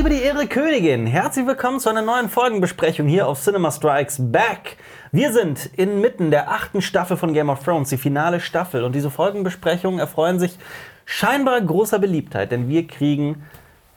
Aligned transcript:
liebe 0.00 0.08
die 0.16 0.22
Ehre 0.22 0.46
Königin, 0.46 1.06
herzlich 1.06 1.46
willkommen 1.46 1.78
zu 1.78 1.90
einer 1.90 2.00
neuen 2.00 2.30
Folgenbesprechung 2.30 3.06
hier 3.06 3.28
auf 3.28 3.38
Cinema 3.38 3.70
Strikes 3.70 4.16
Back. 4.18 4.78
Wir 5.12 5.30
sind 5.30 5.66
inmitten 5.76 6.30
der 6.30 6.50
achten 6.50 6.80
Staffel 6.80 7.18
von 7.18 7.34
Game 7.34 7.50
of 7.50 7.62
Thrones, 7.62 7.90
die 7.90 7.98
finale 7.98 8.40
Staffel. 8.40 8.82
Und 8.82 8.94
diese 8.94 9.10
Folgenbesprechungen 9.10 10.00
erfreuen 10.00 10.40
sich 10.40 10.56
scheinbar 11.04 11.60
großer 11.60 11.98
Beliebtheit, 11.98 12.50
denn 12.50 12.66
wir 12.70 12.86
kriegen 12.86 13.42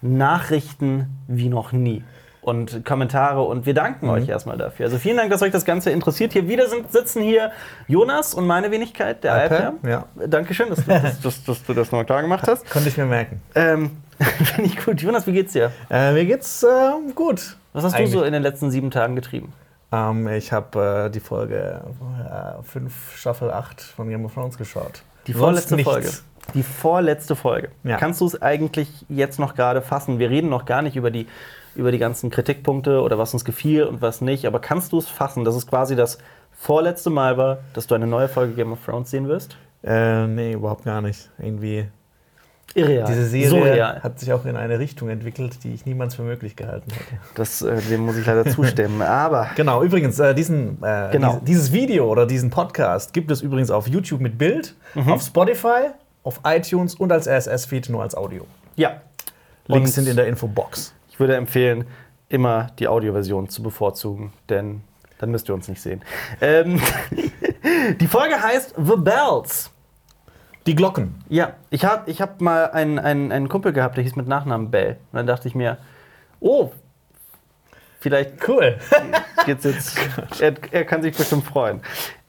Nachrichten 0.01 1.07
wie 1.29 1.47
noch 1.47 1.71
nie. 1.71 2.03
Und 2.41 2.83
Kommentare 2.83 3.43
und 3.43 3.65
wir 3.65 3.73
danken 3.73 4.09
euch 4.09 4.27
erstmal 4.27 4.57
dafür. 4.57 4.87
Also 4.87 4.97
vielen 4.97 5.15
Dank, 5.15 5.31
dass 5.31 5.41
euch 5.41 5.53
das 5.53 5.63
Ganze 5.63 5.91
interessiert. 5.91 6.33
Hier 6.33 6.49
wieder 6.49 6.67
sind, 6.67 6.91
sitzen 6.91 7.23
hier 7.23 7.53
Jonas 7.87 8.33
und 8.33 8.45
meine 8.45 8.71
Wenigkeit, 8.71 9.23
der 9.23 9.35
Alper, 9.35 9.73
ja. 9.87 10.05
Dankeschön, 10.27 10.67
dass 10.67 10.83
du, 10.83 10.91
dass, 10.91 11.21
dass, 11.21 11.43
dass 11.45 11.63
du 11.63 11.73
das 11.73 11.93
nochmal 11.93 12.05
klar 12.05 12.21
gemacht 12.21 12.45
hast. 12.49 12.69
Konnte 12.69 12.89
ich 12.89 12.97
mir 12.97 13.05
merken. 13.05 13.41
Ähm, 13.55 14.02
Finde 14.43 14.69
ich 14.69 14.83
gut. 14.83 15.01
Jonas, 15.01 15.27
wie 15.27 15.33
geht's 15.33 15.53
dir? 15.53 15.71
Äh, 15.89 16.13
mir 16.13 16.25
geht's 16.25 16.63
äh, 16.63 16.91
gut. 17.15 17.57
Was 17.73 17.83
hast 17.83 17.93
Eigentlich. 17.95 18.11
du 18.11 18.19
so 18.19 18.23
in 18.23 18.33
den 18.33 18.43
letzten 18.43 18.71
sieben 18.71 18.91
Tagen 18.91 19.15
getrieben? 19.15 19.53
Ähm, 19.91 20.27
ich 20.27 20.51
habe 20.51 21.05
äh, 21.05 21.09
die 21.09 21.19
Folge 21.19 21.81
5, 22.63 23.15
Staffel 23.15 23.51
8 23.51 23.81
von 23.81 24.09
Game 24.09 24.25
of 24.25 24.33
Thrones 24.33 24.57
geschaut. 24.57 25.03
Die 25.27 25.33
vorletzte. 25.33 25.77
Folge. 25.79 26.09
Die 26.53 26.63
vorletzte 26.63 27.35
Folge. 27.35 27.69
Ja. 27.83 27.97
Kannst 27.97 28.19
du 28.19 28.25
es 28.25 28.41
eigentlich 28.41 28.89
jetzt 29.07 29.39
noch 29.39 29.55
gerade 29.55 29.81
fassen? 29.81 30.19
Wir 30.19 30.29
reden 30.29 30.49
noch 30.49 30.65
gar 30.65 30.81
nicht 30.81 30.95
über 30.95 31.09
die, 31.09 31.27
über 31.75 31.91
die 31.91 31.99
ganzen 31.99 32.29
Kritikpunkte 32.29 33.01
oder 33.01 33.17
was 33.17 33.33
uns 33.33 33.45
gefiel 33.45 33.83
und 33.83 34.01
was 34.01 34.19
nicht, 34.19 34.45
aber 34.45 34.59
kannst 34.59 34.91
du 34.91 34.97
es 34.97 35.07
fassen, 35.07 35.45
dass 35.45 35.55
es 35.55 35.67
quasi 35.67 35.95
das 35.95 36.17
vorletzte 36.51 37.09
Mal 37.09 37.37
war, 37.37 37.59
dass 37.73 37.87
du 37.87 37.95
eine 37.95 38.07
neue 38.07 38.27
Folge 38.27 38.53
Game 38.53 38.73
of 38.73 38.83
Thrones 38.83 39.09
sehen 39.09 39.27
wirst? 39.27 39.57
Äh, 39.83 40.27
nee, 40.27 40.53
überhaupt 40.53 40.85
gar 40.85 41.01
nicht. 41.01 41.29
Irgendwie. 41.37 41.87
Irreal. 42.75 43.05
Diese 43.07 43.25
Serie 43.27 43.49
Surreal. 43.49 44.01
hat 44.03 44.19
sich 44.19 44.33
auch 44.33 44.45
in 44.45 44.55
eine 44.55 44.79
Richtung 44.79 45.09
entwickelt, 45.09 45.63
die 45.63 45.73
ich 45.73 45.85
niemals 45.85 46.15
für 46.15 46.23
möglich 46.23 46.55
gehalten 46.55 46.91
hätte. 46.91 47.19
Das, 47.35 47.61
äh, 47.61 47.79
dem 47.89 48.01
muss 48.05 48.17
ich 48.17 48.25
leider 48.25 48.45
zustimmen. 48.45 49.01
Aber 49.03 49.47
Genau, 49.55 49.83
übrigens, 49.83 50.17
äh, 50.19 50.33
diesen, 50.33 50.81
äh, 50.83 51.09
Genau. 51.11 51.33
diese- 51.33 51.45
dieses 51.45 51.71
Video 51.71 52.09
oder 52.09 52.25
diesen 52.25 52.49
Podcast 52.49 53.13
gibt 53.13 53.29
es 53.31 53.41
übrigens 53.41 53.69
auf 53.71 53.87
YouTube 53.87 54.21
mit 54.21 54.37
Bild, 54.37 54.75
Mhm. 54.95 55.11
auf 55.13 55.21
Spotify, 55.21 55.91
auf 56.23 56.39
iTunes 56.45 56.95
und 56.95 57.11
als 57.11 57.27
RSS-Feed 57.27 57.89
nur 57.89 58.01
als 58.01 58.15
Audio. 58.15 58.45
ja, 58.75 59.01
Links 59.67 59.91
Und- 59.91 59.93
sind 59.95 60.07
in 60.09 60.15
der 60.17 60.27
Infobox. 60.27 60.93
Ich 61.09 61.19
würde 61.19 61.35
empfehlen, 61.35 61.85
immer 62.27 62.71
die 62.79 62.87
Audioversion 62.87 63.47
zu 63.49 63.61
bevorzugen, 63.63 64.33
denn 64.49 64.81
dann 65.19 65.29
müsst 65.31 65.47
ihr 65.47 65.53
uns 65.53 65.67
nicht 65.69 65.81
sehen. 65.81 66.01
Ähm, 66.41 66.81
die 67.99 68.07
Folge 68.07 68.41
heißt 68.41 68.73
The 68.77 68.95
Bells. 68.97 69.69
Die 70.65 70.75
Glocken. 70.75 71.15
Ja, 71.27 71.53
ich 71.69 71.83
habe 71.83 72.09
ich 72.09 72.21
hab 72.21 72.39
mal 72.39 72.71
einen, 72.71 72.99
einen, 72.99 73.31
einen 73.31 73.49
Kumpel 73.49 73.73
gehabt, 73.73 73.97
der 73.97 74.03
hieß 74.03 74.15
mit 74.15 74.27
Nachnamen 74.27 74.71
Bell. 74.71 74.97
Und 75.11 75.17
dann 75.17 75.27
dachte 75.27 75.47
ich 75.47 75.55
mir, 75.55 75.77
oh, 76.39 76.71
vielleicht 77.99 78.47
Cool. 78.47 78.77
geht's 79.45 79.65
jetzt. 79.65 79.97
er, 80.39 80.53
er 80.71 80.85
kann 80.85 81.01
sich 81.01 81.15
bestimmt 81.15 81.45
freuen. 81.45 81.81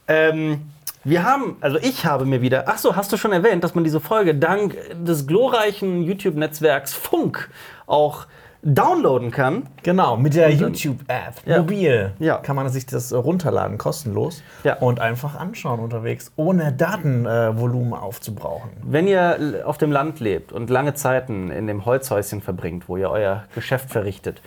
Ähm, 0.09 0.71
wir 1.05 1.23
haben, 1.23 1.59
also 1.61 1.77
ich 1.79 2.07
habe 2.07 2.25
mir 2.25 2.41
wieder, 2.41 2.65
ach 2.67 2.79
so, 2.79 2.97
hast 2.97 3.13
du 3.13 3.17
schon 3.17 3.33
erwähnt, 3.33 3.63
dass 3.63 3.75
man 3.75 3.85
diese 3.85 4.01
Folge 4.01 4.35
dank 4.35 4.77
des 4.95 5.27
glorreichen 5.27 6.03
YouTube-Netzwerks 6.03 6.95
Funk 6.95 7.51
auch 7.87 8.27
downloaden 8.65 9.31
kann. 9.31 9.69
Genau, 9.83 10.17
mit 10.17 10.35
der 10.35 10.51
YouTube-App, 10.51 11.35
Ja. 11.45 11.59
mobil, 11.59 12.13
Ja. 12.19 12.39
kann 12.39 12.57
man 12.57 12.69
sich 12.71 12.87
das 12.87 13.13
äh, 13.13 13.17
runterladen, 13.17 13.77
kostenlos, 13.79 14.43
Ja. 14.65 14.77
und 14.79 15.01
einfach 15.01 15.35
anschauen 15.39 15.81
unterwegs, 15.81 16.33
ohne 16.37 16.73
Datenvolumen 16.73 17.93
aufzubrauchen. 17.93 18.71
Wenn 18.83 19.07
ihr 19.07 19.63
auf 19.67 19.77
dem 19.79 19.93
Land 19.93 20.21
lebt 20.21 20.53
und 20.53 20.71
lange 20.71 20.95
Zeiten 20.95 21.51
in 21.51 21.67
dem 21.67 21.85
Holzhäuschen 21.85 22.41
verbringt, 22.41 22.89
wo 22.89 22.97
ihr 22.97 23.11
euer 23.11 23.45
Geschäft 23.55 23.91
verrichtet, 23.91 24.41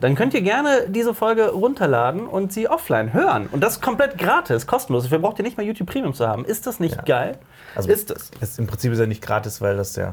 dann 0.00 0.14
könnt 0.14 0.34
ihr 0.34 0.42
gerne 0.42 0.88
diese 0.88 1.14
Folge 1.14 1.50
runterladen 1.52 2.26
und 2.26 2.52
sie 2.52 2.68
offline 2.68 3.14
hören. 3.14 3.48
Und 3.50 3.62
das 3.62 3.80
komplett 3.80 4.18
gratis, 4.18 4.66
kostenlos. 4.66 5.04
Dafür 5.04 5.20
braucht 5.20 5.38
ihr 5.38 5.42
nicht 5.44 5.56
mal 5.56 5.64
YouTube 5.64 5.88
Premium 5.88 6.12
zu 6.12 6.28
haben. 6.28 6.44
Ist 6.44 6.66
das 6.66 6.80
nicht 6.80 6.96
Ja. 6.96 7.02
geil? 7.02 7.38
Also- 7.74 7.88
ist 7.88 8.10
es. 8.10 8.58
Im 8.58 8.66
Prinzip 8.66 8.92
ist 8.92 8.98
ja 8.98 9.06
nicht 9.06 9.22
gratis, 9.22 9.62
weil 9.62 9.76
das 9.78 9.96
ja 9.96 10.12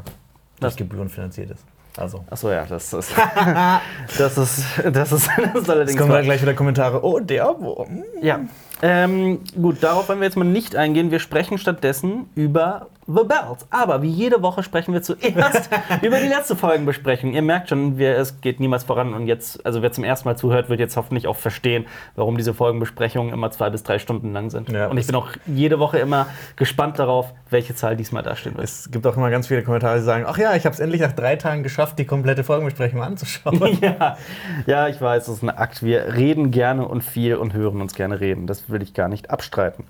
durch 0.61 0.73
Was? 0.73 0.75
Gebühren 0.77 1.09
finanziert 1.09 1.51
ist. 1.51 1.65
Also. 1.97 2.23
Achso, 2.29 2.51
ja, 2.51 2.65
das 2.65 2.91
ist. 2.91 3.11
das 4.17 4.37
ist. 4.37 4.37
Das 4.37 4.37
ist, 4.37 4.65
das 4.91 5.11
ist 5.11 5.29
Jetzt 5.55 5.69
allerdings. 5.69 5.97
kommen 5.97 6.09
wahr. 6.09 6.17
dann 6.17 6.25
gleich 6.25 6.41
wieder 6.41 6.53
Kommentare. 6.55 7.03
Oh, 7.03 7.19
der 7.19 7.45
Wurm. 7.59 8.03
Ja. 8.21 8.39
Ähm, 8.81 9.39
gut, 9.61 9.81
darauf 9.81 10.09
wollen 10.09 10.19
wir 10.19 10.25
jetzt 10.25 10.35
mal 10.35 10.43
nicht 10.43 10.75
eingehen. 10.75 11.11
Wir 11.11 11.19
sprechen 11.19 11.57
stattdessen 11.57 12.29
über 12.35 12.87
The 13.07 13.23
Bells. 13.23 13.67
Aber 13.69 14.01
wie 14.01 14.09
jede 14.09 14.41
Woche 14.41 14.63
sprechen 14.63 14.93
wir 14.93 15.01
zuerst 15.01 15.69
über 16.01 16.19
die 16.19 16.27
letzte 16.27 16.55
Folgenbesprechung. 16.55 17.33
Ihr 17.33 17.41
merkt 17.41 17.69
schon, 17.69 17.97
wir, 17.97 18.17
es 18.17 18.39
geht 18.41 18.59
niemals 18.59 18.85
voran. 18.85 19.13
Und 19.13 19.27
jetzt, 19.27 19.65
also 19.65 19.81
wer 19.81 19.91
zum 19.91 20.03
ersten 20.03 20.27
Mal 20.27 20.37
zuhört, 20.37 20.69
wird 20.69 20.79
jetzt 20.79 20.95
hoffentlich 20.95 21.27
auch 21.27 21.35
verstehen, 21.35 21.85
warum 22.15 22.37
diese 22.37 22.53
Folgenbesprechungen 22.53 23.33
immer 23.33 23.51
zwei 23.51 23.69
bis 23.69 23.83
drei 23.83 23.99
Stunden 23.99 24.31
lang 24.31 24.49
sind. 24.49 24.69
Ja, 24.69 24.87
Und 24.87 24.97
ich 24.97 25.07
bin 25.07 25.15
auch 25.15 25.29
jede 25.45 25.79
Woche 25.79 25.99
immer 25.99 26.27
gespannt 26.55 26.99
darauf, 26.99 27.33
welche 27.49 27.75
Zahl 27.75 27.97
diesmal 27.97 28.23
dastehen 28.23 28.55
wird. 28.55 28.65
Es 28.65 28.89
gibt 28.89 29.05
auch 29.05 29.17
immer 29.17 29.29
ganz 29.29 29.47
viele 29.47 29.63
Kommentare, 29.63 29.97
die 29.97 30.03
sagen: 30.03 30.25
Ach 30.27 30.37
ja, 30.37 30.55
ich 30.55 30.65
habe 30.65 30.73
es 30.73 30.79
endlich 30.79 31.01
nach 31.01 31.11
drei 31.13 31.35
Tagen 31.35 31.63
geschafft, 31.63 31.99
die 31.99 32.05
komplette 32.05 32.43
Folgenbesprechung 32.43 33.01
anzuschauen. 33.01 33.53
Ja, 33.83 34.17
ja, 34.65 34.87
ich 34.87 35.01
weiß, 35.01 35.25
das 35.25 35.35
ist 35.35 35.43
ein 35.43 35.49
Akt. 35.49 35.83
Wir 35.83 36.13
reden 36.13 36.51
gerne 36.51 36.87
und 36.87 37.01
viel 37.03 37.35
und 37.35 37.53
hören 37.53 37.81
uns 37.81 37.95
gerne 37.95 38.19
reden. 38.19 38.47
Das 38.47 38.62
will 38.69 38.81
ich 38.81 38.93
gar 38.93 39.07
nicht 39.07 39.29
abstreiten. 39.31 39.85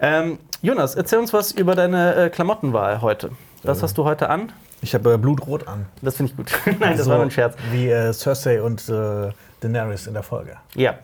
Ähm, 0.00 0.38
Jonas, 0.62 0.94
erzähl 0.94 1.18
uns 1.18 1.32
was 1.32 1.52
über 1.52 1.74
deine 1.74 2.14
äh, 2.14 2.30
Klamottenwahl 2.30 3.00
heute. 3.02 3.30
Was 3.64 3.82
hast 3.82 3.98
du 3.98 4.04
heute 4.04 4.30
an? 4.30 4.52
Ich 4.80 4.94
habe 4.94 5.14
äh, 5.14 5.18
Blutrot 5.18 5.66
an. 5.66 5.86
Das 6.02 6.16
finde 6.16 6.30
ich 6.32 6.36
gut. 6.36 6.52
Nein, 6.80 6.96
das 6.96 7.04
So 7.04 7.10
war 7.10 7.16
nur 7.18 7.26
ein 7.26 7.30
Scherz. 7.32 7.56
Wie 7.72 7.88
äh, 7.88 8.12
Cersei 8.12 8.62
und 8.62 8.88
äh, 8.88 9.30
Daenerys 9.60 10.06
in 10.06 10.14
der 10.14 10.22
Folge. 10.22 10.56
Ja. 10.74 10.94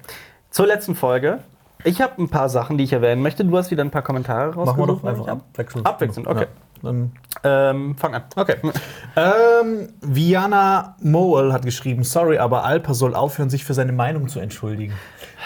Zur 0.50 0.66
letzten 0.68 0.94
Folge. 0.94 1.40
Ich 1.82 2.00
habe 2.00 2.22
ein 2.22 2.28
paar 2.28 2.48
Sachen, 2.48 2.78
die 2.78 2.84
ich 2.84 2.92
erwähnen 2.92 3.20
möchte. 3.20 3.44
Du 3.44 3.56
hast 3.58 3.70
wieder 3.72 3.82
ein 3.84 3.90
paar 3.90 4.02
Kommentare 4.02 4.54
Machen 4.54 4.78
wir 4.78 4.86
rausgesucht. 4.86 5.02
doch 5.04 5.08
einfach 5.08 5.28
abwechselnd. 5.28 5.86
Abwechselnd, 5.86 6.26
okay. 6.28 6.46
Ja, 6.82 6.82
dann 6.82 7.12
Ähm, 7.42 7.96
fang 7.98 8.14
an. 8.14 8.22
Okay. 8.36 8.56
ähm, 9.16 9.88
Viana 10.00 10.94
Moel 11.00 11.52
hat 11.52 11.64
geschrieben, 11.64 12.04
sorry, 12.04 12.38
aber 12.38 12.64
Alper 12.64 12.94
soll 12.94 13.14
aufhören, 13.14 13.50
sich 13.50 13.64
für 13.64 13.74
seine 13.74 13.92
Meinung 13.92 14.28
zu 14.28 14.38
entschuldigen. 14.38 14.94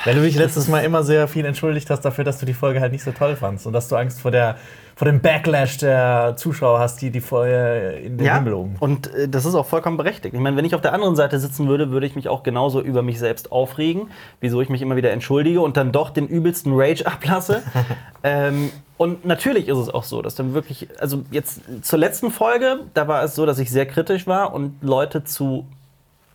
Weil 0.09 0.15
du 0.15 0.23
dich 0.23 0.37
letztes 0.37 0.69
Mal 0.69 0.81
immer 0.85 1.03
sehr 1.03 1.29
viel 1.29 1.45
entschuldigt 1.45 1.91
hast 1.91 2.01
dafür, 2.01 2.25
dass 2.25 2.39
du 2.39 2.47
die 2.47 2.55
Folge 2.55 2.81
halt 2.81 2.93
nicht 2.93 3.05
so 3.05 3.11
toll 3.13 3.37
fandst 3.37 3.67
und 3.67 3.75
dass 3.75 3.89
du 3.89 3.97
Angst 3.97 4.23
vor, 4.23 4.31
der, 4.31 4.57
vor 4.97 5.05
dem 5.05 5.21
Backlash 5.21 5.77
der 5.77 6.33
Zuschauer 6.39 6.79
hast, 6.79 7.03
die 7.03 7.11
die 7.11 7.21
Folge 7.21 7.99
in 8.03 8.17
den 8.17 8.27
Ja, 8.27 8.37
Himmel 8.37 8.53
loben. 8.53 8.77
und 8.81 9.13
äh, 9.13 9.29
das 9.29 9.45
ist 9.45 9.55
auch 9.55 9.67
vollkommen 9.67 9.99
berechtigt. 9.99 10.35
Ich 10.35 10.41
meine, 10.41 10.57
wenn 10.57 10.65
ich 10.65 10.75
auf 10.75 10.81
der 10.81 10.95
anderen 10.95 11.15
Seite 11.15 11.39
sitzen 11.39 11.69
würde, 11.69 11.91
würde 11.91 12.07
ich 12.07 12.17
mich 12.17 12.31
auch 12.31 12.43
genauso 12.43 12.81
über 12.81 13.03
mich 13.03 13.19
selbst 13.19 13.53
aufregen, 13.53 14.09
wieso 14.41 14.63
ich 14.63 14.71
mich 14.71 14.81
immer 14.81 14.97
wieder 14.97 15.11
entschuldige 15.11 15.61
und 15.61 15.77
dann 15.77 15.93
doch 15.93 16.09
den 16.09 16.27
übelsten 16.27 16.73
Rage 16.75 17.07
ablasse. 17.07 17.63
ähm, 18.23 18.71
und 18.97 19.27
natürlich 19.27 19.69
ist 19.69 19.77
es 19.77 19.91
auch 19.91 20.05
so, 20.05 20.23
dass 20.23 20.37
dann 20.37 20.55
wirklich, 20.55 20.89
also 21.01 21.23
jetzt 21.31 21.61
zur 21.83 21.99
letzten 21.99 22.31
Folge, 22.31 22.81
da 22.95 23.09
war 23.09 23.23
es 23.25 23.35
so, 23.35 23.45
dass 23.45 23.59
ich 23.59 23.71
sehr 23.71 23.85
kritisch 23.85 24.27
war 24.27 24.55
und 24.55 24.83
Leute 24.83 25.23
zu, 25.23 25.67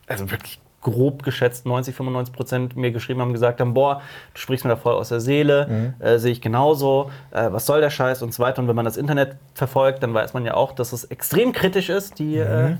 also 0.05 0.29
wirklich 0.29 0.59
grob 0.83 1.23
geschätzt 1.23 1.65
90, 1.65 1.95
95 1.95 2.33
Prozent 2.33 2.75
mir 2.75 2.91
geschrieben 2.91 3.21
haben, 3.21 3.33
gesagt 3.33 3.59
haben, 3.59 3.73
boah, 3.73 4.01
du 4.33 4.39
sprichst 4.39 4.65
mir 4.65 4.71
da 4.71 4.75
voll 4.75 4.93
aus 4.93 5.09
der 5.09 5.19
Seele, 5.19 5.93
äh, 5.99 6.17
sehe 6.19 6.31
ich 6.31 6.41
genauso, 6.41 7.09
äh, 7.31 7.51
was 7.51 7.65
soll 7.65 7.81
der 7.81 7.89
Scheiß 7.89 8.21
und 8.21 8.33
so 8.33 8.43
weiter. 8.43 8.61
Und 8.61 8.67
wenn 8.67 8.75
man 8.75 8.85
das 8.85 8.97
Internet 8.97 9.37
verfolgt, 9.53 10.03
dann 10.03 10.13
weiß 10.13 10.33
man 10.33 10.45
ja 10.45 10.53
auch, 10.53 10.73
dass 10.73 10.93
es 10.93 11.05
extrem 11.05 11.53
kritisch 11.53 11.89
ist, 11.89 12.19
die, 12.19 12.37
äh, 12.37 12.75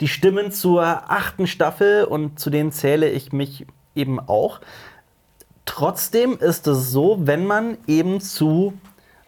die 0.00 0.08
Stimmen 0.08 0.52
zur 0.52 0.82
achten 0.82 1.46
Staffel 1.46 2.04
und 2.04 2.38
zu 2.38 2.50
denen 2.50 2.72
zähle 2.72 3.10
ich 3.10 3.32
mich 3.32 3.66
eben 3.94 4.20
auch. 4.20 4.60
Trotzdem 5.64 6.38
ist 6.38 6.66
es 6.66 6.90
so, 6.90 7.18
wenn 7.20 7.44
man 7.44 7.76
eben 7.86 8.20
zu 8.20 8.72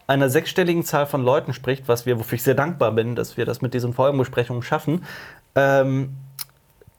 einer 0.07 0.29
sechsstelligen 0.29 0.83
Zahl 0.83 1.05
von 1.05 1.23
Leuten 1.23 1.53
spricht, 1.53 1.87
was 1.87 2.05
wir, 2.05 2.19
wofür 2.19 2.35
ich 2.35 2.43
sehr 2.43 2.55
dankbar 2.55 2.91
bin, 2.91 3.15
dass 3.15 3.37
wir 3.37 3.45
das 3.45 3.61
mit 3.61 3.73
diesen 3.73 3.93
Folgenbesprechungen 3.93 4.63
schaffen, 4.63 5.05
ähm, 5.55 6.15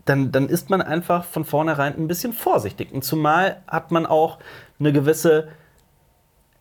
dann, 0.04 0.32
dann 0.32 0.48
ist 0.48 0.70
man 0.70 0.82
einfach 0.82 1.24
von 1.24 1.44
vornherein 1.44 1.96
ein 1.96 2.08
bisschen 2.08 2.32
vorsichtig. 2.32 2.92
Und 2.92 3.04
zumal 3.04 3.62
hat 3.68 3.90
man 3.90 4.06
auch 4.06 4.38
eine 4.78 4.92
gewisse 4.92 5.48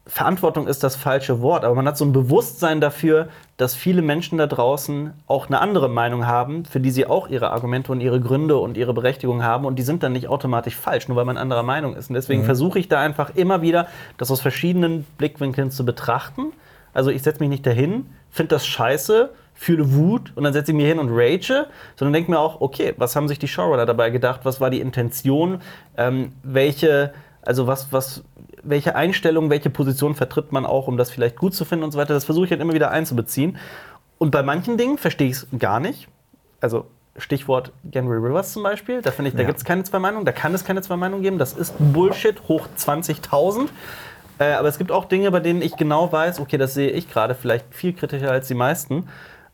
Verantwortung 0.08 0.68
ist 0.68 0.84
das 0.84 0.96
falsche 0.96 1.42
Wort, 1.42 1.64
aber 1.64 1.76
man 1.76 1.88
hat 1.88 1.96
so 1.96 2.04
ein 2.04 2.12
Bewusstsein 2.12 2.82
dafür, 2.82 3.30
dass 3.58 3.76
viele 3.76 4.02
Menschen 4.02 4.40
da 4.40 4.48
draußen 4.48 5.14
auch 5.28 5.48
eine 5.48 5.62
andere 5.62 5.90
Meinung 5.90 6.26
haben, 6.26 6.66
für 6.66 6.80
die 6.80 6.90
sie 6.90 7.06
auch 7.06 7.30
ihre 7.30 7.52
Argumente 7.52 7.92
und 7.92 8.02
ihre 8.02 8.20
Gründe 8.20 8.58
und 8.58 8.78
ihre 8.78 8.96
Berechtigung 8.96 9.44
haben 9.44 9.64
und 9.64 9.78
die 9.78 9.84
sind 9.84 10.02
dann 10.02 10.14
nicht 10.14 10.28
automatisch 10.28 10.76
falsch, 10.76 11.08
nur 11.08 11.18
weil 11.18 11.26
man 11.26 11.38
anderer 11.38 11.62
Meinung 11.62 11.96
ist. 11.96 12.10
Und 12.10 12.16
deswegen 12.16 12.44
versuche 12.44 12.80
ich 12.80 12.90
da 12.90 13.00
einfach 13.00 13.36
immer 13.36 13.62
wieder, 13.62 13.88
das 14.18 14.32
aus 14.32 14.42
verschiedenen 14.42 15.06
Blickwinkeln 15.18 15.70
zu 15.70 15.86
betrachten. 15.86 16.52
Also 16.94 17.12
ich 17.12 17.22
setze 17.22 17.40
mich 17.40 17.50
nicht 17.50 17.66
dahin, 17.66 18.08
finde 18.32 18.56
das 18.56 18.66
scheiße, 18.66 19.30
fühle 19.62 19.94
Wut 19.94 20.32
und 20.36 20.44
dann 20.44 20.54
setze 20.54 20.72
ich 20.72 20.76
mich 20.76 20.88
hin 20.88 20.98
und 20.98 21.10
rage, 21.12 21.68
sondern 21.96 22.14
denke 22.14 22.32
mir 22.32 22.40
auch, 22.40 22.62
okay, 22.62 22.96
was 22.98 23.16
haben 23.16 23.28
sich 23.28 23.38
die 23.38 23.48
Showrunner 23.48 23.86
dabei 23.86 24.10
gedacht, 24.10 24.40
was 24.42 24.60
war 24.60 24.72
die 24.72 24.80
Intention, 24.82 25.62
ähm, 25.98 26.32
welche, 26.42 27.14
also 27.44 27.68
was, 27.68 27.94
was, 27.94 28.24
welche 28.64 28.96
Einstellung, 28.96 29.52
welche 29.52 29.70
Position 29.70 30.16
vertritt 30.16 30.52
man 30.52 30.66
auch, 30.66 30.88
um 30.88 30.98
das 30.98 31.12
vielleicht 31.12 31.36
gut 31.36 31.54
zu 31.54 31.64
finden 31.64 31.84
und 31.86 31.92
so 31.92 32.00
weiter. 32.00 32.16
Das 32.16 32.26
versuche 32.26 32.46
ich 32.46 32.52
halt 32.52 32.60
immer 32.60 32.74
wieder 32.74 32.90
einzubeziehen. 32.90 33.58
Und 34.18 34.32
bei 34.32 34.42
manchen 34.42 34.78
Dingen 34.78 34.98
verstehe 34.98 35.28
ich 35.28 35.34
es 35.34 35.48
gar 35.60 35.80
nicht. 35.80 36.08
Also 36.60 36.88
Stichwort 37.18 37.72
Henry 37.94 38.18
Rivers 38.18 38.54
zum 38.54 38.64
Beispiel. 38.64 39.04
Da 39.04 39.12
finde 39.12 39.30
ich, 39.30 39.36
da 39.36 39.42
Ja. 39.42 39.48
gibt 39.48 39.60
es 39.60 39.64
keine 39.64 39.84
zwei 39.84 40.00
Meinungen. 40.00 40.26
Da 40.26 40.32
kann 40.32 40.56
es 40.56 40.66
keine 40.66 40.82
zwei 40.82 40.96
Meinungen 40.96 41.22
geben. 41.22 41.38
Das 41.38 41.54
ist 41.54 41.76
Bullshit 41.78 42.42
hoch 42.48 42.68
20.000. 42.78 43.68
Äh, 44.40 44.54
aber 44.54 44.70
es 44.70 44.80
gibt 44.80 44.92
auch 44.92 45.06
Dinge, 45.06 45.30
bei 45.30 45.40
denen 45.40 45.62
ich 45.62 45.76
genau 45.76 46.12
weiß, 46.12 46.40
okay, 46.40 46.58
das 46.58 46.74
sehe 46.74 46.90
ich 46.90 47.12
gerade 47.12 47.36
vielleicht 47.36 47.66
viel 47.76 47.94
kritischer 47.94 48.32
als 48.32 48.48
die 48.48 48.56
meisten. 48.56 49.08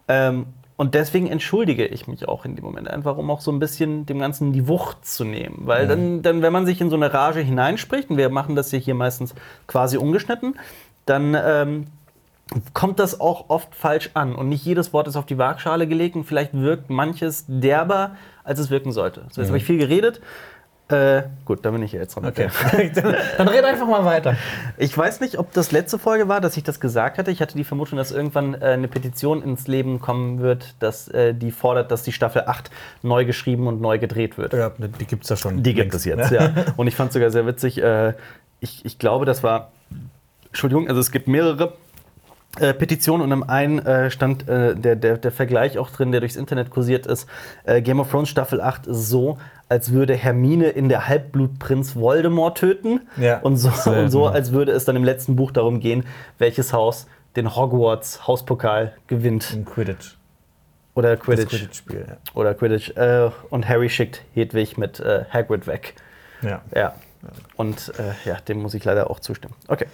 Ähm, 0.07 0.47
und 0.77 0.93
deswegen 0.93 1.25
entschuldige 1.27 1.85
ich 1.87 2.07
mich 2.07 2.27
auch 2.27 2.45
in 2.45 2.55
dem 2.55 2.63
Moment 2.63 2.87
einfach, 2.87 3.17
um 3.17 3.31
auch 3.31 3.41
so 3.41 3.51
ein 3.51 3.57
bisschen 3.57 4.05
dem 4.05 4.19
Ganzen 4.19 4.53
die 4.53 4.67
Wucht 4.67 5.05
zu 5.07 5.23
nehmen. 5.23 5.63
Weil 5.63 5.87
dann, 5.87 6.21
dann, 6.21 6.43
wenn 6.43 6.53
man 6.53 6.67
sich 6.67 6.79
in 6.79 6.91
so 6.91 6.95
eine 6.95 7.11
Rage 7.11 7.39
hineinspricht, 7.39 8.11
und 8.11 8.17
wir 8.17 8.29
machen 8.29 8.55
das 8.55 8.71
ja 8.71 8.77
hier 8.77 8.93
meistens 8.93 9.33
quasi 9.65 9.97
ungeschnitten, 9.97 10.59
dann 11.07 11.35
ähm, 11.35 11.87
kommt 12.73 12.99
das 12.99 13.19
auch 13.19 13.45
oft 13.49 13.73
falsch 13.73 14.11
an. 14.13 14.35
Und 14.35 14.49
nicht 14.49 14.63
jedes 14.65 14.93
Wort 14.93 15.07
ist 15.07 15.15
auf 15.15 15.25
die 15.25 15.39
Waagschale 15.39 15.87
gelegt 15.87 16.15
und 16.15 16.25
vielleicht 16.25 16.53
wirkt 16.53 16.91
manches 16.91 17.45
derber, 17.47 18.15
als 18.43 18.59
es 18.59 18.69
wirken 18.69 18.91
sollte. 18.91 19.25
So, 19.31 19.41
jetzt 19.41 19.49
habe 19.49 19.57
ich 19.57 19.65
viel 19.65 19.79
geredet. 19.79 20.21
Äh, 20.89 21.23
gut, 21.43 21.65
da 21.65 21.71
bin 21.71 21.83
ich 21.83 21.91
ja 21.91 21.99
jetzt 21.99 22.15
dran. 22.15 22.25
Okay. 22.25 22.49
dann, 22.95 23.15
dann 23.37 23.47
red 23.49 23.65
einfach 23.65 23.87
mal 23.87 24.05
weiter. 24.05 24.37
Ich 24.77 24.97
weiß 24.97 25.19
nicht, 25.19 25.37
ob 25.37 25.51
das 25.51 25.71
letzte 25.71 25.99
Folge 25.99 26.29
war, 26.29 26.39
dass 26.39 26.55
ich 26.55 26.63
das 26.63 26.79
gesagt 26.79 27.17
hatte. 27.17 27.29
Ich 27.29 27.41
hatte 27.41 27.57
die 27.57 27.65
Vermutung, 27.65 27.97
dass 27.97 28.11
irgendwann 28.11 28.53
äh, 28.53 28.67
eine 28.67 28.87
Petition 28.87 29.41
ins 29.41 29.67
Leben 29.67 29.99
kommen 29.99 30.39
wird, 30.39 30.75
dass 30.79 31.09
äh, 31.09 31.33
die 31.33 31.51
fordert, 31.51 31.91
dass 31.91 32.03
die 32.03 32.13
Staffel 32.13 32.43
8 32.45 32.71
neu 33.03 33.25
geschrieben 33.25 33.67
und 33.67 33.81
neu 33.81 33.99
gedreht 33.99 34.37
wird. 34.37 34.53
Ja, 34.53 34.71
die 34.77 35.05
gibt 35.05 35.23
es 35.23 35.29
ja 35.29 35.35
schon. 35.35 35.61
Die 35.61 35.73
gibt 35.73 35.93
es 35.93 36.05
jetzt, 36.05 36.31
ja. 36.31 36.53
Und 36.77 36.87
ich 36.87 36.95
fand 36.95 37.09
es 37.09 37.15
sogar 37.15 37.31
sehr 37.31 37.45
witzig. 37.45 37.81
Äh, 37.81 38.13
ich, 38.61 38.85
ich 38.85 38.97
glaube, 38.97 39.25
das 39.25 39.43
war. 39.43 39.71
Entschuldigung, 40.47 40.87
also 40.87 41.01
es 41.01 41.11
gibt 41.11 41.27
mehrere 41.27 41.73
äh, 42.59 42.73
Petitionen 42.73 43.21
und 43.21 43.31
im 43.31 43.43
einen 43.47 43.79
äh, 43.79 44.09
stand 44.09 44.47
äh, 44.47 44.75
der, 44.75 44.95
der, 44.95 45.17
der 45.17 45.31
Vergleich 45.31 45.77
auch 45.77 45.91
drin, 45.91 46.11
der 46.11 46.21
durchs 46.21 46.35
Internet 46.35 46.71
kursiert 46.71 47.05
ist. 47.05 47.27
Äh, 47.65 47.81
Game 47.81 47.99
of 47.99 48.09
Thrones 48.09 48.29
Staffel 48.29 48.61
8 48.61 48.87
ist 48.87 49.09
so, 49.09 49.37
als 49.69 49.91
würde 49.91 50.15
Hermine 50.15 50.69
in 50.69 50.89
der 50.89 51.07
Halbblutprinz 51.07 51.95
Voldemort 51.95 52.57
töten. 52.57 53.01
Ja. 53.17 53.39
Und 53.39 53.57
so, 53.57 53.69
und 53.91 54.09
so, 54.09 54.27
als 54.27 54.51
würde 54.51 54.71
es 54.71 54.85
dann 54.85 54.95
im 54.95 55.03
letzten 55.03 55.35
Buch 55.35 55.51
darum 55.51 55.79
gehen, 55.79 56.05
welches 56.37 56.73
Haus 56.73 57.07
den 57.35 57.55
Hogwarts 57.55 58.25
Hauspokal 58.27 58.93
gewinnt. 59.07 59.53
Im 59.53 59.65
Quidditch. 59.65 60.15
Oder 60.95 61.15
Das 61.15 61.25
Quidditch. 61.25 61.49
Quidditch-Spiel, 61.49 62.05
ja. 62.07 62.17
Oder 62.33 62.53
Quidditch. 62.55 62.95
Äh, 62.97 63.29
und 63.49 63.67
Harry 63.69 63.89
schickt 63.89 64.23
Hedwig 64.33 64.77
mit 64.77 64.99
äh, 64.99 65.25
Hagrid 65.31 65.67
weg. 65.67 65.95
ja. 66.41 66.61
Ja. 66.73 66.93
Und 67.55 67.91
äh, 67.97 68.29
ja, 68.29 68.35
dem 68.47 68.61
muss 68.61 68.73
ich 68.75 68.85
leider 68.85 69.09
auch 69.09 69.19
zustimmen. 69.19 69.55
Okay. 69.67 69.87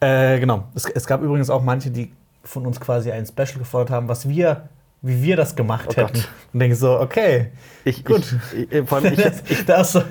Äh, 0.00 0.40
genau. 0.40 0.64
Es, 0.74 0.86
es 0.86 1.06
gab 1.06 1.22
übrigens 1.22 1.50
auch 1.50 1.62
manche, 1.62 1.90
die 1.90 2.12
von 2.42 2.66
uns 2.66 2.80
quasi 2.80 3.12
ein 3.12 3.26
Special 3.26 3.58
gefordert 3.58 3.90
haben, 3.90 4.08
was 4.08 4.28
wir, 4.28 4.68
wie 5.02 5.22
wir 5.22 5.36
das 5.36 5.56
gemacht 5.56 5.86
Oh 5.90 5.96
hätten. 5.96 6.12
Gott. 6.14 6.28
Und 6.52 6.60
denke 6.60 6.76
so, 6.76 7.00
okay. 7.00 7.50
Ich, 7.84 8.04
Gut. 8.04 8.22
Ich, 8.56 8.70
ich, 8.72 8.88
vor 8.88 8.98
allem 8.98 9.12
ich, 9.14 9.64
da 9.66 9.80
ist 9.80 9.92
so, 9.92 10.02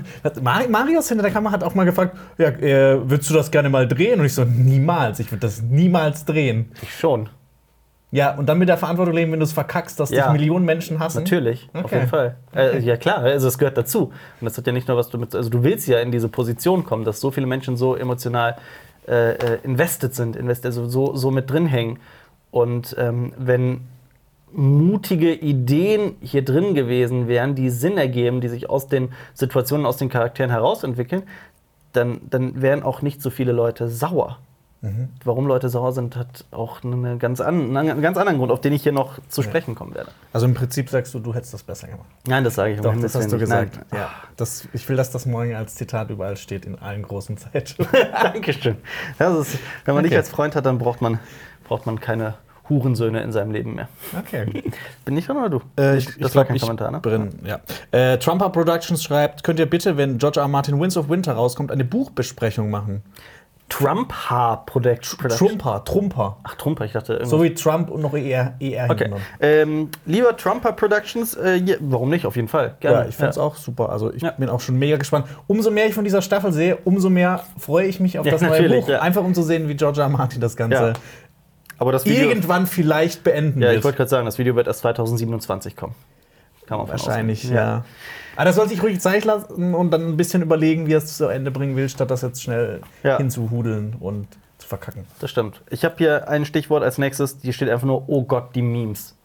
Mar- 0.41 0.67
Marius 0.67 1.07
hinter 1.07 1.23
der 1.23 1.31
Kamera 1.31 1.53
hat 1.53 1.63
auch 1.63 1.73
mal 1.75 1.85
gefragt, 1.85 2.17
ja, 2.38 2.49
äh, 2.49 3.09
würdest 3.09 3.29
du 3.29 3.33
das 3.33 3.49
gerne 3.51 3.69
mal 3.69 3.88
drehen? 3.88 4.19
Und 4.19 4.25
ich 4.25 4.33
so, 4.33 4.43
niemals, 4.43 5.19
ich 5.19 5.31
würde 5.31 5.39
das 5.47 5.61
niemals 5.61 6.25
drehen. 6.25 6.71
ich 6.81 6.93
schon. 6.93 7.29
Ja, 8.13 8.35
und 8.35 8.49
dann 8.49 8.57
mit 8.57 8.67
der 8.67 8.75
Verantwortung 8.75 9.15
leben, 9.15 9.31
wenn 9.31 9.39
du 9.39 9.45
es 9.45 9.53
verkackst, 9.53 9.97
dass 9.97 10.09
Ja. 10.09 10.23
dich 10.25 10.33
Millionen 10.33 10.65
Menschen 10.65 10.99
hassen. 10.99 11.19
Natürlich, 11.19 11.69
auf 11.71 11.85
Okay. 11.85 11.95
jeden 11.95 12.07
Fall. 12.09 12.35
Äh, 12.53 12.79
ja 12.79 12.97
klar, 12.97 13.19
also 13.19 13.47
es 13.47 13.57
gehört 13.57 13.77
dazu. 13.77 14.07
Und 14.41 14.45
das 14.45 14.57
hat 14.57 14.67
ja 14.67 14.73
nicht 14.73 14.89
nur 14.89 14.97
was 14.97 15.07
du 15.09 15.17
mit, 15.17 15.33
also 15.33 15.49
du 15.49 15.63
willst 15.63 15.88
ja 15.88 15.99
in 16.01 16.11
diese 16.11 16.27
Position 16.27 16.83
kommen, 16.83 17.05
dass 17.05 17.21
so 17.21 17.31
viele 17.31 17.47
Menschen 17.47 17.77
so 17.77 17.95
emotional 17.95 18.57
äh, 19.07 19.31
äh, 19.35 19.59
invested 19.63 20.13
sind, 20.13 20.35
invest, 20.35 20.65
also 20.65 20.89
so, 20.89 21.15
so 21.15 21.31
mit 21.31 21.49
drin 21.49 21.67
hängen. 21.67 21.99
Und 22.51 22.93
ähm, 22.99 23.31
wenn 23.38 23.79
mutige 24.53 25.33
Ideen 25.33 26.15
hier 26.21 26.44
drin 26.44 26.74
gewesen 26.75 27.27
wären, 27.27 27.56
die 27.56 27.69
Sinn 27.69 27.98
ergeben, 27.98 28.42
die 28.42 28.50
sich 28.50 28.69
aus 28.69 28.88
den 28.88 29.09
Situationen, 29.33 29.86
aus 29.86 29.98
den 29.98 30.09
Charakteren 30.09 30.51
herausentwickeln, 30.51 31.24
dann, 31.94 32.21
dann 32.30 32.62
wären 32.62 32.83
auch 32.83 33.01
nicht 33.01 33.21
so 33.21 33.30
viele 33.30 33.51
Leute 33.51 33.88
sauer. 33.88 34.39
Warum 35.24 35.45
Leute 35.45 35.69
sauer 35.69 35.92
sind, 35.92 36.15
hat 36.15 36.44
auch 36.50 36.83
eine 36.83 37.19
ganz 37.19 37.39
an, 37.39 37.77
einen 37.77 38.01
ganz 38.01 38.18
anderen 38.18 38.39
Grund, 38.39 38.51
auf 38.51 38.62
den 38.62 38.74
ich 38.74 38.81
hier 38.81 38.92
noch 38.92 39.19
zu 39.30 39.44
sprechen 39.44 39.75
kommen 39.75 39.94
werde. 39.94 40.09
Also 40.33 40.48
im 40.48 40.56
Prinzip 40.56 40.89
sagst 40.89 41.13
du, 41.13 41.19
du 41.19 41.36
hättest 41.36 41.53
das 41.53 41.62
besser 41.62 41.86
gemacht. 41.88 42.07
Nein, 42.25 42.44
das 42.44 42.56
sage 42.56 42.74
ich 42.74 42.81
Doch, 42.81 42.95
das 43.00 43.13
hast 43.13 43.31
du 43.31 43.38
gesagt. 43.38 43.80
Ja, 43.94 44.09
das, 44.38 44.68
ich 44.74 44.89
will, 44.89 44.95
dass 44.95 45.12
das 45.12 45.27
morgen 45.27 45.53
als 45.53 45.75
Zitat 45.75 46.09
überall 46.09 46.36
steht 46.36 46.65
in 46.65 46.80
allen 46.80 47.03
großen 47.03 47.38
Zeitungen. 47.38 47.92
Dankeschön. 48.12 48.77
Ist, 49.19 49.59
wenn 49.86 49.94
man 49.94 50.03
dich 50.03 50.13
Okay. 50.13 50.18
als 50.18 50.30
Freund 50.30 50.56
hat, 50.56 50.65
dann 50.65 50.80
braucht 50.80 51.00
man, 51.00 51.19
braucht 51.63 51.86
man 51.86 52.00
keine 52.00 52.33
Hurensöhne 52.71 53.21
in 53.21 53.31
seinem 53.31 53.51
Leben 53.51 53.75
mehr. 53.75 53.88
Okay. 54.18 54.45
Bin 55.06 55.18
ich 55.18 55.25
dran 55.27 55.38
oder 55.38 55.50
du? 55.50 55.62
Äh, 55.77 55.97
ich, 55.97 56.06
das 56.18 56.31
ich 56.31 56.35
war 56.35 56.45
kein 56.45 56.56
ich 56.56 56.62
Kommentar, 56.62 56.89
ne? 56.89 57.00
Bin, 57.01 57.29
ja. 57.45 57.59
Äh, 57.91 58.18
Trumper 58.18 58.50
Productions 58.50 59.03
schreibt, 59.03 59.44
könnt 59.44 59.59
ihr 59.59 59.69
bitte, 59.69 59.97
wenn 59.97 60.18
George 60.18 60.39
R. 60.39 60.47
Martin 60.47 60.79
Winds 60.79 60.95
of 60.97 61.09
Winter 61.09 61.33
rauskommt, 61.33 61.71
eine 61.71 61.83
Buchbesprechung 61.85 62.69
machen? 62.69 63.03
Trump 63.69 64.12
Haar 64.12 64.65
Production. 64.65 65.29
Trumper, 65.29 65.81
Trumper. 65.85 66.35
Ach, 66.44 66.56
Trumper, 66.56 66.83
ich 66.83 66.91
dachte 66.91 67.13
irgendwas. 67.13 67.29
So 67.29 67.41
wie 67.41 67.53
Trump 67.53 67.89
und 67.89 68.01
noch 68.01 68.13
ER, 68.13 68.53
ER 68.59 68.89
Okay. 68.89 69.09
Ähm, 69.39 69.88
lieber 70.06 70.35
Trumper 70.35 70.74
Productions, 70.74 71.35
äh, 71.35 71.56
ja, 71.56 71.77
warum 71.79 72.09
nicht? 72.09 72.25
Auf 72.25 72.35
jeden 72.35 72.50
Fall. 72.50 72.75
Gerne. 72.81 72.97
Ja, 72.97 73.06
ich 73.07 73.15
finde 73.15 73.29
es 73.29 73.38
auch 73.38 73.56
super. 73.56 73.89
Also 73.89 74.13
ich 74.13 74.24
Ja. 74.24 74.31
bin 74.31 74.50
auch 74.50 74.59
schon 74.59 74.77
mega 74.77 74.97
gespannt. 74.97 75.25
Umso 75.47 75.71
mehr 75.71 75.88
ich 75.88 75.94
von 75.94 76.03
dieser 76.03 76.21
Staffel 76.21 76.51
sehe, 76.51 76.79
umso 76.83 77.09
mehr 77.09 77.45
freue 77.57 77.85
ich 77.88 78.01
mich 78.01 78.19
auf 78.19 78.25
Ja, 78.25 78.33
das 78.33 78.41
neue 78.41 78.67
Buch. 78.67 78.89
ja. 78.89 79.00
Einfach 79.00 79.24
um 79.24 79.33
zu 79.33 79.41
sehen, 79.41 79.69
wie 79.69 79.75
George 79.75 80.01
R. 80.01 80.09
Martin 80.09 80.41
das 80.41 80.57
Ganze 80.57 80.75
Ja. 80.75 80.94
Aber 81.81 81.92
das 81.92 82.06
Video. 82.06 82.30
irgendwann 82.30 82.68
vielleicht 82.68 83.24
beenden 83.24 83.60
ja, 83.62 83.69
ich 83.69 83.75
wird. 83.78 83.86
wollte 83.86 83.98
gerade 83.98 84.10
sagen, 84.10 84.25
das 84.25 84.38
Video 84.38 84.56
wird 84.56 84.68
erst 84.68 84.81
2027 84.81 85.75
kommen. 85.75 85.95
Kann 86.68 86.78
man 86.78 86.88
Wahrscheinlich, 86.88 87.39
ausgehen. 87.39 87.56
ja. 87.56 87.83
Aber 88.36 88.45
das 88.45 88.56
soll 88.56 88.69
sich 88.69 88.83
ruhig 88.83 89.00
Zeit 89.01 89.25
lassen 89.25 89.74
und 89.74 89.89
dann 89.92 90.07
ein 90.10 90.16
bisschen 90.16 90.44
überlegen, 90.44 90.86
wie 90.86 90.94
er 90.94 91.00
es 91.00 91.18
zu 91.18 91.25
Ende 91.28 91.50
bringen 91.50 91.75
will, 91.75 91.89
statt 91.89 92.12
das 92.12 92.22
jetzt 92.22 92.44
schnell 92.44 92.81
Ja. 93.04 93.18
hinzuhudeln 93.18 93.95
und 94.00 94.28
zu 94.60 94.68
verkacken. 94.68 95.06
Das 95.19 95.31
stimmt. 95.31 95.62
Ich 95.72 95.83
habe 95.83 95.95
hier 95.98 96.30
ein 96.30 96.45
Stichwort 96.45 96.83
als 96.83 97.00
nächstes, 97.00 97.38
hier 97.42 97.51
steht 97.51 97.68
einfach 97.69 97.88
nur, 97.88 98.07
oh 98.07 98.22
Gott, 98.25 98.54
die 98.56 98.62
Memes. 98.62 99.18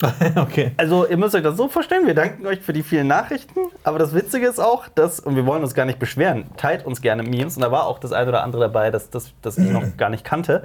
okay. 0.36 0.72
Also, 0.78 1.06
ihr 1.06 1.18
müsst 1.18 1.34
euch 1.34 1.42
das 1.42 1.58
so 1.58 1.68
vorstellen, 1.68 2.06
wir 2.06 2.14
danken 2.14 2.46
euch 2.46 2.60
für 2.60 2.72
die 2.72 2.82
vielen 2.82 3.06
Nachrichten, 3.06 3.60
aber 3.84 3.98
das 3.98 4.14
Witzige 4.14 4.46
ist 4.48 4.58
auch, 4.58 4.88
dass, 4.88 5.20
und 5.20 5.36
wir 5.36 5.44
wollen 5.44 5.62
uns 5.62 5.74
gar 5.74 5.84
nicht 5.84 5.98
beschweren, 5.98 6.46
teilt 6.56 6.86
uns 6.86 7.02
gerne 7.02 7.22
Memes, 7.22 7.56
und 7.56 7.62
da 7.62 7.70
war 7.70 7.86
auch 7.86 7.98
das 7.98 8.12
eine 8.12 8.30
oder 8.30 8.42
andere 8.42 8.62
dabei, 8.62 8.90
das, 8.90 9.10
das, 9.10 9.32
das 9.42 9.58
ich 9.58 9.70
noch 9.70 9.84
gar 9.98 10.08
nicht 10.08 10.24
kannte. 10.24 10.64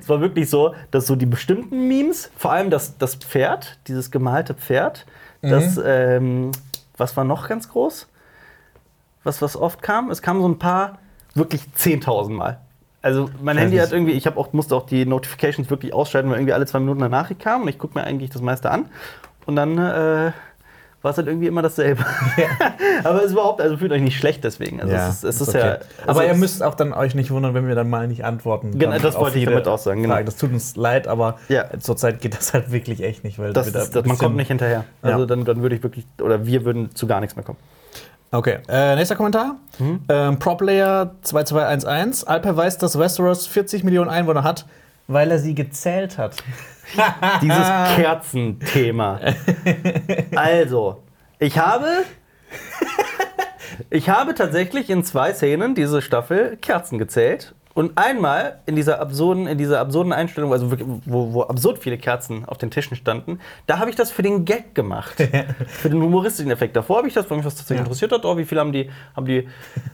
Es 0.00 0.08
war 0.08 0.20
wirklich 0.20 0.50
so, 0.50 0.74
dass 0.90 1.06
so 1.06 1.16
die 1.16 1.26
bestimmten 1.26 1.88
Memes, 1.88 2.30
vor 2.36 2.52
allem 2.52 2.70
das, 2.70 2.98
das 2.98 3.14
Pferd, 3.14 3.78
dieses 3.88 4.10
gemalte 4.10 4.54
Pferd, 4.54 5.06
das, 5.42 5.80
ähm, 5.82 6.50
was 6.96 7.16
war 7.16 7.24
noch 7.24 7.48
ganz 7.48 7.68
groß? 7.70 8.08
Was, 9.24 9.40
was 9.40 9.56
oft 9.56 9.82
kam? 9.82 10.10
Es 10.10 10.20
kamen 10.20 10.42
so 10.42 10.48
ein 10.48 10.58
paar, 10.58 10.98
wirklich 11.34 11.62
10.000 11.76 12.30
Mal. 12.30 12.60
Also 13.02 13.30
mein 13.40 13.56
Handy 13.56 13.78
hat 13.78 13.92
irgendwie, 13.92 14.12
ich 14.12 14.28
auch, 14.28 14.52
musste 14.52 14.76
auch 14.76 14.84
die 14.84 15.06
Notifications 15.06 15.70
wirklich 15.70 15.94
ausschalten, 15.94 16.28
weil 16.28 16.36
irgendwie 16.36 16.52
alle 16.52 16.66
zwei 16.66 16.80
Minuten 16.80 17.02
eine 17.02 17.10
Nachricht 17.10 17.40
kam 17.40 17.62
und 17.62 17.68
ich 17.68 17.78
gucke 17.78 17.98
mir 17.98 18.04
eigentlich 18.04 18.30
das 18.30 18.42
meiste 18.42 18.70
an. 18.70 18.90
Und 19.46 19.56
dann 19.56 19.78
äh, 19.78 20.32
war 21.02 21.12
es 21.12 21.16
halt 21.16 21.26
irgendwie 21.28 21.46
immer 21.46 21.62
dasselbe. 21.62 22.04
Aber 23.04 23.18
es 23.20 23.26
ist 23.26 23.32
überhaupt, 23.32 23.60
also 23.60 23.76
fühlt 23.78 23.90
euch 23.92 24.02
nicht 24.02 24.18
schlecht 24.18 24.44
deswegen. 24.44 24.80
Also 24.82 24.94
es 24.94 25.08
ist, 25.08 25.24
es 25.24 25.40
ist 25.40 25.48
okay. 25.48 25.58
ja. 25.58 25.78
Aber 26.06 26.20
es 26.22 26.26
ihr 26.26 26.32
ist- 26.34 26.38
müsst 26.38 26.62
auch 26.62 26.74
dann 26.74 26.92
euch 26.92 27.14
nicht 27.14 27.30
wundern, 27.30 27.54
wenn 27.54 27.66
wir 27.68 27.74
dann 27.74 27.88
mal 27.88 28.06
nicht 28.06 28.24
antworten. 28.24 28.78
Genau, 28.78 28.98
das 28.98 29.16
wollte 29.16 29.38
ich 29.38 29.44
damit 29.46 29.66
auch 29.66 29.78
sagen, 29.78 30.02
genau. 30.02 30.22
Das 30.22 30.36
tut 30.36 30.52
uns 30.52 30.76
leid, 30.76 31.08
aber 31.08 31.38
Ja. 31.48 31.64
zurzeit 31.78 32.20
geht 32.20 32.36
das 32.36 32.52
halt 32.52 32.70
wirklich 32.70 33.02
echt 33.02 33.24
nicht, 33.24 33.38
weil 33.38 33.52
Das, 33.52 33.72
da 33.72 33.80
ist, 33.82 33.96
das, 33.96 34.04
man 34.04 34.18
kommt 34.18 34.36
nicht 34.36 34.48
hinterher. 34.48 34.84
Also 35.02 35.20
Ja. 35.20 35.26
dann, 35.26 35.44
dann 35.44 35.62
würde 35.62 35.76
ich 35.76 35.82
wirklich, 35.82 36.04
oder 36.20 36.44
wir 36.46 36.64
würden 36.64 36.94
zu 36.94 37.06
gar 37.06 37.20
nichts 37.20 37.34
mehr 37.36 37.44
kommen. 37.44 37.58
Okay, 38.32 38.58
äh, 38.68 38.94
nächster 38.94 39.16
Kommentar. 39.16 39.56
Mhm. 39.80 40.00
Ähm, 40.08 40.38
PropLayer 40.38 41.10
2211. 41.22 42.28
Alper 42.28 42.56
weiß, 42.56 42.78
dass 42.78 42.96
Westeros 42.98 43.46
40 43.48 43.82
Millionen 43.82 44.08
Einwohner 44.08 44.44
hat, 44.44 44.66
weil 45.08 45.30
er 45.32 45.38
sie 45.40 45.54
gezählt 45.56 46.16
hat. 46.18 46.36
Dieses 47.42 47.66
Kerzenthema. 47.96 49.20
Also, 50.34 51.02
ich 51.38 51.58
habe. 51.58 51.86
Ich 53.88 54.08
habe 54.08 54.34
tatsächlich 54.34 54.90
in 54.90 55.04
zwei 55.04 55.32
Szenen 55.32 55.74
diese 55.74 56.02
Staffel 56.02 56.56
Kerzen 56.60 56.98
gezählt. 56.98 57.54
Und 57.72 57.96
einmal 57.96 58.58
in 58.66 58.74
dieser 58.74 59.00
absurden, 59.00 59.46
in 59.46 59.56
dieser 59.56 59.78
absurden 59.80 60.12
Einstellung, 60.12 60.52
also 60.52 60.72
wo, 61.06 61.32
wo 61.32 61.42
absurd 61.44 61.78
viele 61.78 61.98
Kerzen 61.98 62.44
auf 62.44 62.58
den 62.58 62.70
Tischen 62.70 62.96
standen, 62.96 63.38
da 63.68 63.78
habe 63.78 63.88
ich 63.88 63.96
das 63.96 64.10
für 64.10 64.22
den 64.22 64.44
Gag 64.44 64.74
gemacht. 64.74 65.14
für 65.68 65.88
den 65.88 66.02
humoristischen 66.02 66.50
Effekt. 66.50 66.74
Davor 66.76 66.98
habe 66.98 67.08
ich 67.08 67.14
das, 67.14 67.30
weil 67.30 67.36
mich 67.38 67.44
das 67.46 67.54
tatsächlich 67.54 67.78
Ja. 67.78 67.84
interessiert 67.84 68.12
hat. 68.12 68.24
Oh, 68.24 68.36
wie 68.36 68.44
viel 68.44 68.58
haben 68.58 68.72
die, 68.72 68.90
haben 69.16 69.24
die 69.24 69.48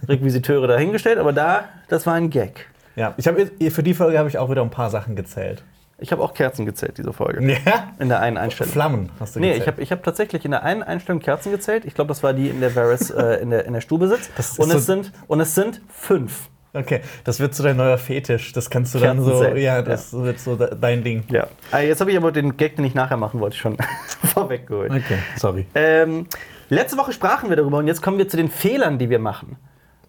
Requisiteure 0.08 0.66
da 0.66 0.78
hingestellt? 0.78 1.18
Aber 1.18 1.32
da, 1.34 1.64
das 1.88 2.06
war 2.06 2.14
ein 2.14 2.30
Gag. 2.30 2.66
Ja, 2.96 3.12
ich 3.18 3.28
habe 3.28 3.46
für 3.70 3.82
die 3.82 3.92
Folge 3.94 4.18
habe 4.18 4.28
ich 4.30 4.38
auch 4.38 4.50
wieder 4.50 4.62
ein 4.62 4.70
paar 4.70 4.88
Sachen 4.90 5.14
gezählt. 5.14 5.62
Ich 5.98 6.12
habe 6.12 6.22
auch 6.22 6.34
Kerzen 6.34 6.66
gezählt, 6.66 6.98
diese 6.98 7.12
Folge. 7.14 7.42
Ja. 7.64 7.92
In 7.98 8.08
der 8.10 8.20
einen 8.20 8.36
Einstellung. 8.36 8.70
Flammen 8.72 9.10
hast 9.18 9.34
du 9.36 9.40
Nee, 9.40 9.46
gezählt. 9.54 9.62
ich 9.62 9.66
habe 9.68 9.82
ich 9.82 9.92
hab 9.92 10.02
tatsächlich 10.02 10.44
in 10.44 10.50
der 10.50 10.62
einen 10.62 10.82
Einstellung 10.82 11.20
Kerzen 11.20 11.50
gezählt. 11.52 11.84
Ich 11.86 11.94
glaube, 11.94 12.08
das 12.08 12.22
war 12.22 12.34
die, 12.34 12.48
in 12.48 12.60
der 12.60 12.74
Varys 12.76 13.08
äh, 13.10 13.36
in, 13.40 13.48
der, 13.50 13.64
in 13.64 13.72
der 13.72 13.80
Stube 13.80 14.06
sitzt. 14.08 14.30
Und 14.58 14.68
es, 14.70 14.72
so- 14.86 14.94
sind, 14.94 15.12
und 15.26 15.40
es 15.40 15.54
sind 15.54 15.80
fünf. 15.88 16.50
Okay, 16.74 17.00
das 17.24 17.40
wird 17.40 17.54
so 17.54 17.62
dein 17.62 17.78
neuer 17.78 17.96
Fetisch. 17.96 18.52
Das 18.52 18.68
kannst 18.68 18.94
du 18.94 18.98
dann 18.98 19.22
so, 19.22 19.30
Kerzensäge, 19.30 19.60
ja, 19.62 19.80
das 19.80 20.12
wird 20.12 20.38
so 20.38 20.56
de- 20.56 20.76
dein 20.78 21.02
Ding. 21.02 21.24
Ja. 21.30 21.46
Ah, 21.72 21.78
jetzt 21.78 22.02
habe 22.02 22.10
ich 22.10 22.16
aber 22.18 22.30
den 22.30 22.58
Gag, 22.58 22.76
den 22.76 22.84
ich 22.84 22.94
nachher 22.94 23.16
machen 23.16 23.40
wollte, 23.40 23.56
schon 23.56 23.78
vorweggeholt. 24.34 24.90
Okay, 24.90 25.16
sorry. 25.36 25.66
Ähm, 25.74 26.26
letzte 26.68 26.98
Woche 26.98 27.14
sprachen 27.14 27.48
wir 27.48 27.56
darüber 27.56 27.78
und 27.78 27.86
jetzt 27.86 28.02
kommen 28.02 28.18
wir 28.18 28.28
zu 28.28 28.36
den 28.36 28.50
Fehlern, 28.50 28.98
die 28.98 29.08
wir 29.08 29.18
machen. 29.18 29.56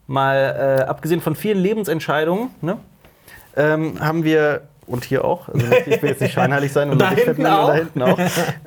Mal 0.08 0.79
äh, 0.79 0.84
abgesehen 0.84 1.22
von 1.22 1.36
vielen 1.36 1.60
Lebensentscheidungen, 1.60 2.50
ne, 2.62 2.77
ähm, 3.56 4.01
haben 4.01 4.25
wir 4.25 4.63
und 4.88 5.03
hier 5.03 5.25
auch, 5.25 5.50
also 5.50 5.65
nicht, 5.67 5.88
ich 5.88 6.01
will 6.01 6.10
jetzt 6.12 6.22
nicht 6.22 6.34
scheinheilig 6.34 6.72
sein 6.74 6.89
und 6.91 7.00
Da 7.01 7.10
hinten 7.12 7.46
auch? 7.46 7.67
da 7.67 7.74
hinten 7.75 8.01
auch. 8.01 8.17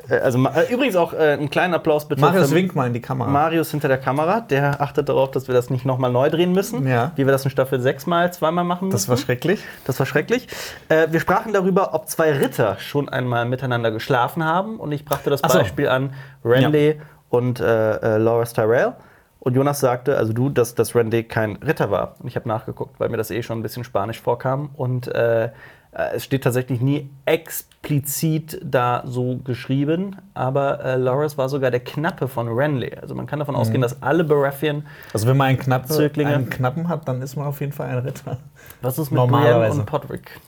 Äh, 0.09 0.19
also 0.23 0.39
äh, 0.47 0.73
übrigens 0.73 0.95
auch 0.97 1.13
äh, 1.15 1.33
einen 1.33 1.51
kleinen 1.51 1.75
Applaus 1.75 2.07
bitte 2.07 2.21
Marius, 2.21 2.51
für 2.51 2.55
wink 2.55 2.75
mal 2.75 2.87
in 2.87 2.93
die 2.93 3.01
Kamera. 3.01 3.29
Marius 3.31 3.71
hinter 3.71 3.89
der 3.89 3.99
Kamera, 3.99 4.41
der 4.43 4.81
achtet 4.81 5.09
darauf, 5.09 5.31
dass 5.31 5.49
wir 5.49 5.55
das 5.55 5.71
nicht 5.71 5.85
nochmal 5.87 6.13
neu 6.13 6.29
drehen 6.31 6.53
müssen, 6.53 6.87
Ja. 6.87 7.13
wie 7.17 7.25
wir 7.27 7.33
das 7.33 7.45
in 7.45 7.51
Staffel 7.51 7.81
6 7.81 8.07
mal 8.07 8.33
zweimal 8.33 8.65
machen 8.65 8.89
müssen. 8.89 8.97
das 8.97 9.09
war 9.09 9.17
schrecklich. 9.17 9.63
Das 9.87 9.99
war 9.99 10.07
schrecklich. 10.07 10.47
Äh, 10.89 11.09
wir 11.11 11.21
sprachen 11.21 11.53
darüber, 11.53 11.95
ob 11.95 12.09
zwei 12.09 12.33
Ritter 12.33 12.77
schon 12.79 13.09
einmal 13.09 13.45
miteinander 13.47 13.91
geschlafen 13.91 14.45
haben. 14.45 14.79
Und 14.79 14.93
ich 14.93 15.05
brachte 15.05 15.31
das 15.31 15.41
so. 15.41 15.59
Beispiel 15.59 15.89
an 15.89 16.13
Randy 16.45 17.01
und 17.31 17.61
äh, 17.61 17.97
äh, 17.97 18.17
Loras 18.19 18.53
Tyrell. 18.53 18.93
Und 19.39 19.55
Jonas 19.57 19.81
sagte, 19.81 20.19
also 20.19 20.35
du, 20.35 20.51
dass, 20.51 20.75
dass 20.75 20.95
Randy 20.95 21.25
kein 21.25 21.57
Ritter 21.57 21.91
war. 21.91 22.17
Und 22.21 22.29
ich 22.29 22.37
habe 22.37 22.47
nachgeguckt, 22.47 23.01
weil 23.01 23.09
mir 23.09 23.17
das 23.17 23.31
eh 23.31 23.43
schon 23.43 23.59
ein 23.59 23.63
bisschen 23.63 23.85
spanisch 23.85 24.21
vorkam. 24.21 24.69
Und 24.77 25.09
äh, 25.09 25.49
es 25.93 26.25
steht 26.25 26.45
tatsächlich 26.45 26.81
nie 26.81 27.11
explizit 27.25 28.61
da 28.63 29.03
so 29.07 29.37
geschrieben. 29.39 30.17
Aber 30.35 30.85
äh, 30.85 30.97
Loras 30.97 31.37
war 31.39 31.49
sogar 31.49 31.71
der 31.71 31.81
Knappe 31.81 32.29
von 32.29 32.49
Renly. 32.49 32.95
Also 33.01 33.15
man 33.15 33.27
kann 33.27 33.39
davon 33.39 33.55
Mhm. 33.55 33.61
ausgehen, 33.61 33.81
dass 33.83 34.03
alle 34.03 34.25
Baratheon. 34.25 34.85
Also 35.13 35.27
wenn 35.27 35.37
man 35.37 35.49
einen, 35.49 35.59
Knappe, 35.59 36.11
einen 36.25 36.51
Knappen 36.51 36.89
hat, 36.89 37.09
dann 37.09 37.23
ist 37.23 37.37
man 37.37 37.47
auf 37.47 37.61
jeden 37.61 37.73
Fall 37.73 37.89
ein 37.89 37.99
Ritter. 37.99 38.39
Was 38.83 38.99
ist 38.99 39.11
mit. 39.11 39.21
Brienne 39.27 39.71
und 39.71 39.87
Podrick? 39.87 40.41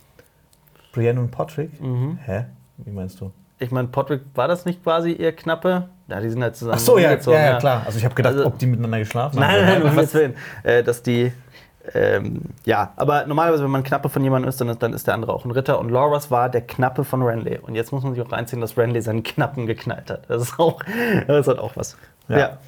Brienne 0.93 1.21
und 1.21 1.31
Patrick? 1.31 1.81
Mhm. 1.81 2.19
Hä? 2.25 2.45
Wie 2.79 2.91
meinst 2.91 3.21
du? 3.21 3.33
Ich 3.59 3.71
meine, 3.71 3.89
Podrick, 3.89 4.23
war 4.35 4.49
das 4.49 4.65
nicht 4.65 4.83
quasi 4.83 5.13
ihr 5.13 5.33
Knappe? 5.33 5.89
Ja, 6.09 6.21
die 6.21 6.29
sind 6.31 6.43
halt 6.43 6.57
zusammen. 6.57 6.77
Ach 6.77 6.85
so, 6.85 6.99
ja, 6.99 7.13
ja, 7.15 7.33
ja, 7.33 7.59
klar. 7.59 7.83
Also 7.87 7.97
ich 7.99 8.05
habe 8.05 8.15
gedacht, 8.15 8.35
Also- 8.35 8.47
ob 8.47 8.59
die 8.59 8.67
miteinander 8.67 8.99
geschlafen 8.99 9.39
Nein, 9.39 9.51
haben. 9.51 9.57
nein, 9.61 9.69
nein, 9.75 9.83
um 9.83 9.89
Was? 9.89 9.95
Gottes 9.95 10.15
Willen. 10.15 10.35
Äh, 10.65 10.83
dass 10.83 11.03
die. 11.03 11.33
Ähm, 11.95 12.43
ja, 12.65 12.93
aber 12.97 13.27
normalerweise, 13.27 13.65
wenn 13.65 13.71
man 13.71 13.83
Knappe 13.83 14.09
von 14.09 14.23
jemandem 14.23 14.49
ist, 14.49 14.61
dann 14.61 14.69
ist, 14.69 14.83
dann 14.83 14.93
ist 14.93 15.07
der 15.07 15.15
andere 15.15 15.33
auch 15.33 15.45
ein 15.45 15.51
Ritter. 15.51 15.79
Und 15.81 15.91
Loras 15.91 16.31
war 16.31 16.49
der 16.49 16.61
Knappe 16.61 17.03
von 17.05 17.23
Renly. 17.23 17.59
Und 17.59 17.75
jetzt 17.75 17.93
muss 17.93 18.05
man 18.05 18.15
sich 18.15 18.23
auch 18.25 18.31
reinziehen, 18.31 18.61
dass 18.61 18.77
Renly 18.79 19.01
seinen 19.03 19.25
Knappen 19.25 19.67
geknallt 19.67 20.11
hat. 20.11 20.23
Das 20.29 20.43
ist 20.43 20.59
auch, 20.61 20.81
das 21.27 21.49
hat 21.49 21.59
auch 21.59 21.73
was. 21.77 21.97
Ja. 22.29 22.39
Ja. 22.39 22.59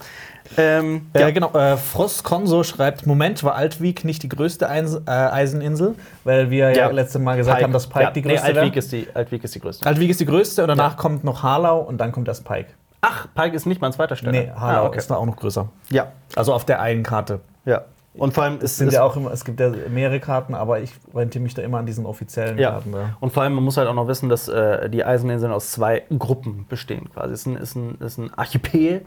Ähm, 0.59 1.07
Ja, 1.15 1.21
ja. 1.23 1.31
genau. 1.31 1.53
Äh, 1.53 1.77
Frost 1.77 2.25
Konso 2.25 2.65
schreibt: 2.65 3.07
Moment, 3.07 3.45
war 3.45 3.55
Altwiek 3.55 4.05
nicht 4.05 4.23
die 4.25 4.29
größte 4.29 4.69
Eis 4.69 4.95
äh, 5.07 5.11
Eiseninsel? 5.11 5.95
Weil 6.25 6.51
wir 6.51 6.71
ja, 6.71 6.87
Ja. 6.87 6.91
letztes 6.91 7.21
Mal 7.23 7.37
gesagt 7.37 7.63
haben, 7.63 7.73
dass 7.73 7.87
Pike 7.87 8.13
die 8.15 8.21
nee, 8.23 8.29
größte 8.35 8.47
Altwiek 8.49 8.63
wäre. 8.75 8.79
ist 8.79 8.93
die, 8.93 9.09
Altwiek 9.15 9.45
ist 9.45 9.55
die 9.55 9.61
größte. 9.61 9.87
Altwiek 9.87 10.11
ist 10.11 10.21
die 10.21 10.27
größte 10.27 10.63
und 10.63 10.69
danach 10.69 10.97
kommt 10.97 11.23
noch 11.25 11.43
Harlau 11.45 11.79
und 11.81 11.99
dann 11.99 12.11
kommt 12.13 12.27
erst 12.29 12.45
Pike. 12.45 12.69
Ach, 13.01 13.29
Pike 13.35 13.55
ist 13.55 13.65
nicht 13.67 13.81
mal 13.81 13.87
an 13.89 13.93
zweiter 13.93 14.17
Stelle. 14.17 14.33
Nee, 14.33 14.51
Harlau 14.55 14.85
ah, 14.85 14.87
okay. 14.89 14.99
ist 14.99 15.11
da 15.11 15.15
auch 15.17 15.27
noch 15.27 15.37
größer. 15.37 15.69
Ja, 15.91 16.09
Also 16.37 16.53
auf 16.53 16.65
der 16.65 16.81
einen 16.81 17.05
Karte. 17.05 17.41
ja. 17.65 17.83
Und 18.17 18.33
vor 18.33 18.45
allem 18.45 18.59
Es 18.63 18.77
sind 18.77 18.93
ja 18.93 19.03
auch 19.03 19.17
immer, 19.17 19.33
es 19.33 19.45
gibt 19.45 19.59
ja 19.59 19.73
mehrere 19.89 20.21
Karten, 20.21 20.55
aber 20.55 20.81
ich 20.81 20.93
orientiere 21.13 21.43
mich 21.43 21.55
da 21.55 21.63
immer 21.63 21.79
an 21.79 21.87
diesen 21.87 22.07
offiziellen 22.07 22.59
Ja. 22.59 22.71
Karten. 22.73 22.93
Da. 22.93 23.17
Und 23.21 23.33
vor 23.33 23.43
allem, 23.43 23.55
man 23.55 23.65
muss 23.65 23.77
halt 23.77 23.89
auch 23.89 23.95
noch 23.95 24.07
wissen, 24.07 24.29
dass 24.29 24.47
äh, 24.49 24.89
die 24.89 25.05
Eiseninseln 25.05 25.53
aus 25.53 25.73
zwei 25.73 26.05
Gruppen 26.17 26.67
bestehen. 26.69 27.11
Quasi. 27.13 27.33
Es 27.35 27.41
ist 27.41 27.47
ein, 27.47 27.57
ist 27.57 27.75
ein, 27.75 27.95
ist 28.01 28.19
ein 28.19 28.35
Archipel, 28.35 29.05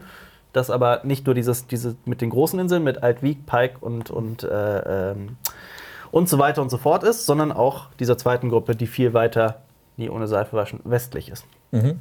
das 0.52 0.68
aber 0.70 1.00
nicht 1.04 1.24
nur 1.24 1.34
dieses, 1.34 1.66
diese 1.66 1.96
mit 2.04 2.20
den 2.20 2.28
großen 2.30 2.58
Inseln, 2.58 2.84
mit 2.84 3.02
Altwiek, 3.02 3.46
Pike 3.46 3.78
und, 3.80 4.10
und, 4.10 4.42
äh, 4.42 5.10
ähm, 5.12 5.36
und 6.10 6.28
so 6.28 6.38
weiter 6.38 6.60
und 6.60 6.68
so 6.70 6.76
fort 6.78 7.02
ist, 7.02 7.24
sondern 7.26 7.50
auch 7.52 7.88
dieser 8.00 8.18
zweiten 8.18 8.50
Gruppe, 8.50 8.76
die 8.76 8.86
viel 8.86 9.14
weiter, 9.14 9.62
nie 9.96 10.10
ohne 10.10 10.26
Seife 10.26 10.54
waschen, 10.56 10.80
westlich 10.84 11.30
ist. 11.30 11.46
Mhm. 11.70 11.98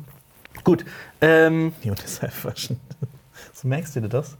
Gut. 0.64 0.86
Ähm, 1.22 1.74
Die 1.84 1.90
und 1.90 2.02
deshalb 2.04 2.34
waschen. 2.44 2.80
So 3.54 3.68
merkst 3.68 3.96
du 3.96 4.02
dir 4.02 4.10
das? 4.10 4.38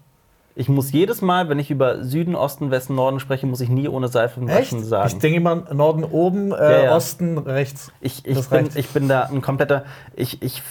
Ich 0.58 0.70
muss 0.70 0.92
jedes 0.92 1.22
Mal, 1.22 1.50
wenn 1.50 1.60
ich 1.60 1.70
über 1.72 2.04
Süden, 2.04 2.36
Osten, 2.36 2.72
Westen, 2.72 2.96
Norden 2.96 3.20
spreche, 3.20 3.46
muss 3.48 3.62
ich 3.62 3.70
nie 3.70 3.88
ohne 3.88 4.08
Seife 4.08 4.42
waschen 4.48 4.84
sagen. 4.84 5.08
Ich 5.08 5.18
denke 5.20 5.38
immer 5.38 5.56
Norden 5.74 6.04
oben, 6.04 6.52
äh, 6.52 6.56
Ja, 6.56 6.84
ja. 6.86 6.96
Osten 6.96 7.38
rechts. 7.38 7.92
Ich, 8.02 8.26
ich, 8.26 8.36
Das 8.36 8.48
bin, 8.48 8.60
reicht. 8.66 8.76
ich 8.76 8.90
bin 8.90 9.08
da 9.08 9.24
ein 9.24 9.42
kompletter. 9.42 9.86
Ich, 10.16 10.42
ich 10.42 10.64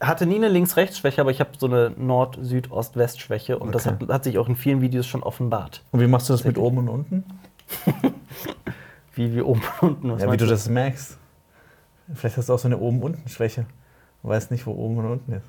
hatte 0.00 0.26
nie 0.26 0.34
eine 0.36 0.48
Links-Rechts-Schwäche, 0.48 1.20
aber 1.20 1.30
ich 1.30 1.40
habe 1.40 1.50
so 1.58 1.66
eine 1.66 1.90
Nord-Süd-Ost-West-Schwäche 1.96 3.58
und 3.58 3.74
das 3.74 3.86
Okay. 3.86 3.96
hat, 4.04 4.08
hat 4.12 4.24
sich 4.24 4.38
auch 4.38 4.48
in 4.48 4.56
vielen 4.56 4.80
Videos 4.80 5.06
schon 5.06 5.22
offenbart. 5.22 5.82
Und 5.92 6.00
wie 6.00 6.06
machst 6.08 6.28
du 6.28 6.32
das 6.34 6.44
mit 6.44 6.58
oben 6.58 6.78
und 6.78 6.88
unten? 6.88 7.24
Wie, 9.14 9.34
wie 9.34 9.42
oben 9.42 9.60
und 9.80 9.88
unten. 9.90 10.12
Was 10.12 10.22
Ja, 10.22 10.32
wie 10.32 10.36
du 10.38 10.46
das 10.46 10.68
merkst. 10.70 11.18
Vielleicht 12.14 12.36
hast 12.38 12.48
du 12.48 12.54
auch 12.54 12.58
so 12.58 12.66
eine 12.68 12.78
Oben-Unten-Schwäche. 12.78 13.66
Du 14.22 14.28
weißt 14.28 14.50
nicht, 14.50 14.66
wo 14.66 14.72
oben 14.72 14.98
und 14.98 15.06
unten 15.10 15.32
ist. 15.32 15.46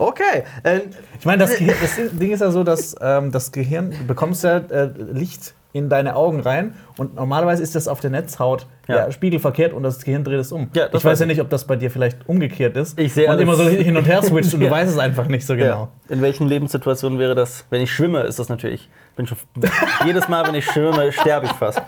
Okay. 0.00 0.44
Äh, 0.62 0.80
Ich 1.18 1.26
meine, 1.26 1.38
das, 1.44 1.56
Gehir- 1.56 1.74
das 1.80 1.96
Ding 2.18 2.30
ist 2.32 2.40
ja 2.40 2.50
so, 2.50 2.64
dass 2.64 2.96
ähm, 3.00 3.30
das 3.32 3.52
Gehirn, 3.52 3.90
du 3.90 4.06
bekommst 4.06 4.42
ja 4.44 4.56
äh, 4.58 4.90
Licht 5.12 5.52
in 5.72 5.88
deine 5.88 6.16
Augen 6.16 6.40
rein 6.40 6.74
und 6.96 7.14
normalerweise 7.14 7.62
ist 7.62 7.76
das 7.76 7.86
auf 7.86 8.00
der 8.00 8.10
Netzhaut 8.10 8.66
ja. 8.88 8.96
Ja. 8.96 9.12
spiegelverkehrt 9.12 9.72
und 9.72 9.82
das 9.84 10.02
Gehirn 10.02 10.24
dreht 10.24 10.40
es 10.40 10.50
um. 10.52 10.68
Ja, 10.74 10.86
ich 10.86 10.94
weiß 10.94 11.04
weiß 11.04 11.18
ja 11.20 11.24
ich. 11.26 11.28
nicht, 11.32 11.40
ob 11.42 11.50
das 11.50 11.64
bei 11.64 11.76
dir 11.76 11.90
vielleicht 11.92 12.28
umgekehrt 12.28 12.76
ist 12.76 12.98
Ich 12.98 13.12
sehe 13.12 13.30
und 13.30 13.38
immer 13.38 13.54
so 13.54 13.62
hin 13.68 13.96
und 13.96 14.04
her 14.08 14.22
switcht 14.22 14.52
und 14.54 14.60
Ja. 14.62 14.66
du 14.68 14.74
weißt 14.74 14.90
es 14.90 14.98
einfach 14.98 15.28
nicht 15.28 15.46
so 15.46 15.54
genau. 15.54 15.90
ja. 16.08 16.14
In 16.14 16.22
welchen 16.22 16.48
Lebenssituationen 16.48 17.18
wäre 17.20 17.34
das? 17.36 17.66
Wenn 17.70 17.82
ich 17.82 17.92
schwimme, 17.92 18.20
ist 18.22 18.38
das 18.40 18.48
natürlich. 18.48 18.88
Bin 19.16 19.26
schon, 19.28 19.36
jedes 20.06 20.28
Mal, 20.28 20.44
wenn 20.48 20.54
ich 20.56 20.64
schwimme, 20.64 21.12
sterbe 21.12 21.46
ich 21.46 21.52
fast. 21.52 21.80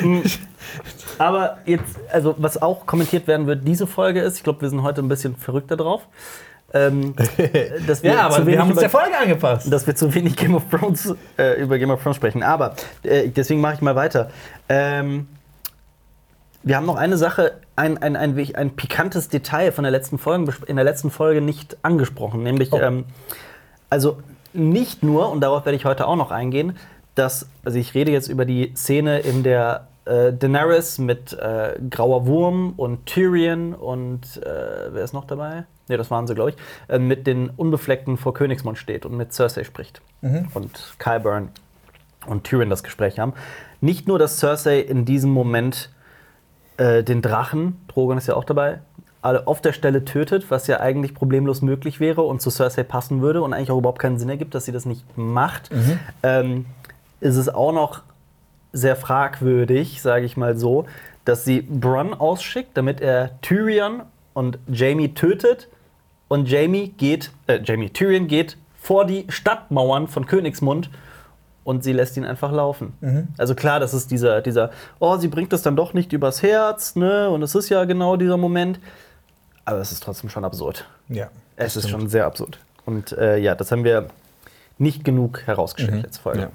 Hm. 0.00 0.22
Aber 1.18 1.58
jetzt, 1.64 1.96
also 2.12 2.34
was 2.38 2.60
auch 2.60 2.84
kommentiert 2.86 3.26
werden 3.28 3.46
wird, 3.46 3.66
diese 3.66 3.86
Folge 3.86 4.20
ist, 4.20 4.36
ich 4.38 4.42
glaube, 4.42 4.60
wir 4.62 4.68
sind 4.68 4.82
heute 4.82 5.00
ein 5.00 5.08
bisschen 5.08 5.36
verrückter 5.36 5.76
drauf. 5.76 6.02
Ähm, 6.74 7.14
dass 7.86 8.02
wir 8.02 8.12
Ja, 8.12 8.22
aber 8.22 8.34
zu 8.34 8.40
wir 8.40 8.46
wenig 8.46 8.58
haben 8.60 8.70
uns 8.70 8.80
der 8.80 8.90
Folge 8.90 9.16
angepasst. 9.16 9.72
dass 9.72 9.86
wir 9.86 9.94
zu 9.94 10.12
wenig 10.14 10.36
Game 10.36 10.54
of 10.54 10.64
Thrones 10.70 11.14
äh, 11.38 11.60
über 11.62 11.78
Game 11.78 11.90
of 11.90 12.02
Thrones 12.02 12.16
sprechen. 12.16 12.42
Aber 12.42 12.74
äh, 13.04 13.28
deswegen 13.28 13.60
mache 13.60 13.74
ich 13.74 13.80
mal 13.80 13.94
weiter. 13.96 14.30
Ähm, 14.68 15.28
wir 16.62 16.76
haben 16.76 16.86
noch 16.86 16.96
eine 16.96 17.16
Sache, 17.16 17.52
ein, 17.76 17.98
ein, 17.98 18.16
ein, 18.16 18.36
ein, 18.38 18.54
ein 18.56 18.70
pikantes 18.76 19.28
Detail 19.28 19.70
von 19.70 19.84
der 19.84 19.90
letzten 19.92 20.18
Folge, 20.18 20.52
in 20.66 20.76
der 20.76 20.84
letzten 20.84 21.10
Folge 21.10 21.40
nicht 21.40 21.76
angesprochen. 21.82 22.42
Nämlich, 22.42 22.72
Oh. 22.72 22.78
ähm, 22.80 23.04
also 23.90 24.18
nicht 24.52 25.02
nur, 25.02 25.30
und 25.30 25.40
darauf 25.42 25.64
werde 25.66 25.76
ich 25.76 25.84
heute 25.84 26.06
auch 26.06 26.16
noch 26.16 26.30
eingehen, 26.30 26.76
dass, 27.14 27.46
also 27.64 27.78
ich 27.78 27.94
rede 27.94 28.10
jetzt 28.10 28.28
über 28.28 28.44
die 28.44 28.72
Szene 28.76 29.20
in 29.20 29.42
der 29.42 29.86
äh, 30.04 30.32
Daenerys 30.32 30.98
mit 30.98 31.32
äh, 31.32 31.78
Grauer 31.90 32.26
Wurm 32.26 32.74
und 32.76 33.06
Tyrion 33.06 33.74
und 33.74 34.36
äh, 34.42 34.92
wer 34.92 35.04
ist 35.04 35.12
noch 35.12 35.24
dabei? 35.24 35.64
Ne, 35.88 35.96
das 35.96 36.10
waren 36.10 36.26
sie, 36.26 36.34
glaube 36.34 36.50
ich, 36.50 36.56
äh, 36.88 36.98
mit 36.98 37.26
den 37.26 37.50
Unbefleckten 37.50 38.16
vor 38.16 38.34
Königsmund 38.34 38.78
steht 38.78 39.04
und 39.06 39.16
mit 39.16 39.32
Cersei 39.32 39.64
spricht. 39.64 40.00
Und 40.54 40.94
Qyburn 40.98 41.50
und 42.26 42.44
Tyrion 42.44 42.70
das 42.70 42.82
Gespräch 42.82 43.18
haben. 43.18 43.34
Nicht 43.80 44.08
nur, 44.08 44.18
dass 44.18 44.38
Cersei 44.38 44.80
in 44.80 45.04
diesem 45.04 45.30
Moment 45.30 45.90
äh, 46.76 47.02
den 47.02 47.20
Drachen, 47.20 47.80
Drogon 47.88 48.18
ist 48.18 48.26
ja 48.26 48.34
auch 48.34 48.44
dabei, 48.44 48.80
alle 49.20 49.46
auf 49.46 49.62
der 49.62 49.72
Stelle 49.72 50.04
tötet, 50.04 50.50
was 50.50 50.66
ja 50.66 50.80
eigentlich 50.80 51.14
problemlos 51.14 51.62
möglich 51.62 51.98
wäre 51.98 52.22
und 52.22 52.42
zu 52.42 52.50
Cersei 52.50 52.82
passen 52.82 53.22
würde 53.22 53.42
und 53.42 53.54
eigentlich 53.54 53.70
auch 53.70 53.78
überhaupt 53.78 54.00
keinen 54.00 54.18
Sinn 54.18 54.28
ergibt, 54.28 54.54
dass 54.54 54.66
sie 54.66 54.72
das 54.72 54.84
nicht 54.84 55.04
macht, 55.16 55.70
ähm, 56.22 56.66
ist 57.20 57.36
es 57.36 57.48
auch 57.48 57.72
noch 57.72 58.02
sehr 58.74 58.96
fragwürdig, 58.96 60.02
sage 60.02 60.26
ich 60.26 60.36
mal 60.36 60.58
so, 60.58 60.84
dass 61.24 61.44
sie 61.44 61.62
Bronn 61.62 62.12
ausschickt, 62.12 62.76
damit 62.76 63.00
er 63.00 63.40
Tyrion 63.40 64.02
und 64.34 64.58
Jamie 64.68 65.14
tötet 65.14 65.68
und 66.28 66.50
Jamie 66.50 66.88
geht, 66.88 67.30
äh, 67.46 67.60
Jamie 67.64 67.88
Tyrion 67.88 68.26
geht 68.26 68.58
vor 68.78 69.06
die 69.06 69.24
Stadtmauern 69.30 70.08
von 70.08 70.26
Königsmund 70.26 70.90
und 71.62 71.82
sie 71.82 71.92
lässt 71.92 72.16
ihn 72.18 72.24
einfach 72.24 72.52
laufen. 72.52 72.92
Also 73.38 73.54
klar, 73.54 73.80
das 73.80 73.94
ist 73.94 74.10
dieser, 74.10 74.42
dieser, 74.42 74.70
oh, 74.98 75.16
sie 75.16 75.28
bringt 75.28 75.52
es 75.54 75.62
dann 75.62 75.76
doch 75.76 75.94
nicht 75.94 76.12
übers 76.12 76.42
Herz, 76.42 76.94
ne? 76.94 77.30
Und 77.30 77.42
es 77.42 77.54
ist 77.54 77.70
ja 77.70 77.84
genau 77.86 78.16
dieser 78.16 78.36
Moment. 78.36 78.78
Aber 79.64 79.78
es 79.78 79.90
ist 79.90 80.02
trotzdem 80.02 80.28
schon 80.28 80.44
absurd. 80.44 80.86
Ja. 81.08 81.30
Es 81.56 81.76
ist 81.76 81.88
schon 81.88 82.08
sehr 82.08 82.26
absurd. 82.26 82.58
Und 82.84 83.12
äh, 83.12 83.38
ja, 83.38 83.54
das 83.54 83.72
haben 83.72 83.84
wir 83.84 84.08
nicht 84.78 85.04
genug 85.04 85.42
herausgestellt 85.46 86.02
letzte 86.02 86.22
Folge. 86.22 86.50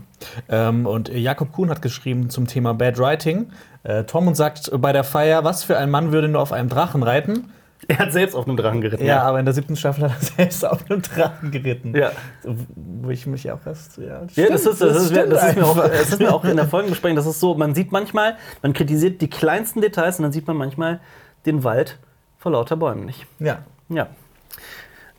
Ja. 0.50 0.70
Ähm, 0.70 0.86
und 0.86 1.10
Jakob 1.10 1.52
Kuhn 1.52 1.70
hat 1.70 1.82
geschrieben 1.82 2.30
zum 2.30 2.48
Thema 2.48 2.74
Bad 2.74 3.00
Writing. 3.00 3.52
Äh, 3.84 4.04
Tormund 4.04 4.36
sagt 4.36 4.72
bei 4.82 4.92
der 4.92 5.04
Feier, 5.04 5.44
was 5.44 5.64
für 5.64 5.78
ein 5.78 5.90
Mann 5.90 6.12
würde 6.12 6.28
nur 6.28 6.42
auf 6.42 6.52
einem 6.52 6.70
Drachen 6.70 7.04
reiten? 7.04 7.52
Er 7.88 7.98
hat 8.00 8.12
selbst 8.12 8.36
auf 8.36 8.46
einem 8.46 8.58
Drachen 8.58 8.82
geritten. 8.82 9.06
Ja, 9.06 9.24
aber 9.24 9.40
in 9.40 9.46
der 9.46 9.54
siebten 9.54 9.76
Staffel 9.78 10.04
hat 10.04 10.12
er 10.12 10.26
selbst 10.38 10.66
auf 10.66 10.90
einem 10.90 11.02
Drachen 11.02 11.50
geritten. 11.50 11.96
Ja. 11.96 12.12
Wo 12.44 13.10
ich 13.10 13.26
mich 13.26 13.50
auch 13.52 13.66
erst. 13.66 13.98
Ja, 13.98 14.22
Ja, 14.36 14.50
das 14.50 14.66
ist, 14.66 14.82
das, 14.82 14.98
ist, 14.98 15.12
stimmt 15.12 15.32
das, 15.32 15.50
ist 15.50 15.56
mir 15.56 15.66
auch, 15.66 15.78
das 15.78 16.10
ist 16.10 16.20
mir 16.20 16.34
auch 16.34 16.44
in 16.44 16.58
der 16.58 16.68
Folgenbesprechung. 16.68 17.16
Das 17.16 17.26
ist 17.26 17.40
so, 17.40 17.56
man 17.56 17.74
sieht 17.74 17.92
manchmal, 17.92 18.36
man 18.62 18.74
kritisiert 18.74 19.22
die 19.22 19.30
kleinsten 19.30 19.80
Details 19.82 20.20
und 20.20 20.24
dann 20.24 20.34
sieht 20.34 20.46
man 20.46 20.58
manchmal 20.58 21.00
den 21.46 21.64
Wald 21.64 21.98
vor 22.38 22.52
lauter 22.52 22.76
Bäumen 22.76 23.06
nicht. 23.06 23.26
Ja. 23.40 23.60
Ja. 23.88 24.08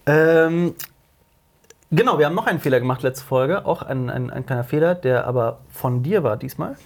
Ähm, 0.07 0.75
Genau, 1.91 2.19
wir 2.19 2.27
haben 2.27 2.35
noch 2.37 2.47
einen 2.47 2.61
Fehler 2.61 2.79
gemacht 2.81 3.03
letzte 3.03 3.25
Folge. 3.25 3.65
Auch 3.67 3.83
ein, 3.83 4.11
ein, 4.11 4.31
ein 4.31 4.47
kleiner 4.47 4.65
Fehler, 4.65 4.95
der 4.95 5.27
aber 5.27 5.59
von 5.71 6.03
dir 6.03 6.23
war 6.23 6.37
diesmal. 6.37 6.77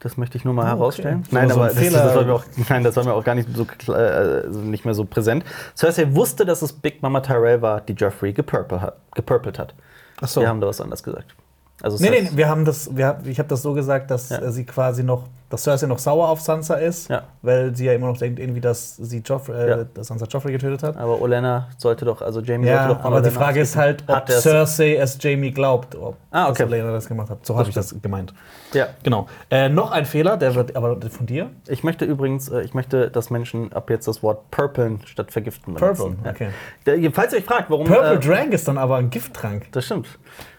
Das 0.00 0.16
möchte 0.16 0.36
ich 0.38 0.44
nur 0.44 0.54
mal 0.54 0.62
Oh, 0.62 0.66
okay. 0.66 0.76
herausstellen. 0.78 1.24
So- 1.28 1.34
Nein, 1.36 1.48
so 1.48 1.54
aber 1.56 1.66
das, 1.68 1.76
das 1.76 2.14
war 2.16 2.24
mir 2.24 2.32
auch, 2.34 2.44
nein, 2.68 2.84
das 2.84 2.96
war 2.96 3.04
mir 3.04 3.14
auch 3.14 3.24
gar 3.24 3.34
nicht, 3.34 3.48
so, 3.54 3.66
äh, 3.92 3.94
also 3.94 4.60
nicht 4.60 4.84
mehr 4.84 4.94
so 4.94 5.04
präsent. 5.04 5.44
Cersei 5.76 6.14
wusste, 6.14 6.44
dass 6.44 6.62
es 6.62 6.72
Big 6.72 7.02
Mama 7.02 7.20
Tyrell 7.20 7.62
war, 7.62 7.80
die 7.80 7.94
Joffrey 7.94 8.32
gepurple 8.32 8.80
hat, 8.80 8.96
gepurpelt 9.14 9.58
hat. 9.58 9.74
Ach 10.20 10.28
so. 10.28 10.40
Wir 10.40 10.48
haben 10.48 10.60
da 10.60 10.66
was 10.68 10.80
anderes 10.80 11.02
gesagt. 11.02 11.34
Also 11.80 12.02
Nee, 12.02 12.10
nee, 12.10 12.30
wir 12.34 12.48
haben 12.48 12.64
das, 12.64 12.96
wir, 12.96 13.20
ich 13.24 13.38
habe 13.38 13.48
das 13.48 13.62
so 13.62 13.72
gesagt, 13.72 14.10
dass 14.10 14.30
Ja. 14.30 14.50
sie 14.50 14.64
quasi 14.64 15.04
noch, 15.04 15.24
dass 15.48 15.62
Cersei 15.62 15.86
noch 15.86 16.00
sauer 16.00 16.28
auf 16.28 16.40
Sansa 16.40 16.74
ist, 16.74 17.08
Ja. 17.08 17.22
weil 17.42 17.74
sie 17.76 17.84
ja 17.86 17.92
immer 17.92 18.08
noch 18.08 18.18
denkt, 18.18 18.40
irgendwie, 18.40 18.60
dass 18.60 18.96
sie 18.96 19.18
Joffrey, 19.20 19.54
äh, 19.54 19.68
Ja. 19.70 19.84
dass 19.84 20.08
Sansa 20.08 20.26
Joffrey 20.26 20.50
getötet 20.50 20.82
hat. 20.82 20.96
Aber 20.96 21.20
Olena 21.20 21.68
sollte 21.78 22.04
doch, 22.04 22.20
also 22.20 22.40
Jamie 22.40 22.66
Ja, 22.66 22.78
sollte 22.78 22.94
doch 22.94 23.02
von 23.02 23.12
aber 23.12 23.20
die 23.20 23.28
Olenna 23.28 23.40
Frage 23.44 23.60
ist 23.60 23.76
halt, 23.76 24.02
ob 24.08 24.28
Cersei 24.28 24.96
es 24.96 25.18
Jamie 25.20 25.52
glaubt, 25.52 25.94
ob 25.94 26.16
Ah, 26.32 26.48
okay. 26.50 26.64
Olenna 26.64 26.90
das 26.90 27.06
gemacht 27.06 27.30
hat. 27.30 27.46
So 27.46 27.56
habe 27.56 27.68
ich 27.68 27.74
das 27.76 27.94
gemeint. 28.02 28.34
Ja. 28.74 28.88
Genau. 29.04 29.28
Äh, 29.48 29.68
noch 29.68 29.92
ein 29.92 30.04
Fehler, 30.04 30.36
der 30.36 30.56
wird 30.56 30.74
aber 30.74 30.98
von 31.08 31.26
dir. 31.26 31.50
Ich 31.68 31.84
möchte 31.84 32.04
übrigens, 32.04 32.48
äh, 32.48 32.62
ich 32.62 32.74
möchte, 32.74 33.08
dass 33.08 33.30
Menschen 33.30 33.72
ab 33.72 33.88
jetzt 33.88 34.08
das 34.08 34.22
Wort 34.24 34.50
purpeln 34.50 35.00
statt 35.06 35.30
vergiften 35.30 35.74
benutzen. 35.74 36.16
Purple, 36.22 36.50
okay. 36.84 37.10
Falls 37.12 37.32
ihr 37.32 37.38
euch 37.38 37.44
fragt, 37.44 37.70
warum. 37.70 37.86
Purple 37.86 38.14
äh, 38.14 38.18
Drank 38.18 38.52
ist 38.52 38.66
dann 38.66 38.78
aber 38.78 38.96
ein 38.96 39.10
Gifttrank. 39.10 39.68
das 39.70 39.84
stimmt. 39.86 40.08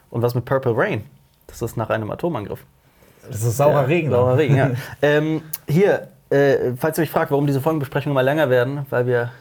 Und 0.09 0.21
was 0.21 0.35
mit 0.35 0.45
Purple 0.45 0.75
Rain? 0.75 1.03
Das 1.47 1.61
ist 1.61 1.77
nach 1.77 1.89
einem 1.89 2.09
Atomangriff. 2.11 2.63
Das 3.27 3.43
ist 3.43 3.57
saurer 3.57 3.81
Ja, 3.81 3.87
Regen. 3.87 4.09
Saurer 4.11 4.37
Regen, 4.37 4.55
ja. 4.55 4.71
ähm, 5.01 5.41
hier, 5.67 6.07
äh, 6.29 6.71
falls 6.77 6.97
ihr 6.97 7.03
euch 7.03 7.11
fragt, 7.11 7.31
warum 7.31 7.47
diese 7.47 7.61
Folgenbesprechungen 7.61 8.13
immer 8.13 8.23
länger 8.23 8.49
werden, 8.49 8.85
weil 8.89 9.05
wir. 9.07 9.31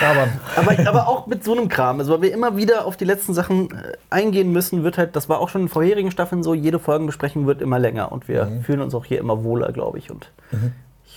Aber 0.00 0.28
Aber, 0.56 0.78
aber 0.88 1.08
auch 1.08 1.26
mit 1.26 1.42
so 1.44 1.52
einem 1.52 1.68
Kram, 1.68 1.98
also 2.00 2.12
weil 2.14 2.22
wir 2.22 2.32
immer 2.34 2.56
wieder 2.56 2.84
auf 2.84 2.96
die 2.96 3.04
letzten 3.06 3.32
Sachen 3.34 3.70
äh, 3.70 3.92
eingehen 4.10 4.52
müssen, 4.52 4.84
wird 4.84 4.98
halt, 4.98 5.16
das 5.16 5.28
war 5.28 5.40
auch 5.40 5.48
schon 5.48 5.62
in 5.62 5.68
vorherigen 5.68 6.10
Staffeln 6.10 6.42
so, 6.42 6.52
jede 6.54 6.78
Folgenbesprechung 6.78 7.46
wird 7.46 7.62
immer 7.62 7.78
länger 7.78 8.12
und 8.12 8.28
wir 8.28 8.44
Mhm. 8.46 8.62
fühlen 8.62 8.80
uns 8.82 8.94
auch 8.94 9.04
hier 9.06 9.18
immer 9.18 9.42
wohler, 9.42 9.72
glaube 9.72 9.98
ich. 9.98 10.10
Und 10.10 10.30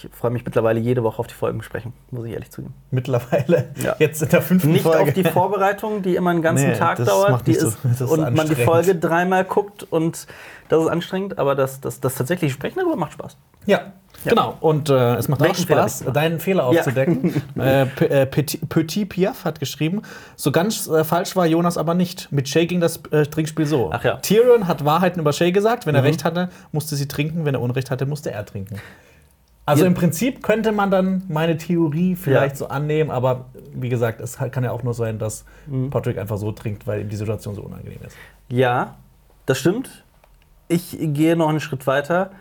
ich 0.03 0.09
freue 0.13 0.31
mich 0.31 0.45
mittlerweile 0.45 0.79
jede 0.79 1.03
Woche 1.03 1.19
auf 1.19 1.27
die 1.27 1.33
Folgenbesprechung, 1.33 1.93
muss 2.11 2.25
ich 2.25 2.33
ehrlich 2.33 2.51
zugeben. 2.51 2.73
mittlerweile, 2.91 3.69
Ja. 3.83 3.95
jetzt 3.99 4.21
in 4.21 4.29
der 4.29 4.41
fünften 4.41 4.71
Nicht 4.71 4.83
Folge. 4.83 5.01
auf 5.03 5.13
die 5.13 5.23
Vorbereitung, 5.23 6.01
die 6.01 6.15
immer 6.15 6.29
einen 6.31 6.41
ganzen 6.41 6.69
Nee, 6.69 6.75
Tag 6.77 6.97
das 6.97 7.07
dauert, 7.07 7.31
macht 7.31 7.47
die 7.47 7.51
nicht 7.51 7.61
so- 7.61 7.67
ist, 7.67 7.85
ist 7.85 8.01
und 8.01 8.35
man 8.35 8.47
die. 8.47 8.55
Folge 8.55 8.95
dreimal 8.95 9.43
guckt 9.45 9.83
und 9.89 10.27
das 10.69 10.83
ist 10.83 10.89
anstrengend, 10.89 11.37
aber 11.39 11.55
das, 11.55 11.81
das, 11.81 11.99
das 11.99 12.15
tatsächliche 12.15 12.53
Sprechen 12.53 12.79
darüber 12.79 12.95
macht 12.95 13.13
Spaß. 13.13 13.37
Ja, 13.65 13.91
genau. 14.23 14.55
Und 14.61 14.89
äh, 14.89 15.15
es 15.15 15.27
macht 15.27 15.41
auch 15.41 15.45
Welchen 15.45 15.65
Fehler 15.67 15.85
ich 15.85 15.91
Spaß, 15.91 15.99
gemacht? 16.01 16.15
deinen 16.15 16.39
Fehler 16.39 16.71
Ja. 16.71 16.79
aufzudecken. 16.79 17.41
äh, 17.59 17.85
P- 17.87 18.05
äh, 18.05 18.25
Petit, 18.25 18.69
Petit 18.69 19.09
Piaf 19.09 19.45
hat 19.45 19.59
geschrieben, 19.59 20.01
so 20.35 20.51
ganz 20.51 20.87
äh, 20.87 21.03
falsch 21.03 21.35
war 21.35 21.45
Jonas 21.45 21.77
aber 21.77 21.93
nicht. 21.95 22.31
Mit 22.31 22.47
Shay 22.47 22.67
ging 22.67 22.79
das 22.79 23.01
äh, 23.11 23.25
Trinkspiel 23.25 23.65
so. 23.65 23.89
Ach 23.91 24.03
ja. 24.03 24.17
Tyrion 24.17 24.67
hat 24.67 24.85
Wahrheiten 24.85 25.19
über 25.19 25.33
Shay 25.33 25.51
gesagt. 25.51 25.85
Wenn 25.87 25.95
er 25.95 26.01
Mhm. 26.01 26.07
recht 26.07 26.23
hatte, 26.23 26.49
musste 26.71 26.95
sie 26.95 27.07
trinken. 27.07 27.45
Wenn 27.45 27.55
er 27.55 27.61
Unrecht 27.61 27.89
hatte, 27.91 28.05
musste 28.05 28.31
er 28.31 28.45
trinken. 28.45 28.79
Also 29.69 29.85
im 29.85 29.93
Prinzip 29.93 30.43
könnte 30.43 30.71
man 30.71 30.91
dann 30.91 31.23
meine 31.29 31.57
Theorie 31.57 32.15
vielleicht 32.15 32.55
Ja. 32.55 32.57
so 32.59 32.67
annehmen, 32.69 33.11
aber 33.11 33.45
wie 33.73 33.89
gesagt, 33.89 34.19
es 34.21 34.37
kann 34.37 34.63
ja 34.63 34.71
auch 34.71 34.83
nur 34.83 34.93
sein, 34.93 35.19
dass 35.19 35.45
Mhm. 35.67 35.89
Patrick 35.89 36.17
einfach 36.17 36.37
so 36.37 36.51
trinkt, 36.51 36.85
weil 36.87 37.01
ihm 37.01 37.09
die 37.09 37.15
Situation 37.15 37.55
so 37.55 37.61
unangenehm 37.61 37.99
ist. 38.05 38.15
Ja, 38.49 38.95
das 39.45 39.57
stimmt. 39.59 40.03
Ich 40.67 40.97
gehe 40.99 41.35
noch 41.35 41.49
einen 41.49 41.59
Schritt 41.59 41.87
weiter. 41.87 42.31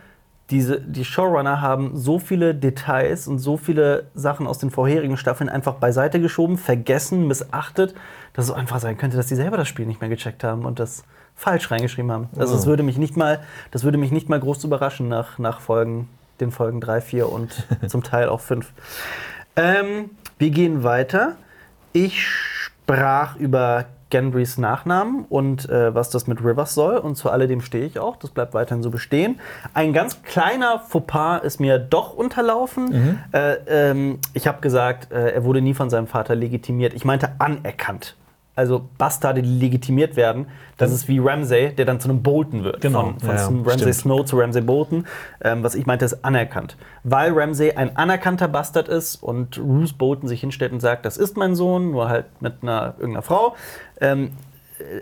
Diese, 0.51 0.81
die 0.81 1.05
Showrunner 1.05 1.61
haben 1.61 1.91
so 1.95 2.17
viele 2.17 2.55
Details 2.55 3.27
und 3.27 3.37
so 3.37 3.55
viele 3.57 4.07
Sachen 4.15 4.47
aus 4.47 4.57
den 4.57 4.71
vorherigen 4.71 5.15
Staffeln 5.15 5.47
einfach 5.47 5.75
beiseite 5.75 6.19
geschoben, 6.19 6.57
vergessen, 6.57 7.27
missachtet, 7.27 7.93
dass 8.33 8.45
es 8.45 8.51
einfach 8.51 8.79
sein 8.79 8.97
könnte, 8.97 9.15
dass 9.17 9.27
sie 9.29 9.35
selber 9.35 9.57
das 9.57 9.67
Spiel 9.67 9.85
nicht 9.85 10.01
mehr 10.01 10.09
gecheckt 10.09 10.43
haben 10.43 10.65
und 10.65 10.79
das 10.79 11.03
falsch 11.35 11.69
reingeschrieben 11.69 12.11
haben. 12.11 12.29
Also 12.35 12.53
das 12.55 12.63
Oh. 12.65 12.69
würde 12.69 12.81
mich 12.81 12.97
nicht 12.97 13.15
mal, 13.15 13.41
das 13.69 13.83
würde 13.83 13.99
mich 13.99 14.11
nicht 14.11 14.27
mal 14.27 14.39
groß 14.39 14.63
überraschen 14.63 15.07
nach, 15.07 15.37
nach 15.37 15.59
Folgen, 15.61 16.09
den 16.41 16.51
Folgen 16.51 16.81
3, 16.81 17.01
4 17.01 17.31
und 17.31 17.67
zum 17.87 18.03
Teil 18.03 18.29
auch 18.29 18.41
5. 18.41 18.71
Ähm, 19.55 20.11
wir 20.37 20.49
gehen 20.49 20.83
weiter. 20.83 21.35
Ich 21.93 22.25
sprach 22.25 23.35
über 23.35 23.85
Gendrys 24.09 24.57
Nachnamen 24.57 25.25
und 25.29 25.69
äh, 25.69 25.93
was 25.93 26.09
das 26.09 26.27
mit 26.27 26.43
Rivers 26.43 26.73
soll. 26.73 26.97
Und 26.97 27.15
zu 27.15 27.29
alledem 27.29 27.61
stehe 27.61 27.85
ich 27.85 27.99
auch. 27.99 28.15
Das 28.15 28.31
bleibt 28.31 28.53
weiterhin 28.53 28.83
so 28.83 28.89
bestehen. 28.89 29.39
Ein 29.73 29.93
ganz 29.93 30.23
kleiner 30.23 30.79
Fauxpas 30.79 31.39
ist 31.39 31.59
mir 31.59 31.77
doch 31.77 32.13
unterlaufen. 32.13 33.19
Äh, 33.31 33.57
ähm, 33.67 34.19
ich 34.33 34.47
habe 34.47 34.61
gesagt, 34.61 35.11
äh, 35.11 35.31
er 35.31 35.43
wurde 35.43 35.61
nie 35.61 35.73
von 35.73 35.89
seinem 35.89 36.07
Vater 36.07 36.35
legitimiert. 36.35 36.93
Ich 36.93 37.05
meinte 37.05 37.33
anerkannt. 37.39 38.15
Also 38.59 38.89
Bastarde, 38.97 39.41
die 39.41 39.47
legitimiert 39.47 40.17
werden. 40.17 40.47
Das 40.75 40.91
ist 40.91 41.07
wie 41.07 41.17
Ramsay, 41.17 41.71
der 41.73 41.85
dann 41.85 42.01
zu 42.01 42.09
einem 42.09 42.21
Bolton 42.21 42.65
wird. 42.65 42.81
Genau, 42.81 43.03
Von, 43.03 43.19
von 43.21 43.29
ja, 43.29 43.45
Ramsay 43.45 43.77
stimmt. 43.77 43.95
Snow 43.95 44.25
zu 44.25 44.37
Ramsay 44.37 44.59
Bolton. 44.59 45.07
Ähm, 45.39 45.63
was 45.63 45.75
ich 45.75 45.85
meinte, 45.85 46.03
ist 46.03 46.25
anerkannt. 46.25 46.75
Weil 47.05 47.31
Ramsay 47.31 47.71
ein 47.71 47.95
anerkannter 47.95 48.49
Bastard 48.49 48.89
ist 48.89 49.23
und 49.23 49.51
Bruce 49.51 49.93
Bolton 49.93 50.27
sich 50.27 50.41
hinstellt 50.41 50.73
und 50.73 50.81
sagt, 50.81 51.05
das 51.05 51.15
ist 51.15 51.37
mein 51.37 51.55
Sohn, 51.55 51.91
nur 51.91 52.09
halt 52.09 52.25
mit 52.41 52.55
einer 52.61 52.95
irgendeiner 52.97 53.21
Frau, 53.21 53.55
ähm, 54.01 54.31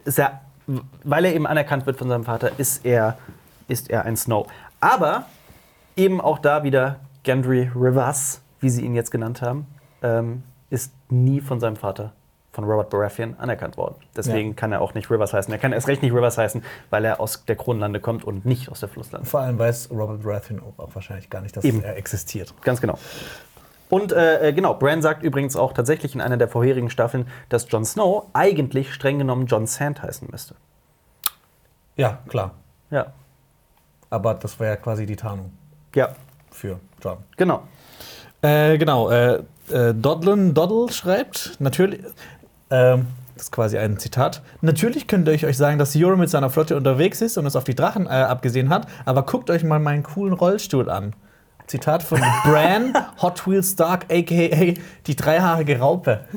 ist 0.06 0.20
er, 0.20 0.41
weil 1.04 1.26
er 1.26 1.34
eben 1.34 1.48
anerkannt 1.48 1.88
wird 1.88 1.98
von 1.98 2.10
seinem 2.10 2.26
Vater, 2.26 2.52
ist 2.60 2.86
er, 2.86 3.17
ist 3.67 3.89
er 3.89 4.06
ein 4.06 4.17
Snow. 4.17 4.46
Aber 4.82 5.26
eben 5.96 6.22
auch 6.22 6.38
da 6.38 6.63
wieder 6.63 6.98
Gendry 7.24 7.72
Rivers, 7.76 8.39
wie 8.60 8.70
sie 8.70 8.86
ihn 8.86 8.93
jetzt 8.93 9.10
genannt 9.10 9.41
haben, 9.41 9.65
ähm, 10.04 10.43
ist 10.70 10.93
nie 11.10 11.41
von 11.41 11.60
seinem 11.60 11.76
Vater, 11.76 12.13
von 12.58 12.63
Robert 12.63 12.89
Baratheon, 12.89 13.36
anerkannt 13.38 13.78
worden. 13.78 13.93
Deswegen 14.15 14.50
Ja. 14.50 14.56
kann 14.56 14.72
er 14.72 14.82
auch 14.82 14.96
nicht 14.96 15.12
Rivers 15.12 15.32
heißen. 15.32 15.54
Er 15.54 15.60
kann 15.60 15.74
erst 15.74 15.88
recht 15.88 16.02
nicht 16.02 16.12
Rivers 16.12 16.39
heißen, 16.39 16.63
weil 16.89 17.06
er 17.06 17.20
aus 17.20 17.46
der 17.46 17.56
Kronlande 17.56 18.00
kommt 18.00 18.24
und 18.24 18.48
nicht 18.48 18.70
aus 18.72 18.80
der 18.80 18.89
Flusslande. 18.89 19.28
Vor 19.28 19.41
allem 19.41 19.60
weiß 19.60 19.91
Robert 19.91 20.24
Baratheon 20.24 20.60
auch 20.63 20.89
wahrscheinlich 20.96 21.30
gar 21.30 21.41
nicht, 21.41 21.56
dass 21.56 21.63
Eben. 21.63 21.84
er 21.84 21.98
existiert. 21.98 22.52
Ganz 22.63 22.82
genau. 22.82 22.98
Und 23.89 24.12
äh, 24.12 24.48
äh, 24.50 24.54
genau, 24.54 24.74
Bran 24.74 25.04
sagt 25.04 25.22
übrigens 25.22 25.56
auch 25.56 25.72
tatsächlich 25.72 26.15
in 26.15 26.20
einer 26.22 26.38
der 26.38 26.48
vorherigen 26.48 26.89
Staffeln, 26.89 27.28
dass 27.50 27.67
Jon 27.72 27.86
Snow 27.86 28.26
eigentlich 28.34 28.91
streng 28.91 29.20
genommen 29.20 29.46
Jon 29.46 29.67
Sand 29.67 30.02
heißen 30.02 30.28
müsste. 30.32 30.56
Ja, 31.96 32.17
klar. 32.28 32.56
Ja. 32.89 33.13
Aber 34.10 34.34
das 34.34 34.60
war 34.60 34.65
ja 34.65 34.76
quasi 34.78 35.06
die 35.06 35.15
Tarnung 35.15 35.52
Ja, 35.93 36.15
für 36.50 36.80
John. 37.04 37.17
genau. 37.38 37.67
Äh, 38.41 38.78
genau, 38.80 39.10
äh, 39.12 39.43
äh, 39.70 39.93
Dodlin 39.93 40.54
Doddle 40.54 40.91
schreibt, 40.93 41.56
natürlich, 41.60 42.02
ähm, 42.69 43.08
das 43.36 43.45
ist 43.45 43.51
quasi 43.51 43.77
ein 43.77 43.99
Zitat, 43.99 44.41
natürlich 44.62 45.08
könnte 45.08 45.32
ich 45.32 45.45
euch 45.45 45.58
sagen, 45.58 45.77
dass 45.77 45.95
Euron 45.95 46.19
mit 46.19 46.30
seiner 46.30 46.49
Flotte 46.49 46.75
unterwegs 46.75 47.21
ist 47.21 47.38
und 47.38 47.45
es 47.45 47.56
auf 47.56 47.63
die 47.63 47.75
Drachen 47.75 48.08
äh, 48.08 48.10
abgesehen 48.10 48.69
hat, 48.69 48.88
aber 49.06 49.23
guckt 49.23 49.49
euch 49.49 49.63
mal 49.63 49.80
meinen 49.80 50.03
coolen 50.03 50.34
Rollstuhl 50.34 50.89
an. 50.89 51.13
Zitat 51.67 52.01
von 52.01 52.19
Bran, 52.43 52.93
Hot 53.21 53.47
Wheels 53.47 53.71
Stark, 53.73 54.06
a.k.a. 54.10 54.73
die 55.06 55.15
dreihaarige 55.15 55.80
Raupe. 55.80 56.21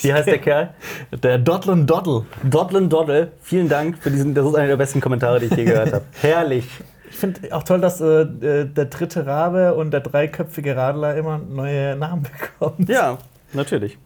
Wie 0.00 0.12
heißt 0.12 0.28
der 0.28 0.38
Kerl? 0.38 0.70
Der 1.22 1.38
Dodlin 1.38 1.86
Doddle. 1.86 2.24
Dodlin 2.44 2.88
Doddle. 2.88 3.32
Vielen 3.42 3.68
Dank 3.68 3.98
für 3.98 4.10
diesen. 4.10 4.34
Das 4.34 4.46
ist 4.46 4.54
einer 4.54 4.68
der 4.68 4.76
besten 4.76 5.00
Kommentare, 5.00 5.40
die 5.40 5.46
ich 5.46 5.56
je 5.56 5.64
gehört 5.64 5.92
habe. 5.92 6.04
Herrlich. 6.20 6.66
Ich 7.10 7.16
finde 7.16 7.54
auch 7.54 7.62
toll, 7.62 7.80
dass 7.80 8.00
äh, 8.00 8.22
äh, 8.22 8.64
der 8.64 8.86
dritte 8.86 9.26
Rabe 9.26 9.74
und 9.74 9.90
der 9.90 10.00
dreiköpfige 10.00 10.76
Radler 10.76 11.14
immer 11.16 11.38
neue 11.38 11.96
Namen 11.96 12.22
bekommen. 12.22 12.86
Ja, 12.88 13.18
natürlich. 13.54 13.98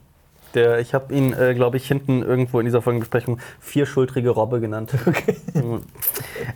Der, 0.54 0.78
ich 0.78 0.94
habe 0.94 1.14
ihn, 1.14 1.32
äh, 1.34 1.54
glaube 1.54 1.76
ich, 1.76 1.86
hinten 1.86 2.22
irgendwo 2.22 2.58
in 2.58 2.64
dieser 2.64 2.80
Folgenbesprechung 2.80 3.38
vierschultrige 3.60 4.30
Robbe 4.30 4.60
genannt. 4.60 4.92
Okay. 5.06 5.36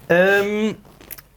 ähm, 0.08 0.76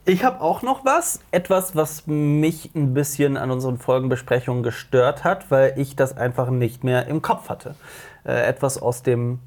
ich 0.04 0.24
habe 0.24 0.40
auch 0.40 0.62
noch 0.62 0.84
was. 0.84 1.20
Etwas, 1.32 1.74
was 1.74 2.06
mich 2.06 2.70
ein 2.74 2.94
bisschen 2.94 3.36
an 3.36 3.50
unseren 3.50 3.76
Folgenbesprechungen 3.76 4.62
gestört 4.62 5.24
hat, 5.24 5.50
weil 5.50 5.74
ich 5.76 5.96
das 5.96 6.16
einfach 6.16 6.48
nicht 6.48 6.84
mehr 6.84 7.06
im 7.08 7.22
Kopf 7.22 7.48
hatte. 7.48 7.74
Äh, 8.24 8.46
etwas 8.46 8.80
aus 8.80 9.02
dem 9.02 9.40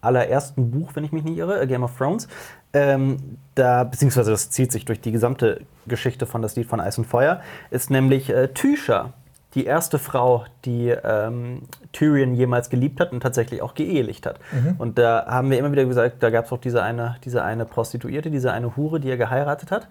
allerersten 0.00 0.70
Buch, 0.70 0.92
wenn 0.94 1.04
ich 1.04 1.12
mich 1.12 1.24
nicht 1.24 1.38
irre, 1.38 1.66
Game 1.66 1.82
of 1.82 1.96
Thrones. 1.96 2.28
Ähm, 2.72 3.38
da, 3.54 3.84
beziehungsweise 3.84 4.30
das 4.30 4.50
zieht 4.50 4.72
sich 4.72 4.84
durch 4.84 5.00
die 5.00 5.12
gesamte 5.12 5.62
Geschichte 5.86 6.26
von 6.26 6.42
Das 6.42 6.54
Lied 6.54 6.66
von 6.66 6.80
Eis 6.80 6.98
und 6.98 7.06
Feuer, 7.06 7.40
ist 7.70 7.90
nämlich 7.90 8.30
äh, 8.30 8.48
Tysha, 8.48 9.12
die 9.58 9.64
erste 9.64 9.98
Frau, 9.98 10.44
die 10.64 10.88
ähm, 10.88 11.62
Tyrion 11.92 12.32
jemals 12.34 12.70
geliebt 12.70 13.00
hat 13.00 13.10
und 13.10 13.20
tatsächlich 13.20 13.60
auch 13.60 13.74
geehelicht 13.74 14.24
hat. 14.24 14.38
Und 14.78 14.98
da 14.98 15.26
haben 15.26 15.50
wir 15.50 15.58
immer 15.58 15.72
wieder 15.72 15.84
gesagt, 15.84 16.22
da 16.22 16.30
gab 16.30 16.44
es 16.44 16.52
auch 16.52 16.60
diese 16.60 16.80
eine, 16.80 17.16
diese 17.24 17.42
eine 17.42 17.64
Prostituierte, 17.64 18.30
diese 18.30 18.52
eine 18.52 18.76
Hure, 18.76 19.00
die 19.00 19.10
er 19.10 19.16
geheiratet 19.16 19.72
hat. 19.72 19.88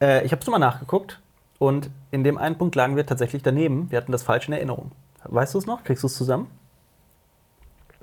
Äh, 0.00 0.24
ich 0.24 0.32
habe 0.32 0.40
es 0.40 0.48
mal 0.48 0.58
nachgeguckt 0.58 1.20
und 1.58 1.90
in 2.10 2.24
dem 2.24 2.38
einen 2.38 2.56
Punkt 2.56 2.74
lagen 2.74 2.96
wir 2.96 3.04
tatsächlich 3.04 3.42
daneben. 3.42 3.90
Wir 3.90 3.98
hatten 3.98 4.12
das 4.12 4.22
falsch 4.22 4.48
in 4.48 4.54
Erinnerung. 4.54 4.92
Weißt 5.24 5.52
du 5.52 5.58
es 5.58 5.66
noch? 5.66 5.84
Kriegst 5.84 6.02
du 6.02 6.06
es 6.06 6.14
zusammen? 6.14 6.46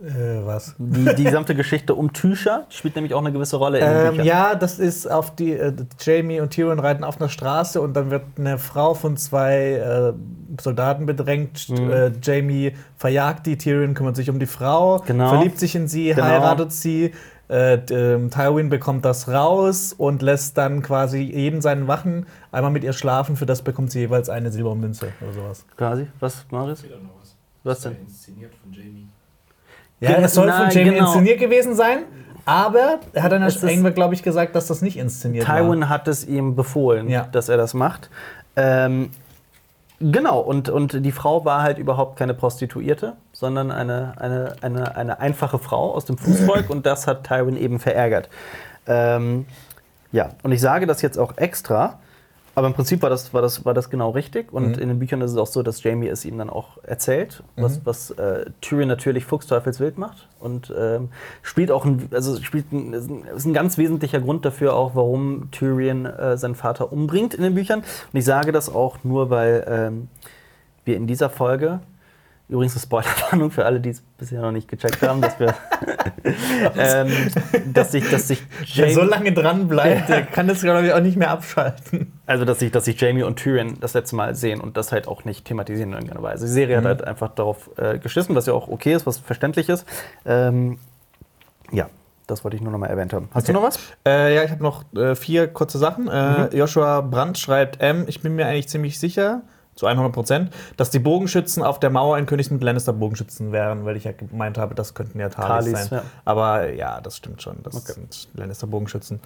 Äh, 0.02 0.46
was? 0.46 0.76
Die, 0.78 1.14
die 1.16 1.24
gesamte 1.26 1.56
Geschichte 1.56 1.94
um 1.94 2.14
Tysha 2.14 2.66
spielt 2.70 2.96
nämlich 2.96 3.14
auch 3.14 3.20
eine 3.20 3.32
gewisse 3.32 3.58
Rolle 3.58 3.80
in 3.80 3.86
den 3.86 4.20
Ähm, 4.22 4.26
ja, 4.26 4.56
das 4.56 4.80
ist 4.80 5.10
auf 5.12 5.36
die. 5.36 5.54
Äh, 5.54 5.74
Jamie 6.00 6.40
und 6.40 6.52
Tyrion 6.52 6.80
reiten 6.80 7.04
auf 7.04 7.20
einer 7.20 7.30
Straße 7.30 7.82
und 7.82 7.94
dann 7.94 8.10
wird 8.10 8.24
eine 8.38 8.58
Frau 8.58 8.94
von 8.94 9.18
zwei 9.18 9.74
äh, 9.74 10.14
Soldaten 10.62 11.06
bedrängt. 11.06 11.70
Äh, 11.70 12.12
Jamie 12.22 12.74
verjagt 12.98 13.46
die, 13.46 13.58
Tyrion 13.58 13.94
kümmert 13.94 14.16
sich 14.16 14.30
um 14.30 14.40
die 14.40 14.46
Frau, 14.46 15.00
Genau. 15.06 15.30
verliebt 15.30 15.60
sich 15.60 15.76
in 15.76 15.88
sie, 15.88 16.10
Genau. 16.10 16.24
heiratet 16.24 16.72
sie. 16.72 17.12
Äh, 17.50 17.80
ähm, 17.90 18.30
Tywin 18.30 18.70
bekommt 18.70 19.04
das 19.06 19.28
raus 19.28 19.92
und 19.98 20.22
lässt 20.22 20.58
dann 20.58 20.82
quasi 20.84 21.18
jeden 21.24 21.62
seinen 21.62 21.88
Wachen 21.88 22.28
einmal 22.52 22.72
mit 22.72 22.84
ihr 22.84 22.94
schlafen. 22.94 23.36
Für 23.36 23.48
das 23.48 23.64
bekommt 23.64 23.92
sie 23.92 24.00
jeweils 24.02 24.30
eine 24.30 24.52
Silbermünze 24.52 25.08
oder 25.20 25.34
sowas. 25.34 25.66
Quasi. 25.76 26.08
Was, 26.20 26.46
Marius? 26.52 26.86
Was. 27.64 27.82
Denn? 27.82 27.98
Inszeniert 28.08 28.54
von 28.64 28.72
Jamie. 28.72 29.09
Ja, 30.02 30.20
das 30.22 30.34
soll 30.34 30.48
von 30.50 30.56
na, 30.68 30.70
Jamie 30.72 30.92
genau. 30.92 31.06
inszeniert 31.08 31.40
gewesen 31.40 31.76
sein, 31.76 32.00
aber 32.46 33.00
er 33.14 33.24
hat 33.24 33.32
dann 33.32 33.44
Es 33.44 33.58
ist- 33.58 33.64
irgendwann, 33.64 33.94
glaube 33.94 34.14
ich, 34.14 34.24
gesagt, 34.24 34.56
dass 34.56 34.68
das 34.68 34.82
nicht 34.82 34.98
inszeniert 34.98 35.48
war. 35.48 35.58
Tywin 35.58 35.90
hat 35.90 36.08
es 36.08 36.26
ihm 36.26 36.56
befohlen, 36.56 37.10
Ja. 37.10 37.28
dass 37.32 37.50
er 37.50 37.58
das 37.58 37.74
macht. 37.74 38.10
Ähm, 38.56 39.12
genau, 40.00 40.40
und, 40.40 40.70
und 40.70 41.06
die 41.06 41.12
Frau 41.12 41.44
war 41.46 41.62
halt 41.62 41.78
überhaupt 41.78 42.18
keine 42.18 42.34
Prostituierte, 42.34 43.14
sondern 43.34 43.72
eine, 43.72 44.14
eine, 44.18 44.56
eine, 44.62 44.96
eine 44.96 45.20
einfache 45.20 45.60
Frau 45.60 45.94
aus 45.94 46.06
dem 46.06 46.18
Fußvolk 46.18 46.70
und 46.70 46.86
das 46.86 47.06
hat 47.08 47.26
Tywin 47.26 47.58
eben 47.58 47.80
verärgert. 47.80 48.30
Ähm, 48.88 49.46
ja, 50.12 50.30
und 50.44 50.52
ich 50.52 50.62
sage 50.62 50.88
das 50.88 51.02
jetzt 51.02 51.20
auch 51.20 51.38
extra, 51.38 52.00
aber 52.56 52.68
im 52.68 52.74
Prinzip 52.74 53.02
war 53.02 53.10
das, 53.10 53.34
war 53.34 53.42
das, 53.42 53.66
war 53.66 53.74
das 53.74 53.90
genau 53.90 54.10
richtig. 54.12 54.52
Und 54.54 54.78
in 54.78 54.90
den 54.90 55.00
Büchern 55.00 55.22
ist 55.22 55.32
es 55.32 55.38
auch 55.38 55.48
so, 55.48 55.64
dass 55.64 55.84
Jamie 55.84 56.08
es 56.08 56.26
ihm 56.26 56.38
dann 56.38 56.50
auch 56.50 56.84
erzählt, 56.84 57.44
was, 57.56 57.86
was 57.86 58.12
äh, 58.12 58.46
Tyrion 58.62 58.88
natürlich 58.88 59.26
fuchsteufelswild 59.26 59.98
macht. 59.98 60.28
Und 60.40 60.74
ähm, 60.78 61.10
spielt 61.42 61.72
auch 61.72 61.86
ein, 61.86 62.10
also 62.12 62.42
spielt 62.42 62.72
ein, 62.72 62.94
ist 62.94 63.46
ein 63.46 63.54
ganz 63.54 63.78
wesentlicher 63.78 64.20
Grund 64.20 64.46
dafür 64.46 64.76
auch, 64.76 64.96
warum 64.96 65.50
Tyrion 65.52 66.06
äh, 66.06 66.38
seinen 66.38 66.56
Vater 66.56 66.92
umbringt 66.92 67.34
in 67.34 67.44
den 67.44 67.56
Büchern. 67.56 67.80
Und 67.80 68.20
ich 68.20 68.26
sage 68.26 68.52
das 68.52 68.74
auch 68.74 69.04
nur, 69.04 69.30
weil 69.30 69.66
ähm, 69.68 70.08
wir 70.86 70.98
in 70.98 71.08
dieser 71.08 71.30
Folge, 71.30 71.80
übrigens 72.50 72.74
eine 72.74 72.82
Spoilerwarnung 72.82 73.52
für 73.52 73.66
alle, 73.66 73.80
die 73.80 73.90
es 73.90 74.02
bisher 74.18 74.42
noch 74.42 74.52
nicht 74.52 74.68
gecheckt 74.68 75.02
haben, 75.04 75.22
dass 75.22 75.40
wir, 75.40 75.54
ähm, 76.78 77.12
dass 77.72 77.92
sich, 77.92 78.10
dass 78.10 78.28
sich 78.28 78.42
Wer 78.76 78.92
so 78.92 79.04
lange 79.04 79.32
dran 79.32 79.68
bleibt, 79.68 80.10
der 80.10 80.26
kann 80.26 80.48
das, 80.48 80.62
glaube 80.62 80.88
ich, 80.88 80.94
auch 80.94 81.00
nicht 81.00 81.16
mehr 81.16 81.30
abschalten. 81.30 82.20
Also, 82.26 82.46
dass 82.46 82.60
sich, 82.60 82.72
dass 82.72 82.86
sich 82.86 83.00
Jamie 83.00 83.24
und 83.24 83.38
Tyrion 83.38 83.78
das 83.80 83.94
letzte 83.94 84.16
Mal 84.16 84.36
sehen 84.36 84.62
und 84.62 84.78
das 84.78 84.92
halt 84.92 85.08
auch 85.08 85.26
nicht 85.26 85.46
thematisieren 85.46 85.90
in 85.92 85.96
irgendeiner 85.96 86.24
Weise. 86.24 86.46
Die 86.46 86.52
Serie 86.52 86.78
hat 86.78 86.86
halt 86.86 87.04
einfach 87.04 87.30
darauf 87.30 87.70
äh, 87.78 88.00
geschissen, 88.00 88.36
was 88.36 88.48
ja 88.48 88.54
auch 88.54 88.68
okay 88.68 88.94
ist, 88.94 89.06
was 89.06 89.20
verständlich 89.20 89.70
ist. 89.70 89.86
Ähm, 90.26 90.80
ja, 91.72 91.88
das 92.26 92.44
wollte 92.44 92.58
ich 92.58 92.64
nur 92.64 92.72
noch 92.72 92.80
mal 92.80 92.88
erwähnt 92.88 93.14
haben. 93.14 93.30
Hast 93.34 93.48
du 93.48 93.54
noch 93.54 93.64
was? 93.64 93.80
Äh, 94.06 94.36
ja, 94.36 94.44
ich 94.44 94.52
habe 94.52 94.64
noch 94.64 94.84
äh, 94.94 95.16
vier 95.16 95.48
kurze 95.48 95.78
Sachen. 95.78 96.08
Äh, 96.08 96.56
Joshua 96.56 97.02
Brandt 97.02 97.38
schreibt, 97.38 97.82
M, 97.82 98.06
ich 98.08 98.22
bin 98.22 98.36
mir 98.36 98.48
eigentlich 98.48 98.70
ziemlich 98.70 99.00
sicher, 99.00 99.42
zu 99.80 99.86
100 99.88 100.12
Prozent, 100.12 100.52
dass 100.76 100.90
die 100.90 101.00
Bogenschützen 101.00 101.64
auf 101.64 101.80
der 101.80 101.90
Mauer 101.90 102.18
in 102.18 102.26
Königs 102.26 102.52
mit 102.52 102.62
Lannister 102.62 102.92
Bogenschützen 102.92 103.54
wären, 103.54 103.86
weil 103.86 103.96
ich 103.96 104.04
ja 104.04 104.12
gemeint 104.12 104.58
habe, 104.58 104.76
das 104.76 104.94
könnten 104.94 105.20
ja 105.20 105.30
Talis, 105.30 105.72
Talis, 105.72 105.90
sein. 105.90 106.00
ja. 106.00 106.04
Aber 106.26 106.70
ja, 106.74 107.00
das 107.00 107.16
stimmt 107.16 107.42
schon, 107.42 107.58
das 107.64 107.86
sind 107.86 108.28
Lannister 108.34 108.68
Bogenschützen. 108.68 109.22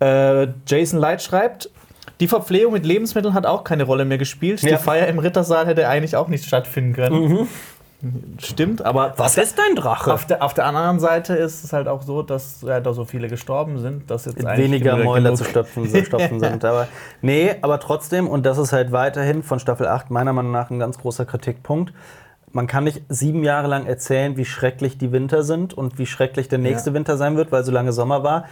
Äh, 0.00 0.48
Jason 0.66 0.98
Light 0.98 1.22
schreibt, 1.22 1.68
die 2.18 2.28
Verpflegung 2.28 2.72
mit 2.72 2.86
Lebensmitteln 2.86 3.34
hat 3.34 3.44
auch 3.44 3.62
keine 3.62 3.84
Rolle 3.84 4.06
mehr 4.06 4.18
gespielt. 4.18 4.62
Ja. 4.62 4.76
Die 4.76 4.82
Feier 4.82 5.06
im 5.06 5.18
Rittersaal 5.18 5.66
hätte 5.66 5.86
eigentlich 5.86 6.16
auch 6.16 6.28
nicht 6.28 6.44
stattfinden 6.46 6.94
können. 6.94 7.46
Stimmt, 8.38 8.84
aber 8.84 9.14
Was 9.18 9.36
ist 9.36 9.58
dein 9.58 9.76
Drache? 9.76 10.12
auf 10.14 10.26
der, 10.26 10.42
auf 10.42 10.54
der 10.54 10.64
anderen 10.64 11.00
Seite 11.00 11.34
ist 11.34 11.64
es 11.64 11.72
halt 11.72 11.86
auch 11.86 12.02
so, 12.02 12.22
dass 12.22 12.62
ja, 12.62 12.80
da 12.80 12.94
so 12.94 13.04
viele 13.04 13.28
gestorben 13.28 13.78
sind, 13.78 14.10
dass 14.10 14.24
jetzt 14.24 14.42
Weniger 14.42 14.96
Mäuler 14.96 15.34
zu 15.34 15.44
stopfen, 15.44 15.88
zu 15.88 16.04
stopfen 16.04 16.40
sind. 16.40 16.64
Aber 16.64 16.88
nee, 17.20 17.54
aber 17.60 17.78
trotzdem, 17.78 18.26
und 18.26 18.46
das 18.46 18.56
ist 18.58 18.72
halt 18.72 18.90
weiterhin 18.92 19.42
von 19.42 19.58
Staffel 19.58 19.86
8 19.86 20.10
meiner 20.10 20.32
Meinung 20.32 20.52
nach 20.52 20.70
ein 20.70 20.78
ganz 20.78 20.98
großer 20.98 21.26
Kritikpunkt. 21.26 21.92
Man 22.52 22.66
kann 22.66 22.84
nicht 22.84 23.02
sieben 23.08 23.44
Jahre 23.44 23.68
lang 23.68 23.86
erzählen, 23.86 24.36
wie 24.36 24.44
schrecklich 24.44 24.98
die 24.98 25.12
Winter 25.12 25.42
sind 25.42 25.74
und 25.74 25.98
wie 25.98 26.06
schrecklich 26.06 26.48
der 26.48 26.58
nächste 26.58 26.90
Ja. 26.90 26.94
Winter 26.94 27.16
sein 27.16 27.36
wird, 27.36 27.52
weil 27.52 27.64
so 27.64 27.70
lange 27.70 27.92
Sommer 27.92 28.22
war. 28.24 28.44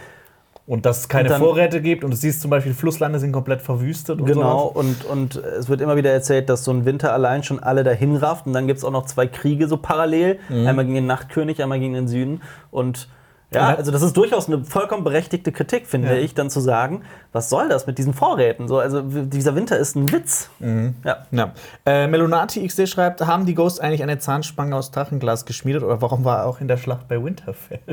Und 0.69 0.85
dass 0.85 0.99
es 0.99 1.09
keine 1.09 1.29
dann- 1.29 1.39
Vorräte 1.41 1.81
gibt 1.81 2.03
und 2.03 2.11
du 2.11 2.15
siehst 2.17 2.41
zum 2.41 2.51
Beispiel, 2.51 2.75
Flusslande 2.75 3.17
sind 3.17 3.31
komplett 3.31 3.59
verwüstet 3.61 4.19
und 4.21 4.27
Genau, 4.27 4.71
sowas. 4.75 4.85
und, 4.85 5.05
und 5.05 5.35
es 5.35 5.67
wird 5.67 5.81
immer 5.81 5.95
wieder 5.97 6.11
erzählt, 6.11 6.47
dass 6.47 6.63
so 6.63 6.69
ein 6.71 6.85
Winter 6.85 7.11
allein 7.11 7.41
schon 7.43 7.59
alle 7.59 7.83
dahin 7.83 8.15
rafft. 8.15 8.45
Und 8.45 8.53
dann 8.53 8.67
gibt 8.67 8.77
es 8.77 8.85
auch 8.85 8.91
noch 8.91 9.05
zwei 9.07 9.25
Kriege 9.25 9.67
so 9.67 9.77
parallel. 9.77 10.39
Mhm. 10.47 10.67
Einmal 10.67 10.85
gegen 10.85 10.93
den 10.95 11.07
Nachtkönig, 11.07 11.61
einmal 11.63 11.79
gegen 11.79 11.95
den 11.95 12.07
Süden. 12.07 12.41
Und 12.69 13.09
ja, 13.51 13.75
also 13.75 13.91
das 13.91 14.03
ist 14.03 14.15
durchaus 14.15 14.47
eine 14.47 14.63
vollkommen 14.63 15.03
berechtigte 15.03 15.51
Kritik, 15.51 15.87
finde 15.87 16.09
Ja. 16.09 16.13
ich, 16.21 16.35
dann 16.35 16.51
zu 16.51 16.59
sagen, 16.59 17.01
was 17.31 17.49
soll 17.49 17.67
das 17.67 17.87
mit 17.87 17.97
diesen 17.97 18.13
Vorräten? 18.13 18.67
So, 18.67 18.77
also 18.77 19.01
dieser 19.01 19.55
Winter 19.55 19.75
ist 19.75 19.95
ein 19.95 20.11
Witz. 20.11 20.51
Mhm. 20.59 20.93
Ja. 21.03 21.25
Ja. 21.31 21.53
Äh, 21.83 22.05
Melonati 22.05 22.63
XD 22.67 22.85
schreibt, 22.87 23.21
haben 23.25 23.47
die 23.47 23.55
Ghosts 23.55 23.79
eigentlich 23.79 24.03
eine 24.03 24.19
Zahnspange 24.19 24.75
aus 24.75 24.91
Drachenglas 24.91 25.45
geschmiedet 25.45 25.81
oder 25.81 25.99
warum 25.99 26.25
war 26.25 26.41
er 26.41 26.45
auch 26.45 26.61
in 26.61 26.67
der 26.67 26.77
Schlacht 26.77 27.07
bei 27.07 27.23
Winterfell? 27.23 27.79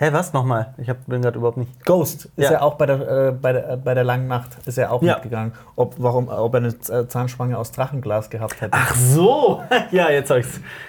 Hä, 0.00 0.10
was 0.12 0.32
nochmal? 0.32 0.74
Ich 0.78 0.88
hab, 0.88 1.04
bin 1.06 1.22
gerade 1.22 1.38
überhaupt 1.38 1.56
nicht. 1.56 1.84
Ghost 1.84 2.26
ist 2.36 2.44
Ja. 2.44 2.52
ja, 2.52 2.60
auch 2.62 2.74
bei 2.74 2.86
der, 2.86 3.00
äh, 3.28 3.32
bei, 3.32 3.52
der, 3.52 3.70
äh, 3.70 3.76
bei 3.76 3.94
der 3.94 4.04
langen 4.04 4.28
Nacht 4.28 4.50
ist 4.64 4.78
er 4.78 4.92
auch 4.92 5.02
Ja. 5.02 5.14
mitgegangen. 5.14 5.52
Ob, 5.74 5.96
warum, 5.98 6.28
ob 6.28 6.54
er 6.54 6.58
eine 6.58 6.78
Z- 6.78 7.10
Zahnspange 7.10 7.58
aus 7.58 7.72
Drachenglas 7.72 8.30
gehabt 8.30 8.60
hätte. 8.60 8.70
Ach 8.74 8.94
so! 8.94 9.60
ja, 9.90 10.08
jetzt 10.10 10.30
habe 10.30 10.38
ich 10.40 10.46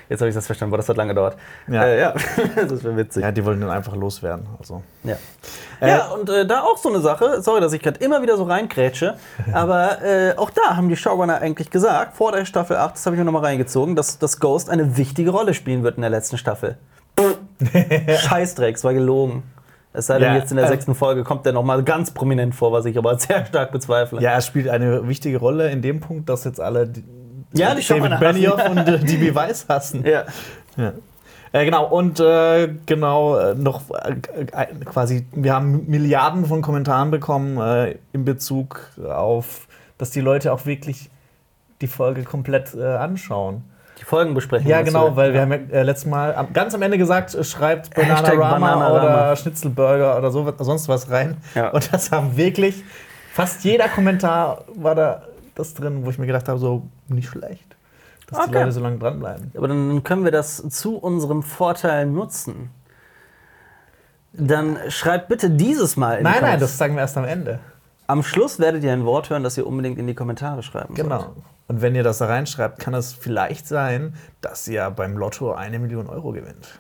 jetzt 0.10 0.22
hab 0.22 0.28
ich's 0.28 0.36
das 0.36 0.46
verstanden, 0.46 0.72
aber 0.74 0.78
das 0.78 0.90
hat 0.90 0.98
lange 0.98 1.10
gedauert. 1.16 1.38
Ja. 1.68 1.84
Äh, 1.86 2.00
ja. 2.02 2.14
das 2.56 2.84
wäre 2.84 2.98
witzig. 2.98 3.24
Ja, 3.24 3.32
die 3.32 3.44
wollten 3.44 3.62
dann 3.62 3.72
einfach 3.72 3.96
loswerden. 3.96 4.46
Also. 4.60 4.84
Ja, 5.04 5.16
ja 5.82 6.06
und 6.10 6.30
äh, 6.30 6.46
da 6.46 6.62
auch 6.62 6.78
so 6.78 6.90
eine 6.90 7.00
Sache, 7.00 7.42
sorry, 7.42 7.62
dass 7.62 7.74
ich 7.74 7.82
gerade 7.82 8.00
immer 8.04 8.22
wieder 8.22 8.38
so 8.38 8.44
reinkrätsche, 8.44 9.16
aber 9.54 10.04
äh, 10.04 10.36
auch 10.38 10.52
da 10.52 10.76
haben 10.78 10.88
die 10.88 10.96
Showrunner 10.96 11.42
eigentlich 11.42 11.72
gesagt, 11.72 12.16
vor 12.16 12.32
der 12.32 12.46
Staffel 12.46 12.78
8, 12.78 12.94
das 12.94 13.06
habe 13.08 13.16
ich 13.16 13.20
mir 13.20 13.26
nochmal 13.26 13.44
reingezogen, 13.46 13.96
dass, 13.96 14.20
dass 14.20 14.40
Ghost 14.40 14.70
eine 14.70 14.98
wichtige 14.98 15.32
Rolle 15.32 15.56
spielen 15.56 15.82
wird 15.82 15.96
in 15.96 16.02
der 16.02 16.12
letzten 16.12 16.38
Staffel. 16.38 16.78
Scheißdreck, 18.20 18.76
es 18.76 18.84
war 18.84 18.94
gelogen. 18.94 19.44
Es 19.92 20.08
sei 20.08 20.20
denn, 20.20 20.34
Ja, 20.34 20.36
jetzt 20.36 20.52
in 20.52 20.58
der 20.58 20.66
äh, 20.66 20.70
sechsten 20.70 20.94
Folge 20.94 21.24
kommt 21.24 21.46
der 21.46 21.54
nochmal 21.54 21.84
ganz 21.84 22.12
prominent 22.12 22.54
vor, 22.54 22.72
was 22.72 22.86
ich 22.86 22.98
aber 22.98 23.18
sehr 23.20 23.46
stark 23.46 23.72
bezweifle. 23.72 24.22
Ja, 24.22 24.32
er 24.32 24.42
spielt 24.42 24.70
eine 24.70 25.08
wichtige 25.08 25.38
Rolle 25.38 25.70
in 25.72 25.82
dem 25.82 26.00
Punkt, 26.00 26.30
dass 26.30 26.44
jetzt 26.44 26.60
alle 26.62 26.88
die, 26.88 27.04
Ja, 27.54 27.74
die 27.74 27.86
David 27.86 28.20
Benioff 28.20 28.70
und 28.70 28.78
äh, 28.78 29.00
DB 29.00 29.34
Weiss 29.36 29.66
hassen. 29.68 30.06
Ja. 30.06 30.26
Ja. 30.78 30.94
Äh, 31.52 31.66
genau, 31.66 31.88
und 31.88 32.20
äh, 32.20 32.70
genau, 32.86 33.38
äh, 33.38 33.56
noch 33.56 33.82
äh, 33.90 34.16
äh, 34.52 34.68
quasi, 34.86 35.26
wir 35.32 35.54
haben 35.54 35.86
Milliarden 35.88 36.46
von 36.46 36.62
Kommentaren 36.62 37.10
bekommen 37.10 37.96
in 38.14 38.26
Bezug 38.26 38.92
auf, 39.04 39.68
dass 39.98 40.12
die 40.12 40.22
Leute 40.22 40.54
auch 40.54 40.66
wirklich 40.66 41.10
die 41.82 41.88
Folge 41.88 42.24
komplett 42.24 42.76
anschauen. 42.76 43.64
Die 44.00 44.06
Folgen 44.06 44.34
besprechen. 44.34 44.68
Ja, 44.68 44.82
genau, 44.82 45.16
weil 45.16 45.34
wir 45.34 45.42
haben 45.42 45.52
ja 45.52 45.58
äh, 45.72 45.84
letztes 45.84 46.06
Mal 46.10 46.48
ganz 46.54 46.74
am 46.74 46.82
Ende 46.82 46.98
gesagt, 46.98 47.36
äh, 47.36 47.44
schreibt 47.44 47.94
Bananarama. 47.94 48.92
oder 48.92 49.36
Schnitzelburger 49.36 50.18
oder 50.18 50.32
so, 50.32 50.52
sonst 50.60 50.88
was 50.88 51.10
rein. 51.12 51.38
Ja. 51.56 51.70
Und 51.70 51.92
das 51.94 52.12
haben 52.12 52.38
wirklich, 52.38 52.84
fast 53.34 53.64
jeder 53.64 53.90
Kommentar 53.90 54.64
war 54.76 54.96
da 54.96 55.24
das 55.56 55.74
drin, 55.74 56.06
wo 56.06 56.10
ich 56.10 56.18
mir 56.18 56.28
gedacht 56.28 56.48
habe, 56.48 56.58
so 56.60 56.84
nicht 57.10 57.28
schlecht, 57.30 57.76
dass 58.28 58.40
die 58.40 58.50
Okay. 58.50 58.60
Leute 58.60 58.72
so 58.72 58.80
lange 58.80 58.98
dranbleiben. 58.98 59.52
Aber 59.58 59.68
dann 59.68 60.02
können 60.04 60.24
wir 60.24 60.32
das 60.32 60.58
zu 60.70 60.98
unserem 60.98 61.44
Vorteil 61.44 62.06
nutzen. 62.06 62.70
Dann 64.32 64.78
schreibt 64.90 65.28
bitte 65.28 65.50
dieses 65.50 65.98
Mal 65.98 66.14
in 66.20 66.26
die 66.26 66.32
Nein, 66.32 66.42
nein, 66.42 66.60
das 66.60 66.78
sagen 66.78 66.94
wir 66.96 67.02
erst 67.02 67.18
am 67.18 67.26
Ende. 67.26 67.60
Am 68.08 68.24
Schluss 68.24 68.60
werdet 68.60 68.84
ihr 68.84 68.94
ein 68.94 69.04
Wort 69.06 69.30
hören, 69.30 69.44
das 69.44 69.58
ihr 69.58 69.68
unbedingt 69.68 69.98
in 70.00 70.08
die 70.08 70.14
Kommentare 70.16 70.64
schreiben 70.64 70.94
Genau. 70.96 71.20
sollt. 71.20 71.32
Und 71.70 71.84
wenn 71.84 71.94
ihr 71.94 72.02
das 72.04 72.18
da 72.18 72.26
reinschreibt, 72.26 72.80
kann 72.80 72.96
es 72.96 73.14
vielleicht 73.14 73.68
sein, 73.68 74.16
dass 74.42 74.68
ihr 74.68 74.90
beim 74.90 75.16
Lotto 75.16 75.54
eine 75.54 75.78
Million 75.78 76.08
Euro 76.08 76.32
gewinnt. 76.32 76.80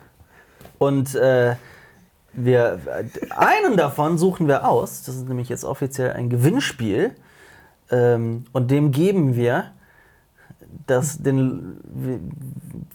Und 0.79 1.13
äh, 1.13 1.55
wir, 2.33 2.79
einen 3.29 3.77
davon 3.77 4.17
suchen 4.17 4.47
wir 4.47 4.67
aus. 4.67 5.03
Das 5.03 5.15
ist 5.15 5.27
nämlich 5.27 5.47
jetzt 5.47 5.63
offiziell 5.63 6.13
ein 6.13 6.29
Gewinnspiel. 6.29 7.15
Ähm, 7.91 8.45
und 8.51 8.71
dem 8.71 8.91
geben 8.91 9.35
wir 9.35 9.71
das, 10.87 11.19
den, 11.19 11.77
wir, 11.83 12.19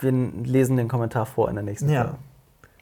wir 0.00 0.32
lesen 0.44 0.76
den 0.76 0.88
Kommentar 0.88 1.26
vor 1.26 1.48
in 1.48 1.54
der 1.54 1.64
nächsten 1.64 1.88
Ja. 1.90 2.02
Folge. 2.02 2.18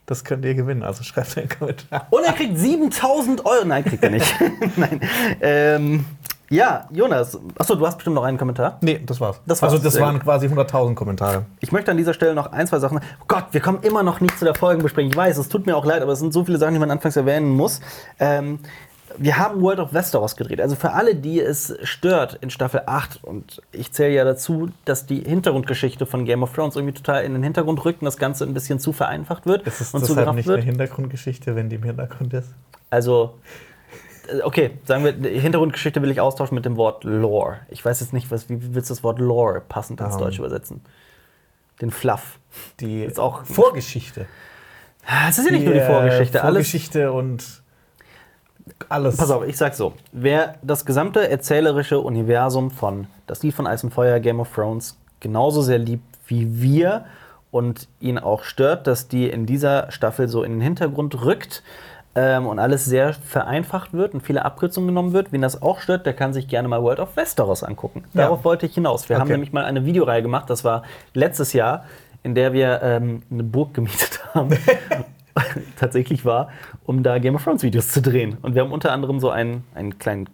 Das 0.07 0.25
könnt 0.25 0.44
ihr 0.44 0.55
gewinnen, 0.55 0.83
also 0.83 1.05
schreibt 1.05 1.38
einen 1.38 1.48
Kommentar. 1.48 2.09
Und 2.11 2.25
er 2.25 2.33
kriegt 2.33 2.59
7000 2.59 3.46
Euro. 3.46 3.64
Nein, 3.64 3.85
kriegt 3.85 4.03
er 4.03 4.11
nicht. 4.11 4.35
Nein. 4.77 5.01
Ähm, 5.40 6.05
ja, 6.52 6.86
Jonas. 6.90 7.38
Achso, 7.58 7.74
du 7.74 7.86
hast 7.86 7.96
bestimmt 7.96 8.14
noch 8.14 8.24
einen 8.24 8.36
Kommentar. 8.36 8.76
Nee, 8.82 9.00
das 9.04 9.20
war's. 9.20 9.40
Das 9.46 9.62
war's. 9.62 9.72
Also 9.72 9.82
das 9.82 9.98
waren 9.98 10.20
quasi 10.20 10.46
100.000 10.46 10.94
Kommentare. 10.94 11.46
Ich 11.60 11.72
möchte 11.72 11.90
an 11.90 11.96
dieser 11.96 12.12
Stelle 12.12 12.34
noch 12.34 12.52
ein, 12.52 12.66
zwei 12.66 12.78
Sachen. 12.78 12.98
Oh 12.98 13.24
Gott, 13.26 13.46
wir 13.52 13.60
kommen 13.62 13.78
immer 13.82 14.02
noch 14.02 14.20
nicht 14.20 14.38
zu 14.38 14.44
der 14.44 14.54
Folgenbesprechung. 14.54 15.10
Ich 15.10 15.16
weiß, 15.16 15.38
es 15.38 15.48
tut 15.48 15.64
mir 15.66 15.76
auch 15.76 15.86
leid, 15.86 16.02
aber 16.02 16.12
es 16.12 16.18
sind 16.18 16.32
so 16.32 16.44
viele 16.44 16.58
Sachen, 16.58 16.74
die 16.74 16.78
man 16.80 16.90
anfangs 16.90 17.16
erwähnen 17.16 17.48
muss. 17.48 17.80
Ähm, 18.20 18.58
wir 19.16 19.38
haben 19.38 19.62
World 19.62 19.78
of 19.78 19.92
Westeros 19.94 20.36
gedreht. 20.36 20.60
Also 20.60 20.76
für 20.76 20.92
alle, 20.92 21.14
die 21.14 21.40
es 21.40 21.74
stört 21.84 22.38
in 22.40 22.50
Staffel 22.50 22.82
8, 22.86 23.24
und 23.24 23.62
ich 23.72 23.92
zähle 23.92 24.14
ja 24.14 24.24
dazu, 24.24 24.70
dass 24.84 25.06
die 25.06 25.20
Hintergrundgeschichte 25.20 26.04
von 26.06 26.24
Game 26.26 26.42
of 26.42 26.52
Thrones 26.52 26.76
irgendwie 26.76 26.94
total 26.94 27.24
in 27.24 27.32
den 27.32 27.42
Hintergrund 27.42 27.84
rückt 27.84 28.02
und 28.02 28.06
das 28.06 28.18
Ganze 28.18 28.44
ein 28.44 28.54
bisschen 28.54 28.78
zu 28.78 28.92
vereinfacht 28.92 29.46
wird 29.46 29.66
Es 29.66 29.80
ist 29.80 29.94
und 29.94 30.04
zu 30.04 30.14
deshalb 30.14 30.36
nicht 30.36 30.46
wird. 30.46 30.58
eine 30.58 30.66
Hintergrundgeschichte, 30.66 31.56
wenn 31.56 31.68
die 31.68 31.76
im 31.76 31.82
Hintergrund 31.82 32.34
ist. 32.34 32.48
Also, 32.90 33.34
okay, 34.44 34.78
sagen 34.85 35.04
wir, 35.04 35.12
die 35.12 35.38
Hintergrundgeschichte 35.40 36.00
will 36.02 36.11
ich 36.11 36.20
austauschen 36.20 36.54
mit 36.54 36.64
dem 36.64 36.76
Wort 36.76 37.04
Lore. 37.04 37.61
Ich 37.68 37.85
weiß 37.85 38.00
jetzt 38.00 38.12
nicht, 38.12 38.30
was, 38.30 38.48
wie 38.48 38.74
willst 38.74 38.90
du 38.90 38.94
das 38.94 39.02
Wort 39.02 39.18
Lore 39.18 39.61
passend 39.61 40.00
ins 40.00 40.14
Ähm. 40.14 40.20
Deutsche 40.20 40.38
übersetzen? 40.40 40.82
Den 41.80 41.90
Fluff. 41.90 42.38
Die 42.80 43.02
Ist 43.04 43.18
auch- 43.18 43.44
Vorgeschichte. 43.44 44.26
Es 45.28 45.38
ist 45.38 45.46
ja 45.46 45.52
nicht 45.52 45.64
nur 45.64 45.74
die 45.74 45.80
äh, 45.80 45.87
Vorgeschichte, 45.87 46.42
alles. 46.44 46.68
Vorgeschichte 46.68 47.12
und 47.12 47.62
alles. 48.88 49.16
Pass 49.16 49.30
auf, 49.30 49.44
ich 49.46 49.56
sag 49.56 49.74
so. 49.74 49.94
Wer 50.12 50.54
das 50.62 50.85
gesamte 50.87 51.28
erzählerische 51.28 51.98
Universum 52.00 52.70
von 52.70 53.08
Das 53.26 53.42
Lied 53.42 53.54
von 53.54 53.66
Eis 53.66 53.82
und 53.82 53.92
Feuer, 53.92 54.20
Game 54.20 54.38
of 54.38 54.52
Thrones 54.54 54.96
genauso 55.20 55.62
sehr 55.62 55.78
liebt 55.78 56.04
wie 56.28 56.62
wir 56.62 57.04
und 57.50 57.88
ihn 58.00 58.18
auch 58.18 58.44
stört, 58.44 58.87
dass 58.87 59.08
die 59.08 59.28
in 59.28 59.44
dieser 59.46 59.90
Staffel 59.90 60.28
so 60.28 60.44
in 60.44 60.52
den 60.52 60.61
Hintergrund 60.61 61.24
rückt 61.24 61.62
ähm, 62.14 62.46
und 62.46 62.59
alles 62.59 62.85
sehr 62.85 63.14
vereinfacht 63.14 63.92
wird 63.92 64.14
und 64.14 64.20
viele 64.22 64.44
Abkürzungen 64.44 64.88
genommen 64.88 65.12
wird, 65.12 65.33
wen 65.33 65.40
das 65.42 65.62
auch 65.62 65.81
stört, 65.81 66.05
der 66.07 66.12
kann 66.14 66.33
sich 66.33 66.48
gerne 66.48 66.68
mal 66.68 66.83
World 66.83 67.01
of 67.01 67.16
Westeros 67.16 67.62
angucken. 67.62 68.05
Ja. 68.12 68.22
Darauf 68.22 68.44
wollte 68.44 68.66
ich 68.66 68.75
hinaus. 68.75 69.09
Wir 69.09 69.16
haben 69.16 69.22
Okay. 69.22 69.33
nämlich 69.33 69.53
mal 69.53 69.64
eine 69.64 69.85
Videoreihe 69.87 70.22
gemacht, 70.22 70.51
das 70.51 70.64
war 70.64 70.83
letztes 71.14 71.53
Jahr, 71.53 71.85
in 72.22 72.35
der 72.35 72.53
wir 72.53 72.81
ähm, 72.83 73.22
eine 73.31 73.42
Burg 73.42 73.75
gemietet 73.75 74.20
haben. 74.35 74.51
tatsächlich 75.79 76.25
war, 76.27 76.51
um 76.85 77.03
da 77.03 77.18
Game 77.18 77.35
of 77.35 77.44
Thrones 77.44 77.62
Videos 77.62 77.88
zu 77.88 78.03
drehen. 78.03 78.37
Und 78.42 78.55
wir 78.55 78.62
haben 78.62 78.72
unter 78.72 78.92
anderem 78.92 79.18
so 79.18 79.31
einen, 79.31 79.64
einen 79.75 79.98
kleinen 79.98 80.29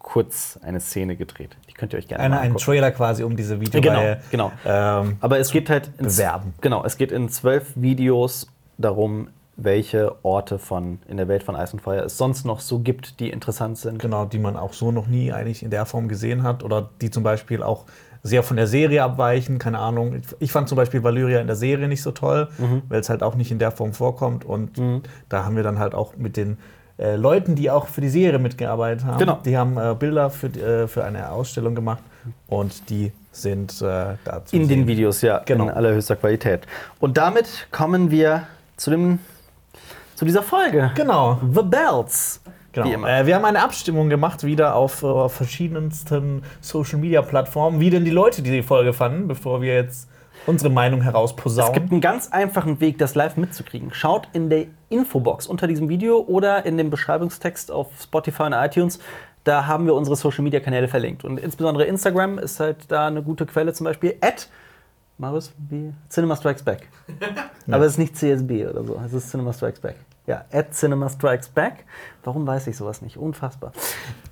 Kurz, 0.00 0.58
eine 0.62 0.80
Szene 0.80 1.16
gedreht. 1.16 1.56
Die 1.66 1.72
könnt 1.72 1.94
ihr 1.94 1.98
euch 1.98 2.06
gerne 2.06 2.24
Eine, 2.24 2.34
mal 2.34 2.40
ein. 2.42 2.56
Trailer 2.58 2.90
quasi 2.90 3.22
um 3.24 3.36
diese 3.36 3.58
Videoreihe. 3.58 4.20
Genau, 4.30 4.52
Ähm, 4.66 5.16
Aber 5.20 5.38
es 5.38 5.50
geht 5.50 5.70
halt 5.70 5.90
in, 5.98 6.04
Bewerben. 6.06 6.52
Genau, 6.60 6.84
es 6.84 6.98
geht 6.98 7.10
in 7.10 7.30
zwölf 7.30 7.72
Videos 7.74 8.46
darum, 8.76 9.28
welche 9.56 10.16
Orte 10.24 10.58
von, 10.58 10.98
in 11.08 11.16
der 11.16 11.28
Welt 11.28 11.42
von 11.44 11.54
Eis 11.56 11.72
und 11.72 11.80
Feuer 11.80 12.04
es 12.04 12.18
sonst 12.18 12.44
noch 12.44 12.60
so 12.60 12.80
gibt, 12.80 13.20
die 13.20 13.30
interessant 13.30 13.78
sind. 13.78 13.98
genau, 14.00 14.24
die 14.24 14.38
man 14.38 14.56
auch 14.56 14.72
so 14.72 14.90
noch 14.92 15.06
nie 15.06 15.32
eigentlich 15.32 15.62
in 15.62 15.70
der 15.70 15.86
Form 15.86 16.08
gesehen 16.08 16.42
hat 16.42 16.64
oder 16.64 16.90
die 17.00 17.10
zum 17.10 17.22
Beispiel 17.22 17.62
auch 17.62 17.84
sehr 18.22 18.42
von 18.42 18.56
der 18.56 18.66
Serie 18.66 19.02
abweichen, 19.04 19.58
keine 19.58 19.78
Ahnung. 19.78 20.22
Ich 20.40 20.50
fand 20.50 20.68
zum 20.68 20.76
Beispiel 20.76 21.02
Valyria 21.04 21.40
in 21.40 21.46
der 21.46 21.56
Serie 21.56 21.88
nicht 21.88 22.02
so 22.02 22.10
toll, 22.10 22.48
Mhm. 22.58 22.82
weil 22.88 23.00
es 23.00 23.08
halt 23.10 23.22
auch 23.22 23.34
nicht 23.34 23.50
in 23.52 23.58
der 23.58 23.70
Form 23.70 23.92
vorkommt 23.92 24.44
und 24.44 24.80
da 25.28 25.44
haben 25.44 25.56
wir 25.56 25.62
dann 25.62 25.78
halt 25.78 25.94
auch 25.94 26.16
mit 26.16 26.36
den 26.36 26.56
äh, 26.96 27.16
Leuten, 27.16 27.54
die 27.56 27.70
auch 27.70 27.88
für 27.88 28.00
die 28.00 28.08
Serie 28.08 28.38
mitgearbeitet 28.38 29.04
haben, 29.04 29.18
Genau. 29.18 29.40
die 29.44 29.56
haben 29.58 29.76
äh, 29.76 29.94
Bilder 29.98 30.30
für, 30.30 30.46
äh, 30.46 30.86
für 30.88 31.04
eine 31.04 31.30
Ausstellung 31.32 31.74
gemacht 31.74 32.02
und 32.46 32.88
die 32.88 33.12
sind 33.32 33.82
äh, 33.82 34.14
dazu 34.24 34.54
In 34.56 34.68
den 34.68 34.86
Videos, 34.86 35.20
ja, 35.20 35.42
Genau. 35.44 35.64
in 35.64 35.70
allerhöchster 35.70 36.14
Qualität. 36.16 36.62
Und 37.00 37.16
damit 37.18 37.66
kommen 37.72 38.10
wir 38.12 38.44
zu, 38.76 38.90
dem, 38.90 39.18
zu 40.14 40.24
dieser 40.24 40.42
Folge. 40.42 40.90
Genau. 40.94 41.38
The 41.52 41.62
Bells. 41.62 42.40
Genau. 42.72 43.06
Äh, 43.06 43.26
wir 43.26 43.36
haben 43.36 43.44
eine 43.44 43.62
Abstimmung 43.62 44.08
gemacht, 44.08 44.42
wieder 44.42 44.74
auf, 44.74 45.02
äh, 45.02 45.06
auf 45.06 45.32
verschiedensten 45.34 46.42
Social 46.60 46.98
Media 46.98 47.22
Plattformen, 47.22 47.78
wie 47.80 47.90
denn 47.90 48.04
die 48.04 48.10
Leute 48.10 48.42
die 48.42 48.62
Folge 48.62 48.92
fanden, 48.92 49.28
bevor 49.28 49.62
wir 49.62 49.74
jetzt 49.74 50.08
unsere 50.46 50.70
Meinung 50.70 51.00
Es 51.00 51.06
herausposaunen. 51.06 51.72
gibt 51.72 51.92
einen 51.92 52.00
ganz 52.00 52.32
einfachen 52.32 52.80
Weg, 52.80 52.98
das 52.98 53.14
live 53.14 53.36
mitzukriegen. 53.36 53.94
Schaut 53.94 54.28
in 54.32 54.50
der 54.50 54.66
Infobox 54.88 55.46
unter 55.46 55.66
diesem 55.66 55.88
Video 55.88 56.18
oder 56.18 56.66
in 56.66 56.76
dem 56.76 56.90
Beschreibungstext 56.90 57.70
auf 57.70 57.88
Spotify 58.02 58.44
und 58.44 58.52
iTunes. 58.52 58.98
Da 59.44 59.66
haben 59.66 59.86
wir 59.86 59.94
unsere 59.94 60.16
Social 60.16 60.42
Media 60.42 60.60
Kanäle 60.60 60.88
verlinkt. 60.88 61.24
Und 61.24 61.38
insbesondere 61.38 61.84
Instagram 61.84 62.38
ist 62.38 62.60
halt 62.60 62.90
da 62.90 63.06
eine 63.06 63.22
gute 63.22 63.46
Quelle, 63.46 63.72
zum 63.72 63.84
Beispiel 63.84 64.16
at 64.20 64.48
Marius, 65.18 65.52
wie? 65.68 65.92
Cinema 66.08 66.36
Strikes 66.36 66.62
Back. 66.62 66.88
Aber 67.70 67.84
es 67.84 67.92
ist 67.92 67.98
nicht 67.98 68.16
CSB 68.16 68.66
oder 68.66 68.84
so, 68.84 69.00
es 69.04 69.12
ist 69.12 69.30
Cinema 69.30 69.52
Strikes 69.52 69.80
Back. 69.80 69.96
Ja, 70.26 70.44
at 70.50 70.72
Cinema 70.74 71.08
Strikes 71.08 71.48
Back. 71.48 71.84
Warum 72.24 72.46
weiß 72.46 72.66
ich 72.66 72.76
sowas 72.76 73.02
nicht? 73.02 73.18
Unfassbar. 73.18 73.72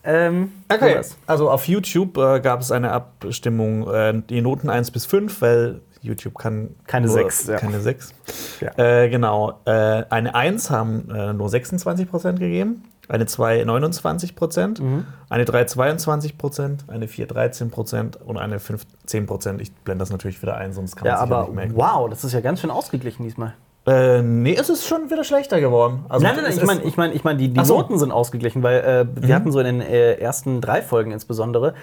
Ähm, 0.02 0.52
Okay, 0.72 1.00
also 1.26 1.50
auf 1.50 1.68
YouTube 1.68 2.16
äh, 2.16 2.40
gab 2.40 2.60
es 2.60 2.72
eine 2.72 2.92
Abstimmung, 2.92 3.88
äh, 3.92 4.22
die 4.28 4.40
Noten 4.40 4.70
1 4.70 4.90
bis 4.90 5.04
5, 5.04 5.42
weil 5.42 5.80
YouTube 6.00 6.36
kann 6.38 6.74
Keine 6.86 7.06
nur, 7.06 7.14
sechs, 7.14 7.46
ja. 7.46 7.58
Keine 7.58 7.80
6. 7.80 8.14
Ja. 8.60 9.02
Äh, 9.02 9.08
genau. 9.10 9.60
Äh, 9.66 10.04
eine 10.10 10.34
1 10.34 10.70
haben 10.70 11.08
äh, 11.10 11.32
nur 11.32 11.48
26% 11.48 12.38
gegeben, 12.38 12.84
eine 13.12 13.26
2 13.26 13.62
29%, 13.64 14.80
Mhm. 14.82 15.06
eine 15.28 15.44
3 15.44 15.62
22%, 15.64 16.88
eine 16.88 17.08
4 17.08 17.26
13% 17.28 18.16
und 18.24 18.38
eine 18.38 18.58
5 18.58 18.84
10%. 19.06 19.60
Ich 19.60 19.72
blende 19.74 20.02
das 20.02 20.10
natürlich 20.10 20.40
wieder 20.42 20.56
ein, 20.56 20.72
sonst 20.72 20.96
kann 20.96 21.06
man 21.06 21.16
Ja, 21.16 21.24
es 21.24 21.30
aber 21.30 21.42
nicht 21.44 21.54
merken. 21.54 21.76
wow, 21.76 22.08
das 22.08 22.24
ist 22.24 22.32
ja 22.32 22.40
ganz 22.40 22.60
schön 22.60 22.70
ausgeglichen 22.70 23.22
diesmal. 23.24 23.52
Äh, 23.84 24.22
nee, 24.22 24.54
es 24.58 24.70
ist 24.70 24.86
schon 24.86 25.10
wieder 25.10 25.24
schlechter 25.24 25.60
geworden. 25.60 26.06
Also, 26.08 26.24
Nein, 26.24 26.36
nein, 26.36 26.44
nein, 26.44 26.54
ich 26.56 26.64
meine, 26.64 26.82
ich 26.84 26.96
mein, 26.96 27.12
ich 27.12 27.24
mein, 27.24 27.36
die, 27.38 27.48
die 27.48 27.64
so. 27.64 27.78
Noten 27.78 27.98
sind 27.98 28.12
ausgeglichen, 28.12 28.62
weil 28.62 28.80
äh, 28.80 29.06
wir 29.26 29.34
hatten 29.34 29.50
so 29.52 29.58
in 29.58 29.66
den 29.66 29.80
äh, 29.80 30.14
ersten 30.14 30.60
drei 30.60 30.82
Folgen 30.82 31.10
insbesondere 31.10 31.74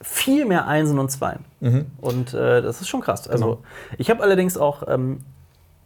viel 0.00 0.44
mehr 0.44 0.66
Einsen 0.66 0.98
und 0.98 1.10
Zweien. 1.10 1.44
Und 2.00 2.34
äh, 2.34 2.60
das 2.60 2.80
ist 2.82 2.88
schon 2.88 3.00
krass. 3.00 3.26
Also, 3.28 3.44
Genau. 3.46 3.58
ich 3.96 4.10
habe 4.10 4.22
allerdings 4.22 4.58
auch 4.58 4.82
ähm, 4.86 5.20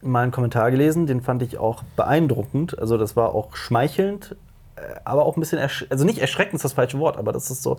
mal 0.03 0.23
einen 0.23 0.33
Kommentar 0.33 0.71
gelesen, 0.73 1.07
den 1.07 1.21
fand 1.21 1.43
ich 1.43 1.59
auch 1.59 1.83
beeindruckend. 1.97 2.77
Also, 2.79 2.97
das 2.97 3.15
war 3.15 3.35
auch 3.35 3.55
schmeichelnd, 3.55 4.35
aber 5.05 5.25
auch 5.25 5.37
ein 5.37 5.41
bisschen, 5.41 5.59
also 5.91 6.05
nicht 6.05 6.19
erschreckend 6.19 6.55
ist 6.55 6.65
das 6.65 6.75
falsche 6.75 6.99
Wort, 6.99 7.17
aber 7.17 7.33
das 7.33 7.51
ist 7.51 7.63
so 7.63 7.79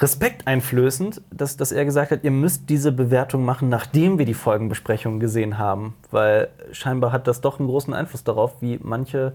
respekteinflößend, 0.00 1.22
dass, 1.30 1.56
dass 1.56 1.72
er 1.72 1.84
gesagt 1.84 2.10
hat, 2.10 2.22
ihr 2.22 2.30
müsst 2.30 2.68
diese 2.68 2.92
Bewertung 2.92 3.44
machen, 3.44 3.68
nachdem 3.68 4.18
wir 4.18 4.26
die 4.26 4.34
Folgenbesprechung 4.34 5.18
gesehen 5.18 5.58
haben. 5.58 5.94
Weil 6.10 6.48
scheinbar 6.72 7.12
hat 7.12 7.26
das 7.26 7.40
doch 7.40 7.58
einen 7.58 7.68
großen 7.68 7.92
Einfluss 7.92 8.22
darauf, 8.24 8.62
wie 8.62 8.78
manche 8.82 9.32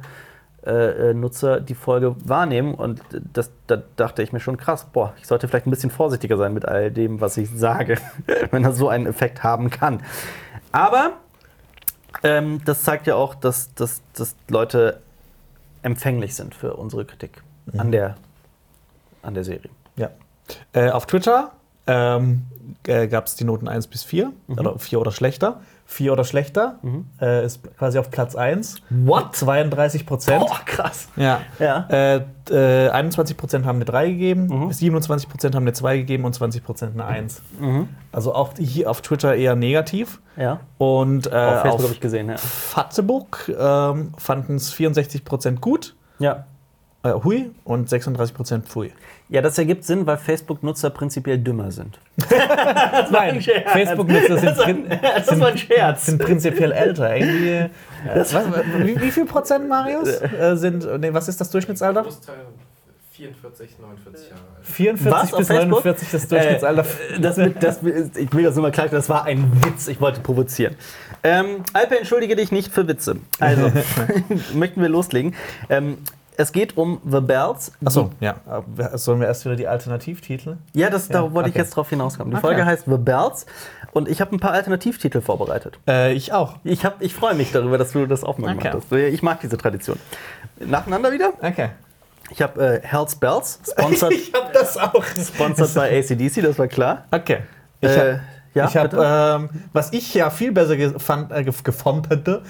äh, 0.65 1.09
äh, 1.09 1.13
Nutzer 1.13 1.59
die 1.59 1.75
Folge 1.75 2.15
wahrnehmen. 2.23 2.75
Und 2.75 3.01
das, 3.33 3.51
da 3.67 3.83
dachte 3.97 4.23
ich 4.23 4.31
mir 4.31 4.39
schon 4.39 4.55
krass, 4.55 4.85
boah, 4.85 5.13
ich 5.19 5.27
sollte 5.27 5.47
vielleicht 5.49 5.67
ein 5.67 5.71
bisschen 5.71 5.91
vorsichtiger 5.91 6.37
sein 6.37 6.53
mit 6.53 6.65
all 6.65 6.91
dem, 6.91 7.19
was 7.19 7.35
ich 7.35 7.49
sage, 7.49 7.97
wenn 8.51 8.63
das 8.63 8.77
so 8.77 8.87
einen 8.87 9.05
Effekt 9.05 9.43
haben 9.43 9.69
kann. 9.69 10.01
Aber 10.71 11.17
ähm, 12.23 12.61
das 12.63 12.83
zeigt 12.83 13.07
ja 13.07 13.15
auch, 13.15 13.35
dass, 13.35 13.73
dass, 13.73 14.01
dass 14.13 14.35
Leute 14.47 15.01
empfänglich 15.83 16.35
sind 16.35 16.55
für 16.55 16.75
unsere 16.75 17.05
Kritik 17.05 17.43
an, 17.77 17.91
der, 17.91 18.15
an 19.21 19.33
der 19.33 19.43
Serie. 19.43 19.69
Ja. 19.95 20.09
Äh, 20.73 20.89
auf 20.89 21.05
Twitter 21.05 21.51
ähm, 21.87 22.43
äh, 22.87 23.07
gab 23.07 23.27
es 23.27 23.35
die 23.35 23.43
Noten 23.43 23.67
1 23.67 23.87
bis 23.87 24.03
4, 24.03 24.31
Mhm. 24.47 24.57
oder 24.59 24.79
4 24.79 24.99
oder 24.99 25.11
schlechter. 25.11 25.61
4 25.85 26.13
oder 26.13 26.23
schlechter 26.23 26.79
äh, 27.21 27.45
ist 27.45 27.61
quasi 27.77 27.99
auf 27.99 28.09
Platz 28.09 28.35
1. 28.35 28.77
What? 28.89 29.35
32 29.35 30.05
Prozent. 30.05 30.39
Boah, 30.39 30.59
krass. 30.65 31.07
Ja. 31.15 31.41
Ja. 31.59 31.87
Äh, 31.89 32.21
äh, 32.49 32.89
21 32.89 33.37
Prozent 33.37 33.65
haben 33.65 33.75
eine 33.77 33.85
3 33.85 34.09
gegeben, 34.09 34.47
Mhm. 34.47 34.71
27 34.71 35.29
Prozent 35.29 35.55
haben 35.55 35.63
eine 35.63 35.73
2 35.73 35.97
gegeben 35.97 36.25
und 36.25 36.33
20 36.33 36.63
Prozent 36.63 36.93
eine 36.93 37.05
1. 37.05 37.41
Mhm. 37.59 37.89
Also 38.11 38.33
auch 38.33 38.53
hier 38.57 38.89
auf 38.89 39.01
Twitter 39.01 39.35
eher 39.35 39.55
negativ. 39.55 40.19
Ja. 40.35 40.61
Und 40.77 41.27
äh, 41.27 41.29
Auf 41.29 41.61
Facebook 41.61 41.83
habe 41.83 41.93
ich 41.93 41.99
gesehen, 42.01 42.29
ja. 42.29 42.37
Fatzebook 42.37 43.49
ähm, 43.57 44.13
fanden 44.17 44.55
es 44.55 44.71
64 44.71 45.23
Prozent 45.25 45.61
gut, 45.61 45.95
Ja. 46.19 46.45
Äh, 47.03 47.13
hui, 47.13 47.51
und 47.63 47.89
36 47.89 48.35
Prozent 48.35 48.65
pfui. 48.67 48.91
Ja, 49.29 49.41
das 49.41 49.57
ergibt 49.57 49.83
Sinn, 49.83 50.05
weil 50.05 50.17
Facebook-Nutzer 50.17 50.89
prinzipiell 50.89 51.37
dümmer 51.37 51.71
sind. 51.71 51.99
Nein, 53.11 53.41
Scherz. 53.41 53.71
Facebook-Nutzer 53.71 54.37
sind, 54.37 54.57
prin 54.57 54.99
Das 55.15 55.39
war 55.39 55.47
ein 55.47 55.57
Scherz. 55.57 56.05
sind 56.05 56.21
prinzipiell 56.21 56.71
älter. 56.71 57.15
Irgendwie, 57.15 57.49
äh, 57.49 57.69
was, 58.15 58.33
wie, 58.33 59.01
wie 59.01 59.11
viel 59.11 59.25
Prozent, 59.25 59.67
Marius? 59.67 60.21
Äh, 60.21 60.55
sind, 60.55 60.87
nee, 60.99 61.13
was 61.13 61.27
ist 61.27 61.41
das 61.41 61.49
Durchschnittsalter? 61.49 62.03
Großteil 62.03 62.35
44, 63.11 63.79
49 63.79 64.29
Jahre 64.29 64.41
alt. 64.57 64.65
44 64.65 65.11
Was, 65.11 65.33
auf 65.33 65.39
bis 65.39 65.47
Facebook? 65.47 65.85
49 65.85 66.11
das 66.11 66.27
Durchschnittsalter. 66.27 66.85
Äh, 67.15 67.19
das, 67.19 67.35
das, 67.59 67.79
ich 68.15 68.33
will 68.33 68.43
das 68.43 68.55
nur 68.55 68.63
mal 68.63 68.71
klar, 68.71 68.87
das 68.87 69.07
war 69.07 69.25
ein 69.25 69.51
Witz. 69.63 69.87
Ich 69.87 70.01
wollte 70.01 70.21
provozieren. 70.21 70.75
Ähm, 71.21 71.63
Alpe, 71.73 71.99
entschuldige 71.99 72.35
dich 72.35 72.51
nicht 72.51 72.73
für 72.73 72.87
Witze. 72.87 73.17
Also, 73.39 73.71
möchten 74.53 74.81
wir 74.81 74.89
loslegen. 74.89 75.35
Ähm, 75.69 75.99
es 76.37 76.51
geht 76.51 76.77
um 76.77 76.99
The 77.09 77.19
Bells. 77.21 77.71
Achso, 77.85 78.11
ja. 78.19 78.35
Sollen 78.93 79.19
wir 79.19 79.27
erst 79.27 79.45
wieder 79.45 79.55
die 79.55 79.67
Alternativtitel? 79.67 80.57
Ja, 80.73 80.89
das, 80.89 81.07
Ja, 81.07 81.21
da 81.21 81.33
wollte 81.33 81.49
ich 81.49 81.55
okay. 81.55 81.63
jetzt 81.63 81.75
drauf 81.75 81.89
hinauskommen. 81.89 82.31
Die 82.31 82.37
Okay. 82.37 82.47
Folge 82.47 82.65
heißt 82.65 82.85
The 82.85 82.97
Bells 82.97 83.45
und 83.91 84.07
ich 84.09 84.19
habe 84.21 84.35
ein 84.35 84.39
paar 84.39 84.51
Alternativtitel 84.51 85.21
vorbereitet. 85.21 85.79
Äh, 85.87 86.13
ich 86.13 86.33
auch. 86.33 86.57
Ich, 86.63 86.83
hab- 86.85 87.01
ich 87.01 87.13
freue 87.13 87.35
mich 87.35 87.51
darüber, 87.51 87.77
dass 87.77 87.91
du 87.91 88.05
das 88.05 88.23
auch 88.23 88.37
mal 88.37 88.55
Okay. 88.55 88.69
gemacht 88.69 88.85
hast. 88.89 88.97
Ich 88.97 89.21
mag 89.23 89.39
diese 89.41 89.57
Tradition. 89.57 89.97
Nacheinander 90.59 91.11
wieder. 91.11 91.33
Okay. 91.41 91.69
Ich 92.31 92.41
habe 92.41 92.81
äh, 92.81 92.87
Hell's 92.87 93.15
Bells, 93.15 93.59
sponsored, 93.69 94.13
habe 94.33 94.53
das 94.53 94.77
auch. 94.77 95.03
sponsored 95.05 95.73
by 95.73 95.81
ACDC, 95.99 96.41
das 96.41 96.57
war 96.57 96.67
klar. 96.67 97.05
Okay. 97.11 97.39
Ich 97.81 97.89
Äh, 97.89 98.19
ja, 98.53 98.67
ich 98.67 98.77
hab, 98.77 98.91
bitte? 98.91 99.03
ähm, 99.05 99.49
was 99.73 99.91
ich 99.93 100.13
ja 100.13 100.29
viel 100.29 100.51
besser 100.51 100.75
fand, 100.99 101.31
äh, 101.31 101.35
gef- 101.39 101.63
geformt 101.63 102.09
hätte. 102.09 102.41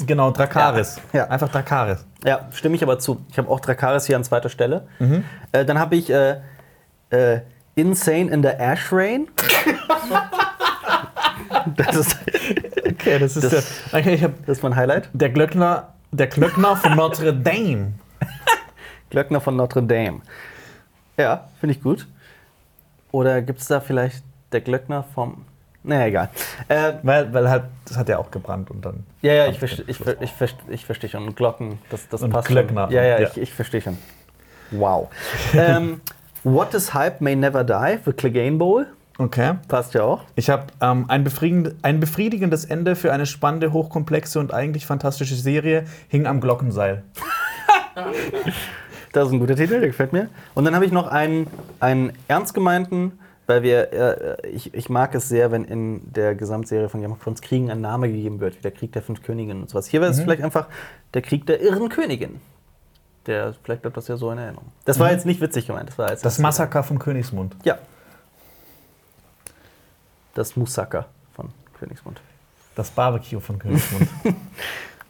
Ich, 0.00 0.06
genau, 0.06 0.30
Drakaris. 0.30 1.00
Ja. 1.12 1.20
Ja. 1.20 1.26
Einfach 1.28 1.48
Drakaris. 1.48 2.04
Ja, 2.24 2.48
stimme 2.52 2.74
ich 2.76 2.82
aber 2.82 2.98
zu. 2.98 3.24
Ich 3.30 3.38
habe 3.38 3.48
auch 3.48 3.60
Dracarys 3.60 4.06
hier 4.06 4.16
an 4.16 4.24
zweiter 4.24 4.48
Stelle. 4.48 4.86
Mhm. 4.98 5.24
Äh, 5.52 5.64
dann 5.64 5.78
habe 5.78 5.96
ich 5.96 6.10
äh, 6.10 6.40
äh, 7.10 7.40
Insane 7.76 8.30
in 8.30 8.42
the 8.42 8.48
Ash 8.48 8.92
Rain. 8.92 9.28
das, 11.76 11.96
ist, 11.96 12.16
Okay, 12.86 13.18
das 13.18 13.36
ist 13.36 13.44
Das- 13.52 13.90
der. 13.90 14.00
Okay, 14.00 14.14
ich 14.14 14.22
habe 14.24 14.34
das 14.46 14.58
ist 14.58 14.62
mein 14.62 14.76
Highlight. 14.76 15.08
der 15.12 15.30
Glöckner, 15.30 15.94
der 16.10 16.26
Glöckner 16.26 16.76
von 16.76 16.94
Notre 16.96 17.32
Dame. 17.32 17.92
Glöckner 19.10 19.40
von 19.40 19.56
Notre 19.56 19.82
Dame. 19.82 20.20
Ja, 21.16 21.48
finde 21.60 21.74
ich 21.74 21.82
gut. 21.82 22.06
Oder 23.10 23.40
gibt 23.42 23.60
es 23.60 23.66
da 23.68 23.80
vielleicht 23.80 24.22
der 24.52 24.60
Glöckner 24.60 25.04
vom. 25.14 25.44
Naja, 25.84 26.06
egal. 26.06 26.28
Äh, 26.68 26.94
Weil, 27.02 27.32
weil 27.32 27.48
halt, 27.48 27.64
das 27.86 27.96
hat 27.96 28.08
ja 28.08 28.18
auch 28.18 28.30
gebrannt 28.30 28.70
und 28.70 28.84
dann. 28.84 29.04
ja, 29.22 29.32
ja, 29.32 29.46
ich 29.46 29.58
verstehe 29.58 29.84
ich, 29.88 30.00
ich, 30.00 30.30
verste- 30.32 30.68
ich 30.70 30.84
verstehe 30.84 31.08
schon. 31.08 31.34
Glocken, 31.34 31.78
das, 31.90 32.08
das 32.08 32.22
Und 32.22 32.30
passt 32.30 32.48
Glöckner. 32.48 32.86
schon. 32.86 32.94
Ja, 32.94 33.02
ja, 33.04 33.20
Ja. 33.20 33.28
ich, 33.28 33.38
ich 33.38 33.52
verstehe 33.54 33.80
schon. 33.80 33.96
Wow. 34.70 35.08
ähm, 35.54 36.00
What 36.44 36.74
is 36.74 36.92
Hype 36.94 37.20
May 37.20 37.36
Never 37.36 37.64
Die, 37.64 37.98
The 38.04 38.12
Clegane 38.12 38.56
Bowl. 38.58 38.86
Okay. 39.18 39.54
Passt 39.66 39.94
ja 39.94 40.02
auch. 40.02 40.22
Ich 40.36 40.48
habe 40.50 40.66
ähm, 40.80 41.06
ein, 41.08 41.24
befriedigend, 41.24 41.74
ein 41.82 41.98
befriedigendes 42.00 42.64
Ende 42.64 42.94
für 42.94 43.12
eine 43.12 43.26
spannende, 43.26 43.72
hochkomplexe 43.72 44.38
und 44.38 44.52
eigentlich 44.52 44.86
fantastische 44.86 45.34
Serie 45.34 45.86
hing 46.08 46.26
am 46.26 46.40
Glockenseil. 46.40 47.02
Das 49.12 49.26
ist 49.28 49.32
ein 49.32 49.40
guter 49.40 49.56
Titel, 49.56 49.80
der 49.80 49.88
gefällt 49.88 50.12
mir. 50.12 50.28
Und 50.54 50.64
dann 50.66 50.74
habe 50.74 50.84
ich 50.84 50.92
noch 50.92 51.06
einen, 51.08 51.46
einen 51.80 52.12
ernst 52.28 52.52
gemeinten, 52.54 53.18
weil 53.48 53.62
wir, 53.62 53.92
äh, 53.92 54.48
ich, 54.48 54.74
ich 54.74 54.88
mag 54.88 55.14
es 55.14 55.28
sehr, 55.28 55.50
wenn 55.50 55.64
in 55.64 56.12
der 56.12 56.34
Gesamtserie 56.34 56.88
von 56.88 57.00
Game 57.00 57.12
of 57.12 57.18
Thrones 57.22 57.40
Kriegen 57.42 57.70
ein 57.70 57.80
Name 57.80 58.08
gegeben 58.08 58.40
wird, 58.40 58.56
wie 58.58 58.62
der 58.62 58.70
Krieg 58.70 58.92
der 58.92 59.02
fünf 59.02 59.22
Königinnen 59.22 59.62
und 59.62 59.70
sowas. 59.70 59.86
Hier 59.86 60.00
wäre 60.00 60.10
es 60.12 60.20
vielleicht 60.20 60.42
einfach 60.42 60.66
der 61.14 61.22
Krieg 61.22 61.46
der 61.46 61.60
irren 61.60 61.88
Königin. 61.88 62.40
Der, 63.26 63.54
vielleicht 63.62 63.82
bleibt 63.82 63.96
das 63.96 64.06
ja 64.08 64.16
so 64.16 64.30
in 64.30 64.38
Erinnerung. 64.38 64.66
Das 64.84 64.98
war 64.98 65.10
jetzt 65.10 65.26
nicht 65.26 65.40
witzig 65.40 65.66
gemeint. 65.66 65.88
Das 65.88 65.98
war 65.98 66.10
jetzt 66.10 66.24
Das 66.24 66.38
Massaker 66.38 66.82
von 66.82 66.98
Königsmund. 66.98 67.56
Ja. 67.64 67.78
Das 70.34 70.56
Musaka 70.56 71.06
von 71.34 71.48
Königsmund. 71.78 72.20
Das 72.74 72.90
Barbecue 72.90 73.40
von 73.40 73.58
Königsmund. 73.58 74.08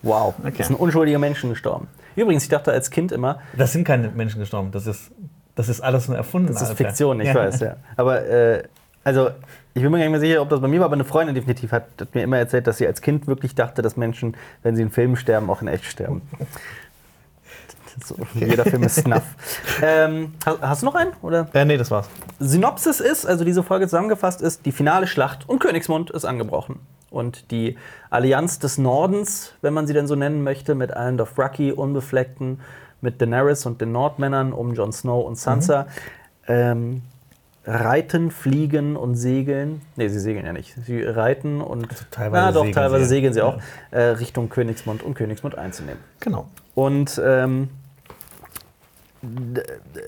Wow, 0.01 0.37
Okay. 0.39 0.55
es 0.59 0.69
sind 0.69 0.77
unschuldige 0.77 1.19
Menschen 1.19 1.51
gestorben. 1.51 1.89
Übrigens, 2.15 2.45
ich 2.45 2.49
dachte 2.49 2.71
als 2.71 2.89
Kind 2.93 3.11
immer, 3.11 3.41
das 3.57 3.73
sind 3.73 3.83
keine 3.83 4.09
Menschen 4.11 4.39
gestorben. 4.39 4.71
Das 4.71 4.87
ist, 4.87 5.11
das 5.59 5.69
ist 5.69 5.81
alles 5.81 6.07
nur 6.07 6.17
erfunden. 6.17 6.47
Das 6.53 6.63
ist 6.63 6.69
Alter. 6.69 6.85
Fiktion, 6.85 7.21
ich 7.21 7.27
Ja. 7.27 7.35
weiß, 7.35 7.59
ja. 7.59 7.77
Aber 7.97 8.25
äh, 8.25 8.63
also, 9.03 9.31
ich 9.75 9.83
bin 9.83 9.91
mir 9.91 9.99
gar 9.99 10.05
nicht 10.05 10.13
mehr 10.13 10.21
sicher, 10.21 10.41
ob 10.41 10.49
das 10.51 10.61
bei 10.61 10.69
mir 10.69 10.79
war, 10.79 10.85
aber 10.85 10.95
eine 10.95 11.03
Freundin 11.05 11.35
definitiv 11.35 11.73
hat, 11.73 11.87
hat 12.01 12.15
mir 12.15 12.23
immer 12.23 12.39
erzählt, 12.39 12.69
dass 12.69 12.79
sie 12.79 12.87
als 12.87 13.01
Kind 13.03 13.27
wirklich 13.27 13.57
dachte, 13.57 13.83
dass 13.83 13.97
Menschen, 13.97 14.37
wenn 14.63 14.77
sie 14.77 14.83
in 14.83 14.91
Filmen 14.91 15.17
sterben, 15.17 15.51
auch 15.51 15.61
in 15.61 15.67
echt 15.67 15.85
sterben. 15.85 16.23
So, 18.05 18.15
jeder 18.35 18.65
Film 18.65 18.85
ist 18.85 18.95
Snuff. 19.01 19.25
ähm, 19.83 20.35
hast, 20.47 20.63
hast 20.63 20.83
du 20.83 20.87
noch 20.87 20.95
einen? 20.95 21.11
Oder? 21.23 21.49
Äh, 21.53 21.65
nee, 21.65 21.77
das 21.77 21.91
war's. 21.91 22.09
Synopsis 22.39 23.01
ist, 23.01 23.27
also 23.27 23.45
diese 23.45 23.65
Folge 23.65 23.87
zusammengefasst 23.87 24.41
ist, 24.41 24.65
die 24.65 24.71
finale 24.71 25.09
Schlacht 25.09 25.49
und 25.49 25.59
Königsmund 25.59 26.11
ist 26.11 26.25
angebrochen. 26.25 26.79
Und 27.11 27.51
die 27.51 27.77
Allianz 28.11 28.61
des 28.61 28.79
Nordens, 28.79 29.55
wenn 29.63 29.75
man 29.75 29.89
sie 29.89 29.95
denn 29.95 30.07
so 30.07 30.15
nennen 30.15 30.45
möchte, 30.45 30.77
mit 30.77 30.93
allen 30.93 31.17
Dothraki, 31.17 31.73
Unbefleckten, 31.73 32.61
mit 33.01 33.21
Daenerys 33.21 33.67
und 33.67 33.81
den 33.81 33.93
Nordmännern 33.93 34.53
um 34.53 34.75
Jon 34.75 34.93
Snow 34.93 35.27
und 35.27 35.37
Sansa, 35.37 35.87
ähm, 36.47 37.03
reiten, 37.65 38.31
fliegen 38.31 38.97
und 38.97 39.15
segeln. 39.15 39.83
Nee, 39.97 40.09
sie 40.09 40.19
segeln 40.19 40.47
ja 40.47 40.53
nicht. 40.53 40.75
Sie 40.85 41.03
reiten 41.03 41.61
und. 41.61 41.89
teilweise 42.11 42.47
Na, 42.47 42.53
doch, 42.53 42.61
segeln 42.61 42.75
teilweise 42.75 43.05
sie, 43.05 43.09
segeln 43.09 43.33
sie 43.35 43.41
ja. 43.41 43.47
auch, 43.47 43.59
äh, 43.91 44.01
Richtung 44.01 44.49
Königsmund, 44.49 45.03
um 45.03 45.15
Königsmund 45.15 45.57
einzunehmen. 45.57 46.03
Genau. 46.21 46.49
Und 46.75 47.21
ähm, 47.25 47.69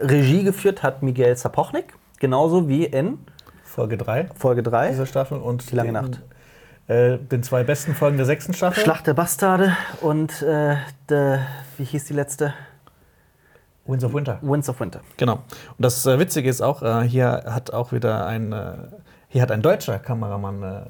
Regie 0.02 0.44
geführt 0.44 0.82
hat 0.82 1.02
Miguel 1.02 1.36
Sapochnik, 1.36 1.94
genauso 2.18 2.68
wie 2.68 2.84
in 2.84 3.18
Folge 3.64 3.96
3 3.96 4.28
Folge 4.36 4.62
3, 4.62 4.90
dieser 4.90 5.06
Staffel 5.06 5.38
und 5.38 5.70
Die 5.70 5.76
lange 5.76 5.92
den, 5.92 5.94
Nacht. 5.94 6.20
Äh, 6.86 7.18
den 7.18 7.42
zwei 7.42 7.62
besten 7.62 7.94
Folgen 7.94 8.16
der 8.16 8.26
sechsten 8.26 8.54
Staffel. 8.54 8.82
Schlacht 8.82 9.06
der 9.06 9.14
Bastarde 9.14 9.76
und 10.00 10.42
äh, 10.42 10.76
der, 11.08 11.46
wie 11.76 11.84
hieß 11.84 12.06
die 12.06 12.14
letzte? 12.14 12.54
Winds 13.90 14.04
of 14.04 14.14
Winter. 14.14 14.38
Winds 14.42 14.68
of 14.68 14.80
Winter. 14.80 15.00
Genau. 15.16 15.34
Und 15.34 15.42
das 15.78 16.06
äh, 16.06 16.18
Witzige 16.18 16.48
ist 16.48 16.60
auch, 16.62 16.82
äh, 16.82 17.02
hier 17.08 17.42
hat 17.46 17.72
auch 17.72 17.92
wieder 17.92 18.26
ein, 18.26 18.52
äh, 18.52 18.72
hier 19.28 19.42
hat 19.42 19.50
ein 19.50 19.62
deutscher 19.62 19.98
Kameramann 19.98 20.56
äh, 20.62 20.66
Kamera 20.66 20.86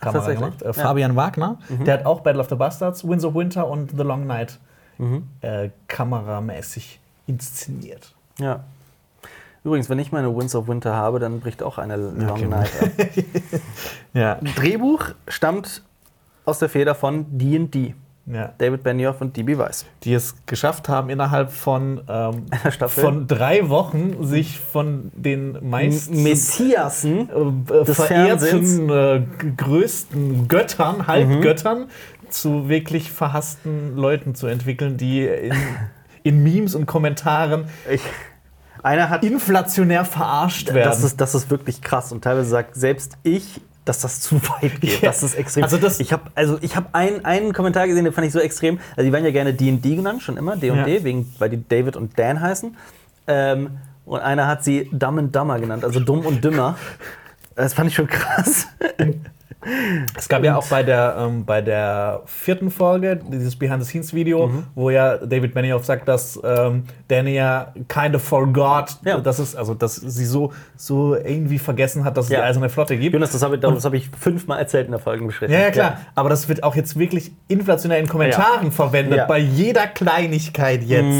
tatsächlich? 0.00 0.38
gemacht, 0.38 0.62
äh, 0.62 0.66
Ja. 0.66 0.72
Fabian 0.72 1.16
Wagner. 1.16 1.58
Der 1.86 1.94
hat 1.98 2.06
auch 2.06 2.20
Battle 2.20 2.40
of 2.40 2.48
the 2.48 2.54
Bastards, 2.56 3.06
Winds 3.06 3.24
of 3.24 3.34
Winter 3.34 3.66
und 3.68 3.90
The 3.96 4.02
Long 4.02 4.26
Night 4.26 4.58
äh, 5.40 5.70
kameramäßig 5.88 7.00
inszeniert. 7.26 8.14
Ja. 8.38 8.60
Übrigens, 9.64 9.88
wenn 9.90 9.98
ich 9.98 10.12
meine 10.12 10.36
Winds 10.36 10.54
of 10.54 10.68
Winter 10.68 10.94
habe, 10.94 11.18
dann 11.20 11.40
bricht 11.40 11.62
auch 11.62 11.78
eine 11.78 11.96
Long 11.96 12.30
Okay. 12.30 12.46
Night 12.46 12.70
ab. 12.82 12.88
Ja. 14.12 14.34
Drehbuch 14.56 15.06
stammt 15.28 15.82
aus 16.44 16.58
der 16.58 16.68
Feder 16.68 16.94
von 16.94 17.26
D&D. 17.38 17.94
Ja. 18.26 18.52
David 18.58 18.82
Benioff 18.82 19.20
und 19.20 19.36
D.B. 19.36 19.58
Weiss. 19.58 19.84
Die 20.04 20.14
es 20.14 20.34
geschafft 20.46 20.88
haben, 20.88 21.10
innerhalb 21.10 21.50
von, 21.50 22.02
ähm, 22.08 22.46
von 22.88 23.26
drei 23.26 23.68
Wochen 23.68 24.24
sich 24.24 24.60
von 24.60 25.10
den 25.14 25.58
meisten 25.68 26.22
Messiasen 26.22 27.28
äh, 27.28 27.84
des 27.84 27.96
verehrten 27.96 28.90
äh, 28.90 29.22
größten 29.56 30.48
Göttern, 30.48 31.06
Halbgöttern, 31.06 31.88
zu 32.28 32.68
wirklich 32.68 33.10
verhassten 33.10 33.96
Leuten 33.96 34.34
zu 34.34 34.46
entwickeln, 34.46 34.96
die 34.96 35.26
in, 35.26 35.54
in 36.22 36.42
Memes 36.42 36.74
und 36.74 36.86
Kommentaren 36.86 37.64
Ich, 37.90 38.02
einer 38.82 39.10
hat 39.10 39.24
inflationär 39.24 40.04
verarscht 40.04 40.72
werden. 40.72 40.88
Das 40.88 41.02
ist, 41.02 41.20
das 41.20 41.34
ist 41.34 41.50
wirklich 41.50 41.82
krass. 41.82 42.12
Und 42.12 42.24
teilweise 42.24 42.48
sagt 42.48 42.74
selbst 42.74 43.16
ich, 43.22 43.60
dass 43.84 44.00
das 44.00 44.20
zu 44.20 44.36
weit 44.60 44.80
geht. 44.80 45.02
Ja. 45.02 45.08
Das 45.10 45.22
ist 45.22 45.34
extrem. 45.34 45.64
Also 45.64 45.76
das- 45.76 45.98
ich 46.00 46.12
habe 46.12 46.30
also 46.34 46.58
ich 46.60 46.76
hab 46.76 46.94
ein, 46.94 47.24
einen 47.24 47.52
Kommentar 47.52 47.86
gesehen, 47.88 48.04
den 48.04 48.12
fand 48.12 48.26
ich 48.26 48.32
so 48.32 48.38
extrem. 48.40 48.78
Also 48.96 49.06
die 49.06 49.12
werden 49.12 49.24
ja 49.24 49.30
gerne 49.32 49.52
D&D 49.54 49.96
genannt, 49.96 50.22
schon 50.22 50.36
immer, 50.36 50.56
D&D, 50.56 50.96
Ja. 50.98 51.04
wegen, 51.04 51.32
weil 51.38 51.50
die 51.50 51.66
David 51.68 51.96
und 51.96 52.18
Dan 52.18 52.40
heißen. 52.40 52.76
Ähm, 53.26 53.70
und 54.04 54.20
einer 54.20 54.46
hat 54.46 54.64
sie 54.64 54.88
Dumb 54.92 55.18
and 55.18 55.34
Dumber 55.34 55.58
genannt, 55.60 55.84
also 55.84 56.00
dumm 56.00 56.26
und 56.26 56.42
dümmer. 56.44 56.76
Das 57.54 57.74
fand 57.74 57.88
ich 57.90 57.94
schon 57.94 58.06
krass. 58.08 58.66
Es 60.16 60.28
gab 60.28 60.42
ja 60.44 60.56
auch 60.56 60.66
bei 60.66 60.82
der, 60.82 61.16
ähm, 61.18 61.44
bei 61.44 61.60
der 61.60 62.22
vierten 62.26 62.70
Folge 62.70 63.20
dieses 63.30 63.56
Behind-the-Scenes-Video, 63.56 64.48
Mhm. 64.48 64.64
wo 64.74 64.90
ja 64.90 65.16
David 65.18 65.54
Benioff 65.54 65.84
sagt, 65.84 66.08
dass 66.08 66.40
ähm, 66.44 66.84
Danny 67.08 67.34
ja 67.34 67.72
kind 67.88 68.14
of 68.16 68.22
forgot, 68.22 68.96
Ja. 69.04 69.18
dass, 69.18 69.38
es, 69.38 69.54
also, 69.54 69.74
dass 69.74 69.94
sie 69.96 70.24
so, 70.24 70.52
so 70.76 71.14
irgendwie 71.16 71.58
vergessen 71.58 72.04
hat, 72.04 72.16
dass 72.16 72.26
es 72.26 72.32
Ja. 72.32 72.38
die 72.40 72.44
Eiserne 72.44 72.68
Flotte 72.68 72.96
gibt. 72.96 73.12
Jonas, 73.14 73.32
das 73.32 73.42
habe 73.42 73.56
ich, 73.56 73.62
hab 73.64 73.94
ich 73.94 74.10
fünfmal 74.18 74.58
erzählt 74.58 74.86
in 74.86 74.92
der 74.92 75.00
Folgenbeschreibung. 75.00 75.54
Ja, 75.54 75.62
ja, 75.62 75.70
klar. 75.70 75.98
Aber 76.14 76.28
das 76.28 76.48
wird 76.48 76.62
auch 76.64 76.74
jetzt 76.74 76.98
wirklich 76.98 77.32
inflationär 77.48 77.98
in 77.98 78.08
Kommentaren 78.08 78.72
verwendet. 78.72 79.20
Mhm. 79.20 79.28
bei 79.28 79.38
jeder 79.38 79.86
Kleinigkeit 79.86 80.82
jetzt. 80.82 81.16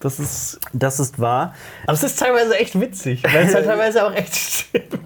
Das 0.00 0.20
ist. 0.20 0.60
Das 0.74 1.00
ist 1.00 1.18
wahr. 1.18 1.54
Aber 1.84 1.94
es 1.94 2.02
ist 2.02 2.18
teilweise 2.18 2.58
echt 2.58 2.78
witzig, 2.78 3.22
weil 3.24 3.46
es 3.46 3.54
halt 3.54 3.64
teilweise 3.66 4.06
auch 4.06 4.12
echt 4.14 4.34
stimmt. 4.34 4.98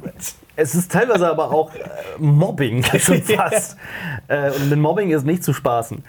Es 0.61 0.75
ist 0.75 0.91
teilweise 0.91 1.29
aber 1.31 1.53
auch 1.53 1.73
äh, 1.73 1.79
Mobbing 2.19 2.83
schon 2.99 3.23
fast. 3.23 3.77
äh, 4.27 4.51
und 4.51 4.71
mit 4.71 4.79
Mobbing 4.81 5.11
ist 5.11 5.25
nicht 5.25 5.45
zu 5.45 5.53
spaßen. 5.53 6.03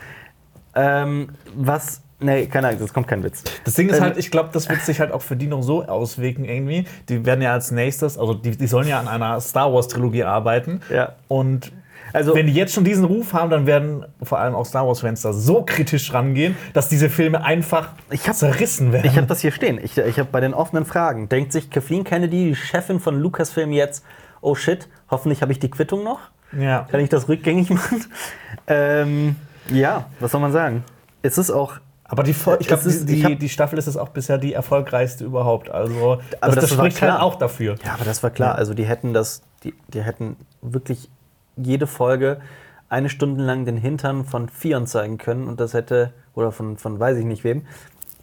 Ähm, 0.76 1.30
was. 1.56 2.02
Nee, 2.22 2.48
keine 2.48 2.68
Ahnung, 2.68 2.82
das 2.82 2.94
kommt 2.94 3.08
kein 3.08 3.24
Witz. 3.24 3.44
Das 3.64 3.76
Ding 3.76 3.88
ist 3.90 3.98
Ähm, 3.98 4.04
halt, 4.04 4.18
ich 4.18 4.30
glaube, 4.30 4.50
das 4.52 4.68
wird 4.68 4.82
sich 4.82 5.00
halt 5.00 5.12
auch 5.14 5.22
für 5.22 5.38
die 5.38 5.48
noch 5.48 5.62
so 5.62 5.84
auswirken 5.86 6.44
irgendwie. 6.46 6.86
Die 7.08 7.26
werden 7.26 7.42
ja 7.42 7.54
als 7.54 7.72
nächstes, 7.72 8.18
also 8.18 8.34
die, 8.34 8.58
die 8.58 8.68
sollen 8.68 8.88
ja 8.90 9.00
an 9.00 9.08
einer 9.08 9.40
Star 9.40 9.72
Wars 9.74 9.88
Trilogie 9.88 10.24
arbeiten. 10.26 10.82
Ja. 10.94 11.14
Und 11.30 11.72
Also- 12.12 12.36
wenn 12.36 12.48
die 12.48 12.54
jetzt 12.54 12.74
schon 12.74 12.84
diesen 12.84 13.06
Ruf 13.06 13.32
haben, 13.34 13.50
dann 13.50 13.66
werden 13.68 14.06
vor 14.22 14.40
allem 14.40 14.54
auch 14.54 14.66
Star 14.66 14.86
Wars 14.86 15.00
Fans 15.00 15.22
da 15.22 15.32
so 15.32 15.64
kritisch 15.64 16.14
rangehen, 16.14 16.58
dass 16.74 16.90
diese 16.90 17.10
Filme 17.10 17.42
einfach 17.44 17.90
Ich 18.12 18.28
hab- 18.28 18.36
zerrissen 18.36 18.92
werden. 18.92 19.06
Ich 19.10 19.16
habe 19.16 19.28
das 19.28 19.40
hier 19.40 19.52
stehen. 19.54 19.80
Ich, 19.82 19.98
ich 19.98 20.20
habe 20.20 20.28
bei 20.30 20.42
den 20.42 20.54
offenen 20.54 20.84
Fragen. 20.86 21.30
Denkt 21.30 21.54
sich 21.54 21.70
Kathleen 21.70 22.04
Kennedy, 22.04 22.50
die 22.50 22.56
Chefin 22.56 23.00
von 23.00 23.18
Lucasfilm, 23.18 23.72
jetzt, 23.72 24.04
oh 24.42 24.56
shit, 24.56 24.88
hoffentlich 25.10 25.42
habe 25.42 25.52
ich 25.52 25.60
die 25.60 25.70
Quittung 25.70 26.04
noch? 26.04 26.20
ja. 26.58 26.88
Kann 26.90 27.00
ich 27.00 27.10
das 27.10 27.28
rückgängig 27.30 27.70
machen? 27.70 28.06
ähm, 28.68 29.36
ja, 29.70 30.06
was 30.20 30.32
soll 30.32 30.42
man 30.42 30.52
sagen? 30.52 30.84
Es 31.22 31.38
ist 31.38 31.52
auch. 31.52 31.74
Aber 32.06 32.24
die, 32.24 32.32
ich 32.32 32.68
glaube, 32.68 32.82
die, 32.84 33.14
ich 33.14 33.24
hab- 33.26 33.38
die 33.40 33.50
Staffel 33.50 33.78
ist 33.78 33.86
es 33.86 33.96
auch 33.96 34.10
bisher 34.10 34.40
die 34.40 34.54
erfolgreichste 34.54 35.24
überhaupt. 35.26 35.70
Also, 35.70 36.16
das, 36.32 36.42
Aber 36.42 36.56
das, 36.56 36.64
das 36.64 36.74
spricht 36.74 37.02
halt 37.02 37.12
klar. 37.12 37.22
auch 37.22 37.36
dafür. 37.36 37.76
Ja, 37.86 37.94
aber 37.94 38.04
das 38.06 38.24
war 38.24 38.32
klar. 38.32 38.54
Ja. 38.54 38.56
Also 38.56 38.74
die 38.74 38.86
hätten 38.86 39.14
das, 39.14 39.44
die, 39.64 39.76
die 39.90 40.02
hätten 40.02 40.36
wirklich 40.64 41.08
jede 41.56 41.86
Folge 41.86 42.42
eine 42.90 43.10
Stunde 43.10 43.44
lang 43.44 43.66
den 43.66 43.78
Hintern 43.78 44.26
von 44.26 44.50
Fion 44.50 44.88
zeigen 44.88 45.20
können 45.20 45.48
und 45.48 45.60
das 45.60 45.76
hätte, 45.76 46.12
oder 46.34 46.52
von, 46.52 46.78
von 46.78 47.00
weiß 47.00 47.18
ich 47.18 47.26
nicht 47.26 47.44
wem, 47.44 47.68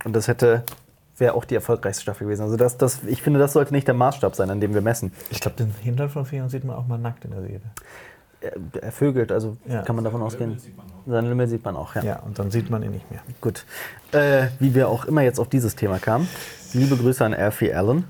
und 0.05 0.17
das 0.17 0.27
hätte, 0.27 0.65
wäre 1.19 1.35
auch 1.35 1.45
die 1.45 1.55
erfolgreichste 1.55 2.03
Staffel 2.03 2.25
gewesen. 2.27 2.43
Also 2.43 2.57
das, 2.57 2.77
das, 2.77 3.03
ich 3.05 3.23
finde, 3.23 3.39
das 3.39 3.53
sollte 3.55 3.73
nicht 3.73 3.87
der 3.87 3.95
Maßstab 3.95 4.35
sein, 4.35 4.51
an 4.51 4.61
dem 4.61 4.75
wir 4.75 4.81
messen. 4.83 5.13
Ich 5.31 5.41
glaube, 5.41 5.57
den 5.57 5.73
Hintern 5.83 6.11
von 6.11 6.27
Fion 6.27 6.49
sieht 6.49 6.65
man 6.65 6.77
auch 6.77 6.87
mal 6.87 6.99
nackt 6.99 7.25
in 7.25 7.31
der 7.31 7.41
Serie. 7.43 7.61
Er, 8.41 8.53
er 8.83 8.93
vögelt, 8.93 9.33
also 9.33 9.57
Ja. 9.67 9.83
kann 9.83 9.97
man 9.97 10.05
davon 10.05 10.23
ausgehen. 10.23 10.59
Seinen 11.07 11.29
Lümmel 11.29 11.49
sieht 11.49 11.65
man 11.65 11.75
auch, 11.77 11.95
ja. 11.95 12.03
Ja, 12.03 12.19
und 12.21 12.39
dann 12.39 12.51
sieht 12.51 12.69
man 12.69 12.83
ihn 12.83 12.91
nicht 12.91 13.11
mehr. 13.11 13.21
Gut. 13.41 13.65
Äh, 14.13 14.49
wie 14.59 14.75
wir 14.75 14.89
auch 14.89 15.07
immer 15.07 15.23
jetzt 15.23 15.41
auf 15.41 15.49
dieses 15.49 15.75
Thema 15.75 15.99
kamen. 15.99 16.29
Liebe 16.75 16.97
Grüße 16.97 17.25
an 17.25 17.33
Alfie 17.33 17.73
Allen. 17.73 18.05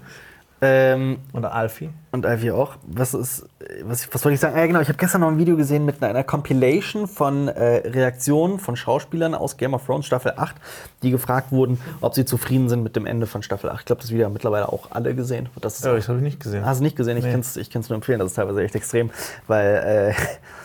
Ähm, 0.67 1.19
Oder 1.33 1.55
Alfie. 1.55 1.91
und 2.13 2.25
Ivy 2.27 2.51
auch. 2.51 2.77
Was 2.87 3.15
ist, 3.15 3.47
was, 3.85 4.13
was 4.13 4.25
wollte 4.25 4.35
ich 4.35 4.41
sagen? 4.41 4.55
Ah, 4.57 4.61
ja, 4.61 4.67
genau. 4.67 4.81
Ich 4.81 4.89
habe 4.89 4.99
gestern 4.99 5.21
noch 5.21 5.29
ein 5.29 5.39
Video 5.39 5.57
gesehen 5.57 5.85
mit 5.85 6.03
einer 6.03 6.25
Compilation 6.25 7.07
von 7.07 7.49
äh, 7.49 7.89
Reaktionen 7.89 8.59
von 8.59 8.75
Schauspielern 8.77 9.35
aus 9.35 9.57
Game 9.57 9.75
of 9.75 9.85
Thrones 9.87 10.07
Staffel 10.07 10.33
8, 10.37 10.57
die 11.03 11.11
gefragt 11.11 11.53
wurden, 11.53 11.79
ob 12.01 12.15
sie 12.15 12.25
zufrieden 12.25 12.69
sind 12.69 12.83
mit 12.83 12.97
dem 12.97 13.07
Ende 13.07 13.27
von 13.27 13.43
Staffel 13.43 13.71
8. 13.71 13.81
Ich 13.81 13.85
glaube, 13.87 14.03
das 14.03 14.11
Video 14.11 14.27
haben 14.27 14.33
mittlerweile 14.33 14.69
auch 14.69 14.91
alle 14.91 15.15
gesehen. 15.15 15.49
Das 15.61 15.81
Ja, 15.83 15.95
das 15.95 16.09
habe 16.09 16.19
ich 16.19 16.25
nicht 16.25 16.41
gesehen. 16.41 16.65
Hast 16.65 16.79
du 16.81 16.85
nicht 16.85 16.97
gesehen? 16.97 17.17
Ich 17.17 17.25
Nee. 17.25 17.31
kann 17.33 17.41
es 17.41 17.57
ich 17.57 17.71
kann's 17.71 17.89
nur 17.89 17.97
empfehlen. 17.97 18.19
Das 18.19 18.29
ist 18.29 18.35
teilweise 18.35 18.63
echt 18.63 18.75
extrem, 18.75 19.11
weil 19.47 20.15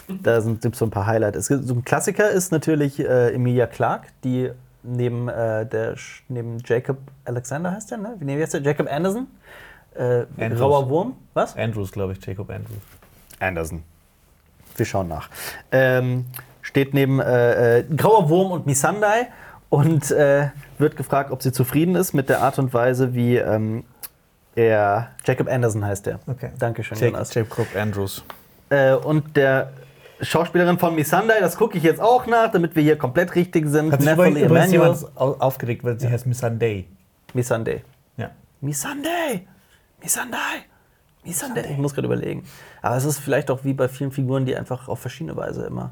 äh, 0.10 0.14
da 0.24 0.42
sind 0.42 0.76
so 0.76 0.86
ein 0.86 0.92
paar 0.92 1.06
Highlights. 1.06 1.48
So 1.48 1.74
ein 1.74 1.84
Klassiker 1.86 2.30
ist 2.30 2.52
natürlich 2.52 3.00
äh, 3.00 3.34
Emilia 3.34 3.68
Clarke, 3.68 4.08
die 4.24 4.52
neben, 4.84 5.28
äh, 5.28 5.66
der, 5.66 5.96
neben 6.28 6.58
Jacob 6.66 6.98
Alexander 7.26 7.72
heißt 7.72 7.92
der, 7.92 7.98
ne? 8.00 8.16
Wie 8.20 8.42
heißt 8.42 8.56
der? 8.56 8.62
Jacob 8.62 8.92
Anderson? 8.92 9.28
Äh. 9.96 10.26
Grauer 10.50 10.90
Wurm? 10.90 11.16
Was? 11.34 11.56
Andrews, 11.56 11.92
glaube 11.92 12.14
ich, 12.14 12.26
Jacob 12.26 12.50
Andrews. 12.50 12.80
Anderson. 13.40 13.84
Wir 14.76 14.86
schauen 14.86 15.08
nach. 15.08 15.30
Ähm, 15.72 16.26
steht 16.62 16.94
neben 16.94 17.20
äh, 17.20 17.80
äh, 17.80 17.84
Grauer 17.96 18.30
Wurm 18.30 18.52
und 18.52 18.66
Missandei 18.66 19.28
und 19.70 20.12
äh, 20.12 20.50
wird 20.78 20.96
gefragt, 20.96 21.32
ob 21.32 21.42
sie 21.44 21.52
zufrieden 21.52 21.96
ist 21.96 22.14
mit 22.14 22.30
der 22.30 22.42
Art 22.42 22.60
und 22.60 22.74
Weise, 22.74 23.14
wie 23.14 23.38
ähm, 23.38 23.84
er. 24.56 25.12
Jacob 25.26 25.50
Anderson 25.50 25.86
heißt 25.86 26.06
der. 26.06 26.20
Okay. 26.28 26.52
Dankeschön, 26.58 26.98
Jacob, 26.98 27.14
Jonas. 27.14 27.34
Jacob 27.34 27.68
Andrews. 27.76 28.24
Äh, 28.70 28.94
und 28.94 29.36
der 29.36 29.72
Schauspielerin 30.22 30.78
von 30.78 30.96
Missandei, 30.96 31.40
das 31.40 31.58
gucke 31.58 31.78
ich 31.78 31.84
jetzt 31.84 32.00
auch 32.00 32.26
nach, 32.28 32.52
damit 32.52 32.76
wir 32.76 32.84
hier 32.84 32.98
komplett 32.98 33.36
richtig 33.36 33.68
sind. 33.68 33.92
Hat 33.92 34.02
übrigens 34.02 34.42
Emanuel. 34.42 34.96
aufgeregt, 35.16 35.84
weil 35.84 36.00
sie 36.00 36.10
heißt 36.10 36.28
Miss 36.28 36.40
Sunday. 36.40 36.88
Missandei. 37.34 37.84
Ja. 38.18 38.30
Missandei! 38.62 39.48
Missandei! 40.02 40.66
Missandei! 41.24 41.66
Ich 41.72 41.78
muss 41.78 41.94
gerade 41.94 42.08
überlegen. 42.08 42.46
Aber 42.82 42.96
es 42.96 43.06
ist 43.06 43.20
vielleicht 43.20 43.52
auch 43.52 43.64
wie 43.64 43.74
bei 43.74 43.88
vielen 43.88 44.12
Figuren, 44.12 44.46
die 44.46 44.56
einfach 44.56 44.88
auf 44.88 45.00
verschiedene 45.00 45.36
Weise 45.38 45.66
immer 45.66 45.92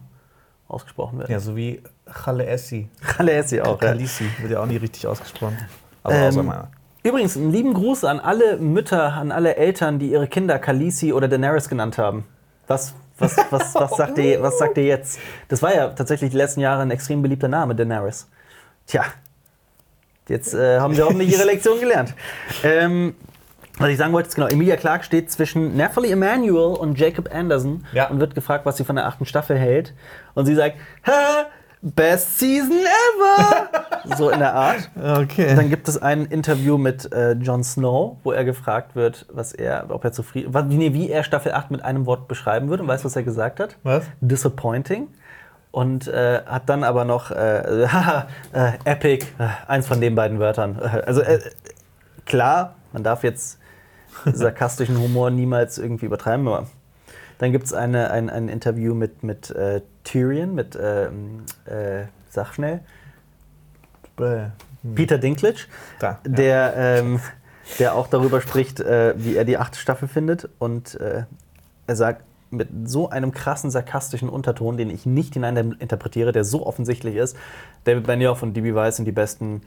ausgesprochen 0.68 1.20
werden. 1.20 1.32
ja, 1.32 1.40
so 1.40 1.56
wie 1.56 1.82
Challe 2.24 2.46
Essi. 2.46 2.90
Khaleesi 3.02 3.62
auch. 3.62 3.82
Ja. 3.82 3.90
Khaleesi 3.90 4.26
wird 4.40 4.52
ja 4.52 4.62
auch 4.62 4.66
nie 4.66 4.78
richtig 4.78 5.06
ausgesprochen. 5.08 5.58
Aber 6.04 6.16
Ähm, 6.16 6.28
außer 6.28 6.44
meiner. 6.44 6.72
Übrigens, 7.02 7.38
einen 7.38 7.52
lieben 7.52 7.74
Gruß 7.74 8.04
an 8.04 8.20
alle 8.20 8.58
Mütter, 8.58 9.14
an 9.14 9.32
alle 9.32 9.56
Eltern, 9.56 10.00
die 10.00 10.12
ihre 10.12 10.28
Kinder 10.28 10.60
Khaleesi 10.60 11.14
oder 11.14 11.28
Daenerys 11.28 11.70
genannt 11.70 11.98
haben. 11.98 12.26
Was, 12.68 12.94
was, 13.18 13.38
was, 13.50 13.74
was, 13.74 13.96
sagt 13.96 14.18
ihr, 14.18 14.42
was 14.42 14.58
sagt 14.60 14.78
ihr 14.78 14.86
jetzt? 14.86 15.20
Das 15.48 15.62
war 15.62 15.74
ja 15.74 15.90
tatsächlich 15.90 16.32
die 16.32 16.38
letzten 16.38 16.60
Jahre 16.60 16.82
ein 16.82 16.92
extrem 16.92 17.22
beliebter 17.22 17.48
Name, 17.48 17.74
Daenerys. 17.74 18.28
Tja, 18.86 19.06
jetzt 20.28 20.54
äh, 20.54 20.80
haben 20.80 20.94
sie 20.94 21.02
hoffentlich 21.02 21.32
ihre 21.32 21.46
Lektion 21.46 21.80
gelernt. 21.80 22.14
Ähm, 22.64 23.16
was 23.80 23.90
ich 23.90 23.98
sagen 23.98 24.14
wollte, 24.14 24.28
ist 24.30 24.36
genau, 24.36 24.48
Emilia 24.48 24.76
Clarke 24.76 25.04
steht 25.04 25.32
zwischen 25.32 25.76
Nathalie 25.76 26.12
Emanuel 26.12 26.76
und 26.78 27.00
Jacob 27.00 27.34
Anderson 27.34 27.86
Ja. 27.94 28.08
und 28.10 28.20
wird 28.20 28.36
gefragt, 28.36 28.66
was 28.66 28.78
sie 28.78 28.84
von 28.84 28.96
der 28.96 29.08
achten 29.08 29.26
Staffel 29.26 29.58
hält. 29.58 29.94
Und 30.36 30.46
sie 30.46 30.54
sagt, 30.56 30.76
ha, 31.08 31.46
best 31.82 32.38
season 32.40 32.78
ever! 32.78 33.70
so 34.18 34.30
in 34.30 34.40
der 34.40 34.54
Art. 34.54 34.90
Okay. 35.02 35.56
Dann 35.56 35.70
gibt 35.70 35.88
es 35.88 36.02
ein 36.02 36.26
Interview 36.26 36.78
mit 36.78 37.12
äh, 37.14 37.32
Jon 37.34 37.64
Snow, 37.64 38.18
wo 38.24 38.32
er 38.34 38.44
gefragt 38.44 38.96
wird, 38.96 39.26
was 39.32 39.54
er, 39.54 39.86
ob 39.90 40.04
er 40.04 40.12
zufrieden, 40.12 40.54
was, 40.54 40.66
nee, 40.66 40.94
wie 40.94 41.10
er 41.10 41.24
Staffel 41.24 41.54
8 41.54 41.72
mit 41.72 41.84
einem 41.84 42.06
Wort 42.06 42.28
beschreiben 42.28 42.70
würde. 42.70 42.84
Und 42.84 42.90
weißt 42.90 43.04
du, 43.04 43.06
was 43.06 43.16
er 43.16 43.24
gesagt 43.24 43.60
hat? 43.60 43.78
Was? 43.84 44.04
Disappointing. 44.22 45.08
Und 45.72 46.08
äh, 46.08 46.42
hat 46.46 46.68
dann 46.68 46.84
aber 46.84 47.06
noch, 47.06 47.32
äh, 47.32 47.88
haha, 47.88 48.28
äh, 48.54 48.72
epic, 48.86 49.26
äh, 49.38 49.48
eins 49.68 49.88
von 49.88 50.02
den 50.02 50.16
beiden 50.16 50.40
Wörtern. 50.40 50.78
Also 50.80 51.22
äh, 51.22 51.40
klar, 52.26 52.76
man 52.92 53.04
darf 53.04 53.24
jetzt 53.24 53.60
sarkastischen 54.26 54.98
Humor 55.00 55.30
niemals 55.30 55.78
irgendwie 55.78 56.06
übertreiben, 56.06 56.48
aber 56.48 56.68
dann 57.38 57.52
gibt 57.52 57.66
es 57.66 57.74
eine, 57.74 58.12
ein, 58.12 58.30
ein 58.30 58.50
Interview 58.50 58.94
mit, 58.94 59.24
mit 59.24 59.50
äh, 59.52 59.82
Tyrion, 60.04 60.54
mit, 60.56 60.78
ähm, 60.82 61.44
äh, 61.66 62.06
sag 62.30 62.54
schnell, 62.54 62.82
Bäh. 64.16 64.48
Peter 64.96 65.18
Dinklage, 65.18 65.68
Da, 66.00 66.20
ja. 66.24 66.32
der, 66.32 66.74
ähm, 66.76 67.20
der 67.80 67.96
auch 67.96 68.08
darüber 68.08 68.42
spricht, 68.42 68.80
äh, 68.80 69.14
wie 69.18 69.36
er 69.36 69.46
die 69.46 69.58
achte 69.58 69.78
Staffel 69.78 70.08
findet. 70.08 70.50
Und 70.58 70.96
äh, 70.96 71.24
er 71.88 71.96
sagt 71.96 72.24
mit 72.50 72.70
so 72.86 73.10
einem 73.10 73.32
krassen 73.32 73.70
sarkastischen 73.72 74.30
Unterton, 74.30 74.78
den 74.78 74.90
ich 74.90 75.06
nicht 75.06 75.34
hineininterpretiere, 75.34 76.32
der 76.32 76.44
so 76.44 76.66
offensichtlich 76.66 77.16
ist, 77.16 77.36
David 77.84 78.08
Benioff 78.08 78.42
und 78.42 78.56
D.B. 78.56 78.74
Weiss 78.74 78.96
sind 78.96 79.06
die 79.06 79.12
besten 79.12 79.62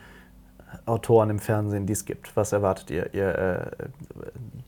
Autoren 0.86 1.30
im 1.30 1.38
Fernsehen, 1.38 1.86
die 1.86 1.92
es 1.92 2.04
gibt. 2.04 2.36
Was 2.36 2.52
erwartet 2.52 2.90
ihr? 2.90 3.14
ihr 3.14 3.38
äh, 3.38 3.86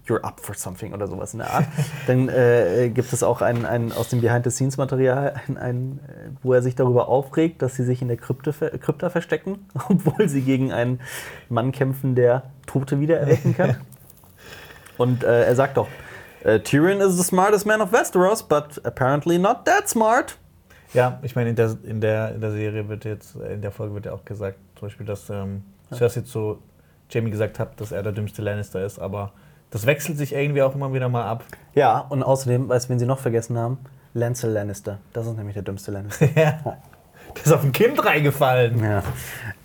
you're 0.07 0.23
up 0.23 0.41
for 0.41 0.55
something 0.55 0.93
oder 0.93 1.07
sowas 1.07 1.33
in 1.33 1.39
der 1.39 1.51
Art. 1.51 1.67
Dann 2.07 2.29
äh, 2.29 2.91
gibt 2.91 3.13
es 3.13 3.23
auch 3.23 3.43
ein, 3.43 3.65
ein 3.65 3.93
aus 3.93 4.09
dem 4.09 4.21
Behind-the-Scenes-Material, 4.21 5.41
ein, 5.49 5.59
ein, 5.59 6.01
wo 6.43 6.53
er 6.53 6.63
sich 6.63 6.75
darüber 6.75 7.09
aufregt, 7.09 7.63
dass 7.63 7.77
sie 7.77 7.85
sich 7.85 8.03
in 8.03 8.09
der 8.09 8.17
Krypte, 8.17 8.53
Krypta 8.79 9.11
verstecken, 9.11 9.67
obwohl 9.89 10.29
sie 10.29 10.43
gegen 10.43 10.73
einen 10.73 11.01
Mann 11.49 11.73
kämpfen, 11.73 12.15
der 12.15 12.45
Tote 12.67 13.01
wiedererwecken 13.01 13.57
kann. 13.57 13.77
Und 14.99 15.25
äh, 15.25 15.45
er 15.45 15.57
sagt 15.57 15.77
doch, 15.77 15.89
äh, 16.45 16.61
Tyrion 16.61 17.01
is 17.01 17.17
the 17.17 17.23
smartest 17.25 17.67
man 17.67 17.81
of 17.81 17.93
Westeros, 17.93 18.43
but 18.43 18.81
apparently 18.85 19.39
not 19.39 19.65
that 19.65 19.89
smart. 19.89 20.39
Ja, 20.93 21.19
ich 21.23 21.35
meine, 21.35 21.51
in 21.51 21.57
der, 21.57 21.77
in, 21.83 22.01
der, 22.01 22.35
in 22.37 22.41
der 22.41 22.53
Serie 22.53 22.89
wird 22.89 23.05
jetzt, 23.05 23.35
in 23.35 23.61
der 23.61 23.73
Folge 23.73 23.95
wird 23.95 24.07
ja 24.07 24.13
auch 24.13 24.25
gesagt, 24.25 24.59
zum 24.79 24.87
Beispiel, 24.87 25.07
dass 25.07 25.29
ähm, 25.29 25.65
Cersei 25.93 26.22
zu 26.22 26.59
Jamie 27.11 27.30
gesagt 27.30 27.59
hat, 27.59 27.80
dass 27.80 27.93
er 27.93 28.03
der 28.03 28.12
dümmste 28.12 28.43
Lannister 28.43 28.85
ist, 28.85 28.99
aber 28.99 29.32
das 29.70 29.87
wechselt 29.87 30.18
sich 30.18 30.32
irgendwie 30.32 30.62
auch 30.62 30.74
immer 30.74 30.93
wieder 30.93 31.09
mal 31.09 31.24
ab. 31.24 31.45
Ja, 31.74 31.99
und 31.99 32.22
außerdem, 32.22 32.68
weißt 32.68 32.87
du, 32.87 32.91
wen 32.91 32.99
sie 32.99 33.07
noch 33.07 33.18
vergessen 33.18 33.59
haben? 33.59 33.78
Lancel 34.14 34.53
Lannister. 34.53 34.99
Das 35.12 35.26
ist 35.26 35.37
nämlich 35.37 35.55
der 35.55 35.64
dümmste 35.64 35.91
Lannister. 35.91 36.28
ja. 36.37 36.78
Der 37.35 37.45
ist 37.45 37.53
auf 37.53 37.64
ein 37.64 37.72
Kind 37.72 38.05
reingefallen. 38.05 38.82
Ja. 38.82 39.03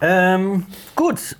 Ähm, 0.02 0.66
gut. 0.96 1.38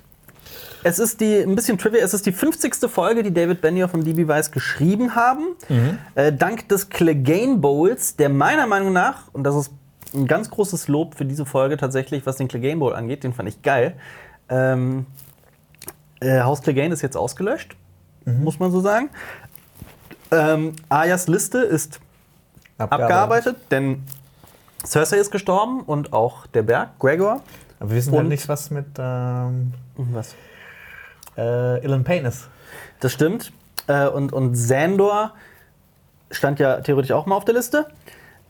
Es 0.82 0.98
ist 0.98 1.20
die, 1.20 1.40
ein 1.40 1.56
bisschen 1.56 1.76
Trivia, 1.76 2.02
es 2.02 2.14
ist 2.14 2.24
die 2.24 2.32
50. 2.32 2.88
Folge, 2.88 3.22
die 3.22 3.34
David 3.34 3.60
Benioff 3.60 3.92
und 3.92 4.06
D.B. 4.06 4.28
Weiss 4.28 4.50
geschrieben 4.50 5.14
haben. 5.14 5.56
Äh, 6.14 6.32
dank 6.32 6.68
des 6.68 6.88
Clegane 6.88 7.56
Bowls, 7.56 8.16
der 8.16 8.30
meiner 8.30 8.66
Meinung 8.66 8.92
nach, 8.92 9.24
und 9.32 9.44
das 9.44 9.56
ist 9.56 9.72
ein 10.14 10.26
ganz 10.26 10.48
großes 10.48 10.88
Lob 10.88 11.16
für 11.16 11.24
diese 11.24 11.44
Folge 11.44 11.76
tatsächlich, 11.76 12.24
was 12.24 12.36
den 12.36 12.48
Clegane 12.48 12.78
Bowl 12.78 12.94
angeht, 12.94 13.24
den 13.24 13.34
fand 13.34 13.48
ich 13.48 13.60
geil. 13.62 13.94
Ähm, 14.50 15.06
äh, 16.20 16.40
Haus 16.40 16.60
Clegane 16.60 16.92
ist 16.92 17.02
jetzt 17.02 17.16
ausgelöscht, 17.16 17.76
muss 18.26 18.58
man 18.58 18.70
so 18.70 18.80
sagen. 18.80 19.08
Ähm, 20.30 20.74
Ayas 20.88 21.26
Liste 21.26 21.58
ist 21.58 22.00
abgearbeitet, 22.78 23.56
denn 23.70 24.04
Cersei 24.84 25.16
ist 25.18 25.30
gestorben 25.30 25.80
und 25.82 26.12
auch 26.12 26.46
der 26.46 26.62
Berg, 26.62 26.98
Gregor. 26.98 27.42
Aber 27.78 27.90
wir 27.90 27.96
wissen 27.96 28.14
halt 28.14 28.28
nicht, 28.28 28.48
was 28.48 28.70
mit 28.70 28.86
ähm, 28.98 29.72
Was? 29.96 30.34
äh, 31.36 31.84
Ilan 31.84 32.04
Payne 32.04 32.28
ist. 32.28 32.48
Das 33.00 33.12
stimmt. 33.12 33.52
Äh, 33.86 34.06
und, 34.08 34.32
und 34.32 34.54
Sandor 34.54 35.32
stand 36.30 36.58
ja 36.60 36.80
theoretisch 36.80 37.12
auch 37.12 37.26
mal 37.26 37.36
auf 37.36 37.44
der 37.44 37.54
Liste. 37.54 37.86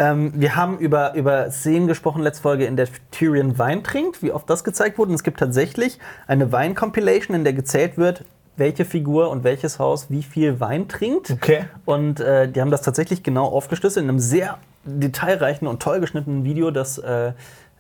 Ähm, 0.01 0.33
wir 0.35 0.57
haben 0.57 0.79
über, 0.79 1.15
über 1.15 1.51
Szenen 1.51 1.87
gesprochen, 1.87 2.23
letzte 2.23 2.43
Folge, 2.43 2.65
in 2.65 2.77
der 2.77 2.89
Tyrion 3.11 3.59
Wein 3.59 3.85
trinkt, 3.85 4.23
wie 4.23 4.33
oft 4.33 4.49
das 4.49 4.65
gezeigt 4.65 4.99
wurde. 4.99 5.11
Und 5.11 5.15
es 5.15 5.23
gibt 5.23 5.39
tatsächlich 5.39 5.99
eine 6.27 6.51
Wein-Compilation, 6.51 7.37
in 7.37 7.45
der 7.45 7.53
gezählt 7.53 7.99
wird, 7.99 8.25
welche 8.57 8.87
Figur 8.87 9.31
und 9.31 9.45
welches 9.45 9.79
Haus 9.79 10.07
wie 10.09 10.23
viel 10.23 10.59
Wein 10.59 10.89
trinkt. 10.89 11.31
Okay. 11.31 11.67
Und 11.85 12.19
äh, 12.19 12.49
die 12.51 12.63
haben 12.63 12.71
das 12.71 12.81
tatsächlich 12.81 13.23
genau 13.23 13.47
aufgeschlüsselt 13.47 14.03
in 14.03 14.09
einem 14.09 14.19
sehr 14.19 14.57
detailreichen 14.85 15.69
und 15.69 15.83
toll 15.83 16.01
geschnittenen 16.01 16.45
Video, 16.45 16.71
das 16.71 16.97
äh, 16.97 17.33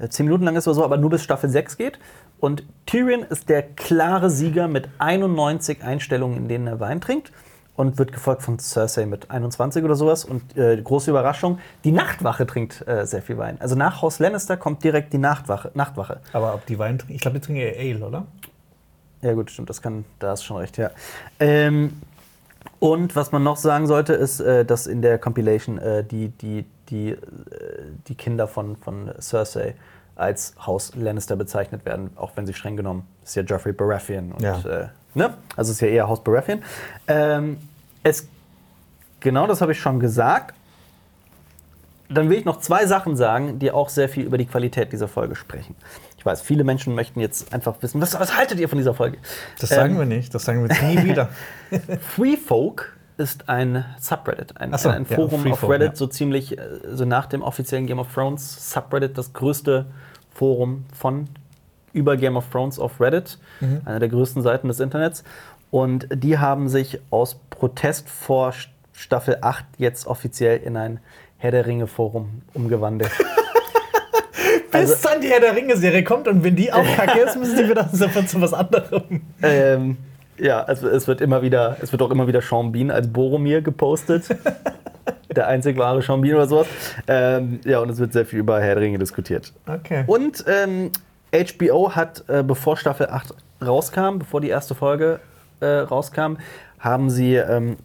10 0.06 0.26
Minuten 0.26 0.44
lang 0.44 0.56
ist 0.56 0.68
oder 0.68 0.74
so, 0.74 0.84
aber 0.84 0.98
nur 0.98 1.10
bis 1.10 1.22
Staffel 1.22 1.48
6 1.48 1.78
geht. 1.78 1.98
Und 2.38 2.64
Tyrion 2.84 3.22
ist 3.22 3.48
der 3.48 3.62
klare 3.62 4.28
Sieger 4.28 4.68
mit 4.68 4.88
91 4.98 5.82
Einstellungen, 5.82 6.36
in 6.36 6.48
denen 6.48 6.66
er 6.66 6.80
Wein 6.80 7.00
trinkt. 7.00 7.32
Und 7.80 7.98
wird 7.98 8.12
gefolgt 8.12 8.42
von 8.42 8.58
Cersei 8.58 9.06
mit 9.06 9.30
21 9.30 9.82
oder 9.82 9.94
sowas. 9.94 10.26
Und 10.26 10.54
äh, 10.56 10.80
große 10.82 11.10
Überraschung, 11.10 11.58
die 11.84 11.92
Nachtwache 11.92 12.46
trinkt 12.46 12.86
äh, 12.86 13.06
sehr 13.06 13.22
viel 13.22 13.38
Wein. 13.38 13.56
Also 13.58 13.74
nach 13.74 14.02
Haus 14.02 14.18
Lannister 14.18 14.58
kommt 14.58 14.84
direkt 14.84 15.14
die 15.14 15.18
Nachtwache. 15.18 15.70
Nachtwache. 15.72 16.20
Aber 16.34 16.52
ob 16.54 16.66
die 16.66 16.78
Wein 16.78 16.98
trinken, 16.98 17.14
ich 17.14 17.22
glaube, 17.22 17.38
die 17.40 17.46
trinken 17.46 17.62
eher 17.62 17.78
Ale, 17.96 18.06
oder? 18.06 18.26
Ja, 19.22 19.32
gut, 19.32 19.50
stimmt, 19.50 19.70
das 19.70 19.80
kann, 19.80 20.04
da 20.18 20.30
hast 20.30 20.42
du 20.42 20.46
schon 20.48 20.56
recht, 20.58 20.76
ja. 20.76 20.90
Ähm, 21.38 22.00
und 22.80 23.16
was 23.16 23.32
man 23.32 23.42
noch 23.42 23.56
sagen 23.56 23.86
sollte, 23.86 24.12
ist, 24.12 24.40
äh, 24.40 24.64
dass 24.66 24.86
in 24.86 25.00
der 25.00 25.18
Compilation 25.18 25.78
äh, 25.78 26.04
die, 26.04 26.28
die, 26.28 26.66
die, 26.90 27.10
äh, 27.10 27.18
die 28.08 28.14
Kinder 28.14 28.46
von, 28.46 28.76
von 28.76 29.10
Cersei 29.20 29.74
als 30.16 30.54
Haus 30.66 30.94
Lannister 30.96 31.36
bezeichnet 31.36 31.86
werden, 31.86 32.10
auch 32.16 32.32
wenn 32.36 32.46
sie 32.46 32.52
streng 32.52 32.76
genommen 32.76 33.06
ist 33.24 33.36
ja 33.36 33.42
Joffrey 33.42 33.72
Baratheon 33.72 34.32
und 34.32 34.42
Ja. 34.42 34.58
äh, 34.68 34.88
ne? 35.14 35.34
Also 35.56 35.72
ist 35.72 35.80
ja 35.80 35.88
eher 35.88 36.08
Haus 36.08 36.22
Baratheon. 36.22 36.62
Ähm, 37.06 37.58
es, 38.02 38.28
genau 39.20 39.46
das 39.46 39.60
habe 39.60 39.72
ich 39.72 39.80
schon 39.80 40.00
gesagt. 40.00 40.54
Dann 42.08 42.28
will 42.28 42.38
ich 42.38 42.44
noch 42.44 42.58
zwei 42.58 42.86
Sachen 42.86 43.16
sagen, 43.16 43.60
die 43.60 43.70
auch 43.70 43.88
sehr 43.88 44.08
viel 44.08 44.24
über 44.24 44.36
die 44.36 44.46
Qualität 44.46 44.92
dieser 44.92 45.06
Folge 45.06 45.36
sprechen. 45.36 45.76
Ich 46.18 46.26
weiß, 46.26 46.42
viele 46.42 46.64
Menschen 46.64 46.94
möchten 46.94 47.20
jetzt 47.20 47.54
einfach 47.54 47.76
wissen, 47.80 48.00
was, 48.00 48.18
was 48.18 48.36
haltet 48.36 48.58
ihr 48.58 48.68
von 48.68 48.78
dieser 48.78 48.94
Folge? 48.94 49.18
Das 49.60 49.70
sagen 49.70 49.92
Ähm, 49.94 50.00
wir 50.00 50.06
nicht, 50.06 50.34
das 50.34 50.44
sagen 50.44 50.62
wir 50.62 50.68
jetzt 50.74 50.82
nie 50.82 51.04
wieder. 51.08 51.28
Free 52.16 52.36
Folk 52.36 52.96
ist 53.16 53.48
ein 53.48 53.84
Subreddit, 54.00 54.56
ein, 54.60 54.76
so, 54.76 54.88
ein 54.88 55.06
ja, 55.08 55.14
Forum 55.14 55.42
Free 55.42 55.52
auf 55.52 55.60
Folk, 55.60 55.72
Reddit, 55.72 55.88
ja. 55.90 55.96
so 55.96 56.06
ziemlich 56.08 56.58
äh, 56.58 56.62
so 56.92 57.04
nach 57.04 57.26
dem 57.26 57.42
offiziellen 57.42 57.86
Game 57.86 57.98
of 58.00 58.12
Thrones 58.12 58.70
Subreddit, 58.72 59.16
das 59.16 59.32
größte 59.32 59.86
Forum 60.34 60.84
von 60.92 61.28
über 61.92 62.16
Game 62.16 62.36
of 62.36 62.48
Thrones 62.50 62.78
auf 62.78 63.00
Reddit, 63.00 63.38
Mhm. 63.60 63.82
einer 63.84 63.98
der 63.98 64.08
größten 64.08 64.42
Seiten 64.42 64.68
des 64.68 64.80
Internets. 64.80 65.22
Und 65.70 66.08
die 66.12 66.38
haben 66.38 66.68
sich 66.68 67.00
aus 67.10 67.38
Protest 67.50 68.08
vor 68.08 68.50
St- 68.50 68.68
Staffel 68.92 69.38
8 69.40 69.64
jetzt 69.78 70.06
offiziell 70.06 70.58
in 70.58 70.76
ein 70.76 71.00
Herr 71.38 71.52
der 71.52 71.66
Ringe 71.66 71.86
Forum 71.86 72.42
umgewandelt. 72.54 73.10
Bis 74.72 75.00
dann 75.00 75.20
die 75.20 75.28
Herr 75.28 75.40
der 75.40 75.56
Ringe-Serie 75.56 76.04
kommt 76.04 76.28
und 76.28 76.44
wenn 76.44 76.54
die 76.54 76.72
auch 76.72 76.84
kacke 76.96 77.18
ist, 77.20 77.36
müssen 77.38 77.56
die 77.56 77.68
wieder 77.68 77.88
sofort 77.92 78.28
zu 78.28 78.40
was 78.40 78.52
anderem. 78.52 79.22
ähm, 79.42 79.96
ja, 80.38 80.62
also 80.62 80.88
es 80.88 81.06
wird 81.08 81.20
immer 81.20 81.42
wieder, 81.42 81.76
es 81.82 81.92
wird 81.92 82.00
auch 82.02 82.10
immer 82.10 82.26
wieder 82.26 82.40
Sean 82.40 82.72
Bean 82.72 82.90
als 82.90 83.12
Boromir 83.12 83.62
gepostet. 83.62 84.24
der 85.34 85.48
einzig 85.48 85.76
wahre 85.76 86.02
Sean 86.02 86.20
Bean 86.20 86.36
oder 86.36 86.46
sowas. 86.46 86.66
Ähm, 87.08 87.60
ja, 87.64 87.80
und 87.80 87.90
es 87.90 87.98
wird 87.98 88.12
sehr 88.12 88.24
viel 88.26 88.38
über 88.38 88.60
Herr 88.60 88.74
der 88.76 88.84
Ringe 88.84 88.98
diskutiert. 88.98 89.52
Okay. 89.66 90.04
Und 90.06 90.44
ähm, 90.46 90.90
HBO 91.32 91.92
hat, 91.94 92.24
äh, 92.28 92.42
bevor 92.42 92.76
Staffel 92.76 93.08
8 93.08 93.34
rauskam, 93.64 94.18
bevor 94.18 94.40
die 94.40 94.48
erste 94.48 94.74
Folge 94.74 95.20
äh, 95.60 95.66
rauskam, 95.66 96.36
haben 96.78 97.10
sie 97.10 97.34
ähm, 97.36 97.76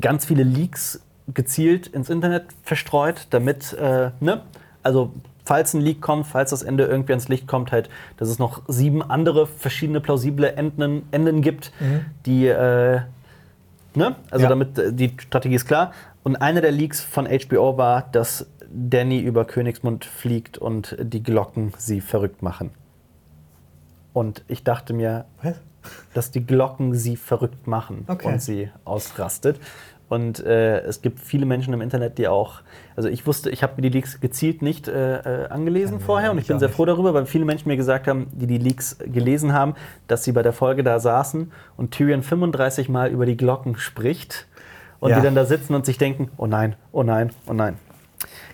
ganz 0.00 0.24
viele 0.24 0.42
Leaks 0.42 1.00
gezielt 1.32 1.86
ins 1.86 2.10
Internet 2.10 2.44
verstreut, 2.62 3.26
damit, 3.30 3.72
äh, 3.74 4.10
ne, 4.20 4.42
also 4.82 5.12
falls 5.44 5.74
ein 5.74 5.80
Leak 5.80 6.00
kommt, 6.00 6.26
falls 6.26 6.50
das 6.50 6.62
Ende 6.62 6.84
irgendwie 6.84 7.12
ans 7.12 7.28
Licht 7.28 7.46
kommt, 7.46 7.72
halt, 7.72 7.88
dass 8.16 8.28
es 8.28 8.38
noch 8.38 8.62
sieben 8.68 9.02
andere 9.02 9.46
verschiedene 9.46 10.00
plausible 10.00 10.54
Enden, 10.56 11.02
Enden 11.10 11.40
gibt, 11.42 11.72
die, 12.26 12.46
äh, 12.46 13.00
ne, 13.94 14.16
also 14.30 14.42
Ja. 14.44 14.48
damit 14.48 14.78
äh, 14.78 14.92
die 14.92 15.14
Strategie 15.18 15.54
ist 15.56 15.66
klar. 15.66 15.92
Und 16.22 16.36
einer 16.36 16.60
der 16.62 16.72
Leaks 16.72 17.00
von 17.02 17.26
HBO 17.26 17.76
war, 17.76 18.08
dass 18.12 18.46
Danny 18.70 19.20
über 19.20 19.44
Königsmund 19.44 20.04
fliegt 20.06 20.56
und 20.58 20.96
die 20.98 21.22
Glocken 21.22 21.72
sie 21.76 22.00
verrückt 22.00 22.42
machen. 22.42 22.70
Und 24.14 24.42
ich 24.48 24.64
dachte 24.64 24.94
mir, 24.94 25.26
Was? 25.42 25.56
Dass 26.14 26.30
die 26.30 26.44
Glocken 26.46 26.94
sie 26.94 27.16
verrückt 27.16 27.66
machen 27.66 28.04
Okay. 28.08 28.26
und 28.28 28.42
sie 28.42 28.70
ausrastet. 28.84 29.58
Und 30.08 30.38
äh, 30.44 30.80
es 30.80 31.00
gibt 31.00 31.18
viele 31.18 31.46
Menschen 31.46 31.72
im 31.72 31.80
Internet, 31.80 32.18
die 32.18 32.28
auch, 32.28 32.60
also 32.94 33.08
ich 33.08 33.26
wusste, 33.26 33.48
ich 33.48 33.62
habe 33.62 33.72
mir 33.76 33.82
die 33.82 33.88
Leaks 33.88 34.20
gezielt 34.20 34.60
nicht 34.60 34.86
äh, 34.86 35.44
äh, 35.44 35.48
angelesen 35.48 35.98
vorher 35.98 36.30
und 36.30 36.36
ich 36.38 36.46
bin 36.46 36.58
sehr 36.58 36.68
froh 36.68 36.84
darüber, 36.84 37.14
weil 37.14 37.24
viele 37.24 37.46
Menschen 37.46 37.68
mir 37.68 37.76
gesagt 37.78 38.06
haben, 38.06 38.26
die 38.32 38.46
die 38.46 38.58
Leaks 38.58 38.98
gelesen 39.06 39.54
haben, 39.54 39.74
dass 40.06 40.22
sie 40.22 40.32
bei 40.32 40.42
der 40.42 40.52
Folge 40.52 40.84
da 40.84 41.00
saßen 41.00 41.50
und 41.78 41.90
Tyrion 41.92 42.22
35 42.22 42.90
Mal 42.90 43.10
über 43.10 43.24
die 43.24 43.36
Glocken 43.36 43.76
spricht 43.78 44.46
und 45.00 45.10
Ja. 45.10 45.16
die 45.16 45.22
dann 45.22 45.34
da 45.34 45.46
sitzen 45.46 45.74
und 45.74 45.86
sich 45.86 45.96
denken, 45.96 46.30
oh 46.36 46.46
nein, 46.46 46.76
oh 46.92 47.02
nein, 47.02 47.30
oh 47.48 47.54
nein. 47.54 47.78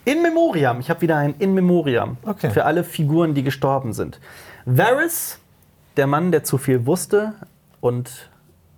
In 0.04 0.22
Memoriam, 0.22 0.78
ich 0.78 0.88
habe 0.88 1.00
wieder 1.02 1.16
ein 1.16 1.34
In 1.40 1.52
Memoriam 1.52 2.16
Okay. 2.24 2.50
für 2.50 2.64
alle 2.64 2.84
Figuren, 2.84 3.34
die 3.34 3.42
gestorben 3.42 3.92
sind. 3.92 4.20
Varys, 4.66 5.39
der 6.00 6.06
Mann, 6.06 6.32
der 6.32 6.42
zu 6.44 6.56
viel 6.56 6.86
wusste 6.86 7.34
und 7.82 8.30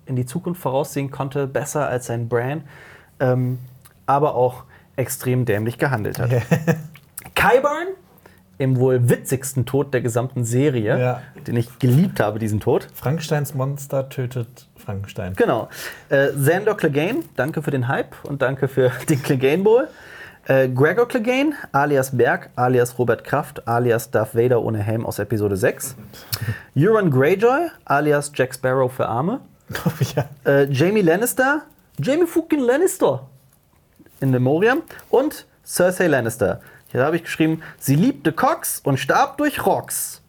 in 0.05 0.17
die 0.17 0.25
Zukunft 0.25 0.61
voraussehen 0.61 1.09
konnte, 1.09 1.47
besser 1.47 1.87
als 1.87 2.07
sein 2.07 2.27
Bran, 2.27 2.65
ähm, 3.21 3.59
aber 4.05 4.35
auch 4.35 4.65
extrem 4.97 5.45
dämlich 5.45 5.77
gehandelt 5.77 6.19
hat. 6.19 6.29
Qyburn, 7.35 7.87
im 8.57 8.75
wohl 8.77 9.07
witzigsten 9.09 9.65
Tod 9.65 9.93
der 9.93 10.01
gesamten 10.01 10.43
Serie, 10.43 10.99
Ja. 10.99 11.21
den 11.47 11.55
ich 11.55 11.79
geliebt 11.79 12.19
habe, 12.19 12.39
diesen 12.39 12.59
Tod. 12.59 12.87
Frankensteins 12.93 13.53
Monster 13.55 14.09
tötet 14.09 14.67
Frankenstein. 14.75 15.33
Genau. 15.35 15.69
Äh, 16.09 16.27
Xander 16.27 16.75
Clegane, 16.75 17.19
danke 17.37 17.61
für 17.61 17.71
den 17.71 17.87
Hype 17.87 18.13
und 18.23 18.41
danke 18.41 18.67
für 18.67 18.91
den 19.09 19.23
Clegane 19.23 19.63
Bowl. 19.63 19.87
Äh, 20.45 20.67
Gregor 20.67 21.07
Clegane, 21.07 21.53
alias 21.71 22.15
Berg, 22.15 22.49
alias 22.57 22.99
Robert 22.99 23.23
Kraft, 23.23 23.65
alias 23.65 24.11
Darth 24.11 24.35
Vader 24.35 24.61
ohne 24.61 24.79
Helm 24.79 25.05
aus 25.05 25.19
Episode 25.19 25.55
6. 25.55 25.95
Euron 26.75 27.09
Greyjoy, 27.09 27.69
alias 27.85 28.29
Jack 28.35 28.53
Sparrow 28.53 28.91
für 28.91 29.07
Arme. 29.07 29.39
ja. 30.15 30.25
Äh, 30.45 30.65
Jamie 30.69 31.01
Lannister, 31.01 31.61
Jamie 31.97 32.27
fucking 32.27 32.59
Lannister 32.59 33.25
in 34.19 34.31
Memoriam. 34.31 34.81
Und 35.09 35.45
Cersei 35.65 36.07
Lannister. 36.07 36.59
Hier 36.91 37.05
habe 37.05 37.15
ich 37.15 37.23
geschrieben, 37.23 37.63
sie 37.79 37.95
liebte 37.95 38.33
Cox 38.33 38.81
und 38.83 38.99
starb 38.99 39.37
durch 39.37 39.65
Rocks. 39.65 40.21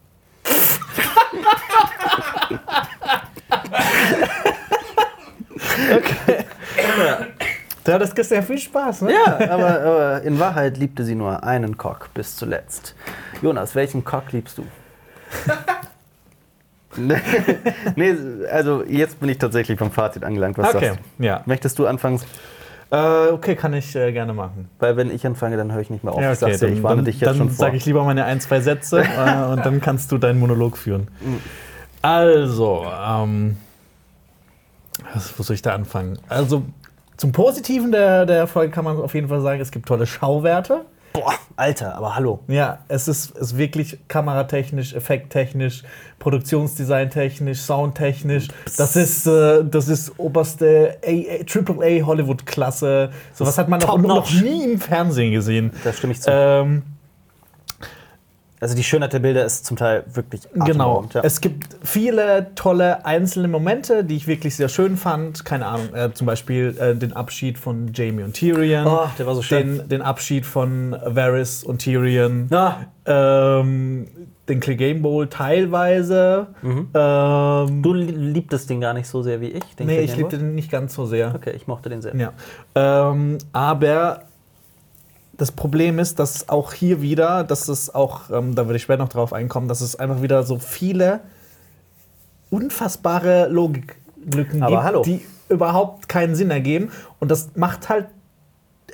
Da 7.85 7.93
hat 7.93 8.01
das 8.01 8.15
gestern 8.15 8.37
ja 8.37 8.41
viel 8.41 8.57
Spaß, 8.57 9.01
ne? 9.03 9.13
Ja, 9.13 9.49
aber, 9.51 9.79
aber 9.81 10.21
in 10.23 10.39
Wahrheit 10.39 10.77
liebte 10.77 11.03
sie 11.03 11.13
nur 11.15 11.43
einen 11.43 11.77
Cock 11.77 12.09
bis 12.15 12.35
zuletzt. 12.35 12.95
Jonas, 13.43 13.75
welchen 13.75 14.03
Cock 14.03 14.31
liebst 14.31 14.57
du? 14.57 14.65
nee, 17.95 18.15
also 18.51 18.83
jetzt 18.83 19.19
bin 19.19 19.29
ich 19.29 19.37
tatsächlich 19.37 19.77
vom 19.77 19.91
Fazit 19.91 20.23
angelangt. 20.23 20.57
Was 20.57 20.73
Okay, 20.73 20.85
sagst 20.87 20.99
du? 21.19 21.23
ja. 21.23 21.41
Möchtest 21.45 21.77
du 21.77 21.85
anfangen? 21.85 22.19
Äh, 22.91 23.27
okay, 23.31 23.55
kann 23.55 23.73
ich 23.73 23.95
äh, 23.95 24.11
gerne 24.11 24.33
machen. 24.33 24.67
Weil 24.79 24.97
wenn 24.97 25.11
ich 25.13 25.25
anfange, 25.27 25.55
dann 25.57 25.71
höre 25.71 25.81
ich 25.81 25.89
nicht 25.91 26.03
mehr 26.03 26.13
auf. 26.13 26.21
Ja, 26.21 26.31
ich 26.33 26.39
sag's 26.39 26.59
dir, 26.59 26.67
dann, 26.67 26.77
ich 26.77 26.83
warne 26.83 26.95
dann, 26.97 27.05
dich 27.05 27.19
jetzt 27.19 27.27
dann 27.29 27.37
schon 27.37 27.49
vor. 27.49 27.65
sage 27.65 27.77
ich 27.77 27.85
lieber 27.85 28.03
meine 28.03 28.25
ein, 28.25 28.39
zwei 28.41 28.61
Sätze 28.61 29.01
äh, 29.17 29.43
und 29.51 29.63
dann 29.65 29.79
kannst 29.79 30.11
du 30.11 30.17
deinen 30.17 30.39
Monolog 30.39 30.77
führen. 30.77 31.07
Also, 32.01 32.85
ähm, 33.07 33.57
was, 35.13 35.37
wo 35.37 35.43
soll 35.43 35.53
ich 35.55 35.61
da 35.61 35.73
anfangen? 35.73 36.17
Also, 36.29 36.63
zum 37.17 37.31
Positiven 37.31 37.91
der, 37.91 38.25
der 38.25 38.47
Folge 38.47 38.71
kann 38.71 38.85
man 38.85 38.97
auf 38.97 39.13
jeden 39.13 39.27
Fall 39.29 39.41
sagen, 39.41 39.61
es 39.61 39.71
gibt 39.71 39.87
tolle 39.87 40.05
Schauwerte. 40.05 40.81
Boah, 41.13 41.33
Alter, 41.55 41.95
aber 41.95 42.15
hallo. 42.15 42.39
Ja, 42.49 42.79
es 42.89 43.07
ist, 43.07 43.31
ist 43.37 43.57
wirklich 43.57 43.97
kameratechnisch, 44.09 44.93
effekttechnisch, 44.93 45.83
produktionsdesigntechnisch, 46.19 47.59
soundtechnisch. 47.61 48.49
Das 48.77 48.95
ist, 48.97 49.25
äh, 49.25 49.63
das 49.63 49.87
ist 49.87 50.13
oberste 50.19 50.97
A- 51.05 51.09
A- 51.09 51.43
Triple 51.45 51.75
A 52.01 52.05
Hollywood-Klasse. 52.05 53.11
Sowas 53.33 53.57
hat 53.57 53.69
man 53.69 53.79
noch, 53.79 53.87
top 53.91 54.01
noch 54.01 54.15
notch. 54.15 54.41
nie 54.41 54.63
im 54.73 54.79
Fernsehen 54.79 55.31
gesehen. 55.31 55.71
Da 55.83 55.93
stimme 55.93 56.13
ich 56.13 56.21
zu. 56.21 56.29
Ähm, 56.31 56.83
also 58.61 58.75
die 58.75 58.83
Schönheit 58.83 59.11
der 59.13 59.19
Bilder 59.19 59.43
ist 59.45 59.65
zum 59.65 59.75
Teil 59.77 60.03
wirklich 60.13 60.41
Genau. 60.53 61.05
Ja. 61.13 61.21
Es 61.23 61.41
gibt 61.41 61.75
viele 61.83 62.47
tolle 62.55 63.05
einzelne 63.05 63.47
Momente, 63.47 64.03
die 64.03 64.15
ich 64.15 64.27
wirklich 64.27 64.55
sehr 64.55 64.69
schön 64.69 64.95
fand. 64.97 65.43
Keine 65.45 65.65
Ahnung, 65.67 65.93
äh, 65.93 66.11
zum 66.13 66.25
Beispiel 66.27 66.75
äh, 66.79 66.95
den 66.95 67.13
Abschied 67.13 67.57
von 67.57 67.91
Jamie 67.93 68.23
und 68.23 68.33
Tyrion. 68.33 68.87
Oh, 68.87 69.07
der 69.19 69.25
war 69.27 69.35
so 69.35 69.41
schön. 69.41 69.77
Den, 69.79 69.89
den 69.89 70.01
Abschied 70.01 70.45
von 70.45 70.95
Varys 71.05 71.63
und 71.63 71.79
Tyrion. 71.79 72.47
Ah. 72.51 72.77
Ähm, 73.05 74.07
den 74.47 74.59
Clegane 74.59 74.99
Bowl 74.99 75.27
teilweise. 75.27 76.47
Mhm. 76.61 76.87
Ähm, 76.93 77.81
Du 77.81 77.93
li- 77.93 78.05
liebtest 78.11 78.69
den 78.69 78.79
gar 78.81 78.93
nicht 78.93 79.07
so 79.07 79.21
sehr 79.23 79.41
wie 79.41 79.47
ich. 79.49 79.63
Den 79.75 79.87
nee, 79.87 79.93
Clegane 79.97 80.01
ich 80.03 80.17
liebte 80.17 80.37
den 80.37 80.55
nicht 80.55 80.71
ganz 80.71 80.93
so 80.93 81.05
sehr. 81.05 81.33
Okay, 81.35 81.51
ich 81.55 81.67
mochte 81.67 81.89
den 81.89 82.01
sehr. 82.01 82.15
Ja. 82.15 82.31
Ähm, 82.75 83.37
aber 83.53 84.21
das 85.37 85.51
Problem 85.51 85.99
ist, 85.99 86.19
dass 86.19 86.47
auch 86.49 86.73
hier 86.73 87.01
wieder, 87.01 87.43
dass 87.43 87.67
es 87.67 87.93
auch, 87.93 88.29
ähm, 88.29 88.55
da 88.55 88.65
würde 88.67 88.77
ich 88.77 88.83
später 88.83 88.99
noch 89.03 89.09
drauf 89.09 89.33
einkommen, 89.33 89.67
dass 89.67 89.81
es 89.81 89.95
einfach 89.97 90.21
wieder 90.21 90.43
so 90.43 90.59
viele 90.59 91.21
unfassbare 92.49 93.47
Logiklücken 93.47 94.63
Aber 94.63 94.71
gibt, 94.75 94.83
hallo. 94.83 95.01
die 95.03 95.25
überhaupt 95.49 96.07
keinen 96.09 96.35
Sinn 96.35 96.51
ergeben. 96.51 96.91
Und 97.19 97.31
das 97.31 97.49
macht 97.55 97.89
halt 97.89 98.07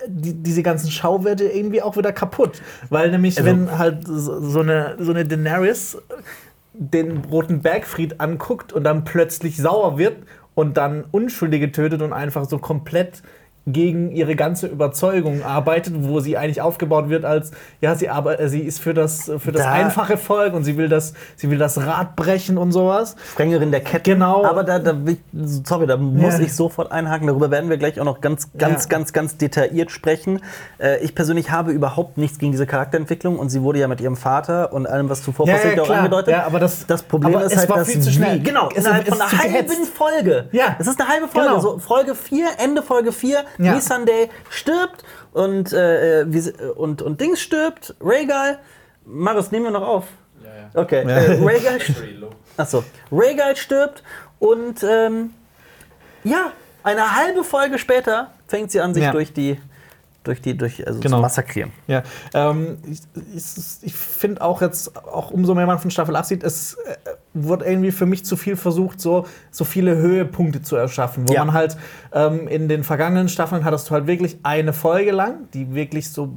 die, 0.08 0.34
diese 0.34 0.64
ganzen 0.64 0.90
Schauwerte 0.90 1.46
irgendwie 1.46 1.82
auch 1.82 1.96
wieder 1.96 2.12
kaputt. 2.12 2.62
Weil 2.90 3.12
nämlich, 3.12 3.38
Also- 3.38 3.50
wenn 3.50 3.78
halt 3.78 4.08
so 4.08 4.42
so 4.42 4.60
eine, 4.62 4.96
so 5.00 5.12
eine 5.12 5.26
Daenerys 5.26 5.98
den 6.74 7.18
Roten 7.26 7.62
Bergfried 7.62 8.20
anguckt 8.20 8.74
und 8.74 8.84
dann 8.84 9.04
plötzlich 9.04 9.58
sauer 9.58 9.98
wird 9.98 10.18
und 10.56 10.78
dann 10.78 11.04
Unschuldige 11.12 11.72
tötet 11.72 12.02
und 12.02 12.14
einfach 12.14 12.46
so 12.50 12.58
komplett 12.58 13.22
gegen 13.68 14.12
ihre 14.12 14.36
ganze 14.36 14.66
Überzeugung 14.68 15.44
arbeitet, 15.44 15.94
wo 16.00 16.20
sie 16.20 16.36
eigentlich 16.36 16.62
aufgebaut 16.62 17.10
wird 17.10 17.26
als 17.26 17.52
ja 17.80 17.94
sie 17.96 18.10
aber 18.10 18.40
äh, 18.40 18.50
sie 18.50 18.62
ist 18.62 18.80
für 18.80 18.94
das 18.96 19.32
für 19.38 19.52
das 19.52 19.62
Da- 19.64 19.72
einfache 19.72 20.18
Volk 20.18 20.54
und 20.56 20.64
sie 20.64 20.78
will 20.78 20.90
das 20.90 21.14
sie 21.36 21.50
will 21.52 21.60
das 21.60 21.78
Rad 21.78 22.16
brechen 22.16 22.58
und 22.58 22.72
sowas. 22.72 23.16
Sprengerin 23.32 23.70
der 23.72 23.82
Kette. 23.82 24.12
Genau. 24.12 24.44
Aber 24.46 24.64
da, 24.64 24.80
da, 24.80 24.96
sorry, 25.64 25.86
da 25.86 25.98
muss 25.98 26.34
Ja. 26.38 26.40
ich 26.40 26.56
sofort 26.56 26.92
einhaken. 26.92 27.28
Darüber 27.28 27.52
werden 27.52 27.70
wir 27.70 27.78
gleich 27.78 28.00
auch 28.00 28.06
noch 28.06 28.20
ganz, 28.22 28.50
ganz, 28.58 28.84
Ja. 28.86 28.90
ganz, 28.90 29.14
ganz 29.14 29.38
detailliert 29.38 29.92
sprechen. 29.92 30.42
Äh, 30.80 30.98
ich 31.04 31.14
persönlich 31.14 31.52
habe 31.52 31.72
überhaupt 31.72 32.18
nichts 32.18 32.40
gegen 32.40 32.52
diese 32.52 32.66
Charakterentwicklung 32.66 33.38
und 33.38 33.50
sie 33.50 33.62
wurde 33.62 33.80
ja 33.80 33.88
mit 33.88 34.02
ihrem 34.02 34.18
Vater 34.18 34.74
und 34.74 34.88
allem, 34.88 35.08
was 35.10 35.22
zuvor 35.22 35.48
Ja, 35.48 35.54
passiert, 35.54 35.78
ja, 35.78 35.84
auch 35.84 35.90
angedeutet. 35.90 36.32
Ja, 36.34 36.46
aber 36.46 36.60
das- 36.60 36.88
das 36.88 37.04
Problem 37.04 37.38
ist 37.40 37.52
es 37.54 37.58
halt, 37.60 37.70
war 37.70 37.78
dass 37.78 37.90
viel 37.90 38.02
zu 38.02 38.12
schnell. 38.12 38.40
Wie, 38.40 38.44
genau, 38.44 38.70
Es 38.72 38.78
innerhalb 38.84 39.08
ist 39.08 39.14
von 39.16 39.22
einer 39.22 39.32
halben 39.40 39.54
gehetzt. 39.54 39.88
Folge. 39.96 40.46
Ja. 40.52 40.76
Es 40.80 40.88
ist 40.88 41.00
eine 41.00 41.10
halbe 41.10 41.28
Folge. 41.28 41.48
Genau. 41.50 41.60
So, 41.62 41.78
Folge 41.80 42.16
4, 42.16 42.48
Ende 42.58 42.82
Folge 42.82 43.12
4, 43.12 43.44
Ja. 43.58 43.74
Missandei 43.76 44.30
stirbt 44.50 45.04
und, 45.34 45.72
äh, 45.74 46.26
wie, 46.28 46.40
sie- 46.40 46.54
und, 46.76 47.02
und 47.02 47.20
Dings 47.22 47.42
stirbt, 47.42 47.96
Rhaegal. 48.02 48.60
Marius, 49.06 49.52
nehmen 49.52 49.66
wir 49.66 49.72
noch 49.72 49.88
auf. 49.88 50.06
Ja, 50.44 50.50
ja. 50.50 50.70
Okay. 50.82 51.04
Äh, 51.04 51.44
Rhaegal, 51.44 51.80
achso. 52.58 52.84
Rhaegal 53.12 53.56
stirbt 53.56 54.04
und 54.40 54.84
ähm, 54.84 55.34
ja, 56.24 56.52
eine 56.84 57.16
halbe 57.16 57.44
Folge 57.44 57.78
später 57.80 58.32
fängt 58.48 58.72
sie 58.72 58.82
an, 58.82 58.94
sich 58.94 59.04
Ja. 59.04 59.12
durch 59.12 59.34
die, 59.34 59.60
durch 60.24 60.42
die, 60.42 60.56
durch, 60.58 60.86
also 60.88 61.00
Genau. 61.00 61.18
zu 61.18 61.22
massakrieren. 61.22 61.72
Ja, 61.88 62.04
ähm, 62.34 62.78
ich, 62.90 63.00
ich, 63.36 63.44
ich 63.82 63.94
finde 63.96 64.42
auch 64.42 64.62
jetzt, 64.62 64.96
auch 65.06 65.32
umso 65.32 65.56
mehr 65.56 65.66
man 65.66 65.80
von 65.80 65.90
Staffel 65.92 66.16
8 66.16 66.26
sieht, 66.26 66.44
es 66.44 66.76
äh, 66.86 66.96
wird 67.34 67.62
irgendwie 67.64 67.92
für 67.92 68.06
mich 68.06 68.24
zu 68.26 68.36
viel 68.38 68.56
versucht, 68.56 69.02
so, 69.02 69.26
so 69.50 69.64
viele 69.64 69.96
Höhepunkte 69.96 70.62
zu 70.62 70.76
erschaffen. 70.76 71.28
Wo 71.28 71.34
Ja. 71.34 71.44
man 71.46 71.54
halt 71.56 71.78
ähm, 72.14 72.48
in 72.48 72.68
den 72.70 72.84
vergangenen 72.84 73.30
Staffeln 73.30 73.66
hattest 73.66 73.90
du 73.90 73.94
halt 73.94 74.06
wirklich 74.08 74.38
eine 74.44 74.74
Folge 74.74 75.12
lang, 75.12 75.50
die 75.54 75.74
wirklich 75.74 76.12
so 76.12 76.30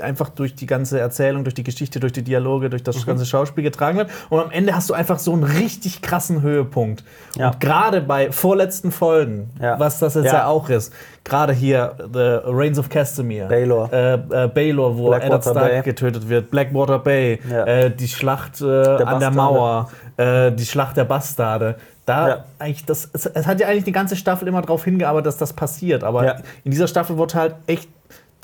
einfach 0.00 0.28
durch 0.28 0.54
die 0.54 0.66
ganze 0.66 0.98
Erzählung, 1.00 1.44
durch 1.44 1.54
die 1.54 1.62
Geschichte, 1.64 2.00
durch 2.00 2.12
die 2.12 2.22
Dialoge, 2.22 2.70
durch 2.70 2.82
Mhm. 2.82 2.86
das 2.86 3.06
ganze 3.06 3.26
Schauspiel 3.26 3.64
getragen 3.64 3.98
wird. 3.98 4.10
Und 4.30 4.40
am 4.40 4.50
Ende 4.50 4.74
hast 4.74 4.90
du 4.90 4.94
einfach 4.94 5.18
so 5.18 5.32
einen 5.32 5.44
richtig 5.44 6.02
krassen 6.02 6.42
Höhepunkt. 6.42 7.04
Ja. 7.36 7.48
Und 7.50 7.60
gerade 7.60 8.00
bei 8.00 8.32
vorletzten 8.32 8.92
Folgen, 8.92 9.50
Ja. 9.60 9.78
was 9.78 9.98
das 9.98 10.14
jetzt 10.14 10.26
ja, 10.26 10.32
Ja. 10.34 10.46
auch 10.46 10.68
ist, 10.68 10.92
gerade 11.24 11.52
hier 11.52 11.94
The 12.12 12.38
Reigns 12.44 12.78
of 12.78 12.88
Castamere, 12.88 13.48
Baelor. 13.48 13.92
äh, 13.92 14.14
äh, 14.14 14.48
Baelor, 14.48 14.96
wo 14.96 15.08
Blackwater 15.08 15.26
Eddard 15.26 15.42
Stark 15.44 15.68
Bay. 15.70 15.82
getötet 15.82 16.28
wird, 16.28 16.50
Blackwater 16.50 16.98
Bay, 16.98 17.34
äh, 17.50 17.90
die 17.90 18.08
Schlacht 18.08 18.60
äh, 18.60 18.64
an 19.02 19.20
der. 19.20 19.30
Mauer, 19.30 19.90
äh, 20.16 20.52
die 20.52 20.64
Schlacht 20.64 20.96
der 20.96 21.04
Bastarde. 21.04 21.76
Da 22.06 22.28
Ja. 22.28 22.44
eigentlich 22.60 22.84
das, 22.86 23.10
es, 23.12 23.26
es 23.26 23.46
hat 23.48 23.58
ja 23.60 23.66
eigentlich 23.66 23.82
die 23.84 23.90
ganze 23.92 24.14
Staffel 24.14 24.46
immer 24.46 24.62
darauf 24.62 24.84
hingearbeitet, 24.84 25.26
dass 25.26 25.36
das 25.38 25.52
passiert. 25.52 26.04
Aber 26.04 26.24
Ja. 26.24 26.36
in 26.62 26.70
dieser 26.70 26.86
Staffel 26.86 27.16
wurde 27.16 27.34
halt 27.34 27.54
echt. 27.66 27.88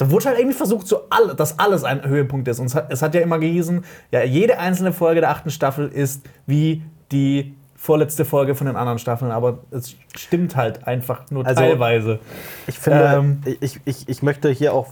Da 0.02 0.10
wurde 0.10 0.24
halt 0.26 0.38
irgendwie 0.40 0.56
versucht, 0.56 0.88
so 0.88 1.02
all, 1.10 1.36
dass 1.36 1.60
alles 1.60 1.84
ein 1.84 2.04
Höhepunkt 2.04 2.48
ist. 2.48 2.58
Und 2.58 2.66
es 2.66 2.74
hat, 2.74 2.92
es 2.92 3.02
hat 3.02 3.14
ja 3.14 3.20
immer 3.20 3.38
gehießen, 3.38 3.84
ja, 4.10 4.24
jede 4.24 4.58
einzelne 4.58 4.92
Folge 4.92 5.20
der 5.20 5.30
achten 5.30 5.50
Staffel 5.50 5.86
ist 5.88 6.22
wie 6.44 6.82
die 7.12 7.54
vorletzte 7.76 8.24
Folge 8.24 8.56
von 8.56 8.66
den 8.66 8.74
anderen 8.74 8.98
Staffeln. 8.98 9.30
Aber 9.30 9.60
es 9.70 9.94
stimmt 10.16 10.56
halt 10.56 10.88
einfach 10.88 11.30
nur 11.30 11.46
Also, 11.46 11.62
teilweise. 11.62 12.18
Ich 12.66 12.80
finde, 12.80 13.12
Ähm. 13.14 13.42
ich, 13.60 13.78
ich, 13.84 14.08
ich 14.08 14.22
möchte 14.24 14.50
hier 14.50 14.74
auch, 14.74 14.88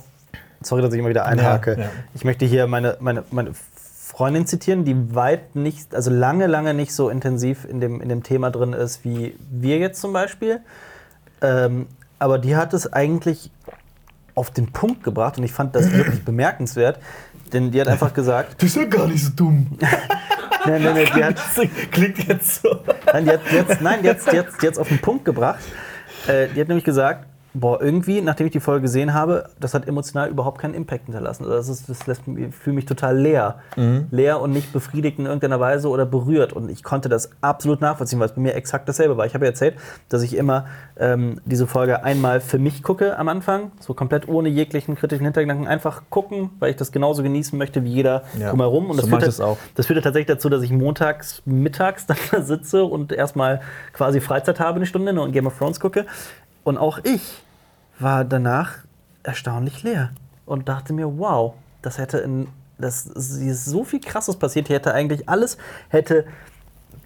sorry, 0.61 0.81
dass 0.81 0.93
ich 0.93 1.01
immer 1.01 1.09
wieder 1.09 1.27
einhake, 1.27 1.73
Ja, 1.73 1.83
ja. 1.87 1.91
ich 2.15 2.25
möchte 2.25 2.47
hier 2.47 2.69
meine, 2.69 2.97
meine, 3.01 3.25
meine 3.33 3.51
Freundin 3.75 4.47
zitieren, 4.47 4.85
die 4.85 5.13
weit 5.13 5.57
nicht, 5.57 5.93
also 5.93 6.13
lange, 6.13 6.47
lange 6.47 6.73
nicht 6.73 6.95
so 6.95 7.09
intensiv 7.11 7.65
in 7.65 7.81
dem, 7.81 8.01
in 8.01 8.09
dem 8.09 8.23
Thema 8.23 8.51
drin 8.53 8.75
ist 8.75 9.05
wie 9.05 9.35
wir 9.51 9.79
jetzt 9.79 10.01
zum 10.01 10.13
Beispiel. 10.13 10.61
Ähm, 11.43 11.89
aber 12.21 12.39
die 12.39 12.55
hat 12.55 12.75
es 12.75 12.93
eigentlich 12.93 13.51
auf 14.41 14.51
den 14.51 14.73
Punkt 14.73 15.05
gebracht 15.05 15.37
und 15.37 15.45
ich 15.45 15.53
fand 15.53 15.75
das 15.75 15.93
wirklich 15.93 16.25
bemerkenswert, 16.25 16.99
denn 17.53 17.71
die 17.71 17.81
hat 17.81 17.89
einfach 17.89 18.15
gesagt, 18.15 18.55
Das 18.63 18.71
ist 18.71 18.77
ja 18.77 18.85
gar 18.85 19.07
nicht 19.07 19.23
so 19.23 19.33
dumm. 19.37 19.67
nein, 20.67 20.83
nein, 20.83 20.95
nein, 20.95 21.09
die 21.15 21.25
hat, 21.25 21.37
Das 21.57 21.67
klingt 21.91 22.27
jetzt 22.27 22.63
so. 22.63 22.81
Nein, 23.13 23.25
die 23.27 23.31
hat 23.33 23.41
jetzt, 23.53 23.81
nein, 23.83 24.03
die 24.03 24.09
hat, 24.09 24.33
die 24.33 24.39
hat, 24.39 24.47
die 24.63 24.67
hat's 24.67 24.79
auf 24.79 24.89
den 24.89 24.99
Punkt 24.99 25.27
gebracht. 25.27 25.61
Äh, 26.27 26.49
die 26.49 26.61
hat 26.63 26.69
nämlich 26.69 26.85
gesagt, 26.85 27.27
boah, 27.55 27.81
irgendwie, 27.81 28.21
nachdem 28.21 28.47
ich 28.47 28.53
die 28.53 28.61
Folge 28.61 28.83
gesehen 28.83 29.13
habe, 29.15 29.49
das 29.59 29.75
hat 29.75 29.89
emotional 29.89 30.29
überhaupt 30.29 30.61
keinen 30.61 30.75
Impact 30.75 31.07
hinterlassen. 31.07 31.45
Also 31.45 31.57
das, 31.57 31.69
ist, 31.69 31.89
das 31.89 32.07
lässt 32.07 32.27
mich, 32.29 32.49
ich 32.49 32.55
fühle 32.55 32.77
mich 32.77 32.85
total 32.87 33.19
leer. 33.19 33.57
Leer 34.11 34.41
und 34.41 34.53
nicht 34.53 34.73
befriedigt 34.73 35.19
in 35.19 35.27
irgendeiner 35.27 35.59
Weise 35.61 35.89
oder 35.89 36.07
berührt. 36.07 36.53
Und 36.53 36.71
ich 36.71 36.83
konnte 36.83 37.09
das 37.09 37.31
absolut 37.41 37.81
nachvollziehen, 37.81 38.21
weil 38.21 38.29
es 38.29 38.35
bei 38.35 38.41
mir 38.41 38.55
exakt 38.55 38.89
dasselbe 38.89 39.17
war. 39.17 39.27
Ich 39.27 39.35
habe 39.35 39.45
ja 39.45 39.51
erzählt, 39.51 39.77
dass 40.09 40.23
ich 40.23 40.37
immer 40.37 40.67
ähm, 40.99 41.41
diese 41.45 41.67
Folge 41.67 42.05
einmal 42.05 42.41
für 42.41 42.59
mich 42.59 42.83
gucke 42.83 43.19
am 43.19 43.29
Anfang, 43.29 43.73
so 43.81 43.95
komplett 43.95 44.29
ohne 44.29 44.49
jeglichen 44.49 44.97
kritischen 44.97 45.25
Hintergedanken, 45.25 45.67
einfach 45.67 46.03
gucken, 46.11 46.51
weil 46.59 46.71
ich 46.71 46.77
das 46.77 46.93
genauso 46.93 47.23
genießen 47.23 47.59
möchte 47.59 47.85
wie 47.85 47.91
jeder 47.91 48.23
Ja, 48.39 48.51
drumherum. 48.51 48.91
Und 48.91 48.97
so 48.97 49.03
das 49.03 49.11
führt, 49.11 49.27
das 49.27 49.41
auch. 49.41 49.59
das 49.75 49.87
führte 49.87 50.03
tatsächlich 50.03 50.29
dazu, 50.29 50.49
dass 50.49 50.63
ich 50.63 50.71
montags, 50.71 51.43
mittags 51.45 52.07
dann 52.11 52.19
da 52.31 52.43
sitze 52.43 52.85
und 52.85 53.13
erstmal 53.13 53.61
quasi 53.93 54.21
Freizeit 54.21 54.61
habe, 54.61 54.77
eine 54.77 54.87
Stunde 54.87 55.13
ne, 55.13 55.21
und 55.23 55.33
Game 55.33 55.47
of 55.47 55.57
Thrones 55.59 55.81
gucke. 55.81 56.07
Und 56.65 56.79
auch 56.79 56.99
ich 57.03 57.43
war 57.99 58.25
danach 58.25 58.79
erstaunlich 59.23 59.83
leer 59.83 60.11
und 60.47 60.69
dachte 60.69 60.93
mir, 60.93 61.19
wow, 61.19 61.55
das 61.83 61.99
hätte 61.99 62.19
in. 62.19 62.49
Das 62.79 63.05
ist 63.05 63.67
so 63.67 63.85
viel 63.85 64.01
krasses 64.01 64.37
passiert. 64.37 64.69
Hier 64.69 64.77
hätte 64.77 64.95
eigentlich 64.95 65.29
alles, 65.29 65.59
hätte 65.91 66.25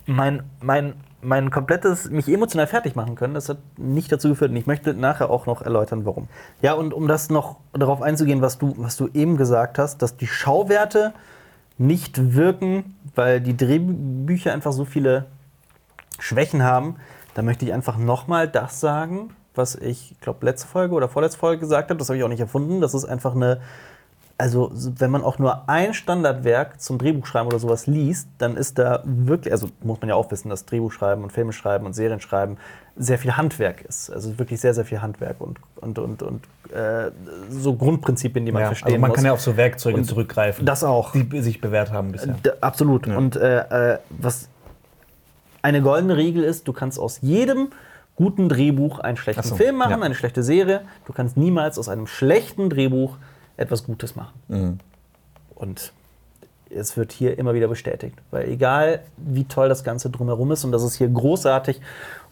mein, 0.06 0.44
mein, 0.60 0.94
mein 1.20 1.50
komplettes, 1.50 2.08
mich 2.10 2.28
emotional 2.28 2.68
fertig 2.68 2.94
machen 2.94 3.16
können. 3.16 3.34
Das 3.34 3.48
hat 3.48 3.58
nicht 3.76 4.12
dazu 4.12 4.28
geführt. 4.28 4.52
Und 4.52 4.56
ich 4.56 4.68
möchte 4.68 4.94
nachher 4.94 5.30
auch 5.30 5.46
noch 5.46 5.62
erläutern, 5.62 6.04
warum. 6.04 6.28
Ja, 6.62 6.74
und 6.74 6.94
um 6.94 7.08
das 7.08 7.28
noch 7.28 7.56
darauf 7.72 8.02
einzugehen, 8.02 8.40
was 8.40 8.58
du, 8.58 8.74
was 8.76 8.96
du 8.96 9.08
eben 9.14 9.36
gesagt 9.36 9.78
hast, 9.78 10.00
dass 10.00 10.16
die 10.16 10.28
Schauwerte 10.28 11.12
nicht 11.76 12.34
wirken, 12.34 12.94
weil 13.16 13.40
die 13.40 13.56
Drehbücher 13.56 14.52
einfach 14.52 14.72
so 14.72 14.84
viele 14.84 15.26
Schwächen 16.20 16.62
haben, 16.62 16.96
da 17.34 17.42
möchte 17.42 17.64
ich 17.64 17.72
einfach 17.72 17.96
nochmal 17.96 18.46
das 18.46 18.78
sagen, 18.78 19.34
was 19.54 19.74
ich 19.76 20.14
glaube 20.20 20.44
letzte 20.46 20.66
Folge 20.66 20.94
oder 20.94 21.08
vorletzte 21.08 21.38
Folge 21.38 21.60
gesagt 21.60 21.90
habe. 21.90 21.98
Das 21.98 22.08
habe 22.08 22.18
ich 22.18 22.24
auch 22.24 22.28
nicht 22.28 22.40
erfunden. 22.40 22.80
Das 22.80 22.94
ist 22.94 23.04
einfach 23.04 23.34
eine, 23.34 23.60
also 24.36 24.70
wenn 24.74 25.10
man 25.10 25.22
auch 25.22 25.38
nur 25.38 25.68
ein 25.68 25.94
Standardwerk 25.94 26.80
zum 26.80 26.98
Drehbuchschreiben 26.98 27.46
oder 27.46 27.58
sowas 27.58 27.86
liest, 27.86 28.28
dann 28.38 28.56
ist 28.56 28.78
da 28.78 29.02
wirklich, 29.04 29.52
also 29.52 29.68
muss 29.82 30.00
man 30.00 30.08
ja 30.08 30.16
auch 30.16 30.30
wissen, 30.30 30.48
dass 30.48 30.66
Drehbuchschreiben 30.66 31.22
und 31.22 31.30
Filme 31.30 31.52
schreiben 31.52 31.86
und 31.86 31.92
Serien 31.92 32.20
schreiben 32.20 32.56
sehr 32.96 33.18
viel 33.18 33.36
Handwerk 33.36 33.82
ist. 33.82 34.10
Also 34.10 34.38
wirklich 34.38 34.60
sehr, 34.60 34.74
sehr 34.74 34.84
viel 34.84 35.02
Handwerk 35.02 35.40
und, 35.40 35.58
und, 35.76 35.98
und, 35.98 36.22
und 36.22 36.44
äh, 36.72 37.10
so 37.48 37.74
Grundprinzipien, 37.74 38.46
die 38.46 38.52
man 38.52 38.62
Ja, 38.62 38.66
verstehen 38.68 38.86
also 38.88 39.00
man 39.00 39.08
muss. 39.08 39.16
kann 39.16 39.24
ja 39.26 39.32
auf 39.32 39.40
so 39.40 39.56
Werkzeuge 39.56 39.96
Und 39.98 40.04
zurückgreifen, 40.04 40.64
das 40.64 40.84
auch. 40.84 41.12
die 41.12 41.40
sich 41.40 41.60
bewährt 41.60 41.92
haben 41.92 42.12
bisher. 42.12 42.34
D 42.34 42.50
absolut. 42.60 43.06
Und 43.08 43.36
äh, 43.36 43.94
äh, 43.94 43.98
was 44.10 44.48
eine 45.62 45.80
goldene 45.80 46.16
Regel 46.16 46.44
ist, 46.44 46.68
du 46.68 46.72
kannst 46.72 46.98
aus 46.98 47.20
jedem 47.22 47.68
guten 48.16 48.48
Drehbuch 48.48 48.98
einen 49.00 49.16
schlechten 49.16 49.42
so, 49.42 49.56
Film 49.56 49.76
machen, 49.76 49.98
ja. 49.98 50.00
eine 50.00 50.14
schlechte 50.14 50.42
Serie. 50.42 50.82
Du 51.06 51.12
kannst 51.12 51.36
niemals 51.36 51.78
aus 51.78 51.88
einem 51.88 52.06
schlechten 52.06 52.70
Drehbuch 52.70 53.16
etwas 53.56 53.84
Gutes 53.84 54.16
machen. 54.16 54.34
Mhm. 54.48 54.78
Und 55.54 55.92
es 56.70 56.96
wird 56.96 57.12
hier 57.12 57.38
immer 57.38 57.54
wieder 57.54 57.68
bestätigt. 57.68 58.16
Weil 58.30 58.48
egal, 58.48 59.00
wie 59.16 59.44
toll 59.44 59.68
das 59.68 59.84
Ganze 59.84 60.10
drumherum 60.10 60.52
ist, 60.52 60.64
und 60.64 60.72
das 60.72 60.82
ist 60.82 60.96
hier 60.96 61.08
großartig 61.08 61.80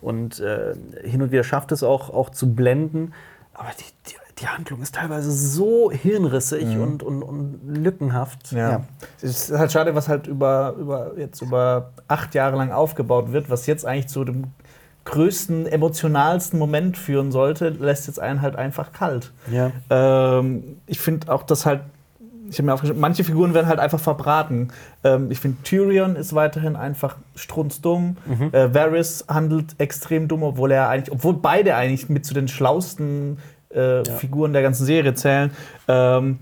und 0.01 0.41
äh, 0.41 0.75
hin 1.05 1.23
und 1.23 1.33
wieder 1.33 1.45
schafft 1.45 1.73
es 1.73 1.83
auch, 1.83 2.11
auch 2.11 2.31
zu 2.31 2.55
blenden, 2.55 3.13
aber 3.55 3.69
die, 3.79 4.11
die, 4.11 4.15
die 4.41 4.49
Handlung 4.49 4.83
ist 4.83 4.95
teilweise 4.95 5.31
so 5.31 5.91
hirnrissig 5.91 6.77
und, 6.77 7.03
und, 7.03 7.23
und 7.23 7.61
lückenhaft. 7.67 8.53
Mhm. 8.53 8.59
Ja. 8.59 8.85
Es 9.19 9.51
ist 9.51 9.53
halt 9.53 9.71
schade, 9.71 9.95
was 9.95 10.09
halt 10.09 10.27
über, 10.27 10.75
über, 10.79 11.13
jetzt 11.17 11.43
über 11.43 11.93
acht 12.09 12.35
Jahre 12.35 12.57
lang 12.57 12.73
aufgebaut 12.73 13.33
wird, 13.33 13.51
was 13.51 13.67
jetzt 13.67 13.87
eigentlich 13.87 14.09
zu 14.09 14.25
dem 14.25 14.45
größten, 15.05 15.67
emotionalsten 15.67 16.59
Moment 16.59 16.97
führen 16.97 17.33
sollte, 17.33 17.71
lässt 17.71 18.07
jetzt 18.07 18.21
einen 18.21 18.41
halt 18.41 18.57
einfach 18.57 18.93
kalt. 18.93 19.33
Ja. 19.51 19.73
Ähm, 19.91 20.77
ich 20.87 21.01
finde 21.01 21.33
auch, 21.33 21.43
dass 21.43 21.67
halt, 21.67 21.81
ich 22.49 22.59
habe 22.59 22.67
mir 22.67 22.75
aufgeschrieben, 22.75 23.01
manche 23.01 23.25
Figuren 23.25 23.55
werden 23.55 23.67
halt 23.67 23.81
einfach 23.81 23.99
verbraten. 23.99 24.69
Ähm, 25.03 25.31
ich 25.31 25.41
finde, 25.41 25.63
Tyrion 25.63 26.17
ist 26.17 26.35
weiterhin 26.35 26.77
einfach 26.77 27.17
strunzdumm. 27.35 28.17
Mhm. 28.27 28.51
Äh, 28.53 28.75
Varys 28.75 29.25
handelt 29.29 29.75
extrem 29.79 30.29
dumm, 30.29 30.43
obwohl 30.43 30.71
er 30.71 30.89
eigentlich, 30.89 31.13
obwohl 31.13 31.35
beide 31.35 31.75
eigentlich 31.75 32.09
mit 32.09 32.25
zu 32.25 32.35
den 32.35 32.47
schlausten 32.47 33.39
äh, 33.71 34.05
Figuren 34.05 34.53
der 34.53 34.63
ganzen 34.63 34.85
Serie 34.85 35.15
zählen. 35.15 35.51
Ähm, 35.89 36.39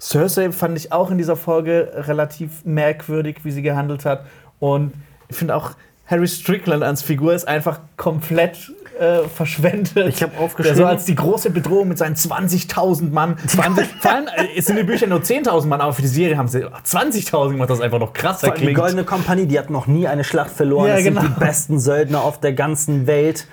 Cersei 0.00 0.50
fand 0.50 0.76
ich 0.76 0.92
auch 0.92 1.12
in 1.12 1.18
dieser 1.18 1.36
Folge 1.36 1.92
relativ 1.94 2.64
merkwürdig, 2.64 3.44
wie 3.44 3.52
sie 3.52 3.62
gehandelt 3.62 4.04
hat. 4.04 4.26
Und 4.58 4.92
ich 5.28 5.36
finde 5.36 5.54
auch, 5.54 5.72
Harry 6.06 6.28
Strickland 6.28 6.82
als 6.82 7.02
Figur 7.02 7.32
ist 7.32 7.46
einfach 7.48 7.80
komplett 7.96 8.72
äh, 8.98 9.20
verschwendet. 9.34 10.08
Ich 10.08 10.22
hab 10.22 10.32
Der 10.32 10.40
aufgeschrieben- 10.40 10.74
so 10.76 10.84
als 10.84 11.04
die 11.06 11.14
große 11.14 11.50
Bedrohung 11.50 11.88
mit 11.88 11.98
seinen 11.98 12.16
20.000 12.16 13.10
Mann. 13.12 13.36
20, 13.46 13.86
vor 14.00 14.10
allem 14.12 14.26
äh, 14.26 14.46
es 14.56 14.66
sind 14.66 14.76
in 14.78 14.86
den 14.86 14.92
Büchern 14.92 15.08
nur 15.08 15.20
10.000 15.20 15.66
Mann, 15.66 15.80
aber 15.80 15.92
für 15.92 16.02
die 16.02 16.08
Serie 16.08 16.36
haben 16.36 16.48
sie 16.48 16.64
20.000 16.66 17.50
gemacht, 17.52 17.70
das 17.70 17.80
einfach 17.80 17.98
noch 17.98 18.12
krasser 18.12 18.48
Vor 18.48 18.50
allem 18.50 18.58
die 18.60 18.64
klingt. 18.66 18.78
Goldene 18.78 19.04
Kompanie, 19.04 19.46
die 19.46 19.58
hat 19.58 19.70
noch 19.70 19.86
nie 19.86 20.06
eine 20.06 20.24
Schlacht 20.24 20.50
verloren. 20.50 20.88
Ja, 20.88 20.94
das 20.96 21.04
genau. 21.04 21.20
sind 21.22 21.36
die 21.36 21.40
besten 21.40 21.80
Söldner 21.80 22.22
auf 22.22 22.40
der 22.40 22.52
ganzen 22.52 23.06
Welt. 23.06 23.46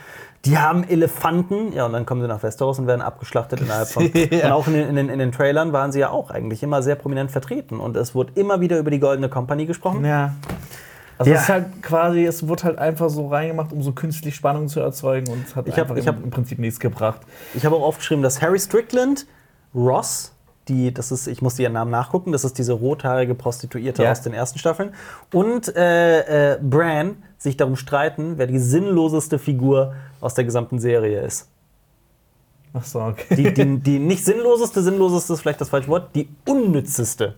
Die 0.45 0.57
haben 0.57 0.83
Elefanten, 0.87 1.73
ja, 1.73 1.85
und 1.85 1.91
dann 1.93 2.05
kommen 2.05 2.21
sie 2.21 2.27
nach 2.27 2.41
Westeros 2.43 2.79
und 2.79 2.87
werden 2.87 3.01
abgeschlachtet 3.01 3.59
innerhalb 3.61 3.87
von. 3.89 4.09
Ja. 4.31 4.45
Und 4.47 4.51
auch 4.53 4.67
in 4.67 4.73
den, 4.73 4.89
in, 4.89 4.95
den, 4.95 5.09
in 5.09 5.19
den 5.19 5.31
Trailern 5.31 5.73
waren 5.73 5.91
sie 5.91 5.99
ja 5.99 6.09
auch 6.11 6.29
eigentlich 6.31 6.63
immer 6.63 6.81
sehr 6.81 6.95
prominent 6.95 7.29
vertreten. 7.31 7.79
Und 7.79 7.95
es 7.97 8.15
wurde 8.15 8.31
immer 8.35 8.59
wieder 8.61 8.77
über 8.79 8.89
die 8.91 8.99
Goldene 8.99 9.27
Kompanie 9.29 9.65
gesprochen. 9.65 10.05
Ja. 10.05 10.33
Also 11.19 11.29
Ja. 11.31 11.37
es 11.37 11.43
ist 11.43 11.49
halt 11.49 11.83
quasi, 11.83 12.25
es 12.25 12.47
wird 12.47 12.63
halt 12.63 12.79
einfach 12.79 13.09
so 13.09 13.27
reingemacht, 13.27 13.71
um 13.73 13.83
so 13.83 13.91
künstlich 13.91 14.35
Spannung 14.35 14.67
zu 14.69 14.79
erzeugen 14.79 15.31
und 15.31 15.45
es 15.47 15.55
hat 15.55 15.67
Ich 15.67 15.73
hab- 15.73 15.81
einfach 15.91 15.97
ich 15.97 16.07
im, 16.07 16.15
hab- 16.15 16.23
im 16.23 16.31
Prinzip 16.31 16.57
nichts 16.59 16.79
gebracht. 16.79 17.21
Ich 17.53 17.65
habe 17.65 17.75
auch 17.75 17.83
aufgeschrieben, 17.83 18.23
dass 18.23 18.41
Harry 18.41 18.57
Strickland, 18.59 19.27
Ross, 19.75 20.31
die, 20.69 20.93
das 20.93 21.11
ist, 21.11 21.27
ich 21.27 21.41
musste 21.41 21.61
ihren 21.63 21.73
Namen 21.73 21.91
nachgucken, 21.91 22.31
das 22.31 22.43
ist 22.45 22.57
diese 22.57 22.73
rothaarige 22.73 23.35
Prostituierte 23.35 24.03
Ja. 24.03 24.11
aus 24.11 24.21
den 24.21 24.33
ersten 24.33 24.59
Staffeln, 24.59 24.93
und 25.33 25.75
äh, 25.75 26.53
äh, 26.53 26.59
Bran 26.61 27.17
sich 27.37 27.57
darum 27.57 27.75
streiten, 27.75 28.37
wer 28.37 28.47
die 28.47 28.59
sinnloseste 28.59 29.39
Figur 29.39 29.93
aus 30.21 30.33
der 30.35 30.45
gesamten 30.45 30.79
Serie 30.79 31.21
ist. 31.21 31.47
Ach 32.73 32.83
so, 32.85 33.01
okay. 33.01 33.35
Die, 33.35 33.53
die, 33.53 33.77
die 33.81 33.99
nicht 33.99 34.23
sinnloseste, 34.23 34.81
sinnloseste 34.83 35.33
ist 35.33 35.41
vielleicht 35.41 35.59
das 35.59 35.69
falsche 35.69 35.87
Wort, 35.89 36.15
die 36.15 36.29
unnützeste. 36.47 37.33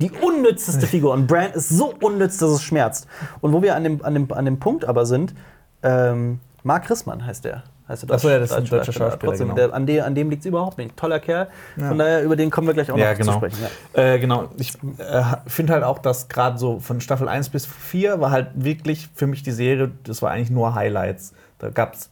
Die 0.00 0.10
unnützeste 0.10 0.86
Figur. 0.88 1.12
Und 1.12 1.26
Bran 1.26 1.52
ist 1.52 1.68
so 1.68 1.94
unnütz, 2.00 2.38
dass 2.38 2.50
es 2.50 2.62
schmerzt. 2.62 3.06
Und 3.40 3.52
wo 3.52 3.62
wir 3.62 3.76
an 3.76 3.84
dem, 3.84 4.04
an 4.04 4.14
dem, 4.14 4.32
an 4.32 4.44
dem 4.44 4.58
Punkt 4.58 4.84
aber 4.84 5.06
sind, 5.06 5.34
ähm, 5.82 6.40
Mark 6.62 6.88
Rissmann 6.90 7.24
heißt 7.24 7.44
der. 7.44 7.62
Heißt 7.88 8.08
der 8.08 8.14
Ach 8.14 8.20
so, 8.20 8.30
ja, 8.30 8.38
das 8.38 8.50
ist 8.50 8.56
ein 8.56 8.64
Deutsche 8.64 8.76
deutscher 8.76 8.92
Schauspieler, 8.92 9.30
Trotzdem, 9.30 9.48
genau. 9.48 9.56
der, 9.56 9.74
an, 9.74 9.86
dem, 9.86 10.04
an 10.04 10.14
dem 10.14 10.30
liegt 10.30 10.42
es 10.42 10.46
überhaupt 10.46 10.78
nicht. 10.78 10.96
Toller 10.96 11.18
Kerl. 11.18 11.48
Von 11.76 11.98
daher, 11.98 12.22
über 12.22 12.36
den 12.36 12.50
kommen 12.50 12.66
wir 12.66 12.74
gleich 12.74 12.90
auch 12.90 12.96
Ja, 12.96 13.10
noch 13.10 13.18
genau. 13.18 13.32
zu 13.32 13.38
sprechen. 13.38 13.58
Ja. 13.94 14.02
Äh, 14.02 14.18
genau. 14.20 14.48
Ich 14.58 14.74
äh, 14.98 15.22
finde 15.46 15.72
halt 15.72 15.84
auch, 15.84 15.98
dass 15.98 16.28
gerade 16.28 16.56
so 16.58 16.78
von 16.78 17.00
Staffel 17.00 17.28
1 17.28 17.48
bis 17.48 17.66
4 17.66 18.20
war 18.20 18.30
halt 18.30 18.48
wirklich 18.54 19.08
für 19.14 19.26
mich 19.26 19.42
die 19.42 19.50
Serie, 19.50 19.90
das 20.04 20.22
war 20.22 20.30
eigentlich 20.30 20.50
nur 20.50 20.74
Highlights. 20.74 21.32
Da 21.58 21.70
gab's 21.70 22.10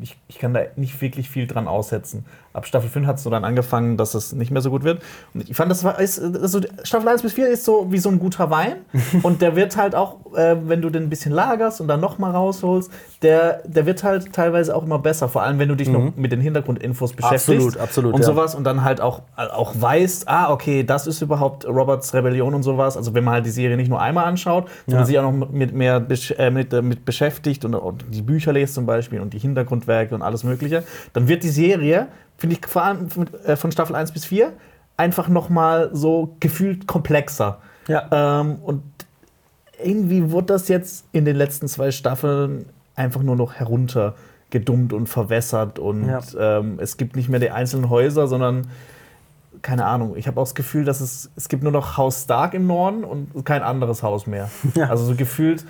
ich, 0.00 0.16
ich 0.28 0.38
kann 0.38 0.54
da 0.54 0.60
nicht 0.76 1.00
wirklich 1.00 1.28
viel 1.28 1.46
dran 1.46 1.68
aussetzen. 1.68 2.24
Ab 2.54 2.66
Staffel 2.66 2.88
5 2.88 3.06
hat 3.06 3.16
es 3.16 3.24
so 3.24 3.30
dann 3.30 3.44
angefangen, 3.44 3.96
dass 3.96 4.14
es 4.14 4.32
nicht 4.32 4.50
mehr 4.50 4.62
so 4.62 4.70
gut 4.70 4.84
wird. 4.84 5.02
Und 5.34 5.48
ich 5.50 5.56
fand, 5.56 5.70
das 5.70 5.84
war 5.84 5.98
ist, 5.98 6.20
also 6.22 6.60
Staffel 6.84 7.08
1 7.08 7.22
bis 7.22 7.32
4 7.34 7.48
ist 7.48 7.64
so 7.64 7.90
wie 7.90 7.98
so 7.98 8.08
ein 8.08 8.18
guter 8.18 8.48
Wein. 8.50 8.76
und 9.22 9.42
der 9.42 9.56
wird 9.56 9.76
halt 9.76 9.94
auch, 9.94 10.18
äh, 10.36 10.56
wenn 10.64 10.80
du 10.80 10.88
den 10.88 11.04
ein 11.04 11.10
bisschen 11.10 11.32
lagerst 11.32 11.80
und 11.80 11.88
dann 11.88 12.00
nochmal 12.00 12.30
rausholst, 12.30 12.90
der, 13.22 13.62
der 13.66 13.86
wird 13.86 14.04
halt 14.04 14.32
teilweise 14.32 14.74
auch 14.74 14.84
immer 14.84 14.98
besser. 14.98 15.28
Vor 15.28 15.42
allem, 15.42 15.58
wenn 15.58 15.68
du 15.68 15.74
dich 15.74 15.88
noch 15.88 16.14
mit 16.16 16.32
den 16.32 16.40
Hintergrundinfos 16.40 17.12
beschäftigst. 17.12 17.48
Mhm. 17.48 17.54
Absolut, 17.54 17.76
absolut, 17.78 18.14
Und 18.14 18.20
ja. 18.20 18.26
sowas 18.26 18.54
und 18.54 18.64
dann 18.64 18.84
halt 18.84 19.00
auch, 19.00 19.22
auch 19.36 19.74
weißt, 19.76 20.28
ah, 20.28 20.52
okay, 20.52 20.84
das 20.84 21.06
ist 21.06 21.22
überhaupt 21.22 21.66
Roberts 21.66 22.14
Rebellion 22.14 22.54
und 22.54 22.62
sowas. 22.62 22.96
Also 22.96 23.14
wenn 23.14 23.24
man 23.24 23.34
halt 23.34 23.46
die 23.46 23.50
Serie 23.50 23.76
nicht 23.76 23.88
nur 23.88 24.00
einmal 24.00 24.26
anschaut, 24.26 24.68
sondern 24.86 25.02
Ja. 25.02 25.06
sich 25.06 25.18
auch 25.18 25.32
noch 25.32 25.50
mit 25.50 25.72
mehr 25.74 26.04
äh, 26.38 26.50
mit, 26.50 26.72
äh, 26.72 26.82
mit 26.82 27.04
beschäftigt 27.04 27.64
und, 27.64 27.74
und 27.74 28.04
die 28.10 28.22
Bücher 28.22 28.52
liest 28.52 28.74
zum 28.74 28.86
Beispiel 28.86 29.20
und 29.20 29.32
die 29.32 29.38
Hintergrundwerke 29.38 30.14
und 30.14 30.22
alles 30.22 30.44
Mögliche, 30.44 30.84
dann 31.12 31.28
wird 31.28 31.42
die 31.42 31.48
Serie, 31.48 32.06
finde 32.38 32.56
ich, 32.56 32.66
vor 32.66 32.82
allem 32.82 33.10
von, 33.10 33.28
äh, 33.44 33.56
von 33.56 33.72
Staffel 33.72 33.94
1 33.96 34.12
bis 34.12 34.24
4, 34.26 34.52
einfach 34.96 35.28
noch 35.28 35.48
mal 35.48 35.90
so 35.92 36.36
gefühlt 36.40 36.86
komplexer. 36.86 37.58
Ja. 37.88 38.40
Ähm, 38.40 38.56
und 38.62 38.82
irgendwie 39.82 40.30
wurde 40.30 40.46
das 40.48 40.68
jetzt 40.68 41.04
in 41.12 41.24
den 41.24 41.36
letzten 41.36 41.68
zwei 41.68 41.90
Staffeln 41.90 42.66
einfach 42.96 43.22
nur 43.22 43.36
noch 43.36 43.54
heruntergedummt 43.54 44.92
und 44.92 45.08
verwässert 45.08 45.78
und 45.78 46.06
Ja. 46.08 46.20
ähm, 46.38 46.78
es 46.80 46.96
gibt 46.96 47.16
nicht 47.16 47.28
mehr 47.28 47.40
die 47.40 47.50
einzelnen 47.50 47.90
Häuser, 47.90 48.26
sondern 48.28 48.68
keine 49.62 49.86
Ahnung. 49.86 50.14
Ich 50.16 50.26
habe 50.28 50.38
auch 50.40 50.44
das 50.44 50.54
Gefühl, 50.54 50.84
dass 50.84 51.00
es 51.00 51.30
es 51.36 51.48
gibt 51.48 51.62
nur 51.62 51.72
noch 51.72 51.96
Haus 51.96 52.22
Stark 52.24 52.54
im 52.54 52.66
Norden 52.66 53.02
und 53.02 53.44
kein 53.44 53.62
anderes 53.62 54.02
Haus 54.02 54.26
mehr. 54.26 54.50
Ja. 54.74 54.88
Also 54.90 55.04
so 55.04 55.14
gefühlt 55.14 55.64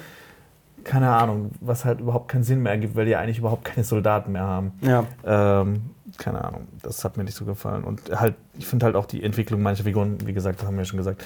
keine 0.85 1.09
Ahnung, 1.09 1.53
was 1.63 1.87
halt 1.87 2.01
überhaupt 2.01 2.29
keinen 2.29 2.45
Sinn 2.45 2.63
mehr 2.63 2.73
ergibt, 2.73 2.95
weil 2.95 3.07
die 3.07 3.17
eigentlich 3.17 3.39
überhaupt 3.39 3.65
keine 3.65 3.85
Soldaten 3.85 4.33
mehr 4.33 4.43
haben. 4.43 4.73
Ja. 4.83 5.05
Ähm, 5.25 5.81
keine 6.19 6.45
Ahnung, 6.45 6.69
das 6.83 7.05
hat 7.05 7.17
mir 7.17 7.25
nicht 7.25 7.37
so 7.37 7.45
gefallen. 7.45 7.85
Und 7.85 8.01
halt, 8.19 8.35
ich 8.59 8.67
finde 8.67 8.87
halt 8.87 8.97
auch 8.97 9.07
die 9.07 9.23
Entwicklung 9.23 9.63
mancher 9.63 9.85
Figuren, 9.85 10.19
wie 10.27 10.33
gesagt, 10.33 10.61
das 10.61 10.67
haben 10.67 10.75
wir 10.77 10.83
ja 10.83 10.87
schon 10.87 10.99
gesagt, 10.99 11.23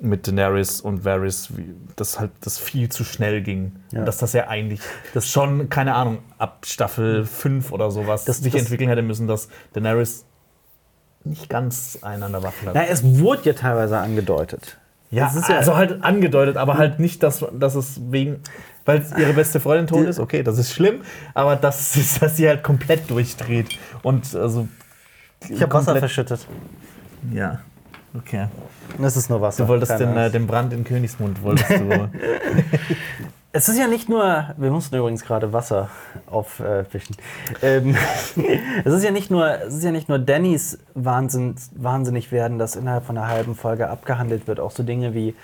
mit 0.00 0.26
Daenerys 0.26 0.80
und 0.80 1.04
Varys, 1.04 1.56
wie, 1.56 1.74
dass 1.94 2.18
halt 2.18 2.32
das 2.40 2.58
viel 2.58 2.88
zu 2.88 3.04
schnell 3.04 3.40
ging. 3.42 3.72
Ja. 3.92 4.00
Und 4.00 4.06
dass 4.06 4.18
das 4.18 4.32
ja 4.32 4.48
eigentlich 4.48 4.80
das 5.14 5.28
schon, 5.30 5.68
keine 5.68 5.94
Ahnung, 5.94 6.18
ab 6.38 6.66
Staffel 6.66 7.24
5 7.24 7.70
oder 7.70 7.90
sowas 7.92 8.24
Das- 8.24 8.38
sich 8.38 8.52
das- 8.52 8.62
entwickeln 8.62 8.88
hätte 8.88 9.02
müssen, 9.02 9.28
dass 9.28 9.48
Daenerys 9.74 10.24
nicht 11.24 11.48
ganz 11.48 11.98
einen 12.02 12.24
an 12.24 12.32
der 12.32 12.42
Waffel 12.42 12.68
hat. 12.68 12.74
Na, 12.74 12.84
es 12.86 13.04
wurde 13.20 13.42
ja 13.44 13.52
teilweise 13.52 13.96
angedeutet. 13.98 14.78
Ja, 15.12 15.28
ist 15.28 15.48
ja- 15.48 15.58
also 15.58 15.76
halt 15.76 16.02
angedeutet, 16.02 16.56
aber 16.56 16.78
halt 16.78 16.98
nicht, 16.98 17.22
dass, 17.22 17.44
dass 17.52 17.74
es 17.76 18.00
wegen, 18.10 18.40
weil 18.84 19.04
ihre 19.16 19.32
beste 19.32 19.60
Freundin 19.60 19.86
tot 19.86 20.06
ist, 20.06 20.18
okay, 20.18 20.42
das 20.42 20.58
ist 20.58 20.72
schlimm, 20.72 21.02
aber 21.34 21.56
das 21.56 21.96
ist, 21.96 22.22
dass 22.22 22.36
sie 22.36 22.48
halt 22.48 22.62
komplett 22.62 23.10
durchdreht 23.10 23.78
und 24.02 24.34
also 24.34 24.68
Ich 25.48 25.62
habe 25.62 25.72
Wasser 25.72 25.96
verschüttet. 25.96 26.46
Ja, 27.32 27.60
okay. 28.16 28.46
Das 28.98 29.16
ist 29.16 29.30
nur 29.30 29.40
Wasser. 29.40 29.64
Du 29.64 29.68
wolltest 29.68 29.98
den, 29.98 30.16
äh, 30.16 30.30
den 30.30 30.46
Brand 30.46 30.72
in 30.72 30.84
Königsmund, 30.84 31.42
wolltest 31.42 31.70
du. 31.70 32.08
Es 33.54 33.68
ist 33.68 33.78
ja 33.78 33.86
nicht 33.86 34.08
nur, 34.08 34.46
wir 34.56 34.70
mussten 34.70 34.96
übrigens 34.96 35.24
gerade 35.24 35.52
Wasser 35.52 35.90
aufwischen. 36.26 37.16
ähm, 37.60 37.94
es 38.82 38.94
ist 38.94 39.04
ja 39.04 39.10
nicht 39.10 39.30
nur, 39.30 39.46
es 39.46 39.74
ist 39.74 39.84
ja 39.84 39.90
nicht 39.90 40.08
nur 40.08 40.18
Dannys 40.18 40.78
Wahnsinn, 40.94 41.56
wahnsinnig 41.74 42.32
werden, 42.32 42.58
das 42.58 42.76
innerhalb 42.76 43.04
von 43.04 43.18
einer 43.18 43.28
halben 43.28 43.54
Folge 43.54 43.90
abgehandelt 43.90 44.46
wird. 44.46 44.58
Auch 44.58 44.70
so 44.70 44.82
Dinge 44.82 45.12
wie 45.12 45.34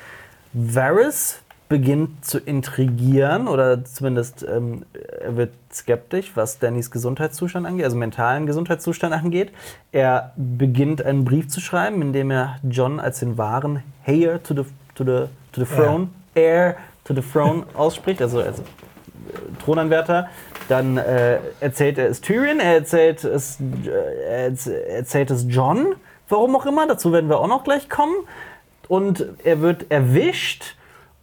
Varys 0.55 1.41
beginnt 1.69 2.25
zu 2.25 2.39
intrigieren 2.39 3.47
oder 3.47 3.85
zumindest 3.85 4.43
ähm, 4.43 4.85
er 5.21 5.37
wird 5.37 5.53
skeptisch, 5.73 6.33
was 6.35 6.59
Dannys 6.59 6.91
Gesundheitszustand 6.91 7.67
angeht, 7.67 7.85
also 7.85 7.97
mentalen 7.97 8.47
Gesundheitszustand 8.47 9.13
angeht. 9.13 9.51
Er 9.93 10.33
beginnt 10.37 11.03
einen 11.05 11.25
Brief 11.25 11.49
zu 11.49 11.61
schreiben, 11.61 12.01
in 12.01 12.13
dem 12.13 12.31
er 12.31 12.57
John 12.63 13.01
als 13.01 13.21
den 13.21 13.37
wahren 13.37 13.83
Heir 14.03 14.43
to 14.43 14.55
the, 14.55 14.63
to 14.95 15.05
the, 15.05 15.27
to 15.53 15.65
the 15.65 15.67
throne, 15.67 16.09
Heir 16.35 16.77
to 17.05 17.15
the 17.15 17.21
throne 17.23 17.65
ausspricht, 17.75 18.23
also 18.23 18.41
als 18.41 18.61
äh, 18.61 18.63
Thronanwärter. 19.63 20.29
Dann 20.69 20.97
äh, 20.97 21.39
erzählt 21.61 21.99
er 21.99 22.09
es 22.09 22.21
Tyrion, 22.23 22.61
er 22.61 22.75
erzählt 22.77 23.25
es, 23.25 23.59
äh, 23.61 23.91
er 24.27 24.51
erz- 24.51 24.71
erzählt 24.71 25.31
es 25.31 25.45
John, 25.49 25.95
warum 26.31 26.57
auch 26.57 26.65
immer, 26.65 26.87
dazu 26.87 27.13
werden 27.13 27.29
wir 27.29 27.41
auch 27.41 27.49
noch 27.49 27.65
gleich 27.65 27.91
kommen. 27.91 28.15
Und 28.89 29.27
er 29.45 29.61
wird 29.61 29.91
erwischt 29.91 30.77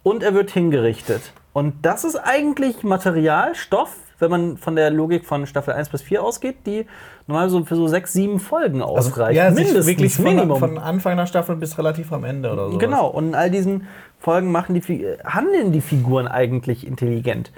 und 0.06 0.22
er 0.22 0.34
wird 0.34 0.52
hingerichtet. 0.52 1.32
Und 1.52 1.84
das 1.84 2.04
ist 2.04 2.14
eigentlich 2.14 2.84
Material, 2.84 3.56
Stoff, 3.56 3.96
wenn 4.20 4.30
man 4.30 4.56
von 4.56 4.76
der 4.76 4.90
Logik 4.90 5.24
von 5.26 5.48
Staffel 5.48 5.74
1 5.74 5.88
bis 5.88 6.00
4 6.00 6.22
ausgeht, 6.22 6.58
die 6.64 6.86
normal 7.26 7.50
so 7.50 7.64
für 7.64 7.74
so 7.74 7.88
sechs, 7.88 8.12
sieben 8.12 8.38
Folgen 8.38 8.82
ausreicht. 8.82 9.40
Also, 9.40 9.56
sich 9.56 9.64
Mindestens, 9.64 9.86
wirklich 9.88 10.14
von, 10.14 10.24
Minimum. 10.24 10.58
von 10.60 10.78
Anfang 10.78 11.16
der 11.16 11.26
Staffel 11.26 11.56
bis 11.56 11.76
relativ 11.76 12.12
am 12.12 12.22
Ende 12.22 12.52
oder 12.52 12.70
so. 12.70 12.78
Genau, 12.78 13.08
und 13.08 13.30
in 13.30 13.34
all 13.34 13.50
diesen 13.50 13.88
Folgen 14.20 14.52
machen 14.52 14.74
die, 14.80 15.06
handeln 15.24 15.72
die 15.72 15.80
Figuren 15.80 16.28
eigentlich 16.28 16.86
intelligent. 16.86 17.50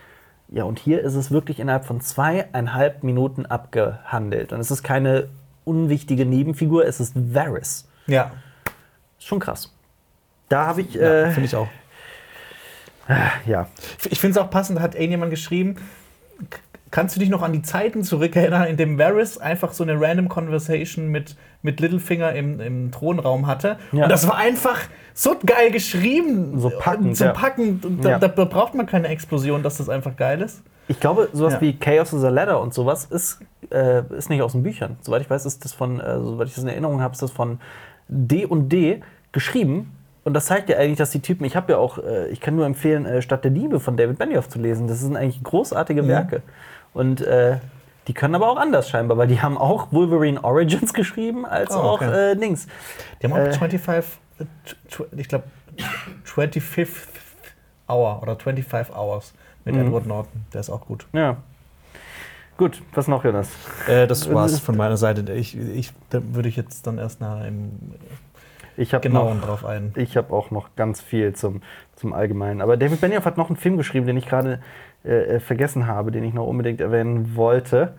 Ja, 0.49 0.65
und 0.65 0.79
hier 0.79 1.03
ist 1.03 1.17
es 1.17 1.31
wirklich 1.31 1.61
innerhalb 1.61 1.85
von 1.85 2.01
zweieinhalb 2.01 3.03
Minuten 3.03 3.45
abgehandelt. 3.45 4.55
Und 4.55 4.61
es 4.61 4.71
ist 4.71 4.83
keine 4.83 5.29
unwichtige 5.67 6.25
Nebenfigur, 6.25 6.87
es 6.87 6.99
ist 6.99 7.13
Varys. 7.15 7.87
Ja, 8.07 8.31
Ist 9.19 9.27
schon 9.27 9.39
krass. 9.39 9.71
Da 10.49 10.65
habe 10.65 10.81
ich, 10.81 10.95
ja 10.95 11.03
äh, 11.03 11.31
finde 11.33 11.45
ich 11.45 11.55
auch. 11.55 11.69
Ja. 13.47 13.67
Ich 14.11 14.21
finde 14.21 14.39
es 14.39 14.45
auch 14.45 14.51
passend, 14.51 14.81
hat 14.81 14.95
irgendjemand 14.95 15.31
geschrieben, 15.31 15.77
kannst 16.91 17.17
du 17.17 17.21
dich 17.21 17.29
noch 17.29 17.43
an 17.43 17.53
die 17.53 17.63
Zeiten 17.63 18.03
zurückerinnern, 18.03 18.65
in 18.65 18.77
dem 18.77 18.99
Varys 18.99 19.39
einfach 19.39 19.73
so 19.73 19.85
eine 19.85 20.01
random 20.01 20.29
Conversation 20.29 21.09
mit, 21.09 21.37
mit 21.63 21.81
Littlefinger 21.81 22.33
im, 22.33 22.61
im 22.61 22.91
Thronraum 22.91 23.47
hatte? 23.47 23.79
Ja. 23.93 24.05
Und 24.05 24.11
das 24.11 24.27
war 24.27 24.37
einfach 24.37 24.81
so 25.15 25.37
geil 25.45 25.71
geschrieben. 25.71 26.59
So 26.59 26.71
packend, 26.71 27.17
So 27.17 27.31
packend. 27.33 27.85
Da, 28.05 28.11
Ja. 28.11 28.19
da 28.19 28.29
braucht 28.29 28.75
man 28.75 28.87
keine 28.87 29.09
Explosion, 29.09 29.63
dass 29.63 29.79
das 29.79 29.89
einfach 29.89 30.17
geil 30.17 30.41
ist. 30.41 30.63
Ich 30.91 31.01
glaube, 31.01 31.29
sowas 31.35 31.61
wie 31.61 31.75
Chaos 31.77 32.15
is 32.15 32.25
a 32.25 32.31
Ladder 32.31 32.61
und 32.63 32.73
sowas 32.73 33.05
ist, 33.05 33.41
äh, 33.71 34.03
ist 34.17 34.31
nicht 34.31 34.41
aus 34.41 34.53
den 34.53 34.63
Büchern. 34.63 34.97
Soweit 35.03 35.21
ich 35.21 35.29
weiß, 35.29 35.45
ist 35.45 35.63
das 35.65 35.75
von, 35.75 36.01
äh, 36.01 36.19
soweit 36.19 36.49
ich 36.49 36.55
das 36.55 36.65
in 36.65 36.71
Erinnerung 36.71 37.03
habe, 37.03 37.13
ist 37.13 37.21
das 37.21 37.31
von 37.31 37.61
D 38.09 38.47
und 38.47 38.71
D 38.71 39.03
geschrieben. 39.33 39.93
Und 40.25 40.35
das 40.35 40.47
zeigt 40.47 40.69
ja 40.69 40.77
eigentlich, 40.77 40.99
dass 40.99 41.11
die 41.11 41.21
Typen, 41.21 41.45
ich 41.45 41.57
habe 41.57 41.73
ja 41.73 41.79
auch, 41.79 41.99
äh, 41.99 42.29
ich 42.29 42.41
kann 42.41 42.55
nur 42.57 42.67
empfehlen, 42.67 43.07
äh, 43.07 43.23
Stadt 43.23 43.45
der 43.45 43.51
Diebe 43.51 43.81
von 43.81 43.97
David 43.97 44.19
Benioff 44.19 44.49
zu 44.49 44.59
lesen. 44.59 44.87
Das 44.89 45.01
sind 45.01 45.17
eigentlich 45.17 45.43
großartige 45.43 46.07
Werke. 46.07 46.43
Und 46.93 47.21
äh, 47.23 47.59
die 48.09 48.15
können 48.15 48.35
aber 48.35 48.51
auch 48.51 48.57
anders 48.57 48.89
scheinbar, 48.89 49.17
weil 49.19 49.29
die 49.29 49.41
haben 49.41 49.57
auch 49.59 49.93
Wolverine 49.93 50.43
Origins 50.43 50.93
geschrieben, 50.95 51.47
als 51.47 51.71
Oh, 51.75 51.79
auch 51.81 52.01
okay. 52.03 52.33
äh, 52.33 52.37
Dings. 52.37 52.67
Die 53.23 53.27
haben 53.27 53.33
auch 53.35 53.39
Äh. 53.47 53.53
25, 53.53 54.19
äh, 54.41 54.45
ich 55.17 55.29
glaube, 55.29 55.45
25th 56.27 56.89
Hour 57.89 58.23
oder 58.23 58.37
25 58.37 58.95
Hours 58.95 59.33
mit 59.65 59.75
Mhm. 59.75 59.87
Edward 59.87 60.07
Norton. 60.07 60.45
Der 60.53 60.61
ist 60.61 60.71
auch 60.71 60.87
gut. 60.87 61.07
Ja. 61.13 61.37
Gut, 62.57 62.83
was 62.93 63.07
noch, 63.07 63.25
Jonas? 63.25 63.49
Äh, 63.87 64.07
das 64.09 64.33
war's 64.35 64.59
von 64.59 64.77
meiner 64.77 64.97
Seite. 64.97 65.33
Ich, 65.33 65.57
ich, 65.57 65.93
da 66.11 66.21
würde 66.33 66.49
ich 66.49 66.57
jetzt 66.57 66.87
dann 66.89 66.99
erst 66.99 67.21
nach 67.21 67.45
im 67.45 67.71
Ich 68.79 68.95
habe 68.95 69.09
noch 69.11 69.41
drauf 69.41 69.65
ein. 69.65 69.93
Ich 69.97 70.17
habe 70.17 70.33
auch 70.33 70.51
noch 70.51 70.75
ganz 70.77 71.01
viel 71.01 71.33
zum, 71.35 71.63
zum 71.97 72.13
Allgemeinen. 72.13 72.61
Aber 72.63 72.77
David 72.77 73.01
Benioff 73.01 73.25
hat 73.25 73.37
noch 73.37 73.49
einen 73.49 73.57
Film 73.57 73.77
geschrieben, 73.77 74.07
den 74.07 74.17
ich 74.17 74.27
gerade 74.27 74.61
äh, 75.05 75.37
äh, 75.37 75.41
vergessen 75.41 75.87
habe, 75.87 76.11
den 76.13 76.23
ich 76.25 76.33
noch 76.33 76.47
unbedingt 76.47 76.81
erwähnen 76.81 77.35
wollte. 77.37 77.95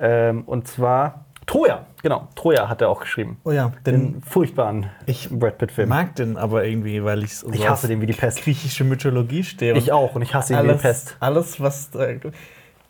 Ähm, 0.00 0.42
und 0.46 0.66
zwar 0.66 1.26
Troja. 1.46 1.84
Genau, 2.02 2.28
Troja 2.36 2.68
hat 2.70 2.80
er 2.80 2.88
auch 2.88 3.00
geschrieben. 3.00 3.38
Oh 3.44 3.50
ja, 3.50 3.72
Den 3.86 4.22
furchtbaren 4.22 4.86
Ich 5.06 5.28
Brad 5.30 5.58
Pitt-Film. 5.58 5.88
mag 5.90 6.14
den 6.16 6.36
aber 6.38 6.64
irgendwie, 6.64 7.04
weil 7.04 7.22
ich 7.22 7.36
so 7.36 7.50
Ich 7.52 7.68
hasse 7.68 7.86
den 7.86 8.00
wie 8.00 8.06
die 8.06 8.12
Pest. 8.14 8.42
griechische 8.42 8.82
Mythologie 8.84 9.44
stehe. 9.44 9.74
Ich 9.76 9.92
auch 9.92 10.14
und 10.14 10.22
ich 10.22 10.34
hasse 10.34 10.54
ihn 10.54 10.58
wie 10.58 10.62
die 10.62 10.68
alles, 10.70 10.82
Pest. 10.82 11.16
alles, 11.20 11.60
was. 11.60 11.90
da- 11.90 12.06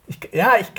Ich, 0.07 0.19
ja, 0.33 0.53
ich, 0.61 0.71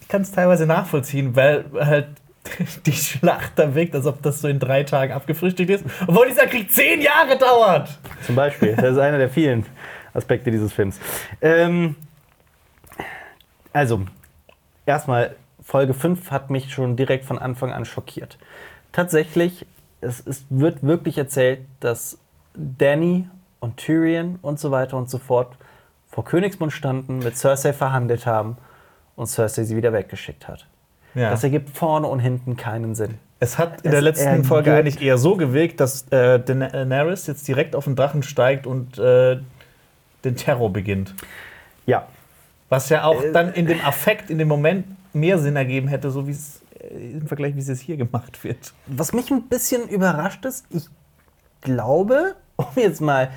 ich 0.00 0.08
kann 0.08 0.22
es 0.22 0.30
teilweise 0.30 0.66
nachvollziehen, 0.66 1.34
weil 1.34 1.64
halt 1.80 2.06
die 2.86 2.92
Schlacht 2.92 3.52
da 3.56 3.74
wirkt, 3.74 3.94
als 3.94 4.06
ob 4.06 4.22
das 4.22 4.40
so 4.40 4.48
in 4.48 4.58
drei 4.58 4.82
Tagen 4.84 5.12
abgefrühstückt 5.12 5.70
ist, 5.70 5.84
obwohl 6.06 6.28
dieser 6.28 6.46
Krieg 6.46 6.70
zehn 6.70 7.00
Jahre 7.00 7.36
dauert. 7.38 7.98
Zum 8.22 8.34
Beispiel. 8.34 8.76
Das 8.76 8.92
ist 8.92 8.98
einer 8.98 9.18
der 9.18 9.30
vielen 9.30 9.66
Aspekte 10.12 10.50
dieses 10.50 10.72
Films. 10.72 11.00
Ähm, 11.40 11.96
also, 13.72 14.02
erstmal, 14.86 15.36
Folge 15.62 15.94
5 15.94 16.30
hat 16.30 16.50
mich 16.50 16.72
schon 16.72 16.96
direkt 16.96 17.24
von 17.24 17.38
Anfang 17.38 17.72
an 17.72 17.84
schockiert. 17.84 18.38
Tatsächlich, 18.92 19.66
es, 20.00 20.24
es 20.26 20.44
wird 20.50 20.82
wirklich 20.82 21.18
erzählt, 21.18 21.60
dass 21.80 22.18
Danny 22.54 23.28
und 23.60 23.78
Tyrion 23.78 24.38
und 24.42 24.60
so 24.60 24.70
weiter 24.70 24.96
und 24.96 25.10
so 25.10 25.18
fort 25.18 25.56
vor 26.08 26.24
Königsmund 26.24 26.72
standen, 26.72 27.18
mit 27.18 27.36
Cersei 27.36 27.72
verhandelt 27.72 28.26
haben 28.26 28.56
und 29.16 29.26
Cersei 29.26 29.64
sie 29.64 29.76
wieder 29.76 29.92
weggeschickt 29.92 30.46
hat. 30.46 30.68
Ja. 31.14 31.30
Das 31.30 31.44
ergibt 31.44 31.76
vorne 31.76 32.06
und 32.06 32.20
hinten 32.20 32.56
keinen 32.56 32.94
Sinn. 32.94 33.14
Es 33.40 33.58
hat 33.58 33.82
in 33.82 33.88
Es 33.88 33.92
der 33.92 34.02
letzten 34.02 34.44
Folge 34.44 34.72
eigentlich 34.74 35.00
eher 35.02 35.18
so 35.18 35.36
gewirkt, 35.36 35.80
dass 35.80 36.08
äh, 36.10 36.40
Daenerys 36.40 37.26
jetzt 37.26 37.46
direkt 37.46 37.76
auf 37.76 37.84
den 37.84 37.94
Drachen 37.96 38.22
steigt 38.22 38.66
und 38.66 38.98
äh, 38.98 39.38
den 40.24 40.36
Terror 40.36 40.72
beginnt. 40.72 41.14
Ja, 41.86 42.06
Was 42.70 42.88
ja 42.88 43.04
auch 43.04 43.22
Äh, 43.22 43.32
dann 43.32 43.52
in 43.52 43.66
dem 43.66 43.80
Affekt, 43.84 44.30
in 44.30 44.38
dem 44.38 44.48
Moment 44.48 44.86
mehr 45.12 45.38
Sinn 45.38 45.56
ergeben 45.56 45.88
hätte, 45.88 46.10
so 46.10 46.26
wie 46.26 46.30
es 46.32 46.62
äh, 46.80 47.12
im 47.12 47.26
Vergleich, 47.26 47.54
wie 47.54 47.60
es 47.60 47.68
jetzt 47.68 47.80
hier 47.80 47.96
gemacht 47.96 48.42
wird. 48.42 48.72
Was 48.86 49.12
mich 49.12 49.30
ein 49.30 49.42
bisschen 49.42 49.88
überrascht 49.88 50.44
ist, 50.46 50.64
ich 50.70 50.86
glaube, 51.60 52.34
um 52.56 52.66
jetzt 52.76 53.00
mal 53.00 53.30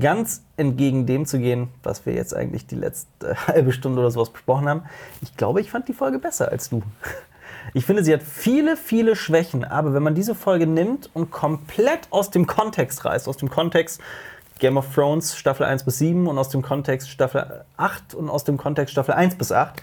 ganz 0.00 0.42
entgegen 0.56 1.06
dem 1.06 1.24
zu 1.24 1.38
gehen, 1.38 1.68
was 1.82 2.04
wir 2.04 2.12
jetzt 2.12 2.34
eigentlich 2.34 2.66
die 2.66 2.76
letzte 2.76 3.36
halbe 3.46 3.72
Stunde 3.72 4.00
oder 4.00 4.10
sowas 4.10 4.30
besprochen 4.30 4.68
haben, 4.68 4.82
ich 5.22 5.36
glaube, 5.36 5.60
ich 5.60 5.70
fand 5.70 5.88
die 5.88 5.94
Folge 5.94 6.18
besser 6.18 6.50
als 6.50 6.68
du. 6.68 6.82
Ich 7.74 7.84
finde, 7.84 8.02
sie 8.02 8.14
hat 8.14 8.22
viele, 8.22 8.78
viele 8.78 9.14
Schwächen, 9.14 9.62
aber 9.62 9.92
wenn 9.92 10.02
man 10.02 10.14
diese 10.14 10.34
Folge 10.34 10.66
nimmt 10.66 11.10
und 11.12 11.30
komplett 11.30 12.00
aus 12.08 12.30
dem 12.30 12.46
Kontext 12.46 13.04
reißt, 13.04 13.28
aus 13.28 13.36
dem 13.36 13.50
Kontext 13.50 14.00
Game 14.58 14.78
of 14.78 14.94
Thrones 14.94 15.36
Staffel 15.36 15.66
1 15.66 15.84
bis 15.84 15.98
7 15.98 16.26
und 16.28 16.38
aus 16.38 16.48
dem 16.48 16.62
Kontext 16.62 17.10
Staffel 17.10 17.64
8 17.76 18.14
und 18.14 18.30
aus 18.30 18.44
dem 18.44 18.56
Kontext 18.56 18.92
Staffel 18.92 19.12
1 19.12 19.34
bis 19.34 19.52
8, 19.52 19.82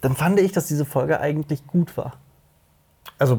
dann 0.00 0.16
fand 0.16 0.40
ich, 0.40 0.52
dass 0.52 0.66
diese 0.66 0.86
Folge 0.86 1.20
eigentlich 1.20 1.66
gut 1.66 1.94
war. 1.98 2.14
Also, 3.18 3.38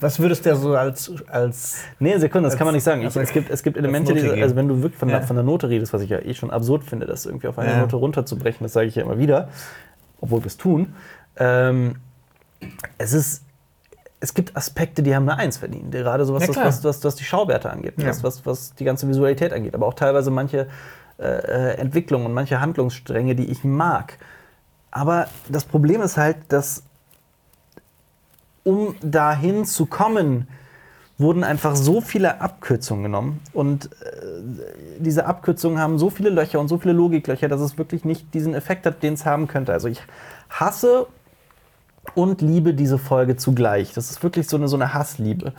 was 0.00 0.18
würdest 0.18 0.46
du 0.46 0.56
so 0.56 0.74
als, 0.74 1.12
als 1.28 1.76
Nee, 1.98 2.16
Sekunde, 2.18 2.46
das 2.46 2.54
Als- 2.54 2.58
kann 2.58 2.66
man 2.66 2.74
nicht 2.74 2.82
sagen. 2.84 3.02
Ich, 3.02 3.14
es, 3.14 3.32
gibt, 3.32 3.50
es 3.50 3.62
gibt 3.62 3.76
Elemente, 3.76 4.14
die, 4.14 4.42
also 4.42 4.56
wenn 4.56 4.68
du 4.68 4.82
wirklich 4.82 4.98
von, 4.98 5.08
Ja. 5.08 5.18
der, 5.18 5.26
von 5.26 5.36
der 5.36 5.44
Note 5.44 5.68
redest, 5.68 5.92
was 5.92 6.02
ich 6.02 6.10
ja 6.10 6.18
eh 6.18 6.34
schon 6.34 6.50
absurd 6.50 6.82
finde, 6.84 7.06
das 7.06 7.26
irgendwie 7.26 7.46
auf 7.48 7.58
eine 7.58 7.70
Ja. 7.72 7.80
Note 7.80 7.96
runterzubrechen, 7.96 8.64
das 8.64 8.72
sage 8.72 8.86
ich 8.86 8.94
ja 8.96 9.02
immer 9.02 9.18
wieder, 9.18 9.48
obwohl 10.20 10.40
wir 10.40 10.46
es 10.46 10.56
tun. 10.56 10.94
Ähm, 11.36 11.96
es 12.98 13.12
ist, 13.12 13.44
es 14.20 14.34
gibt 14.34 14.56
Aspekte, 14.56 15.02
die 15.02 15.14
haben 15.14 15.28
eine 15.28 15.38
Eins 15.38 15.58
verdient. 15.58 15.92
Gerade 15.92 16.24
so 16.24 16.32
was, 16.34 16.46
Ja, 16.46 16.64
was, 16.64 16.82
was, 16.84 17.04
was 17.04 17.14
die 17.16 17.24
Schauwerte 17.24 17.70
angeht, 17.70 17.94
Ja. 17.98 18.08
was, 18.08 18.24
was, 18.24 18.46
was 18.46 18.74
die 18.74 18.84
ganze 18.84 19.06
Visualität 19.08 19.52
angeht, 19.52 19.74
aber 19.74 19.86
auch 19.86 19.94
teilweise 19.94 20.30
manche 20.30 20.68
äh, 21.18 21.24
äh, 21.24 21.74
Entwicklungen 21.78 22.26
und 22.26 22.32
manche 22.32 22.60
Handlungsstränge, 22.60 23.34
die 23.34 23.50
ich 23.50 23.62
mag. 23.62 24.16
Aber 24.90 25.26
das 25.48 25.64
Problem 25.64 26.00
ist 26.02 26.16
halt, 26.16 26.36
dass 26.48 26.82
um 28.64 28.94
dahin 29.02 29.64
zu 29.64 29.86
kommen, 29.86 30.48
wurden 31.18 31.44
einfach 31.44 31.76
so 31.76 32.00
viele 32.00 32.40
Abkürzungen 32.40 33.04
genommen. 33.04 33.40
Und 33.52 33.86
äh, 33.86 33.88
diese 34.98 35.26
Abkürzungen 35.26 35.78
haben 35.78 35.98
so 35.98 36.10
viele 36.10 36.30
Löcher 36.30 36.60
und 36.60 36.68
so 36.68 36.78
viele 36.78 36.94
Logiklöcher, 36.94 37.48
dass 37.48 37.60
es 37.60 37.78
wirklich 37.78 38.04
nicht 38.04 38.34
diesen 38.34 38.54
Effekt 38.54 38.86
hat, 38.86 39.02
den 39.02 39.14
es 39.14 39.24
haben 39.24 39.46
könnte. 39.46 39.72
Also 39.72 39.88
ich 39.88 40.02
hasse 40.50 41.06
und 42.14 42.40
liebe 42.40 42.74
diese 42.74 42.98
Folge 42.98 43.36
zugleich. 43.36 43.92
Das 43.94 44.10
ist 44.10 44.22
wirklich 44.22 44.48
so 44.48 44.56
eine, 44.56 44.68
so 44.68 44.76
eine 44.76 44.92
Hassliebe. 44.92 45.52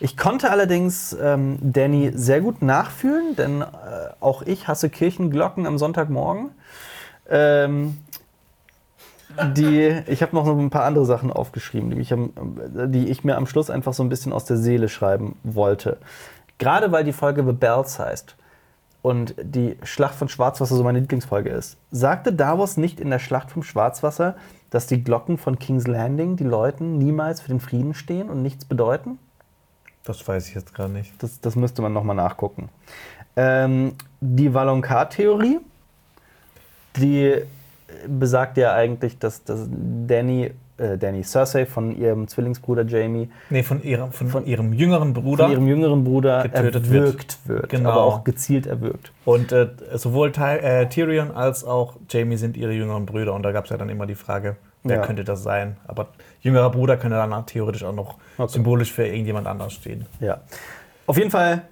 Ich 0.00 0.16
konnte 0.16 0.50
allerdings 0.50 1.16
ähm, 1.20 1.58
Danny 1.62 2.12
sehr 2.14 2.40
gut 2.40 2.62
nachfühlen, 2.62 3.34
denn 3.36 3.62
äh, 3.62 3.66
auch 4.20 4.42
ich 4.42 4.68
hasse 4.68 4.90
Kirchenglocken 4.90 5.66
am 5.66 5.78
Sonntagmorgen. 5.78 6.50
Ähm, 7.28 7.96
die, 9.56 10.02
ich 10.06 10.22
habe 10.22 10.34
noch 10.34 10.44
so 10.44 10.52
ein 10.52 10.70
paar 10.70 10.84
andere 10.84 11.04
Sachen 11.04 11.32
aufgeschrieben, 11.32 11.90
die 11.90 12.00
ich, 12.00 12.12
am, 12.12 12.32
die 12.92 13.08
ich 13.08 13.24
mir 13.24 13.36
am 13.36 13.46
Schluss 13.46 13.70
einfach 13.70 13.92
so 13.92 14.02
ein 14.02 14.08
bisschen 14.08 14.32
aus 14.32 14.44
der 14.44 14.56
Seele 14.56 14.88
schreiben 14.88 15.36
wollte. 15.42 15.98
Gerade 16.58 16.92
weil 16.92 17.04
die 17.04 17.12
Folge 17.12 17.44
The 17.44 17.52
Bells 17.52 17.98
heißt 17.98 18.36
und 19.02 19.34
die 19.42 19.76
Schlacht 19.82 20.14
von 20.14 20.28
Schwarzwasser 20.28 20.76
so 20.76 20.84
meine 20.84 21.00
Lieblingsfolge 21.00 21.50
ist. 21.50 21.76
Sagte 21.90 22.32
Davos 22.32 22.76
nicht 22.76 23.00
in 23.00 23.10
der 23.10 23.18
Schlacht 23.18 23.50
vom 23.50 23.62
Schwarzwasser, 23.62 24.36
dass 24.70 24.86
die 24.86 25.02
Glocken 25.02 25.38
von 25.38 25.58
King's 25.58 25.86
Landing 25.86 26.36
die 26.36 26.44
Leuten 26.44 26.98
niemals 26.98 27.40
für 27.40 27.48
den 27.48 27.60
Frieden 27.60 27.94
stehen 27.94 28.30
und 28.30 28.42
nichts 28.42 28.64
bedeuten? 28.64 29.18
Das 30.04 30.26
weiß 30.26 30.48
ich 30.48 30.54
jetzt 30.54 30.74
gerade 30.74 30.92
nicht. 30.92 31.12
Das, 31.22 31.40
das 31.40 31.56
müsste 31.56 31.82
man 31.82 31.92
nochmal 31.92 32.16
nachgucken. 32.16 32.68
Ähm, 33.36 33.94
die 34.20 34.54
Valonkar-Theorie, 34.54 35.60
die 36.96 37.42
besagt 38.08 38.56
ja 38.56 38.72
eigentlich, 38.74 39.18
dass, 39.18 39.44
dass 39.44 39.68
Danny, 40.06 40.50
äh, 40.78 40.98
Danny 40.98 41.22
Cersei 41.22 41.66
von 41.66 41.96
ihrem 41.96 42.28
Zwillingsbruder 42.28 42.84
Jamie, 42.84 43.30
Nee, 43.50 43.62
von 43.62 43.82
ihrem, 43.82 44.12
von, 44.12 44.46
ihrem 44.46 44.72
jüngeren 44.72 45.12
Bruder. 45.12 45.44
von 45.44 45.52
ihrem 45.52 45.66
jüngeren 45.68 46.04
Bruder 46.04 46.42
Getötet 46.42 46.90
wird. 46.90 47.04
erwürgt 47.04 47.38
wird. 47.46 47.68
Genau. 47.68 47.90
Aber 47.90 48.02
auch 48.04 48.24
gezielt 48.24 48.66
erwürgt. 48.66 49.12
Und 49.24 49.52
äh, 49.52 49.68
sowohl 49.94 50.32
Ty 50.32 50.58
äh, 50.58 50.86
Tyrion 50.88 51.30
als 51.30 51.64
auch 51.64 51.96
Jamie 52.08 52.36
sind 52.36 52.56
ihre 52.56 52.72
jüngeren 52.72 53.06
Brüder. 53.06 53.34
Und 53.34 53.42
da 53.42 53.52
gab 53.52 53.64
es 53.64 53.70
ja 53.70 53.76
dann 53.76 53.88
immer 53.88 54.06
die 54.06 54.14
Frage, 54.14 54.56
wer 54.82 54.96
Ja. 54.98 55.02
könnte 55.06 55.24
das 55.24 55.42
sein? 55.42 55.76
Aber 55.86 56.08
jüngerer 56.40 56.70
Bruder 56.70 56.96
könnte 56.96 57.16
dann 57.16 57.46
theoretisch 57.46 57.84
auch 57.84 57.94
noch 57.94 58.16
Okay. 58.38 58.52
symbolisch 58.52 58.92
für 58.92 59.06
irgendjemand 59.06 59.46
anders 59.46 59.72
stehen. 59.74 60.06
Ja. 60.20 60.40
Auf 61.06 61.18
jeden 61.18 61.30
Fall 61.30 61.62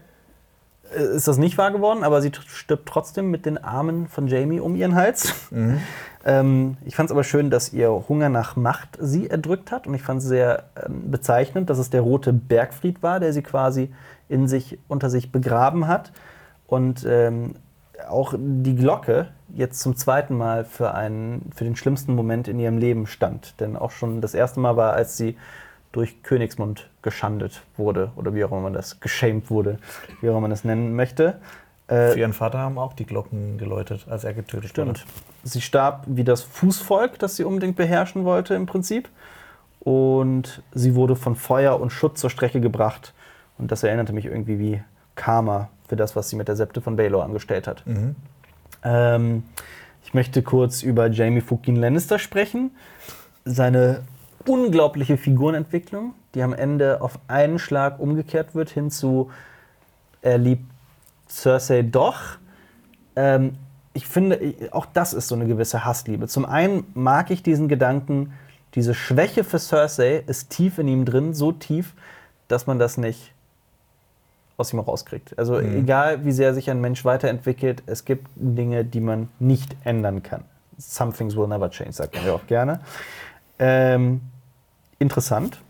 ist 0.95 1.29
das 1.29 1.39
nicht 1.39 1.59
wahr 1.59 1.71
geworden, 1.71 2.05
aber 2.05 2.23
sie 2.23 2.33
stirbt 2.47 2.89
trotzdem 2.89 3.31
mit 3.31 3.47
den 3.47 3.59
Armen 3.59 4.09
von 4.09 4.27
Jamie 4.27 4.61
um 4.61 4.77
ihren 4.77 4.95
Hals. 4.95 5.35
Ähm, 6.25 6.77
ich 6.85 6.97
fand 6.97 7.09
es 7.09 7.13
aber 7.13 7.25
schön, 7.25 7.49
dass 7.49 7.73
ihr 7.73 8.05
Hunger 8.09 8.29
nach 8.29 8.55
Macht 8.57 8.99
sie 9.01 9.31
erdrückt 9.31 9.73
hat 9.73 9.87
und 9.87 9.95
ich 9.95 10.03
fand 10.03 10.21
es 10.21 10.29
sehr 10.29 10.65
ähm, 10.85 11.11
bezeichnend, 11.11 11.71
dass 11.71 11.79
es 11.79 11.89
der 11.89 12.03
rote 12.03 12.33
Bergfried 12.33 13.03
war, 13.03 13.21
der 13.21 13.33
sie 13.33 13.43
quasi 13.43 13.91
in 14.29 14.47
sich, 14.47 14.79
unter 14.87 15.09
sich 15.09 15.33
begraben 15.33 15.89
hat 15.89 16.13
und 16.67 17.07
ähm, 17.09 17.55
auch 18.09 18.35
die 18.37 18.77
Glocke 18.77 19.29
jetzt 19.55 19.81
zum 19.81 19.97
zweiten 19.97 20.37
Mal 20.37 20.65
für, 20.65 20.95
einen, 20.95 21.51
für 21.55 21.65
den 21.65 21.77
schlimmsten 21.77 22.15
Moment 22.15 22.49
in 22.49 22.59
ihrem 22.59 22.79
Leben 22.79 23.07
stand. 23.07 23.59
Denn 23.61 23.77
auch 23.77 23.91
schon 23.91 24.21
das 24.21 24.35
erste 24.35 24.61
Mal 24.61 24.77
war, 24.77 24.93
als 24.93 25.17
sie 25.17 25.37
durch 25.93 26.23
Königsmund 26.23 26.89
geschandet 27.03 27.63
wurde 27.77 28.13
oder 28.17 28.35
wie 28.35 28.45
auch 28.45 28.53
immer 28.53 28.61
man 28.61 28.73
das, 28.73 29.01
geschämt 29.01 29.51
wurde, 29.51 29.79
wie 30.21 30.29
auch 30.29 30.33
immer 30.33 30.43
man 30.43 30.51
das 30.51 30.65
nennen 30.65 30.95
möchte. 30.95 31.41
Äh, 31.89 32.13
Für 32.13 32.19
ihren 32.21 32.33
Vater 32.33 32.59
haben 32.59 32.79
auch 32.79 32.93
die 32.93 33.05
Glocken 33.05 33.59
geläutet, 33.59 34.07
als 34.09 34.25
er 34.25 34.33
getötet 34.33 34.71
Stimmt. 34.71 34.89
wurde. 34.89 35.01
Sie 35.43 35.61
starb 35.61 36.05
wie 36.07 36.23
das 36.23 36.43
Fußvolk, 36.43 37.19
das 37.19 37.37
sie 37.37 37.45
unbedingt 37.45 37.77
beherrschen 37.77 38.25
wollte 38.25 38.55
im 38.55 38.67
Prinzip. 38.67 39.09
Und 39.81 40.63
sie 40.73 40.95
wurde 40.95 41.17
von 41.17 41.35
Feuer 41.35 41.81
und 41.81 41.91
Schutt 41.91 42.19
zur 42.19 42.31
Strecke 42.31 42.61
gebracht. 42.61 43.15
Und 43.59 43.73
das 43.73 43.83
erinnerte 43.83 44.13
mich 44.13 44.27
irgendwie 44.27 44.59
wie 44.59 44.83
Karma 45.17 45.71
für 45.89 45.97
das, 45.97 46.15
was 46.15 46.29
sie 46.29 46.37
mit 46.37 46.49
der 46.49 46.57
Septe 46.57 46.81
von 46.81 46.97
Baelor 46.97 47.25
angestellt 47.25 47.67
hat. 47.67 47.85
Mhm. 47.87 48.15
Ähm, 48.85 49.43
ich 50.05 50.15
möchte 50.15 50.43
kurz 50.43 50.83
über 50.83 51.09
Jamie 51.09 51.41
Fucking 51.41 51.77
Lannister 51.77 52.19
sprechen. 52.19 52.71
Seine 53.45 54.03
unglaubliche 54.47 55.17
Figurenentwicklung, 55.17 56.15
die 56.35 56.43
am 56.43 56.53
Ende 56.53 57.03
auf 57.03 57.19
einen 57.29 57.59
Schlag 57.59 57.99
umgekehrt 57.99 58.55
wird, 58.55 58.71
hin 58.71 58.91
zu 58.91 59.31
er 60.23 60.39
liebt 60.39 60.65
Cersei 61.29 61.83
doch. 61.83 62.21
Ähm, 63.17 63.57
ich 63.93 64.07
finde, 64.07 64.55
auch 64.71 64.87
das 64.87 65.13
ist 65.13 65.29
so 65.29 65.35
eine 65.35 65.47
gewisse 65.47 65.85
Hassliebe. 65.85 66.29
Zum 66.29 66.45
einen 66.45 66.87
mag 66.95 67.31
ich 67.31 67.43
diesen 67.43 67.69
Gedanken, 67.69 68.33
diese 68.75 68.95
Schwäche 68.95 69.43
für 69.43 69.59
Cersei 69.59 70.23
ist 70.27 70.51
tief 70.51 70.79
in 70.79 70.87
ihm 70.87 71.05
drin, 71.05 71.35
so 71.35 71.51
tief, 71.53 71.95
dass 72.49 72.67
man 72.67 72.79
das 72.79 72.99
nicht 72.99 73.33
aus 74.57 74.73
ihm 74.73 74.79
rauskriegt. 74.79 75.39
Also 75.39 75.59
egal, 75.59 76.25
wie 76.25 76.33
sehr 76.33 76.55
sich 76.55 76.71
ein 76.71 76.81
Mensch 76.81 77.05
weiterentwickelt, 77.05 77.83
es 77.87 78.05
gibt 78.05 78.29
Dinge, 78.37 78.85
die 78.85 79.01
man 79.01 79.29
nicht 79.39 79.75
ändern 79.85 80.23
kann. 80.23 80.45
Some 80.79 81.13
things 81.13 81.35
will 81.35 81.49
never 81.49 81.71
change, 81.71 81.93
sagt 81.93 82.15
man 82.15 82.27
ja 82.27 82.35
auch 82.35 82.47
gerne. 82.47 82.81
Ähm, 83.61 84.21
interessant. 84.99 85.61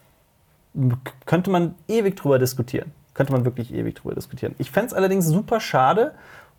Könnte 1.27 1.51
man 1.51 1.75
ewig 1.89 2.17
drüber 2.17 2.39
diskutieren. 2.39 2.93
Könnte 3.15 3.33
man 3.33 3.45
wirklich 3.45 3.75
ewig 3.75 3.97
drüber 3.97 4.15
diskutieren. 4.15 4.55
Ich 4.59 4.71
fände 4.71 4.87
es 4.89 4.95
allerdings 4.95 5.27
super 5.27 5.61
schade 5.61 6.13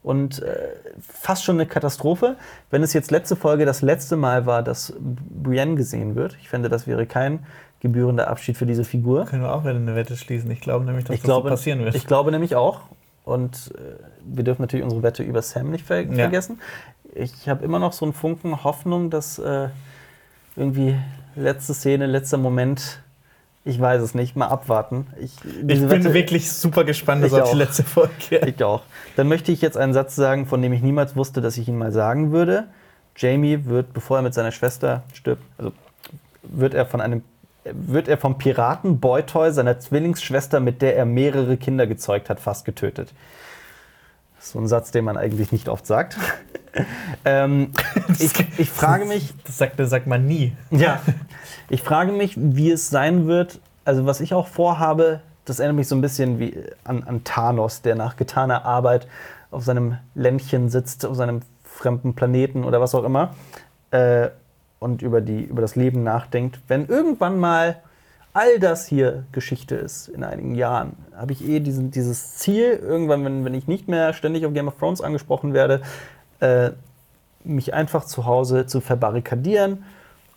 und 0.03 0.41
äh, 0.41 0.57
fast 1.01 1.43
schon 1.45 1.55
eine 1.55 1.65
Katastrophe, 1.65 2.35
wenn 2.69 2.83
es 2.83 2.91
jetzt 2.93 3.09
letzte 3.11 3.35
Folge 3.37 3.65
das 3.65 3.81
letzte 3.81 4.17
Mal 4.17 4.45
war, 4.45 4.61
dass 4.63 4.93
Brienne 4.99 5.75
gesehen 5.75 6.15
wird. 6.15 6.37
Ich 6.41 6.49
fände, 6.49 6.67
das 6.69 6.87
wäre 6.87 7.05
kein 7.05 7.39
gebührender 7.79 8.27
Abschied 8.27 8.57
für 8.57 8.65
diese 8.65 8.83
Figur. 8.83 9.25
Können 9.25 9.43
wir 9.43 9.55
auch 9.55 9.61
wieder 9.63 9.75
eine 9.75 9.95
Wette 9.95 10.17
schließen. 10.17 10.51
Ich 10.51 10.59
glaube 10.61 10.85
nämlich, 10.85 11.05
dass 11.05 11.13
Ich 11.15 11.21
das 11.21 11.25
glaube, 11.25 11.49
so 11.49 11.53
passieren 11.55 11.79
wird. 11.79 11.95
ich 11.95 12.05
glaube 12.05 12.31
nämlich 12.31 12.55
auch. 12.55 12.81
Und 13.23 13.71
äh, 13.75 14.03
wir 14.25 14.43
dürfen 14.43 14.61
natürlich 14.63 14.83
unsere 14.83 15.03
Wette 15.03 15.23
über 15.23 15.41
Sam 15.41 15.71
nicht 15.71 15.85
ver 15.85 16.01
Ja. 16.01 16.13
vergessen. 16.13 16.59
Ich 17.15 17.47
habe 17.47 17.63
immer 17.63 17.79
noch 17.79 17.93
so 17.93 18.05
einen 18.05 18.13
Funken 18.13 18.63
Hoffnung, 18.63 19.09
dass 19.09 19.39
äh, 19.39 19.69
irgendwie 20.55 20.95
letzte 21.35 21.73
Szene, 21.73 22.05
letzter 22.05 22.37
Moment, 22.37 22.99
ich 23.63 23.79
weiß 23.79 24.01
es 24.01 24.15
nicht, 24.15 24.35
mal 24.35 24.47
abwarten. 24.47 25.07
Ich, 25.19 25.33
ich 25.45 25.65
bin 25.65 25.89
Wette- 25.89 26.13
wirklich 26.13 26.51
super 26.51 26.83
gespannt 26.83 27.23
auf 27.31 27.51
die 27.51 27.57
letzte 27.57 27.83
Folge. 27.83 28.11
Ich 28.45 28.63
auch. 28.63 28.81
Dann 29.15 29.27
möchte 29.27 29.51
ich 29.51 29.61
jetzt 29.61 29.77
einen 29.77 29.93
Satz 29.93 30.15
sagen, 30.15 30.45
von 30.47 30.61
dem 30.61 30.73
ich 30.73 30.81
niemals 30.81 31.15
wusste, 31.15 31.41
dass 31.41 31.57
ich 31.57 31.67
ihn 31.67 31.77
mal 31.77 31.91
sagen 31.91 32.31
würde. 32.31 32.65
Jamie 33.15 33.65
wird, 33.65 33.93
bevor 33.93 34.17
er 34.17 34.23
mit 34.23 34.33
seiner 34.33 34.51
Schwester 34.51 35.03
stirbt, 35.13 35.43
also 35.57 35.71
wird 36.43 36.73
er 36.73 36.85
von 36.85 37.01
einem 37.01 37.23
wird 37.63 38.07
er 38.07 38.17
vom 38.17 38.39
Piraten 38.39 38.99
Boytoy, 38.99 39.51
seiner 39.51 39.79
Zwillingsschwester, 39.79 40.59
mit 40.59 40.81
der 40.81 40.95
er 40.97 41.05
mehrere 41.05 41.57
Kinder 41.57 41.85
gezeugt 41.85 42.27
hat, 42.27 42.39
fast 42.39 42.65
getötet. 42.65 43.13
So 44.41 44.59
ein 44.59 44.67
Satz, 44.67 44.89
den 44.91 45.05
man 45.05 45.17
eigentlich 45.17 45.51
nicht 45.51 45.69
oft 45.69 45.85
sagt. 45.85 46.17
ähm, 47.25 47.71
ich, 48.17 48.33
ich 48.57 48.69
frage 48.69 49.05
mich, 49.05 49.33
Das 49.45 49.57
sagt, 49.57 49.79
das 49.79 49.89
sagt 49.91 50.07
man 50.07 50.25
nie. 50.25 50.53
ja, 50.71 50.99
ich 51.69 51.83
frage 51.83 52.11
mich, 52.11 52.33
wie 52.37 52.71
es 52.71 52.89
sein 52.89 53.27
wird. 53.27 53.59
Also, 53.85 54.05
was 54.05 54.19
ich 54.19 54.33
auch 54.33 54.47
vorhabe, 54.47 55.21
das 55.45 55.59
erinnert 55.59 55.77
mich 55.77 55.87
so 55.87 55.95
ein 55.95 56.01
bisschen 56.01 56.39
wie 56.39 56.57
an, 56.83 57.03
an 57.03 57.23
Thanos, 57.23 57.81
der 57.81 57.95
nach 57.95 58.15
getaner 58.15 58.65
Arbeit 58.65 59.07
auf 59.51 59.63
seinem 59.63 59.97
Ländchen 60.15 60.69
sitzt, 60.69 61.05
auf 61.05 61.15
seinem 61.15 61.41
fremden 61.63 62.15
Planeten 62.15 62.63
oder 62.63 62.81
was 62.81 62.95
auch 62.95 63.03
immer, 63.03 63.35
äh, 63.91 64.29
und 64.79 65.03
über, 65.03 65.21
die, 65.21 65.43
über 65.43 65.61
das 65.61 65.75
Leben 65.75 66.03
nachdenkt. 66.03 66.59
Wenn 66.67 66.87
irgendwann 66.87 67.37
mal 67.37 67.77
all 68.33 68.59
das 68.59 68.87
hier 68.87 69.25
Geschichte 69.31 69.75
ist, 69.75 70.07
in 70.07 70.23
einigen 70.23 70.55
Jahren, 70.55 70.93
habe 71.15 71.33
ich 71.33 71.47
eh 71.47 71.59
diesen, 71.59 71.91
dieses 71.91 72.35
Ziel, 72.35 72.79
irgendwann, 72.81 73.25
wenn, 73.25 73.45
wenn 73.45 73.53
ich 73.53 73.67
nicht 73.67 73.87
mehr 73.87 74.13
ständig 74.13 74.45
auf 74.45 74.53
Game 74.53 74.67
of 74.67 74.77
Thrones 74.77 75.01
angesprochen 75.01 75.53
werde, 75.53 75.81
äh, 76.39 76.71
mich 77.43 77.73
einfach 77.73 78.05
zu 78.05 78.25
Hause 78.25 78.65
zu 78.67 78.81
verbarrikadieren 78.81 79.83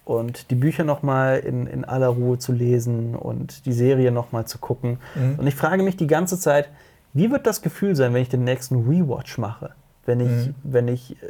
und 0.04 0.50
die 0.50 0.54
Bücher 0.54 0.84
nochmal 0.84 1.38
in, 1.38 1.66
in 1.66 1.84
aller 1.84 2.08
Ruhe 2.08 2.38
zu 2.38 2.52
lesen 2.52 3.14
und 3.14 3.66
die 3.66 3.72
Serie 3.72 4.10
nochmal 4.10 4.46
zu 4.46 4.58
gucken. 4.58 4.98
Und 5.38 5.46
ich 5.46 5.54
frage 5.54 5.82
mich 5.82 5.96
die 5.96 6.06
ganze 6.06 6.38
Zeit, 6.38 6.68
wie 7.12 7.30
wird 7.30 7.46
das 7.46 7.62
Gefühl 7.62 7.94
sein, 7.94 8.12
wenn 8.12 8.22
ich 8.22 8.28
den 8.28 8.44
nächsten 8.44 8.88
Rewatch 8.88 9.38
mache? 9.38 9.70
Wenn 10.06 10.20
ich, 10.20 10.50
wenn 10.62 10.88
ich 10.88 11.16
äh, 11.22 11.26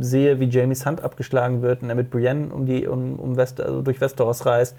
sehe, 0.00 0.38
wie 0.38 0.44
Jamies 0.44 0.86
Hand 0.86 1.02
abgeschlagen 1.02 1.62
wird 1.62 1.82
und 1.82 1.88
er 1.88 1.96
mit 1.96 2.10
Brienne 2.10 2.54
um 2.54 2.64
die, 2.66 2.86
um, 2.86 3.18
um 3.18 3.36
West, 3.36 3.60
also 3.60 3.82
durch 3.82 4.00
Westeros 4.00 4.46
reist. 4.46 4.76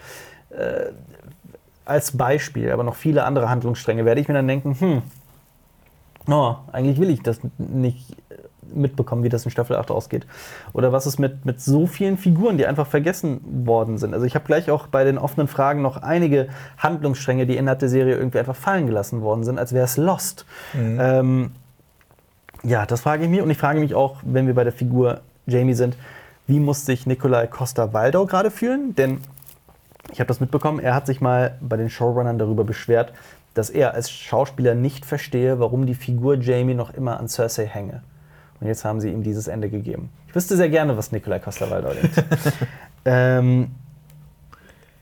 Äh, 0.57 0.91
als 1.85 2.17
Beispiel, 2.17 2.71
aber 2.71 2.83
noch 2.83 2.95
viele 2.95 3.23
andere 3.25 3.49
Handlungsstränge, 3.49 4.05
werde 4.05 4.19
ich 4.19 4.27
mir 4.27 4.33
dann 4.33 4.47
denken, 4.47 4.75
hm, 4.79 5.01
oh, 6.27 6.55
eigentlich 6.71 6.99
will 6.99 7.11
ich 7.11 7.21
das 7.21 7.39
nicht 7.57 8.11
äh, 8.29 8.35
mitbekommen, 8.73 9.23
wie 9.23 9.29
das 9.29 9.45
in 9.45 9.51
Staffel 9.51 9.75
8 9.75 9.91
ausgeht. 9.91 10.25
Oder 10.73 10.91
was 10.91 11.05
ist 11.05 11.19
mit, 11.19 11.45
mit 11.45 11.61
so 11.61 11.85
vielen 11.85 12.17
Figuren, 12.17 12.57
die 12.57 12.65
einfach 12.65 12.87
vergessen 12.87 13.39
worden 13.67 13.99
sind. 13.99 14.13
Also 14.13 14.25
ich 14.25 14.33
habe 14.33 14.45
gleich 14.45 14.71
auch 14.71 14.87
bei 14.87 15.03
den 15.03 15.19
offenen 15.19 15.47
Fragen 15.47 15.83
noch 15.83 15.97
einige 15.97 16.47
Handlungsstränge, 16.77 17.45
die 17.45 17.55
innerhalb 17.55 17.79
der 17.79 17.89
Serie 17.89 18.15
irgendwie 18.15 18.39
einfach 18.39 18.55
fallen 18.55 18.87
gelassen 18.87 19.21
worden 19.21 19.43
sind, 19.43 19.59
als 19.59 19.71
wäre 19.71 19.85
es 19.85 19.97
Lost. 19.97 20.45
Ähm, 20.99 21.51
ja, 22.63 22.87
das 22.87 23.01
frage 23.01 23.25
ich 23.25 23.29
mich. 23.29 23.41
Und 23.41 23.51
ich 23.51 23.57
frage 23.59 23.79
mich 23.79 23.93
auch, 23.93 24.17
wenn 24.23 24.47
wir 24.47 24.55
bei 24.55 24.63
der 24.63 24.73
Figur 24.73 25.21
Jamie 25.45 25.75
sind, 25.75 25.95
wie 26.47 26.59
muss 26.59 26.85
sich 26.85 27.05
Nikolai 27.05 27.47
Costa-Waldau 27.47 28.25
gerade 28.25 28.49
fühlen? 28.49 28.95
Denn 28.95 29.19
ich 30.11 30.19
habe 30.19 30.27
das 30.27 30.39
mitbekommen, 30.39 30.79
er 30.79 30.95
hat 30.95 31.07
sich 31.07 31.21
mal 31.21 31.57
bei 31.61 31.77
den 31.77 31.89
Showrunnern 31.89 32.37
darüber 32.37 32.63
beschwert, 32.63 33.13
dass 33.53 33.69
er 33.69 33.93
als 33.93 34.11
Schauspieler 34.11 34.75
nicht 34.75 35.05
verstehe, 35.05 35.59
warum 35.59 35.85
die 35.85 35.95
Figur 35.95 36.37
Jamie 36.37 36.73
noch 36.73 36.93
immer 36.93 37.19
an 37.19 37.27
Cersei 37.27 37.65
hänge. 37.65 38.03
Und 38.59 38.67
jetzt 38.67 38.85
haben 38.85 39.01
sie 39.01 39.09
ihm 39.09 39.23
dieses 39.23 39.47
Ende 39.47 39.69
gegeben. 39.69 40.09
Ich 40.27 40.35
wüsste 40.35 40.57
sehr 40.57 40.69
gerne, 40.69 40.97
was 40.97 41.11
Nikolai 41.11 41.39
Costa-Waldau 41.39 41.89
denkt. 41.89 42.23
ähm, 43.05 43.71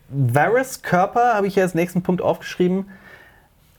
Varys 0.09 0.81
Körper 0.81 1.33
habe 1.33 1.47
ich 1.47 1.55
hier 1.55 1.63
als 1.63 1.73
nächsten 1.73 2.03
Punkt 2.03 2.21
aufgeschrieben. 2.21 2.85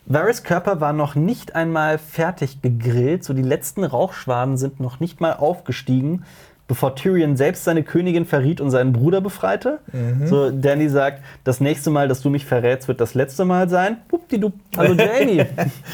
Varys 0.06 0.42
Körper 0.42 0.80
war 0.80 0.92
noch 0.92 1.14
nicht 1.14 1.54
einmal 1.54 1.98
fertig 1.98 2.60
gegrillt, 2.60 3.24
so 3.24 3.32
die 3.32 3.42
letzten 3.42 3.84
Rauchschwaden 3.84 4.56
sind 4.56 4.80
noch 4.80 5.00
nicht 5.00 5.20
mal 5.20 5.32
aufgestiegen, 5.32 6.24
bevor 6.66 6.94
Tyrion 6.94 7.36
selbst 7.36 7.64
seine 7.64 7.82
Königin 7.82 8.24
verriet 8.26 8.60
und 8.60 8.70
seinen 8.70 8.92
Bruder 8.92 9.20
befreite. 9.20 9.80
So, 10.24 10.50
Danny 10.50 10.88
sagt, 10.88 11.22
das 11.44 11.60
nächste 11.60 11.90
Mal, 11.90 12.08
dass 12.08 12.22
du 12.22 12.30
mich 12.30 12.46
verrätst, 12.46 12.88
wird 12.88 13.00
das 13.00 13.14
letzte 13.14 13.44
Mal 13.44 13.68
sein. 13.68 13.98
Wuppdidup. 14.08 14.54
Hallo 14.76 14.94
Jamie. 14.94 15.40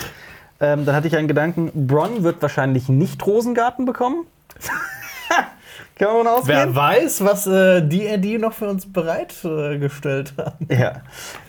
ähm, 0.61 0.85
dann 0.85 0.95
hatte 0.95 1.09
ich 1.09 1.17
einen 1.17 1.29
Gedanken, 1.29 1.71
Bronn 1.87 2.23
wird 2.23 2.41
wahrscheinlich 2.41 2.89
nicht 2.89 3.27
Rosengarten 3.27 3.85
bekommen. 3.85 4.27
Kann 6.01 6.17
man 6.17 6.27
ausgehen? 6.29 6.57
Wer 6.57 6.75
weiß, 6.75 7.25
was 7.25 7.47
äh, 7.47 7.83
D&D 7.83 8.39
noch 8.39 8.55
für 8.55 8.69
uns 8.69 8.91
bereitgestellt 8.91 10.33
haben. 10.39 10.67
Ja, 10.71 11.03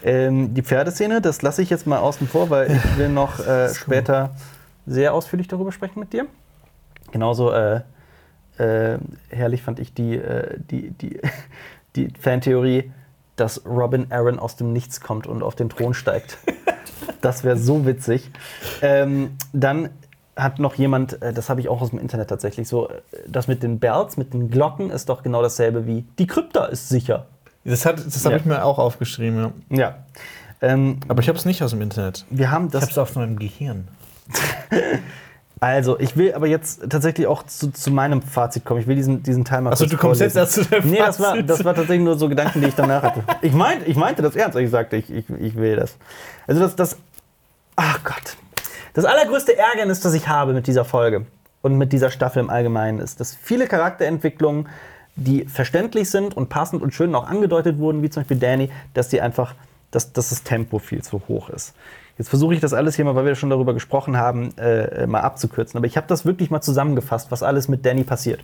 ähm, 0.04 0.54
die 0.54 0.62
Pferdeszene, 0.62 1.22
das 1.22 1.42
lasse 1.42 1.62
ich 1.62 1.70
jetzt 1.70 1.88
mal 1.88 2.00
außen 2.00 2.28
vor, 2.28 2.50
weil 2.50 2.70
ich 2.72 2.98
will 2.98 3.08
noch 3.08 3.40
äh, 3.40 3.74
später 3.74 4.32
sehr 4.86 5.14
ausführlich 5.14 5.48
darüber 5.48 5.72
sprechen 5.72 6.02
mit 6.02 6.12
dir. 6.12 6.26
Genauso 7.14 7.54
äh, 7.54 7.80
äh, 8.62 8.97
herrlich 9.30 9.64
fand 9.64 9.80
ich 9.80 9.93
die, 9.93 10.16
äh, 10.16 10.57
die, 10.70 10.91
die, 10.91 11.20
die 11.95 12.07
Fantheorie, 12.20 12.91
dass 13.36 13.66
Robin 13.66 14.07
Aaron 14.12 14.38
aus 14.39 14.55
dem 14.55 14.72
Nichts 14.74 15.01
kommt 15.01 15.26
und 15.28 15.41
auf 15.43 15.55
den 15.55 15.70
Thron 15.70 15.93
steigt. 15.93 16.38
Das 17.22 17.43
wäre 17.43 17.55
so 17.57 17.86
witzig. 17.86 18.32
Ähm, 18.82 19.38
dann 19.53 19.89
hat 20.36 20.57
noch 20.59 20.74
jemand, 20.76 21.22
äh, 21.22 21.34
das 21.34 21.49
habe 21.49 21.59
ich 21.62 21.70
auch 21.70 21.82
aus 21.82 21.91
dem 21.91 21.99
Internet 21.99 22.30
tatsächlich, 22.30 22.68
so, 22.68 22.89
äh, 22.89 22.93
das 23.28 23.47
mit 23.47 23.62
den 23.64 23.80
Bells, 23.80 24.18
mit 24.18 24.34
den 24.34 24.49
Glocken 24.49 24.89
ist 24.89 25.07
doch 25.09 25.22
genau 25.22 25.41
dasselbe 25.43 25.86
wie 25.86 26.03
die 26.18 26.26
Krypta 26.28 26.66
ist 26.66 26.89
sicher. 26.89 27.28
Das, 27.64 27.86
hat- 27.86 28.03
das 28.03 28.24
habe 28.26 28.36
Ja. 28.36 28.39
ich 28.39 28.45
mir 28.45 28.64
auch 28.66 28.80
aufgeschrieben, 28.80 29.51
ja. 29.70 29.78
Ja. 29.78 29.95
Ähm, 30.62 30.99
Aber 31.07 31.22
ich 31.22 31.28
habe 31.28 31.38
es 31.38 31.45
nicht 31.45 31.62
aus 31.64 31.72
dem 31.72 31.82
Internet. 31.82 32.26
wir 32.32 32.49
haben 32.51 32.68
Ich 32.68 32.74
habe 32.76 32.82
das. 32.86 32.91
es 32.91 32.97
auf 32.97 33.16
meinem 33.16 33.38
Gehirn. 33.38 33.88
Also, 35.64 35.99
ich 35.99 36.18
will 36.18 36.34
aber 36.34 36.47
jetzt 36.47 36.89
tatsächlich 36.89 37.28
auch 37.28 37.43
zu, 37.43 37.72
zu 37.72 37.91
meinem 37.91 38.24
Fazit 38.24 38.66
kommen. 38.66 38.80
Ich 38.82 38.88
will 38.88 38.95
diesen, 38.95 39.22
diesen 39.22 39.45
Teil 39.45 39.62
mal 39.62 39.70
kurz 39.76 39.88
du 39.91 39.95
kommst 39.95 40.20
jetzt 40.20 40.34
vorlesen. 40.34 40.59
erst 40.59 40.70
zu 40.70 40.76
der 40.76 40.84
Nee, 40.84 40.97
das 40.97 41.20
war, 41.20 41.30
Fazit. 41.32 41.49
das 41.51 41.64
war 41.64 41.76
tatsächlich 41.76 42.03
nur 42.03 42.18
so 42.18 42.28
Gedanken, 42.28 42.62
die 42.62 42.68
ich 42.70 42.74
danach 42.76 43.03
hatte. 43.03 43.24
Ich 43.43 43.53
meinte, 43.53 43.86
ich 43.86 43.95
meinte 43.95 44.24
das 44.24 44.36
ernst, 44.36 44.57
ich 44.57 44.72
sagte, 44.72 44.97
ich, 44.97 45.12
ich, 45.14 45.30
ich 45.30 45.55
will 45.55 45.76
das. 45.76 45.97
Also 46.47 46.62
das, 46.62 46.76
das, 46.76 46.97
ach 47.76 48.03
Gott. 48.03 48.38
Das 48.95 49.05
allergrößte 49.05 49.55
Ärgernis, 49.55 49.99
das 49.99 50.16
ich 50.16 50.28
habe 50.28 50.53
mit 50.53 50.66
dieser 50.66 50.84
Folge 50.84 51.28
und 51.62 51.78
mit 51.78 51.93
dieser 51.93 52.09
Staffel 52.09 52.39
im 52.39 52.49
Allgemeinen 52.49 52.97
ist, 52.99 53.20
dass 53.20 53.36
viele 53.39 53.68
Charakterentwicklungen, 53.68 54.68
die 55.16 55.45
verständlich 55.45 56.09
sind 56.09 56.36
und 56.36 56.49
passend 56.49 56.82
und 56.82 56.95
schön 56.95 57.14
auch 57.14 57.28
angedeutet 57.28 57.78
wurden, 57.78 58.01
wie 58.01 58.09
zum 58.09 58.24
Beispiel 58.24 58.38
Danny, 58.38 58.72
dass 58.95 59.09
die 59.09 59.22
einfach, 59.22 59.53
dass, 59.91 60.12
dass 60.12 60.30
das 60.30 60.41
Tempo 60.41 60.80
viel 60.80 61.03
zu 61.03 61.22
hoch 61.28 61.49
ist. 61.49 61.76
Jetzt 62.18 62.30
versuche 62.30 62.53
ich 62.53 62.59
das 62.59 62.74
alles 62.74 62.95
hier 62.95 63.05
mal, 63.05 63.16
weil 63.16 63.26
wir 63.26 63.36
schon 63.36 63.49
darüber 63.49 63.74
gesprochen 63.74 64.18
haben, 64.18 64.55
äh, 64.57 65.07
mal 65.07 65.22
abzukürzen. 65.22 65.78
Aber 65.78 65.88
ich 65.88 65.97
habe 65.97 66.07
das 66.07 66.26
wirklich 66.26 66.51
mal 66.51 66.62
zusammengefasst, 66.62 67.32
was 67.32 67.43
alles 67.43 67.68
mit 67.68 67.86
Danny 67.86 68.03
passiert. 68.03 68.41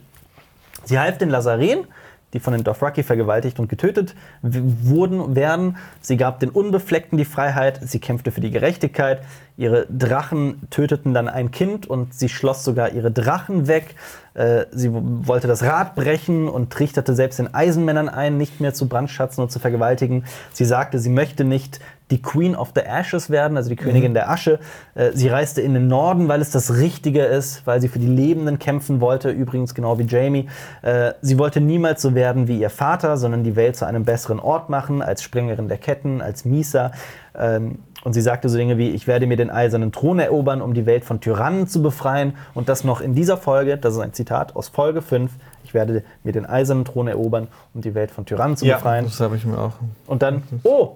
Sie 0.83 0.97
half 0.97 1.17
den 1.17 1.29
Lazaren, 1.29 1.85
die 2.33 2.39
von 2.39 2.53
den 2.53 2.63
Dothraki 2.63 3.03
vergewaltigt 3.03 3.59
und 3.59 3.69
getötet 3.69 4.13
wurden, 4.41 5.35
werden. 5.35 5.77
Sie 6.01 6.17
gab 6.17 6.39
den 6.39 6.49
Unbefleckten 6.49 7.17
die 7.17 7.25
Freiheit. 7.25 7.79
Sie 7.81 7.99
kämpfte 7.99 8.31
für 8.31 8.41
die 8.41 8.51
Gerechtigkeit. 8.51 9.21
Ihre 9.55 9.85
Drachen 9.87 10.67
töteten 10.69 11.13
dann 11.13 11.29
ein 11.29 11.51
Kind 11.51 11.87
und 11.87 12.13
sie 12.13 12.29
schloss 12.29 12.63
sogar 12.63 12.91
ihre 12.91 13.11
Drachen 13.11 13.67
weg. 13.67 13.95
Äh, 14.33 14.65
Sie 14.71 14.91
wollte 14.91 15.47
das 15.47 15.63
Rad 15.63 15.95
brechen 15.95 16.49
und 16.49 16.71
trichterte 16.71 17.15
selbst 17.15 17.39
den 17.39 17.53
Eisenmännern 17.53 18.09
ein, 18.09 18.37
nicht 18.37 18.59
mehr 18.59 18.73
zu 18.73 18.87
brandschatzen 18.87 19.41
und 19.41 19.51
zu 19.51 19.59
vergewaltigen. 19.59 20.25
Sie 20.51 20.65
sagte, 20.65 20.99
sie 20.99 21.09
möchte 21.09 21.43
nicht 21.43 21.79
die 22.09 22.21
Queen 22.21 22.55
of 22.55 22.71
the 22.73 22.81
Ashes 22.81 23.29
werden, 23.29 23.57
also 23.57 23.69
die 23.69 23.75
Königin 23.75 24.13
der 24.13 24.29
Asche. 24.29 24.59
Äh, 24.95 25.11
Sie 25.13 25.27
reiste 25.27 25.61
in 25.61 25.73
den 25.73 25.87
Norden, 25.87 26.27
weil 26.27 26.41
es 26.41 26.51
das 26.51 26.75
Richtige 26.77 27.23
ist, 27.23 27.67
weil 27.67 27.81
sie 27.81 27.89
für 27.89 27.99
die 27.99 28.07
Lebenden 28.07 28.59
kämpfen 28.59 29.01
wollte, 29.01 29.29
übrigens 29.29 29.75
genau 29.75 29.99
wie 29.99 30.03
Jamie. 30.03 30.47
Äh, 30.83 31.13
Sie 31.21 31.37
wollte 31.37 31.59
niemals 31.59 32.01
so 32.01 32.15
werden 32.15 32.47
wie 32.47 32.59
ihr 32.59 32.69
Vater, 32.69 33.17
sondern 33.17 33.43
die 33.43 33.55
Welt 33.55 33.75
zu 33.75 33.85
einem 33.85 34.05
besseren 34.05 34.39
Ort 34.39 34.69
machen, 34.69 35.01
als 35.01 35.21
Sprengerin 35.21 35.67
der 35.67 35.77
Ketten, 35.77 36.21
als 36.21 36.45
Misa. 36.45 36.91
Ähm, 37.37 37.79
Und 38.03 38.13
sie 38.13 38.21
sagte 38.21 38.47
so 38.47 38.57
Dinge 38.57 38.77
wie, 38.77 38.91
ich 38.91 39.05
werde 39.05 39.27
mir 39.27 39.35
den 39.35 39.49
eisernen 39.49 39.91
Thron 39.91 40.19
erobern, 40.19 40.61
um 40.61 40.73
die 40.73 40.85
Welt 40.85 41.03
von 41.03 41.19
Tyrannen 41.19 41.67
zu 41.67 41.81
befreien. 41.81 42.35
Und 42.53 42.69
das 42.69 42.85
noch 42.85 43.01
in 43.01 43.15
dieser 43.15 43.35
Folge, 43.35 43.75
das 43.77 43.95
ist 43.95 43.99
ein 43.99 44.13
Zitat 44.13 44.55
aus 44.55 44.69
Folge 44.69 45.01
5, 45.01 45.31
ich 45.65 45.73
werde 45.73 46.03
mir 46.23 46.31
den 46.31 46.45
eisernen 46.45 46.85
Thron 46.85 47.09
erobern, 47.09 47.49
um 47.73 47.81
die 47.81 47.93
Welt 47.95 48.11
von 48.11 48.25
Tyrannen 48.25 48.55
zu 48.55 48.65
befreien. 48.77 49.03
das 49.05 49.19
habe 49.19 49.35
ich 49.35 49.45
mir 49.45 49.57
auch. 49.57 49.73
Und 50.05 50.21
dann, 50.21 50.43
oh, 50.63 50.95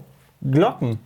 Glocken. 0.50 1.00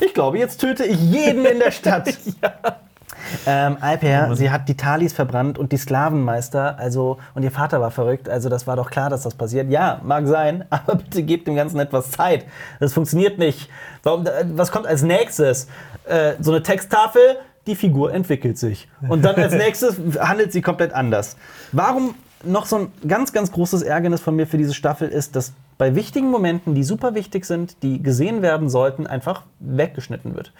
Ich 0.00 0.14
glaube, 0.14 0.38
jetzt 0.38 0.60
töte 0.60 0.84
ich 0.84 0.98
jeden 0.98 1.44
in 1.44 1.58
der 1.58 1.70
Stadt. 1.70 2.08
ähm, 3.46 3.76
Alper, 3.80 4.34
sie 4.34 4.50
hat 4.50 4.68
die 4.68 4.76
Talis 4.76 5.12
verbrannt 5.12 5.58
und 5.58 5.72
die 5.72 5.76
Sklavenmeister, 5.76 6.78
also, 6.78 7.18
und 7.34 7.42
ihr 7.42 7.50
Vater 7.50 7.80
war 7.80 7.90
verrückt, 7.90 8.28
also 8.28 8.48
das 8.48 8.66
war 8.66 8.76
doch 8.76 8.90
klar, 8.90 9.10
dass 9.10 9.22
das 9.22 9.34
passiert. 9.34 9.70
Ja, 9.70 10.00
mag 10.02 10.26
sein, 10.26 10.64
aber 10.70 10.96
bitte 10.96 11.22
gebt 11.22 11.46
dem 11.46 11.54
Ganzen 11.54 11.78
etwas 11.78 12.10
Zeit. 12.10 12.46
Das 12.80 12.92
funktioniert 12.92 13.38
nicht. 13.38 13.68
Warum, 14.02 14.26
äh, 14.26 14.44
was 14.54 14.72
kommt 14.72 14.86
als 14.86 15.02
nächstes? 15.02 15.68
Äh, 16.06 16.34
so 16.40 16.50
eine 16.50 16.62
Texttafel, 16.62 17.36
die 17.66 17.76
Figur 17.76 18.12
entwickelt 18.12 18.58
sich. 18.58 18.88
Und 19.06 19.22
dann 19.22 19.36
als 19.36 19.52
nächstes 19.54 19.96
handelt 20.18 20.52
sie 20.52 20.62
komplett 20.62 20.92
anders. 20.92 21.36
Warum 21.72 22.14
noch 22.42 22.64
so 22.64 22.78
ein 22.78 22.92
ganz, 23.06 23.32
ganz 23.32 23.52
großes 23.52 23.82
Ärgernis 23.82 24.22
von 24.22 24.34
mir 24.34 24.46
für 24.46 24.56
diese 24.56 24.72
Staffel 24.72 25.08
ist, 25.08 25.36
dass 25.36 25.52
bei 25.80 25.94
wichtigen 25.94 26.30
Momenten, 26.30 26.74
die 26.74 26.84
super 26.84 27.14
wichtig 27.14 27.46
sind, 27.46 27.82
die 27.82 28.02
gesehen 28.02 28.42
werden 28.42 28.68
sollten, 28.68 29.06
einfach 29.06 29.44
weggeschnitten 29.60 30.36
wird. 30.36 30.52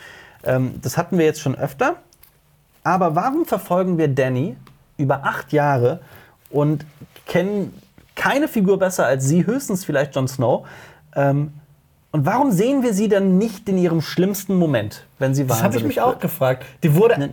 Ähm, 0.44 0.76
das 0.80 0.96
hatten 0.96 1.18
wir 1.18 1.26
jetzt 1.26 1.42
schon 1.42 1.54
öfter. 1.54 1.96
Aber 2.84 3.14
warum 3.14 3.44
verfolgen 3.44 3.98
wir 3.98 4.08
Danny 4.08 4.56
über 4.96 5.24
acht 5.24 5.52
Jahre 5.52 6.00
und 6.48 6.86
kennen 7.26 7.74
keine 8.14 8.48
Figur 8.48 8.78
besser 8.78 9.04
als 9.04 9.26
sie, 9.26 9.44
höchstens 9.44 9.84
vielleicht 9.84 10.16
Jon 10.16 10.26
Snow? 10.26 10.66
Ähm, 11.14 11.52
und 12.12 12.24
warum 12.24 12.50
sehen 12.50 12.82
wir 12.82 12.94
sie 12.94 13.10
dann 13.10 13.36
nicht 13.36 13.68
in 13.68 13.76
ihrem 13.76 14.00
schlimmsten 14.00 14.54
Moment, 14.54 15.04
wenn 15.18 15.34
sie 15.34 15.46
Das 15.46 15.58
habe 15.58 15.58
ich 15.58 15.64
wahnsinnig 15.82 15.96
mich 15.96 16.00
auch 16.00 16.12
wird? 16.12 16.22
gefragt. 16.22 16.64
Die 16.82 16.94
wurde. 16.94 17.28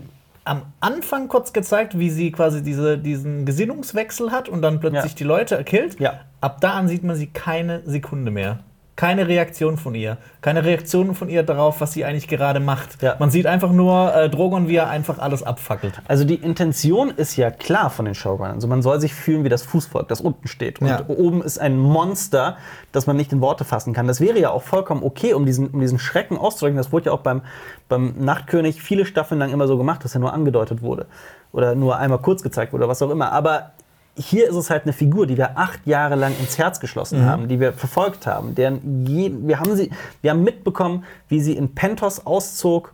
Am 0.48 0.64
Anfang 0.80 1.28
kurz 1.28 1.54
gezeigt, 1.54 1.98
wie 2.00 2.10
sie 2.10 2.32
quasi 2.32 2.64
diese, 2.64 2.98
diesen 2.98 3.46
Gesinnungswechsel 3.46 4.32
hat 4.32 4.50
und 4.50 4.62
dann 4.62 4.80
plötzlich 4.80 5.12
Ja. 5.14 5.18
die 5.18 5.24
Leute 5.24 5.64
killt. 5.64 6.00
Ja. 6.00 6.22
Ab 6.42 6.62
da 6.62 6.74
an 6.74 6.88
sieht 6.88 7.04
man 7.04 7.16
sie 7.16 7.28
keine 7.28 7.82
Sekunde 7.86 8.32
mehr. 8.32 8.60
Keine 8.98 9.28
Reaktion 9.28 9.78
von 9.78 9.94
ihr. 9.94 10.18
Keine 10.42 10.66
Reaktion 10.66 11.14
von 11.14 11.30
ihr 11.30 11.44
darauf, 11.44 11.82
was 11.82 11.94
sie 11.94 12.04
eigentlich 12.04 12.28
gerade 12.28 12.60
macht. 12.60 13.02
Ja. 13.04 13.16
Man 13.20 13.30
sieht 13.30 13.46
einfach 13.46 13.72
nur 13.72 14.14
äh, 14.16 14.28
Drogon, 14.28 14.68
wie 14.68 14.76
er 14.76 14.90
einfach 14.90 15.20
alles 15.20 15.44
abfackelt. 15.44 16.02
Also 16.08 16.26
die 16.26 16.34
Intention 16.36 17.12
ist 17.12 17.36
ja 17.36 17.52
klar 17.52 17.92
von 17.92 18.06
den 18.06 18.16
Showrunnern. 18.16 18.56
Also 18.56 18.68
man 18.68 18.82
soll 18.82 19.00
sich 19.00 19.14
fühlen 19.14 19.44
wie 19.44 19.50
das 19.50 19.62
Fußvolk, 19.62 20.08
das 20.08 20.20
unten 20.20 20.48
steht. 20.48 20.82
Und 20.82 20.88
Ja. 20.88 21.06
oben 21.08 21.44
ist 21.44 21.60
ein 21.60 21.78
Monster, 21.78 22.58
das 22.92 23.06
man 23.06 23.16
nicht 23.18 23.32
in 23.32 23.40
Worte 23.40 23.66
fassen 23.66 23.94
kann. 23.94 24.08
Das 24.08 24.20
wäre 24.20 24.40
ja 24.40 24.50
auch 24.50 24.64
vollkommen 24.64 25.04
okay, 25.04 25.34
um 25.36 25.46
diesen, 25.46 25.68
um 25.68 25.80
diesen 25.80 26.00
Schrecken 26.00 26.36
auszudrücken. 26.36 26.78
Das 26.78 26.92
wurde 26.92 27.06
ja 27.06 27.12
auch 27.12 27.22
beim, 27.22 27.44
beim 27.90 28.16
Nachtkönig 28.18 28.82
viele 28.82 29.06
Staffeln 29.06 29.40
lang 29.40 29.52
immer 29.52 29.68
so 29.68 29.78
gemacht, 29.78 30.04
dass 30.04 30.16
er 30.16 30.22
nur 30.22 30.34
angedeutet 30.34 30.82
wurde. 30.82 31.06
Oder 31.54 31.76
nur 31.76 31.98
einmal 31.98 32.18
kurz 32.20 32.42
gezeigt 32.42 32.74
wurde, 32.74 32.86
oder 32.86 32.90
was 32.90 33.02
auch 33.04 33.12
immer. 33.12 33.32
Aber 33.32 33.74
hier 34.18 34.50
ist 34.50 34.56
es 34.56 34.70
halt 34.70 34.84
eine 34.84 34.94
Figur, 34.94 35.28
die 35.28 35.38
wir 35.38 35.58
acht 35.58 35.86
Jahre 35.86 36.16
lang 36.16 36.34
ins 36.40 36.58
Herz 36.58 36.80
geschlossen 36.80 37.24
haben, 37.26 37.48
die 37.48 37.60
wir 37.60 37.72
verfolgt 37.74 38.26
haben. 38.26 38.56
Deren 38.56 39.06
jeden, 39.06 39.48
wir, 39.48 39.60
haben 39.60 39.76
sie, 39.76 39.92
wir 40.22 40.32
haben 40.32 40.44
mitbekommen, 40.44 41.06
wie 41.30 41.40
sie 41.40 41.54
in 41.56 41.76
Pentos 41.76 42.26
auszog 42.26 42.94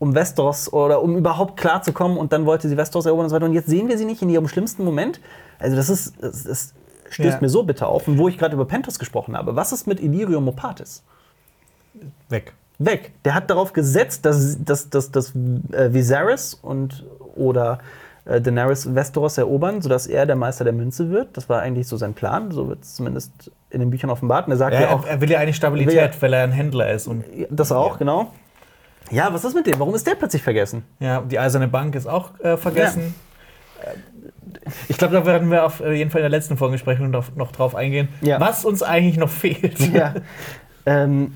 um 0.00 0.14
Westeros 0.14 0.72
oder 0.72 1.02
um 1.02 1.16
überhaupt 1.16 1.56
klarzukommen 1.60 2.16
und 2.16 2.32
dann 2.32 2.46
wollte 2.46 2.68
sie 2.68 2.76
Westeros 2.76 3.06
erobern 3.06 3.24
und 3.24 3.30
so 3.30 3.36
weiter. 3.36 3.46
Und 3.46 3.52
jetzt 3.52 3.68
sehen 3.68 3.88
wir 3.88 3.96
sie 3.98 4.04
nicht 4.06 4.22
in 4.22 4.28
ihrem 4.30 4.48
schlimmsten 4.48 4.84
Moment. 4.84 5.20
Also 5.58 5.76
das 5.76 5.88
ist, 5.90 6.14
das, 6.20 6.44
das 6.44 6.74
stößt 7.10 7.34
Ja. 7.34 7.38
mir 7.40 7.48
so 7.48 7.62
bitter 7.62 7.88
auf. 7.88 8.08
Und 8.08 8.18
wo 8.18 8.26
ich 8.26 8.38
gerade 8.38 8.54
über 8.54 8.64
Pentos 8.64 8.98
gesprochen 8.98 9.36
habe, 9.36 9.54
was 9.56 9.72
ist 9.72 9.86
mit 9.86 10.00
Illyrio 10.00 10.40
Mopatis? 10.40 11.02
Weg. 12.28 12.54
Weg. 12.78 13.12
Der 13.24 13.34
hat 13.34 13.50
darauf 13.50 13.72
gesetzt, 13.74 14.24
dass, 14.24 14.56
dass, 14.64 14.88
dass, 14.88 15.10
dass 15.10 15.34
äh, 15.72 15.92
Viserys 15.92 16.54
und 16.54 17.04
oder 17.36 17.78
äh, 18.24 18.40
Daenerys 18.40 18.94
Westeros 18.94 19.38
erobern, 19.38 19.80
sodass 19.82 20.06
er 20.06 20.26
der 20.26 20.36
Meister 20.36 20.64
der 20.64 20.72
Münze 20.72 21.10
wird. 21.10 21.36
Das 21.36 21.48
war 21.48 21.60
eigentlich 21.60 21.86
so 21.88 21.96
sein 21.96 22.14
Plan. 22.14 22.50
So 22.50 22.68
wird 22.68 22.82
es 22.82 22.94
zumindest 22.94 23.50
in 23.70 23.80
den 23.80 23.90
Büchern 23.90 24.10
offenbart. 24.10 24.46
Und 24.46 24.52
er 24.52 24.56
sagt 24.58 24.74
Ja, 24.74 24.80
ja 24.82 24.90
auch, 24.90 25.06
er, 25.06 25.20
will 25.20 25.30
ja 25.30 25.38
eigentlich 25.38 25.56
Stabilität, 25.56 25.94
ja- 26.14 26.22
weil 26.22 26.32
er 26.32 26.44
ein 26.44 26.52
Händler 26.52 26.90
ist. 26.90 27.06
Und 27.06 27.24
das 27.50 27.72
auch, 27.72 27.92
Ja. 27.92 27.96
genau. 27.98 28.32
Ja, 29.10 29.32
was 29.32 29.44
ist 29.44 29.54
mit 29.54 29.66
dem? 29.66 29.78
Warum 29.80 29.94
ist 29.94 30.06
der 30.06 30.14
plötzlich 30.14 30.42
vergessen? 30.42 30.84
ja, 31.00 31.20
die 31.22 31.38
Eiserne 31.38 31.66
Bank 31.68 31.94
ist 31.96 32.06
auch 32.06 32.38
äh, 32.40 32.56
vergessen. 32.56 33.14
Ich 34.88 34.98
glaube, 34.98 35.14
da 35.14 35.24
werden 35.24 35.50
wir 35.50 35.64
auf 35.64 35.80
äh, 35.80 35.92
jeden 35.94 36.10
Fall 36.10 36.20
in 36.20 36.24
der 36.24 36.30
letzten 36.30 36.56
Folgenbesprechung 36.58 37.10
noch, 37.10 37.34
noch 37.34 37.50
drauf 37.50 37.74
eingehen, 37.74 38.08
was 38.38 38.64
uns 38.64 38.82
eigentlich 38.82 39.16
noch 39.16 39.30
fehlt. 39.30 39.78
Ja. 39.94 40.14
ähm, 40.86 41.34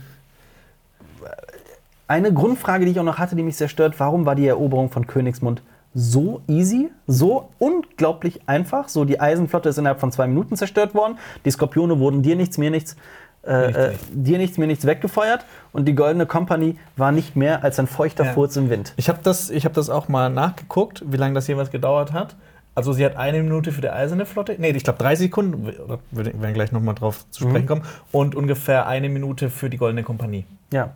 eine 2.07 2.32
Grundfrage, 2.32 2.85
die 2.85 2.91
ich 2.93 3.01
auch 3.01 3.05
noch 3.05 3.18
hatte, 3.18 3.35
die 3.35 3.43
mich 3.43 3.57
sehr 3.57 3.68
stört, 3.68 3.99
warum 3.99 4.26
war 4.26 4.35
die 4.35 4.47
Eroberung 4.47 4.91
von 4.91 5.07
Königsmund 5.07 5.62
so 5.95 6.43
easy, 6.49 6.91
so 7.07 7.49
unglaublich 7.59 8.41
einfach? 8.47 8.89
So, 8.89 9.05
die 9.05 9.21
Eisenflotte 9.21 9.69
ist 9.69 9.79
innerhalb 9.79 10.01
von 10.01 10.13
zwei 10.13 10.27
Minuten 10.27 10.57
zerstört 10.57 10.95
worden, 10.95 11.19
die 11.45 11.51
Skorpione 11.51 11.99
wurden 11.99 12.23
dir 12.23 12.37
nichts, 12.37 12.59
mir 12.59 12.71
nichts, 12.71 12.97
äh, 13.47 13.91
äh, 13.91 13.93
dir 14.13 14.39
nichts, 14.39 14.59
mir 14.59 14.67
nichts 14.67 14.87
weggefeuert 14.87 15.45
und 15.73 15.87
die 15.87 15.95
Goldene 15.95 16.27
Company 16.27 16.77
war 16.97 17.13
nicht 17.13 17.37
mehr 17.37 17.63
als 17.63 17.79
ein 17.79 17.87
feuchter 17.87 18.25
Ja. 18.25 18.33
Furz 18.33 18.57
im 18.57 18.71
Wind. 18.71 18.93
Ich 18.97 19.09
habe 19.09 19.21
das, 19.23 19.51
ich 19.51 19.65
hab 19.65 19.75
das 19.75 19.91
auch 19.91 20.09
mal 20.09 20.31
nachgeguckt, 20.31 21.05
wie 21.07 21.17
lange 21.17 21.35
das 21.35 21.47
jeweils 21.47 21.71
gedauert 21.71 22.13
hat. 22.13 22.37
Also 22.75 22.93
sie 22.93 23.05
hat 23.05 23.17
eine 23.17 23.41
Minute 23.41 23.71
für 23.71 23.83
die 23.83 23.91
Eiserne 23.91 24.27
Flotte, 24.27 24.57
nee, 24.59 24.71
ich 24.71 24.83
glaube 24.83 24.99
drei 24.99 25.15
Sekunden, 25.15 25.67
wir 26.11 26.43
werden 26.43 26.55
gleich 26.55 26.73
nochmal 26.73 26.97
drauf 26.97 27.25
zu 27.31 27.49
sprechen 27.49 27.67
kommen, 27.67 27.83
und 28.11 28.35
ungefähr 28.35 28.89
eine 28.89 29.09
Minute 29.09 29.49
für 29.49 29.71
die 29.71 29.77
Goldene 29.77 30.03
Kompanie. 30.03 30.45
Ja. 30.73 30.91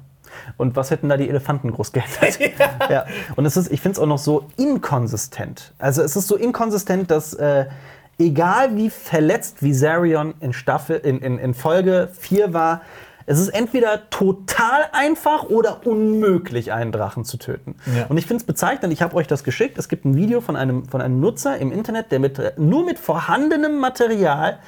Und 0.57 0.77
was 0.77 0.91
hätten 0.91 1.09
da 1.09 1.17
die 1.17 1.29
Elefanten 1.29 1.73
groß 1.73 1.93
geändert? 1.93 2.39
ja. 2.91 3.07
Und 3.37 3.47
es 3.47 3.57
ist, 3.57 3.71
ich 3.71 3.81
finde 3.81 3.97
es 3.97 3.99
auch 3.99 4.07
noch 4.07 4.19
so 4.19 4.47
inkonsistent. 4.57 5.73
Also 5.79 6.03
es 6.03 6.17
ist 6.17 6.29
so 6.29 6.37
inkonsistent, 6.37 7.11
dass 7.11 7.35
äh, 7.35 7.67
egal 8.19 8.77
wie 8.77 8.91
verletzt 8.91 9.63
Viserion 9.63 10.35
in 10.41 10.53
Staffel, 10.53 10.97
in, 10.97 11.21
in, 11.21 11.39
in 11.39 11.55
Folge 11.55 12.09
4 12.19 12.53
war, 12.53 12.83
es 13.31 13.39
ist 13.39 13.51
entweder 13.51 14.09
total 14.09 14.87
einfach 14.93 15.45
oder 15.45 15.87
unmöglich, 15.87 16.73
einen 16.73 16.93
Drachen 16.93 17.27
zu 17.27 17.37
töten. 17.37 17.75
Ja. 17.95 18.07
Und 18.07 18.17
ich 18.17 18.27
finde 18.27 18.41
es 18.41 18.47
bezeichnend, 18.47 18.91
ich 18.91 19.03
habe 19.03 19.15
euch 19.17 19.27
das 19.27 19.45
geschickt. 19.45 19.77
Es 19.77 19.91
gibt 19.91 20.07
ein 20.07 20.17
Video 20.17 20.41
von 20.41 20.57
einem, 20.57 20.87
von 20.87 21.03
einem 21.03 21.21
Nutzer 21.21 21.59
im 21.59 21.71
Internet, 21.71 22.11
der 22.11 22.21
mit, 22.21 22.41
nur 22.57 22.87
mit 22.87 22.99
vorhandenem 22.99 23.81
Material 23.81 24.61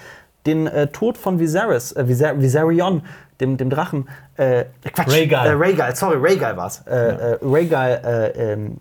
den 0.44 0.66
äh, 0.66 0.88
Tod 0.88 1.16
von 1.16 1.38
Viserys, 1.38 1.92
äh, 1.92 2.06
Viser 2.06 2.38
Viserion, 2.40 3.02
dem, 3.41 3.57
dem 3.57 3.70
Drachen, 3.70 4.09
äh, 4.36 4.64
Quatsch, 4.93 5.09
Rhaegal. 5.12 5.47
Äh, 5.49 5.53
Rhaegal, 5.53 5.97
sorry, 5.97 6.16
Rhaegal 6.20 6.57
war's. 6.57 6.84
Äh, 6.86 6.91
äh, 6.95 7.38
Rhaegal, 7.43 8.32
äh, 8.36 8.53
ähm, 8.53 8.76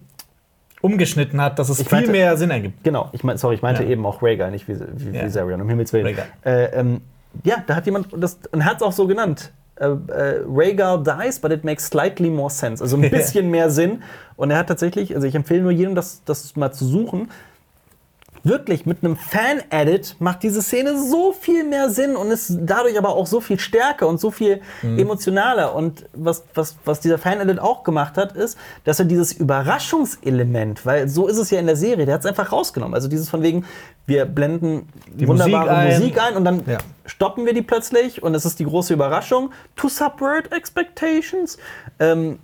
Umgeschnitten 0.81 1.41
hat, 1.41 1.59
dass 1.59 1.67
es 1.69 1.79
Ich 1.81 1.89
viel 1.89 1.97
meinte- 1.97 2.11
mehr 2.11 2.37
Sinn 2.37 2.51
ergibt. 2.51 2.83
genau, 2.83 3.09
ich 3.11 3.23
mein, 3.23 3.37
sorry, 3.37 3.55
ich 3.55 3.61
meinte 3.61 3.83
Ja. 3.83 3.89
eben 3.89 4.05
auch 4.05 4.21
Rhaegal, 4.21 4.49
nicht 4.51 4.67
Vis 4.67 4.79
Vis 4.79 5.13
Ja. 5.13 5.25
Viserion, 5.25 5.61
um 5.61 5.67
Himmels 5.67 5.91
Willen. 5.91 6.17
Äh, 6.45 6.65
ähm, 6.67 7.01
ja, 7.43 7.55
da 7.67 7.75
hat 7.75 7.85
jemand, 7.85 8.07
das, 8.15 8.39
und 8.51 8.63
hat 8.63 8.77
es 8.77 8.81
auch 8.81 8.93
so 8.93 9.05
genannt. 9.05 9.51
Äh, 9.75 9.85
äh, 9.87 10.41
Rhaegal 10.47 11.03
dies, 11.03 11.39
but 11.39 11.51
it 11.51 11.63
makes 11.65 11.87
slightly 11.87 12.29
more 12.29 12.49
sense. 12.49 12.81
Also 12.81 12.95
ein 12.97 13.01
bisschen 13.11 13.51
mehr 13.51 13.69
Sinn. 13.69 14.03
Und 14.37 14.51
er 14.51 14.57
hat 14.57 14.67
tatsächlich, 14.67 15.13
also 15.15 15.27
ich 15.27 15.35
empfehle 15.35 15.61
nur 15.61 15.71
jedem, 15.71 15.95
das, 15.95 16.21
das 16.23 16.55
mal 16.55 16.71
zu 16.71 16.85
suchen. 16.85 17.29
Wirklich, 18.43 18.85
mit 18.85 19.03
einem 19.03 19.15
Fan-Edit 19.17 20.15
macht 20.19 20.43
diese 20.43 20.61
Szene 20.61 20.97
so 21.01 21.33
viel 21.33 21.63
mehr 21.63 21.89
Sinn 21.89 22.15
und 22.15 22.31
ist 22.31 22.57
dadurch 22.61 22.97
aber 22.97 23.09
auch 23.09 23.27
so 23.27 23.41
viel 23.41 23.59
stärker 23.59 24.07
und 24.07 24.19
so 24.19 24.31
viel 24.31 24.61
emotionaler. 24.81 25.75
Und 25.75 26.05
was, 26.13 26.43
was, 26.53 26.77
was 26.85 26.99
dieser 26.99 27.17
Fan-Edit 27.17 27.59
auch 27.59 27.83
gemacht 27.83 28.17
hat, 28.17 28.33
ist, 28.35 28.57
dass 28.85 28.99
er 28.99 29.05
dieses 29.05 29.33
Überraschungselement, 29.33 30.85
weil 30.85 31.07
so 31.09 31.27
ist 31.27 31.37
es 31.37 31.49
ja 31.51 31.59
in 31.59 31.65
der 31.67 31.75
Serie, 31.75 32.05
der 32.05 32.15
hat 32.15 32.21
es 32.21 32.27
einfach 32.27 32.51
rausgenommen. 32.51 32.93
Also 32.93 33.07
dieses 33.07 33.29
von 33.29 33.41
wegen, 33.41 33.65
wir 34.05 34.25
blenden 34.25 34.87
die 35.13 35.27
wunderbare 35.27 35.65
Musik 35.65 35.77
ein. 35.77 35.99
Musik 35.99 36.21
ein 36.21 36.35
und 36.35 36.45
dann 36.45 36.63
Ja. 36.65 36.77
stoppen 37.05 37.45
wir 37.45 37.53
die 37.53 37.61
plötzlich 37.61 38.23
und 38.23 38.35
es 38.35 38.45
ist 38.45 38.59
die 38.59 38.65
große 38.65 38.93
Überraschung. 38.93 39.51
To 39.75 39.87
subvert 39.89 40.51
expectations. 40.53 41.57
Ähm, 41.99 42.39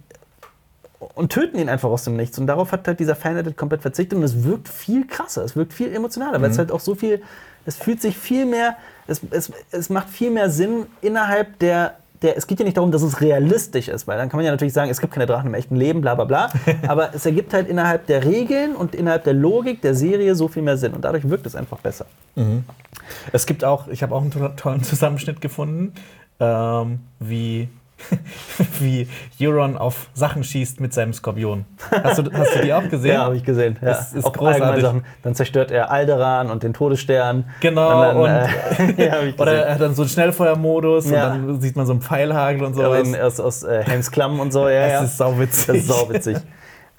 und 0.99 1.31
töten 1.31 1.59
ihn 1.59 1.69
einfach 1.69 1.89
aus 1.89 2.03
dem 2.03 2.15
Nichts. 2.15 2.37
Und 2.39 2.47
darauf 2.47 2.71
hat 2.71 2.87
halt 2.87 2.99
dieser 2.99 3.15
Fan-Edit 3.15 3.57
komplett 3.57 3.81
verzichtet 3.81 4.17
und 4.17 4.23
es 4.23 4.43
wirkt 4.43 4.69
viel 4.69 5.05
krasser, 5.07 5.43
es 5.43 5.55
wirkt 5.55 5.73
viel 5.73 5.93
emotionaler, 5.93 6.41
weil 6.41 6.51
es 6.51 6.57
halt 6.57 6.71
auch 6.71 6.79
so 6.79 6.95
viel, 6.95 7.21
es 7.65 7.77
fühlt 7.77 8.01
sich 8.01 8.17
viel 8.17 8.45
mehr, 8.45 8.77
es, 9.07 9.21
es, 9.31 9.51
es 9.71 9.89
macht 9.89 10.09
viel 10.09 10.31
mehr 10.31 10.49
Sinn 10.49 10.85
innerhalb 11.01 11.59
der, 11.59 11.95
der, 12.21 12.37
es 12.37 12.47
geht 12.47 12.59
ja 12.59 12.65
nicht 12.65 12.77
darum, 12.77 12.91
dass 12.91 13.01
es 13.01 13.21
realistisch 13.21 13.87
ist, 13.87 14.07
weil 14.07 14.17
dann 14.17 14.29
kann 14.29 14.37
man 14.37 14.45
ja 14.45 14.51
natürlich 14.51 14.73
sagen, 14.73 14.89
es 14.89 15.01
gibt 15.01 15.13
keine 15.13 15.25
Drachen 15.25 15.47
im 15.47 15.53
echten 15.53 15.75
Leben, 15.75 16.01
bla 16.01 16.15
bla 16.15 16.25
bla, 16.25 16.49
aber 16.87 17.13
es 17.13 17.25
ergibt 17.25 17.53
halt 17.53 17.67
innerhalb 17.67 18.07
der 18.07 18.23
Regeln 18.23 18.75
und 18.75 18.95
innerhalb 18.95 19.23
der 19.25 19.33
Logik 19.33 19.81
der 19.81 19.95
Serie 19.95 20.35
so 20.35 20.47
viel 20.47 20.63
mehr 20.63 20.77
Sinn 20.77 20.93
und 20.93 21.03
dadurch 21.03 21.29
wirkt 21.29 21.45
es 21.45 21.55
einfach 21.55 21.79
besser. 21.79 22.05
Es 23.31 23.45
gibt 23.45 23.63
auch, 23.63 23.87
ich 23.89 24.01
habe 24.01 24.15
auch 24.15 24.21
einen 24.21 24.31
to 24.31 24.47
tollen 24.49 24.83
Zusammenschnitt 24.83 25.41
gefunden, 25.41 25.93
ähm, 26.39 26.99
wie, 27.19 27.69
wie 28.79 29.07
Euron 29.41 29.77
auf 29.77 30.09
Sachen 30.13 30.43
schießt 30.43 30.79
mit 30.81 30.93
seinem 30.93 31.13
Skorpion. 31.13 31.65
Hast 32.03 32.19
du, 32.19 32.31
hast 32.33 32.55
du 32.55 32.61
die 32.61 32.73
auch 32.73 32.87
gesehen? 32.89 33.11
Ja, 33.15 33.23
habe 33.25 33.37
ich 33.37 33.43
gesehen. 33.43 33.77
Ja. 33.81 33.87
Das 33.89 34.13
ist 34.13 34.25
Auch 34.25 34.33
großartig. 34.33 34.83
Sachen. 34.83 35.05
Dann 35.23 35.35
zerstört 35.35 35.71
er 35.71 35.91
Alderan 35.91 36.49
und 36.51 36.63
den 36.63 36.73
Todesstern. 36.73 37.45
Genau, 37.61 38.21
Und 38.21 38.27
dann, 38.29 38.49
äh, 38.97 39.05
ja, 39.07 39.15
Oder 39.37 39.65
er 39.67 39.73
hat 39.75 39.81
dann 39.81 39.95
so 39.95 40.01
einen 40.03 40.09
Schnellfeuermodus 40.09 41.09
Ja. 41.09 41.33
und 41.33 41.47
dann 41.47 41.61
sieht 41.61 41.75
man 41.75 41.85
so 41.85 41.93
einen 41.93 42.01
Pfeilhagel 42.01 42.63
und 42.63 42.75
Ja, 42.77 42.85
sowas. 42.85 43.07
in, 43.07 43.15
aus, 43.15 43.39
aus 43.39 43.63
äh, 43.63 43.83
Helms 43.83 44.11
Klamm 44.11 44.39
und 44.39 44.51
so. 44.51 44.67
Ja, 44.67 44.81
das 44.83 44.91
ja. 44.91 45.03
ist 45.03 45.17
sauwitzig. 45.17 45.67
Das 45.67 45.75
ist 45.77 45.87
sauwitzig. 45.87 46.37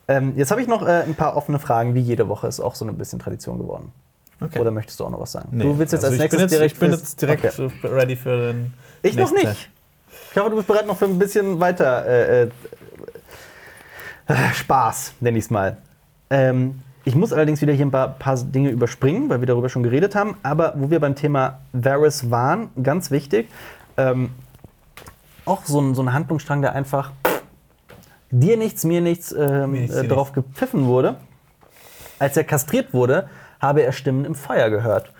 ähm, 0.09 0.32
jetzt 0.36 0.51
habe 0.51 0.60
ich 0.62 0.68
noch 0.68 0.82
äh, 0.86 1.02
ein 1.02 1.14
paar 1.14 1.36
offene 1.36 1.59
Fragen, 1.59 1.94
wie 1.94 2.01
jede 2.01 2.28
Woche. 2.28 2.47
Ist 2.47 2.60
auch 2.60 2.74
so 2.74 2.85
ein 2.86 2.97
bisschen 2.97 3.18
Tradition 3.18 3.59
geworden. 3.59 3.93
Okay. 4.40 4.59
Oder 4.59 4.70
möchtest 4.70 5.01
du 5.01 5.05
auch 5.05 5.10
noch 5.10 5.20
was 5.20 5.32
sagen? 5.32 5.48
Nee. 5.52 5.64
Du 5.64 5.78
willst 5.78 5.93
jetzt 5.93 6.05
Also 6.05 6.14
als 6.14 6.20
nächstes 6.20 6.40
jetzt, 6.43 6.52
direkt. 6.52 6.73
Ich 6.74 6.78
bin 6.78 6.90
jetzt 6.90 7.23
direkt 7.23 7.44
Okay. 7.44 7.70
so 7.82 7.89
ready 7.89 8.16
für 8.16 8.52
den. 8.52 8.74
Ich 9.02 9.16
noch 9.16 9.32
nicht. 9.32 9.70
Ich 10.37 10.39
hoffe, 10.39 10.51
du 10.51 10.57
bist 10.57 10.69
bereit 10.69 10.87
noch 10.87 10.99
für 10.99 11.07
ein 11.07 11.19
bisschen 11.19 11.61
weiter 11.61 12.05
äh, 12.05 12.43
äh, 12.43 12.49
äh, 14.27 14.35
Spaß, 14.53 15.15
nenne 15.21 15.39
ich 15.39 15.45
es 15.45 15.51
mal. 15.51 15.79
Ähm, 16.29 16.83
ich 17.05 17.15
muss 17.15 17.33
allerdings 17.33 17.63
wieder 17.63 17.73
hier 17.73 17.87
ein 17.87 17.91
paar, 17.91 18.19
paar 18.19 18.37
Dinge 18.37 18.69
überspringen, 18.69 19.31
weil 19.31 19.41
wir 19.41 19.47
darüber 19.47 19.71
schon 19.71 19.83
geredet 19.83 20.15
haben. 20.15 20.37
Aber 20.43 20.75
wo 20.77 20.91
wir 20.91 21.01
beim 21.01 21.15
Thema 21.15 21.61
Varys 21.73 22.31
waren, 22.31 22.69
ganz 22.83 23.11
wichtig, 23.11 23.49
ähm, 23.97 24.29
auch 25.47 25.65
so 25.65 25.81
ein, 25.81 25.95
so 25.95 26.03
ein 26.03 26.13
Handlungsstrang, 26.13 26.61
der 26.61 26.75
einfach 26.75 27.13
dir 28.31 28.59
nichts, 28.59 28.85
mir 28.85 29.01
nichts, 29.01 29.33
ähm, 29.33 29.71
Mir 29.71 29.81
nichts, 29.81 29.97
äh, 29.97 30.03
dir 30.03 30.09
darauf 30.09 30.33
gepfiffen 30.33 30.85
wurde. 30.85 31.17
Als 32.19 32.37
er 32.37 32.45
kastriert 32.45 32.93
wurde, 32.93 33.31
habe 33.59 33.85
er 33.85 33.93
Stimmen 33.93 34.27
im 34.27 34.35
Feuer 34.35 34.69
gehört. 34.69 35.13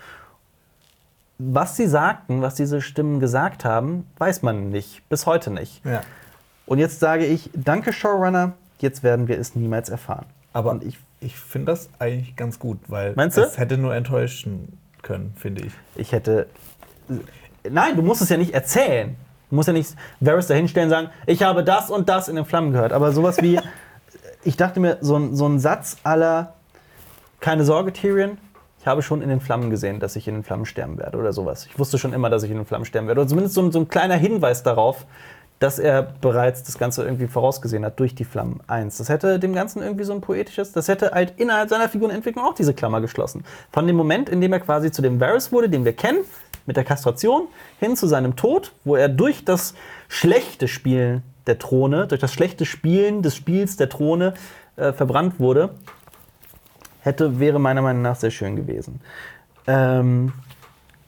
Was 1.39 1.75
sie 1.75 1.87
sagten, 1.87 2.41
was 2.41 2.55
diese 2.55 2.81
Stimmen 2.81 3.19
gesagt 3.19 3.63
haben, 3.63 4.07
weiß 4.17 4.41
man 4.41 4.69
nicht. 4.69 5.07
Bis 5.09 5.25
heute 5.25 5.51
nicht. 5.51 5.85
Ja. 5.85 6.01
Und 6.65 6.79
jetzt 6.79 6.99
sage 6.99 7.25
ich, 7.25 7.49
danke 7.53 7.93
Showrunner, 7.93 8.53
jetzt 8.79 9.03
werden 9.03 9.27
wir 9.27 9.39
es 9.39 9.55
niemals 9.55 9.89
erfahren. 9.89 10.25
Aber 10.53 10.71
Und 10.71 10.83
ich, 10.83 10.97
ich 11.19 11.37
finde 11.37 11.71
das 11.71 11.89
eigentlich 11.99 12.35
ganz 12.35 12.57
gut, 12.59 12.79
weil 12.87 13.13
Meinst 13.15 13.37
du? 13.37 13.41
es 13.41 13.57
hätte 13.57 13.77
nur 13.77 13.93
enttäuschen 13.95 14.79
können, 15.03 15.33
finde 15.37 15.63
ich. 15.65 15.73
ich 15.95 16.11
hätte. 16.11 16.47
Nein, 17.69 17.95
du 17.95 18.01
musst 18.01 18.21
es 18.21 18.29
ja 18.29 18.37
nicht 18.37 18.53
erzählen. 18.53 19.15
Du 19.49 19.55
musst 19.55 19.67
ja 19.67 19.73
nicht 19.73 19.95
Varys 20.19 20.47
dahinstellen 20.47 20.89
und 20.89 20.95
sagen, 20.95 21.09
ich 21.25 21.43
habe 21.43 21.63
das 21.63 21.89
und 21.89 22.09
das 22.09 22.27
in 22.27 22.35
den 22.35 22.45
Flammen 22.45 22.73
gehört. 22.73 22.91
Aber 22.91 23.11
sowas 23.13 23.37
wie, 23.41 23.59
ich 24.43 24.57
dachte 24.57 24.79
mir, 24.79 24.97
so 25.01 25.15
ein, 25.17 25.35
so 25.35 25.47
ein 25.47 25.59
Satz 25.59 25.97
aller 26.03 26.53
keine 27.39 27.63
Sorge, 27.63 27.93
Tyrion, 27.93 28.39
habe 28.87 29.01
schon 29.01 29.21
in 29.21 29.29
den 29.29 29.39
Flammen 29.39 29.69
gesehen, 29.69 29.99
dass 29.99 30.15
ich 30.15 30.27
in 30.27 30.33
den 30.33 30.43
Flammen 30.43 30.65
sterben 30.65 30.97
werde 30.97 31.17
oder 31.17 31.33
sowas. 31.33 31.67
Ich 31.69 31.77
wusste 31.77 31.97
schon 31.97 32.13
immer, 32.13 32.29
dass 32.29 32.43
ich 32.43 32.51
in 32.51 32.57
den 32.57 32.65
Flammen 32.65 32.85
sterben 32.85 33.07
werde. 33.07 33.21
Oder 33.21 33.29
zumindest 33.29 33.55
so 33.55 33.61
ein, 33.61 33.71
so 33.71 33.79
ein 33.79 33.87
kleiner 33.87 34.15
Hinweis 34.15 34.63
darauf, 34.63 35.05
dass 35.59 35.79
er 35.79 36.03
bereits 36.03 36.63
das 36.63 36.77
Ganze 36.77 37.03
irgendwie 37.03 37.27
vorausgesehen 37.27 37.83
hat 37.83 37.99
durch 37.99 38.13
die 38.13 38.25
Flammen 38.25 38.59
1. 38.67 38.97
Das 38.97 39.09
hätte 39.09 39.39
dem 39.39 39.53
Ganzen 39.53 39.81
irgendwie 39.81 40.03
so 40.03 40.13
ein 40.13 40.21
poetisches, 40.21 40.71
das 40.71 40.87
hätte 40.87 41.11
halt 41.11 41.33
innerhalb 41.37 41.69
seiner 41.69 41.89
Figurenentwicklung 41.89 42.45
auch 42.45 42.53
diese 42.53 42.73
Klammer 42.73 43.01
geschlossen. 43.01 43.43
Von 43.71 43.87
dem 43.87 43.95
Moment, 43.95 44.29
in 44.29 44.39
dem 44.39 44.53
er 44.53 44.59
quasi 44.59 44.91
zu 44.91 45.01
dem 45.01 45.19
Varys 45.19 45.51
wurde, 45.51 45.69
den 45.69 45.83
wir 45.83 45.93
kennen, 45.93 46.19
mit 46.67 46.77
der 46.77 46.83
Kastration, 46.83 47.47
hin 47.79 47.95
zu 47.95 48.07
seinem 48.07 48.35
Tod, 48.35 48.73
wo 48.83 48.95
er 48.95 49.09
durch 49.09 49.45
das 49.45 49.73
schlechte 50.09 50.67
Spielen 50.67 51.23
der 51.47 51.57
Throne, 51.57 52.07
durch 52.07 52.21
das 52.21 52.33
schlechte 52.33 52.65
Spielen 52.65 53.23
des 53.23 53.35
Spiels 53.35 53.77
der 53.77 53.89
Throne 53.89 54.33
äh, 54.75 54.91
verbrannt 54.93 55.39
wurde, 55.39 55.71
hätte, 57.07 57.39
wäre 57.39 57.59
meiner 57.59 57.81
Meinung 57.81 58.03
nach 58.03 58.15
sehr 58.15 58.29
schön 58.31 58.55
gewesen. 58.55 59.01
Ähm, 59.65 60.31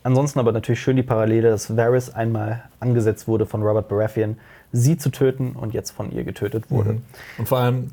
ansonsten 0.03 0.39
aber 0.39 0.51
natürlich 0.51 0.81
schön 0.81 0.95
die 0.95 1.03
Parallele, 1.03 1.49
dass 1.51 1.75
Varys 1.77 2.09
einmal 2.09 2.63
angesetzt 2.79 3.27
wurde 3.27 3.45
von 3.45 3.61
Robert 3.61 3.87
Baratheon, 3.87 4.37
sie 4.71 4.97
zu 4.97 5.09
töten 5.11 5.51
und 5.53 5.73
jetzt 5.73 5.91
von 5.91 6.11
ihr 6.11 6.23
getötet 6.23 6.69
wurde. 6.71 6.93
Mhm. 6.93 7.01
Und 7.37 7.47
vor 7.47 7.59
allem, 7.59 7.91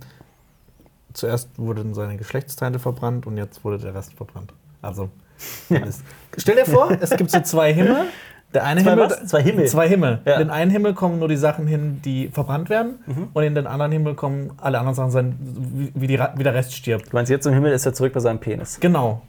zuerst 1.13 1.49
wurden 1.59 1.95
seine 1.95 2.17
Geschlechtsteile 2.17 2.79
verbrannt 2.79 3.27
und 3.27 3.37
jetzt 3.37 3.65
wurde 3.65 3.79
der 3.79 3.95
Rest 3.95 4.15
verbrannt. 4.15 4.53
Also, 4.83 5.09
ist- 5.69 6.03
stell 6.37 6.57
dir 6.57 6.67
vor, 6.67 6.91
es 7.01 7.11
gibt 7.11 7.31
so 7.31 7.41
zwei 7.41 7.73
Himmel. 7.75 8.07
Der 8.55 8.65
eine 8.65 8.83
Zwei 8.83 8.91
Himmel, 8.91 9.05
was? 9.11 9.27
Zwei 9.27 9.43
Himmel? 9.43 9.67
Zwei 9.67 9.89
Himmel. 9.89 10.19
Ja. 10.25 10.35
In 10.35 10.39
den 10.41 10.51
einen 10.51 10.71
Himmel 10.71 10.95
kommen 10.95 11.19
nur 11.19 11.29
die 11.29 11.37
Sachen 11.37 11.67
hin, 11.67 12.01
die 12.05 12.29
verbrannt 12.29 12.71
werden. 12.71 12.95
Und 13.35 13.43
in 13.43 13.55
den 13.55 13.67
anderen 13.67 13.93
Himmel 13.93 14.15
kommen 14.15 14.53
alle 14.59 14.79
anderen 14.79 14.95
Sachen, 14.95 15.11
sein, 15.11 15.37
wie, 15.41 15.93
wie, 15.95 16.07
die, 16.07 16.19
wie 16.37 16.43
der 16.43 16.55
Rest 16.55 16.73
stirbt. 16.75 17.07
Du 17.13 17.17
meinst, 17.17 17.31
jetzt 17.31 17.47
im 17.47 17.53
Himmel 17.53 17.73
ist 17.73 17.85
er 17.85 17.93
zurück 17.93 18.13
bei 18.15 18.21
seinem 18.21 18.39
Penis. 18.39 18.79
Genau. 18.81 19.23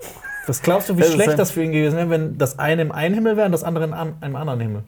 Was 0.45 0.61
glaubst 0.61 0.87
du, 0.89 0.95
wie 0.95 1.01
Das 1.01 1.11
schlecht 1.13 1.37
das 1.37 1.51
für 1.51 1.61
ihn 1.61 1.71
gewesen 1.73 1.97
wäre, 1.97 2.09
wenn 2.09 2.37
das 2.37 2.57
eine 2.57 2.81
im 2.83 2.91
einen 2.93 3.15
Himmel 3.15 3.35
wäre 3.35 3.47
und 3.47 3.51
das 3.51 3.63
andere 3.65 3.83
in 3.85 3.93
einem 3.93 4.35
anderen 4.37 4.61
Himmel? 4.61 4.83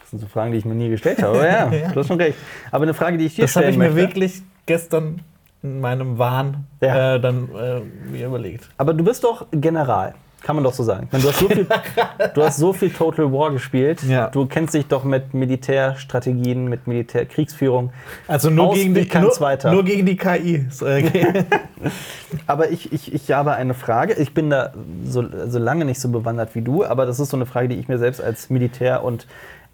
Das 0.00 0.10
sind 0.10 0.20
so 0.20 0.26
Fragen, 0.28 0.52
die 0.52 0.58
ich 0.58 0.64
mir 0.64 0.74
nie 0.76 0.88
gestellt 0.90 1.20
habe. 1.22 1.38
Aber 1.38 1.46
ja, 1.48 1.72
Ja. 1.72 1.88
du 1.90 1.98
hast 2.00 2.06
schon 2.06 2.20
recht. 2.20 2.38
Aber 2.70 2.84
eine 2.84 2.94
Frage, 2.94 3.18
die 3.18 3.24
ich 3.26 3.34
dir 3.34 3.42
Das 3.42 3.56
habe 3.56 3.64
stellen 3.64 3.72
ich 3.72 3.78
mir 3.78 3.84
möchte. 3.90 3.96
wirklich 3.96 4.42
gestern 4.66 5.22
in 5.64 5.80
meinem 5.80 6.18
Wahn 6.18 6.66
Ja. 6.80 7.16
äh, 7.16 7.20
dann 7.20 7.48
äh, 7.56 7.80
mir 8.12 8.26
überlegt. 8.26 8.68
Aber 8.76 8.94
du 8.94 9.02
bist 9.02 9.24
doch 9.24 9.46
General. 9.50 10.14
Kann 10.46 10.54
man 10.54 10.62
doch 10.62 10.74
so 10.74 10.84
sagen. 10.84 11.08
Meine, 11.10 11.24
Du 11.24 11.28
hast 11.30 11.40
so 11.40 11.48
viel, 11.48 11.66
du 12.34 12.42
hast 12.44 12.56
so 12.58 12.72
viel 12.72 12.90
Total 12.90 13.32
War 13.32 13.50
gespielt. 13.50 14.04
Ja. 14.04 14.28
Du 14.28 14.46
kennst 14.46 14.74
dich 14.74 14.86
doch 14.86 15.02
mit 15.02 15.34
Militärstrategien, 15.34 16.68
mit 16.68 16.86
Militärkriegsführung. 16.86 17.92
Also 18.28 18.48
nur 18.50 18.68
Aus 18.68 18.76
gegen, 18.76 18.94
die, 18.94 19.08
nur, 19.18 19.72
nur 19.72 19.84
gegen 19.84 20.06
die 20.06 20.16
KI. 20.16 20.64
Okay. 20.80 21.44
Aber 22.46 22.70
ich, 22.70 22.92
ich, 22.92 23.12
ich 23.12 23.32
habe 23.32 23.54
eine 23.54 23.74
Frage. 23.74 24.14
Ich 24.14 24.34
bin 24.34 24.48
da 24.50 24.72
so, 25.04 25.24
so 25.48 25.58
lange 25.58 25.84
nicht 25.84 26.00
so 26.00 26.10
bewandert 26.10 26.54
wie 26.54 26.62
du, 26.62 26.84
aber 26.84 27.06
das 27.06 27.18
ist 27.18 27.30
so 27.30 27.36
eine 27.36 27.46
Frage, 27.46 27.66
die 27.66 27.74
ich 27.76 27.88
mir 27.88 27.98
selbst 27.98 28.20
als 28.20 28.48
Militär- 28.48 29.02
und 29.02 29.26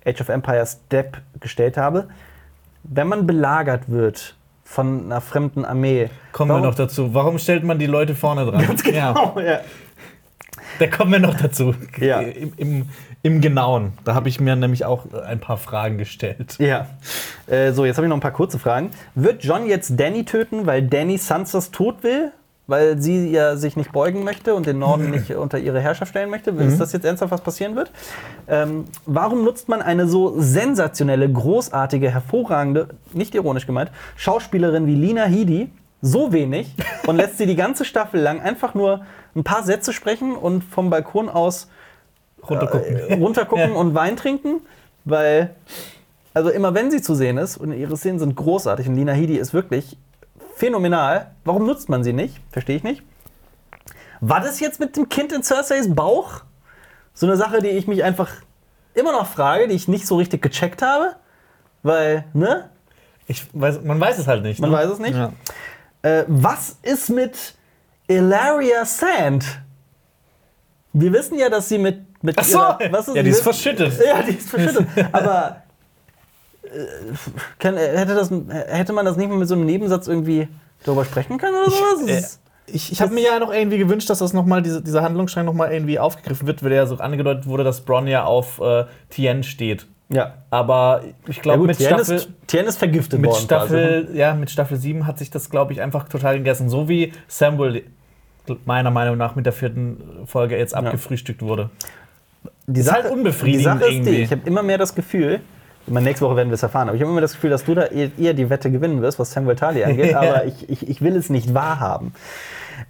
Age 0.07 0.23
of 0.23 0.31
Empires 0.31 0.81
Depp 0.91 1.19
gestellt 1.41 1.77
habe. 1.77 2.09
Wenn 2.83 3.09
man 3.09 3.27
belagert 3.27 3.91
wird 3.91 4.37
von 4.65 5.05
einer 5.05 5.21
fremden 5.21 5.67
Armee. 5.67 6.09
Kommen 6.33 6.49
warum- 6.49 6.63
wir 6.63 6.69
noch 6.69 6.75
dazu. 6.75 7.13
Warum 7.13 7.39
stellt 7.39 7.63
man 7.63 7.79
die 7.79 7.87
Leute 7.87 8.15
vorne 8.15 8.47
dran? 8.47 8.67
Ganz 8.67 8.83
Oh, 8.87 9.39
ja. 9.39 9.61
Da 10.79 10.87
kommen 10.87 11.13
wir 11.13 11.21
noch 11.21 11.35
dazu. 11.35 11.75
Ja. 11.99 12.21
Im, 12.21 12.53
im, 12.57 12.87
Im 13.23 13.41
Genauen. 13.41 13.93
Da 14.05 14.15
habe 14.15 14.29
ich 14.29 14.41
mir 14.41 14.57
nämlich 14.57 14.85
auch 14.85 15.07
ein 15.13 15.41
paar 15.41 15.57
Fragen 15.57 15.99
gestellt. 15.99 16.57
Ja. 16.59 16.89
Äh, 17.47 17.73
so, 17.73 17.85
jetzt 17.85 17.97
habe 17.97 18.07
ich 18.07 18.09
noch 18.09 18.17
ein 18.17 18.21
paar 18.21 18.33
kurze 18.33 18.59
Fragen. 18.59 18.91
Wird 19.15 19.45
John 19.45 19.67
jetzt 19.67 19.99
Danny 19.99 20.25
töten, 20.25 20.67
weil 20.67 20.83
Danny 20.83 21.19
Sansas 21.19 21.71
Tod 21.71 22.03
will? 22.03 22.33
Weil 22.69 23.03
sie 23.03 23.31
ja 23.31 23.57
sich 23.57 23.77
nicht 23.77 23.93
beugen 23.93 24.23
möchte 24.23 24.55
und 24.55 24.67
den 24.67 24.79
Norden 24.79 25.11
nicht 25.11 25.31
unter 25.37 25.59
ihre 25.59 25.81
Herrschaft 25.81 26.11
stellen 26.11 26.31
möchte? 26.31 26.51
Ist 26.51 26.81
das 26.81 26.93
jetzt 26.93 27.05
ernsthaft, 27.05 27.33
was 27.33 27.41
passieren 27.41 27.75
wird? 27.75 27.91
Ähm, 28.49 28.85
warum 29.05 29.45
nutzt 29.45 29.69
man 29.69 29.83
eine 29.83 30.07
so 30.07 30.41
sensationelle, 30.41 31.31
großartige, 31.31 32.11
hervorragende, 32.11 32.89
nicht 33.13 33.35
ironisch 33.35 33.67
gemeint, 33.67 33.91
Schauspielerin 34.17 34.87
wie 34.87 34.95
Lina 34.95 35.25
Headey 35.25 35.71
so 36.03 36.33
wenig 36.33 36.75
und 37.07 37.17
lässt 37.17 37.39
sie 37.39 37.47
die 37.47 37.57
ganze 37.57 37.85
Staffel 37.85 38.21
lang 38.21 38.41
einfach 38.41 38.75
nur 38.75 39.07
ein 39.35 39.45
paar 39.45 39.63
Sätze 39.63 39.93
sprechen 39.93 40.37
und 40.37 40.63
vom 40.63 40.91
Balkon 40.91 41.29
aus 41.31 41.69
Runtergucken. 42.49 42.97
äh, 42.97 43.15
runtergucken 43.15 43.71
Ja. 43.73 43.77
und 43.79 43.95
Wein 43.95 44.17
trinken, 44.17 44.61
weil 45.05 45.55
also 46.35 46.51
immer 46.51 46.75
wenn 46.75 46.91
sie 46.91 47.01
zu 47.01 47.15
sehen 47.15 47.39
ist 47.39 47.57
und 47.57 47.73
ihre 47.73 47.97
Szenen 47.97 48.19
sind 48.19 48.35
großartig 48.35 48.89
und 48.89 48.97
Lina 48.97 49.13
Headey 49.13 49.37
ist 49.37 49.55
wirklich 49.55 49.97
phänomenal. 50.57 51.31
Warum 51.45 51.67
nutzt 51.67 51.89
man 51.89 52.03
sie 52.05 52.13
nicht? 52.13 52.41
Verstehe 52.51 52.77
ich 52.77 52.83
nicht. 52.83 53.03
War 54.21 54.41
das 54.41 54.61
jetzt 54.61 54.81
mit 54.81 54.97
dem 54.97 55.09
Kind 55.09 55.33
in 55.33 55.43
Cerseis 55.43 55.95
Bauch? 55.95 56.43
So 57.15 57.27
eine 57.27 57.37
Sache, 57.37 57.61
die 57.61 57.69
ich 57.69 57.87
mich 57.87 58.03
einfach 58.03 58.31
immer 58.95 59.13
noch 59.13 59.27
frage, 59.27 59.69
die 59.69 59.75
ich 59.75 59.89
nicht 59.89 60.07
so 60.07 60.17
richtig 60.17 60.43
gecheckt 60.43 60.83
habe, 60.83 61.17
weil 61.83 62.25
ne? 62.33 62.71
Ich 63.27 63.47
weiß, 63.53 63.83
man 63.83 64.01
weiß 64.01 64.19
es 64.19 64.27
halt 64.27 64.43
nicht. 64.43 64.61
Man 64.61 64.71
ne? 64.71 64.77
weiß 64.77 64.91
es 64.91 64.99
nicht. 64.99 65.15
Ja. 65.15 65.33
Äh, 66.03 66.25
was 66.27 66.77
ist 66.83 67.11
mit 67.11 67.55
Ilaria 68.09 68.85
Sand? 68.85 69.45
Wir 70.93 71.13
wissen 71.13 71.39
ja, 71.39 71.49
dass 71.49 71.69
sie 71.69 71.79
mit, 71.79 72.23
mit 72.23 72.37
Ach 72.39 72.45
so. 72.45 72.59
was 72.91 73.07
Ja, 73.15 73.23
die 73.23 73.31
ist 73.31 73.43
verschüttet. 73.43 73.93
Ja, 74.07 74.23
die 74.23 74.33
ist 74.37 74.51
verschüttet. 74.51 74.87
Aber 75.13 75.63
äh, 76.65 76.69
kann, 77.59 77.77
äh, 77.77 77.97
hätte, 77.99 78.15
das, 78.15 78.31
hätte 78.69 78.93
man 78.93 79.05
das 79.07 79.17
nicht 79.17 79.29
mal 79.29 79.39
mit 79.39 79.49
so 79.49 79.55
einem 79.55 79.65
Nebensatz 79.67 80.07
irgendwie 80.09 80.49
darüber 80.85 81.05
sprechen 81.05 81.39
können 81.39 81.55
oder 81.57 81.71
sowas? 81.71 82.03
Äh, 82.03 82.07
Das 82.15 82.19
ist- 82.25 82.39
ich 82.67 82.93
ich 82.93 83.03
habe 83.03 83.13
mir 83.13 83.23
ja 83.23 83.39
noch 83.41 83.53
irgendwie 83.53 83.77
gewünscht, 83.77 84.09
dass 84.09 84.21
das 84.21 84.33
noch 84.33 84.47
mal 84.47 84.63
diese, 84.63 84.81
dieser 84.83 85.03
Handlungsstrang 85.03 85.45
noch 85.45 85.53
mal 85.53 85.73
irgendwie 85.73 85.99
aufgegriffen 85.99 86.47
wird, 86.47 86.63
weil 86.63 86.73
ja 86.73 86.87
so 86.87 86.97
angedeutet 86.97 87.47
wurde, 87.47 87.65
dass 87.65 87.81
Bronn 87.81 88.07
ja 88.07 88.25
auf 88.25 88.61
äh, 88.61 88.85
Tien 89.11 89.43
steht. 89.43 89.87
Ja. 90.13 90.35
Aber 90.51 91.03
ich 91.27 91.37
Ja, 91.39 91.43
glaube, 91.43 91.67
mit, 91.67 91.79
Tien 91.79 91.87
Staffel, 91.89 92.17
ist, 92.17 92.29
Tien 92.47 92.65
ist 92.67 92.79
vergiftet 92.79 93.21
mit, 93.21 93.31
worden. 93.31 93.43
Staffel, 93.43 94.09
ja, 94.15 94.35
mit 94.35 94.51
Staffel 94.51 94.77
7 94.77 95.07
hat 95.07 95.19
sich 95.19 95.31
das, 95.31 95.51
glaube 95.51 95.73
ich, 95.73 95.81
einfach 95.81 96.09
total 96.09 96.39
gegessen. 96.39 96.69
So 96.69 96.89
wie 96.89 97.13
Samuel 97.29 97.83
meiner 98.65 98.91
Meinung 98.91 99.17
nach 99.17 99.35
mit 99.37 99.47
der 99.47 99.53
vierten 99.53 100.27
Folge 100.27 100.57
jetzt 100.59 100.75
abgefrühstückt 100.75 101.43
wurde. 101.43 101.71
quasi. 102.43 102.53
Die 102.67 102.81
ist 102.81 102.93
halt 102.93 103.07
die 103.07 103.11
unbefriedigend 103.11 103.81
Sache 103.81 103.93
ist 103.93 104.07
die, 104.07 104.23
ich 104.23 104.31
habe 104.31 104.43
immer 104.45 104.63
mehr 104.63 104.79
das 104.79 104.95
Gefühl, 104.95 105.41
ich 105.87 105.93
meine, 105.93 106.07
nächste 106.07 106.25
Woche 106.27 106.37
werden 106.37 106.49
wir 106.49 106.55
es 106.55 106.63
erfahren, 106.63 106.89
aber 106.89 106.97
ich 106.97 107.03
habe 107.03 107.11
immer 107.11 107.21
das 107.21 107.33
Gefühl, 107.35 107.51
dass 107.51 107.65
du 107.65 107.75
da 107.75 107.87
eher 107.87 108.35
die 108.35 108.51
Wette 108.51 108.71
gewinnen 108.71 109.03
wirst, 109.03 109.19
was 109.19 109.33
Samuel 109.33 109.57
Tali 109.57 109.83
angeht, 109.85 110.13
Ja. 110.13 110.21
aber 110.21 110.45
ich, 110.45 110.69
ich, 110.69 110.89
ich 110.89 111.03
will 111.03 111.17
es 111.17 111.29
nicht 111.31 111.55
wahrhaben. 111.55 112.15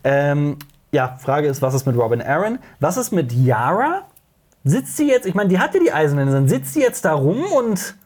Ähm, 0.05 0.57
ja, 0.91 1.17
Frage 1.21 1.49
ist, 1.49 1.63
was 1.63 1.73
ist 1.75 1.87
mit 1.87 1.97
Robin 1.97 2.21
Aaron? 2.21 2.59
Was 2.81 2.97
ist 2.99 3.13
mit 3.13 3.33
Yara? 3.33 4.03
Sitzt 4.65 4.97
sie 4.97 5.09
jetzt, 5.09 5.27
ich 5.27 5.35
meine, 5.35 5.49
die 5.49 5.59
hatte 5.59 5.81
die 5.81 5.93
Eisernen, 5.93 6.49
sitzt 6.49 6.75
sie 6.75 6.81
jetzt 6.81 7.05
da 7.05 7.15
rum 7.15 7.45
und 7.57 7.97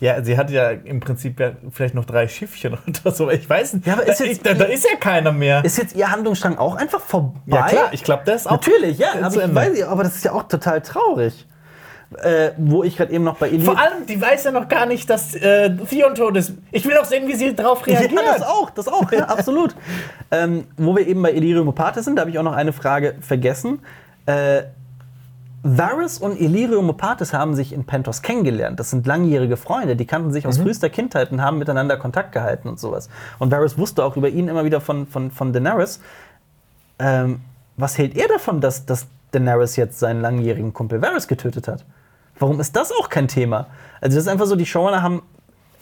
Ja, 0.00 0.22
sie 0.22 0.36
hat 0.38 0.48
ja 0.50 0.70
im 0.70 1.00
Prinzip 1.00 1.40
ja 1.40 1.52
vielleicht 1.72 1.94
noch 1.94 2.04
drei 2.04 2.28
Schiffchen 2.28 2.78
oder 3.04 3.12
so. 3.12 3.28
Ich 3.30 3.48
weiß 3.50 3.74
nicht. 3.74 3.86
Ja, 3.86 3.94
aber 3.94 4.04
da, 4.04 4.12
ist 4.12 4.20
jetzt- 4.20 4.46
da, 4.46 4.54
da 4.54 4.64
ist 4.66 4.84
ja 4.88 4.96
keiner 4.96 5.32
mehr. 5.32 5.64
ist 5.64 5.76
jetzt 5.76 5.96
ihr 5.96 6.10
Handlungsstrang 6.10 6.56
auch 6.56 6.76
einfach 6.76 7.00
vorbei? 7.00 7.32
ja, 7.46 7.66
klar, 7.66 7.88
ich 7.92 8.04
glaube, 8.04 8.22
das 8.26 8.46
auch. 8.46 8.52
Natürlich, 8.52 8.98
ja, 8.98 9.08
aber, 9.20 9.44
ich 9.44 9.54
weiß, 9.54 9.82
aber 9.82 10.04
das 10.04 10.14
ist 10.16 10.24
ja 10.24 10.32
auch 10.32 10.44
total 10.44 10.80
traurig. 10.82 11.46
Äh, 12.22 12.52
wo 12.56 12.84
ich 12.84 12.96
gerade 12.96 13.12
eben 13.12 13.24
noch 13.24 13.36
bei 13.36 13.48
Eli. 13.50 13.60
Vor 13.60 13.78
allem, 13.78 14.06
die 14.06 14.18
weiß 14.18 14.44
ja 14.44 14.50
noch 14.50 14.66
gar 14.68 14.86
nicht, 14.86 15.10
dass 15.10 15.34
äh, 15.34 15.76
Theon 15.76 16.14
tot 16.14 16.38
ist. 16.38 16.54
Ich 16.72 16.86
will 16.86 16.96
auch 16.96 17.04
sehen, 17.04 17.28
wie 17.28 17.34
sie 17.34 17.54
darauf 17.54 17.86
reagiert. 17.86 18.12
Ja, 18.12 18.32
das 18.38 18.40
auch, 18.48 18.70
das 18.70 18.88
auch, 18.88 19.12
ja, 19.12 19.26
absolut. 19.26 19.74
ähm, 20.30 20.64
wo 20.78 20.96
wir 20.96 21.06
eben 21.06 21.20
bei 21.20 21.32
Illyrium 21.34 21.68
Opatis 21.68 22.06
sind, 22.06 22.16
da 22.16 22.20
habe 22.22 22.30
ich 22.30 22.38
auch 22.38 22.42
noch 22.44 22.54
eine 22.54 22.72
Frage 22.72 23.16
vergessen. 23.20 23.80
Äh, 24.24 24.62
Varys 25.76 26.18
und 26.18 26.40
Illyrium 26.40 26.88
Opatis 26.88 27.34
haben 27.34 27.54
sich 27.54 27.72
in 27.72 27.84
Pentos 27.84 28.22
kennengelernt. 28.22 28.80
Das 28.80 28.90
sind 28.90 29.06
langjährige 29.06 29.56
Freunde, 29.56 29.96
die 29.96 30.06
kannten 30.06 30.32
sich 30.32 30.46
aus 30.46 30.58
frühester 30.58 30.88
Kindheit 30.88 31.30
und 31.30 31.42
haben 31.42 31.58
miteinander 31.58 31.98
Kontakt 31.98 32.32
gehalten 32.32 32.68
und 32.68 32.80
sowas. 32.80 33.10
Und 33.38 33.50
Varys 33.50 33.76
wusste 33.76 34.04
auch 34.04 34.16
über 34.16 34.28
ihn 34.30 34.48
immer 34.48 34.64
wieder 34.64 34.80
von, 34.80 35.06
von, 35.06 35.30
von 35.30 35.52
Daenerys. 35.52 36.00
Ähm, 36.98 37.40
was 37.76 37.98
hält 37.98 38.16
er 38.16 38.28
davon, 38.28 38.60
dass, 38.60 38.86
dass 38.86 39.06
Daenerys 39.32 39.76
jetzt 39.76 39.98
seinen 39.98 40.22
langjährigen 40.22 40.72
Kumpel 40.72 41.02
Varys 41.02 41.28
getötet 41.28 41.68
hat? 41.68 41.84
Warum 42.38 42.60
ist 42.60 42.74
das 42.74 42.90
auch 42.92 43.10
kein 43.10 43.28
Thema? 43.28 43.66
Also 44.00 44.16
das 44.16 44.24
ist 44.24 44.28
einfach 44.28 44.46
so, 44.46 44.56
die 44.56 44.66
Showrunner 44.66 45.02
haben, 45.02 45.22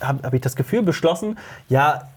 habe 0.01 0.23
hab 0.25 0.35
ich 0.35 0.41
das 0.41 0.57
Gefühl, 0.57 0.83
beschlossen, 0.83 1.39
ja, 1.69 2.09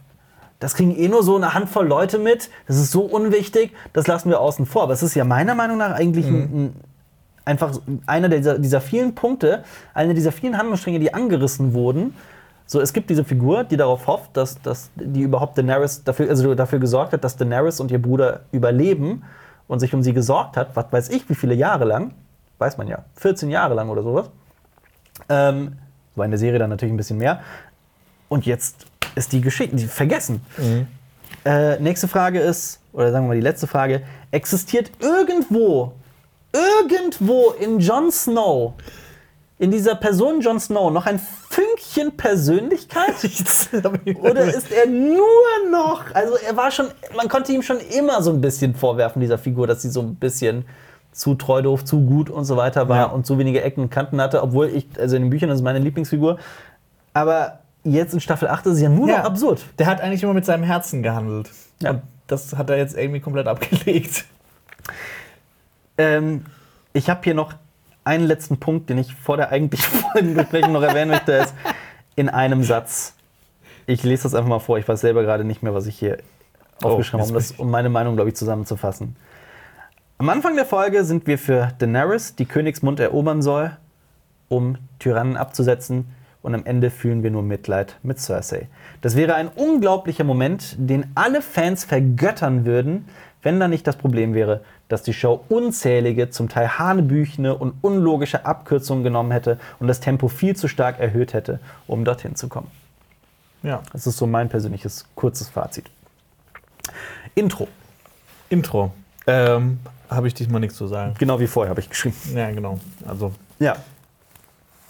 das 0.60 0.76
kriegen 0.76 0.96
eh 0.96 1.08
nur 1.08 1.24
so 1.24 1.36
eine 1.36 1.54
Handvoll 1.54 1.88
Leute 1.88 2.18
mit, 2.18 2.50
das 2.68 2.78
ist 2.78 2.92
so 2.92 3.02
unwichtig, 3.02 3.74
das 3.94 4.08
lassen 4.08 4.30
wir 4.30 4.40
außen 4.42 4.66
vor. 4.66 4.84
Aber 4.84 4.94
es 4.94 5.04
ist 5.04 5.16
ja 5.16 5.24
meiner 5.24 5.56
Meinung 5.56 5.78
nach 5.78 5.92
eigentlich 5.92 6.28
ein, 6.28 6.34
ein, 6.36 6.76
einfach 7.50 7.82
einer 8.06 8.30
dieser, 8.30 8.60
dieser 8.60 8.80
vielen 8.80 9.16
Punkte, 9.16 9.64
einer 9.94 10.14
dieser 10.14 10.32
vielen 10.32 10.58
Handlungsstränge, 10.58 11.00
die 11.00 11.14
angerissen 11.14 11.74
wurden. 11.74 12.16
So, 12.68 12.80
es 12.80 12.94
gibt 12.94 13.10
diese 13.10 13.24
Figur, 13.24 13.64
die 13.64 13.78
darauf 13.78 14.06
hofft, 14.06 14.38
dass, 14.38 14.62
dass 14.62 14.92
die 14.96 15.22
überhaupt 15.22 15.58
Daenerys 15.58 16.04
dafür, 16.04 16.30
also 16.30 16.54
dafür 16.54 16.78
gesorgt 16.78 17.14
hat, 17.14 17.24
dass 17.24 17.36
Daenerys 17.36 17.80
und 17.80 17.90
ihr 17.90 18.00
Bruder 18.00 18.42
überleben 18.52 19.24
und 19.68 19.80
sich 19.80 19.94
um 19.96 20.04
sie 20.04 20.14
gesorgt 20.14 20.56
hat, 20.56 20.76
was 20.76 20.86
weiß 20.92 21.10
ich, 21.10 21.28
wie 21.30 21.36
viele 21.36 21.56
Jahre 21.56 21.86
lang, 21.86 22.14
weiß 22.60 22.78
man 22.78 22.88
ja, 22.88 23.00
14 23.16 23.50
Jahre 23.50 23.74
lang 23.74 23.90
oder 23.90 24.04
sowas. 24.04 24.30
Ähm, 25.28 25.78
war 26.16 26.26
in 26.26 26.32
der 26.32 26.38
Serie 26.38 26.60
dann 26.60 26.70
natürlich 26.70 26.94
ein 26.94 26.98
bisschen 26.98 27.18
mehr. 27.18 27.42
Und 28.28 28.46
jetzt 28.46 28.86
ist 29.16 29.32
die 29.34 29.42
Geschichte, 29.42 29.76
die 29.76 29.86
vergessen. 29.86 30.42
Äh, 31.46 31.80
nächste 31.80 32.08
Frage 32.08 32.40
ist, 32.40 32.80
oder 32.94 33.12
sagen 33.12 33.26
wir 33.26 33.30
mal 33.30 33.36
die 33.36 33.42
letzte 33.42 33.66
Frage, 33.66 34.04
existiert 34.30 34.92
irgendwo, 35.00 35.94
irgendwo 36.54 37.52
in 37.60 37.80
Jon 37.80 38.12
Snow, 38.12 38.74
in 39.58 39.72
dieser 39.72 39.96
Person 39.96 40.42
Jon 40.42 40.60
Snow 40.60 40.92
noch 40.92 41.06
ein 41.06 41.20
Fünkchen 41.50 42.16
Persönlichkeit? 42.16 43.14
Oder 44.22 44.44
ist 44.44 44.72
er 44.72 44.88
nur 44.88 45.26
noch, 45.72 46.06
also 46.14 46.36
er 46.38 46.56
war 46.56 46.72
schon, 46.72 46.88
man 47.16 47.28
konnte 47.28 47.52
ihm 47.52 47.62
schon 47.62 47.78
immer 47.80 48.22
so 48.22 48.32
ein 48.32 48.42
bisschen 48.42 48.74
vorwerfen, 48.76 49.20
dieser 49.22 49.38
Figur, 49.38 49.68
dass 49.68 49.82
sie 49.82 49.90
so 49.90 50.02
ein 50.02 50.16
bisschen 50.16 50.66
zu 51.12 51.36
treu 51.36 51.62
doof, 51.62 51.84
zu 51.84 52.02
gut 52.06 52.30
und 52.30 52.46
so 52.46 52.56
weiter 52.56 52.88
war 52.88 52.98
Ja. 52.98 53.06
und 53.06 53.26
zu 53.26 53.38
wenige 53.38 53.62
Ecken 53.62 53.82
und 53.84 53.90
Kanten 53.90 54.22
hatte, 54.22 54.42
obwohl 54.44 54.68
ich, 54.70 54.86
also 55.00 55.16
in 55.16 55.24
den 55.24 55.30
Büchern, 55.30 55.50
das 55.50 55.58
ist 55.60 55.64
meine 55.64 55.80
Lieblingsfigur. 55.80 56.38
Aber 57.14 57.60
jetzt 57.84 58.14
in 58.14 58.20
Staffel 58.22 58.48
8 58.48 58.68
ist 58.68 58.74
es 58.76 58.82
ja 58.82 58.90
nur 58.90 59.10
Ja. 59.10 59.18
noch 59.20 59.26
absurd. 59.26 59.66
Der 59.80 59.88
hat 59.88 60.00
eigentlich 60.02 60.22
immer 60.24 60.34
mit 60.36 60.46
seinem 60.46 60.64
Herzen 60.64 61.02
gehandelt. 61.04 61.50
Ja. 61.82 61.92
Und 61.92 62.02
das 62.28 62.56
hat 62.56 62.70
er 62.70 62.78
jetzt 62.78 62.96
irgendwie 62.96 63.20
komplett 63.20 63.48
abgelegt. 63.48 64.26
Ähm, 66.00 66.46
ich 66.94 67.10
habe 67.10 67.20
hier 67.24 67.34
noch 67.36 67.54
einen 68.06 68.26
letzten 68.26 68.58
Punkt, 68.58 68.90
den 68.90 68.98
ich 68.98 69.14
vor 69.14 69.38
der 69.38 69.52
eigentlichen 69.52 70.00
Folgenbesprechung 70.14 70.72
noch 70.72 70.82
erwähnen 70.82 71.12
möchte, 71.12 71.34
ist 71.34 71.54
in 72.16 72.30
einem 72.30 72.64
Satz. 72.64 73.14
Ich 73.86 74.04
lese 74.04 74.24
das 74.24 74.34
einfach 74.34 74.50
mal 74.50 74.60
vor. 74.60 74.78
Ich 74.78 74.88
weiß 74.88 75.02
selber 75.02 75.24
gerade 75.24 75.44
nicht 75.44 75.62
mehr, 75.62 75.74
was 75.74 75.86
ich 75.88 76.00
hier 76.00 76.18
aufgeschrieben 76.82 77.22
habe, 77.22 77.30
um, 77.32 77.36
das, 77.36 77.52
um 77.52 77.70
meine 77.70 77.90
Meinung, 77.90 78.16
glaube 78.16 78.30
ich, 78.30 78.36
zusammenzufassen. 78.36 79.16
Am 80.18 80.30
Anfang 80.30 80.56
der 80.56 80.66
Folge 80.66 81.04
sind 81.04 81.28
wir 81.28 81.38
für 81.38 81.74
Daenerys, 81.80 82.36
die 82.36 82.46
Königsmund 82.46 83.00
erobern 83.00 83.42
soll, 83.42 83.76
um 84.48 84.78
Tyrannen 85.00 85.38
abzusetzen. 85.38 86.08
Und 86.42 86.56
am 86.56 86.66
Ende 86.66 86.90
fühlen 86.90 87.22
wir 87.22 87.32
nur 87.32 87.44
Mitleid 87.44 87.98
mit 88.02 88.20
Cersei. 88.20 88.70
Das 89.02 89.18
wäre 89.18 89.36
ein 89.36 89.50
unglaublicher 89.50 90.24
Moment, 90.24 90.76
den 90.78 91.08
alle 91.16 91.42
Fans 91.42 91.84
vergöttern 91.84 92.64
würden, 92.64 93.06
wenn 93.42 93.60
da 93.60 93.68
nicht 93.68 93.88
das 93.88 93.96
Problem 93.96 94.34
wäre, 94.34 94.62
dass 94.90 95.04
die 95.04 95.14
Show 95.14 95.44
unzählige, 95.50 96.30
zum 96.30 96.50
Teil 96.50 96.78
hanebüchene 96.78 97.56
und 97.56 97.76
unlogische 97.82 98.46
Abkürzungen 98.46 99.04
genommen 99.04 99.32
hätte 99.32 99.60
und 99.80 99.88
das 99.88 100.00
Tempo 100.00 100.28
viel 100.28 100.56
zu 100.56 100.68
stark 100.68 101.00
erhöht 101.00 101.34
hätte, 101.34 101.60
um 101.88 102.04
dorthin 102.04 102.36
zu 102.36 102.50
kommen. 102.50 102.70
Ja. 103.64 103.82
Das 103.94 104.08
ist 104.08 104.18
so 104.18 104.26
mein 104.28 104.50
persönliches 104.50 105.06
kurzes 105.16 105.50
Fazit. 105.50 105.86
Intro. 107.36 107.68
Intro. 108.50 108.94
Ähm, 109.28 109.80
Habe 110.10 110.28
ich 110.28 110.34
diesmal 110.34 110.60
nichts 110.60 110.76
zu 110.78 110.88
sagen. 110.88 111.14
Genau 111.20 111.40
wie 111.40 111.48
vorher 111.48 111.70
habe 111.70 111.80
ich 111.82 111.90
geschrieben. 111.90 112.16
Ja, 112.34 112.50
genau. 112.52 112.80
Also, 113.08 113.34
Ja, 113.60 113.76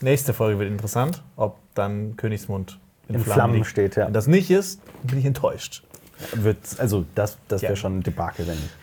nächste 0.01 0.33
Folge 0.33 0.59
wird 0.59 0.69
interessant, 0.71 1.21
ob 1.35 1.57
dann 1.75 2.15
Königsmund 2.15 2.79
in, 3.07 3.15
in 3.15 3.21
Flammen 3.21 3.55
liegt. 3.55 3.67
steht, 3.67 3.95
ja. 3.95 4.05
Wenn 4.05 4.13
das 4.13 4.27
nicht 4.27 4.49
ist, 4.49 4.81
bin 5.03 5.19
ich 5.19 5.25
enttäuscht. 5.25 5.83
Wird, 6.33 6.57
also 6.77 7.05
das, 7.15 7.37
das 7.47 7.61
wäre 7.61 7.73
Ja. 7.73 7.77
schon 7.77 7.99
ein 7.99 8.03
Debakel, 8.03 8.47
wenn 8.47 8.55
nicht. 8.55 8.75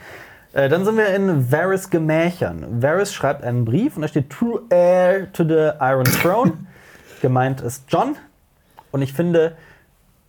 Äh, 0.52 0.68
dann 0.68 0.84
sind 0.84 0.96
wir 0.96 1.08
in 1.14 1.50
Varys 1.52 1.90
Gemächern. 1.90 2.82
Varys 2.82 3.12
schreibt 3.12 3.44
einen 3.44 3.64
Brief 3.64 3.96
und 3.96 4.02
da 4.02 4.08
steht 4.08 4.30
True 4.30 4.62
Heir 4.70 5.30
to 5.32 5.44
the 5.44 5.70
Iron 5.80 6.04
Throne. 6.04 6.52
Gemeint 7.22 7.60
ist 7.60 7.84
John. 7.88 8.16
Und 8.90 9.02
ich 9.02 9.12
finde, 9.12 9.56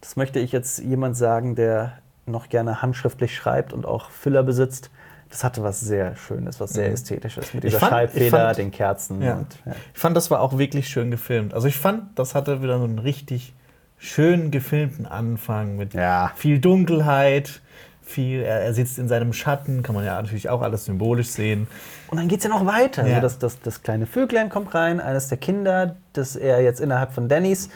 das 0.02 0.16
möchte 0.16 0.40
ich 0.40 0.52
jetzt 0.52 0.80
jemand 0.80 1.16
sagen, 1.16 1.56
der 1.56 1.94
noch 2.26 2.50
gerne 2.50 2.82
handschriftlich 2.82 3.36
schreibt 3.36 3.72
und 3.72 3.86
auch 3.86 4.10
Füller 4.10 4.44
besitzt. 4.44 4.90
Das 5.30 5.44
hatte 5.44 5.64
was 5.64 5.80
sehr 5.82 6.16
Schönes, 6.16 6.60
was 6.60 6.72
sehr 6.72 6.92
Ästhetisches 6.92 7.54
mit 7.54 7.64
dieser 7.64 7.80
fand- 7.80 7.92
ich 7.92 7.98
Schreibfeder, 8.12 8.30
fand- 8.48 8.58
den 8.58 8.72
Kerzen. 8.72 9.22
Ja. 9.22 9.36
Und, 9.36 9.48
ja. 9.66 9.74
Ich 9.94 10.00
fand, 10.00 10.16
das 10.18 10.30
war 10.32 10.42
auch 10.42 10.58
wirklich 10.58 10.88
schön 10.90 11.12
gefilmt. 11.12 11.54
Also 11.54 11.68
ich 11.68 11.78
fand, 11.78 12.18
das 12.20 12.36
hatte 12.36 12.62
wieder 12.62 12.78
so 12.80 12.84
einen 12.86 13.00
richtig 13.00 13.54
schön 13.98 14.52
gefilmten 14.52 15.06
Anfang 15.06 15.76
mit 15.76 15.94
Ja. 15.94 16.32
viel 16.36 16.60
Dunkelheit, 16.60 17.62
viel, 18.02 18.42
er, 18.42 18.62
er 18.62 18.74
sitzt 18.74 19.00
in 19.00 19.08
seinem 19.08 19.34
Schatten, 19.34 19.84
kann 19.84 19.96
man 19.96 20.06
ja 20.06 20.22
natürlich 20.22 20.50
auch 20.50 20.62
alles 20.62 20.86
symbolisch 20.86 21.30
sehen. 21.30 21.68
Und 22.08 22.18
dann 22.18 22.28
geht 22.28 22.40
es 22.40 22.44
ja 22.46 22.50
noch 22.50 22.66
weiter. 22.66 23.06
Ja. 23.06 23.16
Also 23.16 23.22
das, 23.22 23.40
das, 23.40 23.60
das 23.62 23.84
kleine 23.84 24.06
Vöglein 24.06 24.50
kommt 24.50 24.74
rein, 24.74 25.00
eines 25.02 25.28
der 25.28 25.38
Kinder, 25.38 25.96
das 26.14 26.36
er 26.36 26.62
jetzt 26.62 26.80
innerhalb 26.80 27.12
von 27.14 27.28
Dannys, 27.28 27.70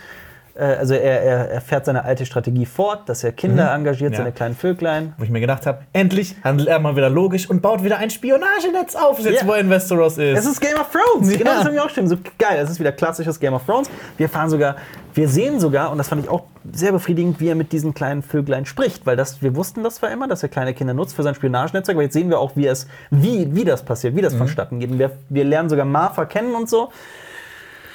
also 0.66 0.94
er, 0.94 1.22
er, 1.24 1.50
er 1.52 1.62
fährt 1.62 1.86
seine 1.86 2.04
alte 2.06 2.26
Strategie 2.26 2.66
fort, 2.66 3.08
dass 3.10 3.24
er 3.24 3.32
Kinder 3.32 3.74
engagiert, 3.74 4.12
Ja. 4.12 4.18
seine 4.20 4.32
kleinen 4.32 4.56
Vöglein. 4.56 5.14
Wo 5.18 5.24
ich 5.24 5.30
mir 5.30 5.40
gedacht 5.40 5.66
habe, 5.66 5.80
endlich 5.94 6.36
handelt 6.44 6.68
er 6.70 6.80
mal 6.80 6.96
wieder 6.96 7.10
logisch 7.10 7.50
und 7.50 7.62
baut 7.62 7.84
wieder 7.84 7.98
ein 7.98 8.10
Spionagenetz 8.10 8.96
auf, 8.96 9.20
jetzt 9.20 9.42
Ja. 9.42 9.48
wo 9.48 9.54
er 9.54 9.60
in 9.60 9.70
Westeros 9.70 10.18
ist. 10.18 10.38
Es 10.40 10.46
ist 10.46 10.60
Game 10.62 10.78
of 10.80 10.88
Thrones. 10.92 11.32
Ja. 11.32 11.38
Genau, 11.38 11.52
das 11.56 11.64
habe 11.66 11.74
ich 11.76 11.80
auch 11.82 11.90
stimmt. 11.90 12.10
So 12.10 12.18
geil. 12.38 12.60
Es 12.62 12.70
ist 12.70 12.80
wieder 12.80 12.92
klassisches 12.92 13.40
Game 13.40 13.54
of 13.54 13.66
Thrones. 13.66 13.90
Wir 14.18 14.30
fahren 14.30 14.50
sogar, 14.50 14.76
wir 15.14 15.28
sehen 15.28 15.60
sogar, 15.60 15.92
und 15.92 15.98
das 15.98 16.08
fand 16.10 16.24
ich 16.24 16.30
auch 16.30 16.44
sehr 16.72 16.92
befriedigend, 16.92 17.40
wie 17.40 17.50
er 17.50 17.56
mit 17.56 17.72
diesen 17.72 17.94
kleinen 17.94 18.22
Vöglein 18.22 18.66
spricht, 18.66 19.06
weil 19.06 19.16
das, 19.16 19.42
wir 19.42 19.56
wussten 19.56 19.84
das 19.84 19.96
zwar 19.96 20.12
immer, 20.12 20.28
dass 20.28 20.44
er 20.44 20.50
kleine 20.50 20.74
Kinder 20.74 20.94
nutzt 20.94 21.16
für 21.16 21.24
sein 21.24 21.34
Spionagenetzwerk, 21.36 21.96
aber 21.96 22.04
jetzt 22.04 22.14
sehen 22.14 22.30
wir 22.30 22.40
auch, 22.40 22.52
wie 22.56 22.68
es, 22.68 22.88
wie, 23.10 23.54
wie 23.56 23.66
das 23.66 23.84
passiert, 23.84 24.16
wie 24.16 24.22
das 24.22 24.36
vonstatten 24.36 24.80
geht. 24.80 24.92
Und 24.92 25.00
wir, 25.00 25.12
wir 25.30 25.44
lernen 25.44 25.70
sogar 25.70 25.86
Martha 25.86 26.26
kennen 26.26 26.54
und 26.54 26.70
so. 26.70 26.90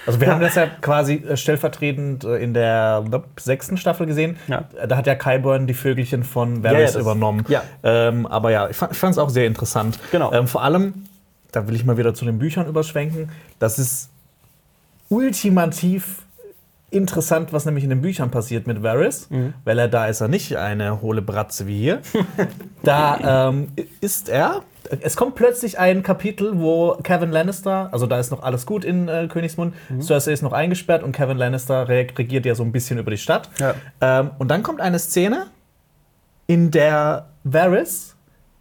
Also 0.06 0.20
wir 0.20 0.30
haben 0.30 0.40
das 0.40 0.54
ja 0.54 0.66
quasi 0.80 1.14
äh, 1.16 1.36
stellvertretend 1.36 2.24
äh, 2.24 2.36
in 2.36 2.54
der 2.54 3.04
sechsten 3.38 3.76
Staffel 3.76 4.06
gesehen. 4.06 4.36
Ja. 4.46 4.64
Da 4.86 4.96
hat 4.96 5.06
ja 5.06 5.14
Kyburn 5.14 5.66
die 5.66 5.74
Vögelchen 5.74 6.22
von 6.22 6.62
Ja, 6.62 6.70
ja, 6.72 6.78
Varys 6.78 6.92
das- 6.92 7.02
übernommen. 7.02 7.44
ja. 7.48 7.62
Ähm, 7.82 8.26
aber 8.26 8.50
ja, 8.50 8.68
ich 8.70 8.76
fand 8.76 8.92
es 8.94 9.18
auch 9.18 9.30
sehr 9.30 9.46
interessant. 9.46 9.98
Genau. 10.12 10.32
Ähm, 10.32 10.46
vor 10.46 10.62
allem, 10.62 11.06
da 11.52 11.66
will 11.68 11.74
ich 11.74 11.84
mal 11.84 11.96
wieder 11.96 12.14
zu 12.14 12.24
den 12.24 12.38
Büchern 12.38 12.66
überschwenken, 12.66 13.30
das 13.58 13.78
ist 13.78 14.10
ultimativ 15.08 16.22
interessant, 16.90 17.52
was 17.52 17.64
nämlich 17.64 17.84
in 17.84 17.90
den 17.90 18.00
Büchern 18.00 18.30
passiert 18.30 18.66
mit 18.66 18.82
Varys, 18.82 19.28
Mhm. 19.30 19.54
weil 19.64 19.78
er 19.78 19.88
da 19.88 20.06
ist 20.06 20.20
er 20.20 20.28
nicht 20.28 20.56
eine 20.56 21.00
hohle 21.02 21.20
Bratze 21.22 21.66
wie 21.66 21.78
hier. 21.78 22.00
da 22.82 23.48
ähm, 23.48 23.68
ist 24.00 24.28
er. 24.28 24.62
Es 25.00 25.16
kommt 25.16 25.34
plötzlich 25.34 25.78
ein 25.78 26.02
Kapitel, 26.02 26.58
wo 26.58 26.96
Kevin 27.02 27.30
Lannister, 27.30 27.88
also 27.92 28.06
da 28.06 28.18
ist 28.18 28.30
noch 28.30 28.42
alles 28.42 28.66
gut 28.66 28.84
in 28.84 29.08
äh, 29.08 29.28
Königsmund, 29.30 29.74
Mhm. 29.88 30.02
Cersei 30.02 30.32
ist 30.32 30.42
noch 30.42 30.52
eingesperrt 30.52 31.02
und 31.02 31.12
Kevin 31.12 31.36
Lannister 31.36 31.88
re- 31.88 32.06
regiert 32.16 32.46
ja 32.46 32.54
so 32.54 32.62
ein 32.62 32.72
bisschen 32.72 32.98
über 32.98 33.10
die 33.10 33.18
Stadt. 33.18 33.48
Ja. 33.58 33.74
Ähm, 34.00 34.30
und 34.38 34.48
dann 34.48 34.62
kommt 34.62 34.80
eine 34.80 34.98
Szene, 34.98 35.46
in 36.46 36.70
der 36.70 37.26
Varys 37.44 38.14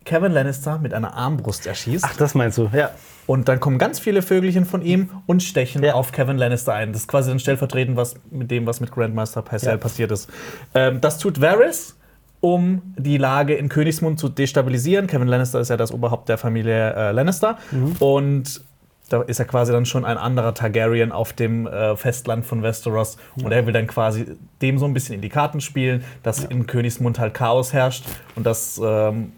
Kevin 0.06 0.32
Lannister 0.32 0.78
mit 0.80 0.94
einer 0.94 1.16
Armbrust 1.16 1.66
erschießt. 1.66 2.06
Ach, 2.08 2.16
das 2.16 2.36
meinst 2.36 2.58
du, 2.60 2.70
ja. 2.74 2.92
Und 3.28 3.48
dann 3.50 3.60
kommen 3.60 3.80
ganz 3.80 3.98
viele 4.00 4.22
Vögelchen 4.22 4.66
von 4.66 4.84
ihm 4.84 5.10
und 5.26 5.42
stechen 5.42 5.84
Ja. 5.84 5.94
auf 5.96 6.12
Kevin 6.12 6.38
Lannister 6.38 6.74
ein. 6.74 6.92
Das 6.94 7.02
ist 7.02 7.08
quasi 7.08 7.30
dann 7.32 7.40
stellvertretend 7.40 7.98
was 7.98 8.16
mit 8.30 8.52
dem, 8.52 8.68
was 8.68 8.80
mit 8.82 8.92
Grandmaster 8.92 9.42
Pycelle 9.42 9.72
Ja. 9.74 9.78
passiert 9.78 10.12
ist. 10.12 10.30
Ähm, 10.76 11.02
das 11.02 11.18
tut 11.18 11.42
Varys, 11.42 11.96
um 12.46 12.84
die 12.96 13.18
Lage 13.18 13.56
in 13.56 13.70
Königsmund 13.70 14.20
zu 14.20 14.30
destabilisieren. 14.30 15.08
Kevin 15.08 15.28
Lannister 15.28 15.60
ist 15.60 15.70
ja 15.70 15.78
das 15.78 15.92
Oberhaupt 15.92 16.30
der 16.30 16.38
Familie 16.38 16.94
äh, 16.94 17.12
Lannister. 17.12 17.58
Und 17.98 18.62
da 19.10 19.24
ist 19.24 19.40
er 19.40 19.46
quasi 19.46 19.72
dann 19.72 19.88
schon 19.88 20.06
ein 20.06 20.20
anderer 20.20 20.54
Targaryen 20.54 21.12
auf 21.12 21.34
dem 21.34 21.66
äh, 21.66 21.96
Festland 21.96 22.46
von 22.46 22.62
Westeros. 22.62 23.18
Und 23.44 23.52
er 23.52 23.66
will 23.66 23.74
dann 23.74 23.88
quasi 23.88 24.28
dem 24.62 24.78
so 24.78 24.86
ein 24.86 24.94
bisschen 24.94 25.16
in 25.16 25.22
die 25.22 25.30
Karten 25.30 25.60
spielen, 25.60 26.04
dass 26.22 26.44
in 26.44 26.68
Königsmund 26.68 27.18
halt 27.18 27.34
Chaos 27.34 27.74
herrscht. 27.74 28.06
Und 28.36 28.46
das 28.46 28.80
ähm, 28.84 29.32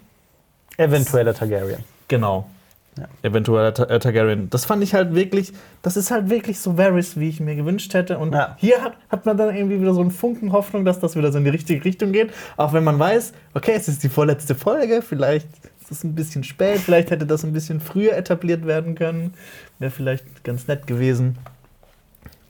Eventueller 0.76 1.34
Targaryen. 1.34 1.86
Genau. 2.10 2.50
Ja. 2.98 3.06
Eventuell 3.22 3.72
Ta 3.74 3.86
Targaryen. 4.00 4.50
Das 4.50 4.66
fand 4.66 4.84
ich 4.84 4.94
halt 4.94 5.14
wirklich, 5.16 5.54
das 5.82 5.98
ist 5.98 6.12
halt 6.12 6.30
wirklich 6.30 6.60
so 6.60 6.78
Varys, 6.78 7.18
wie 7.18 7.30
ich 7.30 7.40
mir 7.40 7.56
gewünscht 7.56 7.94
hätte. 7.94 8.18
Und 8.18 8.34
Ja. 8.34 8.56
hier 8.60 8.82
hat, 8.82 8.94
hat 9.10 9.26
man 9.26 9.38
dann 9.38 9.56
irgendwie 9.56 9.80
wieder 9.80 9.94
so 9.94 10.02
einen 10.02 10.12
Funken 10.12 10.52
Hoffnung, 10.52 10.84
dass 10.86 11.00
das 11.00 11.16
wieder 11.16 11.32
so 11.32 11.38
in 11.38 11.44
die 11.44 11.50
richtige 11.52 11.84
Richtung 11.86 12.12
geht. 12.12 12.32
Auch 12.58 12.74
wenn 12.74 12.84
man 12.84 12.98
weiß, 13.00 13.34
okay, 13.54 13.74
es 13.76 13.88
ist 13.88 14.04
die 14.04 14.10
vorletzte 14.10 14.56
Folge, 14.56 15.02
vielleicht 15.02 15.48
ist 15.82 15.92
es 15.92 16.04
ein 16.04 16.16
bisschen 16.16 16.44
spät, 16.44 16.80
vielleicht 16.80 17.12
hätte 17.12 17.26
das 17.26 17.44
ein 17.46 17.54
bisschen 17.54 17.80
früher 17.80 18.14
etabliert 18.18 18.66
werden 18.66 18.96
können. 18.96 19.34
Wäre 19.80 19.92
vielleicht 19.92 20.44
ganz 20.44 20.68
nett 20.68 20.86
gewesen. 20.88 21.38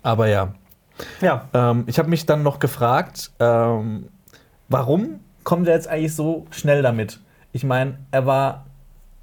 Aber 0.03 0.27
ja, 0.27 0.53
Ja. 1.21 1.47
ähm, 1.53 1.83
ich 1.87 1.99
habe 1.99 2.09
mich 2.09 2.25
dann 2.25 2.41
noch 2.43 2.59
gefragt, 2.59 3.31
ähm, 3.39 4.07
warum 4.69 5.19
kommt 5.43 5.67
er 5.67 5.75
jetzt 5.75 5.87
eigentlich 5.87 6.15
so 6.15 6.45
schnell 6.51 6.81
damit? 6.81 7.19
Ich 7.51 7.63
meine, 7.63 7.97
er 8.11 8.25
war, 8.25 8.65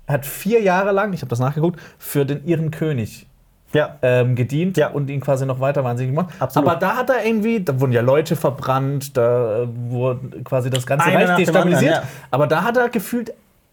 hat 0.08 0.26
vier 0.26 0.60
Jahre 0.62 0.92
lang, 0.92 1.12
ich 1.12 1.20
habe 1.22 1.30
das 1.30 1.38
nachgeguckt, 1.40 1.80
für 1.98 2.24
den 2.26 2.44
ihren 2.46 2.70
König 2.70 3.26
Ja. 3.72 3.96
ähm, 4.02 4.34
gedient 4.36 4.76
Ja. 4.76 4.88
und 4.90 5.08
ihn 5.10 5.20
quasi 5.20 5.46
noch 5.46 5.60
weiter 5.60 5.82
wahnsinnig 5.84 6.14
gemacht. 6.14 6.34
Absolut. 6.38 6.68
Aber 6.68 6.78
da 6.78 6.96
hat 6.96 7.10
er 7.10 7.24
irgendwie, 7.24 7.60
da 7.60 7.80
wurden 7.80 7.92
ja 7.92 8.02
Leute 8.02 8.36
verbrannt, 8.36 9.16
da 9.16 9.62
äh, 9.62 9.66
wurde 9.88 10.42
quasi 10.44 10.70
das 10.70 10.86
ganze 10.86 11.06
Einer 11.06 11.28
Reich 11.30 11.36
destabilisiert. 11.38 11.94
anderen, 11.94 12.08
ja. 12.08 12.26
Aber 12.30 12.46
da 12.46 12.62
hat 12.64 12.76
er 12.76 12.88
gefühlt 12.88 13.32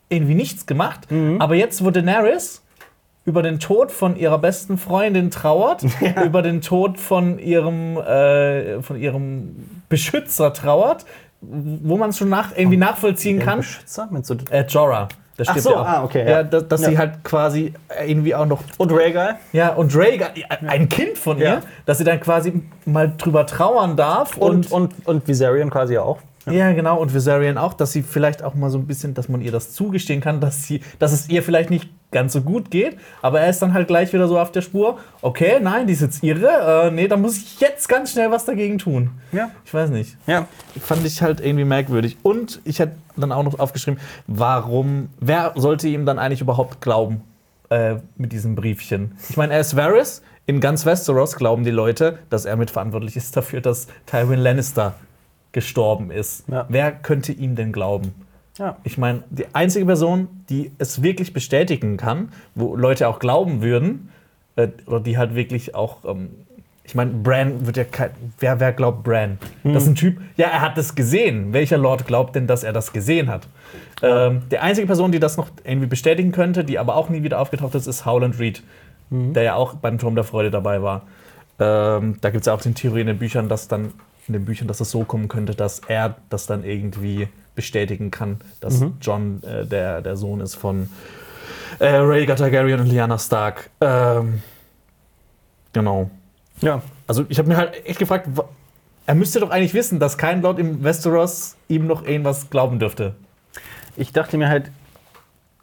irgendwie 0.09 0.35
nichts 0.35 0.65
gemacht. 0.65 1.09
Mhm. 1.11 1.39
Aber 1.41 1.55
jetzt, 1.55 1.83
wo 1.85 1.91
Daenerys 1.91 2.61
über 3.23 3.43
den 3.43 3.59
Tod 3.59 3.91
von 3.91 4.15
ihrer 4.15 4.39
besten 4.39 4.77
Freundin 4.79 5.29
trauert, 5.29 5.83
über 6.25 6.41
den 6.41 6.61
Tod 6.61 6.97
von 6.97 7.37
ihrem, 7.37 7.97
äh, 7.97 8.81
von 8.81 8.97
ihrem 8.97 9.55
Beschützer 9.89 10.53
trauert, 10.53 11.05
wo 11.41 11.97
man 11.97 12.09
es 12.09 12.17
schon 12.17 12.29
nach, 12.29 12.55
irgendwie 12.55 12.77
nachvollziehen 12.77 13.39
kann. 13.39 13.59
Beschützer? 13.59 14.07
Meinst 14.11 14.29
du? 14.31 14.35
Äh, 14.49 14.65
Jorah. 14.67 15.07
Der 15.37 15.45
Ach 15.47 15.51
stirbt 15.51 15.63
so, 15.63 15.71
ja 15.71 15.81
auch. 15.81 15.85
ah, 15.87 16.03
okay, 16.03 16.23
Ja, 16.25 16.29
ja. 16.29 16.43
dass, 16.43 16.67
dass 16.67 16.81
Ja. 16.81 16.89
sie 16.89 16.97
halt 16.97 17.23
quasi 17.23 17.73
irgendwie 18.05 18.35
auch 18.35 18.45
noch. 18.45 18.59
Und 18.77 18.91
Rhaegal? 18.91 19.37
Ja, 19.53 19.69
und 19.73 19.95
Rhaegar, 19.95 20.29
ein 20.67 20.89
Kind 20.89 21.17
von 21.17 21.37
ihr, 21.39 21.45
Ja. 21.45 21.59
dass 21.85 21.97
sie 21.97 22.03
dann 22.03 22.19
quasi 22.19 22.61
mal 22.85 23.13
drüber 23.17 23.45
trauern 23.45 23.95
darf. 23.95 24.37
Und, 24.37 24.71
und, 24.71 24.93
und 25.07 25.27
Viserion 25.27 25.69
quasi 25.69 25.97
auch. 25.97 26.17
Ja, 26.45 26.72
genau. 26.73 26.99
Und 26.99 27.13
Viserion 27.13 27.57
auch, 27.57 27.73
dass 27.73 27.91
sie 27.91 28.01
vielleicht 28.01 28.43
auch 28.43 28.55
mal 28.55 28.69
so 28.69 28.77
ein 28.77 28.88
bisschen, 28.88 29.13
dass 29.13 29.30
man 29.30 29.41
ihr 29.41 29.51
das 29.51 29.73
zugestehen 29.73 30.22
kann, 30.22 30.41
dass, 30.41 30.65
sie, 30.65 30.81
dass 30.99 31.11
es 31.11 31.30
ihr 31.30 31.43
vielleicht 31.43 31.69
nicht 31.69 31.89
ganz 32.11 32.34
so 32.34 32.41
gut 32.41 32.72
geht. 32.72 32.97
Aber 33.22 33.39
er 33.41 33.49
ist 33.49 33.61
dann 33.61 33.73
halt 33.73 33.88
gleich 33.88 34.11
wieder 34.13 34.27
so 34.27 34.39
auf 34.39 34.51
der 34.51 34.61
Spur. 34.61 34.99
Okay, 35.22 35.59
nein, 35.61 35.88
die 35.88 35.93
ist 35.93 36.01
jetzt 36.01 36.23
irre. 36.23 36.88
Äh, 36.88 36.91
nee, 36.91 37.07
da 37.07 37.18
muss 37.18 37.38
ich 37.38 37.59
jetzt 37.59 37.88
ganz 37.88 38.11
schnell 38.11 38.31
was 38.31 38.45
dagegen 38.45 38.77
tun. 38.77 39.11
Ja. 39.31 39.51
Ich 39.65 39.73
weiß 39.73 39.89
nicht. 39.91 40.18
Ja. 40.27 40.47
Fand 40.81 41.05
ich 41.05 41.22
halt 41.22 41.39
irgendwie 41.39 41.65
merkwürdig. 41.65 42.18
Und 42.23 42.61
ich 42.65 42.80
hätte 42.80 42.95
dann 43.15 43.31
auch 43.31 43.43
noch 43.43 43.59
aufgeschrieben, 43.59 43.99
warum, 44.27 45.09
wer 45.19 45.53
sollte 45.55 45.88
ihm 45.88 46.05
dann 46.05 46.19
eigentlich 46.19 46.41
überhaupt 46.41 46.81
glauben 46.81 47.22
äh, 47.69 47.95
mit 48.18 48.31
diesem 48.31 48.55
Briefchen? 48.55 49.15
Ich 49.30 49.38
meine, 49.38 49.53
er 49.53 49.61
ist 49.61 49.76
Varys. 49.76 50.22
In 50.47 50.59
ganz 50.59 50.85
Westeros 50.85 51.35
glauben 51.35 51.63
die 51.63 51.72
Leute, 51.72 52.18
dass 52.30 52.45
er 52.45 52.57
mitverantwortlich 52.57 53.15
ist 53.15 53.38
dafür, 53.38 53.61
dass 53.61 53.88
Tywin 54.07 54.39
Lannister 54.39 54.95
gestorben 55.52 56.11
ist. 56.11 56.48
Ja. 56.49 56.65
Wer 56.69 56.91
könnte 56.91 57.32
ihm 57.32 57.56
denn 57.56 57.72
glauben? 57.72 58.14
Ja. 58.57 58.78
Ich 58.84 58.98
meine, 58.98 59.23
die 59.30 59.45
einzige 59.53 59.86
Person, 59.86 60.28
die 60.49 60.72
es 60.78 61.02
wirklich 61.02 61.34
bestätigen 61.34 61.98
kann, 61.98 62.30
wo 62.56 62.76
Leute 62.76 63.07
auch 63.07 63.19
glauben 63.19 63.61
würden, 63.61 64.10
äh, 64.56 64.68
oder 64.86 64.99
die 64.99 65.18
halt 65.18 65.36
wirklich 65.36 65.73
auch, 65.73 66.03
ähm, 66.06 66.30
ich 66.84 66.95
meine, 66.95 67.11
Bran 67.11 67.65
wird 67.65 67.78
ja 67.78 67.84
kein, 67.86 68.11
wer, 68.40 68.60
wer 68.60 68.73
glaubt 68.73 69.03
Bran? 69.03 69.38
Das 69.64 69.84
ist 69.84 69.90
ein 69.90 69.95
Typ, 69.95 70.19
ja, 70.36 70.48
er 70.48 70.61
hat 70.61 70.78
das 70.78 70.95
gesehen. 70.95 71.53
Welcher 71.53 71.78
Lord 71.78 72.06
glaubt 72.06 72.36
denn, 72.36 72.48
dass 72.48 72.64
er 72.64 72.73
das 72.73 72.91
gesehen 72.91 73.30
hat? 73.30 73.48
Ähm, 74.02 74.41
die 74.52 74.57
einzige 74.57 74.88
Person, 74.88 75.11
die 75.11 75.19
das 75.19 75.38
noch 75.38 75.49
irgendwie 75.64 75.88
bestätigen 75.88 76.32
könnte, 76.32 76.64
die 76.64 76.80
aber 76.80 76.95
auch 76.95 77.10
nie 77.10 77.23
wieder 77.23 77.40
aufgetaucht 77.40 77.76
ist, 77.76 77.88
ist 77.88 78.06
Howland 78.06 78.40
Reed, 78.40 78.64
der 79.10 79.44
ja 79.44 79.56
auch 79.56 79.76
beim 79.76 79.99
Turm 79.99 80.15
der 80.15 80.23
Freude 80.23 80.52
dabei 80.52 80.82
war. 80.82 81.03
Ähm, 81.60 82.18
da 82.19 82.30
gibt 82.30 82.41
es 82.41 82.48
ja 82.48 82.53
auch 82.53 82.61
den 82.61 82.76
Theorie 82.76 83.02
in 83.02 83.07
den 83.07 83.19
Büchern, 83.19 83.48
dass 83.48 83.68
dann 83.68 83.94
in 84.27 84.34
den 84.34 84.45
Büchern, 84.45 84.68
dass 84.68 84.80
es 84.80 84.91
so 84.91 85.03
kommen 85.03 85.27
könnte, 85.27 85.56
dass 85.56 85.80
er 85.80 86.15
das 86.30 86.45
dann 86.45 86.64
irgendwie 86.64 87.27
bestätigen 87.56 88.11
kann, 88.11 88.39
dass 88.60 88.84
John 89.02 89.43
äh, 89.43 89.65
der, 89.65 90.02
der 90.02 90.15
Sohn 90.15 90.39
ist 90.39 90.56
von 90.56 90.89
äh, 91.80 91.95
Rhaegar 91.95 92.35
Targaryen 92.35 92.80
und 92.80 92.88
Lyanna 92.88 93.18
Stark. 93.18 93.69
Ähm, 93.81 94.41
genau. 95.73 96.10
Ja. 96.61 96.81
Also 97.07 97.26
ich 97.27 97.39
habe 97.39 97.49
mir 97.49 97.57
halt 97.57 97.85
echt 97.85 97.99
gefragt, 97.99 98.30
er 99.06 99.15
müsste 99.15 99.39
doch 99.39 99.49
eigentlich 99.49 99.73
wissen, 99.73 99.99
dass 99.99 100.18
kein 100.18 100.41
Lord 100.41 100.60
im 100.60 100.84
Westeros 100.84 101.57
ihm 101.68 101.88
noch 101.88 102.06
irgendwas 102.06 102.49
glauben 102.49 102.80
dürfte. 102.80 103.15
Ich 103.98 104.14
dachte 104.14 104.38
mir 104.38 104.48
halt, 104.48 104.72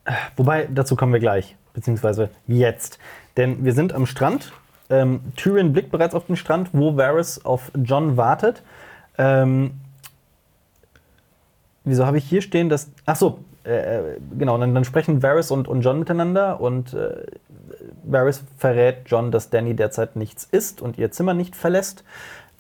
äh, 0.05 0.13
wobei, 0.37 0.69
dazu 0.71 0.97
kommen 0.97 1.13
wir 1.13 1.21
gleich, 1.21 1.57
beziehungsweise 1.73 2.31
jetzt. 2.47 2.99
Denn 3.37 3.65
wir 3.65 3.73
sind 3.73 3.93
am 3.93 4.07
Strand. 4.07 4.53
Ähm, 4.91 5.21
Tyrion 5.37 5.73
blickt 5.73 5.91
bereits 5.91 6.15
auf 6.15 6.27
den 6.27 6.37
Strand, 6.37 6.71
wo 6.73 6.97
Varys 6.97 7.45
auf 7.45 7.71
John 7.83 8.17
wartet. 8.17 8.63
Ähm, 9.19 9.73
wieso 11.85 12.07
habe 12.07 12.19
ich 12.19 12.25
hier 12.25 12.43
stehen, 12.43 12.69
dass. 12.69 12.91
Ach 13.05 13.17
so, 13.17 13.41
äh, 13.65 14.15
äh, 14.15 14.19
genau, 14.39 14.57
dann, 14.57 14.75
dann 14.75 14.85
sprechen 14.85 15.23
Varys 15.23 15.51
und, 15.51 15.69
und 15.69 15.83
John 15.83 15.99
miteinander 15.99 16.61
und 16.61 16.95
äh, 16.95 17.27
Varys 18.05 18.43
verrät 18.57 19.03
John, 19.07 19.31
dass 19.31 19.51
Danny 19.51 19.75
derzeit 19.75 20.17
nichts 20.17 20.45
isst 20.51 20.81
und 20.81 20.97
ihr 20.97 21.11
Zimmer 21.11 21.35
nicht 21.35 21.55
verlässt. 21.55 22.05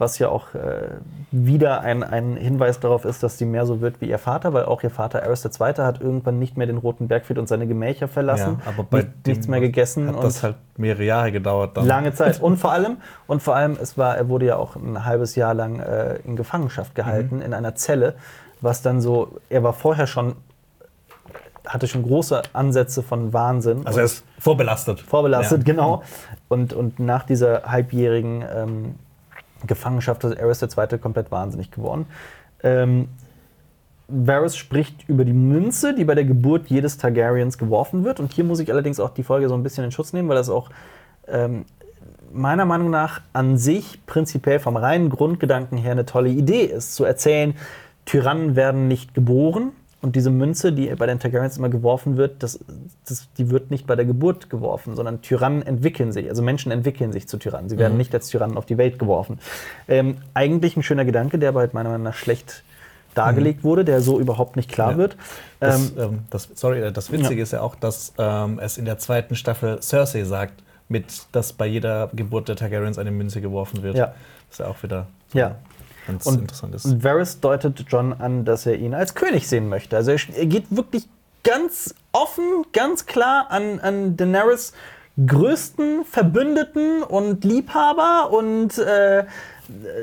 Was 0.00 0.20
ja 0.20 0.28
auch 0.28 0.54
äh, 0.54 0.90
wieder 1.32 1.80
ein, 1.80 2.04
ein 2.04 2.36
Hinweis 2.36 2.78
darauf 2.78 3.04
ist, 3.04 3.22
dass 3.24 3.36
sie 3.36 3.44
mehr 3.44 3.66
so 3.66 3.80
wird 3.80 4.00
wie 4.00 4.08
ihr 4.08 4.18
Vater, 4.18 4.52
weil 4.52 4.64
auch 4.64 4.84
ihr 4.84 4.90
Vater 4.90 5.22
Aerys 5.24 5.44
II. 5.44 5.74
hat 5.78 6.00
irgendwann 6.00 6.38
nicht 6.38 6.56
mehr 6.56 6.68
den 6.68 6.76
Roten 6.78 7.08
Bergfried 7.08 7.36
und 7.36 7.48
seine 7.48 7.66
Gemächer 7.66 8.06
verlassen. 8.06 8.60
nicht, 8.92 9.26
nichts 9.26 9.48
mehr 9.48 9.60
gegessen 9.60 10.06
hat 10.06 10.14
und 10.14 10.22
das 10.24 10.44
halt 10.44 10.54
mehrere 10.76 11.02
Jahre 11.02 11.32
gedauert. 11.32 11.76
Dann. 11.76 11.84
lange 11.86 12.12
Zeit. 12.14 12.40
Und 12.40 12.58
vor 12.58 12.70
allem, 12.70 12.98
und 13.26 13.42
vor 13.42 13.56
allem, 13.56 13.76
es 13.82 13.98
war, 13.98 14.16
er 14.16 14.28
wurde 14.28 14.46
ja 14.46 14.56
auch 14.56 14.76
ein 14.76 15.04
halbes 15.04 15.34
Jahr 15.34 15.52
lang 15.54 15.80
äh, 15.80 16.16
in 16.24 16.36
Gefangenschaft 16.36 16.94
gehalten, 16.94 17.40
in 17.40 17.52
einer 17.52 17.74
Zelle, 17.74 18.14
was 18.60 18.82
dann 18.82 19.00
so, 19.00 19.38
er 19.48 19.64
war 19.64 19.72
vorher 19.72 20.06
schon, 20.06 20.36
hatte 21.66 21.88
schon 21.88 22.04
große 22.04 22.42
Ansätze 22.52 23.02
von 23.02 23.32
Wahnsinn. 23.32 23.84
Also 23.86 23.98
er 23.98 24.04
ist 24.04 24.24
vorbelastet. 24.38 25.00
vorbelastet, 25.00 25.58
Ja. 25.58 25.64
genau. 25.74 26.02
Und, 26.48 26.72
und 26.72 26.98
nach 27.00 27.24
dieser 27.24 27.64
halbjährigen 27.64 28.44
ähm, 28.54 28.94
Gefangenschaft 29.66 30.24
ist 30.24 30.38
Aerys 30.38 30.62
II. 30.62 30.98
komplett 30.98 31.30
wahnsinnig 31.30 31.70
geworden. 31.70 32.06
Ähm, 32.62 33.08
Varys 34.08 34.56
spricht 34.56 35.06
über 35.08 35.24
die 35.24 35.34
Münze, 35.34 35.94
die 35.94 36.04
bei 36.04 36.14
der 36.14 36.24
Geburt 36.24 36.68
jedes 36.68 36.96
Targaryens 36.96 37.58
geworfen 37.58 38.04
wird. 38.04 38.20
Und 38.20 38.32
hier 38.32 38.44
muss 38.44 38.58
ich 38.58 38.72
allerdings 38.72 39.00
auch 39.00 39.10
die 39.10 39.22
Folge 39.22 39.48
so 39.48 39.54
ein 39.54 39.62
bisschen 39.62 39.84
in 39.84 39.92
Schutz 39.92 40.14
nehmen, 40.14 40.28
weil 40.28 40.36
das 40.36 40.48
auch 40.48 40.70
ähm, 41.26 41.66
meiner 42.32 42.64
Meinung 42.64 42.90
nach 42.90 43.20
an 43.34 43.58
sich 43.58 44.04
prinzipiell 44.06 44.60
vom 44.60 44.76
reinen 44.76 45.10
Grundgedanken 45.10 45.76
her 45.76 45.92
eine 45.92 46.06
tolle 46.06 46.30
Idee 46.30 46.62
ist, 46.62 46.94
zu 46.94 47.04
erzählen, 47.04 47.54
Tyrannen 48.06 48.56
werden 48.56 48.88
nicht 48.88 49.12
geboren 49.12 49.72
und 50.00 50.14
diese 50.14 50.30
Münze, 50.30 50.72
die 50.72 50.86
bei 50.94 51.06
den 51.06 51.18
Targaryens 51.18 51.58
immer 51.58 51.68
geworfen 51.68 52.16
wird, 52.16 52.42
das, 52.42 52.60
das, 53.08 53.28
die 53.36 53.50
wird 53.50 53.70
nicht 53.70 53.86
bei 53.86 53.96
der 53.96 54.04
Geburt 54.04 54.48
geworfen, 54.48 54.94
sondern 54.94 55.22
Tyrannen 55.22 55.62
entwickeln 55.62 56.12
sich, 56.12 56.28
also 56.28 56.42
Menschen 56.42 56.70
entwickeln 56.70 57.12
sich 57.12 57.26
zu 57.28 57.36
Tyrannen. 57.36 57.68
Sie 57.68 57.78
werden 57.78 57.96
nicht 57.96 58.14
als 58.14 58.28
Tyrannen 58.28 58.56
auf 58.56 58.66
die 58.66 58.78
Welt 58.78 58.98
geworfen. 58.98 59.40
Ähm, 59.88 60.18
eigentlich 60.34 60.76
ein 60.76 60.82
schöner 60.84 61.04
Gedanke, 61.04 61.38
der 61.38 61.48
aber 61.48 61.60
halt 61.60 61.74
meiner 61.74 61.90
Meinung 61.90 62.04
nach 62.04 62.14
schlecht 62.14 62.62
dargelegt 63.14 63.64
wurde, 63.64 63.84
der 63.84 64.00
so 64.00 64.20
überhaupt 64.20 64.54
nicht 64.54 64.70
klar 64.70 64.92
Ja. 64.92 64.98
wird. 64.98 65.16
Das, 65.58 65.90
Ähm, 65.90 65.98
ähm, 65.98 66.18
das, 66.30 66.48
sorry, 66.54 66.92
das 66.92 67.10
Witzige 67.10 67.36
Ja. 67.36 67.42
ist 67.42 67.52
ja 67.52 67.60
auch, 67.62 67.74
dass 67.74 68.12
ähm, 68.18 68.60
es 68.60 68.78
in 68.78 68.84
der 68.84 68.98
zweiten 68.98 69.34
Staffel 69.34 69.82
Cersei 69.82 70.22
sagt, 70.22 70.62
mit, 70.88 71.04
dass 71.32 71.52
bei 71.52 71.66
jeder 71.66 72.08
Geburt 72.14 72.48
der 72.48 72.56
Targaryens 72.56 72.98
eine 72.98 73.10
Münze 73.10 73.40
geworfen 73.40 73.82
wird. 73.82 73.96
Ja. 73.96 74.14
Was 74.48 74.58
ja 74.58 74.66
auch 74.68 74.80
wieder 74.82 75.06
ja. 75.34 75.56
Ganz 76.08 76.26
Und- 76.26 76.40
interessant 76.40 76.74
ist. 76.74 76.84
Und 76.86 77.04
Varys 77.04 77.40
deutet 77.40 77.84
John 77.88 78.12
an, 78.12 78.44
dass 78.44 78.66
er 78.66 78.74
ihn 78.74 78.94
als 78.94 79.14
König 79.14 79.46
sehen 79.46 79.68
möchte. 79.68 79.96
Also 79.96 80.10
er 80.10 80.18
er 80.34 80.46
geht 80.46 80.64
wirklich 80.70 81.08
ganz 81.44 81.94
offen, 82.12 82.64
ganz 82.72 83.06
klar 83.06 83.46
an, 83.50 83.78
an 83.80 84.16
Daenerys 84.16 84.72
größten 85.26 86.04
Verbündeten 86.04 87.02
und 87.02 87.44
Liebhaber 87.44 88.30
und 88.30 88.78
äh, 88.78 89.24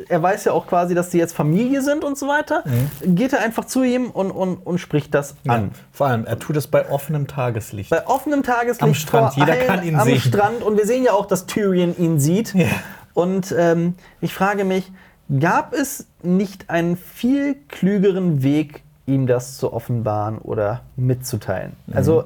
er 0.10 0.22
weiß 0.22 0.46
ja 0.46 0.52
auch 0.52 0.68
quasi, 0.68 0.94
dass 0.94 1.12
sie 1.12 1.18
jetzt 1.18 1.36
Familie 1.36 1.82
sind 1.82 2.04
und 2.04 2.18
so 2.18 2.28
weiter. 2.28 2.64
Geht 3.02 3.34
er 3.34 3.40
einfach 3.40 3.66
zu 3.66 3.84
ihm 3.84 4.12
und, 4.12 4.30
und, 4.30 4.58
und 4.58 4.78
spricht 4.78 5.14
das 5.14 5.36
ja. 5.44 5.54
an. 5.54 5.72
Vor 5.92 6.08
allem, 6.08 6.26
er 6.26 6.38
tut 6.38 6.56
es 6.56 6.68
bei 6.68 6.88
offenem 6.90 7.28
Tageslicht. 7.28 7.90
Bei 7.90 8.06
offenem 8.06 8.44
Tageslicht 8.44 8.84
Am 8.84 8.94
Strand, 8.94 9.36
jeder 9.36 9.54
allen 9.54 9.68
kann 9.68 9.84
ihn 9.84 9.96
am 9.96 10.08
sehen. 10.08 10.20
Strand 10.20 10.62
und 10.62 10.78
wir 10.78 10.86
sehen 10.86 11.04
ja 11.04 11.14
auch, 11.14 11.26
dass 11.26 11.48
Tyrion 11.48 11.98
ihn 11.98 12.20
sieht. 12.20 12.54
Ja. 12.54 12.68
Und 13.16 13.56
ähm, 13.58 13.96
ich 14.22 14.34
frage 14.34 14.66
mich, 14.66 14.92
gab 15.40 15.74
es 15.74 16.08
nicht 16.22 16.70
einen 16.70 16.98
viel 16.98 17.56
klügeren 17.68 18.44
Weg, 18.44 18.84
ihm 19.06 19.28
das 19.28 19.58
zu 19.58 19.74
offenbaren 19.74 20.38
oder 20.40 20.82
mitzuteilen? 20.96 21.74
Mhm. 21.88 21.98
Also 21.98 22.26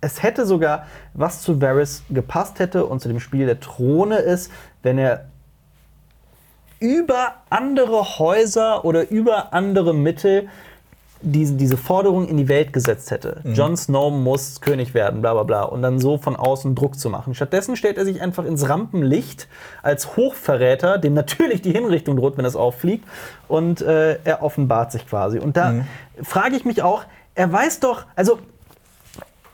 es 0.00 0.22
hätte 0.22 0.46
sogar 0.46 0.86
was 1.14 1.42
zu 1.42 1.60
Varys 1.60 2.04
gepasst 2.10 2.58
hätte 2.58 2.86
und 2.86 3.00
zu 3.00 3.08
dem 3.08 3.20
Spiel 3.20 3.46
der 3.46 3.60
Throne 3.60 4.18
ist, 4.18 4.52
wenn 4.82 4.98
er 4.98 5.26
über 6.80 7.34
andere 7.50 8.18
Häuser 8.18 8.84
oder 8.84 9.10
über 9.10 9.52
andere 9.52 9.94
Mittel 9.94 10.48
diese, 11.20 11.54
diese 11.54 11.76
Forderung 11.76 12.28
in 12.28 12.36
die 12.36 12.48
Welt 12.48 12.72
gesetzt 12.72 13.10
hätte. 13.10 13.40
Jon 13.44 13.76
Snow 13.76 14.12
muss 14.12 14.60
König 14.60 14.94
werden, 14.94 15.20
bla 15.20 15.34
bla 15.34 15.42
bla. 15.42 15.62
Und 15.62 15.82
dann 15.82 15.98
so 15.98 16.18
von 16.18 16.36
außen 16.36 16.74
Druck 16.74 16.98
zu 16.98 17.10
machen. 17.10 17.34
Stattdessen 17.34 17.76
stellt 17.76 17.98
er 17.98 18.04
sich 18.04 18.20
einfach 18.20 18.44
ins 18.44 18.68
Rampenlicht 18.68 19.48
als 19.82 20.16
Hochverräter, 20.16 20.98
dem 20.98 21.14
natürlich 21.14 21.62
die 21.62 21.72
Hinrichtung 21.72 22.16
droht, 22.16 22.38
wenn 22.38 22.44
es 22.44 22.56
auffliegt. 22.56 23.06
Und 23.48 23.80
äh, 23.80 24.18
er 24.24 24.42
offenbart 24.42 24.92
sich 24.92 25.06
quasi. 25.06 25.38
Und 25.38 25.56
da 25.56 25.84
frage 26.22 26.56
ich 26.56 26.64
mich 26.64 26.82
auch, 26.82 27.04
er 27.34 27.52
weiß 27.52 27.80
doch, 27.80 28.06
also 28.14 28.38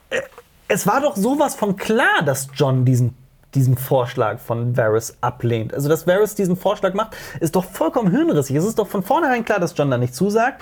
äh, 0.09 0.21
es 0.67 0.87
war 0.87 1.01
doch 1.01 1.15
sowas 1.15 1.55
von 1.55 1.75
klar, 1.75 2.23
dass 2.25 2.49
John 2.55 2.85
diesen 2.85 3.15
diesen 3.55 3.77
Vorschlag 3.77 4.39
von 4.39 4.75
Varys 4.75 5.17
ablehnt. 5.21 5.73
Also, 5.73 5.87
dass 5.87 6.05
Varys 6.05 6.35
diesen 6.35 6.57
Vorschlag 6.57 6.93
macht, 6.93 7.15
ist 7.39 7.55
doch 7.55 7.63
vollkommen 7.63 8.11
hirnrissig. 8.11 8.55
Es 8.57 8.65
ist 8.65 8.77
doch 8.77 8.87
von 8.87 9.01
vornherein 9.01 9.45
klar, 9.45 9.59
dass 9.59 9.73
John 9.77 9.89
da 9.89 9.97
nicht 9.97 10.13
zusagt. 10.13 10.61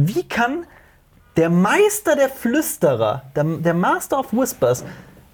Wie 0.00 0.22
kann 0.22 0.64
der 1.36 1.50
Meister 1.50 2.14
der 2.14 2.28
Flüsterer, 2.28 3.24
der, 3.34 3.42
der 3.42 3.74
Master 3.74 4.20
of 4.20 4.32
Whispers, 4.32 4.84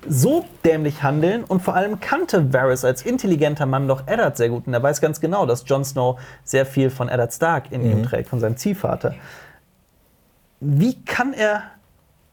so 0.09 0.47
dämlich 0.65 1.03
handeln 1.03 1.45
und 1.45 1.61
vor 1.61 1.74
allem 1.74 2.01
kannte 2.01 2.51
Varys 2.55 2.82
als 2.82 3.03
intelligenter 3.03 3.66
Mann 3.66 3.86
doch 3.86 4.07
Eddard 4.07 4.39
sehr 4.39 4.49
gut 4.49 4.66
und 4.66 4.73
er 4.73 4.82
weiß 4.82 5.03
ganz 5.03 5.20
genau, 5.20 5.45
dass 5.45 5.65
Jon 5.66 5.85
Snow 5.85 6.19
sehr 6.45 6.65
viel 6.65 6.89
von 6.89 7.11
Eddard 7.11 7.35
Stark 7.35 7.73
in 7.73 7.85
ihm 7.85 8.05
trägt, 8.05 8.31
von 8.31 8.41
seinem 8.41 8.57
Ziehvater. 8.57 9.15
Wie 10.61 10.95
kann 11.05 11.35
er. 11.35 11.65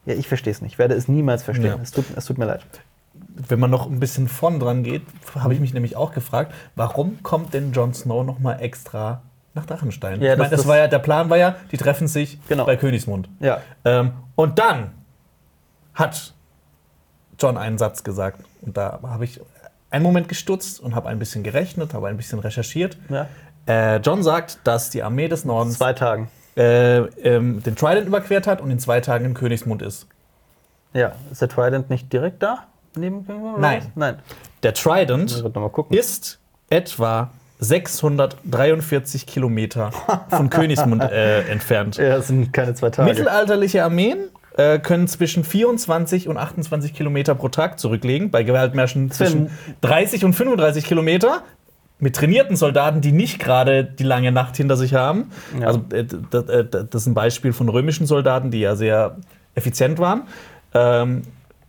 Ja, 0.06 0.14
ich 0.14 0.26
verstehe 0.26 0.52
es 0.52 0.62
nicht. 0.62 0.72
Ich 0.72 0.78
werde 0.78 0.94
es 0.94 1.08
niemals 1.08 1.42
verstehen. 1.42 1.66
Ja. 1.76 1.82
Es, 1.82 1.90
tut, 1.90 2.06
es 2.16 2.24
tut 2.24 2.38
mir 2.38 2.46
leid. 2.46 2.62
Wenn 3.12 3.60
man 3.60 3.70
noch 3.70 3.86
ein 3.90 4.00
bisschen 4.00 4.26
vorn 4.26 4.58
dran 4.58 4.84
geht, 4.84 5.02
habe 5.34 5.52
ich 5.52 5.60
mich 5.60 5.74
nämlich 5.74 5.96
auch 5.96 6.12
gefragt, 6.12 6.54
warum 6.76 7.22
kommt 7.22 7.52
denn 7.52 7.72
Jon 7.72 7.92
Snow 7.92 8.24
noch 8.24 8.38
mal 8.38 8.54
extra 8.54 9.20
nach 9.54 9.66
Drachenstein? 9.66 10.20
Ja, 10.22 10.32
ich 10.32 10.38
meine, 10.38 10.50
das- 10.50 10.60
das 10.60 10.68
war 10.68 10.78
ja, 10.78 10.88
der 10.88 10.98
Plan 10.98 11.28
war 11.30 11.36
ja, 11.36 11.56
die 11.70 11.76
treffen 11.76 12.08
sich 12.08 12.38
Genau. 12.48 12.64
bei 12.64 12.76
Königsmund. 12.76 13.28
Ja. 13.40 13.60
Ähm, 13.84 14.12
und 14.34 14.58
dann 14.58 14.92
hat 15.94 16.32
John 17.38 17.56
einen 17.56 17.78
Satz 17.78 18.02
gesagt. 18.04 18.42
Und 18.62 18.76
da 18.76 19.00
habe 19.02 19.24
ich 19.24 19.40
einen 19.90 20.02
Moment 20.04 20.28
gestutzt 20.28 20.80
und 20.80 20.94
habe 20.94 21.08
ein 21.08 21.18
bisschen 21.18 21.42
gerechnet, 21.42 21.92
habe 21.94 22.08
ein 22.08 22.16
bisschen 22.16 22.38
recherchiert. 22.38 22.96
Ja. 23.10 23.28
Äh, 23.66 23.96
John 23.98 24.22
sagt, 24.22 24.58
dass 24.64 24.90
die 24.90 25.02
Armee 25.02 25.28
des 25.28 25.44
Nordens 25.44 25.76
Zwei 25.78 25.92
Tagen. 25.92 26.28
äh, 26.56 26.98
ähm, 26.98 27.62
den 27.62 27.76
Trident 27.76 28.06
überquert 28.06 28.46
hat 28.46 28.60
und 28.60 28.70
in 28.70 28.78
zwei 28.78 29.00
Tagen 29.00 29.24
in 29.26 29.34
Königsmund 29.34 29.82
ist. 29.82 30.06
Ja. 30.94 31.12
Ist 31.30 31.40
der 31.42 31.48
Trident 31.48 31.90
nicht 31.90 32.12
direkt 32.12 32.42
da? 32.42 32.66
Neben 32.96 33.26
Nein. 33.58 33.90
Nein. 33.94 34.18
Der 34.62 34.74
Trident 34.74 35.42
ist 35.90 36.38
etwa 36.70 37.30
643 37.62 39.24
Kilometer 39.24 39.92
von 40.28 40.50
Königsmund 40.50 41.02
äh, 41.02 41.42
entfernt. 41.48 41.96
Ja, 41.96 42.16
das 42.16 42.26
sind 42.26 42.52
keine 42.52 42.74
zwei 42.74 42.90
Tage. 42.90 43.08
Mittelalterliche 43.08 43.84
Armeen 43.84 44.18
äh, 44.56 44.80
können 44.80 45.06
zwischen 45.06 45.44
24 45.44 46.28
und 46.28 46.36
28 46.36 46.92
Kilometer 46.92 47.36
pro 47.36 47.48
Tag 47.48 47.78
zurücklegen, 47.78 48.32
bei 48.32 48.42
Gewaltmärschen 48.42 49.12
zwischen 49.12 49.50
30 49.82 50.24
und 50.24 50.32
35 50.32 50.84
Kilometer. 50.84 51.42
Mit 52.00 52.16
trainierten 52.16 52.56
Soldaten, 52.56 53.00
die 53.00 53.12
nicht 53.12 53.38
gerade 53.38 53.84
die 53.84 54.02
lange 54.02 54.32
Nacht 54.32 54.56
hinter 54.56 54.76
sich 54.76 54.94
haben. 54.94 55.30
Ja. 55.60 55.68
Also, 55.68 55.84
äh, 55.92 56.04
das, 56.04 56.48
äh, 56.48 56.64
das 56.64 57.02
ist 57.02 57.06
ein 57.06 57.14
Beispiel 57.14 57.52
von 57.52 57.68
römischen 57.68 58.08
Soldaten, 58.08 58.50
die 58.50 58.58
ja 58.58 58.74
sehr 58.74 59.18
effizient 59.54 60.00
waren. 60.00 60.22
Ähm, 60.74 61.22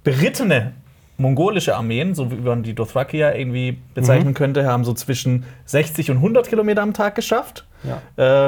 berittene 0.04 0.74
mongolische 1.18 1.76
Armeen, 1.76 2.16
so 2.16 2.32
wie 2.32 2.36
man 2.36 2.64
die 2.64 2.74
Dothraki 2.74 3.20
irgendwie 3.20 3.78
bezeichnen 3.94 4.30
Mhm. 4.30 4.34
könnte, 4.36 4.66
haben 4.66 4.84
so 4.84 4.94
zwischen 4.94 5.46
60 5.66 6.12
und 6.12 6.18
100 6.18 6.48
Kilometer 6.48 6.82
am 6.82 6.94
Tag 6.94 7.16
geschafft. 7.16 7.66
Ja. 7.84 8.02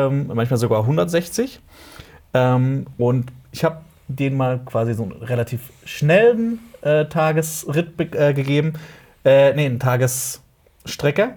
Ähm, 0.07 0.31
manchmal 0.33 0.57
sogar 0.57 0.81
160. 0.85 1.59
Ähm, 2.33 2.85
und 2.97 3.31
ich 3.51 3.63
habe 3.63 3.77
denen 4.07 4.37
mal 4.37 4.59
quasi 4.65 4.93
so 4.93 5.03
einen 5.03 5.11
relativ 5.13 5.71
schnellen 5.85 6.59
äh, 6.81 7.05
Tagesritt 7.05 7.99
äh, 8.15 8.33
gegeben. 8.33 8.73
Äh, 9.23 9.53
nee, 9.53 9.65
eine 9.65 9.79
Tagesstrecke. 9.79 11.33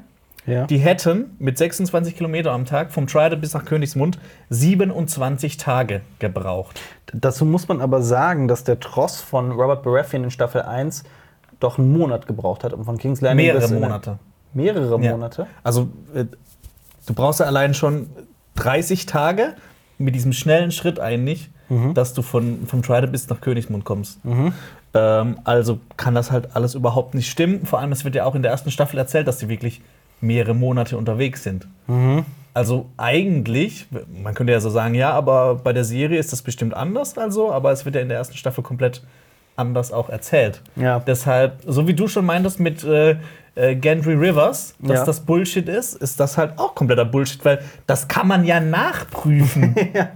Ja. 0.49 0.67
Die 0.67 0.79
hätten 0.79 1.37
mit 1.39 1.59
26 1.59 2.17
Kilometer 2.17 2.53
am 2.53 2.65
Tag 2.65 2.91
vom 2.91 3.07
Trident 3.07 3.43
bis 3.43 3.53
nach 3.53 3.65
Königsmund 3.67 4.19
27 4.49 5.59
Tage 5.59 6.01
gebraucht. 6.19 6.81
Dazu 7.13 7.45
muss 7.45 7.69
man 7.69 7.81
aber 7.83 8.03
sagen, 8.03 8.49
dass 8.49 8.65
der 8.65 8.81
Tross 8.81 9.21
von 9.21 9.53
Robert 9.53 9.83
Baratheon 9.83 10.25
in 10.25 10.31
Staffel 10.31 10.63
1 10.63 11.05
doch 11.61 11.79
einen 11.79 11.93
Monat 11.93 12.27
gebraucht 12.27 12.65
hat, 12.65 12.73
um 12.73 12.85
von 12.85 12.97
King's 12.97 13.21
Landing 13.21 13.47
Mehrere 13.47 13.61
bis 13.69 13.71
Monate. 13.79 14.19
Mehrere 14.55 15.03
Ja. 15.03 15.13
Monate? 15.13 15.47
Also, 15.63 15.89
äh, 16.15 16.25
du 17.07 17.15
brauchst 17.15 17.41
ja 17.41 17.47
allein 17.47 17.75
schon 17.75 18.09
30 18.55 19.05
Tage 19.07 19.55
mit 19.99 20.15
diesem 20.15 20.33
schnellen 20.33 20.71
Schritt 20.71 20.99
eigentlich, 20.99 21.51
dass 21.93 22.15
du 22.15 22.23
von, 22.23 22.67
vom 22.67 22.81
Trident 22.81 23.13
bis 23.13 23.29
nach 23.29 23.43
Königsmund 23.43 23.85
kommst. 23.85 24.21
Ähm, 24.95 25.39
also 25.45 25.81
kann 25.99 26.15
das 26.15 26.31
halt 26.31 26.57
alles 26.57 26.75
überhaupt 26.75 27.15
nicht 27.15 27.29
stimmen. 27.31 27.67
Vor 27.67 27.79
allem, 27.81 27.93
es 27.93 28.07
wird 28.07 28.15
ja 28.15 28.25
auch 28.25 28.35
in 28.35 28.41
der 28.41 28.51
ersten 28.51 28.71
Staffel 28.71 28.97
erzählt, 28.99 29.29
dass 29.29 29.37
die 29.37 29.51
wirklich 29.51 29.83
mehrere 30.21 30.55
Monate 30.55 30.97
unterwegs 30.99 31.43
sind. 31.43 31.67
Also 32.55 32.87
eigentlich, 32.97 33.87
man 34.23 34.35
könnte 34.35 34.53
ja 34.53 34.61
so 34.61 34.69
sagen, 34.71 34.95
ja, 34.95 35.11
aber 35.13 35.55
bei 35.57 35.73
der 35.73 35.85
Serie 35.85 36.19
ist 36.19 36.33
das 36.33 36.43
bestimmt 36.43 36.75
anders, 36.75 37.17
also, 37.17 37.53
aber 37.53 37.73
es 37.73 37.85
wird 37.85 37.95
ja 37.95 38.01
in 38.01 38.09
der 38.09 38.19
ersten 38.19 38.37
Staffel 38.37 38.63
komplett 38.65 39.03
anders 39.57 39.93
auch 39.93 40.09
erzählt. 40.09 40.61
Ja. 40.77 41.01
Deshalb, 41.01 41.61
so 41.67 41.87
wie 41.89 41.95
du 41.95 42.09
schon 42.09 42.27
meintest 42.27 42.61
mit 42.61 42.85
äh, 42.85 43.17
äh, 43.55 43.75
Gendry 43.75 44.15
Rivers, 44.15 44.75
dass 44.79 44.99
Ja. 45.01 45.05
das 45.05 45.21
Bullshit 45.21 45.69
ist, 45.69 45.95
ist 45.95 46.21
das 46.21 46.37
halt 46.39 46.59
auch 46.59 46.75
kompletter 46.75 47.05
Bullshit, 47.05 47.45
weil 47.45 47.61
das 47.87 48.07
kann 48.09 48.29
man 48.29 48.45
ja 48.45 48.61
nachprüfen. 48.61 49.75
ja. 49.95 50.11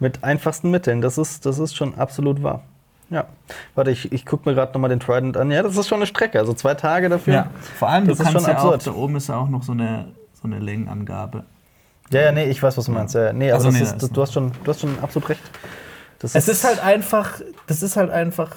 Mit 0.00 0.24
einfachsten 0.24 0.70
Mitteln. 0.70 1.00
Das 1.02 1.18
ist, 1.18 1.44
das 1.44 1.58
ist 1.58 1.76
schon 1.76 1.94
absolut 1.96 2.42
wahr. 2.42 2.62
Ja. 3.10 3.26
Warte, 3.74 3.90
ich, 3.90 4.12
ich 4.12 4.24
gucke 4.24 4.48
mir 4.48 4.54
gerade 4.54 4.72
noch 4.72 4.80
mal 4.80 4.88
den 4.88 5.00
Trident 5.00 5.36
an. 5.36 5.50
Ja, 5.50 5.62
das 5.62 5.76
ist 5.76 5.88
schon 5.88 5.96
eine 5.96 6.06
Strecke. 6.06 6.38
Also 6.38 6.54
zwei 6.54 6.74
Tage 6.74 7.08
dafür. 7.08 7.34
ja, 7.34 7.50
vor 7.78 7.88
allem, 7.88 8.06
Das 8.06 8.18
du 8.18 8.22
ist 8.24 8.30
kannst 8.32 8.46
schon 8.46 8.54
ja 8.54 8.60
auch, 8.60 8.72
absurd. 8.74 8.86
da 8.86 8.98
oben 9.00 9.16
ist 9.16 9.28
ja 9.28 9.36
auch 9.36 9.48
noch 9.48 9.62
so 9.62 9.72
eine, 9.72 10.06
so 10.40 10.46
eine 10.46 10.58
Längenangabe. 10.60 11.44
Ja, 12.12 12.22
ja, 12.22 12.32
nee, 12.32 12.44
ich 12.44 12.62
weiß, 12.62 12.76
was 12.76 12.86
du 12.86 12.92
meinst. 12.92 13.14
Ja, 13.14 13.26
ja. 13.26 13.32
nee, 13.32 13.50
Also, 13.52 13.70
nee, 13.70 13.80
ist, 13.80 13.94
das 13.94 14.04
ist 14.04 14.16
du, 14.16 14.22
hast 14.22 14.32
schon, 14.32 14.52
du 14.64 14.70
hast 14.70 14.80
schon 14.80 14.98
absolut 15.00 15.28
recht. 15.28 15.40
Das 16.20 16.34
Es 16.34 16.48
ist 16.48 16.64
halt 16.64 16.82
einfach, 16.84 17.40
das 17.66 17.82
ist 17.82 17.96
halt 17.96 18.10
einfach 18.10 18.56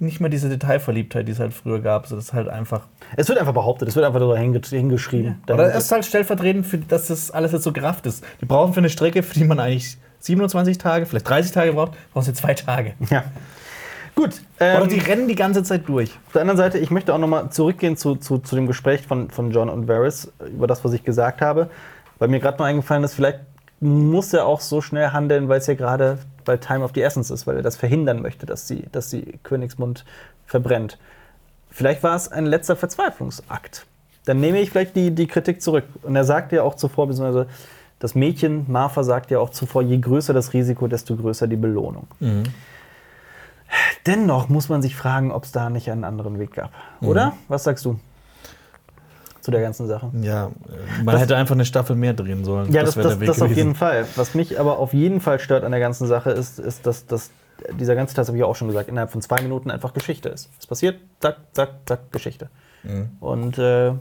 nicht 0.00 0.20
mehr 0.20 0.30
diese 0.30 0.48
Detailverliebtheit, 0.48 1.26
die 1.26 1.32
es 1.32 1.40
halt 1.40 1.52
früher 1.54 1.80
gab. 1.80 2.06
So, 2.06 2.14
das 2.16 2.26
ist 2.26 2.32
halt 2.32 2.48
einfach. 2.48 2.82
Es 3.16 3.28
wird 3.28 3.38
einfach 3.38 3.54
behauptet, 3.54 3.88
es 3.88 3.96
wird 3.96 4.06
einfach 4.06 4.20
so 4.20 4.36
hinge 4.36 4.60
hingeschrieben. 4.64 5.42
Oder 5.48 5.74
es 5.74 5.84
ist 5.84 5.92
halt 5.92 6.04
stellvertretend, 6.04 6.66
für, 6.66 6.78
dass 6.78 7.08
das 7.08 7.30
alles 7.30 7.52
jetzt 7.52 7.64
so 7.64 7.72
gerafft 7.72 8.06
ist. 8.06 8.24
Die 8.40 8.46
brauchen 8.46 8.72
für 8.74 8.78
eine 8.78 8.90
Strecke, 8.90 9.22
für 9.24 9.34
die 9.34 9.44
man 9.44 9.58
eigentlich 9.58 9.96
27 10.20 10.78
Tage, 10.78 11.06
vielleicht 11.06 11.28
30 11.28 11.52
Tage 11.52 11.72
braucht, 11.72 11.92
brauchen 12.12 12.24
sie 12.24 12.32
zwei 12.34 12.54
Tage. 12.54 12.94
ja. 13.10 13.24
Gut. 14.18 14.40
Oder 14.58 14.82
Ähm, 14.82 14.88
die 14.88 14.98
rennen 14.98 15.28
die 15.28 15.36
ganze 15.36 15.62
Zeit 15.62 15.88
durch. 15.88 16.10
Auf 16.26 16.32
der 16.32 16.40
anderen 16.40 16.56
Seite, 16.56 16.78
ich 16.78 16.90
möchte 16.90 17.14
auch 17.14 17.18
noch 17.18 17.28
mal 17.28 17.50
zurückgehen 17.50 17.96
zu, 17.96 18.16
zu, 18.16 18.38
zu 18.38 18.56
dem 18.56 18.66
Gespräch 18.66 19.06
von, 19.06 19.30
von 19.30 19.52
John 19.52 19.68
und 19.68 19.86
Varys 19.86 20.32
über 20.52 20.66
das, 20.66 20.84
was 20.84 20.92
ich 20.92 21.04
gesagt 21.04 21.40
habe. 21.40 21.70
Weil 22.18 22.26
mir 22.26 22.40
gerade 22.40 22.58
mal 22.58 22.64
eingefallen 22.64 23.04
ist, 23.04 23.14
vielleicht 23.14 23.38
muss 23.78 24.32
er 24.32 24.46
auch 24.46 24.60
so 24.60 24.80
schnell 24.80 25.12
handeln, 25.12 25.48
weil 25.48 25.58
es 25.60 25.68
ja 25.68 25.74
gerade 25.74 26.18
bei 26.44 26.56
Time 26.56 26.84
of 26.84 26.90
the 26.96 27.02
Essence 27.02 27.30
ist, 27.30 27.46
weil 27.46 27.58
er 27.58 27.62
das 27.62 27.76
verhindern 27.76 28.20
möchte, 28.20 28.44
dass 28.44 28.66
sie, 28.66 28.86
dass 28.90 29.08
sie 29.08 29.38
Königsmund 29.44 30.04
verbrennt. 30.46 30.98
Vielleicht 31.70 32.02
war 32.02 32.16
es 32.16 32.26
ein 32.26 32.44
letzter 32.44 32.74
Verzweiflungsakt. 32.74 33.86
Dann 34.24 34.40
nehme 34.40 34.58
ich 34.58 34.70
vielleicht 34.70 34.96
die, 34.96 35.12
die 35.12 35.28
Kritik 35.28 35.62
zurück. 35.62 35.84
Und 36.02 36.16
er 36.16 36.24
sagt 36.24 36.50
ja 36.50 36.64
auch 36.64 36.74
zuvor, 36.74 37.06
beziehungsweise 37.06 37.46
das 38.00 38.16
Mädchen 38.16 38.64
Martha 38.66 39.04
sagt 39.04 39.30
ja 39.30 39.38
auch 39.38 39.50
zuvor, 39.50 39.82
je 39.82 39.98
größer 39.98 40.34
das 40.34 40.52
Risiko, 40.54 40.88
desto 40.88 41.14
größer 41.14 41.46
die 41.46 41.56
Belohnung. 41.56 42.08
Dennoch 44.06 44.48
muss 44.48 44.68
man 44.68 44.82
sich 44.82 44.96
fragen, 44.96 45.32
ob 45.32 45.44
es 45.44 45.52
da 45.52 45.70
nicht 45.70 45.90
einen 45.90 46.04
anderen 46.04 46.38
Weg 46.38 46.52
gab. 46.52 46.70
Oder? 47.00 47.34
Was 47.48 47.64
sagst 47.64 47.84
du 47.84 47.98
zu 49.40 49.50
der 49.50 49.60
ganzen 49.60 49.86
Sache? 49.86 50.10
Ja, 50.20 50.46
äh, 50.46 51.02
man 51.02 51.16
hätte 51.16 51.36
einfach 51.36 51.54
eine 51.54 51.64
Staffel 51.64 51.96
mehr 51.96 52.14
drehen 52.14 52.44
sollen. 52.44 52.72
Ja, 52.72 52.82
das, 52.82 52.96
wär 52.96 53.04
das, 53.04 53.18
das 53.18 53.42
auf 53.42 53.50
jeden 53.50 53.74
Fall. 53.74 54.06
Was 54.16 54.34
mich 54.34 54.58
aber 54.58 54.78
auf 54.78 54.92
jeden 54.94 55.20
Fall 55.20 55.38
stört 55.38 55.64
an 55.64 55.70
der 55.70 55.80
ganzen 55.80 56.06
Sache 56.06 56.30
ist, 56.30 56.58
ist 56.58 56.86
dass, 56.86 57.06
dass 57.06 57.30
dieser 57.72 57.94
ganze 57.94 58.14
Teil, 58.14 58.22
das 58.22 58.28
habe 58.28 58.38
ich 58.38 58.44
auch 58.44 58.56
schon 58.56 58.68
gesagt, 58.68 58.88
innerhalb 58.88 59.10
von 59.10 59.22
zwei 59.22 59.40
Minuten 59.42 59.70
einfach 59.70 59.92
Geschichte 59.92 60.28
ist. 60.28 60.50
Es 60.58 60.66
passiert, 60.66 61.00
zack, 61.20 61.38
zack, 61.52 61.70
zack, 61.86 62.12
Geschichte. 62.12 62.50
Mhm. 62.82 63.08
Und 63.20 63.58
äh, 63.58 63.92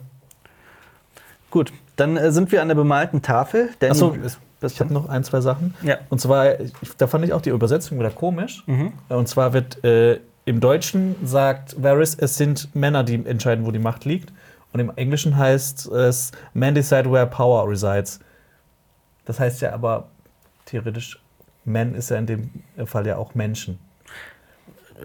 gut, 1.49 1.73
dann 1.95 2.17
äh, 2.17 2.31
sind 2.31 2.51
wir 2.51 2.61
an 2.61 2.67
der 2.67 2.75
bemalten 2.75 3.21
Tafel. 3.21 3.69
Achso, 3.81 4.15
das, 4.21 4.37
ich 4.61 4.79
habe 4.79 4.93
noch 4.93 5.07
ein, 5.09 5.23
zwei 5.23 5.41
Sachen. 5.41 5.75
Ja. 5.83 5.97
Und 6.09 6.19
zwar, 6.19 6.59
ich, 6.59 6.71
da 6.97 7.07
fand 7.07 7.25
ich 7.25 7.33
auch 7.33 7.41
die 7.41 7.49
Übersetzung 7.49 7.99
wieder 7.99 8.09
komisch. 8.09 8.63
Mhm. 8.67 8.93
Und 9.09 9.27
zwar 9.27 9.53
wird 9.53 9.83
äh, 9.83 10.19
im 10.45 10.59
Deutschen 10.59 11.15
sagt 11.23 11.81
Varys, 11.81 12.15
es 12.15 12.37
sind 12.37 12.73
Männer, 12.75 13.03
die 13.03 13.15
entscheiden, 13.25 13.65
wo 13.65 13.71
die 13.71 13.79
Macht 13.79 14.05
liegt. 14.05 14.31
Und 14.73 14.79
im 14.79 14.91
Englischen 14.95 15.37
heißt 15.37 15.87
es 15.87 16.31
Men 16.53 16.73
decide 16.75 17.11
where 17.11 17.27
power 17.27 17.67
resides. 17.69 18.19
Das 19.25 19.39
heißt 19.39 19.61
ja 19.61 19.73
aber 19.73 20.07
theoretisch, 20.65 21.19
Men 21.65 21.95
ist 21.95 22.09
ja 22.09 22.17
in 22.17 22.25
dem 22.25 22.49
Fall 22.85 23.05
ja 23.05 23.17
auch 23.17 23.35
Menschen. 23.35 23.77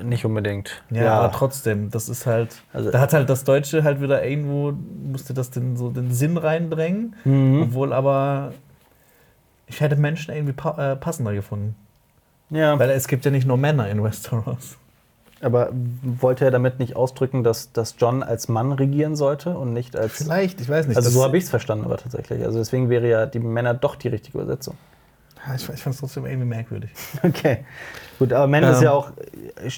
nicht 0.02 0.24
unbedingt. 0.24 0.82
Ja, 0.90 1.18
aber 1.20 1.32
trotzdem, 1.32 1.90
das 1.90 2.08
ist 2.08 2.24
halt. 2.26 2.62
Also- 2.72 2.90
da 2.90 3.00
hat 3.00 3.12
halt 3.12 3.28
das 3.28 3.44
Deutsche 3.44 3.84
halt 3.84 4.00
wieder 4.00 4.24
irgendwo, 4.24 4.72
musste 4.72 5.34
das 5.34 5.50
den, 5.50 5.76
so 5.76 5.90
den 5.90 6.12
Sinn 6.12 6.36
reindrängen. 6.38 7.14
Mhm. 7.24 7.62
Obwohl 7.64 7.92
aber. 7.92 8.52
Ich 9.73 9.81
hätte 9.81 9.97
Menschen 9.97 10.35
irgendwie 10.35 10.53
pa 10.53 10.93
äh, 10.93 10.97
passender 10.97 11.32
gefunden. 11.35 11.74
Ja, 12.51 12.78
Weil 12.78 12.90
es 12.90 13.09
gibt 13.09 13.24
ja 13.24 13.31
nicht 13.31 13.47
nur 13.47 13.57
Männer 13.57 13.89
in 13.89 14.05
Westeros. 14.05 14.77
aber 15.40 15.70
wollte 16.03 16.44
er 16.44 16.51
damit 16.51 16.78
nicht 16.78 16.94
ausdrücken, 16.97 17.43
dass, 17.43 17.73
dass 17.73 17.94
John 17.99 18.23
als 18.23 18.49
Mann 18.49 18.73
regieren 18.73 19.16
sollte 19.16 19.57
und 19.57 19.73
nicht 19.73 19.97
als. 19.97 20.12
Vielleicht, 20.12 20.61
ich 20.61 20.69
weiß 20.69 20.86
nicht. 20.86 20.97
Also 20.99 21.09
so 21.11 21.24
habe 21.24 21.39
ich 21.39 21.44
es 21.44 21.51
verstanden, 21.51 21.86
aber 21.86 21.97
tatsächlich. 21.97 22.44
Also 22.44 22.59
deswegen 22.59 22.90
wäre 22.90 23.09
ja 23.09 23.27
die 23.27 23.39
Männer 23.40 23.73
doch 23.74 23.97
die 23.97 24.09
richtige 24.09 24.39
Übersetzung. 24.39 24.77
Ich, 25.57 25.69
ich 25.69 25.82
fand 25.82 25.94
es 25.94 26.01
trotzdem 26.01 26.24
irgendwie 26.27 26.47
merkwürdig. 26.47 26.90
Okay. 27.24 27.65
Gut, 28.19 28.32
aber 28.32 28.47
Men 28.47 28.62
ist 28.62 28.77
Ähm. 28.78 28.85
ja 28.85 28.93
auch, 28.93 29.11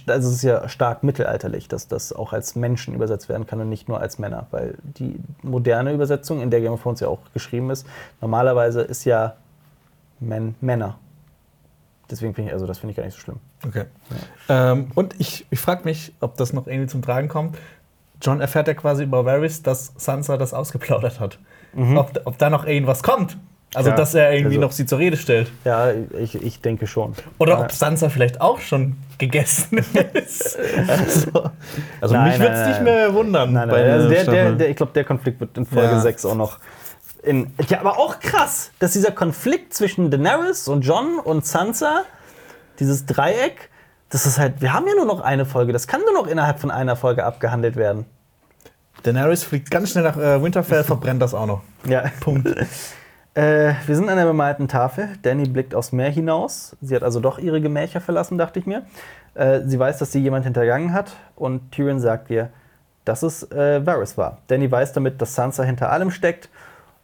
also 0.06 0.28
es 0.28 0.34
ist 0.36 0.42
ja 0.42 0.68
stark 0.68 1.02
mittelalterlich, 1.04 1.68
dass 1.68 1.88
das 1.88 2.12
auch 2.12 2.34
als 2.34 2.56
Menschen 2.56 2.94
übersetzt 2.94 3.30
werden 3.30 3.46
kann 3.46 3.58
und 3.60 3.70
nicht 3.70 3.88
nur 3.88 4.00
als 4.00 4.18
Männer. 4.18 4.46
Weil 4.50 4.74
die 4.82 5.16
moderne 5.42 5.92
Übersetzung, 5.94 6.42
in 6.42 6.50
der 6.50 6.60
Game 6.60 6.72
of 6.72 6.82
Thrones 6.82 7.00
ja 7.00 7.08
auch 7.08 7.20
geschrieben 7.32 7.70
ist, 7.70 7.86
normalerweise 8.20 8.82
ist 8.82 9.04
ja 9.06 9.36
Men 10.20 10.54
Männer. 10.60 10.98
Deswegen 12.10 12.34
finde 12.34 12.50
ich, 12.50 12.54
also 12.54 12.66
das 12.66 12.78
finde 12.78 12.90
ich 12.92 12.96
gar 12.96 13.04
nicht 13.04 13.14
so 13.14 13.20
schlimm. 13.20 13.40
Okay. 13.66 13.84
Ähm, 14.48 14.90
und 14.94 15.18
ich, 15.18 15.46
ich 15.50 15.58
frage 15.58 15.84
mich, 15.84 16.12
ob 16.20 16.36
das 16.36 16.52
noch 16.52 16.66
irgendwie 16.66 16.86
zum 16.86 17.02
Tragen 17.02 17.28
kommt. 17.28 17.56
John 18.20 18.40
erfährt 18.40 18.68
ja 18.68 18.74
quasi 18.74 19.04
über 19.04 19.24
Varys, 19.24 19.62
dass 19.62 19.92
Sansa 19.96 20.36
das 20.36 20.52
ausgeplaudert 20.54 21.18
hat. 21.20 21.38
Ob, 21.96 22.20
ob 22.24 22.38
da 22.38 22.50
noch 22.50 22.66
irgendwas 22.66 23.02
kommt. 23.02 23.36
Also, 23.74 23.90
Ja, 23.90 23.96
dass 23.96 24.14
er 24.14 24.30
irgendwie 24.32 24.54
also- 24.56 24.60
noch 24.68 24.70
sie 24.72 24.86
zur 24.86 25.00
Rede 25.00 25.16
stellt. 25.16 25.50
Ja, 25.64 25.90
ich, 25.90 26.36
ich 26.40 26.60
denke 26.60 26.86
schon. 26.86 27.14
Oder 27.38 27.54
Ja. 27.54 27.60
ob 27.62 27.72
Sansa 27.72 28.08
vielleicht 28.08 28.40
auch 28.40 28.60
schon 28.60 28.96
gegessen 29.18 29.78
ist. 30.14 30.56
also 30.88 31.50
also 32.00 32.14
Nein, 32.14 32.30
mich 32.30 32.38
würde 32.38 32.54
es 32.54 32.68
nicht 32.68 32.82
mehr 32.82 33.12
wundern. 33.12 33.52
Nein, 33.52 33.66
nein, 33.68 33.90
also 33.90 34.08
der, 34.08 34.24
der, 34.24 34.52
der, 34.52 34.68
ich 34.70 34.76
glaube, 34.76 34.92
der 34.92 35.02
Konflikt 35.04 35.40
wird 35.40 35.58
in 35.58 35.66
Folge 35.66 35.88
Ja. 35.94 36.00
6 36.00 36.24
auch 36.26 36.36
noch. 36.36 36.60
In, 37.24 37.52
ja, 37.68 37.80
aber 37.80 37.98
auch 37.98 38.20
krass, 38.20 38.70
dass 38.78 38.92
dieser 38.92 39.10
Konflikt 39.10 39.72
zwischen 39.72 40.10
Daenerys 40.10 40.68
und 40.68 40.82
John 40.82 41.18
und 41.18 41.46
Sansa, 41.46 42.02
dieses 42.78 43.06
Dreieck, 43.06 43.70
das 44.10 44.26
ist 44.26 44.38
halt, 44.38 44.60
wir 44.60 44.72
haben 44.72 44.86
ja 44.86 44.94
nur 44.94 45.06
noch 45.06 45.20
eine 45.20 45.46
Folge. 45.46 45.72
Das 45.72 45.86
kann 45.86 46.02
nur 46.02 46.12
noch 46.12 46.26
innerhalb 46.26 46.60
von 46.60 46.70
einer 46.70 46.96
Folge 46.96 47.24
abgehandelt 47.24 47.76
werden. 47.76 48.04
Daenerys 49.02 49.42
fliegt 49.44 49.70
ganz 49.70 49.90
schnell 49.90 50.04
nach 50.04 50.16
äh, 50.16 50.42
Winterfell, 50.42 50.84
verbrennt 50.84 51.22
das 51.22 51.34
auch 51.34 51.46
noch. 51.46 51.62
Ja. 51.86 52.04
Punkt. 52.20 52.48
Äh, 53.36 53.74
wir 53.86 53.96
sind 53.96 54.08
an 54.08 54.16
der 54.16 54.26
bemalten 54.26 54.68
Tafel. 54.68 55.08
Danny 55.22 55.48
blickt 55.48 55.74
aufs 55.74 55.90
Meer 55.90 56.08
hinaus. 56.08 56.76
Sie 56.80 56.94
hat 56.94 57.02
also 57.02 57.18
doch 57.18 57.40
ihre 57.40 57.60
Gemächer 57.60 58.00
verlassen, 58.00 58.38
dachte 58.38 58.60
ich 58.60 58.66
mir. 58.66 58.86
Äh, 59.34 59.62
sie 59.64 59.76
weiß, 59.76 59.98
dass 59.98 60.12
sie 60.12 60.20
jemand 60.20 60.44
hintergangen 60.44 60.92
hat. 60.92 61.16
Und 61.34 61.72
Tyrion 61.72 61.98
sagt 61.98 62.30
ihr, 62.30 62.50
dass 63.04 63.24
es 63.24 63.50
äh, 63.50 63.84
Varys 63.84 64.16
war. 64.16 64.38
Danny 64.46 64.70
weiß 64.70 64.92
damit, 64.92 65.20
dass 65.20 65.34
Sansa 65.34 65.64
hinter 65.64 65.90
allem 65.90 66.12
steckt. 66.12 66.48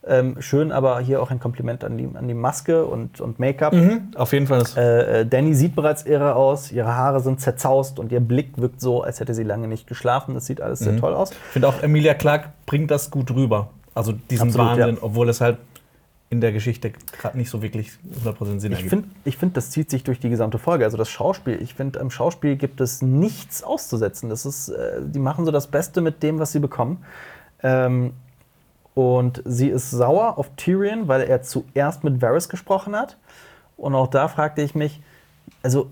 Ähm, 0.07 0.41
schön, 0.41 0.73
aber 0.73 0.99
hier 1.01 1.21
auch 1.21 1.31
ein 1.31 1.41
Kompliment 1.41 1.85
an 1.85 1.99
die, 1.99 2.09
an 2.15 2.27
die 2.27 2.35
Maske 2.35 2.87
und, 2.87 3.21
und 3.21 3.39
Make-up. 3.39 3.75
Auf 4.15 4.33
jeden 4.33 4.47
Fall. 4.47 4.63
Äh, 4.77 5.21
äh, 5.21 5.27
Danny 5.27 5.55
sieht 5.55 5.77
bereits 5.77 6.05
irre 6.05 6.37
aus, 6.37 6.73
ihre 6.73 6.97
Haare 6.97 7.21
sind 7.21 7.41
zerzaust 7.41 7.99
und 7.99 8.11
ihr 8.11 8.21
Blick 8.21 8.57
wirkt 8.57 8.81
so, 8.81 9.03
als 9.03 9.21
hätte 9.21 9.35
sie 9.35 9.43
lange 9.43 9.69
nicht 9.69 9.87
geschlafen. 9.87 10.35
Das 10.35 10.47
sieht 10.47 10.63
alles 10.63 10.79
sehr 10.79 10.97
toll 10.97 11.13
aus. 11.13 11.33
Ich 11.33 11.37
finde 11.37 11.69
auch, 11.69 11.83
Emilia 11.83 12.15
Clarke 12.15 12.49
bringt 12.65 12.91
das 12.91 13.11
gut 13.11 13.31
rüber. 13.31 13.69
Also 13.95 14.13
diesen 14.13 14.49
Absolut, 14.49 14.69
Wahnsinn, 14.69 14.95
ja. 14.97 15.03
obwohl 15.03 15.29
es 15.29 15.43
halt 15.43 15.59
in 16.31 16.41
der 16.41 16.53
Geschichte 16.53 16.93
gerade 16.93 17.37
nicht 17.37 17.51
so 17.51 17.61
wirklich 17.61 17.91
100% 18.25 18.61
Sinn 18.61 18.73
Ich 18.73 18.79
ergibt. 18.79 18.89
finde, 18.89 19.09
ich 19.25 19.37
find, 19.37 19.57
das 19.57 19.71
zieht 19.71 19.91
sich 19.91 20.05
durch 20.05 20.21
die 20.21 20.31
gesamte 20.31 20.59
Folge. 20.59 20.85
Also 20.85 20.97
das 20.97 21.11
Schauspiel, 21.11 21.61
ich 21.61 21.75
finde, 21.75 22.01
am 22.01 22.11
Schauspiel 22.11 22.57
gibt 22.57 22.81
es 22.81 23.03
nichts 23.03 23.65
auszusetzen. 23.65 24.31
Das 24.31 24.47
ist, 24.47 24.69
äh, 24.69 25.01
die 25.05 25.19
machen 25.19 25.45
so 25.45 25.51
das 25.51 25.67
Beste 25.67 26.01
mit 26.01 26.23
dem, 26.23 26.39
was 26.39 26.53
sie 26.53 26.61
bekommen. 26.61 27.05
Ähm, 27.63 28.13
und 28.95 29.43
sie 29.45 29.69
ist 29.69 29.91
sauer 29.91 30.39
auf 30.39 30.51
Tyrion, 30.57 31.09
weil 31.09 31.23
er 31.23 31.43
zuerst 31.43 32.05
mit 32.05 32.21
Varys 32.21 32.49
gesprochen 32.49 32.97
hat. 32.97 33.17
Und 33.77 33.95
auch 33.95 34.09
da 34.09 34.29
fragte 34.29 34.63
ich 34.63 34.75
mich, 34.75 35.01
also 35.63 35.91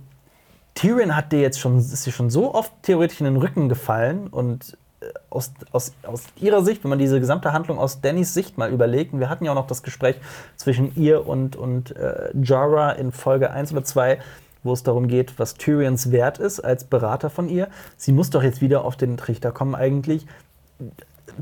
Tyrion 0.75 1.17
hat 1.17 1.33
dir 1.33 1.41
jetzt 1.41 1.59
schon, 1.59 1.79
ist 1.79 2.07
dir 2.07 2.13
schon 2.13 2.31
so 2.31 2.55
oft 2.55 2.73
theoretisch 2.83 3.21
in 3.21 3.25
den 3.25 3.37
Rücken 3.37 3.69
gefallen 3.69 4.29
und 4.29 4.77
äh, 5.01 5.07
aus, 5.31 5.53
aus, 5.73 5.93
aus 6.05 6.25
ihrer 6.37 6.63
Sicht, 6.63 6.85
wenn 6.85 6.91
man 6.91 6.99
diese 6.99 7.19
gesamte 7.19 7.53
Handlung 7.53 7.79
aus 7.79 8.01
Dannys 8.01 8.35
Sicht 8.35 8.59
mal 8.59 8.71
überlegt, 8.71 9.13
und 9.13 9.21
wir 9.21 9.29
hatten 9.29 9.45
ja 9.45 9.53
auch 9.53 9.57
noch 9.57 9.67
das 9.67 9.83
Gespräch 9.83 10.17
zwischen 10.57 10.95
ihr 10.97 11.27
und, 11.27 11.57
und 11.57 11.97
äh, 11.97 12.31
Jorah 12.41 12.93
in 12.93 13.11
Folge 13.13 13.51
1 13.51 13.73
oder 13.73 13.85
2, 13.85 14.19
wo 14.63 14.73
es 14.73 14.83
darum 14.83 15.09
geht, 15.09 15.39
was 15.39 15.55
Tyrions 15.55 16.13
Wert 16.13 16.39
ist 16.39 16.61
als 16.61 16.85
Berater 16.85 17.31
von 17.31 17.49
ihr. 17.49 17.69
Sie 17.97 18.13
muss 18.13 18.31
doch 18.31 18.43
jetzt 18.43 18.61
wieder 18.61 18.85
auf 18.85 18.97
den 18.97 19.17
Trichter 19.17 19.51
kommen 19.53 19.75
eigentlich. 19.75 20.27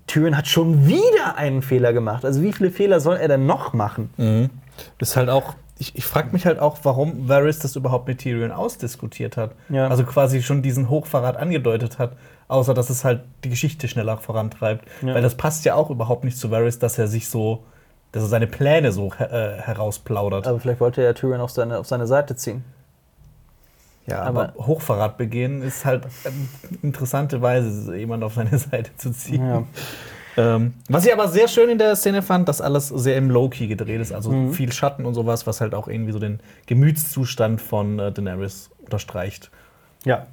Tyrion 0.07 0.37
hat 0.37 0.47
schon 0.47 0.87
wieder 0.87 1.37
einen 1.37 1.63
Fehler 1.63 1.93
gemacht. 1.93 2.25
Also 2.25 2.43
wie 2.43 2.53
viele 2.53 2.71
Fehler 2.71 3.01
soll 3.01 3.17
er 3.17 3.29
denn 3.29 3.47
noch 3.47 3.73
machen? 3.73 4.11
ist 5.11 5.17
halt 5.17 5.29
auch, 5.29 5.55
ich, 5.79 5.97
ich 5.97 6.05
frage 6.05 6.31
mich 6.33 6.47
halt 6.47 6.59
auch, 6.59 6.79
warum 6.83 7.29
Varys 7.29 7.59
das 7.59 7.77
überhaupt 7.77 8.09
mit 8.09 8.19
Tyrion 8.19 8.51
ausdiskutiert 8.51 9.37
hat. 9.37 9.53
Ja. 9.69 9.89
Also 9.89 10.05
quasi 10.05 10.43
schon 10.43 10.63
diesen 10.63 10.89
Hochverrat 10.89 11.37
angedeutet 11.37 11.99
hat, 11.99 12.13
außer 12.49 12.75
dass 12.75 12.91
es 12.91 13.05
halt 13.05 13.23
die 13.45 13.51
Geschichte 13.51 13.89
schneller 13.89 14.19
vorantreibt. 14.19 14.87
Ja. 15.03 15.15
Weil 15.15 15.23
das 15.23 15.37
passt 15.37 15.65
ja 15.65 15.75
auch 15.75 15.91
überhaupt 15.91 16.25
nicht 16.25 16.39
zu 16.39 16.51
Varys, 16.51 16.79
dass 16.79 16.99
er 16.99 17.09
sich 17.09 17.29
so, 17.29 17.65
dass 18.13 18.23
er 18.23 18.29
seine 18.29 18.47
Pläne 18.47 18.93
so 18.93 19.13
äh, 19.19 19.59
herausplaudert. 19.61 20.47
Aber 20.47 20.61
vielleicht 20.61 20.81
wollte 20.81 21.03
er 21.03 21.15
Tyrion 21.15 21.41
auf 21.41 21.51
seine, 21.51 21.79
auf 21.79 21.87
seine 21.87 22.07
Seite 22.07 22.37
ziehen. 22.37 22.65
Ja, 24.07 24.23
aber, 24.23 24.51
aber- 24.55 24.67
Hochverrat 24.67 25.17
begehen 25.19 25.63
ist 25.63 25.85
halt 25.85 26.05
eine 26.25 26.35
interessante 26.83 27.43
Weise, 27.43 27.97
jemand 27.97 28.23
auf 28.25 28.35
seine 28.35 28.57
Seite 28.59 28.91
zu 28.97 29.11
ziehen. 29.13 29.47
Ja. 29.47 29.63
Ähm, 30.39 30.75
was 30.91 31.07
ich 31.07 31.13
aber 31.15 31.29
sehr 31.29 31.49
schön 31.49 31.71
in 31.71 31.79
der 31.79 31.97
Szene 31.97 32.21
fand, 32.23 32.47
dass 32.49 32.61
alles 32.61 32.89
sehr 32.89 33.17
im 33.17 33.31
Low-Key 33.31 33.69
gedreht 33.69 34.01
ist, 34.03 34.13
also 34.13 34.31
Mhm. 34.31 34.53
viel 34.53 34.71
Schatten 34.71 35.07
und 35.07 35.15
sowas, 35.15 35.47
was 35.47 35.63
halt 35.63 35.75
auch 35.75 35.89
irgendwie 35.89 36.13
so 36.13 36.19
den 36.19 36.41
Gemütszustand 36.67 37.61
von 37.63 37.99
äh, 37.99 38.13
Daenerys 38.13 38.69
unterstreicht. 38.85 39.51
Ja. 40.05 40.27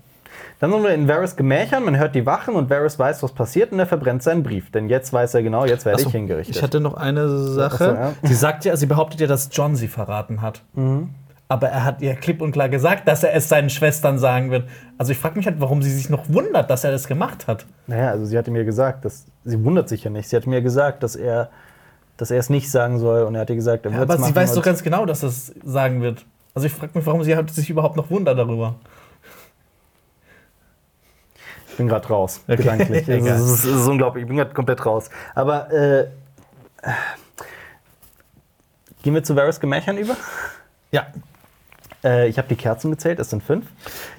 Dann 0.60 0.72
sind 0.72 0.84
wir 0.84 0.90
in 0.94 1.08
Varys 1.08 1.36
Gemächern, 1.36 1.86
man 1.86 1.98
hört 1.98 2.16
die 2.16 2.26
Wachen 2.26 2.56
und 2.56 2.70
Varys 2.70 2.98
weiß, 3.00 3.22
was 3.24 3.32
passiert 3.34 3.72
und 3.72 3.80
er 3.80 3.86
verbrennt 3.86 4.24
seinen 4.24 4.44
Brief. 4.44 4.72
Denn 4.72 4.90
jetzt 4.90 5.14
weiß 5.14 5.36
er 5.36 5.44
genau, 5.44 5.64
jetzt 5.66 5.86
werde 5.86 6.02
ich 6.02 6.08
Achso, 6.08 6.18
hingerichtet. 6.18 6.56
Ich 6.58 6.62
hatte 6.64 6.80
noch 6.82 6.96
eine 6.96 7.30
Sache. 7.30 7.90
Achso, 7.92 7.94
ja. 8.02 8.10
Mhm. 8.22 8.28
Sie 8.28 8.34
sagt 8.34 8.66
ja, 8.66 8.76
sie 8.76 8.88
behauptet 8.88 9.22
ja, 9.22 9.28
dass 9.28 9.50
John 9.54 9.76
sie 9.76 9.88
verraten 9.88 10.42
hat. 10.42 10.64
Aber 11.54 11.68
er 11.70 11.84
hat 11.84 12.02
ihr 12.02 12.16
klipp 12.16 12.42
und 12.42 12.52
klar 12.52 12.68
gesagt, 12.68 13.08
dass 13.08 13.24
er 13.24 13.36
es 13.36 13.48
seinen 13.48 13.70
Schwestern 13.70 14.18
sagen 14.18 14.50
wird. 14.50 14.68
Also 14.98 15.12
ich 15.12 15.20
frage 15.20 15.38
mich 15.38 15.46
halt, 15.46 15.62
warum 15.62 15.84
sie 15.84 15.92
sich 15.92 16.10
noch 16.10 16.28
wundert, 16.28 16.68
dass 16.72 16.84
er 16.84 16.92
das 16.92 17.08
gemacht 17.08 17.46
hat. 17.46 17.68
naja, 17.86 18.10
also 18.10 18.26
sie 18.26 18.36
hatte 18.40 18.50
mir 18.50 18.66
gesagt, 18.66 19.06
dass, 19.06 19.26
sie 19.46 19.64
wundert 19.64 19.88
sich 19.88 20.04
ja 20.04 20.10
nicht. 20.10 20.28
Sie 20.28 20.36
hat 20.36 20.48
mir 20.48 20.64
gesagt, 20.64 21.04
dass 21.04 21.16
er, 21.16 21.52
dass 22.18 22.32
er 22.32 22.40
es 22.40 22.50
nicht 22.50 22.72
sagen 22.72 22.98
soll 22.98 23.22
und 23.22 23.36
er 23.36 23.42
hat 23.42 23.52
ihr 23.52 23.56
gesagt, 23.56 23.86
er 23.86 23.92
Ja, 23.92 24.00
wird 24.00 24.10
aber 24.10 24.20
es 24.20 24.26
sie 24.26 24.32
machen. 24.32 24.36
weiß 24.42 24.56
doch 24.56 24.64
ganz 24.64 24.82
genau, 24.82 25.06
dass 25.06 25.22
er 25.22 25.30
es 25.30 25.54
sagen 25.64 26.02
wird. 26.02 26.26
Also 26.56 26.66
ich 26.66 26.74
frage 26.74 26.94
mich, 26.96 27.06
warum 27.06 27.24
sie 27.24 27.36
sich 27.52 27.70
überhaupt 27.70 27.98
noch 27.98 28.10
wundert 28.10 28.40
darüber. 28.40 28.74
Ich 31.70 31.78
bin 31.78 31.88
gerade 31.88 32.08
raus, 32.08 32.42
Okay. 32.48 32.58
gedanklich. 32.58 33.08
Es 33.10 33.42
ist, 33.42 33.66
ist 33.66 33.88
unglaublich, 33.88 34.24
ich 34.24 34.28
bin 34.28 34.38
gerade 34.38 34.54
komplett 34.56 34.84
raus. 34.86 35.12
Aber 35.36 35.72
äh, 35.72 36.08
gehen 39.04 39.14
wir 39.14 39.24
zu 39.24 39.36
Varys 39.36 39.60
Gemächern 39.60 40.00
über? 40.00 40.16
Ja. 40.92 41.06
Äh, 42.04 42.28
ich 42.28 42.38
habe 42.38 42.48
die 42.48 42.56
Kerzen 42.56 42.92
gezählt, 42.92 43.20
es 43.20 43.30
sind 43.30 43.42
fünf. 43.44 43.66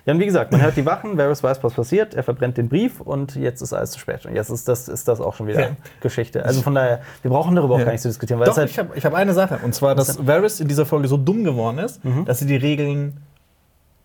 Ja, 0.06 0.14
und 0.14 0.20
wie 0.20 0.24
gesagt, 0.26 0.52
man 0.52 0.62
hört 0.62 0.76
die 0.76 0.86
Wachen, 0.86 1.18
Varys 1.18 1.42
weiß, 1.42 1.62
was 1.62 1.74
passiert, 1.74 2.14
er 2.14 2.22
verbrennt 2.22 2.56
den 2.56 2.68
Brief 2.68 3.00
und 3.00 3.34
jetzt 3.36 3.60
ist 3.60 3.72
alles 3.72 3.90
zu 3.92 3.98
spät. 3.98 4.24
Und 4.26 4.34
jetzt 4.34 4.48
ist 4.50 4.66
das, 4.68 4.88
ist 4.88 5.06
das 5.08 5.20
auch 5.20 5.34
schon 5.34 5.46
wieder 5.46 5.60
Ja. 5.60 5.70
Geschichte. 6.00 6.44
Also 6.44 6.62
von 6.62 6.74
daher, 6.74 7.02
wir 7.22 7.30
brauchen 7.30 7.54
darüber 7.54 7.74
auch 7.74 7.78
Ja. 7.78 7.84
gar 7.84 7.92
nicht 7.92 8.00
zu 8.02 8.08
diskutieren. 8.08 8.40
Weil 8.40 8.46
Doch, 8.46 8.56
halt, 8.56 8.70
ich 8.70 8.78
habe 8.78 8.98
hab 8.98 9.14
eine 9.14 9.34
Sache. 9.34 9.58
Und 9.62 9.74
zwar, 9.74 9.94
dass 9.94 10.26
Varys 10.26 10.60
in 10.60 10.68
dieser 10.68 10.86
Folge 10.86 11.08
so 11.08 11.16
dumm 11.16 11.44
geworden 11.44 11.78
ist, 11.78 12.04
Mhm. 12.04 12.24
dass 12.24 12.38
sie 12.38 12.46
die 12.46 12.56
Regeln 12.56 13.18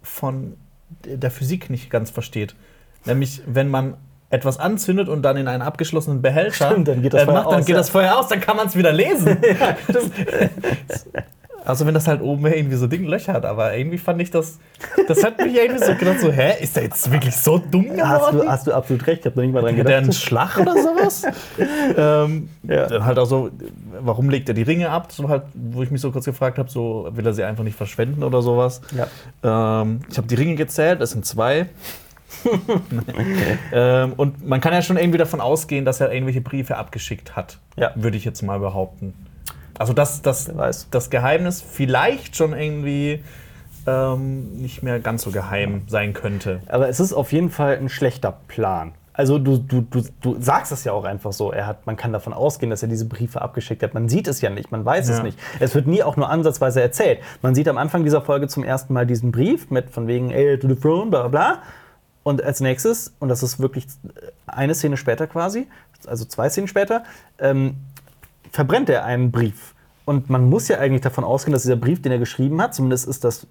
von 0.01 0.57
der 1.05 1.31
Physik 1.31 1.69
nicht 1.69 1.89
ganz 1.89 2.09
versteht. 2.09 2.55
Nämlich, 3.05 3.41
wenn 3.45 3.69
man 3.69 3.95
etwas 4.31 4.59
anzündet 4.59 5.07
und 5.09 5.21
dann 5.23 5.37
in 5.37 5.47
einen 5.47 5.61
abgeschlossenen 5.63 6.21
Behälter 6.21 6.67
Stimmt, 6.67 6.87
dann 6.87 7.01
geht 7.01 7.13
das 7.13 7.23
äh, 7.23 7.25
Feuer 7.25 7.33
macht, 7.33 7.47
dann 7.51 7.59
aus, 7.61 7.65
geht 7.65 7.73
ja. 7.73 7.77
das 7.79 7.89
Feuer 7.89 8.17
aus, 8.19 8.27
dann 8.27 8.41
kann 8.41 8.57
man 8.57 8.67
es 8.67 8.75
wieder 8.75 8.91
lesen. 8.91 9.37
also 11.69 11.85
wenn 11.85 11.93
das 11.93 12.07
halt 12.07 12.21
oben 12.21 12.47
irgendwie 12.47 12.75
so 12.75 12.87
Ding 12.87 13.05
Löcher 13.05 13.33
hat, 13.33 13.45
aber 13.45 13.77
irgendwie 13.77 13.99
fand 13.99 14.19
ich 14.21 14.31
das, 14.31 14.57
das 15.07 15.23
hat 15.23 15.37
mich 15.37 15.55
irgendwie 15.55 15.83
so 15.85 15.93
gedacht, 15.93 16.19
so, 16.19 16.31
hä, 16.31 16.53
ist 16.61 16.75
der 16.75 16.83
jetzt 16.83 17.11
wirklich 17.11 17.35
so 17.35 17.59
dumm 17.59 17.83
geworden? 17.83 18.09
hast, 18.09 18.33
du, 18.33 18.47
hast 18.47 18.67
du 18.67 18.73
absolut 18.73 19.05
recht, 19.05 19.19
ich 19.19 19.25
habe 19.27 19.35
noch 19.35 19.43
nicht 19.43 19.53
mal 19.53 19.61
dran 19.61 19.77
Hat 19.77 19.87
der 19.87 19.97
einen 19.97 20.07
gedacht. 20.07 20.21
Schlag 20.21 20.57
oder 20.57 20.73
sowas? 20.73 21.23
ähm, 21.97 22.49
Ja. 22.67 22.87
Dann 22.87 23.05
halt 23.05 23.19
auch 23.19 23.25
so, 23.25 23.51
warum 24.01 24.29
legt 24.31 24.49
er 24.49 24.55
die 24.55 24.63
Ringe 24.63 24.89
ab? 24.89 25.11
So 25.11 25.29
halt, 25.29 25.43
wo 25.53 25.83
ich 25.83 25.91
mich 25.91 26.01
so 26.01 26.11
kurz 26.11 26.25
gefragt 26.25 26.57
habe, 26.57 26.69
so 26.69 27.07
will 27.11 27.25
er 27.25 27.33
sie 27.33 27.43
einfach 27.43 27.63
nicht 27.63 27.77
verschwenden 27.77 28.23
oder 28.23 28.41
sowas. 28.41 28.81
Ja. 28.95 29.81
Ähm, 29.81 30.01
ich 30.09 30.17
habe 30.17 30.27
die 30.27 30.35
Ringe 30.35 30.55
gezählt, 30.55 31.01
es 31.01 31.11
sind 31.11 31.23
zwei. 31.23 31.67
ähm, 33.73 34.13
und 34.17 34.47
man 34.47 34.59
kann 34.59 34.73
ja 34.73 34.81
schon 34.81 34.97
irgendwie 34.97 35.17
davon 35.17 35.41
ausgehen, 35.41 35.85
dass 35.85 36.01
er 36.01 36.11
irgendwelche 36.11 36.41
Briefe 36.41 36.77
abgeschickt 36.77 37.35
hat. 37.35 37.57
Ja. 37.75 37.91
Würde 37.95 38.17
ich 38.17 38.25
jetzt 38.25 38.41
mal 38.41 38.59
behaupten. 38.59 39.13
Also, 39.79 39.93
dass, 39.93 40.23
weiß. 40.23 40.87
das 40.91 41.09
Geheimnis 41.09 41.61
vielleicht 41.61 42.35
schon 42.35 42.53
irgendwie 42.53 43.23
ähm, 43.87 44.57
nicht 44.57 44.83
mehr 44.83 44.99
ganz 44.99 45.23
so 45.23 45.31
geheim 45.31 45.83
sein 45.87 46.13
könnte. 46.13 46.61
Aber 46.67 46.89
es 46.89 46.99
ist 46.99 47.13
auf 47.13 47.31
jeden 47.31 47.49
Fall 47.49 47.77
ein 47.77 47.89
schlechter 47.89 48.37
Plan. 48.47 48.91
Also 49.13 49.37
du, 49.37 49.57
du, 49.57 49.81
du, 49.81 50.01
du 50.21 50.37
sagst 50.41 50.71
es 50.71 50.85
ja 50.85 50.93
auch 50.93 51.03
einfach 51.03 51.33
so. 51.33 51.51
Er 51.51 51.67
hat, 51.67 51.85
man 51.85 51.97
kann 51.97 52.13
davon 52.13 52.31
ausgehen, 52.31 52.69
dass 52.69 52.83
er 52.83 52.87
diese 52.87 53.03
Briefe 53.05 53.41
abgeschickt 53.41 53.83
hat. 53.83 53.93
Man 53.93 54.07
sieht 54.07 54.29
es 54.29 54.39
ja 54.39 54.49
nicht, 54.49 54.71
man 54.71 54.85
weiß 54.85 55.09
es 55.09 55.17
Ja. 55.17 55.23
nicht. 55.23 55.37
Es 55.59 55.75
wird 55.75 55.87
nie 55.87 56.03
auch 56.03 56.15
nur 56.15 56.29
ansatzweise 56.29 56.81
erzählt. 56.81 57.19
Man 57.41 57.53
sieht 57.53 57.67
am 57.67 57.77
Anfang 57.77 58.03
dieser 58.05 58.21
Folge 58.21 58.47
zum 58.47 58.63
ersten 58.63 58.93
Mal 58.93 59.05
diesen 59.05 59.31
Brief 59.33 59.71
mit 59.71 59.89
von 59.89 60.07
wegen 60.07 60.29
Hail 60.29 60.57
to 60.57 60.69
the 60.69 60.75
Throne, 60.75 61.09
bla 61.09 61.27
bla 61.27 61.29
bla. 61.29 61.61
Und 62.23 62.41
als 62.43 62.61
nächstes, 62.61 63.13
und 63.19 63.27
das 63.29 63.43
ist 63.43 63.59
wirklich 63.59 63.87
eine 64.47 64.73
Szene 64.75 64.95
später 64.95 65.27
quasi, 65.27 65.67
also 66.07 66.23
zwei 66.23 66.49
Szenen 66.49 66.67
später, 66.69 67.03
ähm, 67.39 67.75
verbrennt 68.51 68.89
er 68.89 69.05
einen 69.05 69.31
Brief. 69.31 69.75
Und 70.05 70.29
man 70.29 70.49
muss 70.49 70.67
ja 70.67 70.79
eigentlich 70.79 71.01
davon 71.01 71.23
ausgehen, 71.23 71.53
dass 71.53 71.61
dieser 71.61 71.75
Brief, 71.75 72.01
den 72.01 72.11
er 72.11 72.17
geschrieben 72.17 72.61
hat, 72.61 72.73
zumindest 72.73 73.07
ist 73.07 73.23
das, 73.23 73.47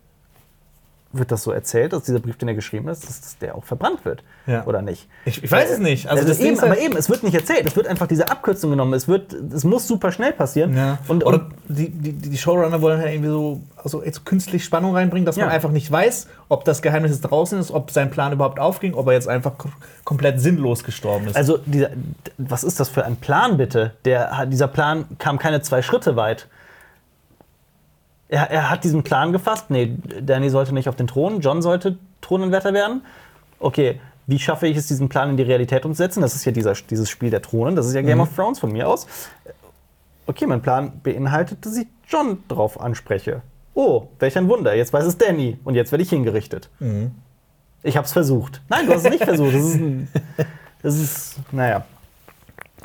wird 1.13 1.33
das 1.33 1.43
so 1.43 1.53
erzählt, 1.53 1.95
dass 1.95 2.03
dieser 2.03 2.19
Brief, 2.21 2.37
den 2.37 2.49
er 2.49 2.55
geschrieben 2.55 2.87
hat, 2.89 2.97
dass, 3.03 3.21
dass 3.23 3.39
der 3.39 3.55
auch 3.55 3.65
verbrannt 3.65 4.05
wird. 4.05 4.23
Ja. 4.47 4.65
Oder 4.67 4.83
nicht? 4.83 5.09
Ich, 5.25 5.43
ich 5.43 5.51
weiß 5.51 5.71
es 5.71 5.79
nicht. 5.79 6.07
Also, 6.07 6.21
Also 6.23 6.29
das 6.29 6.39
eben, 6.41 6.61
halt- 6.61 6.71
aber 6.73 6.81
eben, 6.81 6.97
es 6.99 7.09
wird 7.09 7.23
nicht 7.23 7.35
erzählt. 7.35 7.67
Es 7.67 7.77
wird 7.77 7.87
einfach 7.87 8.07
diese 8.07 8.31
Abkürzung 8.31 8.71
genommen. 8.71 8.93
Es, 8.93 9.09
wird, 9.09 9.33
es 9.33 9.65
muss 9.65 9.87
super 9.89 10.13
schnell 10.13 10.33
passieren. 10.33 10.77
Ja. 10.77 10.99
Und, 11.09 11.25
Oder 11.25 11.37
und 11.47 11.55
die, 11.69 11.89
die, 11.89 12.13
die 12.13 12.37
Showrunner 12.37 12.83
wollen 12.83 13.01
halt 13.01 13.13
irgendwie 13.15 13.31
so 13.31 13.61
also 13.77 14.05
jetzt 14.05 14.27
künstlich 14.27 14.65
Spannung 14.65 14.95
reinbringen, 14.95 15.25
dass 15.25 15.37
man 15.37 15.47
Ja. 15.49 15.53
einfach 15.55 15.71
nicht 15.71 15.91
weiß, 15.91 16.27
ob 16.51 16.65
das 16.67 16.83
Geheimnis 16.83 17.13
jetzt 17.13 17.23
draußen 17.23 17.59
ist, 17.59 17.71
ob 17.71 17.91
sein 17.91 18.11
Plan 18.11 18.33
überhaupt 18.33 18.59
aufging, 18.61 18.93
ob 18.95 19.07
er 19.07 19.15
jetzt 19.15 19.29
einfach 19.29 19.53
komplett 20.05 20.41
sinnlos 20.41 20.85
gestorben 20.85 21.29
ist. 21.29 21.37
also, 21.37 21.59
dieser, 21.65 21.89
was 22.37 22.65
ist 22.65 22.81
das 22.81 22.89
für 22.91 23.05
ein 23.07 23.17
Plan, 23.17 23.57
bitte? 23.57 23.93
Der, 24.05 24.45
dieser 24.47 24.69
Plan 24.69 25.07
kam 25.19 25.39
keine 25.39 25.63
zwei 25.63 25.81
Schritte 25.81 26.17
weit. 26.17 26.49
Er, 28.29 28.51
er 28.51 28.71
hat 28.71 28.85
diesen 28.85 29.03
Plan 29.03 29.33
gefasst. 29.33 29.71
Nee, 29.71 29.97
Danny 30.21 30.51
sollte 30.51 30.75
nicht 30.75 30.89
auf 30.89 30.97
den 30.97 31.07
Thron, 31.07 31.41
John 31.41 31.63
sollte 31.63 31.97
Thronanwärter 32.21 32.75
werden. 32.75 33.03
Okay, 33.59 34.01
wie 34.27 34.39
schaffe 34.39 34.67
ich 34.67 34.77
es, 34.77 34.87
diesen 34.87 35.09
Plan 35.09 35.31
in 35.31 35.37
die 35.39 35.43
Realität 35.43 35.87
umzusetzen? 35.87 36.21
Das 36.21 36.35
ist 36.35 36.45
ja 36.45 36.53
dieser, 36.53 36.75
dieses 36.75 37.09
Spiel 37.09 37.31
der 37.31 37.41
Thronen, 37.41 37.75
das 37.75 37.87
ist 37.87 37.95
ja 37.95 38.03
Game 38.03 38.21
of 38.21 38.35
Thrones 38.35 38.59
von 38.59 38.71
mir 38.71 38.87
aus. 38.87 39.07
Okay, 40.27 40.47
mein 40.47 40.61
Plan 40.61 41.01
beinhaltet, 41.03 41.65
dass 41.65 41.77
ich 41.77 41.87
John 42.07 42.43
drauf 42.49 42.79
anspreche. 42.79 43.41
Oh, 43.73 44.09
welch 44.19 44.37
ein 44.37 44.49
Wunder, 44.49 44.75
jetzt 44.75 44.93
weiß 44.93 45.07
es 45.07 45.17
Danny 45.17 45.59
und 45.65 45.75
jetzt 45.75 45.91
werde 45.93 46.03
ich 46.03 46.11
hingerichtet. 46.11 46.69
Ich 47.83 47.97
habe 47.97 48.05
es 48.05 48.13
versucht. 48.13 48.61
Nein, 48.69 48.87
du 48.87 48.93
hast 48.93 49.05
es 49.05 49.11
nicht 49.11 49.25
versucht. 49.25 49.55
Das 49.55 49.65
ist, 49.65 49.75
ein, 49.77 50.09
das 50.83 50.99
ist, 50.99 51.37
naja. 51.53 51.87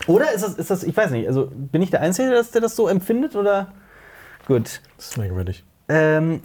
Oder 0.08 0.32
ist 0.32 0.44
das, 0.44 0.54
ist 0.54 0.70
das, 0.70 0.84
ich 0.84 0.96
weiß 0.96 1.12
nicht, 1.12 1.28
also 1.28 1.52
bin 1.52 1.82
ich 1.82 1.90
der 1.90 2.02
Einzige, 2.02 2.30
der 2.30 2.62
das 2.62 2.76
so 2.76 2.88
empfindet 2.88 3.36
oder? 3.36 3.68
Gut. 4.48 4.82
Das 4.98 5.10
ist 5.10 5.18
merkwürdig. 5.18 5.64
Ähm, 5.90 6.42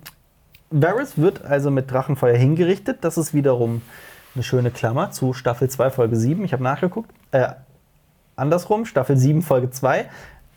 Varys 0.71 1.17
wird 1.17 1.45
also 1.45 1.71
mit 1.71 1.91
Drachenfeuer 1.91 2.37
hingerichtet. 2.37 2.99
Das 3.03 3.19
ist 3.19 3.35
wiederum 3.35 3.83
eine 4.35 4.45
schöne 4.45 4.71
Klammer 4.71 5.11
zu 5.11 5.33
Staffel 5.33 5.69
2, 5.69 5.91
Folge 5.91 6.17
7. 6.17 6.45
Ich 6.45 6.53
habe 6.53 6.63
nachgeguckt. 6.63 7.11
Äh, 7.33 7.49
andersrum, 8.37 8.85
Staffel 8.85 9.17
7, 9.17 9.43
Folge 9.43 9.71
2. 9.71 10.07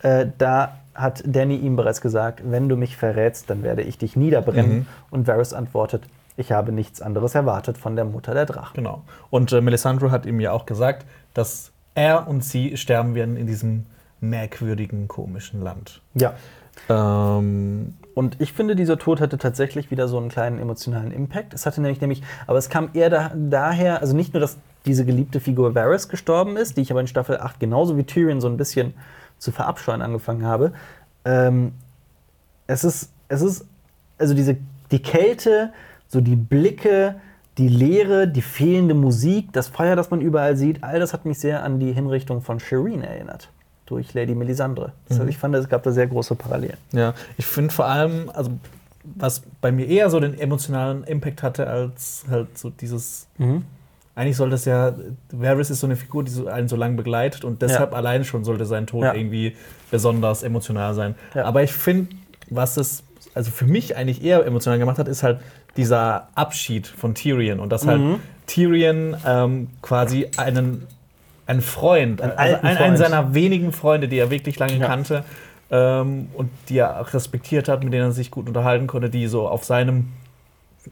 Äh, 0.03 0.27
da 0.38 0.77
hat 0.93 1.23
Danny 1.26 1.55
ihm 1.55 1.76
bereits 1.76 2.01
gesagt, 2.01 2.41
wenn 2.43 2.68
du 2.68 2.76
mich 2.76 2.97
verrätst, 2.97 3.49
dann 3.49 3.63
werde 3.63 3.81
ich 3.81 3.97
dich 3.97 4.15
niederbrennen. 4.15 4.80
Mhm. 4.80 4.85
Und 5.09 5.27
Varys 5.27 5.53
antwortet, 5.53 6.03
ich 6.38 6.51
habe 6.51 6.72
nichts 6.72 7.01
anderes 7.01 7.35
erwartet 7.35 7.77
von 7.77 7.95
der 7.95 8.05
Mutter 8.05 8.34
der 8.34 8.45
Drachen. 8.45 8.76
Genau. 8.76 9.03
Und 9.30 9.51
äh, 9.51 9.61
Melisandre 9.61 10.11
hat 10.11 10.26
ihm 10.26 10.39
ja 10.39 10.51
auch 10.51 10.65
gesagt, 10.65 11.05
dass 11.34 11.72
er 11.95 12.27
und 12.27 12.43
sie 12.43 12.77
sterben 12.77 13.15
werden 13.15 13.38
in 13.38 13.47
diesem 13.47 13.85
merkwürdigen, 14.19 15.07
komischen 15.07 15.61
Land. 15.61 16.01
Ja. 16.13 16.34
Ähm, 16.90 17.94
Und 18.14 18.41
ich 18.41 18.53
finde, 18.53 18.76
dieser 18.76 18.98
Tod 18.98 19.22
hatte 19.22 19.38
tatsächlich 19.38 19.91
wieder 19.91 20.08
so 20.08 20.18
einen 20.18 20.30
kleinen 20.30 20.60
emotionalen 20.60 21.12
Impact. 21.12 21.53
Es 21.53 21.66
hatte 21.66 21.82
nämlich, 21.82 22.02
nämlich 22.02 22.22
aber 22.48 22.58
es 22.58 22.70
kam 22.70 22.90
eher 22.94 23.10
da, 23.10 23.32
daher, 23.36 24.02
also 24.02 24.16
nicht 24.16 24.34
nur, 24.34 24.41
dass 24.41 24.58
diese 24.86 25.06
geliebte 25.06 25.40
Figur 25.40 25.76
Varys 25.76 26.10
gestorben 26.10 26.58
ist, 26.58 26.76
die 26.78 26.82
ich 26.82 26.91
aber 26.91 27.02
in 27.02 27.08
Staffel 27.08 27.38
8 27.40 27.60
genauso 27.60 27.98
wie 27.98 28.03
Tyrion 28.03 28.41
so 28.41 28.48
ein 28.48 28.58
bisschen 28.58 28.94
zu 29.38 29.52
verabscheuen 29.52 30.02
angefangen 30.02 30.45
habe. 30.45 30.74
Ähm, 31.24 31.74
es 32.68 32.84
ist, 32.84 33.12
es 33.28 33.41
ist, 33.41 33.66
also 34.18 34.34
diese, 34.34 34.58
die 34.91 35.02
Kälte, 35.02 35.72
so 36.08 36.20
die 36.22 36.36
Blicke, 36.36 37.16
die 37.58 37.68
Leere, 37.68 38.28
die 38.28 38.41
fehlende 38.41 38.94
Musik, 38.94 39.53
das 39.53 39.68
Feuer, 39.68 39.95
das 39.95 40.10
man 40.10 40.22
überall 40.22 40.58
sieht, 40.58 40.84
all 40.84 40.99
das 40.99 41.14
hat 41.14 41.26
mich 41.26 41.40
sehr 41.40 41.64
an 41.64 41.80
die 41.80 41.94
Hinrichtung 41.94 42.41
von 42.41 42.60
Shireen 42.60 43.03
erinnert. 43.03 43.49
Durch 43.91 44.13
Lady 44.13 44.34
Melisandre. 44.35 44.93
Also 45.09 45.26
ich 45.26 45.38
fand, 45.38 45.53
es 45.53 45.68
gab 45.68 45.84
da 45.84 45.91
sehr 45.91 46.07
große 46.07 46.35
Parallelen. 46.35 46.77
ja, 46.93 47.13
ich 47.38 47.45
finde 47.45 47.73
vor 47.73 47.85
allem, 47.88 48.30
also 48.34 48.51
was 49.03 49.41
bei 49.59 49.69
mir 49.72 49.85
eher 49.85 50.09
so 50.09 50.19
den 50.22 50.39
emotionalen 50.39 51.03
Impact 51.03 51.43
hatte, 51.43 51.68
als 51.68 52.23
halt 52.30 52.57
so 52.57 52.69
dieses. 52.69 53.27
Eigentlich 54.15 54.38
soll 54.38 54.49
das 54.49 54.63
ja, 54.65 54.93
Varys 55.31 55.69
ist 55.69 55.81
so 55.81 55.88
eine 55.88 55.95
Figur, 55.97 56.23
die 56.23 56.47
einen 56.47 56.68
so 56.69 56.76
lange 56.77 56.95
begleitet 56.95 57.43
und 57.43 57.61
deshalb 57.61 57.91
Ja. 57.91 57.97
allein 57.97 58.23
schon 58.23 58.43
sollte 58.45 58.65
sein 58.65 58.88
Tod 58.88 59.03
Ja. 59.03 59.13
irgendwie 59.13 59.55
besonders 59.89 60.43
emotional 60.43 60.93
sein. 60.93 61.15
Ja. 61.35 61.43
Aber 61.45 61.63
ich 61.63 61.73
finde, 61.73 62.15
was 62.49 62.77
es 62.77 63.03
also 63.35 63.51
für 63.51 63.65
mich 63.65 63.95
eigentlich 63.97 64.23
eher 64.23 64.45
emotional 64.45 64.80
gemacht 64.80 64.99
hat, 64.99 65.07
ist 65.09 65.23
halt 65.23 65.39
dieser 65.76 66.30
Abschied 66.35 66.88
von 66.88 67.13
Tyrion 67.15 67.59
und 67.59 67.69
dass 67.72 67.85
halt 67.88 67.99
Mhm. 67.99 68.19
Tyrion 68.47 69.15
ähm, 69.26 69.68
quasi 69.81 70.27
einen, 70.38 70.88
einen 71.52 71.61
Freund, 71.61 72.22
Einen 72.22 72.32
also 72.38 72.56
einen 72.61 72.78
Freund. 72.78 72.98
seiner 72.98 73.34
wenigen 73.34 73.72
Freunde, 73.72 74.07
die 74.07 74.18
er 74.18 74.30
wirklich 74.32 74.57
lange 74.60 74.78
Ja. 74.78 74.88
kannte 74.88 75.23
ähm, 75.69 76.30
und 76.34 76.49
die 76.69 76.78
er 76.80 76.99
auch 76.99 77.14
respektiert 77.14 77.68
hat, 77.69 77.84
mit 77.84 77.94
denen 77.94 78.06
er 78.06 78.11
sich 78.11 78.32
gut 78.32 78.48
unterhalten 78.48 78.88
konnte, 78.88 79.10
die 79.10 79.28
so 79.28 79.48
auf 79.48 79.64
seinem 79.64 80.07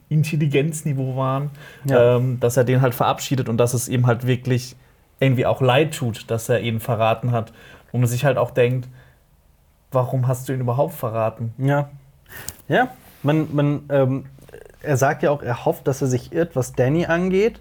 Intelligenzniveau 0.09 1.15
waren, 1.15 1.49
Ja. 1.85 2.17
ähm, 2.17 2.39
dass 2.39 2.57
er 2.57 2.63
den 2.63 2.81
halt 2.81 2.93
verabschiedet 2.95 3.49
und 3.49 3.57
dass 3.57 3.73
es 3.73 3.87
ihm 3.89 4.05
halt 4.07 4.25
wirklich 4.27 4.75
irgendwie 5.19 5.45
auch 5.45 5.61
leid 5.61 5.93
tut, 5.95 6.29
dass 6.31 6.47
er 6.49 6.61
ihn 6.61 6.79
verraten 6.79 7.31
hat. 7.31 7.51
Wo 7.91 7.97
man 7.97 8.07
sich 8.07 8.23
halt 8.25 8.37
auch 8.37 8.51
denkt, 8.51 8.87
warum 9.91 10.27
hast 10.27 10.47
du 10.47 10.53
ihn 10.53 10.61
überhaupt 10.61 10.93
verraten? 10.93 11.53
Ja. 11.57 11.89
Ja, 12.67 12.89
man, 13.23 13.47
man, 13.53 13.81
ähm, 13.89 14.25
er 14.81 14.95
sagt 14.97 15.23
ja 15.23 15.31
auch, 15.31 15.41
er 15.41 15.65
hofft, 15.65 15.87
dass 15.87 16.01
er 16.01 16.07
sich 16.07 16.31
irrt, 16.31 16.55
was 16.55 16.73
Danny 16.73 17.05
angeht. 17.07 17.59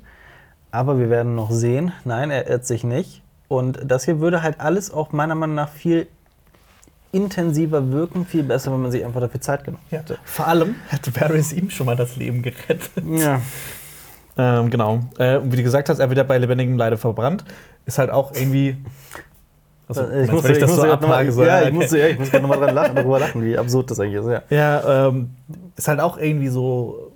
Aber 0.70 0.98
wir 0.98 1.10
werden 1.10 1.34
noch 1.34 1.50
sehen. 1.50 1.92
Nein, 2.04 2.30
er 2.30 2.48
irrt 2.48 2.66
sich 2.66 2.84
nicht. 2.84 3.22
Und 3.48 3.80
das 3.84 4.04
hier 4.04 4.20
würde 4.20 4.42
halt 4.42 4.60
alles 4.60 4.92
auch 4.92 5.12
meiner 5.12 5.34
Meinung 5.34 5.56
nach 5.56 5.70
viel 5.70 6.06
intensiver 7.12 7.90
wirken, 7.90 8.26
viel 8.26 8.42
besser, 8.42 8.70
wenn 8.72 8.82
man 8.82 8.90
sich 8.90 9.04
einfach 9.04 9.20
dafür 9.20 9.40
Zeit 9.40 9.64
genommen 9.64 9.82
Ja. 9.90 9.98
hätte. 10.00 10.18
Vor 10.24 10.46
allem 10.46 10.74
hat 10.90 11.18
Varys 11.18 11.52
ihm 11.54 11.70
schon 11.70 11.86
mal 11.86 11.96
das 11.96 12.16
Leben 12.16 12.42
gerettet. 12.42 12.92
Ja. 13.06 13.40
Ähm, 14.36 14.70
genau. 14.70 15.00
Äh, 15.18 15.38
und 15.38 15.50
wie 15.50 15.56
du 15.56 15.62
gesagt 15.62 15.88
hast, 15.88 15.98
er 15.98 16.08
wird 16.10 16.18
ja 16.18 16.24
bei 16.24 16.38
lebendigem 16.38 16.76
Leibe 16.76 16.98
verbrannt. 16.98 17.44
Ist 17.86 17.98
halt 17.98 18.10
auch 18.10 18.32
irgendwie. 18.34 18.76
Also, 19.88 20.02
Äh, 20.02 20.04
ich 20.04 20.12
meinst, 20.14 20.32
musste, 20.32 20.52
ich 20.52 20.58
das 20.58 20.70
musste 20.70 20.98
so 21.00 21.06
mal, 21.08 21.32
so, 21.32 21.44
ja, 21.44 21.60
ich 21.62 21.66
okay. 21.68 21.72
musste, 21.74 21.98
ja, 21.98 22.06
ich 22.08 22.18
musste 22.18 22.32
grad 22.32 22.42
noch 22.42 22.48
mal 22.50 22.58
dran 22.58 22.74
lachen, 22.74 22.94
darüber 22.94 23.18
lachen, 23.18 23.42
wie 23.42 23.56
absurd 23.56 23.90
das 23.90 23.98
eigentlich 23.98 24.22
ist. 24.22 24.28
Ja. 24.28 24.42
Ja, 24.50 25.08
ähm, 25.08 25.30
ist 25.76 25.88
halt 25.88 26.00
auch 26.00 26.18
irgendwie 26.18 26.48
so. 26.48 27.07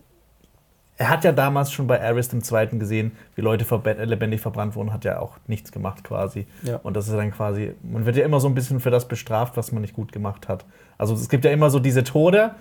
Er 1.03 1.09
hat 1.09 1.25
ja 1.25 1.33
damals 1.33 1.73
schon 1.73 1.89
bei 1.89 2.01
Aris 2.01 2.29
dem 2.29 2.45
Zweiten 2.45 2.79
gesehen, 2.79 3.11
wie 3.35 3.41
Leute 3.41 3.67
äh, 3.85 4.05
lebendig 4.05 4.41
verbrannt 4.41 4.77
wurden, 4.77 4.93
hat 4.93 5.05
ja 5.05 5.19
auch 5.19 5.37
nichts 5.49 5.73
gemacht 5.73 6.05
quasi. 6.05 6.47
Ja. 6.63 6.77
Und 6.77 6.95
das 6.95 7.09
ist 7.09 7.15
dann 7.17 7.33
quasi, 7.33 7.73
man 7.83 8.07
wird 8.07 8.15
ja 8.15 8.25
immer 8.25 8.39
so 8.39 8.47
ein 8.47 8.55
bisschen 8.55 8.79
für 8.79 8.91
das 8.91 9.09
bestraft, 9.09 9.57
was 9.57 9.73
man 9.73 9.81
nicht 9.83 9.95
gut 9.95 10.13
gemacht 10.13 10.49
hat. 10.49 10.65
Also 10.99 11.15
es 11.15 11.29
gibt 11.29 11.45
ja 11.45 11.51
immer 11.51 11.71
so 11.71 11.81
diese 11.81 12.05
Tode. 12.05 12.53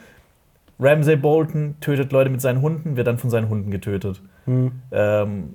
Ramsay 0.80 1.18
Bolton 1.18 1.76
tötet 1.82 2.12
Leute 2.12 2.32
mit 2.32 2.42
seinen 2.42 2.64
Hunden, 2.64 2.98
wird 2.98 3.06
dann 3.06 3.20
von 3.20 3.30
seinen 3.30 3.48
Hunden 3.48 3.70
getötet. 3.70 4.24
Hm. 4.46 4.72
Ähm, 4.92 5.54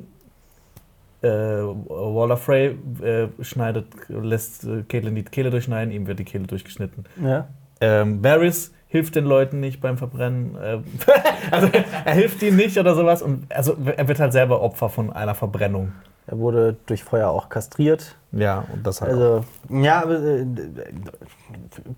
äh, 1.22 1.28
Waller 1.28 2.36
Frey 2.36 2.78
äh, 3.02 3.26
schneidet, 3.40 3.88
lässt 4.08 4.62
äh, 4.62 4.84
Caitlin 4.88 5.16
die 5.16 5.24
Kehle 5.24 5.50
durchschneiden, 5.50 5.92
ihm 5.92 6.06
wird 6.06 6.20
die 6.20 6.24
Kehle 6.24 6.46
durchgeschnitten. 6.46 7.04
Ja. 7.20 7.48
Ähm, 7.80 8.22
Varys 8.22 8.72
hilft 8.88 9.14
den 9.16 9.24
Leuten 9.24 9.60
nicht 9.60 9.80
beim 9.80 9.98
Verbrennen. 9.98 10.56
Äh, 10.56 10.78
also 11.50 11.68
er 12.04 12.14
hilft 12.14 12.42
ihnen 12.42 12.56
nicht 12.56 12.78
oder 12.78 12.94
sowas. 12.94 13.22
Und 13.22 13.46
also 13.52 13.76
er 13.96 14.06
wird 14.08 14.20
halt 14.20 14.32
selber 14.32 14.62
Opfer 14.62 14.88
von 14.88 15.12
einer 15.12 15.34
Verbrennung. 15.34 15.92
Er 16.28 16.38
wurde 16.38 16.76
durch 16.86 17.04
Feuer 17.04 17.28
auch 17.30 17.48
kastriert. 17.48 18.16
Ja, 18.32 18.64
und 18.72 18.84
das 18.84 19.00
halt. 19.00 19.12
auch. 19.12 19.16
Also, 19.16 19.44
ja, 19.70 20.02
aber 20.02 20.14
äh, 20.20 20.44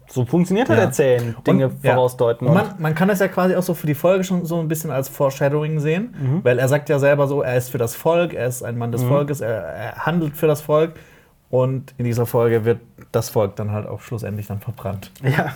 so 0.06 0.24
funktioniert 0.24 0.68
halt 0.68 0.78
Ja. 0.78 0.84
erzählen, 0.84 1.34
Dinge 1.46 1.68
Und, 1.68 1.82
ja. 1.84 1.94
vorausdeuten. 1.94 2.46
Und 2.46 2.54
man, 2.54 2.66
man 2.78 2.94
kann 2.94 3.08
das 3.08 3.20
ja 3.20 3.28
quasi 3.28 3.54
auch 3.56 3.62
so 3.62 3.74
für 3.74 3.86
die 3.86 3.94
Folge 3.94 4.24
schon 4.24 4.44
so 4.44 4.60
ein 4.60 4.68
bisschen 4.68 4.90
als 4.90 5.08
Foreshadowing 5.08 5.80
sehen, 5.80 6.14
Mhm. 6.20 6.44
weil 6.44 6.58
er 6.58 6.68
sagt 6.68 6.88
ja 6.88 6.98
selber 6.98 7.26
so, 7.26 7.42
er 7.42 7.56
ist 7.56 7.70
für 7.70 7.78
das 7.78 7.94
Volk, 7.94 8.34
er 8.34 8.46
ist 8.46 8.62
ein 8.62 8.76
Mann 8.78 8.92
des 8.92 9.02
Volkes, 9.02 9.40
er, 9.40 9.50
er 9.62 9.96
handelt 10.06 10.36
für 10.36 10.46
das 10.46 10.60
Volk 10.60 10.92
und 11.50 11.94
in 11.98 12.04
dieser 12.04 12.26
Folge 12.26 12.64
wird 12.64 12.80
das 13.12 13.30
Volk 13.30 13.56
dann 13.56 13.72
halt 13.72 13.86
auch 13.86 14.00
schlussendlich 14.02 14.46
dann 14.46 14.60
verbrannt. 14.60 15.10
Ja, 15.22 15.52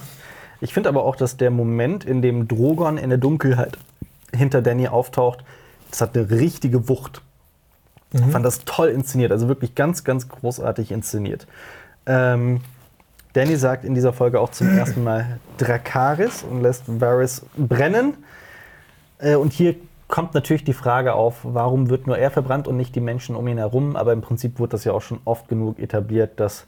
ich 0.63 0.73
finde 0.73 0.89
aber 0.89 1.05
auch, 1.05 1.17
dass 1.17 1.37
der 1.37 1.51
Moment, 1.51 2.05
in 2.05 2.23
dem 2.23 2.47
Drogon 2.47 2.97
in 2.97 3.11
der 3.11 3.19
Dunkelheit 3.19 3.79
hinter 4.33 4.63
Danny 4.63 4.87
auftaucht, 4.87 5.45
das 5.91 6.01
hat 6.01 6.17
eine 6.17 6.31
richtige 6.31 6.89
Wucht. 6.89 7.21
Ich 8.13 8.21
fand 8.21 8.45
das 8.45 8.65
toll 8.65 8.89
inszeniert, 8.89 9.33
also 9.33 9.49
wirklich 9.49 9.75
ganz, 9.75 10.05
ganz 10.05 10.29
großartig 10.29 10.93
inszeniert. 10.93 11.47
Ähm, 12.07 12.61
Danny 13.33 13.57
sagt 13.57 13.85
in 13.85 13.95
dieser 13.95 14.13
Folge 14.13 14.39
auch 14.39 14.51
zum 14.51 14.69
ersten 14.79 15.03
Mal 15.03 15.41
Drakaris 15.59 16.45
und 16.49 16.63
lässt 16.63 16.85
Varys 16.87 17.43
brennen. 17.57 18.15
Äh, 19.19 19.35
und 19.35 19.53
hier 19.53 19.75
kommt 20.07 20.35
natürlich 20.35 20.63
die 20.63 20.75
Frage 20.75 21.15
auf, 21.15 21.41
warum 21.43 21.89
wird 21.89 22.07
nur 22.07 22.19
er 22.19 22.31
verbrannt 22.31 22.69
und 22.69 22.77
nicht 22.77 22.95
die 22.95 23.01
Menschen 23.01 23.35
um 23.35 23.49
ihn 23.49 23.59
herum? 23.59 23.97
Aber 23.97 24.13
im 24.13 24.21
Prinzip 24.21 24.61
wurde 24.61 24.73
das 24.73 24.85
ja 24.85 24.93
auch 24.93 25.03
schon 25.03 25.19
oft 25.25 25.49
genug 25.49 25.81
etabliert, 25.81 26.39
dass 26.39 26.67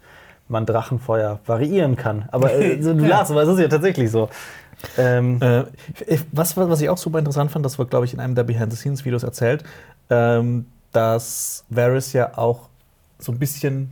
man 0.49 0.67
Drachenfeuer 0.67 1.41
variieren 1.47 1.97
kann. 1.97 2.29
Aber 2.31 2.53
äh, 2.53 2.81
so, 2.83 2.95
du 2.95 3.03
Ja. 3.05 3.19
lachst, 3.19 3.31
aber 3.31 3.43
es 3.43 3.49
ist 3.49 3.59
ja 3.61 3.69
tatsächlich 3.69 4.11
so. 4.11 4.29
Ähm, 4.99 5.41
Äh, 5.41 5.65
was, 6.33 6.57
was 6.57 6.81
ich 6.81 6.89
auch 6.91 6.99
super 6.99 7.19
interessant 7.19 7.51
fand, 7.51 7.65
das 7.65 7.79
wird, 7.79 7.91
glaube 7.91 8.05
ich, 8.05 8.13
in 8.15 8.21
einem 8.21 8.35
der 8.35 8.45
Behind-the-Scenes-Videos 8.45 9.23
erzählt, 9.23 9.65
ähm, 10.11 10.67
dass 10.93 11.65
Varys 11.71 12.13
ja 12.13 12.37
auch 12.37 12.69
so 13.19 13.33
ein 13.33 13.39
bisschen. 13.39 13.91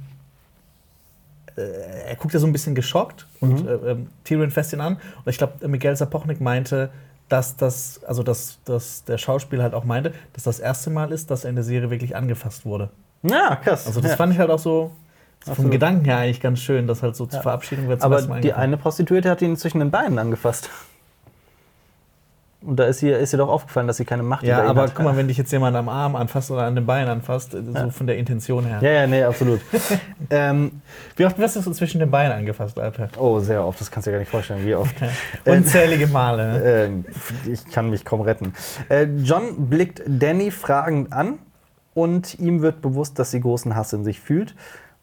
Äh, 1.57 2.09
er 2.11 2.17
guckt 2.17 2.35
ja 2.35 2.41
so 2.41 2.47
ein 2.47 2.53
bisschen 2.53 2.75
geschockt 2.75 3.27
und 3.41 3.67
äh, 3.67 3.75
ähm, 3.93 4.09
Tyrion 4.25 4.51
fässt 4.51 4.73
ihn 4.73 4.81
an. 4.81 4.95
Und 5.25 5.29
ich 5.31 5.39
glaube, 5.39 5.67
Miguel 5.69 5.97
Sapochnik 5.97 6.41
meinte, 6.41 6.91
dass 7.29 7.57
das, 7.57 8.01
also 8.05 8.23
dass, 8.23 8.59
dass 8.65 9.05
der 9.05 9.17
Schauspieler 9.19 9.63
halt 9.63 9.75
auch 9.75 9.85
meinte, 9.85 10.13
dass 10.35 10.45
das 10.45 10.61
erste 10.61 10.91
Mal 10.91 11.13
ist, 11.13 11.31
dass 11.31 11.45
er 11.45 11.51
in 11.51 11.57
der 11.57 11.65
Serie 11.65 11.91
wirklich 11.91 12.17
angefasst 12.17 12.65
wurde. 12.67 12.91
ja, 13.23 13.57
krass. 13.57 13.87
Also 13.87 14.01
das 14.01 14.13
ja. 14.13 14.17
fand 14.17 14.33
ich 14.35 14.39
halt 14.39 14.51
auch 14.51 14.59
so 14.59 14.91
vom 15.45 15.53
Absolut. 15.53 15.73
Gedanken 15.73 16.05
her 16.05 16.19
eigentlich 16.19 16.41
ganz 16.41 16.61
schön, 16.61 16.87
dass 16.87 17.03
halt 17.03 17.17
so 17.17 17.27
zur 17.27 17.39
Ja. 17.39 17.43
Verabschiedung 17.43 17.89
wird 17.89 18.03
Aber 18.03 18.21
die 18.41 18.53
eine 18.53 18.77
Prostituierte 18.77 19.29
hat 19.31 19.43
ihn 19.43 19.57
zwischen 19.57 19.79
den 19.81 19.91
Beinen 19.91 20.19
angefasst. 20.19 20.71
Und 22.65 22.77
da 22.77 22.85
ist 22.85 23.03
ihr, 23.03 23.19
ist 23.19 23.33
ihr 23.35 23.39
doch 23.39 23.49
aufgefallen, 23.49 23.89
dass 23.89 23.97
sie 23.97 24.05
keine 24.05 24.23
Macht 24.23 24.45
Ja, 24.45 24.59
über 24.59 24.65
ihn 24.67 24.71
aber 24.71 24.83
hat. 24.83 24.95
guck 24.95 25.05
mal, 25.05 25.17
wenn 25.17 25.27
dich 25.27 25.37
jetzt 25.37 25.51
jemand 25.51 25.77
am 25.77 25.89
Arm 25.89 26.15
anfasst 26.15 26.49
oder 26.53 26.63
an 26.63 26.77
den 26.77 26.87
Beinen 26.87 27.09
anfasst, 27.09 27.55
äh, 27.55 27.63
so 27.65 27.91
von 27.91 28.07
der 28.07 28.19
Intention 28.19 28.65
her. 28.65 28.79
Ja, 28.81 28.91
ja, 29.01 29.07
nee, 29.09 29.25
absolut. 29.25 29.61
ähm, 30.31 30.81
Wie 31.17 31.27
oft 31.27 31.37
wirst 31.39 31.57
du 31.57 31.61
so 31.61 31.73
zwischen 31.73 31.99
den 31.99 32.13
Beinen 32.13 32.31
angefasst, 32.31 32.79
Alter? 32.79 33.09
oh, 33.19 33.41
sehr 33.41 33.65
oft, 33.67 33.81
das 33.81 33.91
kannst 33.91 34.07
du 34.07 34.11
dir 34.11 34.15
gar 34.15 34.21
nicht 34.21 34.31
vorstellen, 34.31 34.65
wie 34.65 34.77
oft. 34.77 34.95
Unzählige 35.45 36.07
Male. 36.07 36.53
ne? 36.53 36.63
Ähm, 36.65 37.05
ich 37.51 37.65
kann 37.67 37.91
mich 37.91 38.05
kaum 38.05 38.21
retten. 38.21 38.53
Äh, 38.89 39.07
John 39.25 39.69
blickt 39.69 40.01
Danny 40.07 40.53
fragend 40.53 41.13
an 41.13 41.41
und 41.95 42.39
ihm 42.39 42.63
wird 42.63 42.81
bewusst, 42.81 43.19
dass 43.19 43.33
sie 43.33 43.41
großen 43.41 43.75
Hass 43.75 43.93
in 43.93 44.05
sich 44.05 44.21
fühlt. 44.21 44.55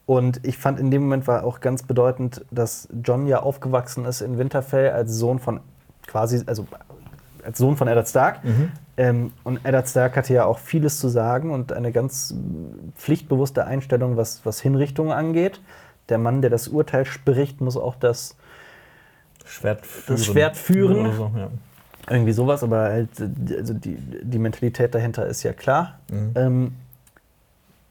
Und 0.09 0.43
ich 0.43 0.57
fand 0.57 0.79
in 0.79 0.89
dem 0.89 1.03
Moment 1.03 1.27
war 1.27 1.43
auch 1.43 1.59
ganz 1.59 1.83
bedeutend, 1.83 2.43
dass 2.49 2.87
John 3.03 3.27
ja 3.27 3.43
aufgewachsen 3.43 4.05
ist 4.05 4.21
in 4.21 4.39
Winterfell 4.39 4.89
als 4.89 5.13
Sohn 5.13 5.37
von 5.37 5.59
quasi, 6.07 6.41
also 6.47 6.65
als 7.45 7.59
Sohn 7.59 7.77
von 7.77 7.87
Eddard 7.87 8.09
Stark. 8.09 8.39
Ähm, 8.97 9.33
und 9.43 9.63
Eddard 9.63 9.87
Stark 9.87 10.17
hatte 10.17 10.33
ja 10.33 10.45
auch 10.45 10.57
vieles 10.57 10.97
zu 10.97 11.09
sagen 11.09 11.51
und 11.51 11.73
eine 11.73 11.91
ganz 11.91 12.33
pflichtbewusste 12.97 13.65
Einstellung, 13.67 14.17
was, 14.17 14.43
was 14.47 14.59
Hinrichtungen 14.59 15.11
angeht. 15.11 15.61
Der 16.09 16.17
Mann, 16.17 16.41
der 16.41 16.49
das 16.49 16.69
Urteil 16.69 17.05
spricht, 17.05 17.61
muss 17.61 17.77
auch 17.77 17.93
das 17.93 18.35
Schwert 19.45 19.85
führen. 19.85 20.17
Das 20.17 20.25
Schwert 20.25 20.57
führen. 20.57 21.13
So, 21.15 21.31
ja. 21.37 21.49
irgendwie 22.09 22.33
sowas, 22.33 22.63
aber 22.63 22.79
halt, 22.79 23.09
also 23.55 23.75
die, 23.75 23.95
die 24.23 24.39
Mentalität 24.39 24.95
dahinter 24.95 25.27
ist 25.27 25.43
ja 25.43 25.53
klar. 25.53 25.99
Mhm. 26.09 26.31
Ähm, 26.33 26.75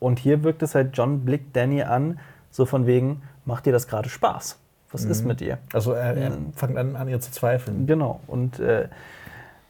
und 0.00 0.18
hier 0.18 0.42
wirkt 0.44 0.62
es 0.62 0.74
halt, 0.74 0.96
John 0.96 1.24
blickt 1.24 1.56
Danny 1.56 1.82
an, 1.82 2.18
so 2.50 2.66
von 2.66 2.86
wegen, 2.86 3.22
macht 3.44 3.66
dir 3.66 3.72
das 3.72 3.88
gerade 3.88 4.08
Spaß? 4.08 4.58
Was 4.90 5.04
ist 5.04 5.24
mit 5.26 5.40
dir? 5.40 5.58
Also 5.74 5.92
er, 5.92 6.16
er 6.16 6.30
Ja. 6.30 6.36
fängt 6.56 6.78
an, 6.78 6.96
an 6.96 7.08
ihr 7.08 7.20
zu 7.20 7.30
zweifeln. 7.30 7.86
Genau. 7.86 8.20
Und 8.26 8.58
äh, 8.58 8.88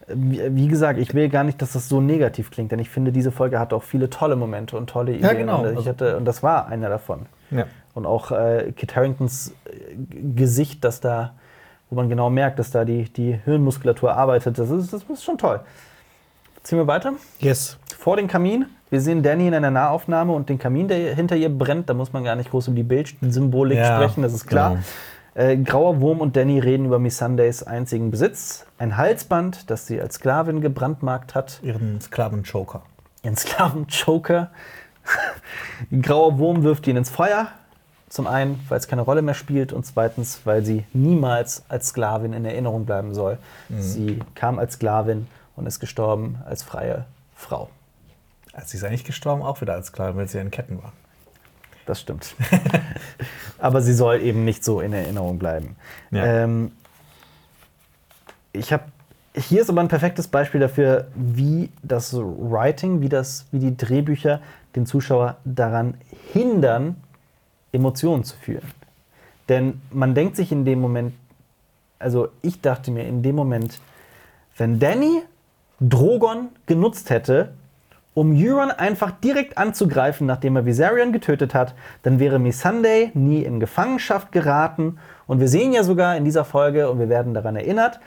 wie, 0.07 0.69
gesagt, 0.69 0.99
ich 0.99 1.13
will 1.13 1.29
gar 1.29 1.45
nicht, 1.45 1.61
dass 1.61 1.73
das 1.73 1.89
so 1.89 2.01
negativ 2.01 2.51
klingt, 2.51 2.73
denn 2.73 2.79
ich 2.79 2.89
finde, 2.89 3.13
diese 3.13 3.31
Folge 3.33 3.59
hat 3.59 3.73
auch 3.73 3.83
viele 3.83 4.09
tolle 4.09 4.37
Momente 4.37 4.77
und 4.77 4.89
tolle 4.89 5.13
Ideen. 5.13 5.25
Ja, 5.25 5.33
genau. 5.33 5.65
Und, 5.65 5.79
ich 5.79 5.89
hatte, 5.89 6.17
und 6.17 6.25
das 6.25 6.43
war 6.43 6.69
einer 6.69 6.89
davon. 6.89 7.27
Ja. 7.51 7.67
Und 7.95 8.07
auch 8.07 8.31
äh, 8.31 8.73
Kit 8.77 8.95
Harringtons 8.95 9.55
äh, 9.65 9.97
Gesicht, 10.35 10.85
das 10.85 11.01
da, 11.01 11.35
wo 11.91 11.97
man 11.97 12.09
genau 12.09 12.31
merkt, 12.31 12.59
dass 12.59 12.71
da 12.71 12.85
die, 12.85 13.05
die 13.05 13.39
Hirnmuskulatur 13.45 14.15
arbeitet, 14.15 14.59
das 14.59 14.71
ist, 14.71 14.93
das 14.93 15.03
ist 15.03 15.25
schon 15.25 15.37
toll. 15.37 15.61
Ziehen 16.63 16.79
wir 16.79 16.87
weiter. 16.87 17.15
Yes. 17.41 17.77
Vor 17.99 18.17
dem 18.17 18.29
Kamin. 18.29 18.67
Wir 18.91 19.01
sehen 19.01 19.23
Danny 19.23 19.47
in 19.49 19.55
einer 19.55 19.71
Nahaufnahme 19.71 20.33
und 20.33 20.49
den 20.49 20.59
Kamin, 20.59 20.89
der 20.89 21.15
hinter 21.15 21.37
ihr 21.37 21.51
brennt. 21.51 21.91
Da 21.91 21.95
muss 21.95 22.13
man 22.13 22.25
gar 22.25 22.37
nicht 22.37 22.51
groß 22.51 22.69
um 22.69 22.75
die 22.75 22.83
Bildsymbolik 22.83 23.79
Ja, 23.79 23.97
sprechen, 23.97 24.23
das 24.23 24.33
ist 24.33 24.47
klar. 24.47 24.71
genau. 24.71 25.51
Äh, 25.51 25.57
Grauer 25.59 26.01
Wurm 26.01 26.21
und 26.21 26.37
Danny 26.37 26.59
reden 26.59 26.87
über 26.87 26.99
Miss 26.99 27.19
Sundays 27.19 27.63
einzigen 27.63 28.11
Besitz. 28.11 28.67
Ein 28.79 28.97
Halsband, 28.97 29.71
das 29.71 29.87
sie 29.87 30.01
als 30.01 30.17
Sklavin 30.17 30.61
gebrandmarkt 30.61 31.35
hat. 31.35 31.61
Ihren 31.63 32.01
Sklaven-Joker. 32.01 32.83
Ihren 33.23 33.37
Sklaven-Choker. 33.37 34.51
Grauer 36.03 36.39
Wurm 36.39 36.63
wirft 36.63 36.87
ihn 36.87 36.97
ins 36.97 37.11
Feuer. 37.11 37.49
Zum 38.09 38.27
einen, 38.27 38.59
weil 38.69 38.79
es 38.79 38.89
keine 38.89 39.03
Rolle 39.03 39.21
mehr 39.21 39.35
spielt 39.35 39.73
und 39.73 39.85
zweitens, 39.85 40.41
weil 40.45 40.65
sie 40.65 40.85
niemals 40.95 41.63
als 41.69 41.89
Sklavin 41.89 42.33
in 42.33 42.45
Erinnerung 42.47 42.87
bleiben 42.87 43.13
soll. 43.15 43.37
Sie 43.69 44.21
kam 44.35 44.59
als 44.59 44.75
Sklavin 44.75 45.27
und 45.57 45.67
ist 45.67 45.79
gestorben 45.79 46.39
als 46.47 46.63
freie 46.63 47.05
Frau. 47.37 47.69
Als 48.59 48.73
sie 48.73 48.79
ist 48.79 48.83
eigentlich 48.83 49.05
gestorben, 49.05 49.43
auch 49.43 49.61
wieder 49.61 49.75
als 49.75 49.87
Sklave, 49.87 50.17
weil 50.17 50.29
sie 50.29 50.41
in 50.41 50.51
Ketten 50.51 50.83
war. 50.83 50.93
Das 51.87 52.01
stimmt. 52.01 52.35
Aber 53.59 53.83
sie 53.83 53.95
soll 53.95 54.21
eben 54.21 54.45
nicht 54.45 54.65
so 54.65 54.81
in 54.81 54.93
Erinnerung 54.93 55.39
bleiben. 55.39 55.77
Ja. 56.11 56.25
Ähm, 56.25 56.73
ich 58.53 58.73
habe 58.73 58.85
hier 59.37 59.61
ist 59.61 59.71
aber 59.71 59.81
ein 59.81 59.89
perfektes 59.89 60.27
Beispiel 60.27 60.61
dafür, 60.61 61.07
wie 61.15 61.71
das 61.85 62.13
Writing, 62.17 63.01
wie, 63.03 63.09
das, 63.09 63.47
wie 63.53 63.61
die 63.61 63.77
Drehbücher 63.77 64.41
den 64.75 64.85
Zuschauer 64.85 65.37
daran 65.45 65.95
hindern, 66.33 66.97
Emotionen 67.71 68.25
zu 68.25 68.37
fühlen. 68.37 68.67
Denn 69.49 69.81
man 69.93 70.17
denkt 70.17 70.35
sich 70.35 70.51
in 70.51 70.65
dem 70.65 70.81
Moment, 70.81 71.15
also 72.01 72.31
ich 72.43 72.61
dachte 72.61 72.91
mir 72.91 73.05
in 73.05 73.23
dem 73.23 73.37
Moment, 73.37 73.79
wenn 74.57 74.81
Danny 74.81 75.23
Drogon 75.79 76.49
genutzt 76.67 77.11
hätte, 77.11 77.53
um 78.19 78.35
Euron 78.35 78.73
einfach 78.73 79.13
direkt 79.13 79.57
anzugreifen, 79.59 80.27
nachdem 80.27 80.57
er 80.57 80.67
Viserion 80.67 81.13
getötet 81.13 81.55
hat, 81.55 81.75
dann 82.03 82.19
wäre 82.19 82.41
Missandei 82.41 83.13
nie 83.15 83.45
in 83.45 83.61
Gefangenschaft 83.61 84.33
geraten. 84.33 84.99
Und 85.29 85.39
wir 85.39 85.47
sehen 85.47 85.73
ja 85.73 85.85
sogar 85.85 86.17
in 86.17 86.25
dieser 86.25 86.45
Folge, 86.45 86.91
und 86.91 86.99
wir 86.99 87.09
werden 87.09 87.33
daran 87.33 87.55
erinnert, 87.55 88.01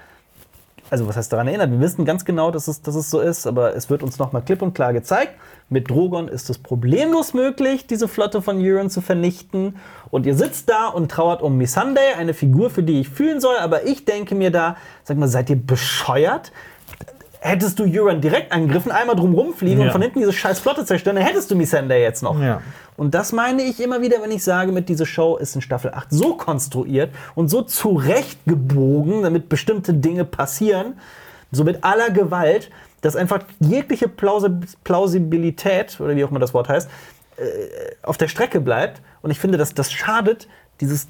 also 0.89 1.07
was 1.07 1.15
heißt 1.15 1.31
daran 1.31 1.47
erinnert? 1.47 1.71
Wir 1.71 1.79
wissen 1.79 2.03
ganz 2.03 2.25
genau, 2.25 2.51
dass 2.51 2.67
es, 2.67 2.81
dass 2.81 2.95
es 2.95 3.09
so 3.09 3.21
ist, 3.21 3.47
aber 3.47 3.73
es 3.73 3.89
wird 3.89 4.03
uns 4.03 4.19
nochmal 4.19 4.41
klipp 4.41 4.61
und 4.61 4.73
klar 4.73 4.91
gezeigt. 4.91 5.35
Mit 5.69 5.89
Drogon 5.89 6.27
ist 6.27 6.49
es 6.49 6.57
problemlos 6.57 7.33
möglich, 7.33 7.87
diese 7.87 8.09
Flotte 8.09 8.41
von 8.41 8.57
Euron 8.61 8.89
zu 8.89 8.99
vernichten. 8.99 9.77
Und 10.09 10.25
ihr 10.25 10.35
sitzt 10.35 10.69
da 10.69 10.89
und 10.89 11.09
trauert 11.09 11.41
um 11.41 11.57
Missandei, 11.57 12.17
eine 12.17 12.33
Figur, 12.33 12.69
für 12.69 12.83
die 12.83 12.99
ich 12.99 13.07
fühlen 13.07 13.39
soll. 13.39 13.55
Aber 13.55 13.85
ich 13.85 14.03
denke 14.03 14.35
mir 14.35 14.51
da, 14.51 14.75
sag 15.05 15.15
mal, 15.15 15.29
seid 15.29 15.49
ihr 15.49 15.55
bescheuert? 15.55 16.51
Hättest 17.43 17.79
du 17.79 17.85
Euron 17.85 18.21
direkt 18.21 18.51
angegriffen, 18.51 18.91
einmal 18.91 19.15
drum 19.15 19.33
rumfliegen 19.33 19.79
und 19.79 19.85
Ja. 19.87 19.91
von 19.91 20.01
hinten 20.03 20.19
diese 20.19 20.31
scheiß 20.31 20.59
Flotte 20.59 20.85
zerstören, 20.85 21.15
dann 21.15 21.25
hättest 21.25 21.49
du 21.49 21.55
Missandei 21.55 22.01
jetzt 22.01 22.21
noch. 22.21 22.39
Ja. 22.39 22.61
Und 22.97 23.15
das 23.15 23.31
meine 23.31 23.63
ich 23.63 23.81
immer 23.81 23.99
wieder, 24.01 24.21
wenn 24.21 24.29
ich 24.29 24.43
sage, 24.43 24.71
mit 24.71 24.89
dieser 24.89 25.07
Show 25.07 25.37
ist 25.37 25.55
in 25.55 25.61
Staffel 25.61 25.91
8 25.91 26.07
so 26.11 26.35
konstruiert 26.35 27.09
und 27.33 27.49
so 27.49 27.63
zurechtgebogen, 27.63 29.23
damit 29.23 29.49
bestimmte 29.49 29.93
Dinge 29.95 30.23
passieren, 30.23 30.99
so 31.51 31.63
mit 31.63 31.83
aller 31.83 32.11
Gewalt, 32.11 32.69
dass 33.01 33.15
einfach 33.15 33.39
jegliche 33.59 34.07
Plausi 34.07 34.49
Plausibilität, 34.83 35.99
oder 35.99 36.15
wie 36.15 36.23
auch 36.23 36.29
immer 36.29 36.39
das 36.39 36.53
Wort 36.53 36.69
heißt, 36.69 36.89
äh, 37.37 37.43
auf 38.03 38.17
der 38.17 38.27
Strecke 38.27 38.61
bleibt. 38.61 39.01
Und 39.23 39.31
ich 39.31 39.39
finde, 39.39 39.57
dass 39.57 39.73
das 39.73 39.91
schadet 39.91 40.47
dieses, 40.79 41.07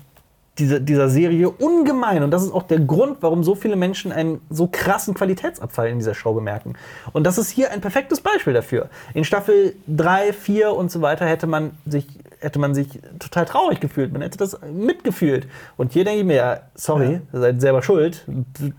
diese, 0.58 0.82
dieser 0.82 1.10
Serie 1.10 1.50
ungemein. 1.50 2.24
Und 2.24 2.32
das 2.32 2.44
ist 2.44 2.54
auch 2.54 2.64
der 2.64 2.80
Grund, 2.80 3.18
warum 3.22 3.44
so 3.44 3.56
viele 3.56 3.76
Menschen 3.76 4.12
einen 4.12 4.42
so 4.50 4.68
krassen 4.68 5.14
Qualitätsabfall 5.14 5.88
in 5.88 5.98
dieser 6.00 6.14
Show 6.14 6.34
bemerken. 6.34 6.74
Und 7.14 7.26
das 7.26 7.38
ist 7.38 7.50
hier 7.50 7.72
ein 7.72 7.82
perfektes 7.82 8.22
Beispiel 8.22 8.54
dafür. 8.54 8.90
In 9.14 9.24
Staffel 9.24 9.76
3, 9.88 10.34
4 10.34 10.74
und 10.74 10.92
so 10.92 11.02
weiter 11.02 11.26
hätte 11.26 11.48
man 11.48 11.72
sich, 11.86 12.06
hätte 12.40 12.60
man 12.60 12.76
sich 12.76 13.00
total 13.20 13.46
traurig 13.46 13.80
gefühlt. 13.80 14.12
Man 14.12 14.22
hätte 14.22 14.38
das 14.38 14.60
mitgefühlt. 14.72 15.48
Und 15.78 15.94
hier 15.94 16.04
denke 16.04 16.20
ich 16.20 16.26
mir, 16.26 16.36
ja, 16.36 16.60
sorry, 16.76 17.22
ihr 17.32 17.40
seid 17.40 17.62
selber 17.62 17.82
schuld, 17.82 18.26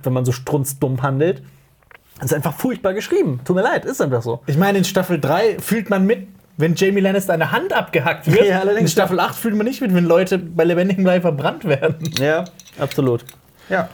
wenn 0.03 0.12
man 0.12 0.24
so 0.24 0.32
strunzdumm 0.32 1.03
handelt. 1.03 1.43
Das 2.16 2.27
ist 2.31 2.35
einfach 2.35 2.55
furchtbar 2.55 2.93
geschrieben. 2.93 3.40
Tut 3.44 3.57
mir 3.57 3.62
leid, 3.62 3.85
ist 3.85 4.01
einfach 4.01 4.23
so. 4.23 4.43
Ich 4.47 4.59
meine, 4.59 4.78
in 4.78 4.85
Staffel 4.85 5.19
3 5.19 5.59
fühlt 5.59 5.90
man 5.90 6.07
mit, 6.07 6.28
wenn 6.57 6.74
Jamie 6.74 7.01
Lannister 7.01 7.33
eine 7.33 7.51
Hand 7.53 7.73
abgehackt 7.73 8.27
wird. 8.27 8.45
Ja, 8.47 8.61
in 8.62 8.89
Staffel 8.89 9.19
8 9.20 9.35
fühlt 9.35 9.55
man 9.57 9.66
nicht 9.66 9.81
mit, 9.81 9.95
wenn 9.95 10.05
Leute 10.05 10.39
bei 10.39 10.65
lebendigem 10.65 11.05
Leib 11.05 11.23
verbrannt 11.23 11.65
werden. 11.65 11.97
Ja, 12.19 12.45
absolut. 12.79 13.24
Ja. 13.69 13.89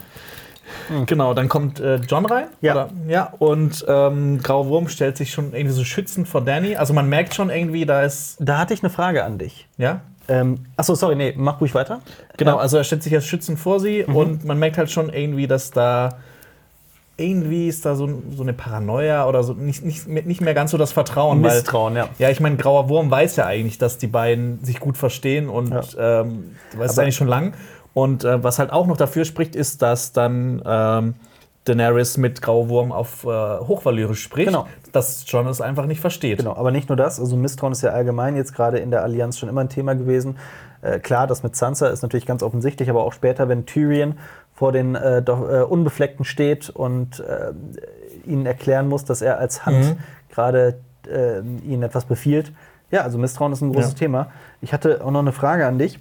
Genau, 1.07 1.35
dann 1.35 1.49
kommt 1.49 1.81
äh, 1.81 1.97
John 1.97 2.27
rein. 2.27 2.47
Ja. 2.61 2.73
Oder? 2.73 2.89
ja 3.07 3.33
und 3.39 3.85
ähm, 3.89 4.41
Grauer 4.43 4.69
Wurm 4.69 4.89
stellt 4.89 5.17
sich 5.17 5.31
schon 5.33 5.53
irgendwie 5.53 5.75
so 5.75 5.85
schützend 5.85 6.29
vor 6.29 6.43
Danny. 6.43 6.77
Also 6.77 6.93
man 6.95 7.09
merkt 7.09 7.35
schon 7.35 7.51
irgendwie, 7.51 7.87
da 7.87 8.03
ist. 8.03 8.37
Da 8.41 8.59
hatte 8.59 8.75
ich 8.75 8.83
eine 8.83 8.91
Frage 8.91 9.25
an 9.25 9.39
dich. 9.39 9.67
Ja? 9.77 10.01
Ähm, 10.29 10.67
achso, 10.77 10.95
sorry, 10.95 11.15
nee, 11.17 11.35
mach 11.37 11.61
ruhig 11.61 11.75
weiter. 11.75 12.01
Genau, 12.37 12.53
Ja. 12.53 12.57
Mhm. 12.57 12.61
also 12.63 12.77
er 12.79 12.85
stellt 12.85 13.03
sich 13.03 13.15
als 13.15 13.27
schützend 13.27 13.59
vor 13.59 13.81
sie 13.81 14.05
und 14.05 14.45
man 14.45 14.59
merkt 14.59 14.77
halt 14.77 14.91
schon 14.91 15.11
irgendwie, 15.11 15.47
dass 15.47 15.71
da 15.71 16.19
irgendwie 17.19 17.67
ist 17.69 17.85
da 17.85 17.97
so, 17.97 18.09
so 18.35 18.43
eine 18.43 18.53
Paranoia 18.53 19.27
oder 19.29 19.43
so 19.43 19.53
nicht, 19.53 19.85
nicht, 19.85 20.07
nicht 20.07 20.41
mehr 20.41 20.55
ganz 20.55 20.71
so 20.71 20.79
das 20.79 20.93
Vertrauen. 20.93 21.41
Misstrauen, 21.41 21.97
ja. 21.97 22.03
weil, 22.05 22.11
ja. 22.19 22.31
ich 22.31 22.39
meine, 22.41 22.57
Grauer 22.57 22.89
Wurm 22.89 23.11
weiß 23.11 23.37
ja 23.37 23.45
eigentlich, 23.47 23.77
dass 23.77 23.99
die 23.99 24.07
beiden 24.07 24.65
sich 24.65 24.79
gut 24.79 24.97
verstehen 24.97 25.49
und 25.49 25.71
Ja. 25.71 26.21
ähm, 26.21 26.55
weiß 26.77 26.93
es 26.93 26.99
eigentlich 26.99 27.17
schon 27.17 27.27
lang. 27.29 27.55
Und 27.93 28.25
äh, 28.25 28.43
was 28.43 28.61
halt 28.61 28.73
auch 28.73 28.87
noch 28.87 28.97
dafür 28.97 29.25
spricht, 29.25 29.57
ist, 29.57 29.83
dass 29.83 30.13
dann 30.13 30.63
ähm, 30.65 31.15
Daenerys 31.65 32.17
mit 32.17 32.41
Grauer 32.41 32.69
Wurm 32.69 32.93
auf 32.93 33.25
äh, 33.25 33.29
Hochvalyrisch 33.29 34.23
spricht, 34.23 34.47
Genau. 34.49 34.69
dass 34.93 35.25
John 35.27 35.47
es 35.49 35.61
einfach 35.61 35.87
nicht 35.87 36.01
versteht. 36.01 36.39
Genau, 36.39 36.55
aber 36.55 36.71
nicht 36.71 36.89
nur 36.89 36.97
das, 36.97 37.19
also 37.19 37.37
Misstrauen 37.37 37.73
ist 37.73 37.83
ja 37.83 37.91
allgemein 37.91 38.37
jetzt 38.37 38.55
gerade 38.55 38.79
in 38.79 38.93
der 38.93 39.03
Allianz 39.03 39.39
schon 39.39 39.49
immer 39.49 39.63
ein 39.63 39.69
Thema 39.69 39.95
gewesen. 39.95 40.39
Äh, 40.83 41.01
klar, 41.01 41.27
das 41.27 41.43
mit 41.43 41.57
Sansa 41.57 41.89
ist 41.89 42.03
natürlich 42.03 42.27
ganz 42.27 42.45
offensichtlich, 42.45 42.89
aber 42.89 43.03
auch 43.03 43.13
später, 43.13 43.49
wenn 43.49 43.67
Tyrion 43.67 44.15
vor 44.59 44.73
den 44.73 44.97
äh, 44.97 45.23
doch, 45.23 45.49
äh, 45.49 45.63
Unbefleckten 45.63 46.25
steht 46.25 46.69
und 46.69 47.21
äh, 47.21 47.53
ihnen 48.29 48.45
erklären 48.45 48.89
muss, 48.89 49.05
dass 49.05 49.23
er 49.23 49.39
als 49.39 49.65
Hand 49.65 49.77
Mhm. 49.85 49.97
gerade 50.31 50.81
äh, 51.09 51.39
ihnen 51.65 51.85
etwas 51.85 52.05
befiehlt. 52.07 52.53
Ja, 52.91 53.03
also 53.03 53.19
Misstrauen 53.19 53.53
ist 53.53 53.61
ein 53.61 53.73
großes 53.73 53.93
Ja. 53.93 53.99
Thema. 53.99 54.27
Ich 54.61 54.73
hatte 54.73 55.05
auch 55.05 55.13
noch 55.13 55.21
eine 55.21 55.31
Frage 55.31 55.65
an 55.67 55.79
dich. 55.79 56.01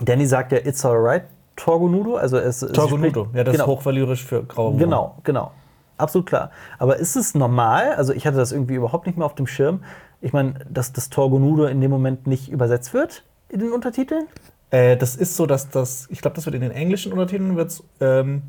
Danny 0.00 0.26
sagt 0.26 0.52
ja, 0.52 0.58
it's 0.58 0.84
alright, 0.84 1.24
Torgonudo. 1.56 2.14
Also 2.16 2.38
es, 2.38 2.60
Torgonudo, 2.60 3.24
spricht- 3.24 3.36
ja, 3.36 3.42
das 3.44 3.52
genau. 3.52 3.64
ist 3.64 3.68
Hochvalyrisch 3.70 4.24
für 4.24 4.44
Grauer 4.44 4.70
Wurm. 4.70 4.78
Genau, 4.78 5.16
genau. 5.24 5.50
Absolut 5.98 6.26
klar. 6.28 6.50
Aber 6.78 6.96
ist 6.98 7.16
es 7.16 7.34
normal? 7.34 7.94
Also 7.96 8.12
ich 8.12 8.24
hatte 8.26 8.36
das 8.36 8.52
irgendwie 8.52 8.74
überhaupt 8.74 9.06
nicht 9.06 9.18
mehr 9.18 9.26
auf 9.26 9.34
dem 9.34 9.46
Schirm. 9.48 9.82
Ich 10.20 10.32
meine, 10.32 10.54
dass 10.70 10.92
das 10.92 11.10
Torgonudo 11.10 11.66
in 11.66 11.80
dem 11.80 11.90
Moment 11.90 12.26
nicht 12.28 12.48
übersetzt 12.50 12.94
wird 12.94 13.24
in 13.48 13.58
den 13.60 13.72
Untertiteln? 13.72 14.26
Äh, 14.74 14.96
das 14.96 15.14
ist 15.14 15.36
so, 15.36 15.46
dass 15.46 15.70
das, 15.70 16.08
ich 16.10 16.20
glaube, 16.20 16.34
das 16.34 16.46
wird 16.46 16.56
in 16.56 16.60
den 16.60 16.72
englischen 16.72 17.12
Untertiteln 17.12 17.54
wird's, 17.56 17.84
ähm, 18.00 18.42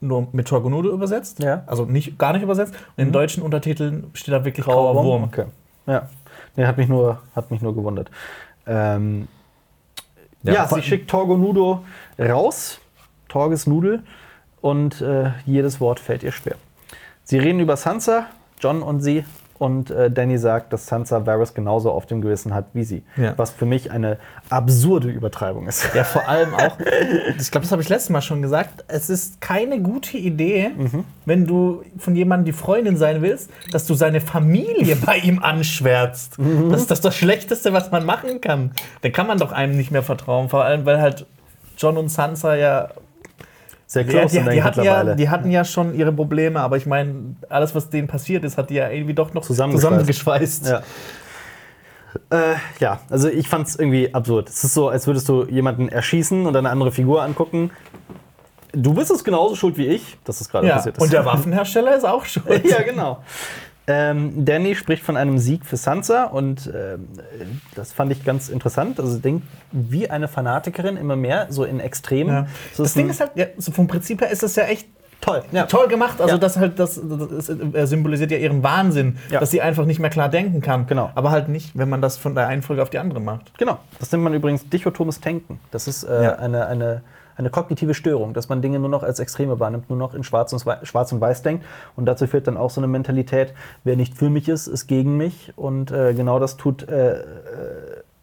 nur 0.00 0.26
mit 0.32 0.48
Torgonudo 0.48 0.90
übersetzt. 0.90 1.40
Ja. 1.40 1.62
Also 1.66 1.84
nicht, 1.84 2.18
gar 2.18 2.32
nicht 2.32 2.42
übersetzt. 2.42 2.74
Und 2.74 3.02
in 3.02 3.08
den 3.08 3.12
deutschen 3.12 3.44
Untertiteln 3.44 4.10
steht 4.14 4.34
da 4.34 4.44
wirklich 4.44 4.66
grauer, 4.66 4.94
Wurm. 4.96 5.24
Okay. 5.24 5.44
Ja. 5.86 6.08
Nee, 6.56 6.66
hat 6.66 6.76
mich 6.76 6.88
nur, 6.88 7.22
hat 7.36 7.52
mich 7.52 7.62
nur 7.62 7.72
gewundert. 7.72 8.10
Ähm, 8.66 9.28
ja, 10.42 10.54
Ja, 10.54 10.66
sie 10.66 10.82
schickt 10.82 11.08
Torgonudo 11.08 11.84
raus, 12.18 12.80
Torges 13.28 13.68
Nudel, 13.68 14.02
und 14.60 15.00
äh, 15.00 15.30
jedes 15.46 15.80
Wort 15.80 16.00
fällt 16.00 16.24
ihr 16.24 16.32
schwer. 16.32 16.56
Sie 17.22 17.38
reden 17.38 17.60
über 17.60 17.76
Sansa, 17.76 18.26
John 18.60 18.82
und 18.82 19.02
sie, 19.02 19.24
und 19.58 19.90
äh, 19.90 20.10
Danny 20.10 20.38
sagt, 20.38 20.72
dass 20.72 20.86
Sansa 20.86 21.26
Varys 21.26 21.54
genauso 21.54 21.90
auf 21.90 22.06
dem 22.06 22.20
Gewissen 22.20 22.54
hat 22.54 22.66
wie 22.72 22.84
sie. 22.84 23.02
Ja. 23.16 23.34
Was 23.36 23.50
für 23.50 23.66
mich 23.66 23.90
eine 23.90 24.18
absurde 24.50 25.08
Übertreibung 25.08 25.66
ist. 25.66 25.94
Ja, 25.94 26.04
vor 26.04 26.28
allem 26.28 26.54
auch, 26.54 26.78
ich 27.38 27.50
glaube, 27.50 27.64
das 27.64 27.72
habe 27.72 27.82
ich 27.82 27.88
letztes 27.88 28.10
Mal 28.10 28.22
schon 28.22 28.42
gesagt, 28.42 28.84
es 28.88 29.10
ist 29.10 29.40
keine 29.40 29.80
gute 29.80 30.16
Idee, 30.16 30.70
wenn 31.24 31.46
du 31.46 31.82
von 31.98 32.14
jemandem 32.14 32.46
die 32.46 32.52
Freundin 32.52 32.96
sein 32.96 33.22
willst, 33.22 33.50
dass 33.72 33.86
du 33.86 33.94
seine 33.94 34.20
Familie 34.20 34.96
bei 34.96 35.18
ihm 35.18 35.42
anschwärzt. 35.42 36.36
Das 36.70 36.82
ist 36.82 36.90
das, 36.90 37.00
das 37.00 37.16
Schlechteste, 37.16 37.72
was 37.72 37.90
man 37.90 38.04
machen 38.04 38.40
kann. 38.40 38.72
Dann 39.02 39.12
kann 39.12 39.26
man 39.26 39.38
doch 39.38 39.52
einem 39.52 39.76
nicht 39.76 39.90
mehr 39.90 40.02
vertrauen, 40.02 40.48
vor 40.48 40.64
allem, 40.64 40.86
weil 40.86 41.00
halt 41.00 41.26
John 41.76 41.96
und 41.96 42.08
Sansa 42.08 42.56
ja 42.56 42.88
Sehr 43.90 44.04
die, 44.04 44.10
close 44.10 44.26
die, 44.26 44.32
sind 44.34 44.44
die, 44.44 44.50
eigentlich 44.50 44.64
hatten 44.64 44.82
ja, 44.84 45.14
die 45.14 45.28
hatten 45.30 45.50
ja 45.50 45.64
schon 45.64 45.94
ihre 45.94 46.12
Probleme, 46.12 46.60
aber 46.60 46.76
ich 46.76 46.84
meine, 46.84 47.36
alles, 47.48 47.74
was 47.74 47.88
denen 47.88 48.06
passiert 48.06 48.44
ist, 48.44 48.58
hat 48.58 48.68
die 48.68 48.74
ja 48.74 48.90
irgendwie 48.90 49.14
doch 49.14 49.32
noch 49.32 49.42
Zusammengeschweißt. 49.42 50.64
zusammengeschweißt. 50.66 50.66
Ja. 50.68 50.82
Äh, 52.30 52.56
ja, 52.80 53.00
also 53.08 53.28
ich 53.28 53.48
fand 53.48 53.66
es 53.66 53.76
irgendwie 53.76 54.12
absurd. 54.14 54.50
Es 54.50 54.62
ist 54.62 54.74
so, 54.74 54.88
als 54.90 55.06
würdest 55.06 55.28
du 55.28 55.44
jemanden 55.44 55.88
erschießen 55.88 56.44
und 56.46 56.54
eine 56.54 56.68
andere 56.68 56.92
Figur 56.92 57.22
angucken. 57.22 57.70
Du 58.72 58.92
bist 58.92 59.10
es 59.10 59.24
genauso 59.24 59.54
schuld 59.54 59.78
wie 59.78 59.86
ich, 59.86 60.18
dass 60.24 60.42
es 60.42 60.50
gerade 60.50 60.66
Ja, 60.66 60.74
passiert 60.76 60.98
ist. 60.98 61.02
und 61.02 61.10
der 61.12 61.24
Waffenhersteller 61.24 61.96
ist 61.96 62.04
auch 62.04 62.26
schuld. 62.26 62.64
ja, 62.68 62.82
genau. 62.82 63.22
Ähm, 63.90 64.44
Danny 64.44 64.74
spricht 64.74 65.02
von 65.02 65.16
einem 65.16 65.38
Sieg 65.38 65.64
für 65.64 65.78
Sansa 65.78 66.24
und 66.24 66.70
ähm, 66.74 67.08
das 67.74 67.92
fand 67.92 68.12
ich 68.12 68.22
ganz 68.22 68.50
interessant. 68.50 69.00
Also 69.00 69.18
denkt 69.18 69.46
wie 69.72 70.10
eine 70.10 70.28
Fanatikerin 70.28 70.98
immer 70.98 71.16
mehr, 71.16 71.46
so 71.48 71.64
in 71.64 71.80
Extremen. 71.80 72.30
Ja. 72.34 72.46
So 72.74 72.82
Das 72.82 72.90
ist 72.90 72.96
Ding 72.98 73.08
ist 73.08 73.20
halt, 73.20 73.30
ja, 73.34 73.46
so 73.56 73.72
vom 73.72 73.86
Prinzip 73.88 74.20
her 74.20 74.30
ist 74.30 74.42
das 74.42 74.56
ja 74.56 74.64
echt 74.64 74.86
toll. 75.22 75.42
Ja. 75.52 75.64
toll 75.64 75.88
gemacht. 75.88 76.20
Also 76.20 76.34
Ja. 76.34 76.38
das 76.38 76.58
halt, 76.58 76.78
das, 76.78 77.00
das 77.02 77.48
äh, 77.48 77.86
symbolisiert 77.86 78.30
ja 78.30 78.36
ihren 78.36 78.62
Wahnsinn, 78.62 79.16
Ja. 79.30 79.40
dass 79.40 79.50
sie 79.50 79.62
einfach 79.62 79.86
nicht 79.86 80.00
mehr 80.00 80.10
klar 80.10 80.28
denken 80.28 80.60
kann. 80.60 80.86
Genau. 80.86 81.10
Aber 81.14 81.30
halt 81.30 81.48
nicht, 81.48 81.76
wenn 81.76 81.88
man 81.88 82.02
das 82.02 82.18
von 82.18 82.34
der 82.34 82.46
einen 82.46 82.60
Folge 82.62 82.82
auf 82.82 82.90
die 82.90 82.98
andere 82.98 83.20
macht. 83.20 83.56
Genau. 83.58 83.78
Das 83.98 84.12
nennt 84.12 84.22
man 84.22 84.34
übrigens 84.34 84.68
dichotomes 84.68 85.20
Denken. 85.20 85.60
Das 85.70 85.88
ist 85.88 86.04
äh, 86.04 86.34
eine, 86.38 86.66
eine, 86.66 87.02
eine 87.38 87.50
kognitive 87.50 87.94
Störung, 87.94 88.34
dass 88.34 88.48
man 88.48 88.60
Dinge 88.60 88.78
nur 88.78 88.88
noch 88.88 89.02
als 89.02 89.20
Extreme 89.20 89.58
wahrnimmt, 89.60 89.88
nur 89.88 89.98
noch 89.98 90.12
in 90.14 90.24
Schwarz 90.24 90.52
und, 90.52 90.66
Wei- 90.66 90.84
Schwarz 90.84 91.12
und 91.12 91.20
Weiß 91.20 91.42
denkt. 91.42 91.64
Und 91.96 92.06
dazu 92.06 92.26
führt 92.26 92.46
dann 92.46 92.56
auch 92.56 92.70
so 92.70 92.80
eine 92.80 92.88
Mentalität, 92.88 93.54
wer 93.84 93.96
nicht 93.96 94.16
für 94.16 94.28
mich 94.28 94.48
ist, 94.48 94.66
ist 94.66 94.86
gegen 94.86 95.16
mich. 95.16 95.52
Und 95.56 95.90
äh, 95.90 96.14
genau 96.14 96.38
das 96.38 96.56
tut 96.56 96.88
äh, 96.88 97.20
äh, 97.20 97.24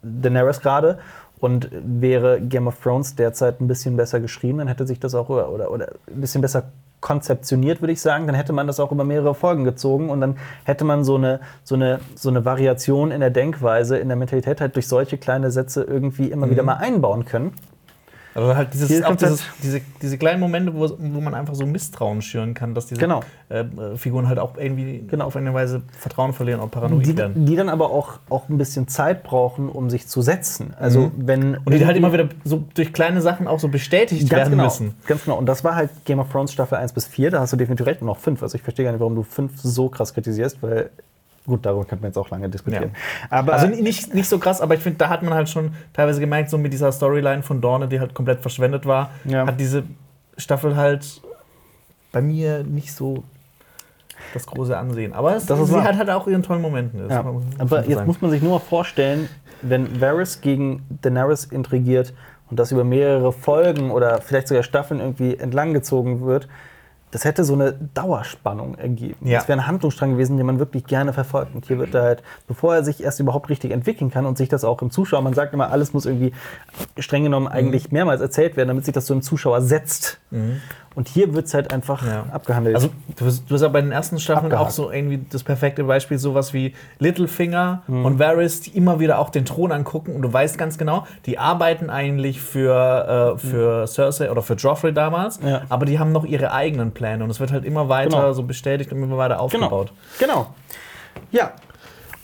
Daenerys 0.03 0.59
gerade. 0.59 0.99
Und 1.39 1.69
wäre 1.71 2.39
Game 2.39 2.67
of 2.67 2.79
Thrones 2.81 3.15
derzeit 3.15 3.59
ein 3.61 3.67
bisschen 3.67 3.97
besser 3.97 4.19
geschrieben, 4.19 4.59
dann 4.59 4.67
hätte 4.69 4.87
sich 4.87 4.99
das 4.99 5.13
auch 5.15 5.29
oder, 5.29 5.51
oder, 5.51 5.69
oder 5.69 5.87
ein 6.07 6.21
bisschen 6.21 6.41
besser 6.41 6.63
konzeptioniert, 7.01 7.81
würde 7.81 7.91
ich 7.91 8.01
sagen, 8.01 8.25
dann 8.25 8.35
hätte 8.35 8.53
man 8.53 8.65
das 8.67 8.79
auch 8.79 8.91
über 8.91 9.03
mehrere 9.03 9.35
Folgen 9.35 9.63
gezogen 9.63 10.09
und 10.09 10.21
dann 10.21 10.37
hätte 10.63 10.85
man 10.85 11.03
so 11.03 11.15
eine, 11.15 11.41
so 11.63 11.75
eine, 11.75 11.99
so 12.15 12.29
eine 12.29 12.45
Variation 12.45 13.11
in 13.11 13.19
der 13.19 13.29
Denkweise, 13.29 13.97
in 13.97 14.07
der 14.07 14.15
Mentalität 14.15 14.59
halt 14.59 14.75
durch 14.75 14.87
solche 14.87 15.17
kleine 15.19 15.51
Sätze 15.51 15.83
irgendwie 15.83 16.31
immer 16.31 16.49
wieder 16.49 16.63
mal 16.63 16.77
einbauen 16.77 17.25
können. 17.25 17.53
Also 18.35 18.55
halt 18.55 18.73
dieses, 18.73 19.01
auch 19.01 19.07
kommt 19.07 19.21
halt- 19.23 19.31
dieses, 19.31 19.45
diese, 19.63 19.81
diese 20.01 20.17
kleinen 20.17 20.41
Momente, 20.41 20.73
wo, 20.75 20.81
wo 20.99 21.21
man 21.21 21.33
einfach 21.33 21.55
so 21.55 21.65
Misstrauen 21.65 22.21
schüren 22.21 22.53
kann, 22.53 22.75
dass 22.75 22.85
diese 22.87 22.99
Genau. 22.99 23.21
äh, 23.47 23.63
Figuren 23.95 24.27
halt 24.27 24.39
auch 24.39 24.57
irgendwie 24.57 25.05
Genau. 25.07 25.25
auf 25.25 25.35
eine 25.37 25.53
Weise 25.53 25.83
Vertrauen 25.97 26.33
verlieren 26.33 26.59
und 26.59 26.69
paranoid 26.69 27.05
Die, 27.05 27.17
werden. 27.17 27.45
die 27.45 27.55
dann 27.55 27.69
aber 27.69 27.89
auch, 27.91 28.19
auch 28.29 28.49
ein 28.49 28.57
bisschen 28.57 28.87
Zeit 28.89 29.23
brauchen, 29.23 29.69
um 29.69 29.89
sich 29.89 30.07
zu 30.07 30.21
setzen. 30.21 30.73
Also 30.77 31.11
wenn 31.17 31.51
Mhm. 31.51 31.57
Und 31.63 31.73
die 31.73 31.85
halt 31.85 31.95
immer 31.95 32.11
wieder 32.11 32.27
so 32.43 32.65
durch 32.73 32.91
kleine 32.91 33.21
Sachen 33.21 33.47
auch 33.47 33.59
so 33.59 33.69
bestätigt 33.69 34.29
werden 34.29 34.51
genau, 34.51 34.65
müssen. 34.65 34.95
ganz 35.07 35.23
genau. 35.23 35.37
Und 35.37 35.45
das 35.45 35.63
war 35.63 35.75
halt 35.75 35.89
Game 36.03 36.19
of 36.19 36.29
Thrones 36.29 36.51
Staffel 36.51 36.77
1 36.77 36.91
bis 36.91 37.07
4, 37.07 37.31
da 37.31 37.39
hast 37.39 37.53
du 37.53 37.57
definitiv 37.57 37.85
recht. 37.85 38.01
Und 38.01 38.09
auch 38.09 38.17
5. 38.17 38.43
Also 38.43 38.55
ich 38.55 38.61
verstehe 38.63 38.83
gar 38.83 38.91
nicht, 38.91 38.99
warum 38.99 39.15
du 39.15 39.23
5 39.23 39.53
so 39.61 39.87
krass 39.87 40.13
kritisierst, 40.13 40.61
weil, 40.61 40.89
gut, 41.45 41.65
darüber 41.65 41.85
könnten 41.85 42.03
wir 42.03 42.07
jetzt 42.09 42.17
auch 42.17 42.29
lange 42.29 42.49
diskutieren. 42.49 42.91
Aber 43.29 43.53
Also 43.53 43.67
nicht, 43.67 44.13
nicht 44.13 44.27
so 44.29 44.39
krass, 44.39 44.61
aber 44.61 44.73
ich 44.75 44.81
finde, 44.81 44.97
da 44.99 45.09
hat 45.09 45.21
man 45.23 45.33
halt 45.33 45.49
schon 45.49 45.73
teilweise 45.93 46.19
gemerkt, 46.19 46.49
so 46.49 46.57
mit 46.57 46.73
dieser 46.73 46.91
Storyline 46.91 47.43
von 47.43 47.61
Dorne, 47.61 47.87
die 47.87 47.99
halt 47.99 48.13
komplett 48.13 48.41
verschwendet 48.41 48.85
war, 48.85 49.11
Ja. 49.25 49.45
hat 49.45 49.59
diese 49.59 49.83
Staffel 50.37 50.75
halt 50.75 51.21
bei 52.11 52.21
mir 52.21 52.63
nicht 52.63 52.93
so 52.93 53.23
das 54.33 54.45
große 54.45 54.77
Ansehen. 54.77 55.13
Aber 55.13 55.35
es, 55.35 55.45
Das 55.45 55.59
ist 55.59 55.67
sie 55.67 55.73
wahr. 55.73 55.83
hat 55.83 55.97
halt 55.97 56.09
auch 56.09 56.27
ihren 56.27 56.43
tollen 56.43 56.61
Momenten. 56.61 57.09
Ja. 57.09 57.21
man 57.23 57.43
Aber 57.57 57.79
jetzt 57.83 57.93
sagen. 57.93 58.07
muss 58.07 58.21
man 58.21 58.31
sich 58.31 58.41
nur 58.41 58.51
mal 58.53 58.59
vorstellen, 58.59 59.29
wenn 59.61 59.99
Varys 60.01 60.41
gegen 60.41 60.83
Daenerys 61.01 61.45
intrigiert 61.45 62.13
und 62.49 62.59
das 62.59 62.71
über 62.71 62.83
mehrere 62.83 63.31
Folgen 63.31 63.91
oder 63.91 64.21
vielleicht 64.21 64.47
sogar 64.47 64.63
Staffeln 64.63 64.99
irgendwie 64.99 65.35
entlanggezogen 65.37 66.25
wird, 66.25 66.47
das 67.15 67.23
hätte 67.23 67.45
so 67.45 67.53
eine 67.53 67.71
Dauerspannung 67.93 68.75
ergeben. 68.77 69.25
Ja. 69.25 69.39
Das 69.39 69.47
wäre 69.47 69.57
ein 69.57 69.67
Handlungsstrang 69.67 70.11
gewesen, 70.11 70.35
den 70.35 70.45
man 70.45 70.59
wirklich 70.59 70.83
gerne 70.83 71.13
verfolgt. 71.13 71.55
Und 71.55 71.65
hier 71.65 71.79
wird 71.79 71.95
er 71.95 72.03
halt, 72.03 72.23
bevor 72.45 72.75
er 72.75 72.83
sich 72.83 73.01
erst 73.01 73.21
überhaupt 73.21 73.49
richtig 73.49 73.71
entwickeln 73.71 74.11
kann 74.11 74.25
und 74.25 74.37
sich 74.37 74.49
das 74.49 74.65
auch 74.65 74.81
im 74.81 74.91
Zuschauer, 74.91 75.21
man 75.21 75.33
sagt 75.33 75.53
immer, 75.53 75.71
alles 75.71 75.93
muss 75.93 76.05
irgendwie 76.05 76.33
streng 76.99 77.23
genommen 77.23 77.47
eigentlich 77.47 77.89
mehrmals 77.93 78.19
erzählt 78.19 78.57
werden, 78.57 78.67
damit 78.67 78.83
sich 78.83 78.93
das 78.93 79.05
so 79.07 79.13
im 79.13 79.21
Zuschauer 79.21 79.61
setzt. 79.61 80.19
Und 80.95 81.09
hier 81.09 81.33
wird 81.33 81.45
es 81.47 81.53
halt 81.53 81.73
einfach 81.73 82.01
Mhm. 82.03 82.07
Ja. 82.09 82.25
abgehandelt. 82.31 82.75
Also, 82.75 82.89
du 83.17 83.25
hast, 83.25 83.43
du 83.49 83.53
hast 83.53 83.61
ja 83.61 83.67
bei 83.67 83.81
den 83.81 83.91
ersten 83.91 84.17
Staffeln 84.17 84.45
Abgehakt. 84.45 84.67
auch 84.67 84.71
so 84.71 84.91
irgendwie 84.91 85.25
das 85.29 85.43
perfekte 85.43 85.83
Beispiel, 85.83 86.17
sowas 86.17 86.53
wie 86.53 86.73
Littlefinger 86.99 87.83
Mhm. 87.87 88.05
und 88.05 88.19
Varys, 88.19 88.61
die 88.61 88.71
immer 88.77 88.99
wieder 88.99 89.19
auch 89.19 89.29
den 89.29 89.45
Thron 89.45 89.71
angucken 89.71 90.15
und 90.15 90.21
du 90.21 90.31
weißt 90.31 90.57
ganz 90.57 90.77
genau, 90.77 91.05
die 91.25 91.37
arbeiten 91.37 91.89
eigentlich 91.89 92.41
für, 92.41 93.35
äh, 93.35 93.37
für 93.37 93.87
Cersei 93.87 94.31
oder 94.31 94.41
für 94.41 94.53
Joffrey 94.53 94.93
damals, 94.93 95.39
Ja. 95.45 95.61
aber 95.69 95.85
die 95.85 95.99
haben 95.99 96.11
noch 96.13 96.23
ihre 96.25 96.51
eigenen 96.53 96.91
Pläne 96.91 97.23
und 97.23 97.29
es 97.29 97.39
wird 97.39 97.51
halt 97.51 97.65
immer 97.65 97.89
weiter 97.89 98.09
Genau. 98.21 98.33
so 98.33 98.43
bestätigt 98.43 98.91
und 98.93 99.03
immer 99.03 99.17
weiter 99.17 99.39
aufgebaut. 99.41 99.91
Genau. 100.19 100.47
Ja. 101.31 101.51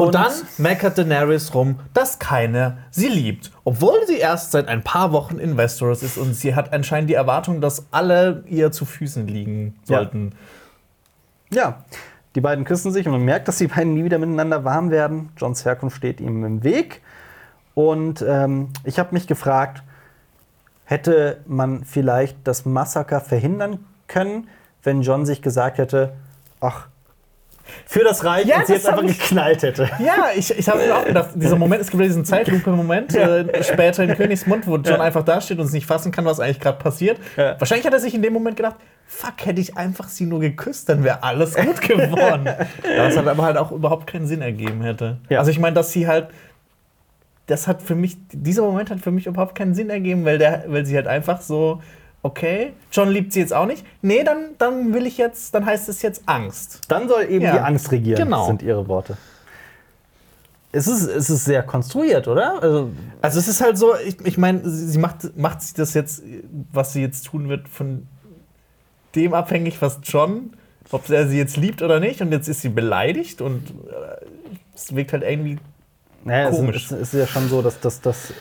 Und, 0.08 0.16
dann 0.16 0.32
meckert 0.58 0.98
Daenerys 0.98 1.54
rum, 1.54 1.80
dass 1.94 2.20
keiner 2.20 2.78
sie 2.90 3.08
liebt. 3.08 3.52
Obwohl 3.64 4.06
sie 4.08 4.18
erst 4.18 4.52
seit 4.52 4.68
ein 4.68 4.84
paar 4.84 5.12
Wochen 5.12 5.38
in 5.38 5.58
Westeros 5.58 6.04
ist 6.04 6.18
und 6.18 6.34
sie 6.34 6.56
hat 6.56 6.74
anscheinend 6.74 7.10
die 7.10 7.14
Erwartung, 7.14 7.62
dass 7.62 7.86
alle 7.92 8.44
ihr 8.48 8.72
zu 8.72 8.86
Füßen 8.86 9.28
liegen 9.28 9.76
Ja. 9.88 9.98
sollten. 9.98 10.34
Ja, 11.54 11.84
die 12.36 12.42
beiden 12.42 12.64
küssen 12.64 12.92
sich 12.92 13.06
und 13.06 13.12
man 13.12 13.24
merkt, 13.24 13.48
dass 13.48 13.58
die 13.58 13.68
beiden 13.68 13.94
nie 13.94 14.04
wieder 14.04 14.18
miteinander 14.18 14.64
warm 14.64 14.90
werden. 14.90 15.30
Johns 15.38 15.66
Herkunft 15.66 15.98
steht 15.98 16.22
ihm 16.22 16.44
im 16.46 16.64
Weg. 16.64 17.02
Und 17.74 18.24
ähm, 18.28 18.70
ich 18.84 19.00
habe 19.00 19.14
mich 19.14 19.28
gefragt, 19.28 19.84
hätte 20.86 21.40
man 21.46 21.84
vielleicht 21.84 22.38
das 22.46 22.66
Massaker 22.66 23.22
verhindern 23.22 23.80
können, 24.08 24.48
wenn 24.84 25.02
John 25.02 25.26
sich 25.26 25.42
gesagt 25.42 25.78
hätte, 25.78 26.14
ach, 26.60 26.88
für 27.86 28.04
das 28.04 28.24
Reich 28.26 28.46
Ja, 28.46 28.58
und 28.58 28.68
sie 28.68 28.74
das 28.74 28.84
jetzt 28.84 28.90
einfach 28.90 29.04
ich- 29.04 29.20
geknallt 29.20 29.64
hätte. 29.64 29.90
Ja, 30.00 30.28
ich, 30.36 30.58
ich 30.58 30.68
habe 30.70 30.80
mir 30.80 30.96
auch 30.96 31.06
gedacht, 31.06 31.30
dieser 31.36 31.56
Moment, 31.58 31.82
es 31.82 31.90
gibt 31.92 32.02
ja 32.02 32.08
diesen 32.08 32.26
Zeitlupe-Moment 32.26 33.16
äh, 33.16 33.64
später 33.64 34.04
in 34.04 34.16
Königsmund, 34.16 34.68
wo 34.68 34.76
John 34.78 34.86
Ja. 34.86 35.00
einfach 35.02 35.24
dasteht 35.24 35.60
und 35.60 35.66
es 35.66 35.74
nicht 35.74 35.86
fassen 35.86 36.12
kann, 36.12 36.26
was 36.26 36.40
eigentlich 36.40 36.60
gerade 36.60 36.78
passiert. 36.78 37.18
Ja. 37.38 37.56
Wahrscheinlich 37.60 37.86
hat 37.86 37.94
er 37.94 38.00
sich 38.00 38.14
in 38.14 38.22
dem 38.22 38.34
Moment 38.34 38.58
gedacht, 38.58 38.76
fuck, 39.08 39.46
hätte 39.46 39.60
ich 39.60 39.76
einfach 39.78 40.08
sie 40.08 40.26
nur 40.26 40.40
geküsst, 40.40 40.88
dann 40.90 41.04
wäre 41.04 41.22
alles 41.24 41.56
gut 41.56 41.82
geworden. 41.82 42.46
ja, 42.46 43.06
das 43.08 43.18
hat 43.18 43.28
aber 43.28 43.44
halt 43.44 43.58
auch 43.58 43.72
überhaupt 43.72 44.08
keinen 44.08 44.26
Sinn 44.28 44.42
ergeben 44.42 44.82
hätte. 44.82 45.18
Ja. 45.30 45.40
Also 45.40 45.52
ich 45.52 45.60
meine, 45.60 45.74
dass 45.76 45.92
sie 45.92 46.08
halt, 46.08 46.28
das 47.48 47.68
hat 47.68 47.82
für 47.82 47.96
mich, 47.96 48.18
dieser 48.32 48.62
Moment 48.64 48.90
hat 48.90 49.00
für 49.02 49.12
mich 49.12 49.28
überhaupt 49.28 49.56
keinen 49.56 49.74
Sinn 49.76 49.90
ergeben, 49.90 50.24
weil, 50.26 50.38
der, 50.38 50.64
weil 50.68 50.86
sie 50.86 50.96
halt 50.96 51.08
einfach 51.08 51.42
so, 51.42 51.82
okay, 52.24 52.74
John 52.92 53.10
liebt 53.10 53.34
sie 53.34 53.40
jetzt 53.40 53.54
auch 53.54 53.66
nicht. 53.66 53.86
Nee, 54.02 54.24
dann, 54.24 54.52
dann 54.58 54.94
will 54.94 55.06
ich 55.08 55.18
jetzt, 55.18 55.54
dann 55.56 55.66
heißt 55.66 55.90
es 55.90 56.02
jetzt 56.02 56.24
Angst. 56.28 56.82
Dann 56.88 57.08
soll 57.08 57.24
eben 57.30 57.44
Ja. 57.46 57.54
die 57.54 57.60
Angst 57.60 57.92
regieren, 57.92 58.24
Genau. 58.24 58.48
sind 58.48 58.62
ihre 58.62 58.88
Worte. 58.88 59.18
Es 60.74 60.88
ist, 60.88 61.02
es 61.04 61.30
ist 61.30 61.44
sehr 61.46 61.64
konstruiert, 61.64 62.28
oder? 62.30 62.62
Also, 62.64 62.92
Also 63.22 63.40
es 63.40 63.48
ist 63.50 63.60
halt 63.62 63.78
so, 63.78 63.94
ich, 64.06 64.18
ich 64.26 64.38
meine, 64.38 64.62
sie 64.64 64.98
macht, 65.00 65.38
macht 65.38 65.62
sie 65.62 65.74
das 65.74 65.94
jetzt, 65.94 66.24
was 66.72 66.94
sie 66.94 67.02
jetzt 67.02 67.26
tun 67.26 67.50
wird, 67.50 67.68
von 67.68 68.08
dem 69.16 69.34
abhängig, 69.34 69.82
was 69.82 70.00
John, 70.04 70.54
ob 70.92 71.10
er 71.10 71.28
sie 71.28 71.38
jetzt 71.38 71.58
liebt 71.58 71.82
oder 71.82 72.00
nicht. 72.00 72.22
Und 72.22 72.32
jetzt 72.32 72.48
ist 72.48 72.62
sie 72.62 72.70
beleidigt 72.70 73.42
und 73.42 73.72
äh, 73.72 74.26
es 74.74 74.96
wirkt 74.96 75.12
halt 75.12 75.24
irgendwie. 75.24 75.58
Naja, 76.24 76.50
Komisch. 76.52 76.86
Es, 76.86 76.92
es 76.92 77.14
ist 77.14 77.20
ja 77.20 77.26
schon 77.28 77.50
so, 77.50 77.62
dass, 77.62 77.80
dass, 77.80 78.00
dass 78.02 78.34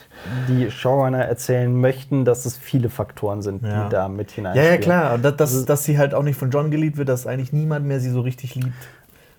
die 0.48 0.70
Showrunner 0.70 1.24
erzählen 1.24 1.74
möchten, 1.74 2.24
dass 2.26 2.44
es 2.44 2.56
viele 2.56 2.90
Faktoren 2.90 3.40
sind, 3.42 3.62
Ja. 3.62 3.84
die 3.84 3.90
da 3.90 4.08
mit 4.08 4.30
Ja, 4.32 4.36
hineinspielen. 4.36 4.72
ja, 4.72 4.78
klar. 4.78 5.14
Und 5.14 5.22
dass, 5.24 5.36
dass, 5.36 5.64
dass 5.64 5.84
sie 5.84 5.96
halt 5.98 6.12
auch 6.12 6.22
nicht 6.22 6.36
von 6.36 6.50
John 6.50 6.70
geliebt 6.70 6.96
wird, 6.98 7.08
dass 7.08 7.26
eigentlich 7.26 7.52
niemand 7.52 7.86
mehr 7.86 7.98
sie 8.00 8.10
so 8.10 8.20
richtig 8.20 8.54
liebt. 8.54 8.74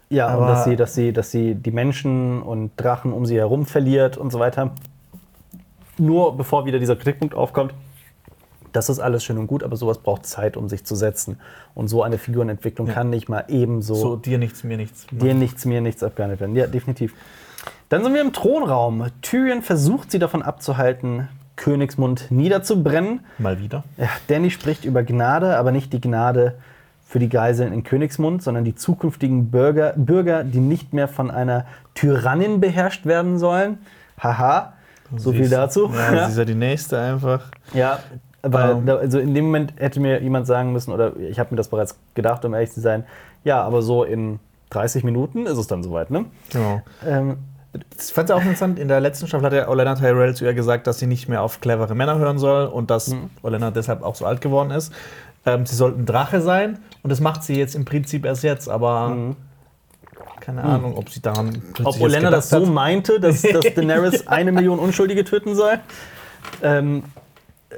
Ja, 0.09 0.27
und 0.35 0.43
Aber- 0.43 0.47
dass 0.47 0.63
sie, 0.65 0.75
dass, 0.75 0.93
sie, 0.95 1.13
dass 1.13 1.29
sie 1.31 1.53
die 1.55 1.71
Menschen 1.71 2.41
und 2.41 2.71
Drachen 2.77 3.13
um 3.13 3.25
sie 3.25 3.37
herum 3.37 3.65
verliert 3.65 4.17
und 4.17 4.31
so 4.31 4.39
weiter. 4.39 4.71
Nur 5.97 6.35
bevor 6.35 6.65
wieder 6.65 6.79
dieser 6.79 6.95
Kritikpunkt 6.95 7.35
aufkommt, 7.35 7.73
das 8.71 8.89
ist 8.89 8.99
alles 8.99 9.23
schön 9.23 9.37
und 9.37 9.47
gut, 9.47 9.63
aber 9.63 9.75
sowas 9.75 9.97
braucht 9.99 10.25
Zeit, 10.25 10.55
um 10.57 10.69
sich 10.69 10.85
zu 10.85 10.95
setzen. 10.95 11.39
Und 11.75 11.89
so 11.89 12.03
eine 12.03 12.17
Figurenentwicklung 12.17 12.87
Ja. 12.87 12.93
kann 12.93 13.09
nicht 13.09 13.27
mal 13.29 13.43
ebenso 13.49 13.95
So, 13.95 14.15
dir 14.15 14.37
nichts, 14.37 14.63
mir 14.63 14.77
nichts. 14.77 15.05
dir 15.11 15.33
nichts, 15.33 15.65
mir 15.65 15.81
nichts 15.81 16.01
abgehandelt 16.03 16.39
werden. 16.39 16.55
Ja, 16.55 16.67
definitiv. 16.67 17.13
Dann 17.91 18.05
sind 18.05 18.13
wir 18.13 18.21
im 18.21 18.31
Thronraum. 18.31 19.07
Tyrion 19.21 19.61
versucht 19.61 20.11
sie 20.11 20.19
davon 20.19 20.41
abzuhalten, 20.43 21.27
Königsmund 21.57 22.31
niederzubrennen. 22.31 23.19
Mal 23.37 23.59
wieder. 23.59 23.83
Ja, 23.97 24.07
Danny 24.27 24.49
spricht 24.49 24.85
über 24.85 25.03
Gnade, 25.03 25.57
aber 25.57 25.73
nicht 25.73 25.91
die 25.91 25.99
Gnade 25.99 26.55
für 27.05 27.19
die 27.19 27.27
Geiseln 27.27 27.73
in 27.73 27.83
Königsmund, 27.83 28.41
sondern 28.43 28.63
die 28.63 28.75
zukünftigen 28.75 29.51
Bürger, 29.51 29.91
Bürger, 29.97 30.45
die 30.45 30.61
nicht 30.61 30.93
mehr 30.93 31.09
von 31.09 31.29
einer 31.29 31.65
Tyrannin 31.93 32.61
beherrscht 32.61 33.05
werden 33.05 33.37
sollen. 33.37 33.79
Haha, 34.17 34.71
so 35.17 35.33
viel 35.33 35.49
dazu. 35.49 35.91
Ja, 35.93 36.27
sie 36.27 36.31
ist 36.31 36.37
ja 36.37 36.45
die 36.45 36.55
nächste 36.55 36.97
einfach. 36.97 37.41
Ja, 37.73 37.99
weil 38.41 38.71
Ähm. 38.71 38.85
da, 38.85 38.95
also 38.95 39.19
in 39.19 39.35
dem 39.35 39.47
Moment 39.47 39.73
hätte 39.75 39.99
mir 39.99 40.21
jemand 40.21 40.47
sagen 40.47 40.71
müssen, 40.71 40.93
oder 40.93 41.17
ich 41.17 41.39
habe 41.39 41.49
mir 41.51 41.57
das 41.57 41.67
bereits 41.67 41.97
gedacht, 42.15 42.45
um 42.45 42.53
ehrlich 42.53 42.71
zu 42.71 42.79
sein, 42.79 43.03
ja, 43.43 43.61
aber 43.61 43.81
so 43.81 44.05
in 44.05 44.39
30 44.69 45.03
Minuten 45.03 45.45
ist 45.45 45.57
es 45.57 45.67
dann 45.67 45.83
soweit, 45.83 46.09
ne? 46.09 46.23
Genau. 46.51 46.81
Ähm, 47.05 47.35
Ich 47.73 48.11
fand 48.13 48.29
es 48.29 48.35
auch 48.35 48.41
interessant, 48.41 48.79
in 48.79 48.87
der 48.89 48.99
letzten 48.99 49.27
Staffel 49.27 49.45
hat 49.45 49.53
ja 49.53 49.67
Olenna 49.69 49.95
Tyrell 49.95 50.35
zu 50.35 50.43
ihr 50.45 50.53
gesagt, 50.53 50.87
dass 50.87 50.99
sie 50.99 51.07
nicht 51.07 51.29
mehr 51.29 51.41
auf 51.41 51.61
clevere 51.61 51.95
Männer 51.95 52.17
hören 52.17 52.37
soll 52.37 52.65
und 52.65 52.89
dass 52.91 53.07
Mhm. 53.09 53.29
Olenna 53.43 53.71
deshalb 53.71 54.03
auch 54.03 54.15
so 54.15 54.25
alt 54.25 54.41
geworden 54.41 54.71
ist. 54.71 54.91
Ähm, 55.45 55.65
sie 55.65 55.75
sollte 55.75 55.99
ein 55.99 56.05
Drache 56.05 56.41
sein 56.41 56.79
und 57.03 57.09
das 57.09 57.19
macht 57.21 57.43
sie 57.43 57.55
jetzt 57.55 57.75
im 57.75 57.85
Prinzip 57.85 58.25
erst 58.25 58.43
jetzt, 58.43 58.67
aber 58.69 59.35
keine 60.41 60.63
Ahnung, 60.63 60.97
ob 60.97 61.09
sie 61.09 61.21
daran 61.21 61.47
Mhm. 61.47 61.85
ob 61.85 61.99
Olenna 62.01 62.29
das 62.29 62.49
so 62.49 62.65
hat. 62.65 62.73
meinte, 62.73 63.19
dass, 63.19 63.41
dass 63.41 63.63
Daenerys 63.75 64.27
eine 64.27 64.51
Million 64.51 64.77
Unschuldige 64.79 65.23
töten 65.23 65.55
soll. 65.55 65.79
Ähm, 66.61 67.03
äh, 67.69 67.75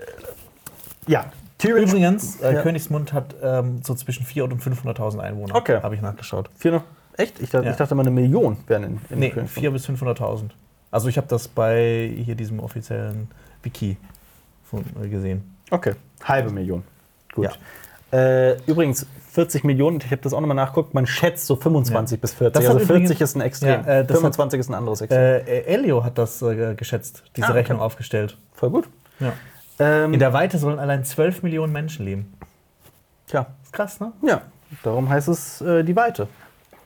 ja, 1.11 1.25
Tyrion. 1.59 1.89
Übrigens, 1.89 2.41
äh, 2.41 2.55
Ja. 2.55 2.61
Königsmund 2.61 3.13
hat 3.13 3.35
ähm, 3.43 3.81
so 3.83 3.93
zwischen 3.93 4.25
400.000 4.25 4.51
und 4.53 4.61
500.000 4.63 5.19
Einwohner. 5.19 5.55
Okay. 5.55 5.79
Habe 5.83 5.95
ich 5.95 6.01
nachgeschaut. 6.01 6.49
Vier 6.57 6.71
noch, 6.71 6.83
echt? 7.17 7.39
Ich 7.39 7.49
dachte, 7.49 7.65
Ja. 7.65 7.71
ich 7.71 7.77
dachte 7.77 7.95
mal 7.95 8.01
eine 8.01 8.11
Million 8.11 8.57
wären 8.67 8.83
in, 8.83 8.99
in 9.09 9.19
Nee, 9.19 9.29
Königsmund. 9.29 9.65
400.000 9.67 9.71
bis 9.71 9.89
500.000. 9.89 10.43
Also 10.91 11.07
ich 11.09 11.17
habe 11.17 11.27
das 11.27 11.47
bei 11.47 12.11
hier 12.23 12.35
diesem 12.35 12.59
offiziellen 12.59 13.29
Wiki 13.63 13.97
von, 14.69 14.83
äh, 15.03 15.07
gesehen. 15.07 15.55
Okay, 15.71 15.93
halbe 16.23 16.51
Million. 16.51 16.83
Gut. 17.33 17.45
Ja. 17.45 17.51
Äh, 18.17 18.57
übrigens, 18.67 19.07
40 19.31 19.63
Millionen, 19.63 19.97
ich 19.97 20.05
habe 20.11 20.17
das 20.21 20.33
auch 20.33 20.39
nochmal 20.39 20.55
nachgeguckt, 20.55 20.93
man 20.93 21.07
schätzt 21.07 21.47
so 21.47 21.55
25 21.55 22.17
Ja. 22.17 22.21
bis 22.21 22.33
40. 22.33 22.53
Das 22.53 22.65
also 22.67 22.77
40 22.85 22.89
übrigens- 23.07 23.21
ist 23.21 23.35
ein 23.35 23.41
Extrem. 23.41 23.69
Ja, 23.85 23.91
äh, 24.01 24.05
das 24.05 24.17
hat- 24.17 24.17
25 24.17 24.59
ist 24.59 24.69
ein 24.69 24.75
anderes 24.75 25.01
Extrem. 25.01 25.19
Äh, 25.19 25.61
Elio 25.61 26.03
hat 26.03 26.19
das 26.19 26.39
äh, 26.43 26.75
geschätzt, 26.75 27.23
diese 27.35 27.47
Ah, 27.47 27.49
okay. 27.49 27.59
Rechnung 27.59 27.79
aufgestellt. 27.79 28.37
Voll 28.53 28.69
gut. 28.69 28.87
Ja. 29.19 29.33
Ähm, 29.79 30.13
In 30.13 30.19
der 30.19 30.31
Weite 30.33 30.59
sollen 30.59 30.77
allein 30.77 31.03
12 31.03 31.41
Millionen 31.41 31.73
Menschen 31.73 32.05
leben. 32.05 32.33
tja, 33.25 33.47
Ist 33.63 33.73
krass, 33.73 33.99
ne? 33.99 34.11
ja, 34.21 34.41
darum 34.83 35.09
heißt 35.09 35.27
es 35.29 35.61
äh, 35.61 35.83
die 35.83 35.95
Weite. 35.95 36.27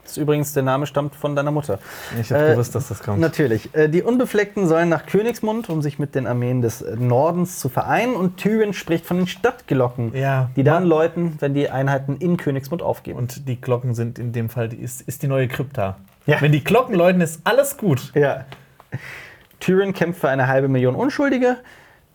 Das 0.08 0.16
ist 0.16 0.24
übrigens, 0.24 0.54
der 0.54 0.64
Name 0.64 0.86
stammt 0.86 1.16
von 1.16 1.36
deiner 1.36 1.52
Mutter. 1.52 1.80
Ich 2.18 2.32
habe 2.32 2.48
Äh, 2.48 2.52
gewusst, 2.54 2.74
dass 2.76 2.88
das 2.88 3.04
kommt. 3.04 3.20
Natürlich. 3.20 3.76
Äh, 3.76 3.90
die 3.90 4.02
Unbefleckten 4.04 4.66
sollen 4.66 4.88
nach 4.88 5.06
Königsmund, 5.06 5.70
um 5.70 5.82
sich 5.82 6.00
mit 6.00 6.16
den 6.16 6.26
Armeen 6.28 6.62
des 6.62 6.82
Nordens 6.98 7.60
zu 7.60 7.68
vereinen. 7.68 8.16
Und 8.16 8.38
Tyrion 8.38 8.72
spricht 8.72 9.06
von 9.06 9.18
den 9.18 9.28
Stadtglocken, 9.28 10.16
Ja. 10.16 10.50
die 10.56 10.64
dann 10.64 10.86
läuten, 10.86 11.36
wenn 11.40 11.54
die 11.54 11.70
Einheiten 11.70 12.16
in 12.16 12.38
Königsmund 12.38 12.82
aufgeben. 12.82 13.20
Und 13.20 13.50
die 13.50 13.60
Glocken 13.60 13.94
sind 13.96 14.18
in 14.18 14.32
dem 14.32 14.48
Fall, 14.48 14.70
die 14.70 14.78
ist, 14.78 15.02
ist 15.02 15.24
die 15.24 15.28
neue 15.28 15.50
Krypta. 15.50 15.98
Ja. 16.26 16.40
Wenn 16.40 16.54
die 16.54 16.64
Glocken 16.64 16.96
läuten, 16.96 17.20
ist 17.20 17.42
alles 17.44 17.76
gut. 17.76 18.14
Ja. 18.16 18.46
Tyrion 19.60 19.94
kämpft 19.94 20.22
für 20.22 20.30
eine 20.30 20.48
halbe 20.48 20.70
Million 20.70 20.96
Unschuldige. 20.96 21.58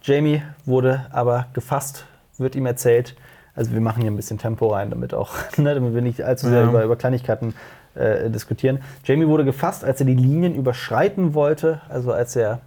Jamie 0.01 0.43
wurde 0.64 1.06
aber 1.12 1.47
gefasst, 1.52 2.06
wird 2.39 2.55
ihm 2.56 2.64
erzählt. 2.64 3.16
Also 3.55 3.73
wir 3.73 3.82
machen 3.82 4.01
hier 4.01 4.10
ein 4.10 4.16
bisschen 4.16 4.39
Tempo 4.39 4.69
rein, 4.69 4.89
damit 4.89 5.12
auch, 5.12 5.35
ne, 5.59 5.74
damit 5.74 5.94
wir 5.94 6.01
nicht 6.01 6.23
allzu 6.23 6.48
sehr 6.48 6.62
Ja. 6.62 6.69
über, 6.69 6.82
über 6.85 6.97
Kleinigkeiten 6.97 7.55
äh, 7.94 8.31
diskutieren. 8.31 8.81
Jamie 9.05 9.27
wurde 9.28 9.44
gefasst, 9.44 9.85
als 9.85 10.01
er 10.01 10.06
die 10.06 10.14
Linien 10.14 10.55
überschreiten 10.55 11.35
wollte, 11.35 11.81
also 11.89 12.12
als 12.12 12.36
er 12.36 12.60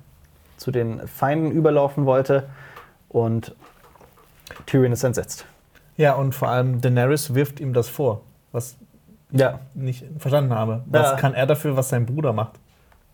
zu 0.58 0.72
den 0.72 1.06
Feinden 1.08 1.52
überlaufen 1.52 2.06
wollte. 2.06 2.44
Und 3.10 3.56
Tyrion 4.66 4.92
ist 4.92 5.04
entsetzt. 5.04 5.46
Ja, 5.98 6.14
und 6.14 6.34
vor 6.36 6.50
allem 6.50 6.82
Daenerys 6.82 7.34
wirft 7.34 7.60
ihm 7.60 7.74
das 7.74 7.88
vor, 7.90 8.22
was 8.52 8.76
Ja. 9.32 9.60
ich 9.76 9.82
nicht 9.82 10.06
verstanden 10.20 10.54
habe. 10.54 10.84
Was 10.88 11.12
Ja. 11.12 11.16
kann 11.18 11.34
er 11.34 11.46
dafür, 11.46 11.76
was 11.78 11.90
sein 11.90 12.06
Bruder 12.06 12.34
macht? 12.34 12.54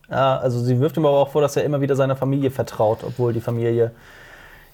Ja, 0.09 0.37
also 0.37 0.59
sie 0.59 0.79
wirft 0.79 0.97
ihm 0.97 1.05
aber 1.05 1.17
auch 1.17 1.29
vor, 1.29 1.41
dass 1.41 1.55
er 1.55 1.63
immer 1.63 1.79
wieder 1.79 1.95
seiner 1.95 2.15
Familie 2.17 2.51
vertraut, 2.51 2.99
obwohl 3.05 3.31
die 3.33 3.39
Familie 3.41 3.91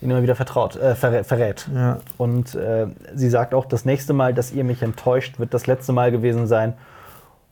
ihn 0.02 0.10
immer 0.10 0.22
wieder 0.24 0.36
vertraut, 0.36 0.76
äh, 0.76 0.96
verrä 0.96 1.24
verrät. 1.24 1.68
Ja. 1.74 2.00
Und 2.18 2.56
äh, 2.56 2.88
sie 3.14 3.30
sagt 3.30 3.54
auch, 3.54 3.66
das 3.66 3.86
nächste 3.86 4.14
Mal, 4.14 4.34
dass 4.34 4.52
ihr 4.52 4.64
mich 4.64 4.82
enttäuscht, 4.82 5.40
wird 5.40 5.54
das 5.54 5.68
letzte 5.68 5.92
Mal 5.94 6.12
gewesen 6.12 6.48
sein. 6.48 6.74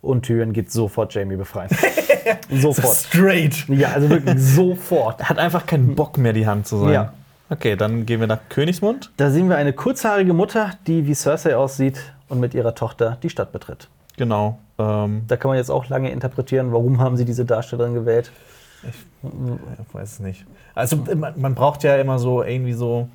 Und 0.06 0.24
Tyrion 0.24 0.54
geht 0.54 0.72
sofort 0.72 1.14
Jamie 1.14 1.36
befreien. 1.36 1.70
sofort. 2.52 2.96
Straight. 2.96 3.68
Ja, 3.70 3.90
also 3.94 4.10
wirklich 4.10 4.40
sofort. 4.40 5.20
Er 5.22 5.30
hat 5.30 5.40
einfach 5.40 5.66
keinen 5.66 5.96
Bock 5.96 6.18
mehr, 6.18 6.32
die 6.34 6.46
Hand 6.46 6.68
zu 6.68 6.78
sein. 6.78 6.94
Ja. 6.94 7.14
Okay, 7.50 7.76
dann 7.76 8.06
gehen 8.06 8.20
wir 8.20 8.28
nach 8.28 8.40
Königsmund. 8.50 9.12
Da 9.18 9.30
sehen 9.30 9.50
wir 9.50 9.58
eine 9.58 9.74
kurzhaarige 9.74 10.34
Mutter, 10.34 10.72
die 10.88 11.06
wie 11.08 11.14
Cersei 11.14 11.56
aussieht 11.56 12.00
und 12.30 12.40
mit 12.40 12.54
ihrer 12.54 12.74
Tochter 12.76 13.18
die 13.22 13.30
Stadt 13.30 13.52
betritt. 13.52 13.88
Genau. 14.18 14.60
Ähm, 14.80 15.24
Da 15.28 15.38
kann 15.38 15.50
man 15.50 15.58
jetzt 15.58 15.70
auch 15.70 15.88
lange 15.90 16.12
interpretieren, 16.12 16.72
warum 16.72 17.00
haben 17.02 17.18
sie 17.18 17.26
diese 17.26 17.46
Darstellerin 17.46 17.94
gewählt. 17.94 18.32
ich 18.84 19.94
weiß 19.94 20.14
es 20.14 20.20
nicht. 20.20 20.46
Also 20.74 20.98
man, 21.16 21.40
man 21.40 21.56
braucht 21.56 21.84
ja 21.84 21.96
immer 21.98 22.20
so 22.20 22.44
irgendwie 22.44 22.74
so 22.74 23.10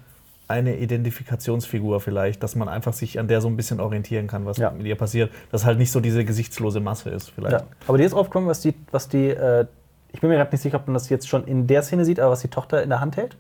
eine 0.51 0.77
Identifikationsfigur 0.77 2.01
vielleicht, 2.01 2.43
dass 2.43 2.55
man 2.57 2.69
einfach 2.69 2.93
sich 2.93 3.19
an 3.19 3.29
der 3.29 3.41
so 3.41 3.49
ein 3.49 3.57
bisschen 3.57 3.81
orientieren 3.81 4.27
kann, 4.27 4.45
was 4.45 4.59
Ja. 4.59 4.71
mit 4.71 4.87
ihr 4.87 4.97
passiert. 4.97 5.31
Dass 5.51 5.65
halt 5.65 5.79
nicht 5.79 5.91
so 5.93 6.01
diese 6.01 6.25
gesichtslose 6.25 6.81
Masse 6.81 7.09
ist 7.11 7.31
vielleicht. 7.31 7.53
Ja. 7.61 7.67
Aber 7.87 7.97
dir 7.97 8.05
ist 8.05 8.13
aufgekommen, 8.13 8.49
was 8.49 8.61
die, 8.61 8.75
was 8.91 9.09
die 9.09 9.29
äh, 9.29 9.67
ich 10.13 10.21
bin 10.21 10.31
mir 10.31 10.37
gerade 10.37 10.51
nicht 10.51 10.61
sicher, 10.63 10.77
ob 10.77 10.87
man 10.87 10.95
das 10.95 11.09
jetzt 11.09 11.29
schon 11.29 11.45
in 11.45 11.67
der 11.67 11.83
Szene 11.83 12.05
sieht, 12.05 12.21
aber 12.21 12.33
was 12.33 12.41
die 12.41 12.49
Tochter 12.49 12.83
in 12.83 12.89
der 12.89 13.01
Hand 13.01 13.17
hält. 13.17 13.37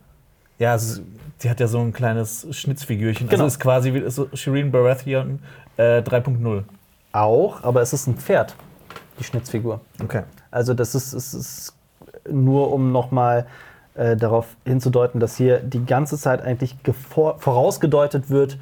Ja, 0.58 0.74
es, 0.74 1.02
die 1.42 1.50
hat 1.50 1.58
ja 1.60 1.66
so 1.66 1.80
ein 1.80 1.92
kleines 1.92 2.46
Schnitzfigürchen. 2.50 3.28
Genau. 3.28 3.44
Also 3.44 3.54
ist 3.54 3.60
quasi 3.60 3.94
wie 3.94 4.08
so 4.10 4.28
Shireen 4.34 4.70
Baratheon 4.70 5.40
äh, 5.76 6.00
3.0. 6.00 6.64
Auch, 7.12 7.64
aber 7.64 7.82
es 7.82 7.92
ist 7.92 8.06
ein 8.06 8.16
Pferd, 8.16 8.54
die 9.18 9.24
Schnitzfigur. 9.24 9.80
Okay. 10.02 10.22
Also 10.50 10.74
das 10.74 10.94
ist, 10.94 11.12
es 11.12 11.34
ist 11.34 11.74
nur, 12.30 12.72
um 12.72 12.92
nochmal 12.92 13.46
äh, 13.94 14.16
darauf 14.16 14.46
hinzudeuten, 14.64 15.20
dass 15.20 15.36
hier 15.36 15.58
die 15.60 15.84
ganze 15.84 16.16
Zeit 16.18 16.42
eigentlich 16.42 16.76
vorausgedeutet 17.38 18.30
wird, 18.30 18.58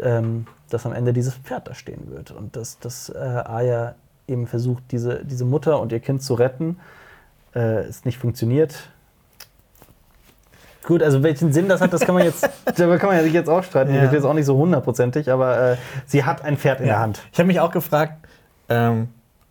ähm, 0.00 0.46
dass 0.70 0.84
am 0.86 0.92
Ende 0.92 1.12
dieses 1.12 1.34
Pferd 1.34 1.68
da 1.68 1.74
stehen 1.74 2.10
wird. 2.10 2.30
Und 2.30 2.56
dass, 2.56 2.78
dass 2.78 3.08
äh, 3.08 3.16
Arya 3.18 3.94
eben 4.28 4.46
versucht, 4.46 4.82
diese, 4.90 5.24
diese 5.24 5.44
Mutter 5.44 5.80
und 5.80 5.92
ihr 5.92 6.00
Kind 6.00 6.22
zu 6.22 6.34
retten. 6.34 6.78
Äh, 7.54 7.84
es 7.84 8.04
nicht 8.04 8.18
funktioniert. 8.18 8.90
Gut, 10.84 11.02
also 11.02 11.22
welchen 11.22 11.52
Sinn 11.52 11.68
das 11.68 11.80
hat, 11.80 11.92
das 11.92 12.02
kann 12.02 12.14
man 12.14 12.24
jetzt, 12.24 12.48
darüber 12.76 12.98
kann 12.98 13.08
man 13.08 13.16
ja 13.18 13.24
sich 13.24 13.32
jetzt 13.32 13.48
auch 13.48 13.62
streiten. 13.64 13.90
Ich 13.90 13.96
Ja. 13.96 14.02
verstehe 14.02 14.20
es 14.20 14.24
auch 14.24 14.34
nicht 14.34 14.46
so 14.46 14.56
hundertprozentig, 14.56 15.30
aber 15.30 15.72
äh, 15.72 15.76
sie 16.06 16.24
hat 16.24 16.42
ein 16.44 16.56
Pferd 16.56 16.80
in 16.80 16.86
der 16.86 17.00
Hand. 17.00 17.20
Ich 17.32 17.38
habe 17.38 17.46
mich 17.48 17.58
auch 17.60 17.72
gefragt, 17.72 18.12
ähm, 18.68 19.08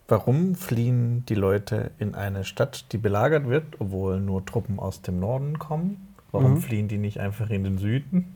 warum 0.07 0.55
fliehen 0.55 1.25
die 1.27 1.35
Leute 1.35 1.91
in 1.99 2.15
eine 2.15 2.43
Stadt, 2.43 2.91
die 2.91 2.97
belagert 2.97 3.47
wird, 3.47 3.65
obwohl 3.79 4.19
nur 4.19 4.45
Truppen 4.45 4.79
aus 4.79 5.01
dem 5.01 5.19
Norden 5.19 5.59
kommen? 5.59 6.13
Warum 6.31 6.53
Mhm. 6.53 6.57
fliehen 6.61 6.87
die 6.87 6.97
nicht 6.97 7.19
einfach 7.19 7.49
in 7.49 7.63
den 7.63 7.77
Süden? 7.77 8.35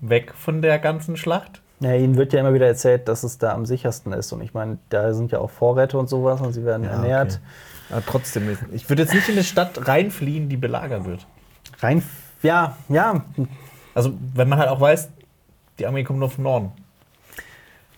Weg 0.00 0.34
von 0.34 0.62
der 0.62 0.78
ganzen 0.78 1.16
Schlacht? 1.16 1.62
Ja, 1.80 1.94
ihnen 1.94 2.16
wird 2.16 2.32
ja 2.32 2.40
immer 2.40 2.54
wieder 2.54 2.66
erzählt, 2.66 3.08
dass 3.08 3.22
es 3.24 3.38
da 3.38 3.52
am 3.54 3.66
sichersten 3.66 4.12
ist. 4.12 4.30
Und 4.32 4.40
ich 4.42 4.54
meine, 4.54 4.78
da 4.88 5.12
sind 5.14 5.32
ja 5.32 5.38
auch 5.40 5.50
Vorräte 5.50 5.98
und 5.98 6.08
sowas 6.08 6.40
und 6.40 6.52
sie 6.52 6.64
werden 6.64 6.84
ernährt. 6.86 7.40
okay. 7.88 7.94
Aber 7.96 8.06
trotzdem, 8.06 8.56
ich 8.72 8.88
würde 8.88 9.02
jetzt 9.02 9.14
nicht 9.14 9.28
in 9.28 9.34
eine 9.34 9.44
Stadt 9.44 9.86
reinfliehen, 9.88 10.48
die 10.48 10.56
belagert 10.56 11.04
wird. 11.04 11.26
Rein, 11.80 12.02
ja, 12.42 12.76
ja, 12.88 13.24
Also, 13.94 14.12
wenn 14.34 14.48
man 14.48 14.58
halt 14.58 14.68
auch 14.70 14.80
weiß, 14.80 15.10
die 15.78 15.86
Armee 15.86 16.04
kommt 16.04 16.18
nur 16.20 16.30
vom 16.30 16.44
Norden. 16.44 16.72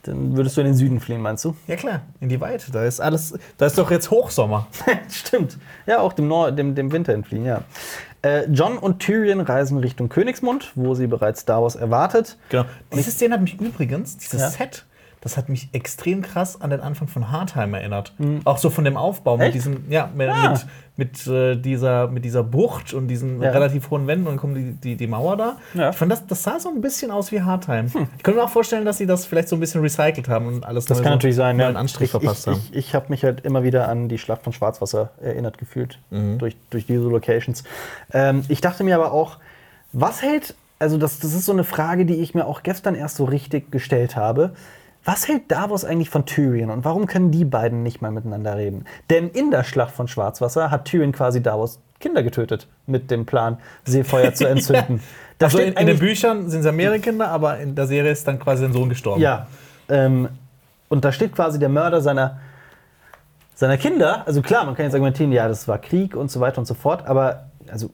Dann 0.05 0.37
würdest 0.37 0.57
du 0.57 0.61
in 0.61 0.67
den 0.69 0.75
Süden 0.75 1.01
fliehen, 1.01 1.21
meinst 1.21 1.45
du? 1.45 1.55
Ja 1.67 1.77
klar, 1.77 2.03
in 2.21 2.29
die 2.29 2.41
Weite. 2.41 2.71
Da 2.73 2.85
ist 2.85 3.01
alles, 3.01 3.35
da 3.59 3.67
ist 3.67 3.77
doch 3.79 3.91
jetzt 3.91 4.11
Hochsommer. 4.11 4.67
Stimmt. 5.11 5.59
Ja, 5.87 6.01
auch 6.01 6.13
dem, 6.13 6.29
Nor 6.29 6.53
dem, 6.53 6.75
dem 6.75 6.93
Winter 6.93 7.13
entfliehen, 7.13 7.45
ja. 7.45 7.63
Äh, 8.23 8.47
John 8.51 8.79
und 8.79 9.01
Tyrion 9.01 9.41
reisen 9.41 9.79
Richtung 9.79 10.09
Königsmund, 10.09 10.73
wo 10.75 10.95
sie 10.95 11.07
bereits 11.07 11.41
Star 11.41 11.63
Wars 11.63 11.75
erwartet. 11.77 12.39
Genau. 12.49 12.65
Diese 12.95 13.11
Szene 13.11 13.35
hat 13.35 13.43
mich 13.43 13.61
übrigens, 13.61 14.17
dieses 14.17 14.41
Ja. 14.41 14.51
Set, 14.51 14.85
das 15.25 15.37
hat 15.37 15.49
mich 15.49 15.69
extrem 15.73 16.23
krass 16.23 16.61
an 16.61 16.71
den 16.71 16.81
Anfang 16.81 17.09
von 17.09 17.33
Hardtime 17.33 17.77
erinnert. 17.81 18.13
Auch 18.45 18.59
so 18.59 18.71
von 18.71 18.85
dem 18.85 18.97
Aufbau 18.97 19.37
mit 19.37 19.47
Echt? 19.47 19.55
diesem, 19.57 19.91
ja, 19.91 20.09
mit, 20.15 20.29
Ah. 20.29 20.51
mit, 20.51 20.67
mit, 20.97 21.27
äh, 21.27 21.57
dieser, 21.57 22.07
mit 22.07 22.25
dieser 22.25 22.45
Bucht 22.45 22.95
und 22.95 23.09
diesen 23.09 23.43
Ja. 23.43 23.51
relativ 23.51 23.91
hohen 23.91 24.07
Wänden 24.07 24.27
und 24.29 24.35
dann 24.35 24.39
kommt 24.39 24.57
die, 24.57 24.73
die, 24.73 24.97
die 24.97 25.07
Mauer 25.09 25.37
da. 25.37 25.57
Ja. 25.75 25.85
Hm. 25.87 25.91
Ich 25.91 25.97
fand, 25.97 26.13
das, 26.13 26.27
das 26.29 26.43
sah 26.45 26.61
so 26.61 26.69
ein 26.69 26.81
bisschen 26.81 27.11
aus 27.11 27.33
wie 27.33 27.43
Hardtime. 27.43 27.87
Ich 27.87 28.23
könnte 28.23 28.39
mir 28.39 28.45
auch 28.45 28.51
vorstellen, 28.51 28.85
dass 28.85 28.99
sie 28.99 29.07
das 29.07 29.27
vielleicht 29.27 29.49
so 29.49 29.57
ein 29.57 29.61
bisschen 29.61 29.81
recycelt 29.81 30.29
haben 30.29 30.47
und 30.47 30.65
alles 30.65 30.85
Das 30.85 30.99
kann 30.99 31.05
so 31.05 31.11
natürlich 31.15 31.37
sein, 31.37 31.59
ja. 31.59 31.67
einen 31.67 31.77
Anstrich 31.77 32.05
ich 32.07 32.11
verpasst 32.13 32.47
ich, 32.47 32.53
haben. 32.53 32.61
ich, 32.71 32.77
ich 32.77 32.95
habe 32.95 33.07
mich 33.09 33.25
halt 33.25 33.41
immer 33.45 33.63
wieder 33.65 33.89
an 33.89 34.09
die 34.09 34.19
Schlacht 34.19 34.43
von 34.45 34.53
Schwarzwasser 34.53 35.11
erinnert 35.21 35.59
gefühlt, 35.59 35.99
Mhm. 36.11 36.39
durch, 36.39 36.55
durch 36.71 36.87
diese 36.87 37.01
Locations. 37.09 37.65
Ähm, 38.13 38.45
ich 38.49 38.61
dachte 38.61 38.85
mir 38.85 38.95
aber 38.95 39.11
auch, 39.13 39.39
was 39.93 40.23
hält, 40.23 40.55
also 40.79 40.99
das, 40.99 41.19
das 41.21 41.33
ist 41.35 41.47
so 41.47 41.53
eine 41.53 41.65
Frage, 41.65 42.05
die 42.05 42.17
ich 42.17 42.35
mir 42.35 42.47
auch 42.47 42.63
gestern 42.63 42.95
erst 42.95 43.17
so 43.17 43.25
richtig 43.25 43.71
gestellt 43.73 44.17
habe. 44.17 44.53
Was 45.05 45.29
hält 45.29 45.51
Davos 45.51 45.85
eigentlich 45.85 46.09
von 46.09 46.25
Tyrion 46.25 46.71
und 46.71 46.85
warum 46.85 47.07
können 47.07 47.31
die 47.31 47.45
beiden 47.45 47.83
nicht 47.83 48.01
mal 48.01 48.11
miteinander 48.11 48.57
reden? 48.57 48.87
Denn 49.11 49.29
in 49.29 49.51
der 49.51 49.63
Schlacht 49.63 49.95
von 49.95 50.09
Schwarzwasser 50.09 50.71
hat 50.71 50.87
Tyrion 50.87 51.13
quasi 51.13 51.43
Davos 51.43 51.81
Kinder 52.01 52.23
getötet 52.23 52.69
mit 52.87 53.11
dem 53.11 53.27
Plan, 53.27 53.59
Seefeuer 53.85 54.35
zu 54.35 54.45
entzünden. 54.49 55.01
Da 55.39 55.47
Also 55.47 55.59
in, 55.59 55.73
steht 55.73 55.81
in 55.81 55.87
den 55.87 55.99
Büchern 55.99 56.49
sind 56.51 56.61
es 56.61 56.67
ja 56.67 56.73
mehrere 56.73 57.01
Kinder, 57.01 57.29
aber 57.29 57.59
in 57.59 57.75
der 57.75 57.87
Serie 57.87 58.13
ist 58.13 58.27
dann 58.27 58.39
quasi 58.39 58.63
sein 58.63 58.73
Sohn 58.73 58.89
gestorben. 58.89 59.21
Ja. 59.21 59.47
Ähm, 59.89 60.29
und 60.89 61.05
da 61.05 61.13
steht 61.13 61.35
quasi 61.35 61.59
der 61.59 61.69
Mörder 61.69 62.01
seiner, 62.01 62.41
seiner 63.55 63.77
Kinder. 63.77 64.27
Also 64.27 64.43
klar, 64.43 64.65
man 64.65 64.75
kann 64.75 64.85
jetzt 64.85 64.95
argumentieren, 64.95 65.33
ja, 65.33 65.49
das 65.49 65.67
war 65.69 65.79
Krieg 65.79 66.17
und 66.17 66.31
so 66.31 66.41
weiter 66.41 66.59
und 66.59 66.67
so 66.67 66.75
fort, 66.75 67.07
aber 67.07 67.47
also 67.71 67.91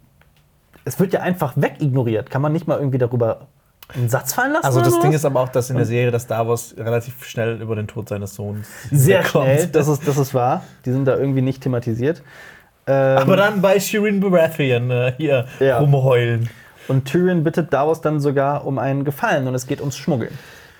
es 0.84 0.98
wird 0.98 1.12
ja 1.12 1.20
einfach 1.20 1.54
wegignoriert. 1.56 2.30
Kann 2.30 2.42
man 2.42 2.52
nicht 2.52 2.66
mal 2.66 2.78
irgendwie 2.78 2.98
darüber 2.98 3.48
einen 3.94 4.08
Satz 4.08 4.32
fallen 4.34 4.52
lassen? 4.52 4.64
Also 4.66 4.80
das? 4.80 4.98
Ding 5.00 5.12
ist 5.12 5.24
aber 5.24 5.40
auch, 5.40 5.48
dass 5.48 5.70
in 5.70 5.76
der 5.76 5.86
Serie, 5.86 6.10
dass 6.10 6.26
Davos 6.26 6.74
relativ 6.78 7.24
schnell 7.24 7.60
über 7.60 7.76
den 7.76 7.86
Tod 7.88 8.08
seines 8.08 8.34
Sohns 8.34 8.68
sehr 8.90 9.20
wegkommt. 9.24 9.46
schnell, 9.46 9.66
das 9.72 9.88
ist, 9.88 10.06
das 10.06 10.16
ist 10.16 10.34
wahr. 10.34 10.62
Die 10.84 10.92
sind 10.92 11.04
da 11.06 11.16
irgendwie 11.16 11.42
nicht 11.42 11.62
thematisiert. 11.62 12.22
Ähm, 12.86 13.18
Aber 13.18 13.36
dann 13.36 13.60
bei 13.60 13.78
Shirin 13.78 14.20
Baratheon 14.20 14.90
äh, 14.90 15.12
hier 15.16 15.46
Ja. 15.60 15.78
rumheulen. 15.78 16.48
und 16.88 17.04
Tyrion 17.04 17.44
bittet 17.44 17.72
Davos 17.72 18.00
dann 18.00 18.20
sogar 18.20 18.66
um 18.66 18.78
einen 18.78 19.04
Gefallen 19.04 19.46
und 19.46 19.54
es 19.54 19.66
geht 19.66 19.80
ums 19.80 19.96
Schmuggeln. 19.96 20.36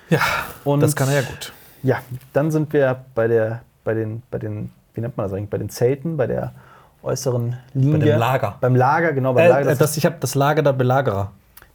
Ja, 0.09 0.19
Und 0.65 0.81
das 0.81 0.95
kann 0.95 1.07
er 1.09 1.15
ja 1.15 1.21
gut. 1.21 1.53
Ja, 1.83 1.99
dann 2.33 2.51
sind 2.51 2.73
wir 2.73 2.97
bei 3.15 3.27
der, 3.27 3.61
bei 3.83 3.93
den, 3.93 4.21
bei 4.29 4.37
den, 4.39 4.71
wie 4.93 5.01
nennt 5.01 5.15
man 5.15 5.25
das 5.27 5.33
eigentlich, 5.33 5.49
bei 5.49 5.57
den 5.57 5.69
Zelten, 5.69 6.17
bei 6.17 6.27
der 6.27 6.51
äußeren 7.01 7.55
Linie. 7.73 7.99
dem 7.99 8.19
Lager. 8.19 8.57
Beim 8.61 8.75
Lager, 8.75 9.13
genau, 9.13 9.33
beim 9.33 9.47
Lager. 9.49 9.61
Äh, 9.61 9.69
Das, 9.69 9.77
das, 9.79 9.97
ich 9.97 10.05
habe 10.05 10.17
das 10.19 10.35
Lager 10.35 10.61
der 10.63 10.73
Belagerer. 10.73 11.31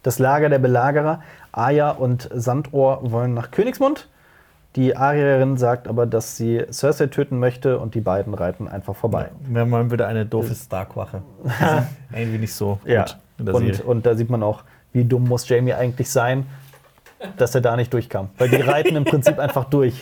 Das 0.06 0.20
Lager 0.20 0.48
der 0.48 0.60
Belagerer. 0.60 1.20
Arya 1.50 1.90
und 1.90 2.28
Sandohr 2.32 3.00
wollen 3.10 3.34
nach 3.34 3.50
Königsmund. 3.50 4.08
Die 4.76 4.96
Arierin 4.96 5.56
sagt 5.56 5.88
aber, 5.88 6.06
dass 6.06 6.36
sie 6.36 6.64
Cersei 6.70 7.06
töten 7.08 7.40
möchte 7.40 7.80
und 7.80 7.96
die 7.96 8.00
beiden 8.00 8.32
reiten 8.32 8.68
einfach 8.68 8.94
vorbei. 8.94 9.30
Wir 9.48 9.62
haben 9.62 9.70
mal 9.70 9.90
wieder 9.90 10.06
eine 10.06 10.24
doofe 10.24 10.54
Stark-Wache. 10.54 11.22
Sind 11.42 11.86
Irgendwie 12.12 12.38
nicht 12.38 12.54
so 12.54 12.78
Ja, 12.84 13.06
gut 13.36 13.48
und, 13.52 13.80
und 13.84 14.06
da 14.06 14.14
sieht 14.14 14.30
man 14.30 14.44
auch, 14.44 14.62
wie 14.92 15.02
dumm 15.02 15.24
muss 15.24 15.48
Jamie 15.48 15.72
eigentlich 15.72 16.08
sein, 16.08 16.46
dass 17.36 17.56
er 17.56 17.62
da 17.62 17.74
nicht 17.74 17.92
durchkam. 17.92 18.28
Weil 18.38 18.50
die 18.50 18.60
reiten 18.60 18.94
im 18.94 19.04
Prinzip 19.04 19.40
einfach 19.40 19.64
durch. 19.64 20.00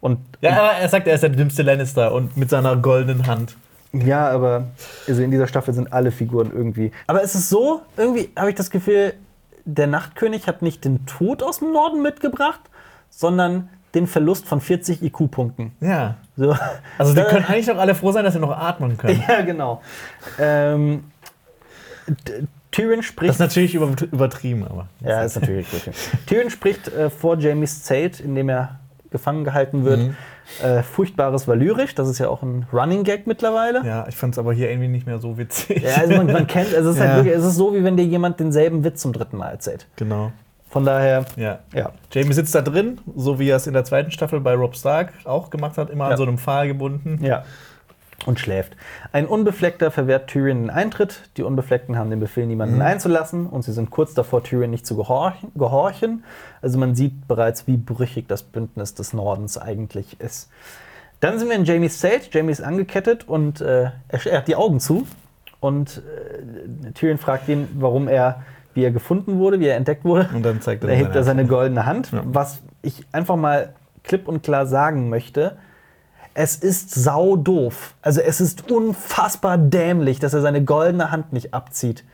Und 0.00 0.18
Ja, 0.40 0.72
er 0.72 0.88
sagt, 0.88 1.06
er 1.06 1.14
ist 1.14 1.22
der 1.22 1.30
dümmste 1.30 1.62
Lannister 1.62 2.12
und 2.12 2.36
mit 2.36 2.50
seiner 2.50 2.74
goldenen 2.76 3.26
Hand. 3.28 3.54
Ja, 3.92 4.28
aber 4.30 4.64
also 5.06 5.22
in 5.22 5.30
dieser 5.30 5.46
Staffel 5.46 5.72
sind 5.74 5.92
alle 5.92 6.10
Figuren 6.10 6.50
irgendwie. 6.52 6.90
Aber 7.06 7.22
es 7.22 7.36
ist 7.36 7.48
so, 7.48 7.82
irgendwie 7.96 8.30
habe 8.36 8.50
ich 8.50 8.56
das 8.56 8.68
Gefühl, 8.70 9.14
der 9.64 9.86
Nachtkönig 9.86 10.46
hat 10.46 10.62
nicht 10.62 10.84
den 10.84 11.06
Tod 11.06 11.42
aus 11.42 11.58
dem 11.60 11.72
Norden 11.72 12.02
mitgebracht, 12.02 12.60
sondern 13.10 13.68
den 13.94 14.06
Verlust 14.06 14.46
von 14.46 14.60
40 14.60 15.02
IQ-Punkten. 15.02 15.72
Ja. 15.80 16.16
So. 16.36 16.56
Also 16.98 17.14
die 17.14 17.20
Da- 17.20 17.26
können 17.28 17.44
eigentlich 17.46 17.66
doch 17.66 17.78
alle 17.78 17.94
froh 17.94 18.10
sein, 18.12 18.24
dass 18.24 18.34
sie 18.34 18.40
noch 18.40 18.50
atmen 18.50 18.96
können. 18.98 19.22
Ja, 19.28 19.40
genau. 19.42 19.82
Ähm, 20.38 21.04
Tyrion 22.70 23.02
spricht. 23.02 23.28
Das 23.30 23.36
ist 23.36 23.40
natürlich 23.40 23.74
über, 23.74 23.90
übertrieben, 24.10 24.66
aber. 24.68 24.88
Ja, 25.00 25.22
ist 25.22 25.40
natürlich. 25.40 25.66
Tyrion 26.26 26.50
spricht 26.50 26.88
äh, 26.88 27.08
vor 27.08 27.38
Jamies 27.38 27.82
Zelt, 27.84 28.20
in 28.20 28.34
dem 28.34 28.48
er 28.48 28.80
gefangen 29.10 29.44
gehalten 29.44 29.84
wird. 29.84 30.00
Mhm. 30.00 30.16
Äh, 30.62 30.82
Furchtbares 30.82 31.48
Valyrisch, 31.48 31.94
das 31.94 32.08
ist 32.08 32.18
ja 32.18 32.28
auch 32.28 32.42
ein 32.42 32.66
Running 32.72 33.02
Gag 33.04 33.26
mittlerweile. 33.26 33.84
Ja, 33.84 34.06
ich 34.08 34.16
fand 34.16 34.34
es 34.34 34.38
aber 34.38 34.52
hier 34.52 34.70
irgendwie 34.70 34.88
nicht 34.88 35.06
mehr 35.06 35.18
so 35.18 35.36
witzig. 35.38 35.82
Ja, 35.82 35.96
also 36.02 36.14
man, 36.16 36.26
man 36.32 36.46
kennt, 36.46 36.72
es 36.72 36.84
ist 36.84 36.98
Ja. 36.98 37.04
halt 37.04 37.16
wirklich, 37.16 37.34
es 37.34 37.44
ist 37.44 37.56
so, 37.56 37.74
wie 37.74 37.82
wenn 37.82 37.96
dir 37.96 38.04
jemand 38.04 38.38
denselben 38.40 38.84
Witz 38.84 39.00
zum 39.00 39.12
dritten 39.12 39.36
Mal 39.38 39.50
erzählt. 39.50 39.86
Genau. 39.96 40.32
Von 40.68 40.84
daher, 40.84 41.24
Ja. 41.36 41.60
ja. 41.72 41.92
Jamie 42.12 42.32
sitzt 42.32 42.54
da 42.54 42.60
drin, 42.60 43.00
so 43.16 43.38
wie 43.38 43.48
er 43.48 43.56
es 43.56 43.66
in 43.66 43.72
der 43.74 43.84
zweiten 43.84 44.10
Staffel 44.10 44.40
bei 44.40 44.54
Rob 44.54 44.76
Stark 44.76 45.12
auch 45.24 45.50
gemacht 45.50 45.78
hat, 45.78 45.88
immer 45.90 46.06
Ja. 46.06 46.10
an 46.12 46.16
so 46.16 46.24
einem 46.24 46.38
Pfahl 46.38 46.66
gebunden. 46.68 47.24
Ja. 47.24 47.44
Und 48.26 48.40
schläft. 48.40 48.76
Ein 49.12 49.26
Unbefleckter 49.26 49.90
verwehrt 49.90 50.28
Tyrion 50.28 50.62
den 50.62 50.70
Eintritt. 50.70 51.28
Die 51.36 51.42
Unbefleckten 51.42 51.98
haben 51.98 52.10
den 52.10 52.20
Befehl, 52.20 52.46
niemanden 52.46 52.80
einzulassen. 52.80 53.46
Und 53.46 53.62
sie 53.62 53.72
sind 53.72 53.90
kurz 53.90 54.14
davor, 54.14 54.42
Tyrion 54.42 54.70
nicht 54.70 54.86
zu 54.86 54.96
gehorchen, 54.96 55.50
gehorchen. 55.54 56.24
Also 56.62 56.78
man 56.78 56.94
sieht 56.94 57.28
bereits, 57.28 57.66
wie 57.66 57.76
brüchig 57.76 58.26
das 58.28 58.42
Bündnis 58.42 58.94
des 58.94 59.12
Nordens 59.12 59.58
eigentlich 59.58 60.20
ist. 60.20 60.48
Dann 61.20 61.38
sind 61.38 61.48
wir 61.48 61.56
in 61.56 61.64
Jamies 61.64 61.98
Zelt. 61.98 62.32
Jamie 62.32 62.52
ist 62.52 62.62
angekettet 62.62 63.28
und 63.28 63.60
äh, 63.60 63.90
er, 64.08 64.26
er 64.26 64.38
hat 64.38 64.48
die 64.48 64.56
Augen 64.56 64.80
zu. 64.80 65.06
Und 65.60 66.02
äh, 66.86 66.92
Tyrion 66.92 67.18
fragt 67.18 67.48
ihn, 67.48 67.68
warum 67.78 68.08
er, 68.08 68.42
wie 68.74 68.84
er 68.84 68.90
gefunden 68.90 69.38
wurde, 69.38 69.60
wie 69.60 69.66
er 69.66 69.76
entdeckt 69.76 70.04
wurde. 70.04 70.28
Und 70.34 70.44
dann 70.44 70.60
zeigt 70.60 70.84
er 70.84 70.90
Da 70.90 70.94
hebt 70.94 71.14
er 71.14 71.24
seine 71.24 71.40
seine 71.40 71.46
goldene 71.46 71.86
Hand. 71.86 72.12
Ja. 72.12 72.22
Was 72.24 72.60
ich 72.82 73.06
einfach 73.12 73.36
mal 73.36 73.74
klipp 74.02 74.28
und 74.28 74.42
klar 74.42 74.66
sagen 74.66 75.08
möchte, 75.08 75.56
es 76.34 76.56
ist 76.56 76.90
sau 76.94 77.36
doof. 77.36 77.94
Also 78.02 78.20
es 78.20 78.40
ist 78.40 78.70
unfassbar 78.70 79.56
dämlich, 79.58 80.18
dass 80.18 80.34
er 80.34 80.40
seine 80.40 80.64
goldene 80.64 81.10
Hand 81.10 81.32
nicht 81.32 81.54
abzieht. 81.54 82.04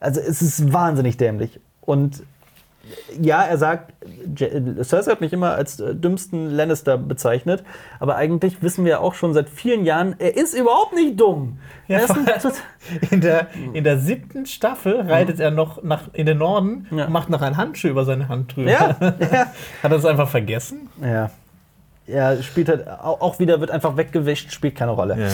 Also 0.00 0.20
es 0.20 0.42
ist 0.42 0.72
wahnsinnig 0.72 1.16
dämlich. 1.16 1.60
Und 1.80 2.22
ja, 3.20 3.42
er 3.42 3.58
sagt, 3.58 3.92
Cersei 4.82 5.10
hat 5.12 5.20
mich 5.20 5.34
immer 5.34 5.52
als 5.54 5.78
äh, 5.78 5.94
dümmsten 5.94 6.50
Lannister 6.50 6.96
bezeichnet, 6.96 7.62
aber 8.00 8.16
eigentlich 8.16 8.62
wissen 8.62 8.84
wir 8.86 9.02
auch 9.02 9.12
schon 9.12 9.34
seit 9.34 9.50
vielen 9.50 9.84
Jahren, 9.84 10.14
er 10.18 10.36
ist 10.36 10.54
überhaupt 10.54 10.94
nicht 10.94 11.20
dumm. 11.20 11.58
Ja, 11.86 12.00
In 13.10 13.20
der, 13.20 13.48
in 13.74 13.84
der 13.84 13.98
siebten 13.98 14.46
Staffel 14.46 15.00
reitet 15.02 15.38
er 15.40 15.50
noch 15.50 15.82
nach, 15.82 16.04
in 16.14 16.24
den 16.26 16.38
Norden 16.38 16.86
Ja. 16.90 17.06
und 17.06 17.12
macht 17.12 17.28
noch 17.28 17.42
ein 17.42 17.56
Handschuh 17.58 17.88
über 17.88 18.04
seine 18.06 18.28
Hand 18.28 18.56
drüber. 18.56 18.70
ja. 18.70 18.88
Hat 19.00 19.48
er 19.82 19.88
das 19.90 20.04
einfach 20.06 20.28
vergessen? 20.28 20.88
Ja. 21.02 21.30
Ja, 22.08 22.40
spielt 22.42 22.68
halt 22.68 22.88
au- 22.88 23.18
auch 23.20 23.38
wieder, 23.38 23.60
wird 23.60 23.70
einfach 23.70 23.96
weggewischt, 23.96 24.50
spielt 24.52 24.74
keine 24.76 24.92
Rolle. 24.92 25.28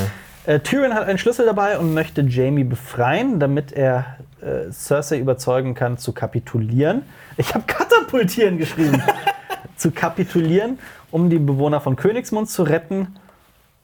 Äh, 0.46 0.60
Tyrion 0.60 0.92
hat 0.94 1.06
einen 1.06 1.18
Schlüssel 1.18 1.46
dabei 1.46 1.78
und 1.78 1.94
möchte 1.94 2.20
Jamie 2.22 2.64
befreien, 2.64 3.38
damit 3.40 3.72
er 3.72 4.16
äh, 4.42 4.70
Cersei 4.72 5.18
überzeugen 5.18 5.74
kann, 5.74 5.96
zu 5.98 6.12
kapitulieren. 6.12 7.02
Ich 7.36 7.54
habe 7.54 7.64
katapultieren 7.66 8.58
geschrieben. 8.58 9.02
zu 9.76 9.90
kapitulieren, 9.90 10.78
um 11.10 11.30
die 11.30 11.38
Bewohner 11.38 11.80
von 11.80 11.96
Königsmund 11.96 12.50
zu 12.50 12.62
retten. 12.64 13.16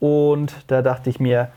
Und 0.01 0.53
da 0.67 0.83
dachte 0.83 1.11
ich 1.11 1.21
mir, 1.21 1.49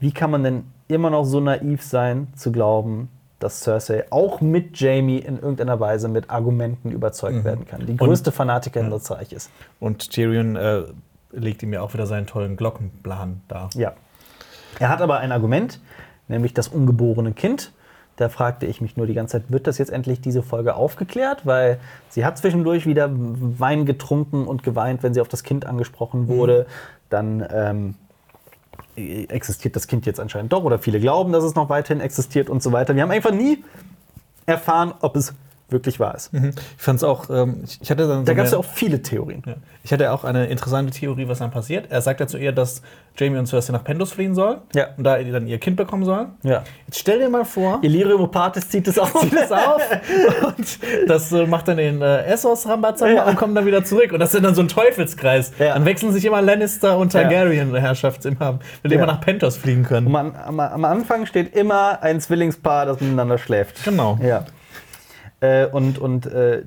wie 0.00 0.12
kann 0.12 0.30
man 0.30 0.44
denn 0.44 0.64
immer 0.88 1.10
noch 1.10 1.24
so 1.24 1.40
naiv 1.40 1.82
sein, 1.82 2.28
zu 2.36 2.52
glauben, 2.52 3.08
dass 3.38 3.60
Cersei 3.60 4.04
auch 4.10 4.40
mit 4.40 4.80
Jamie 4.80 5.18
in 5.18 5.36
irgendeiner 5.36 5.78
Weise 5.78 6.08
mit 6.08 6.30
Argumenten 6.30 6.90
überzeugt 6.90 7.44
werden 7.44 7.66
kann. 7.66 7.86
Die 7.86 7.96
größte 7.96 8.32
Fanatikerin 8.32 8.90
des 8.90 9.10
Reiches. 9.10 9.50
Und 9.78 10.10
Tyrion 10.10 10.56
äh, 10.56 10.84
legt 11.32 11.62
ihm 11.62 11.72
ja 11.72 11.82
auch 11.82 11.92
wieder 11.92 12.06
seinen 12.06 12.26
tollen 12.26 12.56
Glockenplan 12.56 13.42
dar. 13.48 13.70
Ja. 13.74 13.92
Er 14.78 14.88
hat 14.88 15.00
aber 15.02 15.18
ein 15.18 15.32
Argument, 15.32 15.80
nämlich 16.28 16.54
das 16.54 16.68
ungeborene 16.68 17.32
Kind. 17.32 17.72
Da 18.16 18.30
fragte 18.30 18.64
ich 18.64 18.80
mich 18.80 18.96
nur 18.96 19.06
die 19.06 19.12
ganze 19.12 19.32
Zeit, 19.32 19.52
wird 19.52 19.66
das 19.66 19.76
jetzt 19.76 19.90
endlich 19.90 20.22
diese 20.22 20.42
Folge 20.42 20.74
aufgeklärt? 20.74 21.44
Weil 21.44 21.78
sie 22.08 22.24
hat 22.24 22.38
zwischendurch 22.38 22.86
wieder 22.86 23.10
Wein 23.12 23.84
getrunken 23.84 24.46
und 24.46 24.62
geweint, 24.62 25.02
wenn 25.02 25.12
sie 25.12 25.20
auf 25.20 25.28
das 25.28 25.42
Kind 25.42 25.66
angesprochen 25.66 26.28
wurde. 26.28 26.66
Dann 27.10 27.46
ähm, 27.50 27.94
existiert 28.96 29.76
das 29.76 29.86
Kind 29.86 30.06
jetzt 30.06 30.20
anscheinend 30.20 30.52
doch 30.52 30.64
oder 30.64 30.78
viele 30.78 31.00
glauben, 31.00 31.32
dass 31.32 31.44
es 31.44 31.54
noch 31.54 31.68
weiterhin 31.68 32.00
existiert 32.00 32.48
und 32.48 32.62
so 32.62 32.72
weiter. 32.72 32.94
Wir 32.94 33.02
haben 33.02 33.10
einfach 33.10 33.32
nie 33.32 33.62
erfahren, 34.46 34.94
ob 35.00 35.16
es 35.16 35.34
wirklich 35.68 35.98
wahr 35.98 36.14
ist. 36.14 36.30
Ich 36.32 36.42
fand 36.82 36.98
es 36.98 37.02
auch, 37.04 37.28
ähm, 37.28 37.64
ich- 37.64 37.90
hatte 37.90 38.06
dann 38.06 38.18
so 38.20 38.24
Da 38.24 38.34
gab 38.34 38.46
es 38.46 38.52
ja 38.52 38.58
auch 38.58 38.64
viele 38.64 39.02
Theorien. 39.02 39.42
Ja. 39.46 39.54
Ich 39.82 39.92
hatte 39.92 40.12
auch 40.12 40.22
eine 40.24 40.46
interessante 40.46 40.92
Theorie, 40.92 41.26
was 41.26 41.38
dann 41.40 41.50
passiert. 41.50 41.86
Er 41.90 42.00
sagt 42.02 42.20
ja 42.20 42.26
zu 42.28 42.38
ihr, 42.38 42.52
dass 42.52 42.82
Jamie 43.16 43.36
und 43.38 43.46
Cersei 43.46 43.72
nach 43.72 43.82
Pendos 43.82 44.12
fliehen 44.12 44.34
sollen 44.34 44.58
Ja. 44.74 44.88
und 44.96 45.02
da 45.04 45.18
dann 45.20 45.46
ihr 45.48 45.58
Kind 45.58 45.76
bekommen 45.76 46.04
sollen. 46.04 46.28
Ja. 46.44 46.62
Jetzt 46.86 47.00
stell 47.00 47.18
dir 47.18 47.28
mal 47.28 47.44
vor, 47.44 47.80
Illyrio 47.82 48.16
Mopatis 48.18 48.68
zieht 48.68 48.86
es 48.86 48.96
auf. 48.98 49.12
zieht 49.20 49.32
das 49.32 49.50
auf 49.50 49.82
und 50.56 50.78
das 51.08 51.32
äh, 51.32 51.46
macht 51.46 51.66
dann 51.68 51.78
den 51.78 52.00
äh, 52.00 52.24
Essos 52.26 52.68
Rambazamba 52.68 53.14
Ja. 53.14 53.24
und 53.24 53.36
kommt 53.36 53.56
dann 53.56 53.66
wieder 53.66 53.84
zurück. 53.84 54.12
Und 54.12 54.20
das 54.20 54.34
ist 54.34 54.44
dann 54.44 54.54
so 54.54 54.62
ein 54.62 54.68
Teufelskreis. 54.68 55.52
Dann 55.58 55.84
wechseln 55.84 56.12
sich 56.12 56.24
immer 56.24 56.42
Lannister 56.42 56.96
und. 56.98 57.12
Targaryen-Herrschaft 57.12 58.24
immer, 58.24 58.58
mit 58.82 58.92
dem 58.92 59.00
wir 59.00 59.06
nach 59.06 59.20
Pentos 59.20 59.56
fliegen 59.56 59.82
können. 59.84 60.14
Am, 60.14 60.34
am, 60.34 60.60
am 60.60 60.84
Anfang 60.84 61.26
steht 61.26 61.54
immer 61.56 62.02
ein 62.02 62.20
Zwillingspaar, 62.20 62.86
das 62.86 63.00
miteinander 63.00 63.38
schläft. 63.38 63.84
Genau. 63.84 64.18
Ja. 64.22 64.44
Äh, 65.40 65.66
und 65.66 65.98
und 65.98 66.26
äh, 66.26 66.62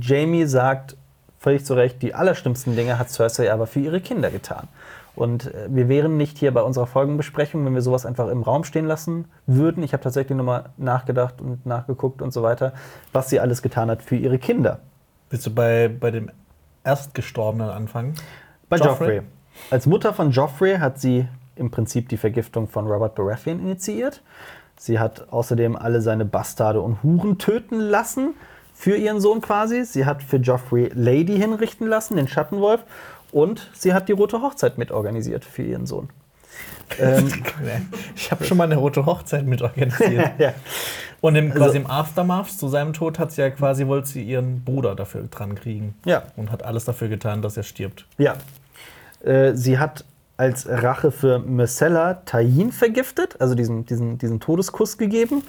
Jamie 0.00 0.46
sagt 0.46 0.96
völlig 1.38 1.64
zu 1.64 1.74
Recht, 1.74 2.02
die 2.02 2.14
allerschlimmsten 2.14 2.76
Dinge 2.76 2.98
hat 2.98 3.10
Cersei 3.10 3.52
aber 3.52 3.66
für 3.66 3.80
ihre 3.80 4.00
Kinder 4.00 4.30
getan. 4.30 4.68
Und 5.14 5.52
äh, 5.52 5.66
wir 5.68 5.88
wären 5.88 6.16
nicht 6.16 6.38
hier 6.38 6.54
bei 6.54 6.62
unserer 6.62 6.86
Folgenbesprechung, 6.86 7.64
wenn 7.66 7.74
wir 7.74 7.82
sowas 7.82 8.06
einfach 8.06 8.28
im 8.28 8.42
Raum 8.42 8.64
stehen 8.64 8.86
lassen 8.86 9.26
würden. 9.46 9.82
Ich 9.82 9.92
habe 9.92 10.02
tatsächlich 10.02 10.36
nochmal 10.36 10.70
nachgedacht 10.76 11.40
und 11.40 11.66
nachgeguckt 11.66 12.22
und 12.22 12.32
so 12.32 12.42
weiter, 12.42 12.72
was 13.12 13.28
sie 13.28 13.40
alles 13.40 13.60
getan 13.60 13.90
hat 13.90 14.02
für 14.02 14.16
ihre 14.16 14.38
Kinder. 14.38 14.80
Willst 15.30 15.46
du 15.46 15.54
bei, 15.54 15.88
bei 15.88 16.10
dem 16.10 16.30
Erstgestorbenen 16.84 17.68
anfangen? 17.68 18.14
Bei 18.68 18.76
Joffrey? 18.76 19.16
Joffrey. 19.16 19.22
Als 19.70 19.86
Mutter 19.86 20.14
von 20.14 20.30
Joffrey 20.30 20.76
hat 20.76 20.98
sie 20.98 21.28
im 21.56 21.70
Prinzip 21.70 22.08
die 22.08 22.16
Vergiftung 22.16 22.68
von 22.68 22.86
Robert 22.86 23.14
Baratheon 23.14 23.60
initiiert. 23.60 24.22
Sie 24.76 24.98
hat 24.98 25.32
außerdem 25.32 25.76
alle 25.76 26.00
seine 26.02 26.24
Bastarde 26.24 26.80
und 26.80 27.02
Huren 27.02 27.38
töten 27.38 27.78
lassen. 27.80 28.34
für 28.74 28.96
ihren 28.96 29.20
Sohn 29.20 29.40
quasi. 29.40 29.84
Sie 29.84 30.04
hat 30.06 30.22
für 30.24 30.38
Joffrey 30.38 30.90
Lady 30.94 31.36
hinrichten 31.38 31.86
lassen, 31.86 32.16
den 32.16 32.26
Schattenwolf. 32.26 32.80
Und 33.30 33.70
sie 33.74 33.94
hat 33.94 34.08
die 34.08 34.12
Rote 34.12 34.42
Hochzeit 34.42 34.76
mitorganisiert 34.76 35.44
für 35.44 35.62
ihren 35.62 35.86
Sohn. 35.86 36.08
ähm, 36.98 37.30
Ich 38.16 38.30
habe 38.32 38.44
schon 38.44 38.56
mal 38.58 38.64
eine 38.64 38.76
rote 38.76 39.06
Hochzeit 39.06 39.46
mit 39.46 39.62
organisiert. 39.62 40.32
ja. 40.38 40.52
Und 41.20 41.36
im, 41.36 41.50
quasi 41.52 41.64
Also- 41.64 41.76
im 41.78 41.86
Aftermath 41.86 42.50
zu 42.50 42.66
seinem 42.68 42.92
Tod 42.92 43.20
hat 43.20 43.30
sie 43.30 43.42
ja 43.42 43.50
quasi, 43.50 43.86
wollte 43.86 44.08
sie 44.08 44.22
ihren 44.24 44.64
Bruder 44.64 44.96
dafür 44.96 45.22
dran 45.30 45.54
kriegen. 45.54 45.94
Ja. 46.04 46.24
Und 46.36 46.50
hat 46.50 46.64
alles 46.64 46.84
dafür 46.84 47.06
getan, 47.08 47.40
dass 47.40 47.56
er 47.56 47.62
stirbt. 47.62 48.06
Ja. 48.18 48.34
Äh, 49.24 49.54
sie 49.54 49.78
hat 49.78 50.04
als 50.36 50.66
Rache 50.68 51.10
für 51.12 51.38
Myrcella 51.38 52.14
Tayin 52.24 52.72
vergiftet, 52.72 53.36
also 53.40 53.54
diesen, 53.54 53.84
diesen, 53.86 54.18
diesen 54.18 54.40
Todeskuss 54.40 54.98
gegeben. 54.98 55.42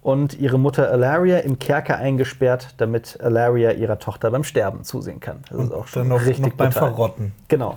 Und 0.00 0.38
ihre 0.38 0.58
Mutter 0.58 0.90
Alaria 0.90 1.38
im 1.38 1.58
Kerker 1.58 1.98
eingesperrt, 1.98 2.74
damit 2.78 3.20
Alaria 3.22 3.72
ihrer 3.72 3.98
Tochter 3.98 4.30
beim 4.30 4.42
Sterben 4.42 4.82
zusehen 4.84 5.20
kann. 5.20 5.40
Das 5.50 5.60
ist 5.60 5.72
auch 5.72 5.86
schon 5.86 6.08
Dann 6.08 6.18
noch, 6.18 6.26
richtig 6.26 6.46
noch 6.46 6.52
beim 6.54 6.70
brutal. 6.70 6.88
Verrotten. 6.88 7.32
Genau. 7.48 7.76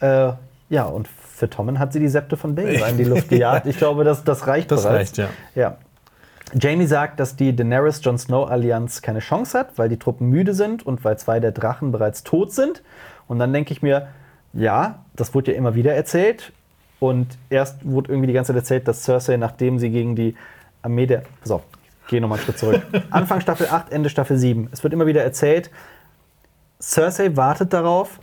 Äh, 0.00 0.32
ja, 0.70 0.84
und 0.84 1.06
für 1.08 1.48
Tommen 1.50 1.78
hat 1.78 1.92
sie 1.92 2.00
die 2.00 2.08
Septe 2.08 2.36
von 2.36 2.54
Baelor 2.54 2.88
in 2.88 2.96
die 2.96 3.04
Luft 3.04 3.28
gejagt. 3.28 3.66
Ich 3.66 3.76
glaube, 3.76 4.02
das, 4.04 4.24
das 4.24 4.46
reicht 4.46 4.70
Das 4.72 4.82
bereits. 4.82 5.16
reicht, 5.18 5.18
ja. 5.18 5.28
Ja. 5.54 5.76
Jamie 6.54 6.86
sagt, 6.86 7.20
dass 7.20 7.36
die 7.36 7.54
Daenerys-Jon 7.54 8.18
Snow-Allianz 8.18 9.02
keine 9.02 9.20
Chance 9.20 9.58
hat, 9.58 9.78
weil 9.78 9.88
die 9.88 9.98
Truppen 9.98 10.28
müde 10.28 10.54
sind 10.54 10.84
und 10.84 11.04
weil 11.04 11.18
zwei 11.18 11.38
der 11.40 11.52
Drachen 11.52 11.92
bereits 11.92 12.24
tot 12.24 12.52
sind. 12.52 12.82
Und 13.28 13.38
dann 13.38 13.52
denke 13.52 13.72
ich 13.72 13.82
mir, 13.82 14.08
ja, 14.52 15.04
das 15.14 15.34
wurde 15.34 15.52
ja 15.52 15.58
immer 15.58 15.74
wieder 15.74 15.94
erzählt. 15.94 16.52
Und 17.00 17.36
erst 17.50 17.84
wurde 17.84 18.12
irgendwie 18.12 18.28
die 18.28 18.32
ganze 18.32 18.52
Zeit 18.52 18.62
erzählt, 18.62 18.88
dass 18.88 19.02
Cersei, 19.02 19.36
nachdem 19.36 19.78
sie 19.78 19.90
gegen 19.90 20.14
die 20.14 20.36
Armee 20.82 21.06
der. 21.06 21.24
Pass 21.40 21.50
auf, 21.50 21.62
ich 22.04 22.08
gehe 22.08 22.20
nochmal 22.20 22.38
einen 22.38 22.44
Schritt 22.44 22.58
zurück. 22.58 22.82
Anfang 23.10 23.40
Staffel 23.40 23.66
8, 23.68 23.90
Ende 23.90 24.08
Staffel 24.08 24.36
7. 24.36 24.68
Es 24.70 24.84
wird 24.84 24.92
immer 24.92 25.06
wieder 25.06 25.22
erzählt, 25.22 25.70
Cersei 26.80 27.36
wartet 27.36 27.72
darauf, 27.72 28.20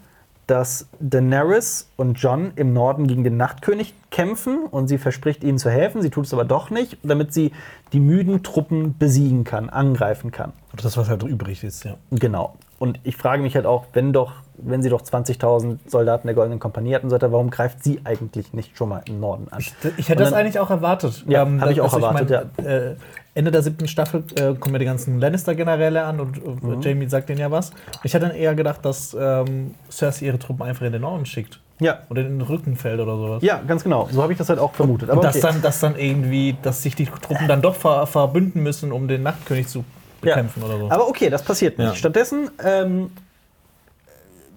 dass 0.47 0.87
Daenerys 0.99 1.89
und 1.95 2.19
Jon 2.19 2.53
im 2.55 2.73
Norden 2.73 3.05
gegen 3.05 3.23
den 3.23 3.37
Nachtkönig 3.37 3.93
kämpfen 4.09 4.63
und 4.63 4.87
sie 4.87 4.97
verspricht 4.97 5.43
ihnen 5.43 5.59
zu 5.59 5.69
helfen. 5.69 6.01
Sie 6.01 6.09
tut 6.09 6.25
es 6.25 6.33
aber 6.33 6.43
doch 6.43 6.69
nicht, 6.69 6.97
damit 7.03 7.33
sie 7.33 7.51
die 7.93 7.99
müden 7.99 8.41
Truppen 8.41 8.97
besiegen 8.97 9.43
kann, 9.43 9.69
angreifen 9.69 10.31
kann. 10.31 10.53
Das, 10.75 10.97
was 10.97 11.07
halt 11.07 11.21
übrig 11.23 11.63
ist, 11.63 11.83
ja. 11.83 11.97
Genau. 12.11 12.55
Und 12.79 12.99
ich 13.03 13.17
frage 13.17 13.41
mich 13.43 13.55
halt 13.55 13.65
auch, 13.65 13.85
wenn 13.93 14.13
doch, 14.13 14.31
wenn 14.57 14.81
sie 14.81 14.89
doch 14.89 15.01
20.000 15.01 15.79
Soldaten 15.85 16.27
der 16.27 16.33
Goldenen 16.35 16.59
Kompanie 16.59 16.95
hat 16.95 17.03
und 17.03 17.09
so 17.09 17.15
weiter, 17.15 17.31
warum 17.31 17.49
greift 17.49 17.83
sie 17.83 17.99
eigentlich 18.05 18.53
nicht 18.53 18.77
schon 18.77 18.89
mal 18.89 19.01
im 19.05 19.19
Norden 19.19 19.47
an? 19.51 19.59
Ich, 19.59 19.73
ich 19.97 20.07
hätte 20.09 20.13
Und 20.13 20.19
das 20.21 20.29
dann- 20.31 20.39
eigentlich 20.39 20.59
auch 20.59 20.69
erwartet. 20.69 21.23
Ja, 21.27 21.41
hab 21.59 21.69
ich 21.71 21.81
auch 21.81 21.93
also 21.93 22.05
erwartet, 22.05 22.47
mein, 22.57 22.65
äh, 22.65 22.95
Ende 23.35 23.51
der 23.51 23.61
siebten 23.61 23.87
Staffel 23.87 24.23
äh, 24.35 24.53
kommen 24.55 24.75
ja 24.75 24.79
die 24.79 24.85
ganzen 24.85 25.19
Lannister-Generäle 25.19 26.03
an 26.03 26.19
und 26.19 26.37
äh, 26.37 26.41
Mhm. 26.65 26.81
Jamie 26.81 27.07
sagt 27.09 27.29
denen 27.29 27.39
ja 27.39 27.51
was. 27.51 27.71
Ich 28.03 28.13
hätte 28.13 28.27
dann 28.27 28.35
eher 28.35 28.55
gedacht, 28.55 28.83
dass 28.83 29.15
ähm, 29.19 29.75
Cersei 29.91 30.25
ihre 30.27 30.39
Truppen 30.39 30.63
einfach 30.63 30.85
in 30.85 30.91
den 30.93 31.01
Norden 31.01 31.25
schickt. 31.25 31.59
Ja. 31.81 31.99
Oder 32.09 32.21
in 32.21 32.39
den 32.39 32.41
Rücken 32.41 32.75
fällt 32.75 32.99
oder 32.99 33.15
sowas. 33.15 33.43
Ja, 33.43 33.61
ganz 33.65 33.83
genau. 33.83 34.09
So 34.11 34.21
habe 34.21 34.33
ich 34.33 34.37
das 34.37 34.49
halt 34.49 34.59
auch 34.59 34.73
vermutet. 34.73 35.09
Und 35.09 35.23
dass, 35.23 35.35
okay. 35.37 35.47
dann, 35.53 35.61
dass 35.61 35.79
dann 35.79 35.97
irgendwie, 35.97 36.57
dass 36.61 36.81
sich 36.83 36.95
die 36.95 37.05
Truppen 37.05 37.47
dann 37.47 37.61
doch 37.61 37.75
ver, 37.75 38.05
verbünden 38.07 38.63
müssen, 38.63 38.91
um 38.91 39.07
den 39.07 39.23
Nachtkönig 39.23 39.67
zu 39.67 39.85
Ja. 40.21 40.35
bekämpfen 40.35 40.63
oder 40.63 40.77
so. 40.77 40.91
Aber 40.91 41.07
okay, 41.07 41.29
das 41.29 41.43
passiert 41.43 41.77
nicht. 41.77 41.87
Ja. 41.87 41.95
Stattdessen, 41.95 42.49
ähm, 42.63 43.11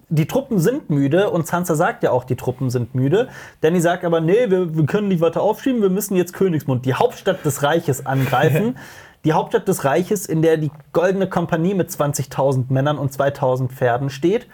die 0.09 0.27
Truppen 0.27 0.59
sind 0.59 0.89
müde 0.89 1.31
und 1.31 1.47
Sansa 1.47 1.75
sagt 1.75 2.03
ja 2.03 2.11
auch, 2.11 2.23
die 2.23 2.35
Truppen 2.35 2.69
sind 2.69 2.93
müde. 2.93 3.29
Danny 3.61 3.81
sagt 3.81 4.05
aber, 4.05 4.21
nee, 4.21 4.49
wir, 4.49 4.75
wir 4.75 4.85
können 4.85 5.07
nicht 5.07 5.21
weiter 5.21 5.41
aufschieben, 5.41 5.81
wir 5.81 5.89
müssen 5.89 6.15
jetzt 6.15 6.33
Königsmund, 6.33 6.85
die 6.85 6.93
Hauptstadt 6.93 7.43
des 7.45 7.63
Reiches, 7.63 8.05
angreifen. 8.05 8.77
die 9.23 9.33
Hauptstadt 9.33 9.67
des 9.67 9.85
Reiches, 9.85 10.25
in 10.25 10.41
der 10.41 10.57
die 10.57 10.71
Goldene 10.91 11.27
Kompanie 11.27 11.73
mit 11.73 11.89
20.000 11.89 12.65
Männern 12.69 12.97
und 12.97 13.11
2.000 13.11 13.69
Pferden 13.69 14.09
steht. 14.09 14.47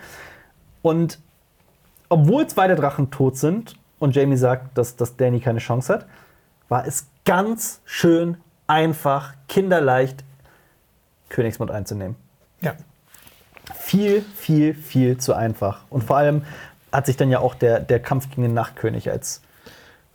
Und 0.81 1.19
obwohl 2.07 2.47
zwei 2.47 2.67
der 2.67 2.75
Drachen 2.75 3.11
tot 3.11 3.37
sind 3.37 3.75
und 3.97 4.15
Jamie 4.15 4.37
sagt, 4.37 4.77
dass, 4.77 4.95
dass 4.95 5.17
Danny 5.17 5.39
keine 5.39 5.59
Chance 5.59 5.93
hat, 5.93 6.05
war 6.67 6.85
es 6.85 7.07
ganz 7.25 7.81
schön 7.85 8.37
einfach, 8.67 9.33
kinderleicht, 9.47 10.23
Königsmund 11.29 11.71
einzunehmen. 11.71 12.15
ja. 12.61 12.73
Viel, 13.75 14.25
viel, 14.35 14.73
viel 14.73 15.17
zu 15.17 15.33
einfach. 15.35 15.81
Und 15.91 16.03
vor 16.03 16.17
allem 16.17 16.43
hat 16.91 17.05
sich 17.05 17.17
dann 17.17 17.29
ja 17.29 17.39
auch 17.39 17.53
der, 17.53 17.79
der 17.79 17.99
Kampf 17.99 18.29
gegen 18.29 18.41
den 18.41 18.53
Nachtkönig 18.55 19.11
als 19.11 19.41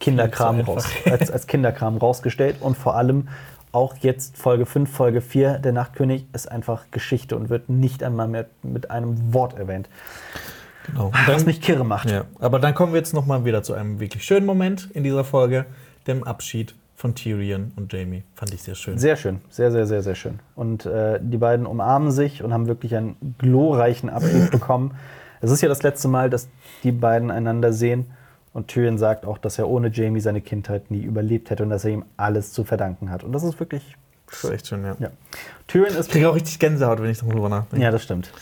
Kinderkram, 0.00 0.60
raus, 0.60 0.86
als, 1.04 1.30
als 1.30 1.46
Kinderkram 1.46 1.96
rausgestellt. 1.96 2.56
Und 2.60 2.76
vor 2.76 2.96
allem 2.96 3.28
auch 3.70 3.96
jetzt 3.98 4.36
Folge 4.36 4.66
5, 4.66 4.90
Folge 4.90 5.20
4, 5.20 5.58
der 5.58 5.72
Nachtkönig 5.72 6.26
ist 6.32 6.50
einfach 6.50 6.86
Geschichte 6.90 7.36
und 7.36 7.48
wird 7.48 7.68
nicht 7.68 8.02
einmal 8.02 8.28
mehr 8.28 8.46
mit 8.62 8.90
einem 8.90 9.32
Wort 9.32 9.56
erwähnt. 9.56 9.88
Genau. 10.86 11.06
Und 11.06 11.28
Was 11.28 11.38
dann, 11.38 11.46
mich 11.46 11.60
kirre 11.60 11.84
macht. 11.84 12.10
ja. 12.10 12.24
Aber 12.40 12.58
dann 12.58 12.74
kommen 12.74 12.92
wir 12.92 12.98
jetzt 12.98 13.14
noch 13.14 13.26
mal 13.26 13.44
wieder 13.44 13.62
zu 13.62 13.72
einem 13.72 14.00
wirklich 14.00 14.24
schönen 14.24 14.46
Moment 14.46 14.90
in 14.92 15.02
dieser 15.04 15.24
Folge, 15.24 15.66
dem 16.06 16.24
Abschied 16.24 16.74
von 17.04 17.14
Tyrion 17.14 17.70
und 17.76 17.92
Jamie. 17.92 18.22
Fand 18.34 18.54
ich 18.54 18.62
sehr 18.62 18.74
schön. 18.74 18.96
Sehr 18.96 19.16
schön, 19.16 19.42
sehr, 19.50 19.70
sehr, 19.70 19.86
sehr, 19.86 20.02
sehr 20.02 20.14
schön. 20.14 20.38
Und 20.56 20.86
äh, 20.86 21.20
die 21.22 21.36
beiden 21.36 21.66
umarmen 21.66 22.10
sich 22.10 22.42
und 22.42 22.54
haben 22.54 22.66
wirklich 22.66 22.96
einen 22.96 23.34
glorreichen 23.36 24.08
Abschied 24.08 24.50
bekommen. 24.50 24.94
Es 25.42 25.50
ist 25.50 25.60
ja 25.60 25.68
das 25.68 25.82
letzte 25.82 26.08
Mal, 26.08 26.30
dass 26.30 26.48
die 26.82 26.92
beiden 26.92 27.30
einander 27.30 27.74
sehen. 27.74 28.06
Und 28.54 28.68
Tyrion 28.68 28.96
sagt 28.96 29.26
auch, 29.26 29.36
dass 29.36 29.58
er 29.58 29.68
ohne 29.68 29.88
Jamie 29.88 30.20
seine 30.20 30.40
Kindheit 30.40 30.90
nie 30.90 31.02
überlebt 31.02 31.50
hätte 31.50 31.62
und 31.64 31.68
dass 31.68 31.84
er 31.84 31.90
ihm 31.90 32.06
alles 32.16 32.54
zu 32.54 32.64
verdanken 32.64 33.10
hat. 33.10 33.22
Und 33.22 33.32
das 33.32 33.42
ist 33.42 33.60
wirklich 33.60 33.82
Das 34.30 34.42
ist 34.44 34.50
echt 34.50 34.66
schön, 34.68 34.82
ja. 34.82 34.96
Ja. 34.98 35.10
Tyrion 35.66 35.92
Ich 35.92 35.98
ist. 35.98 36.10
kriege 36.10 36.26
auch 36.30 36.34
richtig 36.34 36.58
Gänsehaut, 36.58 37.02
wenn 37.02 37.10
ich 37.10 37.18
darüber 37.18 37.50
nachdenke. 37.50 37.84
Ja, 37.84 37.90
das 37.90 38.02
stimmt. 38.02 38.32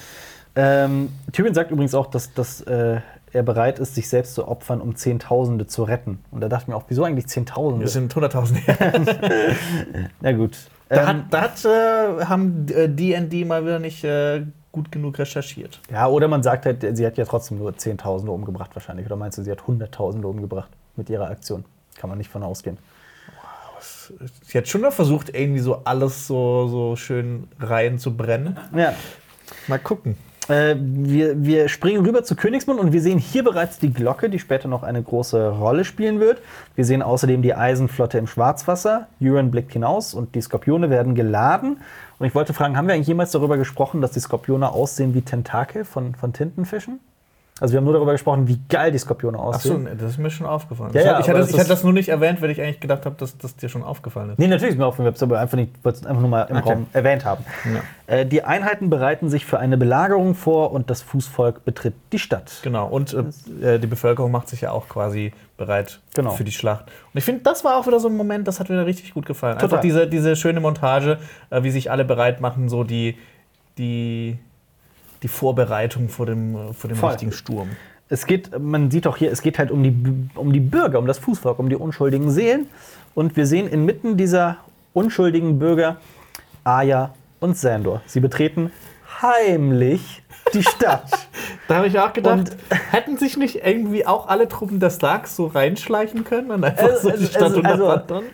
Ähm, 0.55 1.09
Tyrion 1.33 1.53
sagt 1.55 1.73
übrigens 1.73 1.97
auch, 1.97 2.07
dass, 2.07 2.33
dass 2.33 2.61
äh, 2.61 3.01
er 3.33 3.43
bereit 3.43 3.79
ist, 3.79 3.95
sich 3.95 4.09
selbst 4.09 4.35
zu 4.35 4.47
opfern, 4.47 4.81
um 4.81 4.97
Zehntausende 4.97 5.67
zu 5.67 5.85
retten. 5.85 6.19
Und 6.31 6.41
da 6.41 6.49
dachte 6.49 6.65
ich 6.65 6.69
mir 6.69 6.77
auch, 6.77 6.85
wieso 6.89 7.05
eigentlich 7.05 7.29
Zehntausende? 7.29 7.85
Wir 7.85 7.91
sind 7.91 8.15
100.000 8.15 8.55
her. 8.57 9.57
Na 10.21 10.33
gut. 10.33 10.57
Da, 10.89 11.01
Ähm, 11.01 11.07
hat, 11.07 11.17
da 11.31 11.41
hat, 11.41 11.65
äh, 11.65 12.25
haben 12.27 12.67
äh, 12.69 12.89
D&D 12.89 13.45
mal 13.45 13.65
wieder 13.65 13.79
nicht 13.79 14.05
äh, 14.05 14.45
gut 14.73 14.93
genug 14.93 15.19
recherchiert. 15.19 15.81
Ja, 15.91 16.09
oder 16.09 16.29
man 16.29 16.43
sagt 16.43 16.67
halt, 16.67 16.97
sie 16.97 17.07
hat 17.07 17.17
ja 17.17 17.25
trotzdem 17.25 17.59
nur 17.59 17.77
Zehntausende 17.77 18.33
umgebracht 18.33 18.71
wahrscheinlich. 18.75 19.07
Oder 19.07 19.17
meinst 19.17 19.39
du, 19.39 19.43
sie 19.43 19.51
hat 19.51 19.67
Hunderttausende 19.67 20.29
umgebracht 20.29 20.71
mit 20.97 21.09
ihrer 21.09 21.31
Aktion? 21.31 21.65
Kann 21.97 22.09
man 22.11 22.19
nicht 22.19 22.31
von 22.31 22.43
ausgehen. 22.43 22.79
Sie 24.43 24.59
hat 24.59 24.69
schon 24.69 24.83
noch 24.83 24.93
versucht, 24.93 25.35
irgendwie 25.35 25.61
so 25.61 25.83
alles 25.85 26.27
so, 26.27 26.69
so 26.69 26.97
schön 26.97 27.49
rein 27.59 27.99
zu 27.99 28.15
brennen. 28.17 28.59
Ja. 28.77 28.95
Mal 29.69 29.79
gucken. 29.79 30.17
Äh, 30.48 30.74
wir, 30.78 31.44
wir 31.44 31.69
springen 31.69 32.05
rüber 32.05 32.24
zu 32.24 32.35
Königsmund 32.35 32.81
und 32.81 32.93
wir 32.93 33.01
sehen 33.01 33.19
hier 33.19 33.44
bereits 33.44 33.78
die 33.78 33.93
Glocke, 33.93 34.28
die 34.28 34.39
später 34.39 34.69
noch 34.69 34.82
eine 34.82 35.02
große 35.02 35.51
Rolle 35.51 35.85
spielen 35.85 36.20
wird. 36.20 36.40
Wir 36.74 36.85
sehen 36.85 37.02
außerdem 37.02 37.43
die 37.43 37.55
Eisenflotte 37.55 38.19
im 38.19 38.27
Schwarzwasser. 38.27 39.06
Euron 39.20 39.51
blickt 39.51 39.73
hinaus 39.73 40.14
und 40.14 40.35
die 40.35 40.40
Skorpione 40.40 40.90
werden 40.90 41.14
geladen. 41.14 41.78
Und 42.19 42.27
ich 42.27 42.35
wollte 42.35 42.55
fragen, 42.55 42.77
haben 42.77 42.89
wir 42.89 42.94
eigentlich 42.94 43.09
jemals 43.09 43.31
darüber 43.31 43.56
gesprochen, 43.56 44.01
dass 44.01 44.12
die 44.12 44.20
Skorpione 44.20 44.70
aussehen 44.70 45.14
wie 45.14 45.23
Tentakel 45.23 45.85
von, 45.85 46.14
von 46.14 46.32
Tintenfischen? 46.32 47.01
Also 47.63 47.75
wir 47.75 47.79
haben 47.79 47.85
nur 47.85 47.93
darüber 47.95 48.11
gesprochen, 48.11 48.49
wie 48.49 48.59
geil 48.69 48.91
die 48.91 48.99
Skorpione 48.99 49.39
Achso, 49.39 49.51
aussehen. 49.75 49.89
das 49.97 50.11
ist 50.11 50.19
mir 50.19 50.31
schon 50.31 50.49
aufgefallen. 50.49 50.91
Ja, 50.95 51.01
ich 51.01 51.07
ja, 51.07 51.13
hatte, 51.13 51.21
ich, 51.23 51.29
hatte, 51.29 51.39
das 51.39 51.49
ich 51.51 51.53
hatte 51.55 51.63
ist- 51.63 51.71
das 51.71 51.85
nur 51.85 51.93
nicht 51.93 52.09
erwähnt, 52.09 52.43
weil 52.43 52.51
ich 52.51 52.61
eigentlich 52.61 52.81
gedacht 52.81 53.07
habe, 53.07 53.15
dass 53.17 53.39
das 53.39 53.55
dir 53.55 53.69
schon 53.69 53.85
aufgefallen 53.85 54.31
ist. 54.31 54.41
Nee, 54.41 54.49
natürlich 54.49 54.73
ist 54.75 54.79
mir 54.79 54.87
aufgefallen, 54.87 55.15
aber 55.21 55.39
einfach 55.39 55.57
nicht, 55.57 55.71
wollte 55.85 56.01
es 56.01 56.05
einfach 56.07 56.21
nur 56.23 56.29
mal 56.31 56.43
im 56.51 56.57
Okay. 56.57 56.73
Raum 56.73 56.87
erwähnt 56.93 57.25
haben. 57.25 57.45
Äh, 58.09 58.27
die 58.27 58.43
Einheiten 58.43 58.91
bereiten 58.91 59.29
sich 59.31 59.47
für 59.47 59.61
eine 59.61 59.77
Belagerung 59.79 60.35
vor 60.35 60.73
und 60.73 60.91
das 60.91 61.03
Fußvolk 61.03 61.65
betritt 61.65 61.95
die 62.13 62.19
Stadt. 62.19 62.53
Genau, 62.65 62.89
und 62.89 63.15
äh, 63.63 63.79
die 63.79 63.87
Bevölkerung 63.87 64.33
macht 64.33 64.49
sich 64.49 64.63
ja 64.63 64.73
auch 64.73 64.89
quasi 64.89 65.33
bereit 65.57 66.01
Genau. 66.15 66.31
für 66.31 66.43
die 66.43 66.51
Schlacht. 66.51 66.87
Und 67.15 67.19
ich 67.19 67.23
finde, 67.25 67.43
das 67.45 67.63
war 67.65 67.77
auch 67.77 67.87
wieder 67.87 68.01
so 68.01 68.09
ein 68.09 68.17
Moment, 68.17 68.49
das 68.49 68.59
hat 68.59 68.71
mir 68.71 68.85
richtig 68.85 69.15
gut 69.15 69.25
gefallen. 69.25 69.55
Total. 69.59 69.67
Einfach 69.69 69.81
diese, 69.83 70.09
diese 70.09 70.35
schöne 70.35 70.59
Montage, 70.59 71.19
äh, 71.51 71.63
wie 71.63 71.71
sich 71.71 71.93
alle 71.93 72.05
bereit 72.05 72.41
machen, 72.41 72.69
so 72.69 72.83
die, 72.83 73.17
die, 73.79 74.39
die 75.23 75.28
Vorbereitung 75.28 76.09
vor 76.09 76.27
dem, 76.27 76.55
äh, 76.57 76.73
vor 76.73 76.89
dem 76.89 76.97
Voll. 76.97 77.11
richtigen 77.11 77.32
Sturm. 77.32 77.70
Es 78.09 78.27
geht, 78.27 78.59
man 78.59 78.90
sieht 78.90 79.07
auch 79.07 79.16
hier, 79.16 79.31
es 79.32 79.40
geht 79.43 79.59
halt 79.59 79.70
um 79.70 79.82
die, 79.82 79.94
um 80.35 80.53
die 80.53 80.61
Bürger, 80.61 80.99
um 80.99 81.07
das 81.07 81.19
Fußvolk, 81.19 81.59
um 81.59 81.69
die 81.69 81.77
unschuldigen 81.77 82.31
Seelen. 82.31 82.66
Und 83.15 83.36
wir 83.36 83.47
sehen 83.47 83.69
inmitten 83.69 84.16
dieser 84.16 84.57
unschuldigen 84.93 85.59
Bürger 85.59 85.97
Arya 86.65 87.15
und 87.40 87.57
Sandor. 87.57 88.03
Sie 88.07 88.20
betreten 88.20 88.70
heimlich 89.23 90.23
die 90.53 90.62
Stadt. 90.62 91.11
Da 91.69 91.77
habe 91.77 91.86
ich 91.86 91.99
auch 91.99 92.12
gedacht, 92.12 92.39
Und- 92.39 92.57
hätten 92.90 93.16
sich 93.16 93.36
nicht 93.36 93.65
irgendwie 93.65 94.07
auch 94.07 94.28
alle 94.28 94.49
Truppen 94.49 94.81
der 94.81 94.90
Starks 94.90 95.36
so 95.36 95.47
reinschleichen 95.47 96.24
können 96.24 96.51
und 96.51 96.65
einfach 96.65 96.82
Also- 96.85 97.11
so 97.11 97.11
die 97.11 97.15
also- 97.15 97.27
Stadt 97.27 97.43
also- 97.43 97.57
unterwandern? 97.59 98.24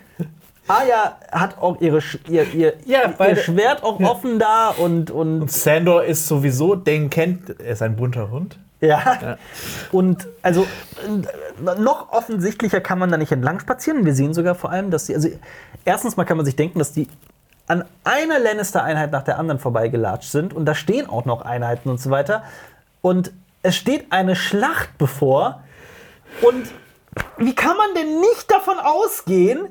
Arya 0.68 1.16
hat 1.32 1.58
auch 1.58 1.80
ihre, 1.80 1.98
Sch- 1.98 2.18
ihr, 2.28 2.44
ihr, 2.54 2.74
Ja, 2.84 3.12
ihr 3.26 3.36
Schwert 3.36 3.82
auch 3.82 3.98
offen 4.00 4.38
da 4.38 4.68
und, 4.70 5.10
und 5.10 5.42
Und 5.42 5.50
Sandor 5.50 6.04
ist 6.04 6.26
sowieso, 6.28 6.74
den 6.74 7.10
kennt, 7.10 7.60
er 7.60 7.72
ist 7.72 7.82
ein 7.82 7.96
bunter 7.96 8.30
Hund. 8.30 8.58
Ja. 8.80 9.38
Und 9.90 10.28
also 10.42 10.64
noch 11.78 12.12
offensichtlicher 12.12 12.80
kann 12.80 12.98
man 13.00 13.10
da 13.10 13.16
nicht 13.16 13.32
entlang 13.32 13.58
spazieren. 13.58 14.04
Wir 14.04 14.14
sehen 14.14 14.34
sogar 14.34 14.54
vor 14.54 14.70
allem, 14.70 14.90
dass 14.92 15.06
sie, 15.06 15.14
also 15.16 15.28
erstens 15.84 16.16
mal 16.16 16.24
kann 16.24 16.36
man 16.36 16.46
sich 16.46 16.54
denken, 16.54 16.78
dass 16.78 16.92
die 16.92 17.08
an 17.66 17.84
einer 18.04 18.38
Lannister-Einheit 18.38 19.10
nach 19.10 19.24
der 19.24 19.38
anderen 19.38 19.58
vorbeigelatscht 19.58 20.30
sind 20.30 20.54
und 20.54 20.64
da 20.64 20.74
stehen 20.76 21.08
auch 21.08 21.24
noch 21.24 21.42
Einheiten 21.42 21.88
und 21.90 22.00
so 22.00 22.10
weiter. 22.10 22.44
Und 23.02 23.32
es 23.62 23.74
steht 23.76 24.12
eine 24.12 24.36
Schlacht 24.36 24.96
bevor. 24.96 25.62
Und 26.42 26.68
wie 27.36 27.54
kann 27.54 27.76
man 27.76 27.88
denn 27.96 28.20
nicht 28.20 28.48
davon 28.50 28.78
ausgehen, 28.78 29.66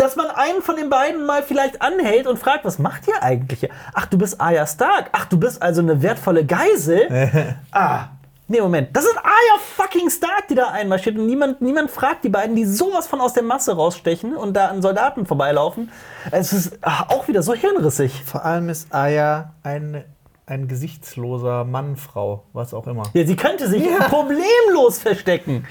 dass 0.00 0.16
man 0.16 0.30
einen 0.30 0.62
von 0.62 0.76
den 0.76 0.88
beiden 0.88 1.26
mal 1.26 1.42
vielleicht 1.42 1.82
anhält 1.82 2.26
und 2.26 2.38
fragt, 2.38 2.64
was 2.64 2.78
macht 2.78 3.06
ihr 3.06 3.22
eigentlich 3.22 3.60
hier? 3.60 3.68
Ach, 3.92 4.06
du 4.06 4.16
bist 4.16 4.40
Arya 4.40 4.66
Stark. 4.66 5.10
Ach, 5.12 5.26
du 5.26 5.38
bist 5.38 5.60
also 5.60 5.82
eine 5.82 6.00
wertvolle 6.00 6.46
Geisel. 6.46 7.56
ah, 7.70 8.06
nee, 8.48 8.62
Moment. 8.62 8.96
Das 8.96 9.04
ist 9.04 9.16
Arya 9.18 9.60
fucking 9.76 10.08
Stark, 10.08 10.48
die 10.48 10.54
da 10.54 10.68
einmarschiert 10.68 11.18
und 11.18 11.26
niemand, 11.26 11.60
niemand 11.60 11.90
fragt 11.90 12.24
die 12.24 12.30
beiden, 12.30 12.56
die 12.56 12.64
sowas 12.64 13.08
von 13.08 13.20
aus 13.20 13.34
der 13.34 13.42
Masse 13.42 13.76
rausstechen 13.76 14.36
und 14.36 14.54
da 14.54 14.68
an 14.68 14.80
Soldaten 14.80 15.26
vorbeilaufen. 15.26 15.90
Es 16.30 16.54
ist 16.54 16.78
ah, 16.80 17.04
auch 17.08 17.28
wieder 17.28 17.42
so 17.42 17.52
hirnrissig. 17.52 18.24
Vor 18.24 18.46
allem 18.46 18.70
ist 18.70 18.94
Aya 18.94 19.52
ein, 19.62 20.02
ein 20.46 20.66
gesichtsloser 20.66 21.64
Mann, 21.64 21.96
Frau, 21.96 22.44
was 22.54 22.72
auch 22.72 22.86
immer. 22.86 23.02
Ja, 23.12 23.26
sie 23.26 23.36
könnte 23.36 23.68
sich 23.68 23.86
problemlos 24.08 24.98
verstecken. 24.98 25.66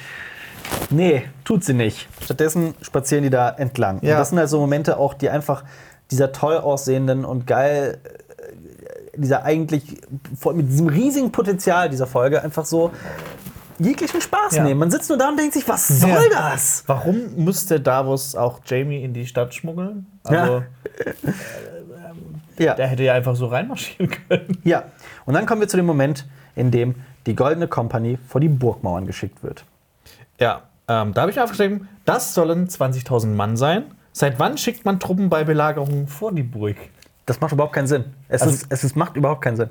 Nee, 0.89 1.23
tut 1.43 1.63
sie 1.63 1.73
nicht. 1.73 2.07
Stattdessen 2.23 2.73
spazieren 2.81 3.23
die 3.23 3.29
da 3.29 3.49
entlang. 3.49 3.99
Ja. 4.01 4.13
Und 4.15 4.19
das 4.19 4.29
sind 4.29 4.39
halt 4.39 4.49
so 4.49 4.59
Momente 4.59 4.97
auch, 4.97 5.13
die 5.13 5.29
einfach 5.29 5.63
dieser 6.11 6.31
toll 6.31 6.57
aussehenden 6.57 7.25
und 7.25 7.45
geil, 7.45 7.99
äh, 8.03 9.17
dieser 9.17 9.43
eigentlich 9.43 10.01
mit 10.53 10.67
diesem 10.69 10.87
riesigen 10.87 11.31
Potenzial 11.31 11.89
dieser 11.89 12.07
Folge 12.07 12.41
einfach 12.43 12.65
so 12.65 12.91
jeglichen 13.77 14.19
Spaß 14.19 14.55
Ja. 14.55 14.63
nehmen. 14.63 14.79
Man 14.79 14.91
sitzt 14.91 15.09
nur 15.09 15.17
da 15.17 15.29
und 15.29 15.37
denkt 15.37 15.53
sich, 15.53 15.67
was 15.67 15.87
soll 15.87 16.09
Ja. 16.09 16.51
das? 16.51 16.83
Warum 16.87 17.35
musste 17.37 17.79
Davos 17.79 18.35
auch 18.35 18.59
Jamie 18.65 19.03
in 19.03 19.13
die 19.13 19.25
Stadt 19.27 19.53
schmuggeln? 19.53 20.07
Also, 20.23 20.63
Ja. 22.57 22.73
der 22.73 22.87
hätte 22.87 23.03
ja 23.03 23.13
einfach 23.13 23.35
so 23.35 23.47
reinmarschieren 23.47 24.09
können. 24.27 24.57
ja. 24.63 24.83
Und 25.25 25.33
dann 25.33 25.45
kommen 25.45 25.61
wir 25.61 25.67
zu 25.67 25.77
dem 25.77 25.85
Moment, 25.85 26.25
in 26.55 26.71
dem 26.71 26.95
die 27.25 27.35
Goldene 27.35 27.67
Kompanie 27.67 28.17
vor 28.27 28.41
die 28.41 28.49
Burgmauern 28.49 29.05
geschickt 29.05 29.43
wird. 29.43 29.63
Ja, 30.39 30.63
ähm, 30.87 31.13
da 31.13 31.21
habe 31.21 31.31
ich 31.31 31.39
aufgeschrieben, 31.39 31.87
das 32.05 32.33
sollen 32.33 32.67
20.000 32.67 33.27
Mann 33.35 33.57
sein. 33.57 33.85
Seit 34.11 34.39
wann 34.39 34.57
schickt 34.57 34.85
man 34.85 34.99
Truppen 34.99 35.29
bei 35.29 35.43
Belagerungen 35.43 36.07
vor 36.07 36.31
die 36.33 36.43
Burg? 36.43 36.77
Das 37.25 37.39
macht 37.41 37.51
überhaupt 37.51 37.73
keinen 37.73 37.87
Sinn. 37.87 38.05
Es, 38.27 38.41
Also- 38.41 38.53
ist, 38.55 38.65
es 38.69 38.83
ist, 38.83 38.95
macht 38.95 39.15
überhaupt 39.15 39.41
keinen 39.43 39.57
Sinn. 39.57 39.69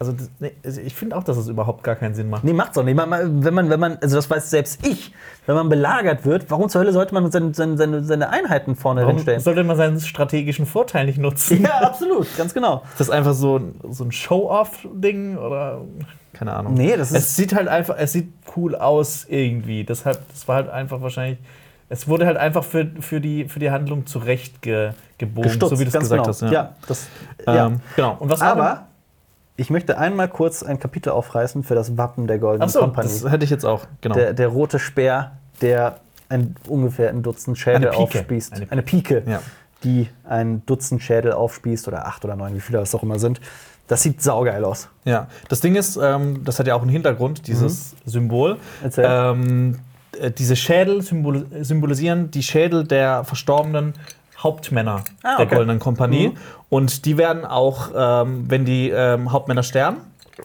Also, 0.00 0.12
das, 0.12 0.30
nee, 0.38 0.52
also 0.64 0.80
ich 0.80 0.94
finde 0.94 1.14
auch, 1.14 1.22
dass 1.24 1.36
es 1.36 1.46
überhaupt 1.48 1.82
gar 1.84 1.94
keinen 1.94 2.14
Sinn 2.14 2.30
macht. 2.30 2.42
Nee, 2.42 2.54
macht's 2.54 2.78
auch 2.78 2.82
nicht. 2.84 2.94
Man, 2.96 3.44
wenn 3.44 3.52
man, 3.52 3.68
wenn 3.68 3.78
man, 3.78 3.98
also 4.00 4.16
das 4.16 4.30
weiß 4.30 4.48
selbst 4.48 4.86
ich, 4.86 5.12
wenn 5.44 5.54
man 5.54 5.68
belagert 5.68 6.24
wird, 6.24 6.50
warum 6.50 6.70
zur 6.70 6.80
Hölle 6.80 6.92
sollte 6.92 7.12
man 7.12 7.30
seine, 7.30 7.52
seine, 7.52 8.02
seine, 8.02 8.30
Einheiten 8.30 8.76
vorne 8.76 9.02
Warum 9.02 9.16
hinstellen? 9.16 9.40
sollte 9.40 9.62
man 9.62 9.76
seinen 9.76 10.00
strategischen 10.00 10.64
Vorteil 10.64 11.04
nicht 11.04 11.18
nutzen? 11.18 11.62
Ja, 11.62 11.80
absolut, 11.82 12.26
ganz 12.38 12.54
genau. 12.54 12.82
Ist 12.92 13.00
das 13.00 13.10
einfach 13.10 13.34
so 13.34 13.58
ein, 13.58 13.74
so 13.90 14.04
ein 14.04 14.10
Show-Off-Ding 14.10 15.36
oder 15.36 15.82
keine 16.32 16.54
Ahnung? 16.54 16.72
Nee, 16.72 16.96
das 16.96 17.10
ist- 17.10 17.18
Es 17.18 17.36
sieht 17.36 17.54
halt 17.54 17.68
einfach, 17.68 17.96
es 17.98 18.12
sieht 18.12 18.32
cool 18.56 18.74
aus 18.76 19.26
irgendwie. 19.28 19.84
Deshalb, 19.84 20.18
das 20.32 20.48
war 20.48 20.56
halt 20.56 20.70
einfach 20.70 21.02
wahrscheinlich. 21.02 21.38
Es 21.90 22.08
wurde 22.08 22.24
halt 22.24 22.38
einfach 22.38 22.64
für, 22.64 22.86
für, 23.00 23.20
die, 23.20 23.46
für 23.48 23.58
die 23.58 23.70
Handlung 23.70 24.06
zurecht 24.06 24.62
ge, 24.62 24.92
gebogen, 25.18 25.50
Gestutzt, 25.50 25.70
so 25.74 25.78
wie 25.78 25.84
du 25.84 25.88
es 25.90 25.98
gesagt 25.98 26.22
genau. 26.22 26.26
hast. 26.28 26.40
Ja. 26.40 26.50
Ja, 26.50 26.74
das, 26.88 27.06
Ähm, 27.46 27.54
ja. 27.54 27.70
Genau. 27.96 28.16
Und 28.20 28.30
was 28.30 28.40
Aber 28.40 28.86
ich 29.60 29.70
möchte 29.70 29.98
einmal 29.98 30.28
kurz 30.28 30.62
ein 30.62 30.80
Kapitel 30.80 31.10
aufreißen 31.10 31.62
für 31.64 31.74
das 31.74 31.96
Wappen 31.98 32.26
der 32.26 32.38
Goldenen 32.38 32.62
Achso, 32.62 32.80
Kompanie. 32.80 33.08
das 33.08 33.30
hätte 33.30 33.44
ich 33.44 33.50
jetzt 33.50 33.64
auch. 33.64 33.86
Genau. 34.00 34.14
Der, 34.14 34.32
der 34.32 34.48
rote 34.48 34.78
Speer, 34.78 35.32
der 35.60 35.98
ein, 36.30 36.56
ungefähr 36.66 37.10
ein 37.10 37.22
Dutzend 37.22 37.58
Schädel 37.58 37.76
Eine 37.76 37.90
Pike. 37.90 38.02
aufspießt. 38.20 38.52
Eine 38.54 38.70
Eine 38.70 38.82
Pike, 38.82 39.22
Ja. 39.26 39.42
die 39.84 40.08
ein 40.24 40.62
Dutzend 40.66 41.02
Schädel 41.02 41.32
aufspießt 41.32 41.88
oder 41.88 42.06
acht 42.06 42.24
oder 42.24 42.36
neun, 42.36 42.54
wie 42.54 42.60
viele 42.60 42.78
das 42.78 42.94
auch 42.94 43.02
immer 43.02 43.18
sind. 43.18 43.40
Das 43.86 44.02
sieht 44.02 44.22
saugeil 44.22 44.64
aus. 44.64 44.88
Ja, 45.04 45.26
das 45.48 45.60
Ding 45.60 45.74
ist, 45.74 45.98
ähm, 46.00 46.42
das 46.44 46.58
hat 46.58 46.66
ja 46.66 46.74
auch 46.74 46.82
einen 46.82 46.90
Hintergrund, 46.90 47.46
dieses 47.46 47.96
Symbol. 48.06 48.54
Mhm. 48.54 48.58
Erzähl. 48.84 49.04
Ähm, 49.08 49.78
äh, 50.18 50.30
diese 50.30 50.56
Schädel 50.56 51.02
symbol 51.02 51.46
symbolisieren 51.60 52.30
die 52.30 52.42
Schädel 52.42 52.86
der 52.86 53.24
verstorbenen 53.24 53.94
Hauptmänner 54.42 55.02
Ah, 55.22 55.36
der 55.38 55.46
okay. 55.46 55.54
Goldenen 55.56 55.78
Kompanie. 55.78 56.28
Mhm. 56.28 56.36
Und 56.68 57.04
die 57.04 57.16
werden 57.18 57.44
auch, 57.44 57.90
ähm, 57.94 58.44
wenn 58.48 58.64
die 58.64 58.90
ähm, 58.90 59.32
Hauptmänner 59.32 59.62
sterben, 59.62 59.98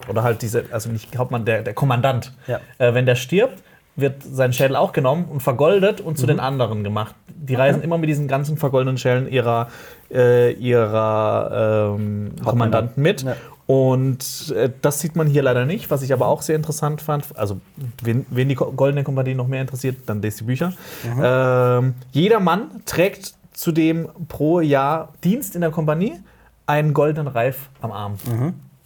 oder 0.08 0.22
halt 0.22 0.42
diese, 0.42 0.64
also 0.72 0.90
nicht 0.90 1.16
Hauptmann, 1.16 1.44
der, 1.44 1.62
der 1.62 1.72
Kommandant, 1.74 2.32
Ja. 2.46 2.60
äh, 2.78 2.92
wenn 2.94 3.06
der 3.06 3.14
stirbt, 3.14 3.62
wird 3.98 4.22
sein 4.22 4.52
Schädel 4.52 4.76
auch 4.76 4.92
genommen 4.92 5.24
und 5.24 5.40
vergoldet 5.42 6.02
und 6.02 6.12
Mhm. 6.14 6.16
zu 6.16 6.26
den 6.26 6.38
anderen 6.40 6.84
gemacht. 6.84 7.14
Die 7.34 7.54
reisen 7.54 7.82
immer 7.82 7.96
mit 7.96 8.08
diesen 8.10 8.28
ganzen 8.28 8.58
vergoldeten 8.58 8.98
Schälen 8.98 9.26
ihrer, 9.26 9.68
äh, 10.12 10.52
ihrer 10.52 11.94
ähm, 11.96 12.32
Kommandanten 12.44 13.02
mit. 13.02 13.22
Ja. 13.22 13.36
Und 13.66 14.52
äh, 14.54 14.70
das 14.82 15.00
sieht 15.00 15.16
man 15.16 15.26
hier 15.26 15.42
leider 15.42 15.64
nicht, 15.64 15.90
was 15.90 16.02
ich 16.02 16.12
aber 16.12 16.26
auch 16.28 16.42
sehr 16.42 16.54
interessant 16.56 17.00
fand. 17.00 17.24
Also, 17.36 17.58
wen, 18.02 18.24
wen 18.30 18.48
die 18.48 18.54
Goldene 18.54 19.02
Kompanie 19.02 19.34
noch 19.34 19.48
mehr 19.48 19.60
interessiert, 19.60 19.96
dann 20.06 20.22
lest 20.22 20.40
die 20.40 20.44
Bücher. 20.44 20.72
Ähm, 21.20 21.94
jeder 22.12 22.38
Mann 22.38 22.82
trägt 22.84 23.34
zudem 23.56 24.08
pro 24.28 24.60
Jahr 24.60 25.14
Dienst 25.24 25.54
in 25.54 25.62
der 25.62 25.70
Kompanie 25.70 26.20
einen 26.66 26.92
goldenen 26.92 27.26
Reif 27.26 27.70
am 27.80 27.90
Arm. 27.90 28.16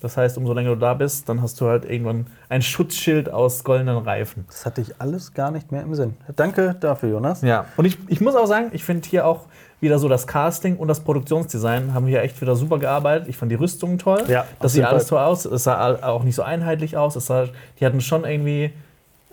Das 0.00 0.16
heißt, 0.16 0.38
umso 0.38 0.54
länger 0.54 0.70
du 0.70 0.76
da 0.76 0.94
bist, 0.94 1.28
dann 1.28 1.42
hast 1.42 1.60
du 1.60 1.66
halt 1.66 1.84
irgendwann 1.84 2.26
ein 2.48 2.62
Schutzschild 2.62 3.30
aus 3.30 3.64
goldenen 3.64 3.98
Reifen. 3.98 4.46
Das 4.46 4.64
hatte 4.64 4.80
ich 4.80 4.98
alles 4.98 5.34
gar 5.34 5.50
nicht 5.50 5.72
mehr 5.72 5.82
im 5.82 5.94
Sinn. 5.94 6.16
Danke 6.36 6.76
dafür, 6.80 7.10
Jonas. 7.10 7.42
Ja, 7.42 7.66
und 7.76 7.84
ich, 7.84 7.98
ich 8.08 8.20
muss 8.20 8.34
auch 8.34 8.46
sagen, 8.46 8.70
ich 8.72 8.84
finde 8.84 9.06
hier 9.06 9.26
auch 9.26 9.46
wieder 9.80 9.98
so 9.98 10.08
das 10.08 10.26
Casting 10.26 10.76
und 10.76 10.88
das 10.88 11.00
Produktionsdesign 11.00 11.92
haben 11.92 12.06
hier 12.06 12.22
echt 12.22 12.40
wieder 12.40 12.54
super 12.54 12.78
gearbeitet. 12.78 13.28
Ich 13.28 13.36
fand 13.36 13.50
die 13.50 13.56
Rüstungen 13.56 13.98
toll. 13.98 14.24
Ja, 14.28 14.46
das 14.60 14.72
sieht 14.72 14.84
alles 14.84 15.06
toll 15.06 15.18
aus. 15.18 15.44
Es 15.44 15.64
sah 15.64 15.96
auch 16.02 16.22
nicht 16.22 16.36
so 16.36 16.42
einheitlich 16.42 16.96
aus. 16.96 17.16
Es 17.16 17.26
sah, 17.26 17.48
die 17.78 17.84
hatten 17.84 18.00
schon 18.00 18.24
irgendwie 18.24 18.72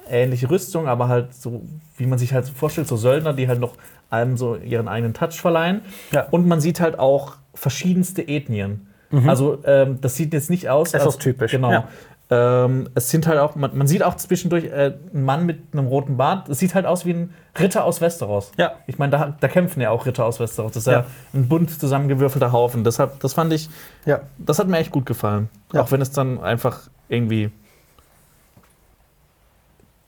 ähnliche 0.10 0.50
Rüstung, 0.50 0.88
aber 0.88 1.08
halt 1.08 1.34
so, 1.34 1.62
wie 1.98 2.06
man 2.06 2.18
sich 2.18 2.34
halt 2.34 2.50
vorstellt, 2.50 2.88
so 2.88 2.98
Söldner, 2.98 3.34
die 3.34 3.48
halt 3.48 3.60
noch 3.60 3.74
allem 4.10 4.38
so 4.38 4.56
ihren 4.56 4.88
eigenen 4.88 5.14
Touch 5.14 5.34
verleihen. 5.42 5.82
Ja. 6.12 6.28
Und 6.32 6.48
man 6.48 6.62
sieht 6.62 6.80
halt 6.80 7.00
auch 7.00 7.34
verschiedenste 7.54 8.28
Ethnien. 8.28 8.88
Also 9.26 9.60
ähm, 9.64 10.00
das 10.02 10.16
sieht 10.16 10.34
jetzt 10.34 10.50
nicht 10.50 10.68
aus. 10.70 10.94
Essos-typisch, 10.94 11.52
Genau. 11.52 11.72
ja. 11.72 11.88
Ähm, 12.30 12.90
es 12.94 13.10
sind 13.10 13.26
halt 13.26 13.40
auch, 13.40 13.56
man, 13.56 13.78
man 13.78 13.88
sieht 13.88 14.04
auch 14.04 14.16
zwischendurch 14.16 14.66
äh, 14.66 14.96
einen 15.14 15.24
Mann 15.24 15.46
mit 15.46 15.60
einem 15.72 15.88
roten 15.88 16.18
Bart. 16.18 16.50
Es 16.50 16.60
sieht 16.60 16.76
halt 16.76 16.86
aus 16.86 17.06
wie 17.06 17.12
ein 17.14 17.34
Ritter 17.58 17.86
aus 17.86 18.02
Westeros. 18.02 18.52
Ja. 18.58 18.74
Ich 18.86 18.98
meine, 19.00 19.12
da, 19.12 19.38
da 19.40 19.48
kämpfen 19.48 19.80
ja 19.80 19.92
auch 19.92 20.06
Ritter 20.06 20.26
aus 20.26 20.42
Westeros. 20.42 20.74
Das 20.74 20.82
ist 20.84 20.88
ja, 20.88 21.00
Ja. 21.00 21.06
ein 21.34 21.48
bunt 21.48 21.72
zusammengewürfelter 21.80 22.52
Haufen. 22.52 22.84
Deshalb, 22.84 23.22
das 23.22 23.34
fand 23.34 23.54
ich, 23.54 23.70
Ja. 24.06 24.20
das 24.40 24.60
hat 24.60 24.68
mir 24.68 24.78
echt 24.78 24.92
gut 24.92 25.06
gefallen. 25.06 25.48
Ja. 25.72 25.82
Auch 25.84 25.92
wenn 25.94 26.02
es 26.02 26.12
dann 26.12 26.42
einfach 26.42 26.90
irgendwie 27.08 27.50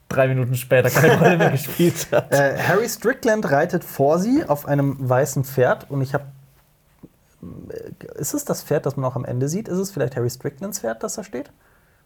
drei 0.10 0.28
Minuten 0.28 0.56
später 0.56 0.90
keine 0.90 1.18
Rolle 1.20 1.38
mehr 1.38 1.52
gespielt 1.52 2.08
hat. 2.12 2.32
Äh, 2.34 2.58
Harry 2.58 2.90
Strickland 2.90 3.50
reitet 3.52 3.84
vor 3.84 4.20
sie 4.20 4.44
auf 4.48 4.66
einem 4.68 4.98
weißen 5.00 5.44
Pferd 5.46 5.90
und 5.90 6.02
ich 6.02 6.14
habe. 6.14 6.26
Ist 8.16 8.34
es 8.34 8.44
das 8.44 8.64
Pferd, 8.64 8.86
das 8.86 8.98
man 8.98 9.10
auch 9.10 9.16
am 9.16 9.24
Ende 9.24 9.48
sieht? 9.48 9.68
Ist 9.70 9.78
es 9.78 9.92
vielleicht 9.92 10.16
Harry 10.18 10.30
Stricklands 10.30 10.80
Pferd, 10.80 11.04
das 11.04 11.16
da 11.16 11.24
steht? 11.24 11.52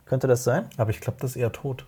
Könnte 0.06 0.28
das 0.28 0.44
sein? 0.44 0.66
Aber 0.78 0.92
ich 0.92 1.02
glaube, 1.02 1.18
das 1.22 1.32
ist 1.32 1.36
eher 1.38 1.52
tot. 1.52 1.86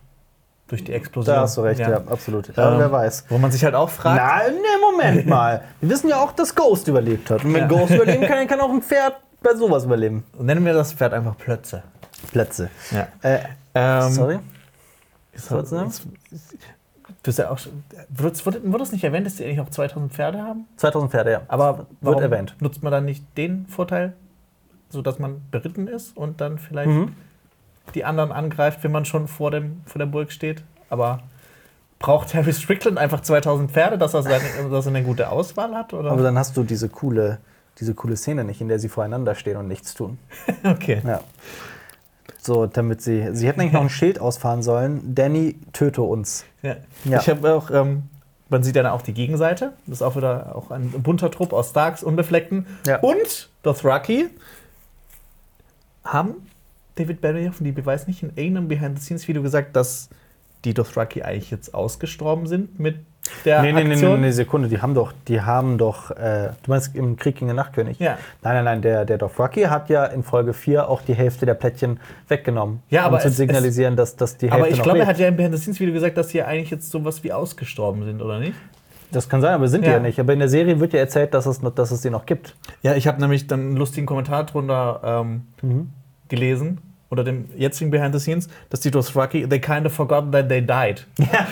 Durch 0.68 0.84
die 0.84 0.94
Explosion. 0.94 1.36
Da 1.36 1.42
hast 1.42 1.58
du 1.58 1.62
recht, 1.62 1.80
ja, 1.80 1.98
absolut. 2.08 2.58
Aber 2.58 2.74
Ähm, 2.74 2.80
wer 2.80 2.92
weiß. 2.92 3.26
Wo 3.30 3.38
man 3.38 3.52
sich 3.52 3.64
halt 3.64 3.76
auch 3.76 3.90
fragt. 3.92 4.20
Na, 4.20 4.50
ne, 4.52 4.62
Moment 4.82 5.26
mal. 5.28 5.62
Wir 5.80 5.90
wissen 5.90 6.10
ja 6.10 6.18
auch, 6.18 6.32
dass 6.32 6.56
Ghost 6.56 6.88
überlebt 6.88 7.30
hat. 7.30 7.46
Und 7.46 7.54
wenn 7.54 7.62
Ja. 7.62 7.68
Ghost 7.68 7.92
überleben 7.94 8.26
kann, 8.26 8.48
kann 8.48 8.60
auch 8.60 8.72
ein 8.72 8.82
Pferd 8.82 9.14
bei 9.44 9.54
sowas 9.54 9.84
überleben. 9.86 10.24
Nennen 10.40 10.66
wir 10.66 10.74
das 10.74 10.92
Pferd 10.94 11.14
einfach 11.14 11.38
Plötze. 11.38 11.84
Plätze. 12.32 12.70
Ja. 12.90 13.08
Äh, 13.22 13.40
Ähm, 13.76 14.12
sorry? 14.12 14.40
Was 15.36 15.52
wolltest 15.52 15.72
du 15.72 15.76
sagen? 15.78 15.92
Du 17.22 17.30
hast 17.30 17.38
ja 17.38 17.50
auch 17.52 17.58
schon, 17.60 17.84
wurde, 18.10 18.62
wurde, 18.72 18.84
es 18.84 18.92
nicht 18.92 19.04
erwähnt, 19.04 19.28
dass 19.28 19.36
die 19.36 19.46
eigentlich 19.46 19.60
auch 19.60 19.70
2000 19.70 20.12
Pferde 20.12 20.42
haben? 20.42 20.66
2000 20.78 21.12
Pferde, 21.12 21.32
ja. 21.32 21.42
Aber 21.48 21.86
warum 22.02 22.22
erwähnt. 22.22 22.56
nutzt 22.60 22.82
man 22.82 22.92
dann 22.92 23.06
nicht 23.06 23.24
den 23.38 23.68
Vorteil, 23.68 24.14
sodass 24.90 25.20
man 25.20 25.42
beritten 25.52 25.88
ist 25.88 26.18
und 26.18 26.42
dann 26.42 26.58
vielleicht 26.58 26.90
Mhm. 26.90 27.14
die 27.94 28.06
anderen 28.06 28.32
angreift, 28.32 28.84
wenn 28.84 28.92
man 28.92 29.06
schon 29.06 29.28
vor, 29.28 29.52
dem, 29.52 29.82
vor 29.86 30.00
der 30.00 30.08
Burg 30.08 30.32
steht? 30.32 30.64
Aber 30.90 31.20
braucht 32.00 32.34
Harry 32.34 32.54
Strickland 32.54 32.98
einfach 32.98 33.22
2000 33.22 33.72
Pferde, 33.72 33.98
dass 34.00 34.14
er, 34.16 34.24
seine, 34.24 34.44
dass 34.72 34.86
er 34.88 34.90
eine 34.90 35.04
gute 35.04 35.30
Auswahl 35.30 35.76
hat? 35.76 35.94
Oder? 35.94 36.12
Aber 36.12 36.24
dann 36.24 36.38
hast 36.40 36.58
du 36.58 36.64
diese 36.64 36.90
coole, 36.90 37.38
diese 37.80 37.94
coole 37.94 38.18
Szene 38.18 38.44
nicht, 38.44 38.62
in 38.62 38.68
der 38.68 38.80
sie 38.80 38.90
voreinander 38.90 39.36
stehen 39.36 39.58
und 39.58 39.68
nichts 39.68 39.94
tun. 39.94 40.18
okay. 40.64 41.02
Ja. 41.06 41.22
So, 42.40 42.66
damit 42.66 43.02
sie. 43.02 43.36
Sie 43.36 43.48
hätten 43.48 43.62
eigentlich 43.62 43.74
noch 43.74 43.82
ein 43.82 43.90
Schild 44.02 44.20
ausfahren 44.20 44.64
sollen. 44.64 45.16
Danny, 45.16 45.58
töte 45.74 46.02
uns. 46.02 46.46
Ja. 46.62 46.78
Ja. 47.04 47.20
Ich 47.20 47.30
habe 47.30 47.54
auch, 47.54 47.72
ähm, 47.72 48.04
man 48.50 48.64
sieht 48.64 48.76
dann 48.76 48.86
auch 48.86 49.02
die 49.02 49.14
Gegenseite. 49.14 49.74
Das 49.88 49.98
ist 49.98 50.02
auch 50.02 50.16
wieder 50.16 50.56
auch 50.56 50.72
ein 50.72 50.90
bunter 50.90 51.32
Trupp 51.32 51.54
aus 51.54 51.72
Starks, 51.72 52.04
Unbefleckten. 52.04 52.66
Ja. 52.86 53.00
Und 53.00 53.50
Dothraki 53.64 54.30
haben 56.04 56.36
David 56.96 57.22
Benioff 57.22 57.60
und 57.60 57.66
die 57.66 57.72
Beweis 57.72 58.08
nicht 58.08 58.24
in 58.24 58.30
irgendeinem 58.36 58.68
Behind-the-Scenes-Video 58.68 59.42
gesagt, 59.42 59.76
dass 59.76 60.10
die 60.64 60.74
Dothraki 60.74 61.24
eigentlich 61.24 61.52
jetzt 61.52 61.74
ausgestorben 61.74 62.48
sind 62.48 62.80
mit 62.80 62.98
der 63.44 63.62
Nee, 63.62 63.72
nee, 63.74 63.80
nee, 63.84 63.88
nee, 63.90 63.94
Aktion? 63.94 64.22
nee, 64.22 64.32
Sekunde, 64.32 64.68
die 64.70 64.82
haben 64.82 64.94
doch, 64.94 65.14
die 65.28 65.42
haben 65.42 65.78
doch, 65.78 66.12
äh, 66.12 66.50
du 66.64 66.72
meinst 66.72 66.96
im 66.96 67.16
Krieg 67.18 67.36
gegen 67.36 67.48
den 67.48 67.56
Nachtkönig? 67.56 68.00
Ja. 68.00 68.18
Nein, 68.44 68.56
nein, 68.56 68.64
nein, 68.66 68.82
der, 68.82 69.06
der 69.06 69.18
Dothraki 69.18 69.64
hat 69.64 69.90
ja 69.90 70.06
in 70.06 70.24
Folge 70.24 70.54
4 70.54 70.90
auch 70.90 71.02
die 71.02 71.14
Hälfte 71.14 71.46
der 71.46 71.54
Plättchen 71.56 72.00
weggenommen. 72.28 72.82
Ja, 72.90 73.04
aber 73.06 73.16
um 73.18 73.22
zu 73.22 73.28
es- 73.30 73.38
signalisieren, 73.38 73.96
dass, 73.96 74.16
dass 74.16 74.38
die 74.38 74.48
Hälfte 74.52 74.62
Aber 74.66 74.70
ich 74.70 74.82
glaube, 74.82 75.00
er 75.00 75.08
hat 75.08 75.18
ja 75.20 75.28
im 75.28 75.36
Behind-the-Scenes-Video 75.38 75.94
gesagt, 75.94 76.18
dass 76.18 76.28
die 76.30 76.38
ja 76.38 76.46
eigentlich 76.46 76.70
jetzt 76.72 76.90
sowas 76.92 77.24
wie 77.24 77.32
ausgestorben 77.34 78.04
sind, 78.06 78.22
oder 78.22 78.40
nicht? 78.40 78.54
Das 79.12 79.30
kann 79.30 79.40
sein, 79.40 79.54
aber 79.54 79.68
sind 79.68 79.84
die 79.86 79.90
Ja. 79.90 79.94
ja 79.98 80.00
nicht. 80.00 80.20
Aber 80.20 80.34
in 80.34 80.40
der 80.40 80.50
Serie 80.50 80.80
wird 80.80 80.92
ja 80.94 81.00
erzählt, 81.00 81.34
dass 81.34 81.46
es, 81.46 81.62
dass 81.76 81.92
es 81.92 82.02
die 82.02 82.10
noch 82.10 82.26
gibt. 82.26 82.56
Ja, 82.82 82.96
ich 82.96 83.08
habe 83.08 83.22
nämlich 83.22 83.48
dann 83.48 83.60
einen 83.62 83.78
lustigen 83.78 84.06
Kommentar 84.08 84.44
drunter 84.46 85.00
ähm, 85.04 85.44
Mhm. 85.62 85.90
gelesen, 86.28 86.80
oder 87.12 87.24
dem 87.24 87.46
jetzigen 87.56 87.92
Behind 87.92 88.14
the 88.14 88.20
Scenes, 88.20 88.48
dass 88.70 88.80
die 88.80 88.90
Dothraki, 88.92 89.48
they 89.48 89.60
kind 89.60 89.86
of 89.86 89.94
forgotten 89.94 90.32
that 90.32 90.50
they 90.50 90.62
died. 90.62 91.06
Ja, 91.20 91.46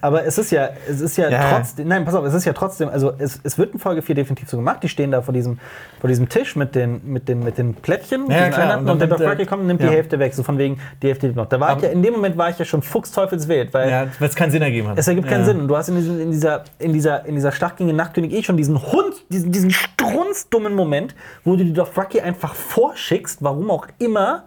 aber 0.00 0.24
es 0.24 0.38
ist 0.38 0.50
ja, 0.50 0.70
es 0.88 1.00
ist 1.00 1.16
ja, 1.18 1.28
Ja. 1.28 1.50
trotzdem, 1.56 1.88
nein, 1.88 2.04
pass 2.04 2.14
auf, 2.14 2.24
es 2.24 2.32
ist 2.34 2.44
ja 2.46 2.52
trotzdem, 2.54 2.88
also 2.88 3.12
es, 3.18 3.38
es 3.44 3.58
wird 3.58 3.74
in 3.74 3.78
Folge 3.80 4.00
4 4.02 4.14
definitiv 4.14 4.48
so 4.48 4.56
gemacht, 4.56 4.82
die 4.82 4.88
stehen 4.88 5.10
da 5.10 5.20
vor 5.22 5.34
diesem, 5.34 5.58
vor 6.00 6.08
diesem 6.08 6.28
Tisch 6.28 6.56
mit 6.56 6.74
den, 6.74 7.00
mit 7.04 7.28
den, 7.28 7.40
mit 7.40 7.58
den 7.58 7.74
Plättchen, 7.74 8.30
Ja, 8.30 8.48
klar, 8.48 8.78
und 8.78 8.88
und, 8.88 8.98
der 8.98 9.08
Dothraki 9.08 9.44
kommt 9.46 9.60
und 9.62 9.66
nimmt 9.68 9.80
ja. 9.82 9.88
die 9.88 9.94
Hälfte 9.94 10.18
weg, 10.18 10.32
so 10.34 10.42
von 10.42 10.56
wegen, 10.58 10.78
die 11.02 11.08
Hälfte 11.08 11.28
noch. 11.28 11.46
Da 11.46 11.60
war 11.60 11.68
ich 11.70 11.76
Aber- 11.78 11.86
ja, 11.86 11.90
in 11.92 12.02
dem 12.02 12.14
Moment 12.14 12.36
war 12.38 12.48
ich 12.50 12.58
ja 12.58 12.64
schon 12.64 12.82
fuchsteufelswild, 12.82 13.74
weil 13.74 13.90
Ja, 13.90 14.06
weil 14.18 14.28
es 14.28 14.34
keinen 14.34 14.50
Sinn 14.50 14.62
ergeben 14.62 14.88
hat. 14.88 14.98
es 14.98 15.06
ergibt 15.06 15.28
keinen. 15.28 15.44
Sinn. 15.44 15.60
Und 15.60 15.68
du 15.68 15.76
hast 15.76 15.88
in, 15.88 15.96
diesem, 15.96 16.20
in, 16.20 16.30
dieser, 16.30 16.64
in, 16.78 16.92
dieser, 16.94 17.24
in 17.26 17.34
dieser 17.34 17.52
Schlacht 17.52 17.76
gegen 17.76 17.88
den 17.88 17.96
Nachtkönig 17.96 18.32
eh 18.32 18.42
schon 18.42 18.56
diesen 18.56 18.80
Hund, 18.80 19.14
diesen, 19.30 19.52
diesen 19.52 19.70
strunzdummen 19.70 20.74
Moment, 20.74 21.14
wo 21.44 21.56
du 21.56 21.64
die 21.64 21.72
Dothraki 21.72 22.20
einfach 22.20 22.54
vorschickst, 22.54 23.42
warum 23.42 23.70
auch 23.70 23.86
immer, 23.98 24.44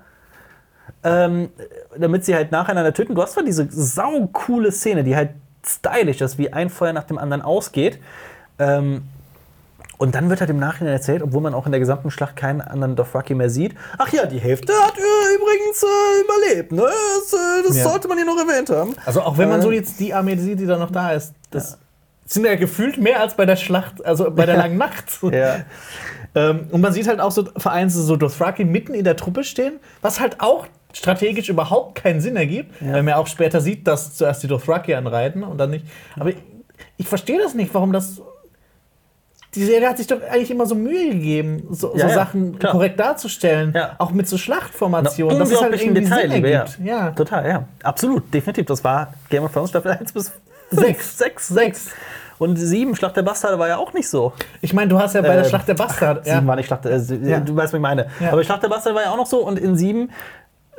ähm, 1.03 1.49
damit 1.97 2.25
sie 2.25 2.35
halt 2.35 2.51
nacheinander 2.51 2.93
töten. 2.93 3.15
Du 3.15 3.21
hast 3.21 3.33
zwar 3.33 3.43
diese 3.43 3.67
saucoole 3.69 4.71
Szene, 4.71 5.03
die 5.03 5.15
halt 5.15 5.29
stylisch 5.65 6.21
ist, 6.21 6.37
wie 6.37 6.51
ein 6.53 6.69
Feuer 6.69 6.93
nach 6.93 7.03
dem 7.03 7.17
anderen 7.17 7.41
ausgeht. 7.41 7.99
Ähm, 8.59 9.03
und 9.99 10.13
dann 10.13 10.29
wird 10.29 10.41
halt 10.41 10.49
im 10.51 10.59
Nachhinein 10.59 10.93
erzählt, 10.93 11.23
obwohl 11.23 11.41
man 11.41 11.55
auch 11.55 11.65
in 11.65 11.71
der 11.71 11.79
gesamten 11.79 12.11
Schlacht 12.11 12.35
keinen 12.35 12.61
anderen 12.61 12.95
Dothraki 12.95 13.33
mehr 13.33 13.49
sieht. 13.49 13.73
Ach 13.97 14.11
ja, 14.13 14.27
die 14.27 14.37
Hälfte 14.39 14.71
hat 14.73 14.93
äh, 14.95 15.35
übrigens 15.35 15.83
äh, 15.83 16.21
überlebt. 16.23 16.71
Ne? 16.71 16.83
Das, 16.83 17.33
äh, 17.33 17.63
das 17.67 17.77
Ja. 17.77 17.89
sollte 17.89 18.07
man 18.07 18.17
hier 18.17 18.27
noch 18.27 18.37
erwähnt 18.37 18.69
haben. 18.69 18.95
Also 19.05 19.21
auch 19.21 19.37
wenn 19.39 19.49
man 19.49 19.59
Äh, 19.59 19.63
so 19.63 19.71
jetzt 19.71 19.99
die 19.99 20.13
Armee 20.13 20.37
sieht, 20.37 20.59
die 20.59 20.67
da 20.67 20.77
noch 20.77 20.91
da 20.91 21.13
ist, 21.13 21.33
das 21.49 21.79
sind 22.27 22.45
ja 22.45 22.55
gefühlt 22.55 22.99
mehr 22.99 23.21
als 23.21 23.33
bei 23.35 23.45
der 23.47 23.55
Schlacht, 23.55 24.05
also 24.05 24.29
bei 24.29 24.45
der 24.45 24.55
Ja. 24.55 24.61
langen 24.61 24.77
Nacht. 24.77 25.05
Ja. 25.31 25.61
Ähm, 26.35 26.67
und 26.71 26.81
man 26.81 26.93
sieht 26.93 27.07
halt 27.07 27.19
auch 27.19 27.31
so 27.31 27.45
vereinzelt 27.57 28.05
so 28.05 28.15
Dothraki 28.17 28.65
mitten 28.65 28.93
in 28.93 29.03
der 29.03 29.15
Truppe 29.15 29.43
stehen, 29.43 29.79
was 30.03 30.19
halt 30.19 30.39
auch 30.41 30.67
strategisch 30.97 31.49
überhaupt 31.49 31.95
keinen 31.95 32.19
Sinn 32.21 32.35
ergibt, 32.35 32.75
weil 32.81 33.03
man 33.03 33.07
ja 33.09 33.17
auch 33.17 33.27
später 33.27 33.61
sieht, 33.61 33.87
dass 33.87 34.15
zuerst 34.15 34.43
die 34.43 34.47
Dothraki 34.47 34.93
anreiten 34.95 35.43
und 35.43 35.57
dann 35.57 35.69
nicht. 35.69 35.85
Aber 36.19 36.29
ich, 36.29 36.37
ich 36.97 37.07
verstehe 37.07 37.39
das 37.39 37.53
nicht, 37.53 37.73
warum 37.73 37.93
das. 37.93 38.21
Die 39.55 39.63
Serie 39.63 39.89
hat 39.89 39.97
sich 39.97 40.05
doch 40.07 40.21
eigentlich 40.29 40.51
immer 40.51 40.65
so 40.65 40.75
Mühe 40.75 41.09
gegeben, 41.11 41.63
so, 41.71 41.93
Ja, 41.95 42.01
so 42.01 42.07
ja, 42.09 42.13
Sachen 42.13 42.59
klar. 42.59 42.73
korrekt 42.73 42.99
darzustellen, 42.99 43.71
Ja. 43.75 43.95
auch 43.97 44.11
mit 44.11 44.27
so 44.27 44.37
Schlachtformationen, 44.37 45.39
dass 45.39 45.49
es 45.51 45.61
halt 45.61 45.81
irgendwie 45.81 46.03
Sinn 46.05 46.11
Detailliebe, 46.13 46.49
ja. 46.49 46.59
ergibt. 46.59 46.79
Ja. 46.83 47.11
Total, 47.11 47.47
ja. 47.47 47.63
Absolut, 47.81 48.31
definitiv. 48.33 48.65
Das 48.67 48.83
war 48.83 49.13
Game 49.29 49.43
of 49.43 49.53
Thrones 49.53 49.69
Staffel 49.69 49.91
1 49.91 50.11
bis 50.13 50.31
Sechs. 50.69 51.17
6. 51.17 51.17
6, 51.17 51.47
6. 51.47 51.89
Und 52.39 52.55
7, 52.57 52.95
Schlacht 52.95 53.15
der 53.15 53.23
Bastarde 53.23 53.57
war 53.57 53.67
ja 53.67 53.77
auch 53.77 53.93
nicht 53.93 54.07
so. 54.09 54.33
Ich 54.61 54.73
meine, 54.73 54.89
du 54.89 54.99
hast 54.99 55.15
ja 55.15 55.21
bei 55.21 55.29
der 55.29 55.39
Äh, 55.45 55.49
Schlacht 55.49 55.67
der 55.67 55.73
Bastard, 55.73 56.25
7 56.25 56.37
ja, 56.37 56.45
war 56.45 56.55
nicht 56.55 56.67
Schlacht 56.67 56.85
der, 56.85 56.91
äh, 56.91 57.29
Ja. 57.29 57.39
du 57.39 57.55
weißt, 57.55 57.73
was 57.73 57.77
ich 57.77 57.81
meine. 57.81 58.07
Ja. 58.19 58.31
Aber 58.33 58.43
Schlacht 58.43 58.61
der 58.61 58.67
Bastarde 58.69 58.95
war 58.95 59.03
ja 59.05 59.11
auch 59.11 59.17
noch 59.17 59.25
so 59.25 59.39
und 59.47 59.57
in 59.57 59.75
7, 59.75 60.11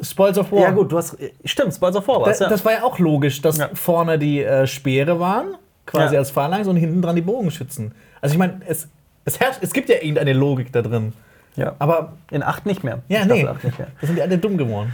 Spoils 0.01 0.39
of 0.39 0.53
War. 0.53 0.61
ja 0.61 0.71
gut, 0.71 0.93
du 0.93 0.97
hast, 0.99 1.17
stimmt, 1.45 1.75
Spoils 1.75 1.97
of 1.97 2.07
War 2.09 2.21
Da, 2.21 2.27
war's, 2.27 2.39
ja. 2.39 2.49
Das 2.49 2.65
war 2.65 2.73
ja 2.73 2.83
auch 2.83 2.99
logisch, 2.99 3.41
dass 3.43 3.59
Ja. 3.59 3.69
vorne 3.75 4.19
die 4.19 4.43
äh, 4.43 4.67
Speere 4.67 5.19
waren, 5.21 5.55
quasi 5.87 6.15
Ja. 6.15 6.21
als 6.21 6.31
Phalanx, 6.31 6.69
und 6.69 6.77
hinten 6.77 7.03
dran 7.03 7.17
die 7.17 7.23
Bogenschützen. 7.23 7.93
Also 8.21 8.35
ich 8.35 8.39
meine, 8.39 8.61
es, 8.67 8.89
es, 9.25 9.41
herrscht, 9.41 9.59
es 9.63 9.73
gibt 9.73 9.89
ja 9.89 9.97
irgendeine 9.97 10.33
Logik 10.33 10.73
da 10.73 10.83
drin. 10.83 11.13
ja. 11.57 11.75
Aber 11.79 12.13
In 12.31 12.43
8 12.43 12.67
nicht 12.67 12.85
mehr. 12.85 13.01
ja, 13.09 13.25
nee, 13.25 13.47
8 13.47 13.65
nicht 13.65 13.79
mehr. 13.79 13.89
da 14.01 14.07
sind 14.07 14.17
die 14.17 14.23
alle 14.23 14.39
dumm 14.39 14.57
geworden. 14.57 14.93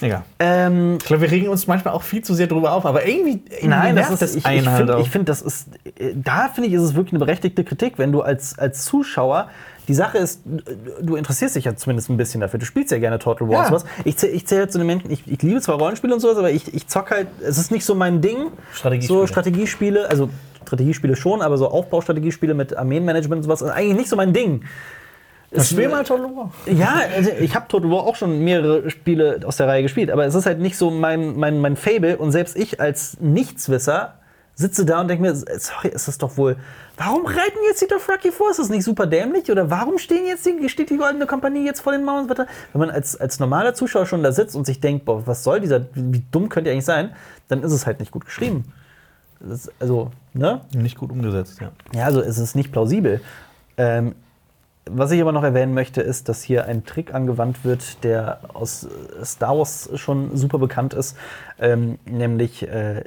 Egal. 0.00 0.22
Ähm, 0.40 0.98
Ich 1.00 1.04
glaube, 1.06 1.22
wir 1.22 1.30
regen 1.30 1.48
uns 1.48 1.66
manchmal 1.66 1.94
auch 1.94 2.02
viel 2.02 2.22
zu 2.22 2.34
sehr 2.34 2.48
drüber 2.48 2.72
auf, 2.72 2.84
aber 2.84 3.06
irgendwie, 3.06 3.42
irgendwie 3.48 3.68
Nein, 3.68 3.96
das 3.96 4.10
ist, 4.10 4.34
ich, 4.36 4.44
ich 4.44 4.66
halt 4.66 4.76
finde, 4.76 4.98
ich 5.00 5.08
find, 5.10 5.28
das 5.28 5.40
ist, 5.40 5.68
äh, 5.98 6.12
da 6.14 6.48
finde 6.48 6.68
ich, 6.68 6.74
ist 6.74 6.82
es 6.82 6.94
wirklich 6.94 7.12
eine 7.12 7.20
berechtigte 7.20 7.64
Kritik, 7.64 7.94
wenn 7.98 8.12
du 8.12 8.22
als, 8.22 8.58
als 8.58 8.84
Zuschauer, 8.84 9.48
die 9.88 9.94
Sache 9.94 10.18
ist, 10.18 10.40
du 11.00 11.16
interessierst 11.16 11.56
dich 11.56 11.64
ja 11.64 11.76
zumindest 11.76 12.10
ein 12.10 12.16
bisschen 12.16 12.40
dafür, 12.40 12.58
du 12.58 12.66
spielst 12.66 12.90
ja 12.90 12.98
gerne 12.98 13.18
Total 13.18 13.48
War 13.48 13.54
Ja. 13.54 13.60
und 13.60 13.66
sowas. 13.68 13.84
Ich, 14.04 14.16
zäh- 14.16 14.28
ich 14.30 14.46
zähle 14.46 14.68
zu 14.68 14.78
den 14.78 14.86
Menschen, 14.86 15.10
ich, 15.10 15.22
ich 15.30 15.42
liebe 15.42 15.60
zwar 15.60 15.78
Rollenspiele 15.78 16.12
und 16.14 16.20
sowas, 16.20 16.36
aber 16.38 16.50
ich, 16.50 16.72
ich 16.74 16.86
zock 16.88 17.10
halt, 17.10 17.28
es 17.42 17.58
ist 17.58 17.70
nicht 17.70 17.84
so 17.84 17.94
mein 17.94 18.20
Ding. 18.20 18.48
Strategiespiele. 18.72 19.20
So 19.20 19.26
Strategiespiele, 19.26 20.08
also 20.10 20.28
Strategiespiele 20.66 21.14
schon, 21.16 21.42
aber 21.42 21.56
so 21.58 21.68
Aufbaustrategiespiele 21.68 22.54
mit 22.54 22.76
Armeenmanagement 22.76 23.38
und 23.40 23.42
sowas, 23.44 23.62
ist 23.62 23.70
eigentlich 23.70 23.96
nicht 23.98 24.08
so 24.08 24.16
mein 24.16 24.32
Ding. 24.32 24.64
Das 25.52 25.70
Spiel 25.70 25.88
mal 25.88 26.02
Total 26.02 26.24
War. 26.36 26.52
Ja, 26.66 26.94
also 27.14 27.30
ich 27.38 27.54
habe 27.54 27.68
Total 27.68 27.88
War 27.88 28.00
auch 28.00 28.16
schon 28.16 28.40
mehrere 28.40 28.90
Spiele 28.90 29.40
aus 29.46 29.56
der 29.56 29.68
Reihe 29.68 29.82
gespielt, 29.82 30.10
aber 30.10 30.26
es 30.26 30.34
ist 30.34 30.44
halt 30.44 30.58
nicht 30.58 30.76
so 30.76 30.90
mein, 30.90 31.36
mein, 31.38 31.60
mein 31.60 31.76
Fable 31.76 32.16
und 32.18 32.32
selbst 32.32 32.56
ich 32.56 32.80
als 32.80 33.16
Nichtswisser 33.20 34.14
sitze 34.56 34.86
da 34.86 35.02
und 35.02 35.08
denke 35.08 35.22
mir, 35.22 35.36
sorry, 35.36 35.88
ist 35.88 36.08
das 36.08 36.18
doch 36.18 36.36
wohl, 36.36 36.56
warum 36.96 37.26
reiten 37.26 37.58
jetzt 37.68 37.82
die 37.82 37.86
Dothraki 37.86 38.32
vor? 38.32 38.50
Ist 38.50 38.58
das 38.58 38.70
nicht 38.70 38.84
super 38.84 39.06
dämlich? 39.06 39.50
Oder 39.50 39.70
warum 39.70 39.98
stehen 39.98 40.26
jetzt 40.26 40.46
die, 40.46 40.68
steht 40.68 40.88
die 40.90 40.96
Goldene 40.96 41.26
Kompanie 41.26 41.64
jetzt 41.64 41.80
vor 41.80 41.92
den 41.92 42.04
Mauern? 42.04 42.28
Wenn 42.28 42.46
man 42.80 42.90
als, 42.90 43.20
als 43.20 43.38
normaler 43.38 43.74
Zuschauer 43.74 44.06
schon 44.06 44.22
da 44.22 44.32
sitzt 44.32 44.56
und 44.56 44.64
sich 44.64 44.80
denkt, 44.80 45.04
boah, 45.04 45.26
was 45.26 45.44
soll 45.44 45.60
dieser, 45.60 45.86
wie 45.94 46.24
dumm 46.30 46.48
könnt 46.48 46.66
ihr 46.66 46.72
eigentlich 46.72 46.86
sein, 46.86 47.14
dann 47.48 47.62
ist 47.62 47.72
es 47.72 47.86
halt 47.86 48.00
nicht 48.00 48.10
gut 48.10 48.24
geschrieben. 48.24 48.72
Ist, 49.40 49.70
also, 49.78 50.10
ne? 50.32 50.62
Nicht 50.74 50.96
gut 50.96 51.10
umgesetzt, 51.12 51.60
ja. 51.60 51.70
Ja, 51.94 52.06
also 52.06 52.22
es 52.22 52.38
ist 52.38 52.56
nicht 52.56 52.72
plausibel. 52.72 53.20
Ähm, 53.76 54.14
was 54.88 55.10
ich 55.10 55.20
aber 55.20 55.32
noch 55.32 55.42
erwähnen 55.42 55.74
möchte, 55.74 56.00
ist, 56.00 56.30
dass 56.30 56.42
hier 56.42 56.64
ein 56.64 56.86
Trick 56.86 57.12
angewandt 57.12 57.64
wird, 57.64 58.04
der 58.04 58.40
aus 58.54 58.84
äh, 58.84 59.24
Star 59.24 59.58
Wars 59.58 59.90
schon 59.96 60.34
super 60.36 60.58
bekannt 60.58 60.94
ist, 60.94 61.16
ähm, 61.58 61.98
nämlich 62.06 62.66
äh, 62.66 63.02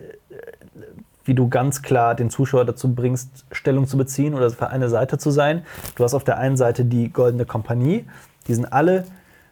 wie 1.30 1.36
du 1.36 1.48
ganz 1.48 1.84
klar 1.84 2.16
den 2.16 2.32
Zuschauer 2.32 2.66
dazu 2.66 2.94
bringst, 2.94 3.46
Stellung 3.52 3.88
zu 3.88 3.98
beziehen 3.98 4.34
oder 4.34 4.50
für 4.50 4.68
eine 4.70 4.90
Seite 4.90 5.20
zu 5.20 5.30
sein. 5.30 5.64
Du 5.96 6.04
hast 6.04 6.16
auf 6.16 6.24
der 6.24 6.40
einen 6.40 6.58
Seite 6.58 6.84
die 6.86 7.14
Goldene 7.14 7.46
Kompanie, 7.46 8.06
die 8.48 8.56
sind 8.56 8.66
alle 8.74 9.06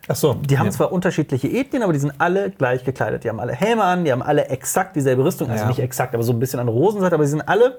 Ach 0.07 0.15
so. 0.15 0.33
die 0.33 0.57
haben 0.57 0.65
ja. 0.65 0.71
zwar 0.71 0.91
unterschiedliche 0.91 1.47
Ethnien, 1.47 1.83
aber 1.83 1.93
die 1.93 1.99
sind 1.99 2.13
alle 2.17 2.49
gleich 2.49 2.83
gekleidet. 2.83 3.23
Die 3.23 3.29
haben 3.29 3.39
alle 3.39 3.53
Helme 3.53 3.83
an, 3.83 4.05
die 4.05 4.11
haben 4.11 4.23
alle 4.23 4.47
exakt 4.47 4.95
dieselbe 4.95 5.23
Rüstung. 5.23 5.51
Also 5.51 5.63
Ja. 5.65 5.67
nicht 5.69 5.79
exakt, 5.79 6.15
aber 6.15 6.23
so 6.23 6.33
ein 6.33 6.39
bisschen 6.39 6.59
an 6.59 6.67
Rosenseite, 6.67 7.13
aber 7.13 7.25
die 7.25 7.29
sind 7.29 7.47
alle 7.47 7.77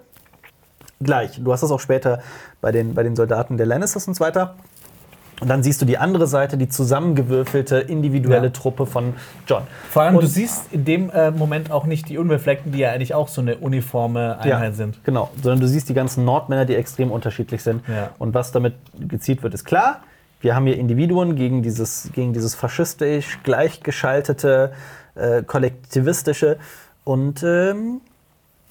gleich. 1.00 1.42
Du 1.42 1.52
hast 1.52 1.62
das 1.64 1.72
auch 1.72 1.80
später 1.80 2.20
bei 2.60 2.70
den, 2.70 2.94
bei 2.94 3.02
den 3.02 3.16
Soldaten 3.16 3.56
der 3.56 3.66
Lannisters 3.66 4.06
und 4.06 4.14
so 4.14 4.22
weiter. 4.24 4.54
Und 5.40 5.48
dann 5.48 5.62
siehst 5.62 5.80
du 5.80 5.86
die 5.86 5.98
andere 5.98 6.26
Seite, 6.26 6.56
die 6.56 6.68
zusammengewürfelte 6.68 7.78
individuelle 7.78 8.46
Ja. 8.48 8.52
Truppe 8.52 8.86
von 8.86 9.14
John. 9.46 9.62
Vor 9.88 10.02
allem, 10.02 10.16
Und- 10.16 10.22
du 10.22 10.26
siehst 10.26 10.72
in 10.72 10.84
dem 10.84 11.10
äh, 11.10 11.30
Moment 11.30 11.70
auch 11.70 11.84
nicht 11.84 12.08
die 12.08 12.18
Unbefleckten, 12.18 12.72
die 12.72 12.78
ja 12.80 12.90
eigentlich 12.90 13.14
auch 13.14 13.28
so 13.28 13.40
eine 13.40 13.56
uniforme 13.58 14.38
Einheit 14.40 14.74
sind. 14.74 15.02
Genau, 15.04 15.30
sondern 15.40 15.60
du 15.60 15.68
siehst 15.68 15.88
die 15.88 15.94
ganzen 15.94 16.24
Nordmänner, 16.24 16.64
die 16.64 16.74
extrem 16.74 17.12
unterschiedlich 17.12 17.62
sind. 17.62 17.82
Ja. 17.86 18.10
Und 18.18 18.34
was 18.34 18.50
damit 18.52 18.74
gezielt 18.98 19.42
wird, 19.42 19.54
ist 19.54 19.64
klar. 19.64 20.00
Wir 20.40 20.54
haben 20.54 20.66
hier 20.66 20.76
Individuen 20.76 21.34
gegen 21.36 21.62
dieses, 21.62 22.10
gegen 22.14 22.32
dieses 22.32 22.54
faschistisch 22.54 23.38
gleichgeschaltete, 23.44 24.72
äh, 25.14 25.42
kollektivistische. 25.42 26.58
Und 27.04 27.42
ähm, 27.42 28.00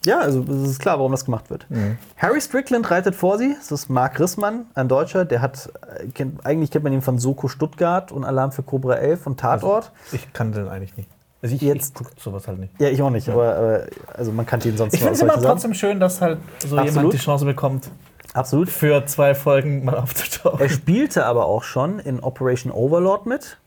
ja, 0.08 0.20
also 0.20 0.42
es 0.44 0.70
ist 0.72 0.80
klar, 0.80 0.98
warum 0.98 1.12
das 1.12 1.26
gemacht 1.26 1.50
wird. 1.50 1.66
Mhm. 1.70 1.98
Harry 2.18 2.42
Strickland 2.42 2.90
reitet 2.90 3.14
vor 3.16 3.38
sie. 3.38 3.56
Das 3.60 3.72
ist 3.72 3.90
Mark 3.90 4.20
Rissmann, 4.20 4.66
ein 4.74 4.88
Deutscher. 4.88 5.26
Der 5.26 5.42
hat, 5.42 5.70
äh, 6.00 6.08
kennt, 6.08 6.46
eigentlich 6.46 6.72
kennt 6.72 6.84
man 6.84 6.94
ihn 6.94 7.02
von 7.02 7.20
Soko 7.20 7.48
Stuttgart 7.48 8.12
und 8.12 8.24
Alarm 8.24 8.52
für 8.52 8.64
Cobra 8.64 8.96
11 8.96 9.28
und 9.28 9.40
Tatort. 9.40 9.92
Ich 10.12 10.34
kann 10.34 10.52
den 10.52 10.68
eigentlich 10.68 10.98
nicht. 10.98 11.10
Also 11.42 11.54
ich, 11.56 11.62
Jetzt- 11.62 12.00
ich 12.00 12.06
guck 12.08 12.20
sowas 12.20 12.48
halt 12.48 12.58
nicht. 12.60 12.74
ja, 12.82 12.90
ich 12.90 13.00
auch 13.02 13.12
nicht, 13.12 13.30
aber, 13.30 13.56
aber 13.56 13.82
also 14.16 14.32
man 14.32 14.46
kannte 14.48 14.70
ihn 14.70 14.78
sonst 14.78 14.94
Ich 14.96 15.00
finde 15.02 15.14
es 15.14 15.22
immer 15.22 15.34
Sachen. 15.34 15.44
trotzdem 15.46 15.74
schön, 15.76 16.00
dass 16.00 16.20
halt 16.20 16.40
so 16.60 16.76
Absolut. 16.78 16.86
jemand 16.86 17.14
die 17.14 17.18
Chance 17.18 17.46
bekommt, 17.46 17.92
Absolut. 18.34 18.70
für 18.70 19.06
zwei 19.06 19.36
Folgen 19.36 19.86
mal 19.86 19.94
Er 19.96 20.04
aufzutauchen. 20.04 20.68
spielte 20.70 21.26
aber 21.28 21.46
auch 21.46 21.64
schon 21.64 22.00
in 22.00 22.22
Operation 22.22 22.72
Overlord 22.72 23.28
mit. 23.28 23.58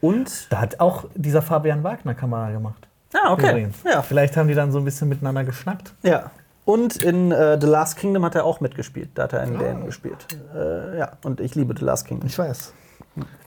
Und. 0.00 0.48
Da 0.50 0.60
hat 0.60 0.80
auch 0.80 1.04
dieser 1.14 1.40
Fabian 1.42 1.84
Wagner 1.84 2.14
Kamera 2.14 2.50
gemacht. 2.50 2.88
Ah, 3.14 3.32
okay. 3.32 3.50
Übrigens. 3.50 3.76
Ja. 3.84 4.02
Vielleicht 4.02 4.36
haben 4.36 4.48
die 4.48 4.54
dann 4.54 4.72
so 4.72 4.78
ein 4.78 4.84
bisschen 4.84 5.08
miteinander 5.08 5.44
geschnackt. 5.44 5.92
ja. 6.02 6.30
Und 6.66 7.02
in 7.02 7.32
äh, 7.32 7.58
The 7.60 7.66
Last 7.66 7.96
Kingdom 7.96 8.24
hat 8.24 8.36
er 8.36 8.44
auch 8.44 8.60
mitgespielt. 8.60 9.08
Da 9.14 9.24
hat 9.24 9.32
er 9.32 9.40
einen 9.40 9.58
Dänen 9.58 9.86
gespielt. 9.86 10.26
Äh, 10.54 10.98
ja, 10.98 11.12
und 11.24 11.40
ich 11.40 11.56
liebe 11.56 11.74
The 11.76 11.84
Last 11.84 12.06
Kingdom. 12.06 12.28
Ich 12.28 12.38
weiß. 12.38 12.72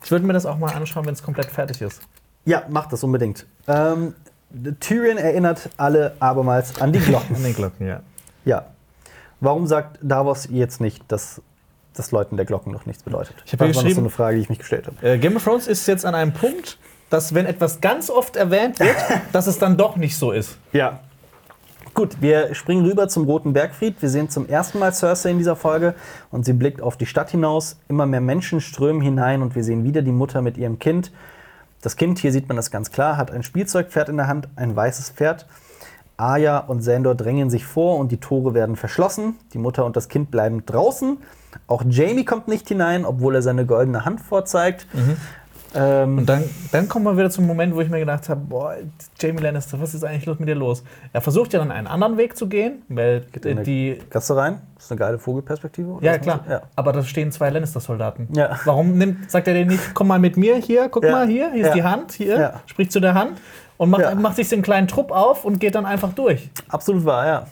Ich 0.02 0.10
würde 0.10 0.26
mir 0.26 0.34
das 0.34 0.44
auch 0.44 0.58
mal 0.58 0.74
anschauen, 0.74 1.06
wenn 1.06 1.14
es 1.14 1.22
komplett 1.22 1.46
fertig 1.46 1.80
ist. 1.80 2.02
Ja, 2.44 2.64
macht 2.68 2.92
das 2.92 3.02
unbedingt. 3.02 3.46
Ähm, 3.66 4.14
Tyrion 4.80 5.16
erinnert 5.16 5.70
alle 5.78 6.14
abermals 6.20 6.80
an 6.80 6.92
die 6.92 6.98
Glocken. 6.98 7.36
An 7.36 7.42
den 7.42 7.54
Glocken, 7.54 7.86
ja. 7.86 8.00
ja. 8.44 8.66
Warum 9.40 9.66
sagt 9.66 9.98
Davos 10.02 10.48
jetzt 10.50 10.80
nicht, 10.80 11.02
dass 11.08 11.40
das 11.94 12.10
Läuten 12.10 12.36
der 12.36 12.44
Glocken 12.44 12.72
noch 12.72 12.84
nichts 12.84 13.02
bedeutet? 13.04 13.36
Ich 13.46 13.52
hab 13.52 13.60
hier 13.60 13.68
das 13.68 13.76
war 13.76 13.84
noch 13.84 13.90
so 13.90 14.00
eine 14.00 14.10
Frage, 14.10 14.36
die 14.36 14.42
ich 14.42 14.48
mich 14.48 14.58
gestellt 14.58 14.86
habe. 14.86 15.06
Äh, 15.06 15.18
Game 15.18 15.36
of 15.36 15.44
Thrones 15.44 15.66
ist 15.66 15.86
jetzt 15.86 16.04
an 16.04 16.14
einem 16.14 16.32
Punkt, 16.32 16.78
dass 17.10 17.34
wenn 17.34 17.46
etwas 17.46 17.80
ganz 17.80 18.10
oft 18.10 18.36
erwähnt 18.36 18.80
wird, 18.80 18.96
dass 19.32 19.46
es 19.46 19.58
dann 19.58 19.76
doch 19.76 19.96
nicht 19.96 20.16
so 20.16 20.32
ist. 20.32 20.58
Ja. 20.72 21.00
Gut, 21.94 22.20
wir 22.20 22.54
springen 22.56 22.84
rüber 22.84 23.06
zum 23.08 23.24
Roten 23.24 23.52
Bergfried. 23.52 23.94
Wir 24.00 24.08
sehen 24.08 24.28
zum 24.28 24.48
ersten 24.48 24.80
Mal 24.80 24.92
Cersei 24.92 25.30
in 25.30 25.38
dieser 25.38 25.54
Folge 25.54 25.94
und 26.32 26.44
sie 26.44 26.52
blickt 26.52 26.82
auf 26.82 26.96
die 26.96 27.06
Stadt 27.06 27.30
hinaus. 27.30 27.76
Immer 27.88 28.06
mehr 28.06 28.20
Menschen 28.20 28.60
strömen 28.60 29.00
hinein 29.00 29.42
und 29.42 29.54
wir 29.54 29.62
sehen 29.62 29.84
wieder 29.84 30.02
die 30.02 30.10
Mutter 30.10 30.42
mit 30.42 30.56
ihrem 30.56 30.80
Kind. 30.80 31.12
Das 31.82 31.96
Kind, 31.96 32.18
hier 32.18 32.32
sieht 32.32 32.48
man 32.48 32.56
das 32.56 32.72
ganz 32.72 32.90
klar, 32.90 33.16
hat 33.16 33.30
ein 33.30 33.44
Spielzeugpferd 33.44 34.08
in 34.08 34.16
der 34.16 34.26
Hand, 34.26 34.48
ein 34.56 34.74
weißes 34.74 35.10
Pferd. 35.10 35.46
Arya 36.16 36.58
und 36.58 36.82
Sandor 36.82 37.14
drängen 37.14 37.50
sich 37.50 37.64
vor 37.64 37.98
und 37.98 38.10
die 38.10 38.18
Tore 38.18 38.54
werden 38.54 38.74
verschlossen. 38.74 39.36
Die 39.52 39.58
Mutter 39.58 39.84
und 39.84 39.96
das 39.96 40.08
Kind 40.08 40.30
bleiben 40.30 40.64
draußen. 40.66 41.18
Auch 41.66 41.84
Jamie 41.88 42.24
kommt 42.24 42.48
nicht 42.48 42.68
hinein, 42.68 43.04
obwohl 43.04 43.34
er 43.34 43.42
seine 43.42 43.66
goldene 43.66 44.04
Hand 44.04 44.20
vorzeigt. 44.20 44.86
Ähm, 45.76 46.18
Und 46.18 46.26
dann, 46.26 46.44
dann 46.72 46.88
kommen 46.88 47.04
wir 47.04 47.16
wieder 47.16 47.30
zum 47.30 47.46
Moment, 47.46 47.74
wo 47.74 47.80
ich 47.80 47.88
mir 47.88 47.98
gedacht 47.98 48.28
habe, 48.28 48.40
boah, 48.40 48.76
Jamie 49.18 49.40
Lannister, 49.40 49.80
was 49.80 49.92
ist 49.94 50.04
eigentlich 50.04 50.24
los 50.26 50.38
mit 50.38 50.48
dir 50.48 50.54
los? 50.54 50.84
Er 51.12 51.20
versucht 51.20 51.52
ja 51.52 51.58
dann 51.58 51.72
einen 51.72 51.86
anderen 51.86 52.16
Weg 52.16 52.36
zu 52.36 52.48
gehen, 52.48 52.82
weil 52.88 53.26
in 53.44 53.58
äh, 53.58 53.62
die 53.64 53.98
Kannst 54.10 54.30
du 54.30 54.34
rein? 54.34 54.60
Das 54.76 54.84
ist 54.84 54.92
eine 54.92 54.98
geile 54.98 55.18
Vogelperspektive. 55.18 55.88
oder 55.88 56.04
Ja, 56.04 56.18
klar. 56.18 56.44
Ja. 56.48 56.62
Aber 56.76 56.92
da 56.92 57.02
stehen 57.02 57.32
zwei 57.32 57.50
Lannister-Soldaten. 57.50 58.28
Ja. 58.36 58.58
Warum 58.64 58.96
nimmt, 58.98 59.30
sagt 59.30 59.48
er 59.48 59.54
denen 59.54 59.70
nicht, 59.70 59.94
komm 59.94 60.08
mal 60.08 60.18
mit 60.18 60.36
mir 60.36 60.56
hier, 60.56 60.88
guck 60.88 61.04
Ja. 61.04 61.10
mal 61.10 61.26
hier, 61.26 61.50
hier 61.52 61.66
ist 61.66 61.74
die 61.74 61.82
Hand, 61.82 62.12
hier, 62.12 62.60
spricht 62.66 62.92
zu 62.92 63.00
der 63.00 63.14
Hand 63.14 63.40
und 63.76 63.90
macht, 63.90 64.14
macht 64.20 64.36
sich 64.36 64.52
einen 64.52 64.62
kleinen 64.62 64.86
Trupp 64.86 65.10
auf 65.10 65.44
und 65.44 65.58
geht 65.58 65.74
dann 65.74 65.86
einfach 65.86 66.12
durch. 66.12 66.50
Absolut 66.68 67.04
wahr, 67.04 67.26
ja. 67.26 67.46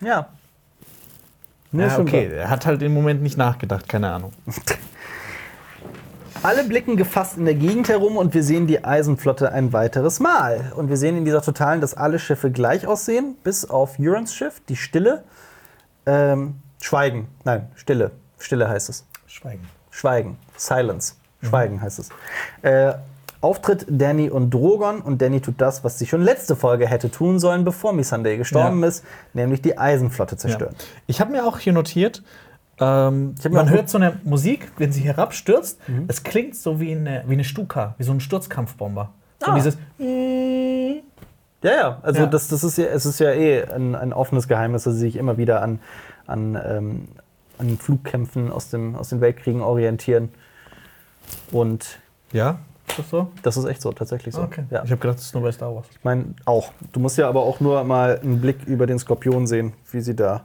Ja. 0.00 0.26
Nee, 1.72 1.86
ja, 1.86 1.98
okay, 1.98 2.30
er 2.34 2.50
hat 2.50 2.66
halt 2.66 2.82
im 2.82 2.92
Moment 2.94 3.22
nicht 3.22 3.36
nachgedacht, 3.36 3.88
keine 3.88 4.10
Ahnung. 4.10 4.32
Alle 6.42 6.64
blicken 6.64 6.96
gefasst 6.96 7.36
in 7.36 7.44
der 7.44 7.54
Gegend 7.54 7.88
herum 7.90 8.16
und 8.16 8.32
wir 8.32 8.42
sehen 8.42 8.66
die 8.66 8.82
Eisenflotte 8.82 9.52
ein 9.52 9.74
weiteres 9.74 10.20
Mal. 10.20 10.72
Und 10.74 10.88
wir 10.88 10.96
sehen 10.96 11.18
in 11.18 11.26
dieser 11.26 11.42
Totalen, 11.42 11.82
dass 11.82 11.92
alle 11.94 12.18
Schiffe 12.18 12.50
gleich 12.50 12.86
aussehen, 12.86 13.36
bis 13.44 13.68
auf 13.68 13.98
Eurons 14.00 14.34
Schiff, 14.34 14.62
die 14.68 14.76
Stille. 14.76 15.22
Ähm, 16.06 16.54
Schweigen. 16.80 17.28
Nein, 17.44 17.68
Stille. 17.74 18.12
Stille 18.38 18.70
heißt 18.70 18.88
es. 18.88 19.04
Schweigen. 19.26 19.66
Schweigen. 19.90 20.38
Silence. 20.56 21.14
Schweigen 21.42 21.80
heißt 21.82 21.98
es. 21.98 22.08
Äh, 22.62 22.94
Auftritt 23.42 23.86
Danny 23.88 24.30
und 24.30 24.50
Drogon 24.52 25.00
und 25.00 25.20
Danny 25.20 25.40
tut 25.40 25.60
das, 25.60 25.84
was 25.84 25.98
sie 25.98 26.06
schon 26.06 26.22
letzte 26.22 26.56
Folge 26.56 26.86
hätte 26.86 27.10
tun 27.10 27.38
sollen, 27.38 27.64
bevor 27.64 27.92
Missandei 27.92 28.36
gestorben 28.36 28.80
Ja. 28.82 28.88
ist, 28.88 29.04
nämlich 29.34 29.60
die 29.62 29.76
Eisenflotte 29.78 30.36
zerstören. 30.38 30.74
Ja. 30.78 30.84
Ich 31.06 31.20
habe 31.20 31.32
mir 31.32 31.46
auch 31.46 31.58
hier 31.58 31.72
notiert, 31.72 32.22
ähm, 32.80 33.34
man 33.50 33.68
hört 33.70 33.88
so 33.90 33.98
eine 33.98 34.18
Musik, 34.24 34.72
wenn 34.78 34.90
sie 34.92 35.00
herabstürzt. 35.02 35.78
Mhm. 35.88 36.04
Es 36.08 36.22
klingt 36.22 36.56
so 36.56 36.80
wie 36.80 36.92
eine, 36.92 37.24
wie 37.26 37.34
eine 37.34 37.44
Stuka, 37.44 37.94
wie 37.98 38.04
so 38.04 38.12
ein 38.12 38.20
Sturzkampfbomber. 38.20 39.10
So 39.44 39.50
Ah. 39.52 39.54
dieses. 39.54 39.76
Ja, 41.62 41.70
ja, 41.72 41.98
also 42.02 42.20
Ja. 42.20 42.26
Das, 42.26 42.48
das 42.48 42.64
ist 42.64 42.78
ja, 42.78 42.86
es 42.86 43.04
ist 43.06 43.20
ja 43.20 43.30
eh 43.32 43.64
ein, 43.64 43.94
ein 43.94 44.12
offenes 44.12 44.48
Geheimnis, 44.48 44.84
dass 44.84 44.94
sie 44.94 45.00
sich 45.00 45.16
immer 45.16 45.36
wieder 45.36 45.62
an, 45.62 45.78
an, 46.26 46.58
ähm, 46.64 47.08
an 47.58 47.76
Flugkämpfen 47.76 48.50
aus, 48.50 48.70
dem, 48.70 48.96
aus 48.96 49.10
den 49.10 49.20
Weltkriegen 49.20 49.60
orientieren. 49.60 50.30
Und 51.52 51.98
Ja, 52.32 52.58
ist 52.88 52.98
das 52.98 53.10
so? 53.10 53.30
das 53.42 53.56
ist 53.58 53.64
echt 53.66 53.82
so, 53.82 53.92
tatsächlich 53.92 54.34
so. 54.34 54.42
Okay. 54.42 54.64
Ja. 54.70 54.82
Ich 54.84 54.90
habe 54.90 55.00
gedacht, 55.00 55.18
das 55.18 55.26
ist 55.26 55.34
nur 55.34 55.42
bei 55.42 55.52
Star 55.52 55.74
Wars. 55.74 55.86
Ich 55.90 56.02
meine, 56.02 56.34
auch. 56.46 56.72
Du 56.92 57.00
musst 57.00 57.18
ja 57.18 57.28
aber 57.28 57.42
auch 57.42 57.60
nur 57.60 57.84
mal 57.84 58.18
einen 58.22 58.40
Blick 58.40 58.64
über 58.66 58.86
den 58.86 58.98
Skorpion 58.98 59.46
sehen, 59.46 59.74
wie 59.92 60.00
sie 60.00 60.16
da. 60.16 60.44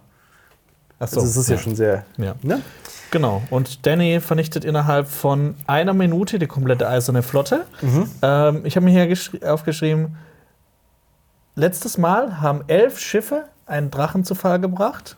Achso. 1.00 1.20
Also 1.20 1.30
es 1.30 1.36
ist 1.38 1.50
ja, 1.50 1.58
schon 1.58 1.76
sehr. 1.76 2.06
Ja. 2.18 2.36
Ne? 2.42 2.62
Genau. 3.12 3.42
Und 3.50 3.86
Danny 3.86 4.20
vernichtet 4.20 4.66
innerhalb 4.66 5.08
von 5.08 5.56
einer 5.68 5.94
Minute 5.94 6.40
die 6.40 6.48
komplette 6.48 6.88
eiserne 6.88 7.22
Flotte. 7.24 7.66
Mhm. 7.82 8.10
Ähm, 8.22 8.62
ich 8.66 8.76
habe 8.76 8.86
mir 8.86 8.92
hier 8.92 9.06
geschri- 9.14 9.46
aufgeschrieben, 9.46 10.16
letztes 11.56 11.98
Mal 11.98 12.42
haben 12.42 12.64
elf 12.68 13.00
Schiffe 13.00 13.46
einen 13.66 13.92
Drachen 13.92 14.24
zu 14.26 14.36
Fall 14.36 14.60
gebracht, 14.60 15.18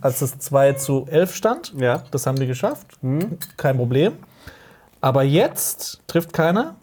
als 0.00 0.20
es 0.22 0.38
2 0.38 0.72
zu 0.72 1.06
11 1.08 1.34
stand. 1.36 1.74
Mhm. 1.74 1.82
Ja. 1.82 2.02
Das 2.10 2.26
haben 2.26 2.36
die 2.38 2.46
geschafft. 2.48 2.86
Kein 3.56 3.76
Problem. 3.76 4.14
Aber 5.00 5.22
jetzt 5.22 6.00
trifft 6.08 6.32
keiner. 6.32 6.74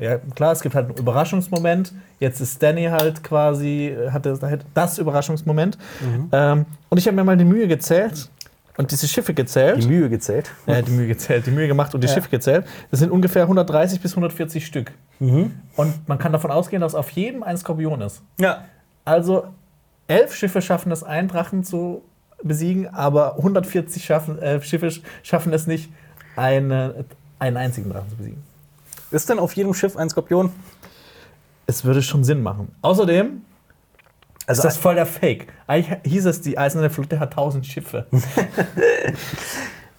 Ja, 0.00 0.18
klar, 0.34 0.52
es 0.52 0.60
gibt 0.60 0.74
halt 0.74 0.86
einen 0.88 0.98
Überraschungsmoment. 0.98 1.92
Jetzt 2.18 2.40
ist 2.40 2.60
Danny 2.62 2.84
halt 2.86 3.22
quasi, 3.22 3.88
äh, 3.88 4.10
hat 4.10 4.26
das, 4.26 4.42
hat 4.42 4.64
das 4.74 4.98
Überraschungsmoment. 4.98 5.78
Mhm. 6.00 6.28
Ähm, 6.32 6.66
und 6.88 6.98
ich 6.98 7.06
habe 7.06 7.14
mir 7.16 7.24
mal 7.24 7.36
die 7.36 7.44
Mühe 7.44 7.68
gezählt 7.68 8.28
und 8.76 8.90
diese 8.90 9.06
Schiffe 9.06 9.34
gezählt. 9.34 9.82
Die 9.82 9.86
Mühe 9.88 10.08
gezählt. 10.08 10.50
Ja, 10.66 10.82
die 10.82 10.90
Mühe 10.90 11.06
gezählt, 11.06 11.46
die 11.46 11.52
Mühe 11.52 11.68
gemacht 11.68 11.94
und 11.94 12.02
die 12.02 12.08
Ja. 12.08 12.14
Schiffe 12.14 12.28
gezählt. 12.28 12.66
Das 12.90 13.00
sind 13.00 13.10
ungefähr 13.12 13.42
130 13.42 14.00
bis 14.00 14.12
140 14.12 14.66
Stück. 14.66 14.92
Mhm. 15.20 15.52
Und 15.76 16.08
man 16.08 16.18
kann 16.18 16.32
davon 16.32 16.50
ausgehen, 16.50 16.80
dass 16.82 16.94
auf 16.96 17.10
jedem 17.10 17.42
ein 17.44 17.56
Skorpion 17.56 18.00
ist. 18.00 18.22
Ja. 18.40 18.64
Also 19.04 19.46
elf 20.08 20.34
Schiffe 20.34 20.60
schaffen 20.60 20.90
es, 20.90 21.04
einen 21.04 21.28
Drachen 21.28 21.62
zu 21.62 22.02
besiegen, 22.42 22.88
aber 22.88 23.36
140 23.36 24.04
schaffen, 24.04 24.38
äh, 24.38 24.60
Schiffe 24.62 24.90
schaffen 25.22 25.52
es 25.52 25.66
nicht, 25.66 25.90
eine, 26.36 27.04
einen 27.38 27.56
einzigen 27.56 27.90
Drachen 27.90 28.08
zu 28.10 28.16
besiegen. 28.16 28.42
Ist 29.10 29.28
denn 29.30 29.38
auf 29.38 29.54
jedem 29.54 29.74
Schiff 29.74 29.96
ein 29.96 30.08
Skorpion? 30.10 30.52
Es 31.66 31.84
würde 31.84 32.02
schon 32.02 32.24
Sinn 32.24 32.42
machen. 32.42 32.74
Außerdem 32.82 33.42
Also 34.46 34.60
ist 34.60 34.64
das 34.64 34.76
voll 34.76 34.94
der 34.94 35.06
Fake. 35.06 35.52
Eigentlich 35.66 35.98
hieß 36.04 36.26
es, 36.26 36.40
die 36.40 36.58
Eiserne 36.58 36.90
Flotte 36.90 37.18
hat 37.20 37.30
1000 37.32 37.66
Schiffe. 37.66 38.06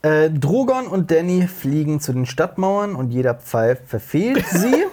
Äh, 0.01 0.29
Drogon 0.29 0.87
und 0.87 1.11
Danny 1.11 1.45
fliegen 1.45 1.99
zu 1.99 2.13
den 2.13 2.25
Stadtmauern 2.25 2.95
und 2.95 3.11
jeder 3.11 3.35
Pfeil 3.35 3.75
verfehlt 3.75 4.45
sie. 4.51 4.85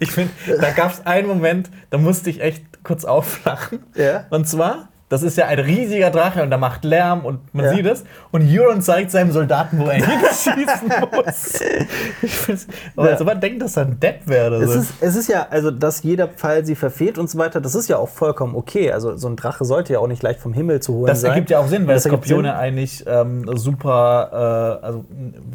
Ich 0.00 0.10
finde, 0.10 0.32
da 0.58 0.70
gab 0.70 0.92
es 0.92 1.04
einen 1.04 1.28
Moment, 1.28 1.70
da 1.90 1.98
musste 1.98 2.30
ich 2.30 2.40
echt 2.40 2.82
kurz 2.82 3.04
auflachen. 3.04 3.80
Ja. 3.94 4.24
Und 4.30 4.48
zwar, 4.48 4.88
das 5.08 5.22
ist 5.22 5.36
ja 5.38 5.46
ein 5.46 5.58
riesiger 5.60 6.10
Drache 6.10 6.42
und 6.42 6.50
der 6.50 6.58
macht 6.58 6.84
Lärm 6.84 7.24
und 7.24 7.54
man 7.54 7.66
Ja. 7.66 7.74
sieht 7.74 7.86
es. 7.86 8.04
Und 8.32 8.42
Euron 8.42 8.82
zeigt 8.82 9.12
seinem 9.12 9.30
Soldaten, 9.30 9.78
wo 9.78 9.84
er 9.86 9.94
hinschießen 10.04 10.56
muss. 11.12 12.66
Aber 12.96 13.06
Ja. 13.06 13.12
also 13.12 13.24
man 13.24 13.40
denkt, 13.40 13.62
dass 13.62 13.76
er 13.76 13.84
ein 13.84 14.00
Depp 14.00 14.26
wäre. 14.26 14.56
Es 14.56 14.72
So. 14.72 14.80
ist, 14.80 14.92
es 15.00 15.16
ist 15.16 15.28
ja, 15.28 15.46
also, 15.50 15.70
dass 15.70 16.02
jeder 16.02 16.26
Pfeil 16.28 16.64
sie 16.66 16.74
verfehlt 16.74 17.18
und 17.18 17.30
so 17.30 17.38
weiter, 17.38 17.60
das 17.60 17.74
ist 17.74 17.88
ja 17.88 17.98
auch 17.98 18.08
vollkommen 18.08 18.56
okay. 18.56 18.90
Also, 18.92 19.16
so 19.16 19.28
ein 19.28 19.36
Drache 19.36 19.64
sollte 19.64 19.92
ja 19.92 19.98
auch 20.00 20.08
nicht 20.08 20.22
leicht 20.22 20.40
vom 20.40 20.52
Himmel 20.52 20.80
zu 20.80 20.94
holen 20.94 21.06
Das 21.06 21.20
sein. 21.20 21.30
ergibt 21.30 21.50
ja 21.50 21.58
auch 21.60 21.68
Sinn, 21.68 21.86
weil 21.86 21.94
Das 21.94 22.04
Skorpione 22.04 22.48
Sinn. 22.48 22.56
eigentlich 22.56 23.04
ähm, 23.06 23.44
super, 23.56 24.80
äh, 24.82 24.86
also 24.86 25.04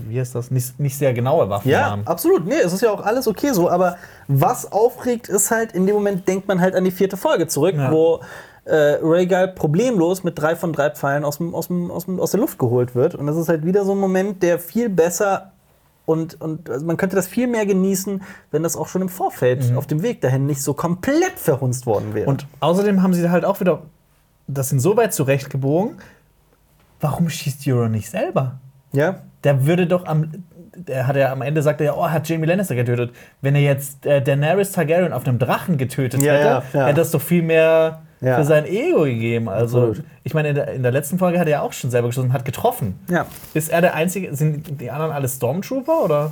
wie 0.07 0.19
heißt 0.19 0.33
das, 0.35 0.51
nicht, 0.51 0.79
nicht 0.79 0.97
sehr 0.97 1.13
genaue 1.13 1.49
Waffen 1.49 1.69
Ja, 1.69 1.91
haben. 1.91 2.03
absolut. 2.07 2.45
Nee, 2.45 2.55
es 2.63 2.71
ist 2.73 2.81
ja 2.81 2.91
auch 2.91 3.05
alles 3.05 3.27
okay 3.27 3.51
so. 3.51 3.69
Aber 3.69 3.97
was 4.27 4.71
aufregt, 4.71 5.27
ist 5.27 5.51
halt, 5.51 5.73
in 5.73 5.85
dem 5.85 5.95
Moment 5.95 6.27
denkt 6.27 6.47
man 6.47 6.61
halt 6.61 6.75
an 6.75 6.83
die 6.85 6.91
vierte 6.91 7.17
Folge 7.17 7.47
zurück, 7.47 7.75
Ja. 7.75 7.91
wo 7.91 8.21
äh, 8.65 8.97
Rhaegal 9.01 9.49
problemlos 9.49 10.23
mit 10.23 10.37
drei 10.39 10.55
von 10.55 10.73
drei 10.73 10.91
Pfeilen 10.91 11.23
aus, 11.25 11.37
dem, 11.37 11.55
aus, 11.55 11.67
dem, 11.67 11.89
aus, 11.91 12.05
dem, 12.05 12.19
aus 12.19 12.31
der 12.31 12.39
Luft 12.39 12.59
geholt 12.59 12.95
wird. 12.95 13.15
Und 13.15 13.27
das 13.27 13.37
ist 13.37 13.49
halt 13.49 13.65
wieder 13.65 13.85
so 13.85 13.93
ein 13.93 13.97
Moment, 13.97 14.43
der 14.43 14.59
viel 14.59 14.89
besser 14.89 15.51
und, 16.05 16.39
und 16.41 16.69
also 16.69 16.85
man 16.85 16.97
könnte 16.97 17.15
das 17.15 17.27
viel 17.27 17.47
mehr 17.47 17.65
genießen, 17.65 18.21
wenn 18.51 18.63
das 18.63 18.75
auch 18.75 18.87
schon 18.87 19.01
im 19.01 19.09
Vorfeld 19.09 19.75
auf 19.75 19.87
dem 19.87 20.01
Weg 20.01 20.21
dahin 20.21 20.45
nicht 20.45 20.61
so 20.61 20.73
komplett 20.73 21.37
verhunzt 21.37 21.85
worden 21.85 22.13
wäre. 22.13 22.25
Mhm. 22.25 22.29
Und 22.29 22.47
außerdem 22.59 23.01
haben 23.01 23.13
sie 23.13 23.29
halt 23.29 23.45
auch 23.45 23.59
wieder 23.59 23.83
das 24.47 24.71
insoweit 24.71 25.13
zurechtgebogen. 25.13 25.97
Warum 26.99 27.29
schießt 27.29 27.67
Euron 27.67 27.91
nicht 27.91 28.09
selber? 28.09 28.59
ja, 28.91 29.21
Der 29.43 29.65
würde 29.65 29.87
doch 29.87 30.05
am. 30.05 30.31
Der 30.75 31.05
hat 31.05 31.17
ja 31.17 31.31
am 31.31 31.41
Ende 31.41 31.61
sagt 31.61 31.81
er 31.81 31.87
ja, 31.87 31.93
oh, 31.95 32.09
hat 32.09 32.29
Jamie 32.29 32.45
Lannister 32.45 32.75
getötet. 32.75 33.11
Wenn 33.41 33.55
er 33.55 33.61
jetzt 33.61 34.05
äh, 34.05 34.21
Daenerys 34.21 34.71
Targaryen 34.71 35.11
auf 35.11 35.27
einem 35.27 35.37
Drachen 35.37 35.77
getötet 35.77 36.21
Ja, 36.21 36.33
hätte, 36.33 36.45
ja, 36.45 36.63
ja. 36.73 36.85
hätte 36.87 37.01
das 37.01 37.11
doch 37.11 37.21
viel 37.21 37.41
mehr 37.43 38.01
Ja. 38.21 38.37
für 38.37 38.43
sein 38.45 38.65
Ego 38.65 39.01
gegeben. 39.03 39.49
Also, 39.49 39.79
Absolut. 39.89 40.03
ich 40.23 40.33
meine, 40.35 40.49
in 40.49 40.55
der, 40.55 40.67
in 40.73 40.83
der 40.83 40.91
letzten 40.91 41.17
Folge 41.17 41.39
hat 41.39 41.47
er 41.47 41.51
ja 41.51 41.61
auch 41.61 41.73
schon 41.73 41.89
selber 41.89 42.07
geschossen 42.09 42.27
und 42.27 42.33
hat 42.33 42.45
getroffen. 42.45 42.99
ja. 43.09 43.25
Ist 43.55 43.69
er 43.69 43.81
der 43.81 43.95
Einzige? 43.95 44.35
Sind 44.35 44.79
die 44.79 44.91
anderen 44.91 45.11
alle 45.11 45.27
Stormtrooper 45.27 46.03
oder? 46.03 46.31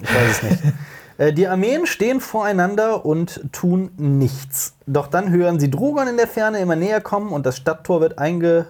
Ich 0.00 0.08
weiß 0.14 0.30
es 0.30 0.42
nicht. 0.42 0.62
Äh, 1.18 1.32
Die 1.32 1.48
Armeen 1.48 1.84
stehen 1.86 2.20
voreinander 2.20 3.04
und 3.04 3.40
tun 3.50 3.90
nichts. 3.96 4.74
Doch 4.86 5.08
dann 5.08 5.32
hören 5.32 5.58
sie 5.58 5.68
Drogon 5.68 6.06
in 6.06 6.16
der 6.16 6.28
Ferne 6.28 6.60
immer 6.60 6.76
näher 6.76 7.00
kommen 7.00 7.32
und 7.32 7.44
das 7.44 7.56
Stadttor 7.56 8.00
wird 8.00 8.20
einge. 8.20 8.66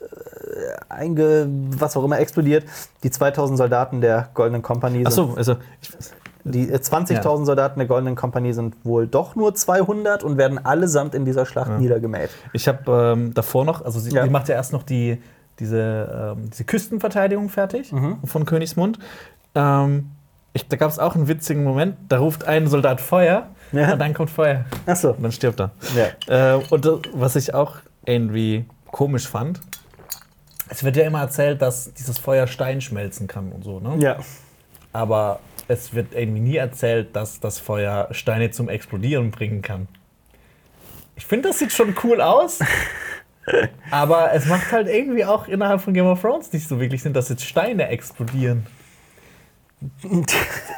äh, 0.00 0.04
einge. 0.90 1.46
was 1.78 1.96
auch 1.96 2.04
immer 2.04 2.18
explodiert. 2.18 2.66
Die 3.02 3.10
2000 3.10 3.56
Soldaten 3.56 4.02
der 4.02 4.28
Goldenen 4.34 4.60
Kompanie 4.60 4.98
sind. 4.98 5.06
Achso, 5.06 5.32
also. 5.34 5.56
Ich, 5.80 5.90
Die 6.44 6.68
äh, 6.70 6.76
20.000 6.76 7.44
Soldaten 7.44 7.78
der 7.78 7.86
Goldenen 7.86 8.16
Kompanie 8.16 8.52
sind 8.52 8.74
wohl 8.84 9.06
doch 9.06 9.36
nur 9.36 9.54
200 9.54 10.24
und 10.24 10.36
werden 10.38 10.64
allesamt 10.64 11.14
in 11.14 11.24
dieser 11.24 11.46
Schlacht 11.46 11.78
niedergemäht. 11.78 12.30
Ich 12.52 12.66
habe 12.68 13.12
ähm, 13.16 13.32
davor 13.34 13.64
noch, 13.64 13.84
also 13.84 14.00
sie, 14.00 14.10
Ja. 14.10 14.24
sie 14.24 14.30
macht 14.30 14.48
ja 14.48 14.54
erst 14.56 14.72
noch 14.72 14.82
die, 14.82 15.22
diese, 15.60 16.34
ähm, 16.36 16.50
diese 16.50 16.64
Küstenverteidigung 16.64 17.48
fertig 17.48 17.92
Mhm. 17.92 18.18
von 18.24 18.44
Königsmund. 18.46 18.98
Ähm, 19.54 20.10
ich, 20.54 20.66
da 20.68 20.76
gab 20.76 20.90
es 20.90 20.98
auch 20.98 21.14
einen 21.14 21.28
witzigen 21.28 21.62
Moment, 21.64 21.96
da 22.08 22.18
ruft 22.18 22.44
ein 22.46 22.66
Soldat 22.66 23.00
Feuer 23.00 23.46
Ja. 23.70 23.92
und 23.92 23.98
dann 24.00 24.12
kommt 24.12 24.30
Feuer 24.30 24.64
Achso. 24.86 25.10
und 25.12 25.22
dann 25.22 25.32
stirbt 25.32 25.60
er. 25.60 25.70
Ja. 26.28 26.56
Äh, 26.56 26.60
und 26.70 26.84
das, 26.84 26.98
was 27.14 27.36
ich 27.36 27.54
auch 27.54 27.76
irgendwie 28.04 28.64
komisch 28.90 29.28
fand, 29.28 29.60
es 30.68 30.82
wird 30.84 30.96
ja 30.96 31.04
immer 31.04 31.20
erzählt, 31.20 31.62
dass 31.62 31.92
dieses 31.94 32.18
Feuer 32.18 32.46
Stein 32.46 32.80
schmelzen 32.80 33.26
kann 33.28 33.52
und 33.52 33.62
so, 33.62 33.78
ne? 33.78 33.96
ja. 33.98 34.16
Aber 34.94 35.38
es 35.68 35.94
wird 35.94 36.14
irgendwie 36.14 36.40
nie 36.40 36.56
erzählt, 36.56 37.14
dass 37.14 37.40
das 37.40 37.58
Feuer 37.58 38.08
Steine 38.10 38.50
zum 38.50 38.68
Explodieren 38.68 39.30
bringen 39.30 39.62
kann. 39.62 39.88
Ich 41.16 41.26
finde, 41.26 41.48
das 41.48 41.58
sieht 41.58 41.72
schon 41.72 41.94
cool 42.02 42.20
aus. 42.20 42.60
aber 43.90 44.32
es 44.32 44.46
macht 44.46 44.72
halt 44.72 44.88
irgendwie 44.88 45.24
auch 45.24 45.48
innerhalb 45.48 45.80
von 45.80 45.94
Game 45.94 46.06
of 46.06 46.20
Thrones 46.20 46.52
nicht 46.52 46.68
so 46.68 46.80
wirklich 46.80 47.02
Sinn, 47.02 47.12
dass 47.12 47.28
jetzt 47.28 47.44
Steine 47.44 47.88
explodieren. 47.88 48.66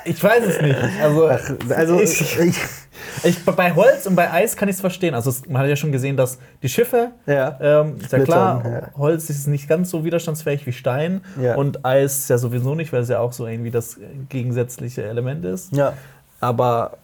Ich 0.05 0.23
weiß 0.23 0.45
es 0.47 0.61
nicht. 0.61 0.77
Also, 1.03 1.27
Also, 1.75 2.01
ich, 2.01 2.39
ich, 2.41 2.57
ich, 3.23 3.45
bei 3.45 3.75
Holz 3.75 4.07
und 4.07 4.15
bei 4.17 4.31
Eis 4.31 4.57
kann 4.57 4.69
ich 4.69 4.75
es 4.77 4.81
verstehen. 4.81 5.15
Also 5.15 5.33
man 5.49 5.63
hat 5.63 5.69
ja 5.69 5.77
schon 5.77 5.93
gesehen, 5.93 6.17
dass 6.17 6.39
die 6.63 6.69
Schiffe, 6.69 7.11
Ja. 7.27 7.59
ähm, 7.61 7.99
ist 8.01 8.13
ja 8.13 8.19
klar, 8.21 8.63
ja. 8.65 8.99
Holz 8.99 9.29
ist 9.31 9.47
nicht 9.47 9.69
ganz 9.69 9.91
so 9.91 10.05
widerstandsfähig 10.05 10.67
wie 10.67 10.73
Stein 10.73 11.23
Ja. 11.41 11.55
und 11.57 11.85
Eis 11.85 12.29
ja 12.29 12.39
sowieso 12.39 12.75
nicht, 12.75 12.93
weil 12.93 13.03
es 13.03 13.09
ja 13.09 13.21
auch 13.21 13.33
so 13.33 13.47
irgendwie 13.47 13.71
das 13.71 13.99
gegensätzliche 14.29 15.05
Element 15.05 15.45
ist. 15.45 15.75
ja. 15.75 15.93
Aber 16.41 16.99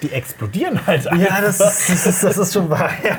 die 0.00 0.10
explodieren 0.12 0.86
halt 0.86 1.06
einfach. 1.06 1.28
Ja, 1.36 1.40
das 1.42 1.60
ist, 1.60 1.88
das 1.90 2.06
ist, 2.06 2.24
das 2.24 2.38
ist 2.38 2.52
schon 2.54 2.70
wahr. 2.70 2.90
Ja. 3.04 3.16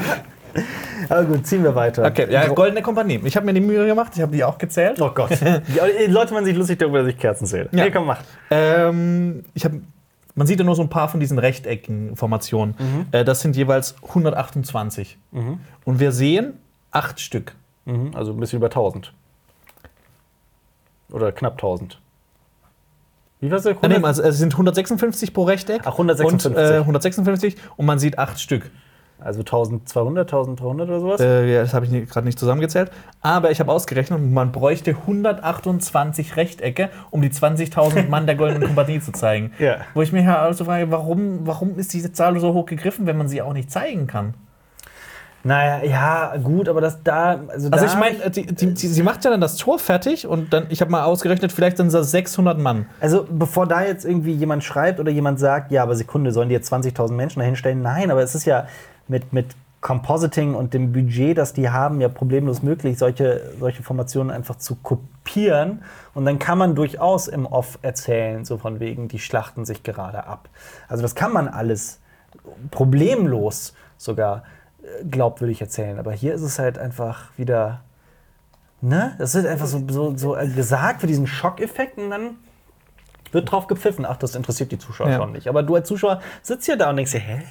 Aber 1.07 1.23
gut, 1.23 1.47
ziehen 1.47 1.63
wir 1.63 1.75
weiter. 1.75 2.05
Okay, 2.05 2.27
ja, 2.29 2.47
Goldene 2.47 2.81
Kompanie. 2.81 3.21
Ich 3.23 3.35
habe 3.35 3.45
mir 3.45 3.53
die 3.53 3.61
Mühe 3.61 3.85
gemacht, 3.85 4.11
ich 4.15 4.21
habe 4.21 4.31
die 4.31 4.43
auch 4.43 4.57
gezählt. 4.57 5.01
Oh 5.01 5.11
Gott. 5.11 5.31
Die 5.41 6.11
Leute 6.11 6.33
machen 6.33 6.45
sich 6.45 6.55
lustig 6.55 6.79
darüber, 6.79 6.99
dass 6.99 7.07
ich 7.07 7.17
Kerzen 7.17 7.45
zähle. 7.45 7.69
Ja. 7.71 7.85
Nee, 7.85 7.91
komm, 7.91 8.07
mach. 8.07 8.21
Ähm, 8.49 9.43
ich 9.53 9.63
hab, 9.65 9.71
man 10.35 10.47
sieht 10.47 10.59
ja 10.59 10.65
nur 10.65 10.75
so 10.75 10.81
ein 10.81 10.89
paar 10.89 11.09
von 11.09 11.19
diesen 11.19 11.39
Rechteckenformationen. 11.39 13.07
Äh, 13.11 13.23
das 13.23 13.41
sind 13.41 13.55
jeweils 13.55 13.95
128. 14.03 15.17
Und 15.85 15.99
wir 15.99 16.11
sehen 16.11 16.53
acht 16.91 17.19
Stück. 17.19 17.55
Mhm, 17.85 18.11
also 18.15 18.31
ein 18.31 18.39
bisschen 18.39 18.57
über 18.57 18.67
1000. 18.67 19.13
Oder 21.11 21.31
knapp 21.31 21.53
1000. 21.53 21.99
Wie 23.41 23.49
war 23.49 23.57
es? 23.57 23.65
Ah, 23.65 23.75
nee, 23.87 23.95
also 24.03 24.21
es 24.21 24.37
sind 24.37 24.53
156 24.53 25.33
pro 25.33 25.43
Rechteck. 25.43 25.81
Ach, 25.85 25.93
156. 25.93 26.51
Und, 26.51 26.57
äh, 26.57 26.79
156 26.79 27.55
und 27.77 27.85
man 27.85 27.97
sieht 27.99 28.19
acht 28.19 28.39
Stück. 28.39 28.69
Also 29.21 29.39
1200, 29.39 30.27
1300 30.27 30.87
oder 30.87 30.99
sowas? 30.99 31.19
Äh, 31.19 31.53
ja, 31.53 31.61
das 31.61 31.73
habe 31.73 31.85
ich 31.85 32.09
gerade 32.09 32.25
nicht 32.25 32.39
zusammengezählt. 32.39 32.91
Aber 33.21 33.51
ich 33.51 33.59
habe 33.59 33.71
ausgerechnet, 33.71 34.21
man 34.21 34.51
bräuchte 34.51 34.91
128 34.91 36.37
Rechtecke, 36.37 36.89
um 37.11 37.21
die 37.21 37.29
20.000 37.29 38.07
Mann 38.07 38.25
der 38.27 38.35
Goldenen 38.35 38.67
Kompanie 38.67 38.99
zu 38.99 39.11
zeigen. 39.11 39.51
Ja. 39.59 39.77
Wo 39.93 40.01
ich 40.01 40.13
mich 40.13 40.25
ja 40.25 40.41
also 40.41 40.63
frage, 40.63 40.89
warum, 40.89 41.45
warum 41.45 41.77
ist 41.77 41.93
diese 41.93 42.13
Zahl 42.13 42.39
so 42.39 42.53
hoch 42.53 42.65
gegriffen, 42.65 43.07
wenn 43.07 43.17
man 43.17 43.27
sie 43.27 43.41
auch 43.41 43.51
nicht 43.51 43.69
zeigen 43.69 44.07
kann? 44.07 44.35
Naja, 45.43 45.83
ja, 45.85 46.37
gut, 46.37 46.67
aber 46.67 46.81
das 46.81 47.01
da. 47.01 47.39
Also, 47.47 47.69
Also 47.69 47.69
da 47.69 47.85
ich 47.85 47.95
meine, 47.95 48.29
die, 48.29 48.75
sie 48.75 49.03
macht 49.03 49.23
ja 49.23 49.31
dann 49.31 49.39
das 49.39 49.55
Tor 49.55 49.79
fertig 49.79 50.27
und 50.27 50.51
dann, 50.51 50.65
ich 50.69 50.81
habe 50.81 50.91
mal 50.91 51.03
ausgerechnet, 51.03 51.51
vielleicht 51.53 51.77
sind 51.77 51.93
das 51.93 52.11
600 52.11 52.57
Mann. 52.59 52.87
Also 52.99 53.25
bevor 53.29 53.65
da 53.65 53.83
jetzt 53.83 54.03
irgendwie 54.03 54.33
jemand 54.33 54.63
schreibt 54.63 54.99
oder 54.99 55.11
jemand 55.11 55.39
sagt, 55.39 55.71
ja, 55.71 55.83
aber 55.83 55.95
Sekunde, 55.95 56.31
sollen 56.31 56.49
die 56.49 56.55
jetzt 56.55 56.71
20.000 56.71 57.13
Menschen 57.13 57.39
dahinstellen? 57.39 57.81
Nein, 57.81 58.11
aber 58.11 58.21
es 58.21 58.35
ist 58.35 58.45
ja 58.45 58.67
mit, 59.09 59.33
mit 59.33 59.47
Compositing 59.81 60.55
und 60.55 60.73
dem 60.73 60.91
Budget, 60.91 61.37
das 61.37 61.53
die 61.53 61.69
haben, 61.69 62.01
ja 62.01 62.09
problemlos 62.09 62.61
möglich, 62.61 62.97
solche, 62.97 63.53
solche 63.59 63.83
Formationen 63.83 64.31
einfach 64.31 64.57
zu 64.57 64.75
kopieren. 64.75 65.83
Und 66.13 66.25
dann 66.25 66.39
kann 66.39 66.57
man 66.57 66.75
durchaus 66.75 67.27
im 67.27 67.45
Off 67.45 67.79
erzählen, 67.81 68.45
so 68.45 68.57
von 68.57 68.79
wegen, 68.79 69.07
die 69.07 69.19
schlachten 69.19 69.65
sich 69.65 69.83
gerade 69.83 70.25
ab. 70.25 70.49
Also 70.87 71.01
das 71.01 71.15
kann 71.15 71.31
man 71.31 71.47
alles 71.47 71.99
problemlos 72.71 73.73
sogar 73.97 74.43
äh, 74.81 75.05
glaubwürdig 75.05 75.61
erzählen. 75.61 75.97
Aber 75.99 76.11
hier 76.11 76.33
ist 76.33 76.41
es 76.41 76.59
halt 76.59 76.77
einfach 76.77 77.37
wieder 77.37 77.81
Ne? 78.81 79.15
Das 79.17 79.35
wird 79.35 79.45
einfach 79.45 79.67
so, 79.67 79.83
so, 79.89 80.15
so 80.15 80.35
äh, 80.35 80.47
gesagt 80.47 81.01
für 81.01 81.07
diesen 81.07 81.27
Schockeffekt 81.27 81.97
und 81.97 82.09
dann 82.09 82.37
wird 83.31 83.51
drauf 83.51 83.67
gepfiffen. 83.67 84.05
Ach, 84.05 84.17
das 84.17 84.35
interessiert 84.35 84.71
die 84.71 84.79
Zuschauer 84.79 85.09
Ja. 85.09 85.17
schon 85.17 85.33
nicht. 85.33 85.47
Aber 85.47 85.63
du 85.63 85.75
als 85.75 85.87
Zuschauer 85.87 86.21
sitzt 86.41 86.65
hier 86.65 86.77
da 86.77 86.89
und 86.89 86.95
denkst 86.95 87.11
dir, 87.11 87.19
hä? 87.19 87.41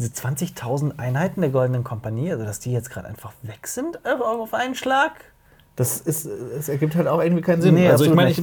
Diese 0.00 0.12
20.000 0.12 0.98
Einheiten 0.98 1.42
der 1.42 1.50
Goldenen 1.50 1.84
Kompanie, 1.84 2.32
also 2.32 2.46
dass 2.46 2.58
die 2.58 2.72
jetzt 2.72 2.88
gerade 2.88 3.06
einfach 3.06 3.34
weg 3.42 3.66
sind 3.66 4.02
auf 4.06 4.54
einen 4.54 4.74
Schlag? 4.74 5.29
Das 5.80 5.98
ist, 5.98 6.26
es 6.26 6.68
ergibt 6.68 6.94
halt 6.94 7.08
auch 7.08 7.22
irgendwie 7.22 7.40
keinen 7.40 7.62
Sinn. 7.62 7.74
Nee, 7.74 7.88
also 7.88 8.04
ich 8.04 8.12
meine, 8.12 8.34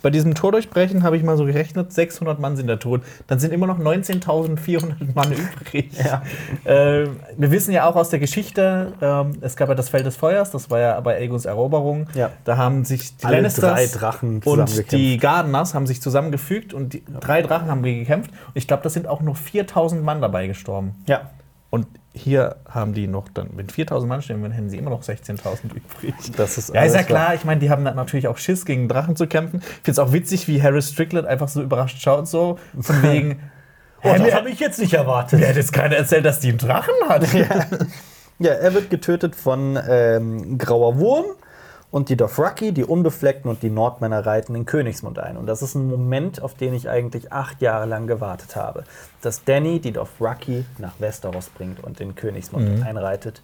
bei 0.00 0.08
diesem 0.08 0.34
Tordurchbrechen 0.34 1.02
habe 1.02 1.18
ich 1.18 1.22
mal 1.22 1.36
so 1.36 1.44
gerechnet, 1.44 1.92
600 1.92 2.40
Mann 2.40 2.56
sind 2.56 2.66
da 2.66 2.76
tot. 2.76 3.02
Dann 3.26 3.38
sind 3.38 3.52
immer 3.52 3.66
noch 3.66 3.78
19.400 3.78 5.14
Mann 5.14 5.32
übrig. 5.32 5.90
Ja. 6.02 6.22
Äh, 6.64 7.08
wir 7.36 7.50
wissen 7.50 7.72
ja 7.72 7.88
auch 7.88 7.96
aus 7.96 8.10
der 8.10 8.18
Geschichte, 8.18 8.92
ähm, 9.00 9.32
es 9.40 9.56
gab 9.56 9.68
ja 9.68 9.74
das 9.74 9.88
Feld 9.88 10.06
des 10.06 10.16
Feuers, 10.16 10.50
das 10.50 10.70
war 10.70 10.80
ja 10.80 11.00
bei 11.00 11.16
Aegons 11.16 11.44
Eroberung. 11.44 12.06
Ja. 12.14 12.30
Da 12.44 12.56
haben 12.56 12.84
sich 12.84 13.16
die 13.16 13.24
Alle 13.24 13.36
Lannisters 13.36 13.72
drei 13.72 13.86
Drachen 13.86 14.42
und 14.44 14.92
die 14.92 15.18
Gardeners 15.18 15.74
haben 15.74 15.86
sich 15.86 16.02
zusammengefügt 16.02 16.74
und 16.74 16.94
die 16.94 17.04
drei 17.20 17.42
Drachen 17.42 17.68
haben 17.70 17.82
gekämpft. 17.82 18.30
Und 18.30 18.52
ich 18.54 18.66
glaube, 18.66 18.82
da 18.82 18.90
sind 18.90 19.06
auch 19.06 19.20
nur 19.20 19.34
4.000 19.34 20.00
Mann 20.00 20.20
dabei 20.20 20.46
gestorben. 20.46 20.94
Ja. 21.06 21.30
Und 21.70 21.86
hier 22.18 22.56
haben 22.68 22.92
die 22.92 23.06
noch 23.06 23.28
dann, 23.28 23.50
wenn 23.54 23.68
4000 23.68 24.08
Mann 24.08 24.22
stehen, 24.22 24.42
dann 24.42 24.52
hätten 24.52 24.68
sie 24.68 24.78
immer 24.78 24.90
noch 24.90 25.02
16.000 25.02 25.74
übrig. 25.74 26.14
Das 26.36 26.58
ist 26.58 26.74
Ja, 26.74 26.82
ist 26.82 26.94
ja 26.94 27.02
klar. 27.02 27.34
Ich 27.34 27.44
meine, 27.44 27.60
die 27.60 27.70
haben 27.70 27.84
dann 27.84 27.96
natürlich 27.96 28.28
auch 28.28 28.38
Schiss, 28.38 28.64
gegen 28.64 28.88
Drachen 28.88 29.16
zu 29.16 29.26
kämpfen. 29.26 29.60
Ich 29.60 29.66
finde 29.66 29.90
es 29.90 29.98
auch 29.98 30.12
witzig, 30.12 30.48
wie 30.48 30.62
Harris 30.62 30.90
Strickland 30.90 31.26
einfach 31.26 31.48
so 31.48 31.62
überrascht 31.62 32.00
schaut, 32.00 32.28
so 32.28 32.58
von 32.80 33.02
wegen. 33.02 33.40
Oh, 34.04 34.14
das 34.16 34.32
habe 34.32 34.48
ich 34.48 34.60
jetzt 34.60 34.78
nicht 34.78 34.94
erwartet. 34.94 35.40
mir 35.40 35.48
hat 35.48 35.56
jetzt 35.56 35.72
keiner 35.72 35.96
erzählt, 35.96 36.24
dass 36.24 36.38
die 36.38 36.50
einen 36.50 36.58
Drachen 36.58 36.94
hat. 37.08 37.26
Ja, 38.38 38.52
er 38.52 38.72
wird 38.72 38.90
getötet 38.90 39.34
von 39.34 39.76
ähm, 39.88 40.56
Grauer 40.56 41.00
Wurm 41.00 41.24
und 41.90 42.10
die 42.10 42.16
Dothraki, 42.16 42.72
die 42.72 42.84
Unbefleckten 42.84 43.50
und 43.50 43.62
die 43.62 43.70
Nordmänner 43.70 44.26
reiten 44.26 44.54
in 44.54 44.66
Königsmund 44.66 45.18
ein. 45.18 45.36
Und 45.36 45.46
das 45.46 45.62
ist 45.62 45.74
ein 45.74 45.88
Moment, 45.88 46.42
auf 46.42 46.54
den 46.54 46.74
ich 46.74 46.88
eigentlich 46.88 47.32
acht 47.32 47.62
Jahre 47.62 47.86
lang 47.86 48.06
gewartet 48.06 48.56
habe. 48.56 48.84
Dass 49.22 49.44
Danny 49.44 49.80
die 49.80 49.92
Dothraki 49.92 50.64
nach 50.76 50.92
Westeros 50.98 51.48
bringt 51.48 51.82
und 51.82 52.00
in 52.00 52.14
Königsmund 52.14 52.84
einreitet. 52.84 53.42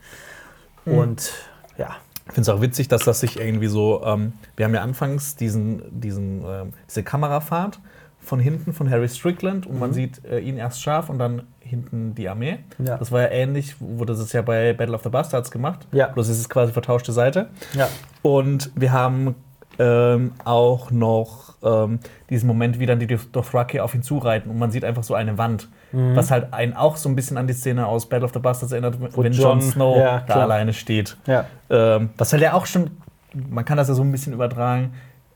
Und 0.85 1.33
ja, 1.79 1.97
Ich 2.27 2.35
finde 2.35 2.43
es 2.43 2.49
auch 2.51 2.61
witzig, 2.61 2.89
dass 2.89 3.05
das 3.05 3.21
sich 3.21 3.39
irgendwie 3.39 3.69
so. 3.69 4.03
Ähm, 4.05 4.35
wir 4.57 4.67
haben 4.67 4.75
ja 4.75 4.83
anfangs 4.83 5.37
diesen, 5.37 5.83
diesen, 6.01 6.45
ähm, 6.47 6.73
diese 6.89 7.03
Kamerafahrt 7.03 7.81
von 8.25 8.41
hinten 8.41 8.73
von 8.73 8.91
Harry 8.91 9.09
Strickland 9.09 9.67
und 9.67 9.79
man 9.79 9.93
sieht 9.93 10.25
äh, 10.25 10.39
ihn 10.39 10.57
erst 10.57 10.83
scharf 10.83 11.11
und 11.11 11.19
dann 11.19 11.43
hinten 11.61 12.15
die 12.15 12.29
Armee. 12.29 12.59
Ja. 12.79 12.97
Das 12.97 13.13
war 13.13 13.23
ja 13.23 13.29
ähnlich, 13.29 13.77
wurde 13.81 14.15
das 14.15 14.33
ja 14.33 14.43
bei 14.43 14.73
Battle 14.73 14.95
of 14.95 15.03
the 15.03 15.09
Bastards 15.09 15.51
gemacht. 15.51 15.87
Ja. 15.93 16.09
Bloß 16.09 16.29
ist 16.29 16.39
es 16.39 16.49
quasi 16.49 16.73
vertauschte 16.73 17.13
Seite. 17.13 17.49
ja. 17.75 17.89
Und 18.23 18.71
wir 18.75 18.93
haben 18.93 19.35
ähm, 19.79 20.33
auch 20.45 20.91
noch 20.91 21.55
ähm, 21.63 21.99
diesen 22.31 22.47
Moment, 22.47 22.79
wie 22.79 22.87
dann 22.87 23.01
die 23.01 23.07
Dothraki 23.07 23.81
auf 23.81 23.95
ihn 23.95 24.03
zureiten 24.03 24.51
und 24.51 24.59
man 24.59 24.71
sieht 24.71 24.85
einfach 24.85 25.03
so 25.03 25.15
eine 25.15 25.39
Wand. 25.39 25.69
Was 25.97 26.33
halt 26.33 26.53
einen 26.53 26.75
auch 26.75 26.97
so 26.97 27.09
ein 27.09 27.15
bisschen 27.15 27.37
an 27.37 27.47
die 27.47 27.53
Szene 27.53 27.87
aus 27.87 28.09
Battle 28.09 28.25
of 28.25 28.33
the 28.33 28.41
Bastards 28.41 28.73
erinnert, 28.73 28.97
wenn 29.17 29.33
Jon 29.33 29.63
Snow 29.63 29.97
ja, 29.97 30.25
da 30.27 30.43
alleine 30.43 30.73
steht. 30.73 31.17
ja. 31.25 31.45
Ähm, 31.71 32.11
was 32.19 32.33
halt 32.33 32.43
ja 32.43 32.55
auch 32.55 32.67
schon, 32.67 32.91
man 33.33 33.65
kann 33.65 33.77
das 33.77 33.87
ja 33.87 33.95
so 33.95 34.03
ein 34.03 34.11
bisschen 34.11 34.33
übertragen. 34.33 34.95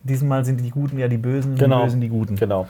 Diesmal 0.08 0.44
sind 0.44 0.60
die 0.60 0.70
Guten 0.70 0.98
ja 0.98 1.08
die 1.08 1.18
Bösen, 1.18 1.52
und 1.52 1.58
Genau. 1.58 1.80
die 1.80 1.84
Bösen 1.84 2.00
die 2.00 2.08
Guten. 2.08 2.36
Genau. 2.36 2.66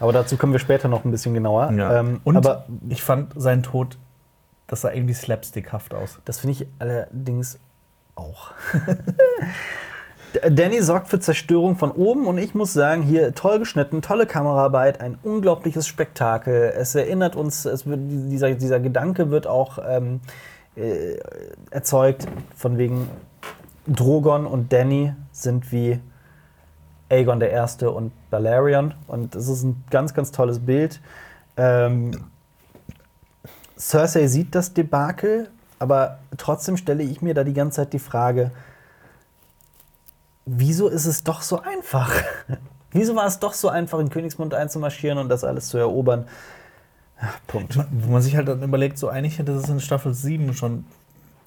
Aber 0.00 0.12
dazu 0.12 0.36
kommen 0.36 0.52
wir 0.52 0.60
später 0.60 0.88
noch 0.88 1.04
ein 1.04 1.10
bisschen 1.10 1.34
genauer. 1.34 1.72
Ja. 1.72 2.00
Ähm, 2.00 2.20
und 2.24 2.36
aber 2.36 2.66
ich 2.88 3.02
fand 3.02 3.32
seinen 3.40 3.62
Tod, 3.62 3.96
das 4.66 4.82
sah 4.82 4.92
irgendwie 4.92 5.14
slapstickhaft 5.14 5.94
aus. 5.94 6.18
Das 6.24 6.40
finde 6.40 6.52
ich 6.52 6.66
allerdings 6.78 7.58
auch. 8.16 8.52
Danny 10.50 10.82
sorgt 10.82 11.08
für 11.08 11.20
Zerstörung 11.20 11.76
von 11.76 11.92
oben 11.92 12.26
und 12.26 12.38
ich 12.38 12.54
muss 12.54 12.72
sagen, 12.72 13.02
hier 13.02 13.34
toll 13.34 13.60
geschnitten, 13.60 14.02
tolle 14.02 14.26
Kameraarbeit, 14.26 15.00
ein 15.00 15.16
unglaubliches 15.22 15.86
Spektakel. 15.86 16.72
Es 16.76 16.94
erinnert 16.94 17.36
uns, 17.36 17.64
es 17.64 17.86
wird, 17.86 18.00
dieser, 18.02 18.52
dieser 18.54 18.80
Gedanke 18.80 19.30
wird 19.30 19.46
auch 19.46 19.78
ähm, 19.86 20.20
äh, 20.76 21.18
erzeugt, 21.70 22.26
von 22.56 22.78
wegen 22.78 23.08
Drogon 23.86 24.46
und 24.46 24.72
Danny 24.72 25.12
sind 25.30 25.70
wie 25.70 26.00
Aegon 27.14 27.40
der 27.40 27.50
Erste 27.50 27.90
und 27.90 28.12
Balerion 28.30 28.94
und 29.06 29.34
es 29.34 29.48
ist 29.48 29.62
ein 29.62 29.84
ganz, 29.90 30.14
ganz 30.14 30.32
tolles 30.32 30.58
Bild. 30.58 31.00
Ähm, 31.56 32.24
Cersei 33.78 34.26
sieht 34.26 34.54
das 34.54 34.74
Debakel, 34.74 35.48
aber 35.78 36.18
trotzdem 36.36 36.76
stelle 36.76 37.02
ich 37.02 37.22
mir 37.22 37.34
da 37.34 37.44
die 37.44 37.52
ganze 37.52 37.76
Zeit 37.76 37.92
die 37.92 37.98
Frage, 37.98 38.50
wieso 40.46 40.88
ist 40.88 41.06
es 41.06 41.24
doch 41.24 41.42
so 41.42 41.60
einfach? 41.60 42.12
wieso 42.92 43.14
war 43.16 43.26
es 43.26 43.38
doch 43.38 43.52
so 43.52 43.68
einfach, 43.68 43.98
in 43.98 44.10
Königsmund 44.10 44.54
einzumarschieren 44.54 45.18
und 45.18 45.28
das 45.28 45.44
alles 45.44 45.68
zu 45.68 45.78
erobern? 45.78 46.26
Punkt. 47.46 47.78
Wo 47.92 48.12
man 48.12 48.22
sich 48.22 48.36
halt 48.36 48.48
dann 48.48 48.62
überlegt, 48.62 48.98
so 48.98 49.08
eigentlich 49.08 49.38
hätte 49.38 49.54
das 49.54 49.68
in 49.68 49.80
Staffel 49.80 50.12
7 50.12 50.54
schon 50.54 50.84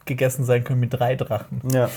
gegessen 0.06 0.46
sein 0.46 0.64
können 0.64 0.80
mit 0.80 0.94
drei 0.94 1.16
Drachen. 1.16 1.62
Ja, 1.72 1.90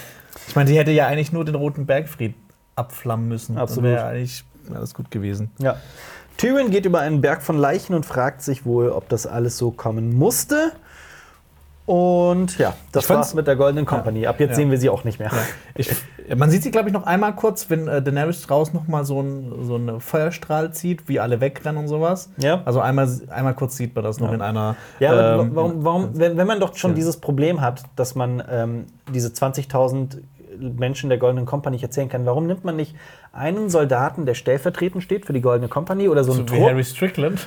Ich 0.48 0.56
meine, 0.56 0.68
die 0.68 0.76
hätte 0.76 0.90
ja 0.90 1.06
eigentlich 1.06 1.32
nur 1.32 1.44
den 1.44 1.54
Roten 1.54 1.86
Bergfried 1.86 2.34
abflammen 2.80 3.28
müssen. 3.28 3.56
Absolut. 3.58 3.90
Wäre 3.90 4.06
eigentlich 4.06 4.44
alles 4.74 4.92
gut 4.94 5.10
gewesen. 5.10 5.50
ja. 5.58 5.76
Tyrion 6.36 6.70
geht 6.70 6.86
über 6.86 7.00
einen 7.00 7.20
Berg 7.20 7.42
von 7.42 7.58
Leichen 7.58 7.94
und 7.94 8.06
fragt 8.06 8.40
sich 8.40 8.64
wohl, 8.64 8.88
ob 8.90 9.10
das 9.10 9.26
alles 9.26 9.58
so 9.58 9.70
kommen 9.72 10.16
musste. 10.16 10.72
Und 11.86 12.56
ja, 12.56 12.74
das 12.92 13.10
war's 13.10 13.34
mit 13.34 13.46
der 13.48 13.56
Goldenen 13.56 13.84
Company. 13.84 14.26
Ab 14.26 14.38
jetzt 14.38 14.50
Ja. 14.50 14.56
sehen 14.56 14.70
wir 14.70 14.78
sie 14.78 14.88
auch 14.88 15.02
nicht 15.04 15.18
mehr. 15.18 15.30
Ich, 15.74 15.90
man 16.36 16.48
sieht 16.48 16.62
sie, 16.62 16.70
glaube 16.70 16.88
ich, 16.88 16.92
noch 16.94 17.02
einmal 17.04 17.34
kurz, 17.34 17.68
wenn 17.68 17.88
äh, 17.88 18.00
Daenerys 18.00 18.42
draußen 18.42 18.72
noch 18.74 18.86
mal 18.86 19.04
so, 19.04 19.20
ein, 19.20 19.52
so 19.64 19.74
einen 19.74 20.00
Feuerstrahl 20.00 20.72
zieht, 20.72 21.08
wie 21.08 21.18
alle 21.18 21.40
wegrennen 21.40 21.78
und 21.78 21.88
sowas. 21.88 22.30
Ja. 22.38 22.62
Also 22.64 22.80
einmal, 22.80 23.10
einmal 23.28 23.54
kurz 23.54 23.76
sieht 23.76 23.94
man 23.94 24.04
das 24.04 24.20
noch 24.20 24.32
in 24.32 24.40
einer. 24.40 24.76
Ja, 25.00 25.40
ähm, 25.40 25.50
warum, 25.52 25.84
warum 25.84 26.08
wenn, 26.18 26.36
wenn 26.36 26.46
man 26.46 26.60
doch 26.60 26.76
schon 26.76 26.92
Ja. 26.92 26.94
dieses 26.96 27.16
Problem 27.16 27.60
hat, 27.60 27.82
dass 27.96 28.14
man 28.14 28.42
ähm, 28.48 28.86
diese 29.12 29.28
20.000 29.28 30.18
Menschen 30.60 31.08
der 31.08 31.18
Goldenen 31.18 31.46
Company 31.46 31.74
nicht 31.74 31.82
erzählen 31.82 32.08
kann, 32.08 32.26
warum 32.26 32.46
nimmt 32.46 32.64
man 32.64 32.76
nicht 32.76 32.94
einen 33.32 33.70
Soldaten, 33.70 34.26
der 34.26 34.34
stellvertretend 34.34 35.02
steht 35.02 35.26
für 35.26 35.32
die 35.32 35.40
Goldene 35.40 35.68
Company 35.68 36.08
oder 36.08 36.24
so 36.24 36.32
einen 36.32 36.46
so 36.46 36.54
wie 36.54 36.58
Trupp? 36.58 36.70
Harry 36.70 36.84
Strickland. 36.84 37.46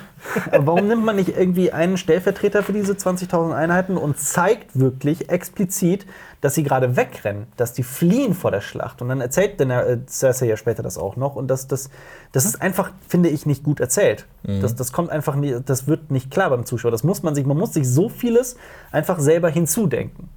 Warum 0.51 0.87
nimmt 0.87 1.05
man 1.05 1.15
nicht 1.15 1.37
irgendwie 1.37 1.71
einen 1.71 1.97
Stellvertreter 1.97 2.63
für 2.63 2.73
diese 2.73 2.93
20.000 2.93 3.53
Einheiten 3.53 3.97
und 3.97 4.17
zeigt 4.17 4.79
wirklich 4.79 5.29
explizit, 5.29 6.05
dass 6.43 6.55
sie 6.55 6.63
gerade 6.63 6.97
wegrennen, 6.97 7.47
dass 7.55 7.71
die 7.71 7.83
fliehen 7.83 8.33
vor 8.33 8.51
der 8.51 8.59
Schlacht? 8.59 9.01
Und 9.01 9.07
dann 9.07 9.21
erzählt 9.21 9.61
dann 9.61 9.69
äh, 9.69 9.99
Cersei 10.07 10.47
ja 10.47 10.57
später 10.57 10.83
das 10.83 10.97
auch 10.97 11.15
noch. 11.15 11.37
Und 11.37 11.47
das, 11.47 11.69
das, 11.69 11.89
das 12.33 12.43
ist 12.43 12.61
einfach, 12.61 12.91
finde 13.07 13.29
ich, 13.29 13.45
nicht 13.45 13.63
gut 13.63 13.79
erzählt. 13.79 14.27
Das, 14.61 14.75
das 14.75 14.91
kommt 14.91 15.09
einfach 15.09 15.37
nie, 15.37 15.55
das 15.65 15.87
wird 15.87 16.11
nicht 16.11 16.31
klar 16.31 16.49
beim 16.49 16.65
Zuschauer. 16.65 16.91
Das 16.91 17.05
muss 17.05 17.23
man 17.23 17.33
sich, 17.33 17.45
man 17.45 17.55
muss 17.55 17.73
sich 17.73 17.89
so 17.89 18.09
vieles 18.09 18.57
einfach 18.91 19.19
selber 19.19 19.47
hinzudenken, 19.47 20.27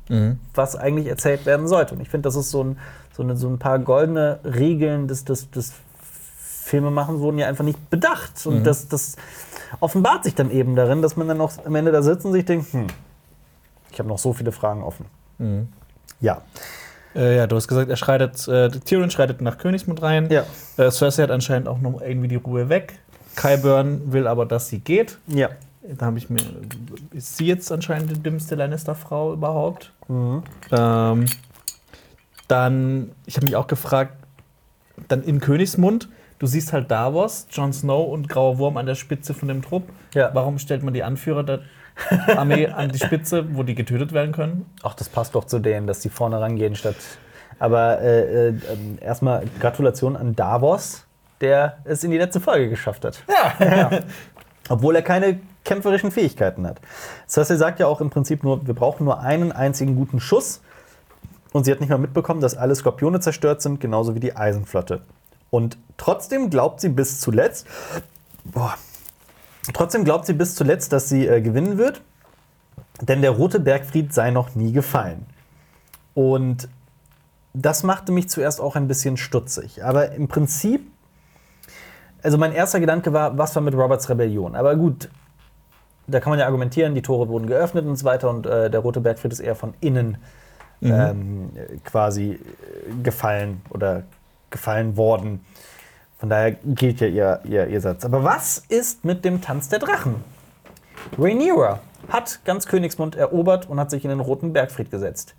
was 0.54 0.76
eigentlich 0.76 1.08
erzählt 1.08 1.44
werden 1.44 1.66
sollte. 1.66 1.96
Und 1.96 2.00
ich 2.00 2.08
finde, 2.08 2.28
das 2.28 2.36
ist 2.36 2.52
so 2.52 2.62
ein, 2.62 2.78
so, 3.12 3.24
eine, 3.24 3.36
so 3.36 3.48
ein 3.48 3.58
paar 3.58 3.80
goldene 3.80 4.38
Regeln 4.44 5.08
des, 5.08 5.24
des, 5.24 5.50
des 5.50 5.72
Filmemachen 6.38 7.18
wurden 7.18 7.38
ja 7.38 7.48
einfach 7.48 7.64
nicht 7.64 7.90
bedacht. 7.90 8.46
Und 8.46 8.58
das, 8.64 8.86
das 8.86 9.16
offenbart 9.80 10.22
sich 10.22 10.36
dann 10.36 10.52
eben 10.52 10.76
darin, 10.76 11.02
dass 11.02 11.16
man 11.16 11.26
dann 11.26 11.40
auch 11.40 11.52
am 11.64 11.74
Ende 11.74 11.90
da 11.90 12.00
sitzt 12.00 12.24
und 12.24 12.32
sich 12.32 12.44
denkt, 12.44 12.72
hm, 12.72 12.86
ich 13.90 13.98
habe 13.98 14.08
noch 14.08 14.18
so 14.18 14.32
viele 14.32 14.52
Fragen 14.52 14.84
offen. 14.84 15.06
Ja. 16.20 16.42
Äh, 17.14 17.36
ja, 17.36 17.46
du 17.46 17.56
hast 17.56 17.68
gesagt, 17.68 17.88
er 17.88 17.96
schreitet, 17.96 18.46
äh, 18.48 18.68
Tyrion 18.70 19.10
schreitet 19.10 19.40
nach 19.40 19.58
Königsmund 19.58 20.02
rein. 20.02 20.28
Ja. 20.30 20.44
Äh, 20.76 20.90
Cersei 20.90 21.22
hat 21.22 21.30
anscheinend 21.30 21.68
auch 21.68 21.80
noch 21.80 22.00
irgendwie 22.00 22.28
die 22.28 22.36
Ruhe 22.36 22.68
weg. 22.68 22.98
Qyburn 23.36 24.12
will 24.12 24.26
aber, 24.26 24.46
dass 24.46 24.68
sie 24.68 24.80
geht. 24.80 25.18
Ja. 25.26 25.50
Da 25.82 26.06
habe 26.06 26.18
ich 26.18 26.28
mir. 26.28 26.40
Ist 27.12 27.36
sie 27.36 27.46
jetzt 27.46 27.70
anscheinend 27.70 28.10
die 28.10 28.22
dümmste 28.22 28.54
Lannister-Frau 28.56 29.32
überhaupt? 29.34 29.92
Ähm, 30.08 31.26
dann, 32.48 33.12
ich 33.24 33.36
habe 33.36 33.46
mich 33.46 33.56
auch 33.56 33.66
gefragt, 33.66 34.14
dann 35.08 35.22
in 35.22 35.40
Königsmund, 35.40 36.08
du 36.38 36.46
siehst 36.46 36.72
halt 36.72 36.90
Davos, 36.90 37.46
Jon 37.50 37.72
Snow 37.72 38.10
und 38.12 38.28
Grauer 38.28 38.58
Wurm 38.58 38.76
an 38.78 38.86
der 38.86 38.94
Spitze 38.94 39.32
von 39.32 39.48
dem 39.48 39.62
Trupp. 39.62 39.84
Ja. 40.14 40.30
Warum 40.32 40.58
stellt 40.58 40.82
man 40.82 40.92
die 40.92 41.02
Anführer 41.02 41.44
der 41.44 41.60
Armee 42.36 42.66
an 42.68 42.90
die 42.90 42.98
Spitze, 42.98 43.56
wo 43.56 43.62
die 43.62 43.74
getötet 43.74 44.12
werden 44.12 44.32
können? 44.32 44.66
Ach, 44.82 44.94
das 44.94 45.08
passt 45.08 45.34
doch 45.34 45.44
zu 45.44 45.58
denen, 45.58 45.86
dass 45.86 46.00
die 46.00 46.10
vorne 46.10 46.40
rangehen 46.40 46.74
statt. 46.74 46.96
Aber 47.58 48.00
äh, 48.00 48.48
äh, 48.48 48.48
ähm, 48.48 48.98
erstmal 49.00 49.44
Gratulation 49.60 50.16
an 50.16 50.36
Davos, 50.36 51.06
der 51.40 51.78
es 51.84 52.04
in 52.04 52.10
die 52.10 52.18
letzte 52.18 52.40
Folge 52.40 52.68
geschafft 52.68 53.04
hat. 53.04 53.22
Ja. 53.28 54.00
Obwohl 54.68 54.96
er 54.96 55.02
keine 55.02 55.40
kämpferischen 55.64 56.10
Fähigkeiten 56.10 56.66
hat. 56.66 56.80
Cersei 57.28 57.56
sagt 57.56 57.80
ja 57.80 57.86
auch 57.86 58.00
im 58.00 58.10
Prinzip 58.10 58.44
nur, 58.44 58.66
wir 58.66 58.74
brauchen 58.74 59.04
nur 59.04 59.20
einen 59.20 59.52
einzigen 59.52 59.96
guten 59.96 60.20
Schuss. 60.20 60.60
Und 61.52 61.64
sie 61.64 61.72
hat 61.72 61.80
nicht 61.80 61.88
mal 61.88 61.98
mitbekommen, 61.98 62.40
dass 62.40 62.56
alle 62.56 62.74
Skorpione 62.74 63.20
zerstört 63.20 63.62
sind, 63.62 63.80
genauso 63.80 64.14
wie 64.14 64.20
die 64.20 64.36
Eisenflotte. 64.36 65.02
Und 65.50 65.78
trotzdem 65.96 66.50
glaubt 66.50 66.80
sie 66.80 66.88
bis 66.88 67.20
zuletzt, 67.20 67.66
boah, 68.44 68.74
trotzdem 69.72 70.04
glaubt 70.04 70.26
sie 70.26 70.32
bis 70.32 70.54
zuletzt, 70.54 70.92
dass 70.92 71.08
sie 71.08 71.26
äh, 71.26 71.40
gewinnen 71.40 71.78
wird, 71.78 72.02
denn 73.00 73.22
der 73.22 73.30
rote 73.30 73.60
Bergfried 73.60 74.12
sei 74.12 74.30
noch 74.30 74.54
nie 74.54 74.72
gefallen. 74.72 75.26
Und 76.14 76.68
das 77.52 77.82
machte 77.82 78.12
mich 78.12 78.28
zuerst 78.28 78.60
auch 78.60 78.76
ein 78.76 78.88
bisschen 78.88 79.16
stutzig. 79.16 79.84
Aber 79.84 80.12
im 80.12 80.28
Prinzip, 80.28 80.82
also 82.22 82.38
mein 82.38 82.52
erster 82.52 82.80
Gedanke 82.80 83.12
war, 83.12 83.36
was 83.38 83.54
war 83.54 83.62
mit 83.62 83.74
Roberts 83.74 84.08
Rebellion? 84.08 84.54
Aber 84.54 84.76
gut, 84.76 85.08
da 86.06 86.20
kann 86.20 86.30
man 86.30 86.38
ja 86.38 86.46
argumentieren, 86.46 86.94
die 86.94 87.02
Tore 87.02 87.28
wurden 87.28 87.46
geöffnet 87.46 87.86
und 87.86 87.96
so 87.96 88.04
weiter 88.04 88.30
und 88.30 88.46
äh, 88.46 88.70
der 88.70 88.80
rote 88.80 89.00
Bergfried 89.00 89.32
ist 89.32 89.40
eher 89.40 89.56
von 89.56 89.74
innen 89.80 90.18
ähm, 90.82 91.50
quasi 91.84 92.32
äh, 92.32 92.38
gefallen 93.02 93.62
oder 93.70 94.04
gefallen 94.50 94.96
worden. 94.96 95.44
Von 96.18 96.30
daher 96.30 96.52
gilt 96.52 97.00
ja 97.00 97.06
ihr, 97.08 97.40
ihr, 97.44 97.66
ihr 97.66 97.80
Satz. 97.80 98.04
Aber 98.04 98.24
was 98.24 98.58
ist 98.68 99.04
mit 99.04 99.24
dem 99.24 99.42
Tanz 99.42 99.68
der 99.68 99.78
Drachen? 99.80 100.16
Rhaenyra 101.18 101.80
hat 102.08 102.40
ganz 102.44 102.66
Königsmund 102.66 103.16
erobert 103.16 103.68
und 103.68 103.78
hat 103.80 103.90
sich 103.90 104.04
in 104.04 104.10
den 104.10 104.20
Roten 104.20 104.52
Bergfried 104.52 104.90
gesetzt. 104.90 105.34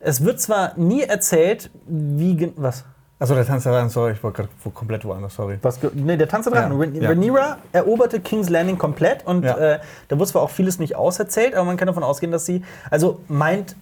Es 0.00 0.24
wird 0.24 0.40
zwar 0.40 0.72
nie 0.76 1.02
erzählt, 1.02 1.70
wie. 1.86 2.52
Was? 2.56 2.84
Achso, 3.18 3.34
der 3.34 3.46
Tanz 3.46 3.62
der 3.62 3.72
Drachen, 3.72 3.88
sorry, 3.88 4.12
ich 4.12 4.22
war 4.22 4.30
gerade 4.32 4.50
wo- 4.62 4.68
komplett 4.68 5.02
woanders, 5.06 5.34
sorry. 5.34 5.58
Was 5.62 5.78
nee, 5.94 6.18
der 6.18 6.28
Tanz 6.28 6.44
der 6.44 6.52
Drachen. 6.68 6.94
Ja. 7.00 7.08
Rhaenyra 7.08 7.56
eroberte 7.72 8.20
King's 8.20 8.50
Landing 8.50 8.76
komplett 8.76 9.26
und 9.26 9.42
Ja. 9.44 9.56
äh, 9.56 9.78
da 10.08 10.18
wird 10.18 10.28
zwar 10.28 10.42
auch 10.42 10.50
vieles 10.50 10.78
nicht 10.78 10.96
auserzählt, 10.96 11.54
aber 11.54 11.64
man 11.64 11.78
kann 11.78 11.86
davon 11.86 12.02
ausgehen, 12.02 12.30
dass 12.30 12.44
sie. 12.44 12.62
Also 12.90 13.20
meint. 13.28 13.74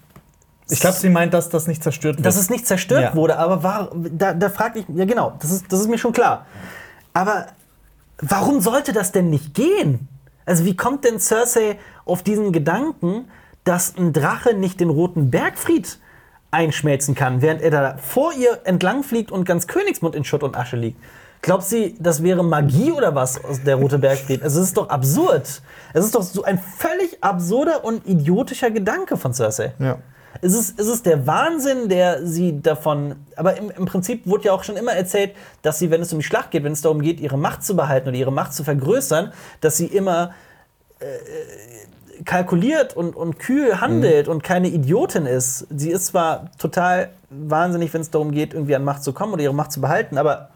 Ich 0.70 0.80
glaube, 0.80 0.96
sie 0.96 1.10
meint, 1.10 1.34
dass 1.34 1.48
das 1.50 1.66
nicht 1.66 1.82
zerstört 1.82 2.16
wird. 2.16 2.26
dass 2.26 2.36
es 2.36 2.48
nicht 2.50 2.66
zerstört 2.66 3.02
Ja. 3.02 3.14
wurde, 3.14 3.38
aber 3.38 3.62
war, 3.62 3.90
da, 3.94 4.32
da 4.32 4.48
frage 4.48 4.78
ich, 4.80 4.86
ja 4.94 5.04
genau, 5.04 5.34
das 5.40 5.50
ist, 5.50 5.70
das 5.70 5.80
ist 5.80 5.88
mir 5.88 5.98
schon 5.98 6.12
klar. 6.12 6.46
Aber 7.12 7.46
warum 8.18 8.60
sollte 8.60 8.92
das 8.92 9.12
denn 9.12 9.28
nicht 9.30 9.54
gehen? 9.54 10.08
Also 10.46 10.64
wie 10.64 10.76
kommt 10.76 11.04
denn 11.04 11.20
Cersei 11.20 11.78
auf 12.04 12.22
diesen 12.22 12.52
Gedanken, 12.52 13.26
dass 13.64 13.96
ein 13.96 14.12
Drache 14.12 14.54
nicht 14.54 14.80
den 14.80 14.90
roten 14.90 15.30
Bergfried 15.30 15.98
einschmelzen 16.50 17.14
kann, 17.14 17.42
während 17.42 17.62
er 17.62 17.70
da 17.70 17.96
vor 17.98 18.32
ihr 18.32 18.60
entlang 18.64 19.02
fliegt 19.02 19.30
und 19.32 19.44
ganz 19.44 19.66
Königsmund 19.66 20.14
in 20.14 20.24
Schutt 20.24 20.42
und 20.42 20.56
Asche 20.56 20.76
liegt? 20.76 20.98
Glaubt 21.42 21.64
sie, 21.64 21.94
das 21.98 22.22
wäre 22.22 22.42
Magie 22.42 22.90
oder 22.92 23.14
was, 23.14 23.42
aus 23.44 23.62
der 23.62 23.76
rote 23.76 23.98
Bergfried? 23.98 24.42
Also 24.42 24.60
es 24.60 24.68
ist 24.68 24.76
doch 24.78 24.88
absurd. 24.88 25.60
Es 25.92 26.04
ist 26.04 26.14
doch 26.14 26.22
so 26.22 26.42
ein 26.44 26.58
völlig 26.58 27.22
absurder 27.22 27.84
und 27.84 28.06
idiotischer 28.06 28.70
Gedanke 28.70 29.18
von 29.18 29.34
Cersei. 29.34 29.74
Ja. 29.78 29.98
Es 30.40 30.54
ist, 30.54 30.78
es 30.78 30.86
ist 30.86 31.06
der 31.06 31.26
Wahnsinn, 31.26 31.88
der 31.88 32.26
sie 32.26 32.60
davon. 32.60 33.16
Aber 33.36 33.56
im, 33.56 33.70
im 33.70 33.84
Prinzip 33.86 34.26
wurde 34.26 34.44
ja 34.44 34.52
auch 34.52 34.64
schon 34.64 34.76
immer 34.76 34.92
erzählt, 34.92 35.34
dass 35.62 35.78
sie, 35.78 35.90
wenn 35.90 36.02
es 36.02 36.12
um 36.12 36.18
die 36.18 36.24
Schlacht 36.24 36.50
geht, 36.50 36.64
wenn 36.64 36.72
es 36.72 36.82
darum 36.82 37.00
geht, 37.00 37.20
ihre 37.20 37.38
Macht 37.38 37.64
zu 37.64 37.76
behalten 37.76 38.08
oder 38.08 38.16
ihre 38.16 38.32
Macht 38.32 38.52
zu 38.54 38.64
vergrößern, 38.64 39.32
dass 39.60 39.76
sie 39.76 39.86
immer 39.86 40.34
äh, 41.00 41.06
kalkuliert 42.24 42.96
und, 42.96 43.16
und 43.16 43.38
kühl 43.38 43.80
handelt 43.80 44.28
und 44.28 44.42
keine 44.42 44.68
Idiotin 44.68 45.26
ist. 45.26 45.66
Sie 45.70 45.90
ist 45.90 46.06
zwar 46.06 46.50
total 46.58 47.10
wahnsinnig, 47.30 47.92
wenn 47.92 48.00
es 48.00 48.10
darum 48.10 48.30
geht, 48.30 48.54
irgendwie 48.54 48.76
an 48.76 48.84
Macht 48.84 49.02
zu 49.02 49.12
kommen 49.12 49.32
oder 49.32 49.42
ihre 49.42 49.54
Macht 49.54 49.72
zu 49.72 49.80
behalten, 49.80 50.18
aber 50.18 50.50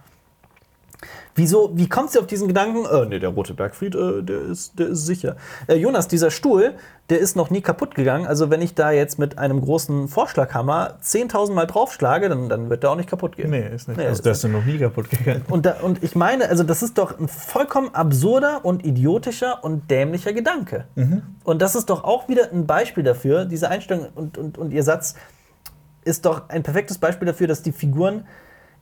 Wieso, 1.38 1.70
wie 1.74 1.88
kommt 1.88 2.10
sie 2.10 2.18
auf 2.18 2.26
diesen 2.26 2.48
Gedanken? 2.48 2.84
Äh, 2.84 3.06
nee, 3.06 3.20
der 3.20 3.28
rote 3.28 3.54
Bergfried, 3.54 3.94
äh, 3.94 4.22
der, 4.24 4.40
ist, 4.40 4.76
der 4.76 4.88
ist 4.88 5.06
sicher. 5.06 5.36
Äh, 5.68 5.76
Jonas, 5.76 6.08
dieser 6.08 6.32
Stuhl, 6.32 6.74
der 7.10 7.20
ist 7.20 7.36
noch 7.36 7.48
nie 7.48 7.60
kaputt 7.60 7.94
gegangen. 7.94 8.26
Also, 8.26 8.50
wenn 8.50 8.60
ich 8.60 8.74
da 8.74 8.90
jetzt 8.90 9.20
mit 9.20 9.38
einem 9.38 9.60
großen 9.60 10.08
Vorschlaghammer 10.08 10.98
10.000 11.00 11.52
Mal 11.52 11.66
draufschlage, 11.66 12.28
dann, 12.28 12.48
dann 12.48 12.70
wird 12.70 12.82
der 12.82 12.90
auch 12.90 12.96
nicht 12.96 13.08
kaputt 13.08 13.36
gehen. 13.36 13.50
Nee, 13.50 13.68
ist 13.72 13.86
nicht. 13.86 13.98
Nee, 13.98 14.06
also, 14.06 14.20
der 14.20 14.32
ist 14.32 14.42
noch 14.48 14.64
nie 14.64 14.78
kaputt 14.78 15.10
gegangen. 15.10 15.44
Und, 15.48 15.64
da, 15.64 15.76
und 15.80 16.02
ich 16.02 16.16
meine, 16.16 16.48
also 16.48 16.64
das 16.64 16.82
ist 16.82 16.98
doch 16.98 17.16
ein 17.16 17.28
vollkommen 17.28 17.94
absurder 17.94 18.64
und 18.64 18.84
idiotischer 18.84 19.62
und 19.62 19.88
dämlicher 19.92 20.32
Gedanke. 20.32 20.86
Und 21.44 21.62
das 21.62 21.76
ist 21.76 21.88
doch 21.88 22.02
auch 22.02 22.28
wieder 22.28 22.50
ein 22.52 22.66
Beispiel 22.66 23.04
dafür, 23.04 23.44
diese 23.44 23.68
Einstellung 23.68 24.08
und, 24.16 24.36
und, 24.36 24.58
und 24.58 24.72
ihr 24.72 24.82
Satz 24.82 25.14
ist 26.04 26.24
doch 26.24 26.48
ein 26.48 26.64
perfektes 26.64 26.98
Beispiel 26.98 27.26
dafür, 27.26 27.46
dass 27.46 27.62
die 27.62 27.72
Figuren 27.72 28.24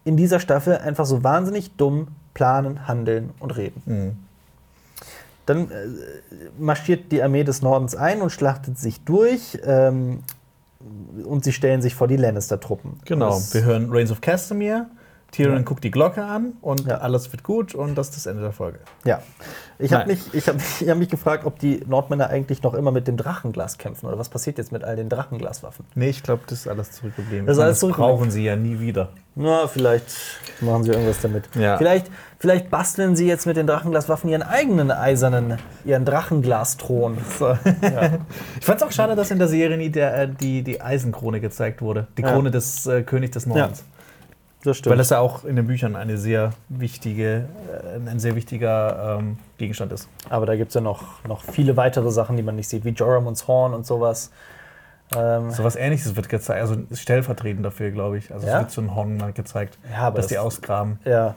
in 0.07 0.17
dieser 0.17 0.41
Staffel 0.41 0.79
einfach 0.79 1.05
so 1.05 1.23
wahnsinnig 1.25 1.77
dumm 1.77 2.09
planen, 2.33 2.87
handeln 2.87 3.31
und 3.41 3.57
reden. 3.57 3.83
Dann 5.47 5.71
äh, 5.71 5.75
marschiert 6.59 7.11
die 7.13 7.23
Armee 7.23 7.45
des 7.45 7.61
Nordens 7.63 7.97
ein 7.97 8.23
und 8.23 8.31
schlachtet 8.31 8.79
sich 8.79 9.01
durch. 9.05 9.59
Ähm, 9.65 10.21
und 11.25 11.45
sie 11.45 11.53
stellen 11.53 11.83
sich 11.83 11.95
vor 11.95 12.07
die 12.07 12.17
Lannister-Truppen. 12.17 13.01
Genau. 13.05 13.41
Wir 13.53 13.65
hören 13.65 13.89
Reigns 13.91 14.13
of 14.13 14.21
Castamere. 14.21 14.87
Tyrion 15.33 15.65
guckt 15.67 15.85
die 15.85 15.91
Glocke 15.91 16.23
an 16.25 16.53
und 16.63 16.87
Ja. 16.87 16.99
alles 16.99 17.31
wird 17.33 17.43
gut 17.43 17.75
und 17.75 17.95
das 17.97 18.09
ist 18.09 18.17
das 18.17 18.27
Ende 18.27 18.43
der 18.43 18.53
Folge. 18.53 18.79
Ja. 19.05 19.21
Ich 19.79 19.93
habe 19.93 20.07
mich, 20.07 20.33
ich 20.33 20.49
hab, 20.49 20.55
mich- 20.55 20.81
ich 20.81 20.89
hab 20.89 20.97
mich 20.97 21.09
gefragt, 21.11 21.45
ob 21.45 21.59
die 21.59 21.83
Nordmänner 21.87 22.31
eigentlich 22.31 22.63
noch 22.63 22.73
immer 22.73 22.91
mit 22.91 23.07
dem 23.07 23.19
Drachenglas 23.19 23.77
kämpfen 23.77 24.07
oder 24.07 24.19
was 24.19 24.31
passiert 24.31 24.57
jetzt 24.57 24.73
mit 24.73 24.83
all 24.85 24.97
den 24.97 25.11
Drachenglaswaffen. 25.11 25.85
Nee, 25.95 26.09
ich 26.09 26.23
glaube, 26.23 26.43
das 26.47 26.61
ist 26.61 26.69
alles 26.69 26.93
zurückgeblieben. 26.93 27.45
Das 27.47 27.59
ist 27.59 27.63
alles 27.63 27.81
zurückgeblieben. 27.81 28.17
brauchen 28.17 28.31
sie 28.31 28.45
ja 28.45 28.57
nie 28.57 28.81
wieder. 28.81 29.11
Na, 29.35 29.67
vielleicht 29.67 30.07
machen 30.63 30.85
sie 30.85 30.93
irgendwas 30.93 31.21
damit. 31.21 31.45
Ja. 31.55 31.77
Vielleicht, 31.77 32.07
vielleicht 32.39 32.71
basteln 32.71 33.17
sie 33.17 33.27
jetzt 33.27 33.45
mit 33.47 33.59
den 33.59 33.67
Drachenglaswaffen 33.67 34.31
ihren 34.31 34.43
eigenen 34.43 34.91
eisernen, 34.91 35.59
ihren 35.85 36.07
Drachenglasthron. 36.07 37.19
So. 37.39 37.59
Ich 38.59 38.65
fand 38.65 38.81
es 38.81 38.87
auch 38.87 38.93
schade, 38.93 39.15
dass 39.17 39.31
in 39.31 39.39
der 39.39 39.49
Serie 39.49 39.77
nie 39.77 39.91
der, 39.91 40.17
äh, 40.23 40.29
die, 40.29 40.63
die 40.63 40.81
Eisenkrone 40.81 41.41
gezeigt 41.41 41.83
wurde. 41.83 42.07
Die 42.17 42.23
Ja. 42.23 42.33
Krone 42.33 42.51
des 42.51 42.87
äh, 42.87 43.03
Königs 43.03 43.35
des 43.35 43.45
Nordens. 43.47 43.85
Das 44.67 44.79
stimmt. 44.79 44.91
Weil 44.91 44.99
das 44.99 45.11
ja 45.11 45.21
auch 45.21 45.45
in 45.45 45.57
den 45.57 45.67
Büchern 45.67 45.97
eine 45.97 46.19
sehr 46.19 46.51
wichtige, 46.69 47.49
äh, 47.95 48.11
ein 48.11 48.19
sehr 48.19 48.35
wichtiger 48.35 49.19
ähm, 49.19 49.39
Gegenstand 49.59 49.93
ist. 49.93 50.09
Aber 50.29 50.47
da 50.47 50.57
gibt 50.57 50.69
es 50.71 50.75
ja 50.75 50.81
noch, 50.81 51.25
noch 51.25 51.43
viele 51.43 51.77
weitere 51.77 52.11
Sachen, 52.11 52.37
die 52.37 52.43
man 52.43 52.57
nicht 52.57 52.69
sieht, 52.69 52.85
wie 52.85 52.91
Jorahmons 52.91 53.47
Horn 53.49 53.75
und 53.75 53.87
sowas. 53.87 54.31
Ähm, 55.17 55.51
So 55.53 55.63
was 55.63 55.77
ähnliches 55.77 56.17
wird 56.17 56.29
gezeigt, 56.29 56.61
also 56.61 56.77
stellvertretend 56.93 57.65
dafür, 57.65 57.91
glaube 57.93 58.19
ich. 58.19 58.33
Also 58.35 58.47
Ja? 58.47 58.55
es 58.55 58.59
wird 58.63 58.71
so 58.73 58.81
ein 58.81 58.95
Horn 58.95 59.17
mal 59.19 59.33
gezeigt, 59.33 59.79
Ja, 59.93 60.11
dass 60.11 60.25
das- 60.25 60.27
die 60.29 60.39
ausgraben. 60.39 60.99
ja, 61.05 61.37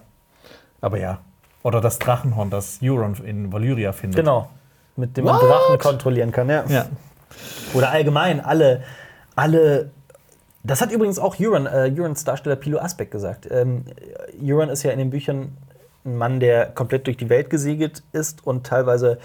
Aber 0.82 0.98
ja. 0.98 1.20
Oder 1.62 1.82
das 1.82 2.00
Drachenhorn, 2.00 2.50
das 2.50 2.80
Euron 2.82 3.16
in 3.26 3.52
Valyria 3.54 3.92
findet. 3.92 4.16
genau. 4.20 4.50
Mit 4.96 5.16
dem 5.18 5.26
man 5.26 5.36
What? 5.36 5.44
Drachen 5.44 5.78
kontrollieren 5.78 6.32
kann, 6.32 6.50
ja. 6.50 6.64
Ja. 6.68 6.86
Oder 7.74 7.92
allgemein 7.92 8.40
alle, 8.44 8.82
alle. 9.36 9.92
Das 10.64 10.82
hat 10.82 10.92
übrigens 10.92 11.20
auch 11.20 11.40
Euron, 11.40 11.66
äh, 11.68 11.92
Eurons 11.96 12.24
Darsteller 12.26 12.56
Pilo 12.58 12.80
Asbeck 12.80 13.12
gesagt. 13.12 13.48
Ähm, 13.50 13.86
Euron 14.44 14.70
ist 14.70 14.84
ja 14.84 14.92
in 14.92 15.00
den 15.00 15.10
Büchern 15.10 15.58
ein 16.06 16.18
Mann, 16.18 16.40
der 16.40 16.68
komplett 16.68 17.08
durch 17.08 17.18
die 17.18 17.30
Welt 17.30 17.50
gesegelt 17.50 18.04
ist 18.12 18.46
und 18.46 18.66
teilweise 18.66 19.20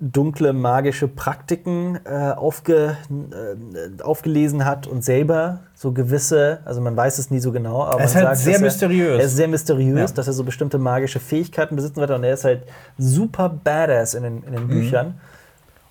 dunkle 0.00 0.52
magische 0.52 1.08
Praktiken 1.08 1.98
äh, 2.04 2.30
aufge, 2.36 2.96
äh, 3.10 4.02
aufgelesen 4.02 4.64
hat 4.64 4.86
und 4.86 5.04
selber 5.04 5.60
so 5.74 5.90
gewisse, 5.90 6.60
also 6.64 6.80
man 6.80 6.96
weiß 6.96 7.18
es 7.18 7.32
nie 7.32 7.40
so 7.40 7.50
genau, 7.50 7.82
aber 7.82 7.98
Er 8.00 8.04
ist 8.06 8.14
man 8.14 8.26
halt 8.28 8.36
sagt, 8.36 8.44
sehr 8.44 8.60
mysteriös. 8.60 9.18
Er 9.18 9.24
ist 9.26 9.34
sehr 9.36 9.48
mysteriös, 9.48 10.10
Ja. 10.10 10.14
dass 10.16 10.28
er 10.28 10.34
so 10.34 10.44
bestimmte 10.44 10.78
magische 10.78 11.18
Fähigkeiten 11.18 11.74
besitzen 11.74 11.96
wird 11.96 12.12
und 12.12 12.22
er 12.22 12.34
ist 12.34 12.44
halt 12.44 12.62
super 12.96 13.48
badass 13.48 14.14
in 14.14 14.22
den, 14.22 14.42
in 14.44 14.50
Mhm. 14.52 14.56
den 14.56 14.68
Büchern. 14.68 15.14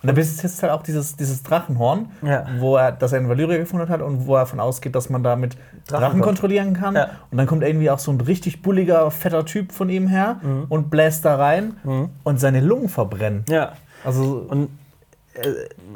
Und 0.00 0.06
dann 0.06 0.14
besitzt 0.14 0.42
jetzt 0.44 0.62
halt 0.62 0.72
auch 0.72 0.82
dieses, 0.82 1.16
dieses 1.16 1.42
Drachenhorn, 1.42 2.10
Ja. 2.22 2.46
wo 2.58 2.76
er, 2.76 2.92
das 2.92 3.12
er 3.12 3.18
in 3.18 3.28
Valyria 3.28 3.58
gefunden 3.58 3.88
hat 3.88 4.00
und 4.00 4.26
wo 4.28 4.36
er 4.36 4.40
davon 4.40 4.60
ausgeht, 4.60 4.94
dass 4.94 5.10
man 5.10 5.24
damit 5.24 5.56
Drachen 5.88 6.02
Drachen, 6.02 6.20
kont- 6.20 6.24
kontrollieren 6.24 6.74
kann. 6.74 6.94
Ja. 6.94 7.10
Und 7.32 7.38
dann 7.38 7.46
kommt 7.48 7.64
irgendwie 7.64 7.90
auch 7.90 7.98
so 7.98 8.12
ein 8.12 8.20
richtig 8.20 8.62
bulliger, 8.62 9.10
fetter 9.10 9.44
Typ 9.44 9.72
von 9.72 9.88
ihm 9.90 10.06
her 10.06 10.36
Mhm. 10.42 10.66
und 10.68 10.90
bläst 10.90 11.24
da 11.24 11.34
rein 11.36 11.76
und 12.22 12.38
seine 12.40 12.60
Lungen 12.60 12.88
verbrennen. 12.88 13.44
Ja. 13.48 13.72
Also 14.04 14.46
Und 14.48 14.68
äh, 15.34 15.48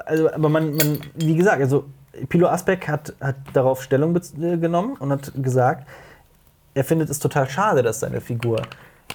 also, 0.04 0.32
aber 0.32 0.48
man, 0.48 0.74
man, 0.74 0.98
wie 1.14 1.36
gesagt, 1.36 1.60
also 1.60 1.84
Pilo 2.28 2.48
Asbeck 2.48 2.88
hat, 2.88 3.14
hat 3.20 3.36
darauf 3.52 3.82
Stellung 3.82 4.16
äh, 4.16 4.56
genommen 4.56 4.96
und 4.98 5.12
hat 5.12 5.32
gesagt, 5.36 5.86
er 6.74 6.82
findet 6.84 7.08
es 7.08 7.18
total 7.20 7.48
schade, 7.48 7.82
dass 7.82 8.00
seine 8.00 8.20
Figur 8.20 8.62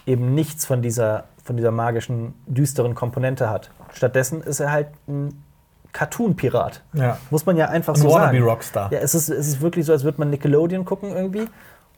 eben 0.06 0.34
nichts 0.34 0.66
von 0.66 0.82
dieser, 0.82 1.26
von 1.44 1.58
dieser 1.58 1.72
magischen, 1.72 2.34
düsteren 2.46 2.96
Komponente 2.96 3.50
hat. 3.50 3.70
Stattdessen 3.98 4.42
ist 4.42 4.60
er 4.60 4.72
halt 4.72 4.88
ein 5.08 5.44
Cartoon-Pirat. 5.92 6.84
ja. 6.94 7.18
Muss 7.32 7.46
man 7.46 7.58
ja 7.58 7.70
einfach 7.70 7.96
ein 7.96 8.02
so 8.02 8.10
wannabe 8.10 8.38
sagen. 8.38 8.44
Rockstar. 8.44 8.94
Ja, 8.94 9.00
es 9.00 9.16
ist, 9.16 9.30
es 9.30 9.48
ist 9.48 9.62
wirklich 9.62 9.86
so, 9.86 9.92
als 9.94 10.04
würde 10.04 10.20
man 10.20 10.30
Nickelodeon 10.30 10.86
gucken 10.86 11.12
irgendwie. 11.16 11.48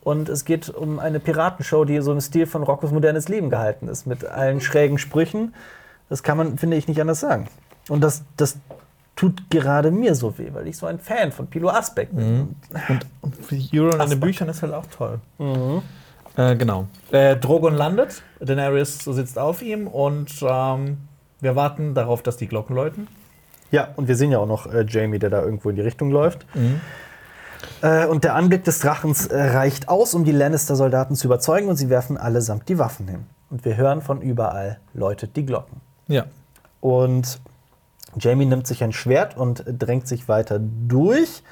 Und 0.02 0.30
es 0.30 0.46
geht 0.46 0.70
um 0.70 1.00
eine 1.00 1.20
Piratenshow, 1.20 1.84
die 1.84 2.00
so 2.00 2.14
im 2.14 2.22
Stil 2.22 2.46
von 2.48 2.64
Rockos 2.64 2.92
modernes 2.92 3.28
Leben 3.28 3.50
gehalten 3.50 3.90
ist, 3.90 4.08
mit 4.08 4.24
allen 4.24 4.62
schrägen 4.62 4.98
Sprüchen. 4.98 5.54
Das 6.08 6.24
kann 6.24 6.38
man, 6.38 6.58
finde 6.58 6.78
ich, 6.78 6.88
nicht 6.88 7.02
anders 7.02 7.20
sagen. 7.20 7.48
Und 7.90 8.02
das, 8.02 8.24
das 8.38 8.58
tut 9.18 9.50
gerade 9.50 9.92
mir 9.92 10.16
so 10.16 10.38
weh, 10.38 10.52
weil 10.54 10.68
ich 10.68 10.78
so 10.78 10.86
ein 10.86 11.00
Fan 11.00 11.34
von 11.34 11.48
Pilo 11.48 11.70
Asbeck 11.70 12.16
bin. 12.16 12.56
Und 13.22 13.36
Euron 13.74 14.00
in 14.00 14.10
den. 14.10 14.20
Büchern 14.22 14.48
ist 14.48 14.62
halt 14.62 14.74
auch 14.74 14.86
toll. 14.86 15.20
Äh, 16.38 16.56
genau. 16.56 16.88
Äh, 17.12 17.36
Drogon 17.36 17.74
landet, 17.74 18.24
Daenerys 18.40 19.00
sitzt 19.00 19.38
auf 19.38 19.62
ihm 19.62 19.88
und 19.88 20.32
ähm, 20.42 20.98
wir 21.42 21.56
warten 21.56 21.94
darauf, 21.94 22.22
dass 22.22 22.38
die 22.38 22.48
Glocken 22.48 22.76
läuten. 22.76 23.08
Ja, 23.72 23.90
und 23.96 24.08
wir 24.08 24.16
sehen 24.16 24.32
ja 24.32 24.40
auch 24.40 24.48
noch 24.48 24.72
äh, 24.72 24.86
Jamie, 24.88 25.20
der 25.20 25.30
da 25.30 25.42
irgendwo 25.42 25.70
in 25.70 25.76
die 25.76 25.82
Richtung 25.82 26.10
läuft. 26.10 26.46
Äh, 27.82 28.08
und 28.08 28.24
der 28.24 28.36
Anblick 28.36 28.64
des 28.64 28.80
Drachens 28.80 29.28
äh, 29.28 29.40
reicht 29.40 29.90
aus, 29.90 30.14
um 30.14 30.24
die 30.24 30.32
Lannister-Soldaten 30.32 31.16
zu 31.16 31.28
überzeugen, 31.28 31.68
und 31.68 31.76
sie 31.76 31.90
werfen 31.90 32.18
allesamt 32.18 32.68
die 32.70 32.78
Waffen 32.78 33.08
hin. 33.08 33.26
Und 33.50 33.66
wir 33.66 33.78
hören 33.78 34.02
von 34.02 34.22
überall, 34.22 34.80
läutet 34.94 35.36
die 35.36 35.46
Glocken. 35.46 35.82
Ja. 36.08 36.26
Und 36.82 37.40
Jamie 38.18 38.46
nimmt 38.46 38.66
sich 38.66 38.84
ein 38.84 38.92
Schwert 38.92 39.38
und 39.38 39.64
drängt 39.68 40.08
sich 40.08 40.28
weiter 40.28 40.60
durch. 40.60 41.44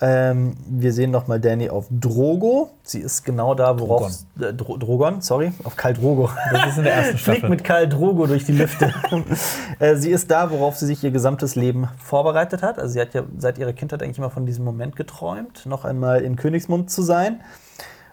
Ähm, 0.00 0.56
wir 0.68 0.92
sehen 0.92 1.10
noch 1.10 1.26
mal 1.26 1.40
Danny 1.40 1.70
auf 1.70 1.86
Drogo. 1.90 2.70
Sie 2.84 3.00
ist 3.00 3.24
genau 3.24 3.54
da, 3.54 3.80
worauf. 3.80 4.12
Äh, 4.40 4.54
Dro 4.54 4.76
Drogon, 4.76 5.20
sorry, 5.22 5.52
auf 5.64 5.74
Karl 5.74 5.94
Drogo. 5.94 6.30
Das 6.52 6.68
ist 6.68 6.78
in 6.78 6.84
der 6.84 6.94
ersten 6.94 7.18
Fliegt 7.18 7.38
Staffel. 7.38 7.50
mit 7.50 7.64
Karl 7.64 7.88
Drogo 7.88 8.26
durch 8.26 8.44
die 8.44 8.52
Lüfte. 8.52 8.94
äh, 9.80 9.96
sie 9.96 10.10
ist 10.10 10.30
da, 10.30 10.52
worauf 10.52 10.76
sie 10.76 10.86
sich 10.86 11.02
ihr 11.02 11.10
gesamtes 11.10 11.56
Leben 11.56 11.88
vorbereitet 11.98 12.62
hat. 12.62 12.78
Also 12.78 12.92
sie 12.92 13.00
hat 13.00 13.12
ja 13.12 13.24
seit 13.38 13.58
ihrer 13.58 13.72
Kindheit 13.72 14.02
eigentlich 14.02 14.18
immer 14.18 14.30
von 14.30 14.46
diesem 14.46 14.64
Moment 14.64 14.94
geträumt, 14.94 15.66
noch 15.66 15.84
einmal 15.84 16.20
in 16.20 16.36
Königsmund 16.36 16.90
zu 16.92 17.02
sein. 17.02 17.40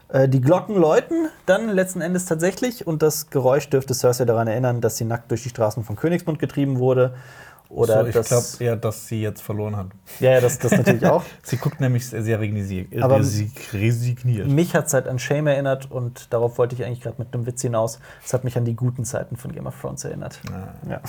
Äh, 0.10 0.28
die 0.28 0.42
Glocken 0.42 0.76
läuten 0.76 1.30
dann 1.46 1.70
letzten 1.70 2.02
Endes 2.02 2.26
tatsächlich 2.26 2.88
und 2.88 3.04
das 3.04 3.30
Geräusch 3.30 3.70
dürfte 3.70 3.94
Cersei 3.94 4.26
daran 4.26 4.48
erinnern, 4.48 4.82
dass 4.82 4.98
sie 4.98 5.06
nackt 5.06 5.30
durch 5.30 5.44
die 5.44 5.50
Straßen 5.50 5.84
von 5.84 5.96
Königsmund 5.96 6.40
getrieben 6.40 6.80
wurde. 6.80 7.14
Oder 7.70 8.02
so, 8.12 8.20
ich 8.20 8.28
glaube 8.28 8.46
eher, 8.60 8.76
dass 8.76 9.08
sie 9.08 9.22
jetzt 9.22 9.42
verloren 9.42 9.76
hat. 9.76 9.88
ja, 10.20 10.32
ja, 10.34 10.42
das, 10.42 10.60
das 10.60 10.72
natürlich 10.72 11.06
auch. 11.06 11.24
Sie 11.44 11.58
guckt 11.58 11.80
nämlich 11.82 12.08
sehr, 12.08 12.40
resigniert. 12.40 13.04
Aber- 13.04 13.18
resigniert. 13.18 14.48
Mich 14.48 14.76
hat 14.76 14.88
es 14.88 14.94
halt 14.94 15.08
an 15.08 15.20
Shame 15.20 15.48
erinnert 15.48 15.90
und 15.92 16.32
darauf 16.34 16.58
wollte 16.58 16.76
ich 16.76 16.86
eigentlich 16.86 17.02
gerade 17.02 17.16
mit 17.18 17.34
einem 17.34 17.46
Witz 17.46 17.62
hinaus. 17.62 18.00
Es 18.24 18.34
hat 18.34 18.44
mich 18.44 18.56
an 18.58 18.66
die 18.66 18.76
guten 18.76 19.04
Zeiten 19.04 19.36
von 19.36 19.52
Game 19.52 19.66
of 19.68 19.80
Thrones 19.82 20.04
erinnert. 20.04 20.40
Ja. 20.90 21.02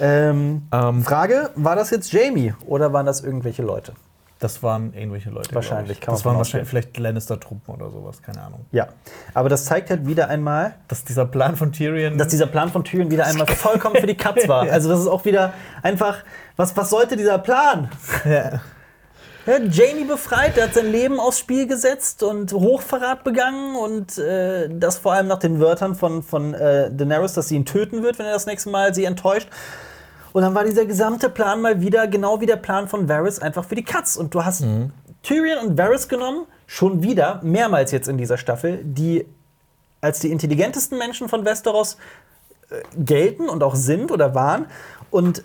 Ähm, 0.00 0.62
Ähm, 0.72 1.02
Frage: 1.02 1.50
War 1.54 1.76
das 1.76 1.90
jetzt 1.90 2.12
Jamie 2.12 2.54
oder 2.66 2.92
waren 2.92 3.06
das 3.06 3.20
irgendwelche 3.22 3.62
Leute? 3.62 3.92
Das 4.38 4.62
waren 4.62 4.92
irgendwelche 4.94 5.30
Leute. 5.30 5.54
Wahrscheinlich, 5.54 6.00
kann 6.00 6.12
man. 6.12 6.16
Das 6.18 6.24
waren 6.24 6.36
wahrscheinlich 6.36 6.68
vielleicht 6.68 6.96
Lannister-Truppen 6.98 7.74
oder 7.74 7.90
sowas, 7.90 8.20
keine 8.20 8.42
Ahnung. 8.42 8.66
Ja. 8.72 8.88
Aber 9.32 9.48
das 9.48 9.64
zeigt 9.64 9.90
halt 9.90 10.06
wieder 10.06 10.28
einmal, 10.28 10.74
Dass 10.88 11.04
dieser 11.04 11.24
Plan 11.24 11.56
von 11.56 11.72
Tyrion. 11.72 12.18
dass 12.18 12.28
dieser 12.28 12.46
Plan 12.46 12.70
von 12.70 12.84
Tyrion 12.84 13.10
wieder 13.10 13.26
einmal 13.26 13.46
vollkommen 13.54 13.96
für 13.96 14.06
die 14.06 14.16
Katz 14.16 14.46
war. 14.48 14.70
Also, 14.70 14.88
das 14.88 15.00
ist 15.00 15.06
auch 15.08 15.24
wieder 15.24 15.54
einfach, 15.82 16.18
was, 16.56 16.76
was 16.76 16.90
sollte 16.90 17.16
dieser 17.16 17.38
Plan? 17.38 17.90
ja. 18.24 18.60
Ja, 19.46 19.58
Jamie 19.58 20.04
befreit, 20.04 20.56
der 20.56 20.64
hat 20.64 20.74
sein 20.74 20.90
Leben 20.90 21.20
aufs 21.20 21.38
Spiel 21.38 21.66
gesetzt 21.66 22.22
und 22.22 22.50
Hochverrat 22.54 23.24
begangen 23.24 23.76
und 23.76 24.16
äh, 24.16 24.70
das 24.70 24.96
vor 24.96 25.12
allem 25.12 25.26
nach 25.26 25.38
den 25.38 25.60
Wörtern 25.60 25.94
von, 25.94 26.22
von 26.22 26.54
äh, 26.54 26.90
Daenerys, 26.90 27.34
dass 27.34 27.48
sie 27.48 27.56
ihn 27.56 27.66
töten 27.66 28.02
wird, 28.02 28.18
wenn 28.18 28.24
er 28.24 28.32
das 28.32 28.46
nächste 28.46 28.70
Mal 28.70 28.94
sie 28.94 29.04
enttäuscht. 29.04 29.50
Und 30.34 30.42
dann 30.42 30.52
war 30.52 30.64
dieser 30.64 30.84
gesamte 30.84 31.30
Plan 31.30 31.60
mal 31.60 31.80
wieder, 31.80 32.08
genau 32.08 32.40
wie 32.40 32.46
der 32.46 32.56
Plan 32.56 32.88
von 32.88 33.08
Varys, 33.08 33.38
einfach 33.38 33.64
für 33.64 33.76
die 33.76 33.84
Katz. 33.84 34.16
Und 34.16 34.34
du 34.34 34.44
hast 34.44 34.64
Tyrion 35.22 35.64
und 35.64 35.78
Varys 35.78 36.08
genommen, 36.08 36.46
schon 36.66 37.04
wieder, 37.04 37.38
mehrmals 37.44 37.92
jetzt 37.92 38.08
in 38.08 38.18
dieser 38.18 38.36
Staffel, 38.36 38.80
die 38.82 39.26
als 40.00 40.18
die 40.18 40.32
intelligentesten 40.32 40.98
Menschen 40.98 41.28
von 41.28 41.44
Westeros 41.44 41.98
äh, 42.68 42.82
gelten 42.96 43.48
und 43.48 43.62
auch 43.62 43.76
sind 43.76 44.10
oder 44.10 44.34
waren. 44.34 44.66
Und 45.12 45.44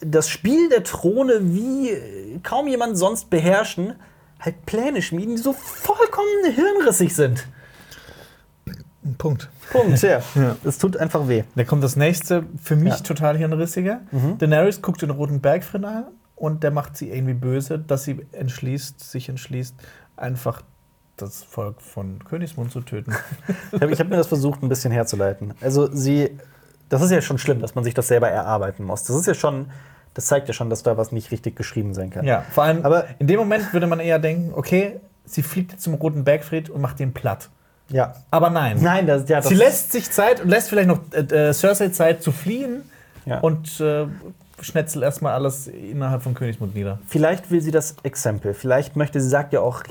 das 0.00 0.30
Spiel 0.30 0.70
der 0.70 0.84
Throne 0.84 1.40
wie 1.42 1.90
äh, 1.90 2.38
kaum 2.42 2.66
jemand 2.66 2.96
sonst 2.96 3.28
beherrschen, 3.28 3.96
halt 4.40 4.64
Pläne 4.64 5.02
schmieden, 5.02 5.36
die 5.36 5.42
so 5.42 5.52
vollkommen 5.52 6.50
hirnrissig 6.50 7.14
sind. 7.14 7.46
Punkt. 9.18 9.50
Punkt, 9.72 10.02
ja. 10.02 10.20
Ja. 10.34 10.56
Es 10.64 10.78
tut 10.78 10.96
einfach 10.96 11.28
weh. 11.28 11.44
Da 11.54 11.64
kommt 11.64 11.84
das 11.84 11.96
nächste, 11.96 12.44
für 12.62 12.76
mich 12.76 12.92
Ja. 12.94 12.98
Mhm. 12.98 13.04
total 13.04 13.36
hirnrissiger. 13.38 14.00
Daenerys 14.38 14.82
guckt 14.82 15.02
den 15.02 15.10
roten 15.10 15.40
Bergfried 15.40 15.84
an 15.84 16.04
und 16.36 16.62
der 16.62 16.70
macht 16.70 16.96
sie 16.96 17.10
irgendwie 17.10 17.34
böse, 17.34 17.78
dass 17.78 18.04
sie 18.04 18.26
entschließt, 18.32 19.00
sich 19.00 19.28
entschließt, 19.28 19.74
einfach 20.16 20.62
das 21.16 21.42
Volk 21.44 21.82
von 21.82 22.24
Königsmund 22.24 22.72
zu 22.72 22.80
töten. 22.80 23.14
Ich 23.72 23.80
habe 23.82 23.94
hab 23.94 24.08
mir 24.08 24.16
das 24.16 24.26
versucht, 24.26 24.62
ein 24.62 24.68
bisschen 24.68 24.90
herzuleiten. 24.92 25.54
Also 25.60 25.90
sie, 25.94 26.30
das 26.88 27.02
ist 27.02 27.10
ja 27.10 27.20
schon 27.20 27.38
schlimm, 27.38 27.60
dass 27.60 27.74
man 27.74 27.84
sich 27.84 27.94
das 27.94 28.08
selber 28.08 28.28
erarbeiten 28.28 28.84
muss. 28.84 29.04
Das 29.04 29.14
ist 29.16 29.26
ja 29.26 29.34
schon, 29.34 29.66
das 30.14 30.26
zeigt 30.26 30.48
ja 30.48 30.54
schon, 30.54 30.70
dass 30.70 30.82
da 30.82 30.96
was 30.96 31.12
nicht 31.12 31.30
richtig 31.30 31.56
geschrieben 31.56 31.92
sein 31.94 32.10
kann. 32.10 32.24
ja, 32.24 32.42
vor 32.50 32.64
allem, 32.64 32.84
Aber- 32.84 33.04
in 33.18 33.26
dem 33.26 33.38
Moment 33.38 33.72
würde 33.72 33.86
man 33.86 34.00
eher 34.00 34.18
denken, 34.18 34.52
okay, 34.54 34.98
sie 35.26 35.42
fliegt 35.42 35.72
jetzt 35.72 35.82
zum 35.84 35.94
roten 35.94 36.24
Bergfried 36.24 36.70
und 36.70 36.80
macht 36.80 36.98
den 36.98 37.12
platt. 37.12 37.50
Ja. 37.90 38.14
Aber 38.30 38.50
nein. 38.50 38.78
Nein, 38.80 39.06
das, 39.06 39.28
ja, 39.28 39.38
das 39.38 39.48
Sie 39.48 39.54
lässt 39.54 39.92
sich 39.92 40.10
Zeit 40.10 40.40
und 40.40 40.48
lässt 40.48 40.68
vielleicht 40.68 40.88
noch 40.88 41.00
äh, 41.12 41.48
äh, 41.48 41.52
Cersei 41.52 41.88
Zeit 41.88 42.22
zu 42.22 42.32
fliehen 42.32 42.82
Ja. 43.26 43.40
und 43.40 43.80
äh, 43.80 44.06
schnetzelt 44.60 45.04
erstmal 45.04 45.32
alles 45.34 45.66
innerhalb 45.66 46.22
von 46.22 46.34
Königsmund 46.34 46.74
nieder. 46.74 46.98
Vielleicht 47.06 47.50
will 47.50 47.60
sie 47.60 47.70
das 47.70 47.96
Exempel. 48.02 48.54
Vielleicht 48.54 48.96
möchte 48.96 49.20
sie, 49.20 49.28
sagt 49.28 49.52
ja 49.52 49.60
auch, 49.60 49.82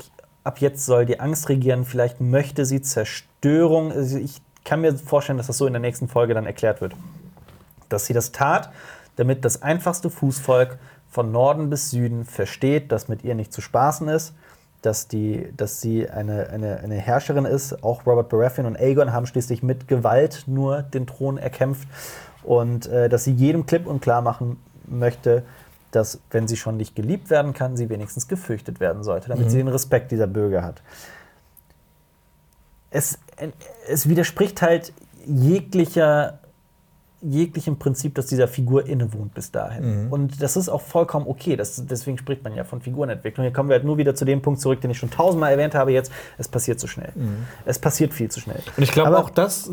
ab 0.44 0.58
jetzt 0.60 0.86
soll 0.86 1.06
die 1.06 1.20
Angst 1.20 1.48
regieren. 1.48 1.84
Vielleicht 1.84 2.20
möchte 2.20 2.64
sie 2.64 2.80
Zerstörung. 2.80 3.92
Also 3.92 4.18
ich 4.18 4.40
kann 4.64 4.80
mir 4.80 4.94
vorstellen, 4.96 5.38
dass 5.38 5.48
das 5.48 5.58
so 5.58 5.66
in 5.66 5.72
der 5.72 5.80
nächsten 5.80 6.08
Folge 6.08 6.34
dann 6.34 6.46
erklärt 6.46 6.80
wird. 6.80 6.94
Dass 7.88 8.06
sie 8.06 8.12
das 8.12 8.32
tat, 8.32 8.70
damit 9.16 9.44
das 9.44 9.62
einfachste 9.62 10.10
Fußvolk 10.10 10.78
von 11.10 11.32
Norden 11.32 11.70
bis 11.70 11.90
Süden 11.90 12.24
versteht, 12.24 12.92
dass 12.92 13.08
mit 13.08 13.24
ihr 13.24 13.34
nicht 13.34 13.52
zu 13.52 13.60
spaßen 13.60 14.08
ist. 14.08 14.32
Dass, 14.82 15.08
die, 15.08 15.52
dass 15.56 15.80
sie 15.80 16.08
eine, 16.08 16.48
eine, 16.48 16.78
eine 16.80 16.94
Herrscherin 16.94 17.44
ist. 17.44 17.82
Auch 17.84 18.06
Robert 18.06 18.30
Baratheon 18.30 18.66
und 18.66 18.78
Aegon 18.78 19.12
haben 19.12 19.26
schließlich 19.26 19.62
mit 19.62 19.88
Gewalt 19.88 20.44
nur 20.46 20.82
den 20.82 21.06
Thron 21.06 21.36
erkämpft. 21.36 21.86
Und 22.42 22.86
äh, 22.86 23.08
dass 23.08 23.24
sie 23.24 23.32
jedem 23.32 23.66
klipp 23.66 23.86
und 23.86 24.00
klar 24.00 24.22
machen 24.22 24.56
möchte, 24.86 25.42
dass, 25.90 26.20
wenn 26.30 26.48
sie 26.48 26.56
schon 26.56 26.76
nicht 26.76 26.94
geliebt 26.94 27.30
werden 27.30 27.52
kann, 27.52 27.76
sie 27.76 27.88
wenigstens 27.90 28.28
gefürchtet 28.28 28.80
werden 28.80 29.02
sollte, 29.02 29.28
damit 29.28 29.50
sie 29.50 29.58
den 29.58 29.68
Respekt 29.68 30.12
dieser 30.12 30.28
Bürger 30.28 30.62
hat. 30.62 30.82
es, 32.90 33.18
es 33.88 34.08
widerspricht 34.08 34.62
halt 34.62 34.92
jeglicher 35.26 36.39
jeglichem 37.22 37.78
Prinzip, 37.78 38.14
das 38.14 38.26
dieser 38.26 38.48
Figur 38.48 38.86
innewohnt 38.86 39.34
bis 39.34 39.50
dahin. 39.50 40.06
Mhm. 40.06 40.12
Und 40.12 40.42
das 40.42 40.56
ist 40.56 40.68
auch 40.68 40.80
vollkommen 40.80 41.26
okay. 41.26 41.56
Das, 41.56 41.84
deswegen 41.86 42.18
spricht 42.18 42.42
man 42.44 42.54
ja 42.54 42.64
von 42.64 42.80
Figurenentwicklung. 42.80 43.44
Hier 43.44 43.52
kommen 43.52 43.68
wir 43.68 43.76
halt 43.76 43.84
nur 43.84 43.98
wieder 43.98 44.14
zu 44.14 44.24
dem 44.24 44.42
Punkt 44.42 44.60
zurück, 44.60 44.80
den 44.80 44.90
ich 44.90 44.98
schon 44.98 45.10
tausendmal 45.10 45.52
erwähnt 45.52 45.74
habe 45.74 45.92
jetzt. 45.92 46.10
Es 46.38 46.48
passiert 46.48 46.80
zu 46.80 46.86
schnell. 46.86 47.12
Es 47.64 47.78
passiert 47.78 48.14
viel 48.14 48.30
zu 48.30 48.40
schnell. 48.40 48.58
Mhm. 48.58 48.72
Und 48.78 48.82
ich 48.82 48.92
glaube 48.92 49.18
auch, 49.18 49.30
dass. 49.30 49.70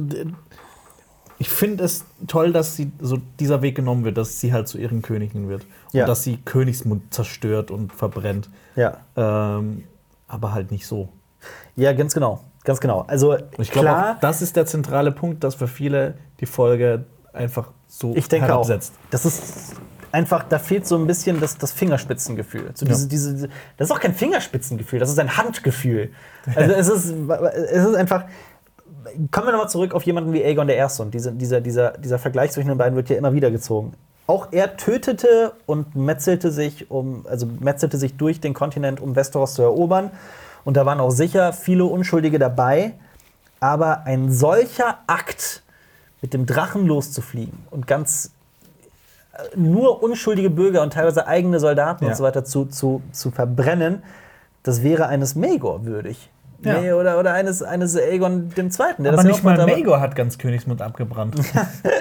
Ich 1.39 1.49
finde 1.49 1.83
es 1.83 2.03
toll, 2.25 2.51
dass 2.51 2.75
sie 2.75 2.91
so 2.99 3.19
dieser 3.39 3.61
Weg 3.61 3.75
genommen 3.75 4.03
wird, 4.03 4.17
dass 4.17 4.39
sie 4.39 4.53
halt 4.53 4.67
zu 4.67 4.79
ihren 4.79 5.03
Königin 5.03 5.47
wird. 5.47 5.67
Ja. 5.91 6.03
Und 6.03 6.09
dass 6.09 6.23
sie 6.23 6.37
Königsmund 6.37 7.13
zerstört 7.13 7.69
und 7.69 7.93
verbrennt. 7.93 8.49
Ja. 8.75 8.97
Ähm, 9.15 9.83
aber 10.27 10.53
halt 10.53 10.71
nicht 10.71 10.87
so. 10.87 11.09
Ja, 11.75 11.93
ganz 11.93 12.15
genau. 12.15 12.41
Ganz 12.63 12.81
genau. 12.81 13.05
Also 13.07 13.37
ich 13.59 13.71
glaube, 13.71 14.17
das 14.19 14.41
ist 14.41 14.55
der 14.55 14.65
zentrale 14.65 15.11
Punkt, 15.11 15.43
dass 15.43 15.55
für 15.55 15.67
viele 15.67 16.15
die 16.39 16.45
Folge 16.45 17.05
einfach 17.37 17.69
so 17.87 18.13
ich 18.15 18.27
denke 18.27 18.45
auch. 18.47 18.67
herabsetzt. 18.67 18.93
Das 19.11 19.25
ist 19.25 19.73
einfach, 20.11 20.43
da 20.43 20.59
fehlt 20.59 20.87
so 20.87 20.97
ein 20.97 21.07
bisschen 21.07 21.39
das, 21.39 21.57
das 21.57 21.71
Fingerspitzengefühl. 21.71 22.71
So 22.73 22.85
diese, 22.85 23.03
Ja. 23.03 23.09
diese, 23.09 23.49
das 23.77 23.89
ist 23.89 23.91
auch 23.95 23.99
kein 23.99 24.13
Fingerspitzengefühl, 24.13 24.99
das 24.99 25.09
ist 25.09 25.19
ein 25.19 25.37
Handgefühl. 25.37 26.11
Also 26.55 26.73
es 26.73 26.87
ist, 26.89 27.05
es 27.71 27.85
ist 27.85 27.95
einfach. 27.95 28.25
Kommen 29.31 29.47
wir 29.47 29.51
nochmal 29.53 29.69
zurück 29.69 29.93
auf 29.93 30.03
jemanden 30.03 30.33
wie 30.33 30.43
Aegon 30.43 30.67
I. 30.69 30.85
Und 30.99 31.13
diese, 31.13 31.31
dieser, 31.31 31.61
dieser, 31.61 31.91
dieser 31.97 32.19
Vergleich 32.19 32.51
zwischen 32.51 32.67
den 32.67 32.77
beiden 32.77 32.95
wird 32.97 33.09
ja 33.09 33.15
immer 33.15 33.31
wieder 33.33 33.51
gezogen. 33.51 33.93
Auch 34.27 34.49
er 34.51 34.75
tötete 34.75 35.53
und 35.65 35.95
metzelte 35.95 36.51
sich, 36.51 36.91
um, 36.91 37.25
also 37.25 37.45
metzelte 37.61 37.97
sich 37.97 38.17
durch 38.17 38.41
den 38.41 38.53
Kontinent, 38.53 38.99
um 38.99 39.15
Westeros 39.15 39.53
zu 39.53 39.61
erobern. 39.61 40.11
Und 40.65 40.75
da 40.75 40.85
waren 40.85 40.99
auch 40.99 41.11
sicher 41.11 41.53
viele 41.53 41.85
Unschuldige 41.85 42.37
dabei. 42.37 42.95
Aber 43.61 44.03
ein 44.05 44.29
solcher 44.29 44.97
Akt, 45.07 45.63
mit 46.21 46.33
dem 46.33 46.45
Drachen 46.45 46.85
loszufliegen 46.85 47.57
und 47.69 47.87
ganz 47.87 48.31
äh, 49.33 49.57
nur 49.57 50.01
unschuldige 50.03 50.49
Bürger 50.49 50.81
und 50.81 50.93
teilweise 50.93 51.27
eigene 51.27 51.59
Soldaten 51.59 52.05
Ja. 52.05 52.11
und 52.11 52.17
so 52.17 52.23
weiter 52.23 52.43
zu, 52.43 52.65
zu, 52.65 53.01
zu 53.11 53.31
verbrennen, 53.31 54.03
das 54.63 54.83
wäre 54.83 55.07
eines 55.07 55.35
Maegor 55.35 55.85
würdig. 55.85 56.29
Ja. 56.63 56.81
Nee, 56.81 56.91
oder, 56.93 57.19
oder 57.19 57.33
eines, 57.33 57.61
eines 57.61 57.95
Aegon 57.95 58.51
II. 58.57 58.69
Der 58.99 59.13
aber 59.13 59.23
nicht 59.23 59.43
mal 59.43 59.63
Maegor 59.65 60.01
hat 60.01 60.15
ganz 60.15 60.37
Königsmund 60.39 60.81
abgebrannt. 60.81 61.35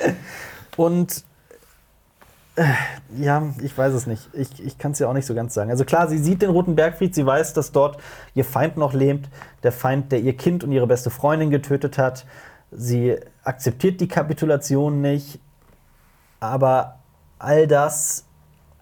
Und 0.76 1.24
äh, 2.56 2.64
ja, 3.18 3.42
ich 3.62 3.76
weiß 3.76 3.92
es 3.92 4.06
nicht. 4.06 4.30
Ich, 4.32 4.64
ich 4.64 4.78
kann 4.78 4.92
es 4.92 4.98
ja 4.98 5.08
auch 5.08 5.12
nicht 5.12 5.26
so 5.26 5.34
ganz 5.34 5.52
sagen. 5.52 5.70
Also 5.70 5.84
klar, 5.84 6.08
sie 6.08 6.18
sieht 6.18 6.40
den 6.40 6.50
Roten 6.50 6.74
Bergfried, 6.74 7.14
sie 7.14 7.26
weiß, 7.26 7.52
dass 7.52 7.70
dort 7.70 7.98
ihr 8.34 8.44
Feind 8.46 8.78
noch 8.78 8.94
lebt, 8.94 9.28
der 9.62 9.72
Feind, 9.72 10.10
der 10.10 10.20
ihr 10.20 10.34
Kind 10.36 10.64
und 10.64 10.72
ihre 10.72 10.86
beste 10.86 11.10
Freundin 11.10 11.50
getötet 11.50 11.98
hat. 11.98 12.24
Sie 12.72 13.16
akzeptiert 13.46 14.00
die 14.00 14.08
Kapitulation 14.08 15.00
nicht, 15.00 15.38
aber 16.40 16.98
all 17.38 17.66
das, 17.66 18.24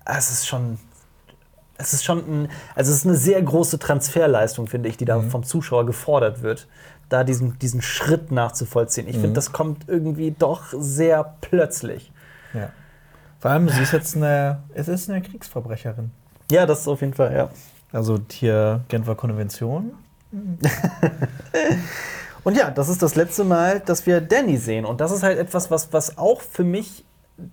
es 0.05 0.31
ist 0.31 0.47
schon, 0.47 0.79
es 1.77 1.93
ist 1.93 2.05
schon 2.05 2.19
ein, 2.19 2.49
also 2.75 2.91
es 2.91 2.99
ist 2.99 3.07
eine 3.07 3.17
sehr 3.17 3.43
große 3.43 3.79
Transferleistung, 3.79 4.67
finde 4.67 4.89
ich, 4.89 4.97
die 4.97 5.05
da 5.05 5.21
vom 5.21 5.45
Zuschauer 5.45 5.87
gefordert 5.87 6.43
wird, 6.43 6.67
da 7.09 7.25
diesen, 7.25 7.59
diesen 7.59 7.83
Schritt 7.83 8.33
nachzuvollziehen. 8.33 9.07
Ich 9.09 9.17
finde, 9.17 9.35
das 9.35 9.53
kommt 9.53 9.89
irgendwie 9.89 10.31
doch 10.31 10.65
sehr 10.73 11.37
plötzlich. 11.41 12.13
ja. 12.55 12.71
Vor 13.39 13.51
allem, 13.51 13.69
sie 13.69 13.83
ist 13.83 13.93
jetzt 13.93 14.17
eine, 14.17 14.63
es 14.73 14.89
ist 14.89 15.11
eine 15.11 15.21
Kriegsverbrecherin. 15.21 16.11
Ja, 16.51 16.65
das 16.65 16.81
ist 16.81 16.89
auf 16.89 17.03
jeden 17.03 17.13
Fall, 17.13 17.35
ja. 17.35 17.51
Also 17.93 18.19
hier 18.31 18.85
Genfer 18.89 19.15
Konvention. 19.17 19.93
Und 22.45 22.57
ja, 22.57 22.71
das 22.71 22.89
ist 22.89 23.03
das 23.03 23.15
letzte 23.15 23.43
Mal, 23.43 23.81
dass 23.81 24.07
wir 24.07 24.21
Danny 24.21 24.59
sehen. 24.59 24.85
Und 24.85 25.01
das 25.01 25.11
ist 25.11 25.23
halt 25.23 25.39
etwas, 25.39 25.71
was, 25.71 25.93
was 25.93 26.19
auch 26.19 26.43
für 26.43 26.65
mich 26.65 27.05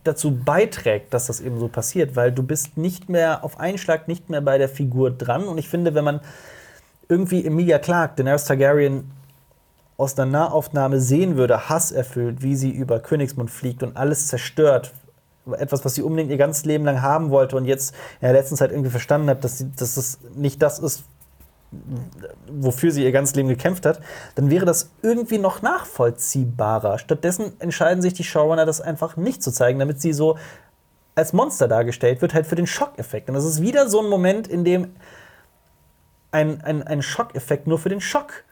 dazu 0.04 0.36
beiträgt, 0.36 1.14
dass 1.14 1.28
das 1.28 1.40
eben 1.40 1.60
so 1.60 1.68
passiert, 1.68 2.16
weil 2.16 2.32
du 2.32 2.44
bist 2.44 2.78
nicht 2.78 3.10
mehr 3.10 3.44
auf 3.44 3.60
einen 3.60 3.78
Schlag 3.78 4.08
nicht 4.08 4.30
mehr 4.30 4.42
bei 4.42 4.58
der 4.58 4.70
Figur 4.70 5.10
dran. 5.10 5.46
Und 5.46 5.58
ich 5.58 5.70
finde, 5.70 5.96
wenn 5.96 6.04
man 6.04 6.20
irgendwie 7.10 7.46
Emilia 7.46 7.80
Clarke, 7.80 8.16
Daenerys 8.18 8.46
Targaryen, 8.46 9.10
aus 9.98 10.18
einer 10.18 10.32
Nahaufnahme 10.32 11.00
sehen 11.00 11.38
würde, 11.38 11.70
Hass 11.70 11.92
erfüllt, 11.92 12.42
wie 12.42 12.56
sie 12.56 12.72
über 12.72 13.00
Königsmund 13.00 13.52
fliegt 13.52 13.84
und 13.84 13.96
alles 13.96 14.28
zerstört, 14.28 14.94
etwas, 15.60 15.86
was 15.86 15.94
sie 15.94 16.02
unbedingt 16.02 16.32
ihr 16.32 16.38
ganzes 16.38 16.66
Leben 16.66 16.86
lang 16.86 17.04
haben 17.04 17.30
wollte 17.30 17.56
und 17.56 17.66
jetzt 17.66 17.94
in 18.20 18.26
der 18.26 18.34
letzten 18.34 18.56
Zeit 18.56 18.72
irgendwie 18.72 18.90
verstanden 18.90 19.30
hat, 19.30 19.44
dass, 19.44 19.60
sie, 19.60 19.72
dass 19.76 19.96
das 19.96 20.20
nicht 20.36 20.62
das 20.62 20.80
ist, 20.80 21.04
wofür 22.48 22.92
sie 22.92 23.04
ihr 23.04 23.12
ganzes 23.12 23.36
Leben 23.36 23.48
gekämpft 23.48 23.86
hat, 23.86 24.02
dann 24.36 24.50
wäre 24.50 24.66
das 24.66 24.92
irgendwie 25.02 25.38
noch 25.38 25.62
nachvollziehbarer. 25.62 27.00
Stattdessen 27.00 27.54
entscheiden 27.60 28.02
sich 28.02 28.14
die 28.14 28.24
Showrunner, 28.24 28.66
das 28.66 28.82
einfach 28.82 29.16
nicht 29.16 29.42
zu 29.42 29.52
zeigen, 29.52 29.80
damit 29.80 30.02
sie 30.02 30.14
so 30.14 30.38
als 31.16 31.34
Monster 31.34 31.68
dargestellt 31.68 32.22
wird, 32.22 32.34
halt 32.34 32.46
für 32.46 32.56
den 32.56 32.68
Schockeffekt. 32.68 33.30
Und 33.30 33.36
das 33.36 33.46
ist 33.46 33.62
wieder 33.62 33.90
so 33.90 34.02
ein 34.02 34.10
Moment, 34.10 34.48
in 34.48 34.64
dem 34.64 34.96
ein, 36.32 36.62
ein, 36.62 36.84
ein 36.84 37.02
Schockeffekt 37.02 37.68
nur 37.68 37.80
für 37.80 37.90
den 37.90 38.02
Schock 38.02 38.44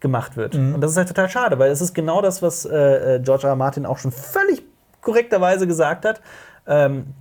gemacht 0.00 0.36
wird. 0.36 0.54
Und 0.74 0.80
das 0.80 0.92
ist 0.92 0.96
halt 0.96 1.08
total 1.08 1.28
schade, 1.28 1.58
weil 1.58 1.70
es 1.70 1.80
ist 1.80 1.94
genau 1.94 2.22
das, 2.22 2.40
was 2.40 2.64
äh, 2.64 3.16
äh, 3.16 3.20
George 3.20 3.44
R. 3.44 3.50
R. 3.50 3.56
Martin 3.56 3.84
auch 3.84 3.98
schon 3.98 4.12
völlig 4.12 4.62
korrekterweise 5.02 5.66
gesagt 5.66 6.04
hat. 6.04 6.20
Ähm, 6.66 7.14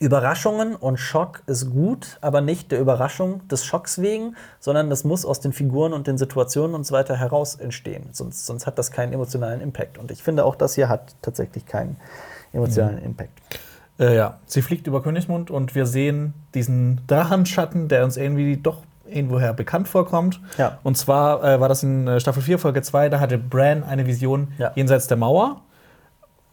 Überraschungen 0.00 0.74
und 0.76 0.96
Schock 0.96 1.42
ist 1.46 1.70
gut, 1.70 2.16
aber 2.22 2.40
nicht 2.40 2.72
der 2.72 2.80
Überraschung 2.80 3.46
des 3.48 3.66
Schocks 3.66 4.00
wegen, 4.00 4.34
sondern 4.58 4.88
das 4.88 5.04
muss 5.04 5.26
aus 5.26 5.40
den 5.40 5.52
Figuren 5.52 5.92
und 5.92 6.06
den 6.06 6.16
Situationen 6.16 6.74
und 6.74 6.84
so 6.84 6.94
weiter 6.94 7.16
heraus 7.16 7.54
entstehen. 7.56 8.08
Sonst, 8.12 8.46
sonst 8.46 8.66
hat 8.66 8.78
das 8.78 8.90
keinen 8.92 9.12
emotionalen 9.12 9.60
Impact. 9.60 9.98
Und 9.98 10.10
ich 10.10 10.22
finde, 10.22 10.46
auch 10.46 10.56
das 10.56 10.74
hier 10.74 10.88
hat 10.88 11.14
tatsächlich 11.20 11.66
keinen 11.66 11.96
emotionalen 12.54 12.96
Impact. 13.04 13.42
Äh, 13.98 14.16
ja, 14.16 14.38
sie 14.46 14.62
fliegt 14.62 14.86
über 14.86 15.02
Königsmund 15.02 15.50
und 15.50 15.74
wir 15.74 15.84
sehen 15.84 16.32
diesen 16.54 17.02
Drachenschatten, 17.06 17.88
der 17.88 18.02
uns 18.04 18.16
irgendwie 18.16 18.56
doch 18.56 18.78
irgendwoher 19.06 19.52
bekannt 19.52 19.86
vorkommt. 19.86 20.40
Ja. 20.56 20.78
Und 20.82 20.96
zwar 20.96 21.44
äh, 21.44 21.60
war 21.60 21.68
das 21.68 21.82
in 21.82 22.08
äh, 22.08 22.20
Staffel 22.20 22.42
4, 22.42 22.58
Folge 22.58 22.80
2, 22.80 23.10
da 23.10 23.20
hatte 23.20 23.36
Bran 23.36 23.84
eine 23.84 24.06
Vision 24.06 24.52
Ja. 24.56 24.72
jenseits 24.76 25.08
der 25.08 25.18
Mauer. 25.18 25.60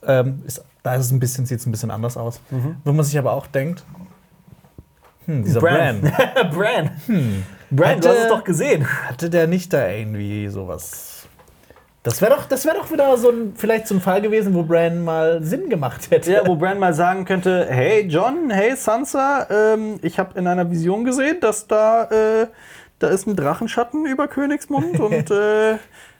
Ähm, 0.05 0.43
ist, 0.45 0.63
da 0.87 0.95
ist 0.95 1.05
es 1.05 1.11
ein 1.11 1.19
bisschen, 1.19 1.45
sieht 1.45 1.59
es 1.59 1.65
ein 1.65 1.71
bisschen 1.71 1.91
anders 1.91 2.17
aus. 2.17 2.39
Wo 2.83 2.91
man 2.93 3.03
sich 3.05 3.17
aber 3.17 3.33
auch 3.33 3.47
denkt, 3.47 3.83
hm, 5.25 5.43
dieser 5.43 5.59
Bran, 5.59 6.01
Bran. 6.01 6.49
Bran. 6.51 6.89
Bran, 7.07 7.43
du 7.69 7.83
Hätte- 7.83 8.09
hast 8.09 8.17
es 8.23 8.27
doch 8.29 8.43
gesehen. 8.43 8.87
hatte 9.07 9.29
der 9.29 9.47
nicht 9.47 9.73
da 9.73 9.87
irgendwie 9.89 10.47
sowas? 10.47 11.27
Das 12.03 12.21
wäre 12.21 12.33
doch, 12.35 12.45
das 12.45 12.63
wär 12.65 12.73
doch 12.75 12.89
wieder 12.89 13.17
so 13.17 13.29
ein, 13.29 13.53
vielleicht 13.57 13.87
so 13.87 13.95
ein 13.95 13.99
Fall 13.99 14.21
gewesen, 14.21 14.53
wo 14.53 14.63
Bran 14.63 15.03
mal 15.03 15.43
Sinn 15.43 15.69
gemacht 15.69 16.09
hätte. 16.09 16.31
Ja, 16.31 16.47
wo 16.47 16.55
Bran 16.55 16.79
mal 16.79 16.93
sagen 16.93 17.25
könnte: 17.25 17.67
Hey 17.69 18.07
John, 18.07 18.49
hey 18.49 18.77
Sansa, 18.77 19.45
ähm, 19.49 19.99
ich 20.01 20.17
habe 20.17 20.39
in 20.39 20.47
einer 20.47 20.71
Vision 20.71 21.03
gesehen, 21.03 21.41
dass 21.41 21.67
da, 21.67 22.03
äh, 22.05 22.47
da 22.99 23.09
ist 23.09 23.27
ein 23.27 23.35
Drachenschatten 23.35 24.05
über 24.05 24.29
Königsmund 24.29 24.97
und 25.01 25.29
äh, 25.31 25.73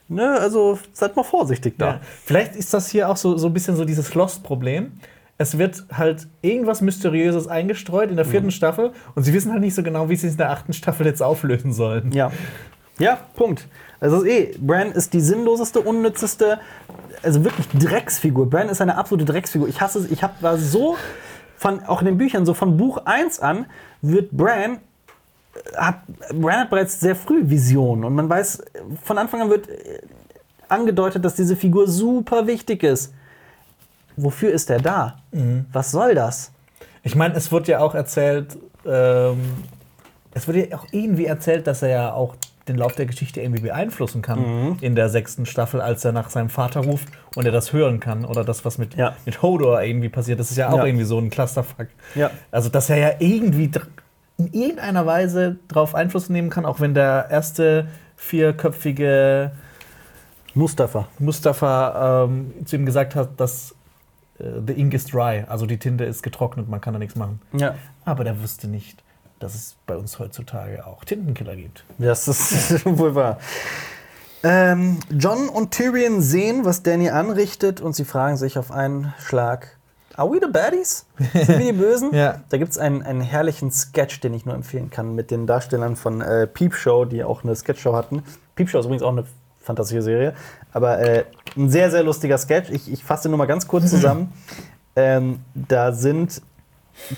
ne, 0.08 0.38
also 0.40 0.80
seid 0.94 1.16
mal 1.16 1.24
vorsichtig 1.24 1.76
da. 1.78 1.86
Ja. 1.88 2.02
Vielleicht 2.26 2.56
ist 2.56 2.74
das 2.74 2.90
hier 2.90 3.10
auch 3.10 3.18
so, 3.18 3.38
so 3.38 3.48
ein 3.48 3.54
bisschen 3.54 3.76
so 3.76 3.86
dieses 3.86 4.14
Lost-Problem. 4.14 4.94
Es 5.38 5.58
wird 5.58 5.86
halt 5.94 6.28
irgendwas 6.42 6.82
Mysteriöses 6.82 7.48
eingestreut 7.48 8.10
in 8.10 8.16
der 8.16 8.26
vierten 8.26 8.50
Staffel 8.50 8.92
und 9.14 9.24
sie 9.24 9.34
wissen 9.34 9.52
halt 9.52 9.62
nicht 9.62 9.76
so 9.76 9.84
genau, 9.84 10.10
wie 10.10 10.16
sie 10.16 10.28
es 10.28 10.34
in 10.34 10.40
der 10.40 10.50
achten 10.50 10.74
Staffel 10.74 11.06
jetzt 11.06 11.22
auflösen 11.22 11.74
sollen. 11.74 12.12
Ja. 12.12 12.32
Ja, 12.98 13.20
Punkt. 13.36 13.68
Also 14.00 14.26
eh, 14.26 14.56
Bran 14.60 14.92
ist 14.92 15.14
die 15.14 15.20
sinnloseste, 15.20 15.82
unnützeste, 15.82 16.60
also 17.22 17.44
wirklich 17.44 17.68
Drecksfigur. 17.70 18.50
Bran 18.50 18.70
ist 18.70 18.82
eine 18.82 18.98
absolute 18.98 19.26
Drecksfigur. 19.26 19.68
Ich 19.68 19.82
hasse 19.82 20.00
es, 20.00 20.12
ich 20.12 20.24
hab, 20.24 20.42
war 20.42 20.58
so, 20.58 20.98
von, 21.58 21.84
auch 21.84 22.02
in 22.02 22.06
den 22.06 22.18
Büchern, 22.18 22.46
so 22.46 22.54
von 22.54 22.78
Buch 22.78 23.02
1 23.06 23.40
an, 23.40 23.66
wird 24.02 24.32
Bran, 24.32 24.80
hat, 25.76 25.96
Bran 26.34 26.62
hat 26.62 26.70
bereits 26.70 27.00
sehr 27.00 27.16
früh 27.16 27.42
Visionen 27.50 28.04
und 28.04 28.14
man 28.16 28.30
weiß, 28.30 28.64
von 29.04 29.18
Anfang 29.18 29.42
an 29.42 29.50
wird 29.50 29.68
äh, 29.70 30.00
angedeutet, 30.70 31.24
dass 31.24 31.36
diese 31.36 31.56
Figur 31.56 31.88
super 31.88 32.48
wichtig 32.48 32.84
ist. 32.84 33.14
Wofür 34.16 34.52
ist 34.52 34.70
er 34.70 34.80
da? 34.80 35.18
Was 35.72 35.92
soll 35.92 36.16
das? 36.16 36.52
Ich 37.04 37.16
meine, 37.16 37.36
es 37.36 37.52
wird 37.52 37.68
ja 37.68 37.80
auch 37.80 37.94
erzählt, 37.94 38.58
ähm, 38.86 39.38
es 40.34 40.48
wird 40.48 40.72
ja 40.72 40.78
auch 40.78 40.86
irgendwie 40.92 41.26
erzählt, 41.26 41.68
dass 41.68 41.84
er 41.84 41.90
ja 41.90 42.14
auch 42.14 42.36
den 42.68 42.76
Lauf 42.78 42.96
der 42.96 43.06
Geschichte 43.06 43.40
irgendwie 43.42 43.62
beeinflussen 43.62 44.22
kann 44.22 44.78
in 44.82 44.96
der 44.96 45.08
sechsten 45.10 45.46
Staffel, 45.46 45.80
als 45.80 46.04
er 46.04 46.12
nach 46.12 46.30
seinem 46.30 46.50
Vater 46.50 46.82
ruft 46.82 47.08
und 47.36 47.46
er 47.46 47.52
das 47.54 47.72
hören 47.72 48.00
kann. 48.02 48.26
Oder 48.26 48.44
das, 48.44 48.66
was 48.66 48.78
mit, 48.78 48.96
Ja. 48.96 49.16
mit 49.26 49.42
Hodor 49.42 49.82
irgendwie 49.82 50.10
passiert. 50.10 50.40
Das 50.40 50.52
ist 50.52 50.58
ja 50.58 50.70
auch 50.70 50.80
Ja. 50.80 50.86
irgendwie 50.86 51.06
so 51.06 51.18
ein 51.18 51.30
Clusterfuck. 51.30 51.88
Ja. 52.16 52.32
Also, 52.52 52.68
dass 52.70 52.90
er 52.90 52.98
ja 52.98 53.12
irgendwie 53.20 53.72
in 54.38 54.54
irgendeiner 54.54 55.06
Weise 55.06 55.58
darauf 55.68 55.96
Einfluss 55.96 56.30
nehmen 56.30 56.50
kann, 56.50 56.66
auch 56.66 56.80
wenn 56.80 56.94
der 56.94 57.28
erste 57.30 57.88
vierköpfige 58.16 59.52
Mustafa. 60.54 61.08
Mustafa 61.20 62.26
ähm, 62.26 62.54
zu 62.66 62.76
ihm 62.76 62.86
gesagt 62.86 63.16
hat, 63.16 63.40
dass 63.40 63.76
äh, 64.40 64.44
the 64.66 64.74
ink 64.74 64.94
is 64.94 65.06
dry, 65.06 65.44
also 65.48 65.66
die 65.66 65.78
Tinte 65.78 66.04
ist 66.04 66.24
getrocknet, 66.24 66.68
man 66.68 66.82
kann 66.82 66.94
da 66.94 67.00
nichts 67.00 67.16
machen. 67.16 67.42
Ja. 67.54 67.76
Aber 68.06 68.24
der 68.24 68.42
wusste 68.42 68.68
nicht, 68.68 69.04
dass 69.40 69.56
es 69.56 69.76
bei 69.86 69.96
uns 69.96 70.20
heutzutage 70.20 70.86
auch 70.86 71.04
Tintenkiller 71.04 71.56
gibt. 71.56 71.84
Das 71.98 72.28
ist 72.28 72.86
wohl 72.86 73.16
wahr. 73.16 73.38
Ähm, 74.44 75.00
John 75.12 75.50
und 75.50 75.72
Tyrion 75.72 76.22
sehen, 76.22 76.64
was 76.64 76.84
Danny 76.84 77.10
anrichtet 77.10 77.82
und 77.82 77.96
sie 77.96 78.06
fragen 78.06 78.38
sich 78.38 78.58
auf 78.58 78.72
einen 78.72 79.14
Schlag, 79.20 79.77
Are 80.18 80.28
we 80.32 80.40
the 80.42 80.52
baddies? 80.52 81.06
Sind 81.32 81.48
wir 81.48 81.60
die 81.60 81.74
Bösen? 81.74 82.12
Ja. 82.18 82.42
Da 82.50 82.58
gibt 82.58 82.72
es 82.72 82.80
einen, 82.80 83.04
einen 83.04 83.22
herrlichen 83.22 83.72
Sketch, 83.72 84.20
den 84.20 84.34
ich 84.34 84.48
nur 84.48 84.56
empfehlen 84.56 84.90
kann, 84.90 85.14
mit 85.14 85.30
den 85.30 85.46
Darstellern 85.46 85.96
von 85.96 86.22
äh, 86.22 86.48
Peep 86.48 86.74
Show, 86.74 87.06
die 87.06 87.24
auch 87.24 87.44
eine 87.44 87.56
Sketchshow 87.56 87.94
hatten. 87.94 88.24
Peep 88.56 88.68
Show 88.68 88.80
ist 88.80 88.86
übrigens 88.86 89.04
auch 89.04 89.12
eine 89.12 89.26
fantastische 89.62 90.02
Serie, 90.02 90.34
aber 90.74 91.00
äh, 91.00 91.26
ein 91.56 91.70
sehr, 91.70 91.92
sehr 91.92 92.02
lustiger 92.02 92.40
Sketch. 92.40 92.72
Ich, 92.72 92.92
ich 92.92 93.04
fasse 93.04 93.30
nur 93.30 93.38
mal 93.38 93.46
ganz 93.46 93.68
kurz 93.68 93.92
zusammen. 93.92 94.34
ähm, 94.96 95.42
da 95.54 95.92
sind 95.92 96.42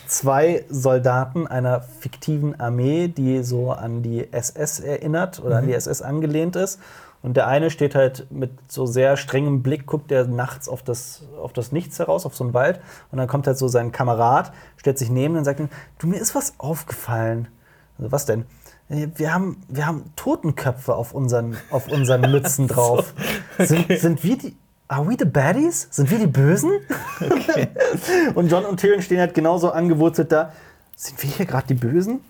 zwei 0.06 0.66
Soldaten 0.70 1.48
einer 1.48 1.82
fiktiven 1.82 2.60
Armee, 2.60 3.08
die 3.08 3.44
so 3.44 3.72
an 3.72 4.04
die 4.04 4.28
SS 4.34 4.82
erinnert 4.82 5.42
oder 5.42 5.60
an 5.60 5.68
die 5.68 5.74
SS 5.74 6.02
angelehnt 6.02 6.58
ist. 6.58 6.80
Und 7.22 7.36
der 7.36 7.48
eine 7.48 7.70
steht 7.70 7.96
halt 7.96 8.28
mit 8.32 8.52
so 8.72 8.86
sehr 8.86 9.18
strengem 9.18 9.62
Blick, 9.62 9.86
guckt 9.86 10.10
der 10.10 10.26
nachts 10.26 10.70
auf 10.70 10.84
das, 10.84 11.24
auf 11.42 11.52
das 11.52 11.72
Nichts 11.74 12.00
heraus, 12.00 12.26
auf 12.26 12.36
so 12.36 12.46
einen 12.46 12.54
Wald. 12.54 12.80
Und 13.12 13.18
dann 13.18 13.28
kommt 13.28 13.46
halt 13.46 13.58
so 13.58 13.68
sein 13.68 13.92
Kamerad, 13.92 14.54
stellt 14.78 14.98
sich 14.98 15.10
neben 15.10 15.36
und 15.36 15.44
sagt 15.44 15.60
ihm, 15.60 15.70
du, 15.98 16.08
mir 16.08 16.18
ist 16.20 16.34
was 16.34 16.54
aufgefallen. 16.60 17.50
Also, 17.98 18.12
was 18.14 18.26
denn? 18.26 18.46
"Äh, 18.88 19.08
Wir 19.16 19.34
haben, 19.34 19.62
wir 19.68 19.86
haben 19.86 20.06
Totenköpfe 20.16 20.96
auf 20.96 21.14
unseren, 21.14 21.58
auf 21.72 21.90
unseren 21.90 22.32
Mützen 22.32 22.68
drauf. 22.70 23.14
sind, 23.58 23.88
sind 24.00 24.24
wir 24.24 24.38
die. 24.38 24.56
Are 24.88 25.08
we 25.08 25.16
the 25.20 25.26
baddies? 25.26 25.88
Sind 25.92 26.10
wir 26.10 26.18
die 26.18 26.26
Bösen? 26.26 26.72
und 28.36 28.50
John 28.50 28.66
und 28.66 28.80
Tyrion 28.80 29.02
stehen 29.02 29.20
halt 29.20 29.34
genauso 29.34 29.72
angewurzelt 29.72 30.32
da. 30.32 30.52
Sind 30.96 31.22
wir 31.22 31.30
hier 31.30 31.46
gerade 31.46 31.68
die 31.68 31.74
Bösen? 31.76 32.22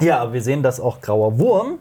Ja, 0.00 0.18
aber 0.20 0.32
wir 0.32 0.42
sehen, 0.42 0.62
dass 0.62 0.80
auch 0.80 1.00
Grauer 1.00 1.38
Wurm, 1.38 1.78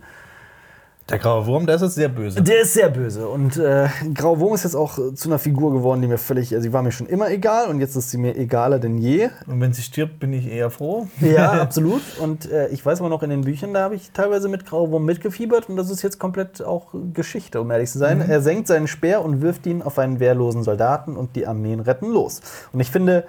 Der 1.08 1.20
graue 1.20 1.46
Wurm, 1.46 1.68
der 1.68 1.76
ist 1.76 1.84
jetzt 1.84 1.94
sehr 1.94 2.10
böse. 2.10 2.42
der 2.42 2.62
ist 2.62 2.74
sehr 2.74 2.90
böse. 2.90 3.28
Und 3.28 3.58
äh, 3.58 3.90
Grauer 4.16 4.40
Wurm 4.40 4.56
ist 4.56 4.64
jetzt 4.64 4.76
auch 4.76 4.98
äh, 4.98 5.14
zu 5.14 5.30
einer 5.30 5.38
Figur 5.38 5.72
geworden, 5.72 6.02
die 6.02 6.08
mir 6.08 6.18
völlig, 6.18 6.52
also 6.52 6.64
sie 6.64 6.74
war 6.74 6.82
mir 6.82 6.92
schon 6.92 7.06
immer 7.06 7.30
egal 7.30 7.68
und 7.68 7.80
jetzt 7.80 7.96
ist 7.96 8.10
sie 8.10 8.18
mir 8.18 8.36
egaler 8.36 8.80
denn 8.80 8.98
je. 8.98 9.30
Und 9.46 9.62
wenn 9.62 9.72
sie 9.72 9.84
stirbt, 9.84 10.20
bin 10.20 10.34
ich 10.34 10.48
eher 10.48 10.72
froh. 10.72 11.08
Ja, 11.22 11.52
absolut. 11.62 12.02
Und 12.20 12.50
äh, 12.52 12.70
ich 12.70 12.84
weiß 12.84 13.02
aber 13.02 13.10
noch 13.10 13.22
in 13.22 13.30
den 13.30 13.42
Büchern, 13.42 13.72
da 13.72 13.84
habe 13.84 13.94
ich 13.94 14.12
teilweise 14.14 14.50
mit 14.50 14.66
Grauer 14.66 14.90
Wurm 14.90 15.06
mitgefiebert 15.06 15.70
und 15.70 15.76
das 15.76 15.92
ist 15.92 16.02
jetzt 16.02 16.18
komplett 16.18 16.64
auch 16.64 16.88
Geschichte, 17.14 17.62
um 17.62 17.70
ehrlich 17.70 17.92
zu 17.92 18.00
sein. 18.00 18.28
Er 18.28 18.42
senkt 18.42 18.68
seinen 18.68 18.88
Speer 18.88 19.24
und 19.24 19.42
wirft 19.42 19.68
ihn 19.68 19.84
auf 19.84 20.00
einen 20.00 20.20
wehrlosen 20.20 20.64
Soldaten 20.64 21.18
und 21.18 21.36
die 21.36 21.46
Armeen 21.46 21.82
retten 21.82 22.12
los. 22.12 22.42
Und 22.74 22.80
ich 22.80 22.90
finde, 22.90 23.26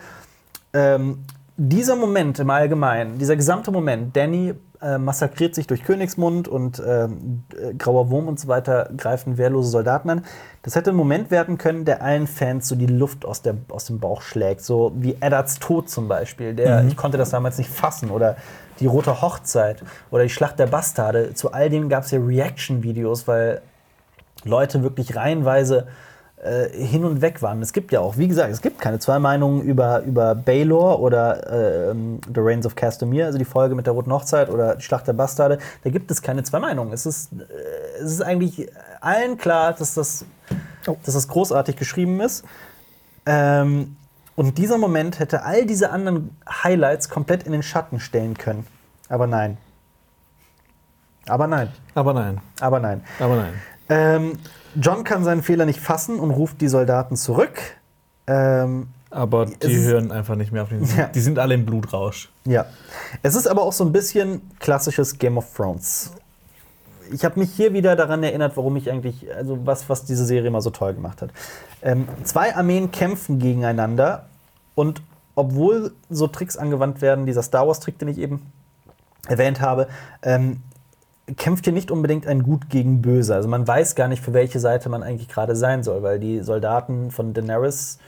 ähm, 0.73 1.19
dieser 1.57 1.97
Moment 1.97 2.39
im 2.39 2.51
Allgemeinen, 2.51 3.19
dieser 3.19 3.37
gesamte 3.37 3.71
Moment, 3.71 4.17
Danny 4.17 4.55
äh, 4.83 4.99
massakriert 4.99 5.55
sich 5.55 5.67
durch 5.67 5.85
Königsmund 5.85 6.49
und 6.49 6.83
ähm, 6.87 7.45
äh, 7.59 7.73
Grauer 7.75 8.11
Wurm 8.11 8.29
und 8.29 8.39
so 8.39 8.49
weiter 8.49 8.91
greifen 8.97 9.39
wehrlose 9.39 9.71
Soldaten 9.71 10.11
an. 10.11 10.25
Das 10.63 10.77
hätte 10.77 10.91
ein 10.91 10.97
Moment 10.97 11.31
werden 11.31 11.57
können, 11.57 11.85
der 11.87 12.03
allen 12.03 12.27
Fans 12.27 12.69
so 12.69 12.77
die 12.77 12.87
Luft 12.87 13.25
aus, 13.25 13.41
der, 13.41 13.57
aus 13.69 13.87
dem 13.87 14.01
Bauch 14.01 14.21
schlägt. 14.21 14.61
So 14.61 14.93
wie 14.97 15.17
Eddards 15.21 15.59
Tod 15.59 15.89
zum 15.89 16.09
Beispiel. 16.09 16.55
Der, 16.55 16.85
Ich 16.89 16.97
konnte 16.97 17.17
das 17.17 17.31
damals 17.31 17.57
nicht 17.57 17.71
fassen. 17.71 18.11
Oder 18.11 18.37
die 18.81 18.87
Rote 18.87 19.23
Hochzeit 19.23 19.83
oder 20.11 20.25
die 20.25 20.29
Schlacht 20.29 20.59
der 20.59 20.67
Bastarde. 20.67 21.33
Zu 21.35 21.53
all 21.53 21.71
dem 21.71 21.89
gab 21.89 22.05
es 22.05 22.11
ja 22.11 22.19
Reaction-Videos, 22.21 23.27
weil 23.27 23.63
Leute 24.45 24.83
wirklich 24.83 25.17
reihenweise 25.17 25.87
äh, 26.47 26.71
hin 26.71 27.05
und 27.05 27.21
weg 27.21 27.43
waren. 27.43 27.61
Es 27.61 27.73
gibt 27.73 27.93
ja 27.93 28.01
auch, 28.01 28.17
wie 28.17 28.29
gesagt, 28.29 28.53
es 28.53 28.63
gibt 28.63 28.81
keine 28.81 28.99
zwei 28.99 29.19
Meinungen 29.19 29.63
über, 29.63 30.03
über 30.03 30.35
Baylor 30.35 31.01
oder 31.01 31.91
ähm, 31.91 32.21
The 32.27 32.41
Reigns 32.41 32.67
of 32.67 32.75
Castamere, 32.75 33.27
also 33.27 33.39
die 33.39 33.45
Folge 33.45 33.75
mit 33.75 33.87
der 33.87 33.93
Roten 33.93 34.13
Hochzeit 34.13 34.49
oder 34.49 34.77
die 34.77 34.83
Schlacht 34.83 35.07
der 35.09 35.13
Bastarde. 35.13 35.59
Da 35.83 35.91
gibt 35.91 36.11
es 36.11 36.23
keine 36.23 36.45
zwei 36.45 36.61
Meinungen. 36.61 36.93
Es 36.93 37.05
ist, 37.05 37.33
äh, 37.33 37.45
es 38.01 38.13
ist 38.13 38.23
eigentlich 38.23 38.69
allen 39.01 39.37
klar, 39.37 39.73
dass 39.73 39.95
das, 39.95 40.25
dass 40.85 41.15
das 41.15 41.29
großartig 41.29 41.77
geschrieben 41.77 42.21
ist. 42.21 42.45
Ähm, 43.27 43.97
und 44.37 44.59
dieser 44.59 44.79
Moment 44.79 45.19
hätte 45.19 45.43
all 45.43 45.67
diese 45.67 45.91
anderen 45.91 46.37
Highlights 46.49 47.09
komplett 47.09 47.43
in 47.45 47.53
den 47.53 47.63
Schatten 47.63 47.99
stellen 47.99 48.37
können. 48.37 48.67
Aber 49.09 49.27
nein. 49.27 49.57
Aber 51.29 51.47
nein. 51.47 51.73
Aber 51.95 52.13
nein. 52.13 52.41
Aber 52.61 52.79
nein. 52.79 53.03
Aber 53.19 53.37
nein. 53.37 53.55
Ähm, 53.89 54.39
John 54.81 55.05
kann 55.05 55.25
seinen 55.25 55.43
Fehler 55.43 55.67
nicht 55.67 55.81
fassen 55.81 56.19
und 56.19 56.31
ruft 56.31 56.61
die 56.61 56.69
Soldaten 56.69 57.17
zurück. 57.17 57.59
Ähm, 58.27 58.89
Aber 59.11 59.47
die 59.47 59.77
hören 59.79 60.11
einfach 60.13 60.35
nicht 60.35 60.53
mehr 60.53 60.63
auf 60.63 60.69
den. 60.69 60.85
Ja. 60.97 61.07
Die 61.09 61.21
sind 61.21 61.39
alle 61.39 61.55
im 61.55 61.65
Blutrausch. 61.65 62.31
ja. 62.45 62.67
Es 63.23 63.35
ist 63.35 63.47
aber 63.47 63.63
auch 63.63 63.73
so 63.73 63.85
ein 63.85 63.93
bisschen 63.93 64.43
klassisches 64.59 65.19
Game 65.19 65.39
of 65.39 65.47
Thrones. 65.55 66.13
Ich 67.13 67.25
habe 67.25 67.39
mich 67.39 67.53
hier 67.53 67.73
wieder 67.73 67.95
daran 67.95 68.23
erinnert, 68.25 68.57
warum 68.57 68.75
ich 68.77 68.91
eigentlich, 68.91 69.33
also 69.33 69.65
was, 69.65 69.89
was 69.89 70.05
diese 70.05 70.25
Serie 70.25 70.49
immer 70.49 70.61
so 70.61 70.71
toll 70.71 70.93
gemacht 70.95 71.23
hat. 71.23 71.31
Ähm, 71.83 72.09
zwei 72.25 72.57
Armeen 72.57 72.91
kämpfen 72.91 73.39
gegeneinander 73.39 74.27
und 74.75 75.03
obwohl 75.37 75.93
so 76.11 76.27
Tricks 76.27 76.57
angewandt 76.57 77.01
werden, 77.03 77.25
dieser 77.27 77.43
Star 77.43 77.67
Wars-Trick, 77.69 77.99
den 77.99 78.09
ich 78.09 78.19
eben 78.19 78.51
erwähnt 79.29 79.61
habe, 79.61 79.87
ähm, 80.23 80.63
kämpft 81.37 81.65
hier 81.65 81.73
nicht 81.73 81.91
unbedingt 81.91 82.27
ein 82.27 82.43
Gut 82.43 82.71
gegen 82.71 83.03
Böse. 83.03 83.35
Also 83.35 83.49
man 83.49 83.67
weiß 83.67 83.95
gar 83.97 84.09
nicht, 84.09 84.23
für 84.23 84.33
welche 84.33 84.61
Seite 84.61 84.89
man 84.89 85.03
eigentlich 85.03 85.29
gerade 85.29 85.57
sein 85.57 85.83
soll, 85.83 86.03
weil 86.03 86.21
die 86.21 86.41
Soldaten 86.43 87.11
von 87.11 87.35
Daenerys 87.35 87.99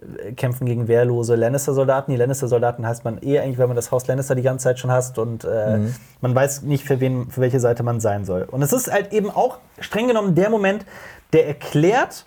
äh, 0.00 0.32
kämpfen 0.32 0.64
gegen 0.66 0.86
wehrlose 0.86 1.34
Lannister-Soldaten. 1.34 2.12
Die 2.12 2.16
Lannister-Soldaten 2.16 2.86
heißt 2.86 3.04
man 3.04 3.18
eh 3.22 3.40
eigentlich, 3.40 3.58
weil 3.58 3.66
man 3.66 3.76
das 3.76 3.90
Haus 3.90 4.06
Lannister 4.06 4.36
die 4.36 4.42
ganze 4.42 4.64
Zeit 4.64 4.78
schon 4.78 4.92
hasst 4.92 5.18
und 5.18 5.44
äh, 5.44 5.78
man 6.20 6.34
weiß 6.34 6.62
nicht, 6.62 6.84
für, 6.84 7.00
wen, 7.00 7.28
für 7.28 7.40
welche 7.40 7.58
Seite 7.58 7.82
man 7.82 7.98
sein 7.98 8.24
soll. 8.24 8.42
Und 8.42 8.62
es 8.62 8.72
ist 8.72 8.92
halt 8.92 9.12
eben 9.12 9.30
auch 9.30 9.58
streng 9.80 10.06
genommen 10.06 10.36
der 10.36 10.50
Moment, 10.50 10.86
der 11.32 11.48
erklärt, 11.48 12.24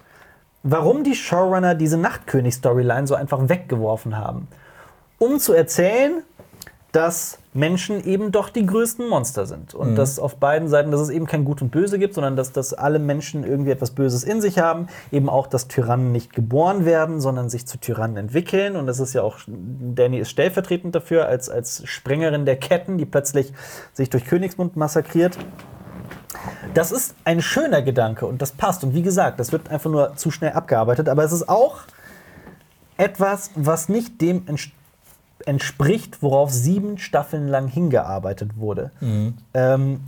warum 0.63 1.05
die 1.05 1.15
Showrunner 1.15 1.73
diese 1.75 1.97
Nachtkönig-Storyline 1.97 3.07
so 3.07 3.15
einfach 3.15 3.47
weggeworfen 3.47 4.17
haben. 4.17 4.49
Um 5.19 5.39
zu 5.39 5.53
erzählen, 5.53 6.23
dass 6.91 7.39
Menschen 7.57 8.05
eben 8.05 8.31
doch 8.31 8.49
die 8.49 8.65
größten 8.65 9.09
Monster 9.09 9.47
sind. 9.47 9.73
Und 9.73 9.95
dass 9.95 10.19
auf 10.19 10.35
beiden 10.35 10.67
Seiten, 10.67 10.91
dass 10.91 11.01
es 11.01 11.09
eben 11.09 11.25
kein 11.25 11.43
Gut 11.43 11.61
und 11.63 11.71
Böse 11.71 11.97
gibt, 11.97 12.13
sondern 12.13 12.35
dass, 12.35 12.51
dass 12.51 12.73
alle 12.73 12.99
Menschen 12.99 13.43
irgendwie 13.43 13.71
etwas 13.71 13.91
Böses 13.91 14.23
in 14.23 14.41
sich 14.41 14.59
haben. 14.59 14.87
Eben 15.11 15.27
auch, 15.27 15.47
dass 15.47 15.67
Tyrannen 15.67 16.11
nicht 16.11 16.33
geboren 16.33 16.85
werden, 16.85 17.19
sondern 17.19 17.49
sich 17.49 17.65
zu 17.65 17.79
Tyrannen 17.79 18.17
entwickeln. 18.17 18.75
Und 18.75 18.85
das 18.85 18.99
ist 18.99 19.13
ja 19.13 19.23
auch, 19.23 19.39
Danny 19.47 20.19
ist 20.19 20.29
stellvertretend 20.29 20.93
dafür, 20.93 21.27
als, 21.27 21.49
als 21.49 21.81
Sprengerin 21.85 22.45
der 22.45 22.57
Ketten, 22.57 22.99
die 22.99 23.05
plötzlich 23.05 23.51
sich 23.91 24.11
durch 24.11 24.25
Königsmund 24.25 24.77
massakriert. 24.77 25.35
Das 26.75 26.91
ist 26.91 27.15
ein 27.23 27.41
schöner 27.41 27.81
Gedanke 27.81 28.27
und 28.27 28.41
das 28.41 28.51
passt. 28.51 28.83
Und 28.83 28.93
wie 28.93 29.01
gesagt, 29.01 29.39
das 29.39 29.51
wird 29.51 29.69
einfach 29.69 29.89
nur 29.89 30.15
zu 30.15 30.29
schnell 30.29 30.51
abgearbeitet. 30.51 31.09
Aber 31.09 31.23
es 31.23 31.31
ist 31.31 31.49
auch 31.49 31.79
etwas, 32.97 33.49
was 33.55 33.89
nicht 33.89 34.21
dem 34.21 34.45
ents- 34.45 34.71
entspricht, 35.47 36.21
worauf 36.21 36.51
sieben 36.51 36.97
Staffeln 36.97 37.47
lang 37.47 37.67
hingearbeitet 37.67 38.57
wurde. 38.57 38.91
Ähm, 39.53 40.01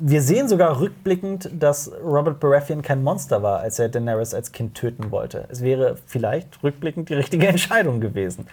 wir 0.00 0.22
sehen 0.22 0.48
sogar 0.48 0.80
rückblickend, 0.80 1.48
dass 1.58 1.90
Robert 2.04 2.40
Baratheon 2.40 2.82
kein 2.82 3.02
Monster 3.02 3.42
war, 3.42 3.60
als 3.60 3.78
er 3.78 3.88
Daenerys 3.88 4.34
als 4.34 4.50
Kind 4.52 4.74
töten 4.74 5.10
wollte. 5.12 5.46
Es 5.48 5.62
wäre 5.62 5.96
vielleicht 6.06 6.62
rückblickend 6.64 7.08
die 7.08 7.14
richtige 7.14 7.46
Entscheidung 7.48 8.00
gewesen. 8.00 8.46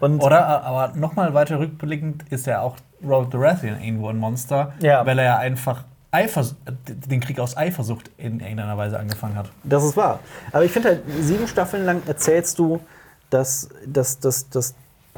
Und 0.00 0.20
Oder, 0.20 0.62
aber 0.62 0.94
nochmal 0.96 1.32
weiter 1.34 1.58
rückblickend 1.58 2.24
ist 2.30 2.46
ja 2.46 2.60
auch 2.60 2.76
Robert 3.02 3.30
Baratheon 3.30 3.80
irgendwo 3.80 4.08
ein 4.08 4.18
Monster, 4.18 4.74
Ja. 4.80 5.04
weil 5.06 5.18
er 5.18 5.24
ja 5.24 5.36
einfach 5.38 5.84
Eifers 6.10 6.54
den 6.86 7.20
Krieg 7.20 7.40
aus 7.40 7.56
Eifersucht 7.56 8.10
in 8.18 8.40
irgendeiner 8.40 8.76
Weise 8.76 8.98
angefangen 8.98 9.34
hat. 9.34 9.50
Das 9.64 9.82
ist 9.82 9.96
wahr. 9.96 10.20
Aber 10.52 10.62
ich 10.62 10.70
finde 10.70 10.90
halt, 10.90 11.02
sieben 11.20 11.48
Staffeln 11.48 11.86
lang 11.86 12.02
erzählst 12.06 12.58
du, 12.58 12.80
dass, 13.32 13.68
dass, 13.86 14.18
dass, 14.20 14.48
dass 14.50 14.74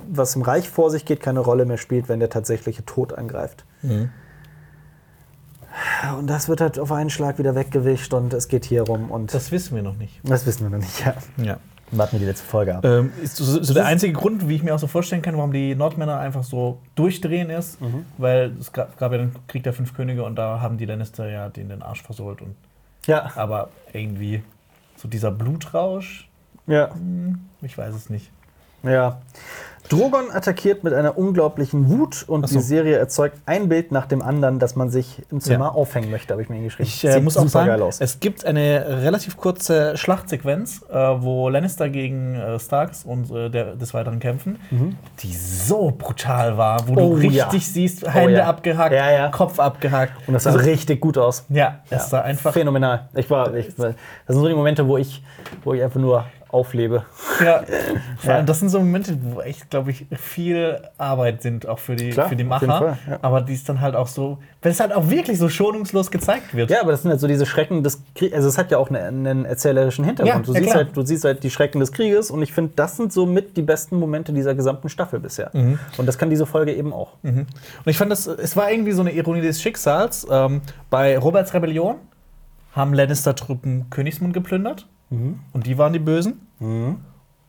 was 0.09 0.35
im 0.37 0.43
Reich 0.43 0.69
vor 0.69 0.91
sich 0.91 1.05
geht, 1.05 1.21
keine 1.21 1.41
Rolle 1.41 1.65
mehr 1.65 1.79
spielt, 1.79 2.09
wenn 2.09 2.21
der 2.21 2.31
tatsächliche 2.31 2.85
Tod 2.85 3.13
angreift. 3.13 3.65
Und 6.19 6.27
das 6.27 6.49
wird 6.49 6.61
halt 6.61 6.79
auf 6.79 6.93
einen 6.93 7.11
Schlag 7.11 7.39
wieder 7.39 7.55
weggewischt 7.55 8.15
und 8.15 8.33
es 8.33 8.49
geht 8.49 8.65
hier 8.65 8.83
rum 8.83 9.11
und 9.11 9.33
das, 9.35 9.45
Das 9.45 9.53
wissen 9.53 9.75
wir 9.75 9.83
noch 9.83 9.97
nicht. 9.97 10.21
wissen 10.23 10.63
wir 10.65 10.71
noch 10.71 10.85
nicht. 10.85 11.05
Ja. 11.05 11.15
Ja. 11.43 11.59
Warten 11.91 12.13
wir 12.13 12.21
die 12.21 12.27
letzte 12.27 12.47
Folge 12.47 12.75
ab. 12.77 12.85
Ähm, 12.85 13.13
ist 13.23 13.37
so, 13.37 13.63
so 13.63 13.75
der 13.75 13.85
einzige 13.87 14.13
Grund, 14.15 14.49
wie 14.49 14.57
ich 14.57 14.63
mir 14.63 14.75
auch 14.75 14.79
so 14.79 14.87
vorstellen 14.87 15.23
kann, 15.23 15.37
warum 15.37 15.53
die 15.53 15.75
Nordmänner 15.75 16.19
einfach 16.19 16.43
so 16.43 16.79
durchdrehen 16.95 17.51
ist, 17.51 17.79
weil 18.19 18.57
es 18.59 18.73
gab, 18.73 18.97
gab 18.99 19.13
ja 19.13 19.19
den 19.19 19.33
Krieg 19.49 19.63
der 19.65 19.73
fünf 19.73 19.95
Könige 19.95 20.25
und 20.25 20.37
da 20.37 20.61
haben 20.61 20.79
die 20.79 20.87
Lannister 20.87 21.29
ja 21.29 21.49
den, 21.51 21.69
den 21.69 21.83
Arsch 21.83 22.03
versohlt. 22.03 22.41
Und, 22.41 22.55
Ja, 23.07 23.33
aber 23.37 23.69
irgendwie 23.93 24.43
so 24.97 25.09
dieser 25.09 25.31
Blutrausch, 25.31 26.29
ja. 26.67 26.91
ich 27.63 27.77
weiß 27.77 27.95
es 27.95 28.11
nicht. 28.11 28.31
Ja. 28.83 29.19
Drogon 29.91 30.31
attackiert 30.33 30.83
mit 30.83 30.95
einer 30.95 31.19
unglaublichen 31.19 31.91
Wut 31.91 32.25
und 32.27 32.49
so. 32.49 32.57
die 32.57 32.63
Serie 32.63 32.97
erzeugt 32.97 33.37
ein 33.45 33.69
Bild 33.69 33.93
nach 33.93 34.07
dem 34.07 34.23
anderen, 34.23 34.59
das 34.59 34.77
man 34.77 34.89
sich 34.89 35.23
im 35.31 35.41
Zimmer 35.43 35.67
Ja. 35.67 35.71
aufhängen 35.73 36.11
möchte, 36.11 36.33
habe 36.33 36.41
ich 36.43 36.49
mir 36.49 36.55
hingeschrieben. 36.57 36.87
Ich 36.87 37.05
äh, 37.05 37.21
muss 37.21 37.37
auch 37.37 37.47
sagen, 37.49 37.83
es 38.01 38.19
gibt 38.19 38.47
eine 38.47 39.03
relativ 39.03 39.37
kurze 39.37 39.95
Schlachtsequenz, 39.99 40.83
äh, 40.91 40.95
wo 40.97 41.51
Lannister 41.51 41.91
gegen 41.91 42.35
äh, 42.35 42.59
Starks 42.59 43.05
und 43.05 43.31
äh, 43.31 43.51
der, 43.51 43.77
des 43.77 43.93
Weiteren 43.93 44.21
kämpfen, 44.21 44.59
die 45.21 45.35
so 45.35 45.93
brutal 45.97 46.57
war, 46.57 46.89
wo 46.89 46.95
du 46.95 47.01
Mhm. 47.03 47.07
Oh, 47.07 47.15
richtig 47.17 47.35
ja. 47.37 47.49
siehst, 47.61 48.09
Hände 48.11 48.43
abgehackt, 48.47 48.95
Ja, 48.95 49.11
ja. 49.11 49.29
Kopf 49.29 49.59
abgehackt. 49.61 50.13
Und 50.27 50.33
das 50.33 50.45
sah 50.45 50.53
Also, 50.53 50.65
richtig 50.65 50.99
gut 51.03 51.19
aus. 51.19 51.45
ja, 51.51 51.81
das 51.91 52.09
sah 52.09 52.23
einfach. 52.23 52.55
phänomenal. 52.55 53.11
Ich 53.15 53.29
war, 53.29 53.53
ich, 53.55 53.67
das 53.77 53.77
sind 53.77 53.97
so 54.29 54.49
die 54.49 54.55
Momente, 54.55 54.89
wo 54.89 54.97
ich, 54.97 55.23
wo 55.63 55.75
ich 55.75 55.83
einfach 55.83 56.01
nur 56.01 56.25
auflebe. 56.55 57.05
Ja, 57.45 57.65
vor 58.19 58.35
allem, 58.35 58.47
das 58.47 58.61
sind 58.61 58.69
so 58.69 58.79
Momente, 58.79 59.19
wo 59.21 59.41
echt, 59.41 59.69
glaube 59.71 59.91
ich, 59.91 60.07
viel 60.17 60.81
Arbeit 60.97 61.43
sind, 61.43 61.67
auch 61.67 61.81
für 61.81 61.97
die, 61.97 62.11
Klar, 62.11 62.29
für 62.29 62.37
die 62.37 62.45
Macher. 62.45 62.67
Fall, 62.67 62.99
ja. 63.11 63.19
Aber 63.23 63.41
die 63.41 63.53
ist 63.53 63.69
dann 63.69 63.81
halt 63.81 63.97
auch 63.97 64.07
so, 64.07 64.39
wenn 64.63 64.73
es 64.73 64.81
halt 64.81 64.93
auch 64.93 65.11
wirklich 65.11 65.39
so 65.39 65.49
schonungslos 65.49 66.11
gezeigt 66.11 66.55
wird. 66.55 66.71
Ja, 66.71 66.81
aber 66.81 66.93
das 66.93 67.03
sind 67.03 67.11
halt 67.11 67.21
so 67.21 67.27
diese 67.27 67.45
Schrecken 67.45 67.83
des 67.83 68.03
Krieges. 68.15 68.37
Also 68.37 68.49
es 68.49 68.57
hat 68.57 68.71
ja 68.71 68.79
auch 68.79 68.89
einen, 68.89 69.27
einen 69.27 69.45
erzählerischen 69.45 70.05
Hintergrund. 70.05 70.47
Ja, 70.47 70.53
du, 70.53 70.59
ja, 70.59 70.65
siehst 70.65 70.75
halt, 70.75 70.97
du 70.97 71.03
siehst 71.03 71.25
halt 71.25 71.43
die 71.43 71.51
Schrecken 71.51 71.81
des 71.81 71.93
Krieges 71.93 72.31
und 72.31 72.41
ich 72.43 72.53
finde, 72.53 72.73
das 72.77 72.97
sind 72.97 73.13
so 73.13 73.27
mit 73.27 73.57
die 73.57 73.63
besten 73.63 73.97
Momente 73.97 74.33
dieser 74.33 74.55
gesamten 74.55 74.89
Staffel 74.89 75.21
bisher. 75.21 75.51
Mhm. 75.53 75.79
Und 75.99 76.07
das 76.07 76.17
kann 76.17 76.31
diese 76.31 76.47
Folge 76.47 76.73
eben 76.73 76.93
auch. 76.93 77.15
Und 77.23 77.47
ich 77.87 77.99
fand, 77.99 78.13
das, 78.13 78.27
es 78.27 78.57
war 78.57 78.71
irgendwie 78.71 78.93
so 78.93 79.03
eine 79.03 79.13
Ironie 79.13 79.41
des 79.41 79.61
Schicksals. 79.61 80.27
Ähm, 80.31 80.63
bei 80.91 81.19
Roberts 81.19 81.53
Rebellion 81.53 81.97
haben 82.73 82.95
Lannister-Truppen 82.95 83.91
Königsmund 83.91 84.35
geplündert. 84.35 84.87
Und 85.53 85.67
die 85.67 85.79
waren 85.79 85.93
die 85.93 85.99
Bösen. 85.99 86.41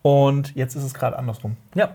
Und 0.01 0.55
jetzt 0.55 0.75
ist 0.75 0.83
es 0.83 0.93
gerade 0.93 1.17
andersrum. 1.17 1.57
Ja. 1.73 1.89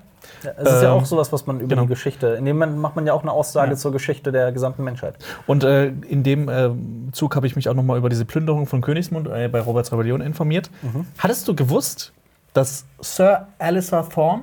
Ja, 0.45 0.51
Es 0.59 0.71
ist 0.75 0.83
ja 0.83 0.93
Ähm, 0.93 0.99
auch 1.01 1.07
sowas, 1.07 1.33
was 1.33 1.47
man 1.47 1.61
über 1.61 1.69
genau. 1.69 1.83
die 1.83 1.89
Geschichte. 1.89 2.27
In 2.39 2.45
dem 2.45 2.59
Moment 2.59 2.77
macht 2.79 2.95
man 2.95 3.07
ja 3.07 3.15
auch 3.15 3.23
eine 3.23 3.33
Aussage 3.33 3.71
Ja. 3.73 3.77
zur 3.77 3.91
Geschichte 3.93 4.33
der 4.33 4.53
gesamten 4.53 4.85
Menschheit. 4.85 5.15
Und 5.47 5.65
äh, 5.65 5.87
in 5.89 6.23
dem 6.23 6.49
äh, 6.49 6.71
Zug 7.13 7.37
habe 7.37 7.47
ich 7.47 7.57
mich 7.57 7.69
auch 7.71 7.75
noch 7.75 7.83
mal 7.83 7.97
über 7.97 8.11
diese 8.11 8.27
Plünderung 8.27 8.67
von 8.67 8.83
Königsmund 8.83 9.29
äh, 9.29 9.49
bei 9.49 9.61
Roberts 9.61 9.91
Rebellion 9.93 10.21
informiert. 10.21 10.71
Hattest 11.19 11.49
du 11.49 11.55
gewusst, 11.55 12.13
dass 12.53 12.85
Sir 13.01 13.47
Alistair 13.59 14.07
Thorne 14.09 14.43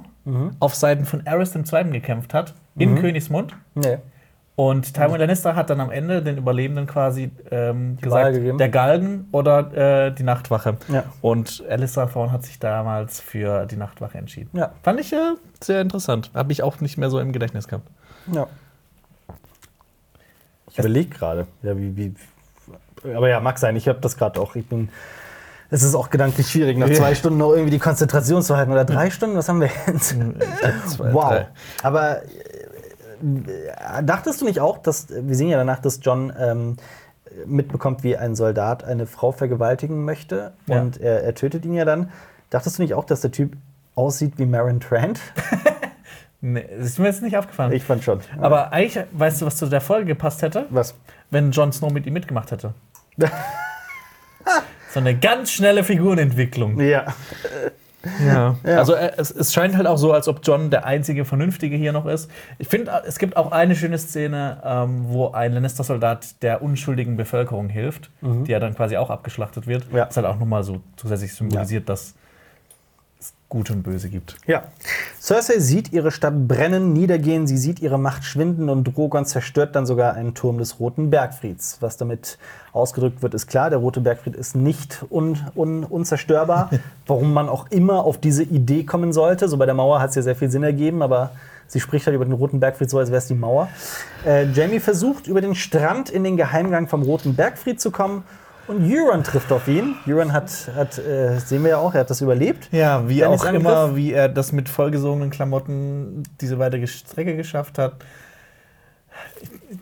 auf 0.59 0.73
Seiten 0.75 1.05
von 1.05 1.25
Aerys 1.27 1.55
II. 1.55 1.91
gekämpft 1.91 2.33
hat 2.33 2.53
in 2.75 2.95
Königsmund? 2.95 3.55
Nee. 3.75 3.99
Und 4.59 4.95
Tywin 4.95 5.17
Lannister 5.19 5.55
hat 5.55 5.69
dann 5.69 5.79
am 5.79 5.91
Ende 5.91 6.23
den 6.23 6.35
Überlebenden 6.39 6.87
quasi 6.87 7.29
ähm, 7.51 7.95
gesagt, 8.01 8.35
der 8.59 8.69
Galgen 8.69 9.27
oder 9.31 10.07
äh, 10.07 10.11
die 10.11 10.23
Nachtwache. 10.23 10.77
Ja. 10.87 11.03
Und 11.21 11.63
Alistair 11.69 12.09
Thorne 12.11 12.31
hat 12.31 12.43
sich 12.43 12.57
damals 12.57 13.21
für 13.21 13.67
die 13.67 13.75
Nachtwache 13.75 14.17
entschieden. 14.17 14.49
Ja. 14.57 14.71
Fand 14.81 14.99
ich 14.99 15.13
äh, 15.13 15.35
sehr 15.61 15.79
interessant. 15.79 16.31
Habe 16.33 16.51
ich 16.53 16.63
auch 16.63 16.81
nicht 16.81 16.97
mehr 16.97 17.11
so 17.11 17.19
im 17.19 17.33
Gedächtnis 17.33 17.67
gehabt. 17.67 17.87
Ja. 18.33 18.47
Ich 20.71 20.79
überlege 20.79 21.09
gerade. 21.15 21.45
Ja, 21.61 21.77
wie, 21.77 21.95
wie, 21.95 22.15
aber 23.15 23.29
ja, 23.29 23.39
mag 23.39 23.59
sein. 23.59 23.75
Ich 23.75 23.87
habe 23.87 23.99
das 23.99 24.17
gerade 24.17 24.41
auch. 24.41 24.55
Ich 24.55 24.67
bin. 24.67 24.89
Es 25.69 25.83
ist 25.83 25.93
auch 25.93 26.09
gedanklich 26.09 26.49
schwierig, 26.49 26.79
nach 26.79 26.89
zwei 26.89 27.13
Stunden 27.13 27.37
noch 27.37 27.51
irgendwie 27.51 27.71
die 27.71 27.79
Konzentration 27.79 28.41
zu 28.41 28.57
halten. 28.57 28.71
Oder 28.71 28.85
drei 28.85 29.11
Stunden? 29.11 29.35
Was 29.35 29.49
haben 29.49 29.59
wir 29.61 29.69
jetzt? 29.85 30.15
Zwei, 30.87 31.13
Wow. 31.13 31.29
drei. 31.29 31.47
Aber 31.83 32.23
äh, 32.23 32.27
dachtest 34.03 34.41
du 34.41 34.45
nicht 34.45 34.59
auch, 34.59 34.77
dass 34.77 35.07
wir 35.09 35.35
sehen 35.35 35.49
ja 35.49 35.57
danach, 35.57 35.79
dass 35.79 35.99
John 36.01 36.31
ähm, 36.39 36.77
mitbekommt, 37.45 38.03
wie 38.03 38.17
ein 38.17 38.35
Soldat 38.35 38.83
eine 38.83 39.05
Frau 39.05 39.31
vergewaltigen 39.31 40.05
möchte 40.05 40.53
Ja. 40.67 40.81
und 40.81 40.99
er, 40.99 41.23
er 41.23 41.35
tötet 41.35 41.65
ihn 41.65 41.73
ja 41.73 41.85
dann. 41.85 42.11
Dachtest 42.49 42.77
du 42.77 42.81
nicht 42.83 42.93
auch, 42.93 43.03
dass 43.03 43.21
der 43.21 43.31
Typ 43.31 43.57
aussieht 43.95 44.33
wie 44.37 44.45
Marin 44.45 44.79
Trant? 44.79 45.19
Nee, 46.39 46.67
das 46.77 46.85
ist 46.89 46.99
mir 46.99 47.07
jetzt 47.07 47.23
nicht 47.23 47.35
aufgefallen. 47.35 47.71
Ich 47.71 47.83
fand 47.83 48.03
schon. 48.03 48.19
Aber 48.39 48.71
eigentlich, 48.71 49.03
weißt 49.11 49.41
du, 49.41 49.47
was 49.47 49.57
zu 49.57 49.65
der 49.65 49.81
Folge 49.81 50.05
gepasst 50.05 50.43
hätte? 50.43 50.67
was? 50.69 50.93
Wenn 51.31 51.49
Jon 51.49 51.71
Snow 51.73 51.91
mit 51.91 52.05
ihm 52.05 52.13
mitgemacht 52.13 52.51
hätte. 52.51 52.75
so 54.93 54.99
eine 54.99 55.17
ganz 55.17 55.51
schnelle 55.51 55.83
Figurenentwicklung. 55.83 56.79
Ja. 56.79 57.05
Ja. 58.25 58.55
Ja. 58.63 58.77
Also 58.77 58.93
äh, 58.93 59.11
es, 59.17 59.31
es 59.31 59.53
scheint 59.53 59.75
halt 59.75 59.87
auch 59.87 59.97
so, 59.97 60.13
als 60.13 60.27
ob 60.27 60.39
John 60.43 60.69
der 60.69 60.85
einzige 60.85 61.25
Vernünftige 61.25 61.75
hier 61.75 61.91
noch 61.91 62.05
ist. 62.05 62.29
Ich 62.57 62.67
finde, 62.67 62.91
äh, 62.91 63.07
es 63.07 63.17
gibt 63.17 63.35
auch 63.35 63.51
eine 63.51 63.75
schöne 63.75 63.97
Szene, 63.97 64.61
ähm, 64.63 65.05
wo 65.07 65.31
ein 65.31 65.53
Lannister-Soldat 65.53 66.41
der 66.41 66.61
unschuldigen 66.61 67.17
Bevölkerung 67.17 67.69
hilft, 67.69 68.09
die 68.21 68.51
ja 68.51 68.59
dann 68.59 68.75
quasi 68.75 68.97
auch 68.97 69.09
abgeschlachtet 69.09 69.67
wird. 69.67 69.85
Ja. 69.91 70.05
Das 70.05 70.15
halt 70.17 70.25
auch 70.25 70.37
nochmal 70.37 70.63
so 70.63 70.81
zusätzlich 70.95 71.33
symbolisiert, 71.33 71.89
dass 71.89 72.01
es 72.01 72.15
Gut 73.49 73.71
und 73.71 73.83
Böse 73.83 74.09
gibt. 74.09 74.35
Ja. 74.45 74.63
Cersei 75.21 75.59
sieht 75.59 75.93
ihre 75.93 76.11
Stadt 76.11 76.49
brennen, 76.49 76.91
niedergehen, 76.91 77.47
sie 77.47 77.55
sieht 77.57 77.79
ihre 77.79 77.97
Macht 77.97 78.25
schwinden 78.25 78.67
und 78.67 78.83
Drogon 78.83 79.25
zerstört 79.25 79.73
dann 79.73 79.85
sogar 79.85 80.15
einen 80.15 80.33
Turm 80.33 80.57
des 80.57 80.81
Roten 80.81 81.09
Bergfrieds. 81.09 81.77
Was 81.79 81.95
damit 81.95 82.37
ausgedrückt 82.73 83.21
wird, 83.21 83.33
ist 83.33 83.47
klar, 83.47 83.69
der 83.69 83.79
Rote 83.79 84.01
Bergfried 84.01 84.35
ist 84.35 84.57
nicht 84.57 85.05
un 85.09 85.37
un 85.55 85.85
unzerstörbar. 85.85 86.71
Warum 87.07 87.33
man 87.33 87.47
auch 87.47 87.67
immer 87.71 88.03
auf 88.03 88.17
diese 88.17 88.43
Idee 88.43 88.83
kommen 88.83 89.13
sollte. 89.13 89.47
So 89.47 89.55
bei 89.55 89.65
der 89.65 89.75
Mauer 89.75 90.01
hat 90.01 90.09
es 90.09 90.17
ja 90.17 90.23
sehr 90.23 90.35
viel 90.35 90.51
Sinn 90.51 90.63
ergeben, 90.63 91.01
aber 91.01 91.31
sie 91.67 91.79
spricht 91.79 92.05
halt 92.05 92.15
über 92.15 92.25
den 92.25 92.33
Roten 92.33 92.59
Bergfried 92.59 92.89
so, 92.89 92.99
als 92.99 93.11
wäre 93.11 93.19
es 93.19 93.27
die 93.27 93.35
Mauer. 93.35 93.69
Äh, 94.25 94.51
Jamie 94.51 94.81
versucht, 94.81 95.25
über 95.25 95.39
den 95.39 95.55
Strand 95.55 96.09
in 96.09 96.25
den 96.25 96.35
Geheimgang 96.35 96.89
vom 96.89 97.01
Roten 97.01 97.35
Bergfried 97.35 97.79
zu 97.79 97.91
kommen. 97.91 98.23
Und 98.67 98.91
Euron 98.91 99.23
trifft 99.23 99.51
auf 99.51 99.67
ihn. 99.67 99.95
Euron 100.05 100.33
hat, 100.33 100.51
hat 100.75 100.97
äh, 100.97 101.39
sehen 101.39 101.63
wir 101.63 101.71
ja 101.71 101.77
auch, 101.77 101.93
er 101.93 102.01
hat 102.01 102.09
das 102.09 102.21
überlebt. 102.21 102.67
Ja, 102.71 103.07
wie 103.07 103.19
Dennis 103.19 103.41
auch 103.41 103.45
Angriff. 103.45 103.61
immer, 103.61 103.95
wie 103.95 104.11
er 104.11 104.27
das 104.27 104.51
mit 104.51 104.67
vollgesogenen 104.67 105.29
Klamotten 105.29 106.23
diese 106.41 106.59
weite 106.59 106.85
Strecke 106.85 107.35
geschafft 107.37 107.77
hat. 107.77 107.95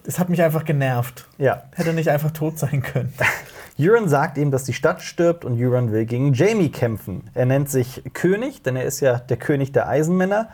Es 0.05 0.19
hat 0.19 0.29
mich 0.29 0.41
einfach 0.41 0.65
genervt. 0.65 1.27
Ja. 1.37 1.63
Hätte 1.73 1.93
nicht 1.93 2.09
einfach 2.09 2.31
tot 2.31 2.59
sein 2.59 2.83
können. 2.83 3.13
Euron 3.79 4.07
sagt 4.07 4.37
ihm, 4.37 4.51
dass 4.51 4.63
die 4.63 4.73
Stadt 4.73 5.01
stirbt 5.01 5.43
und 5.43 5.59
Euron 5.61 5.91
will 5.91 6.05
gegen 6.05 6.33
Jamie 6.33 6.69
kämpfen. 6.69 7.29
Er 7.33 7.45
nennt 7.45 7.69
sich 7.69 8.03
König, 8.13 8.61
denn 8.63 8.75
er 8.75 8.85
ist 8.85 9.01
ja 9.01 9.17
der 9.17 9.37
König 9.37 9.71
der 9.73 9.89
Eisenmänner. 9.89 10.49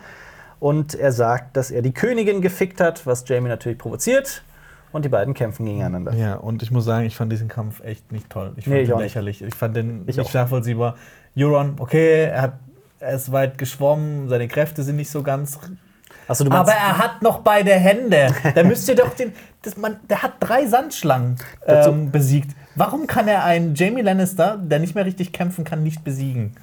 Und 0.59 0.95
er 0.95 1.11
sagt, 1.11 1.57
dass 1.57 1.69
er 1.69 1.81
die 1.81 1.91
Königin 1.91 2.41
gefickt 2.41 2.79
hat, 2.79 3.05
was 3.05 3.23
Jamie 3.27 3.49
natürlich 3.49 3.77
provoziert. 3.77 4.43
Und 4.91 5.05
die 5.05 5.09
beiden 5.09 5.33
kämpfen 5.33 5.65
gegeneinander. 5.65 6.13
Ja, 6.13 6.35
und 6.35 6.63
ich 6.63 6.71
muss 6.71 6.85
sagen, 6.85 7.05
ich 7.05 7.15
fand 7.15 7.31
diesen 7.31 7.47
Kampf 7.47 7.81
echt 7.83 8.11
nicht 8.11 8.29
toll. 8.29 8.53
Ich 8.57 8.65
fand 8.65 8.75
Nee, 8.75 8.81
ich 8.83 8.89
nicht. 8.89 8.97
lächerlich. 8.99 9.41
Ich 9.41 9.55
fand 9.55 9.75
den 9.75 10.03
Ich 10.07 10.17
nicht 10.17 10.33
nachvollziehbar. 10.33 10.95
Euron, 11.37 11.75
okay, 11.79 12.25
er, 12.25 12.41
hat, 12.41 12.53
er 12.99 13.13
ist 13.13 13.31
weit 13.31 13.57
geschwommen, 13.57 14.27
seine 14.27 14.47
Kräfte 14.47 14.83
sind 14.83 14.97
nicht 14.97 15.09
so 15.09 15.23
ganz. 15.23 15.57
Du 16.37 16.45
meinst, 16.45 16.53
Aber 16.53 16.71
er 16.71 16.97
hat 16.97 17.21
noch 17.21 17.39
beide 17.39 17.71
Hände. 17.71 18.27
Da 18.55 18.63
müsst 18.63 18.87
ihr 18.87 18.95
doch 18.95 19.13
den. 19.15 19.33
Das, 19.63 19.75
man, 19.77 19.97
der 20.09 20.23
hat 20.23 20.33
drei 20.39 20.65
Sandschlangen 20.65 21.35
ähm, 21.67 22.11
besiegt. 22.11 22.55
Warum 22.75 23.05
kann 23.05 23.27
er 23.27 23.43
einen 23.43 23.75
Jamie 23.75 24.01
Lannister, 24.01 24.57
der 24.57 24.79
nicht 24.79 24.95
mehr 24.95 25.05
richtig 25.05 25.33
kämpfen 25.33 25.63
kann, 25.65 25.83
nicht 25.83 26.03
besiegen? 26.03 26.55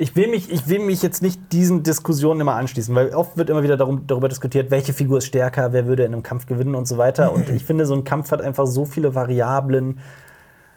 Ich, 0.00 0.16
will 0.16 0.28
mich, 0.28 0.50
ich 0.50 0.66
will 0.66 0.78
mich 0.78 1.02
jetzt 1.02 1.22
nicht 1.22 1.52
diesen 1.52 1.82
Diskussionen 1.82 2.40
immer 2.40 2.54
anschließen, 2.54 2.94
weil 2.94 3.14
oft 3.14 3.36
wird 3.36 3.50
immer 3.50 3.62
wieder 3.62 3.76
darum, 3.76 4.06
darüber 4.06 4.30
diskutiert, 4.30 4.70
welche 4.70 4.94
Figur 4.94 5.18
ist 5.18 5.26
stärker, 5.26 5.74
wer 5.74 5.86
würde 5.86 6.04
in 6.04 6.14
einem 6.14 6.22
Kampf 6.22 6.46
gewinnen 6.46 6.74
und 6.74 6.88
so 6.88 6.96
weiter. 6.96 7.32
Und 7.32 7.50
ich 7.54 7.66
finde, 7.66 7.84
so 7.84 7.94
ein 7.94 8.02
Kampf 8.02 8.30
hat 8.30 8.40
einfach 8.40 8.66
so 8.66 8.86
viele 8.86 9.14
Variablen. 9.14 10.00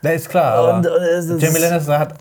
Ja, 0.02 0.12
ist 0.12 0.30
klar, 0.30 0.76
Und, 0.76 0.86
äh, 0.86 1.22
Jamie 1.38 1.60
Lannister 1.60 1.98
hat 1.98 2.16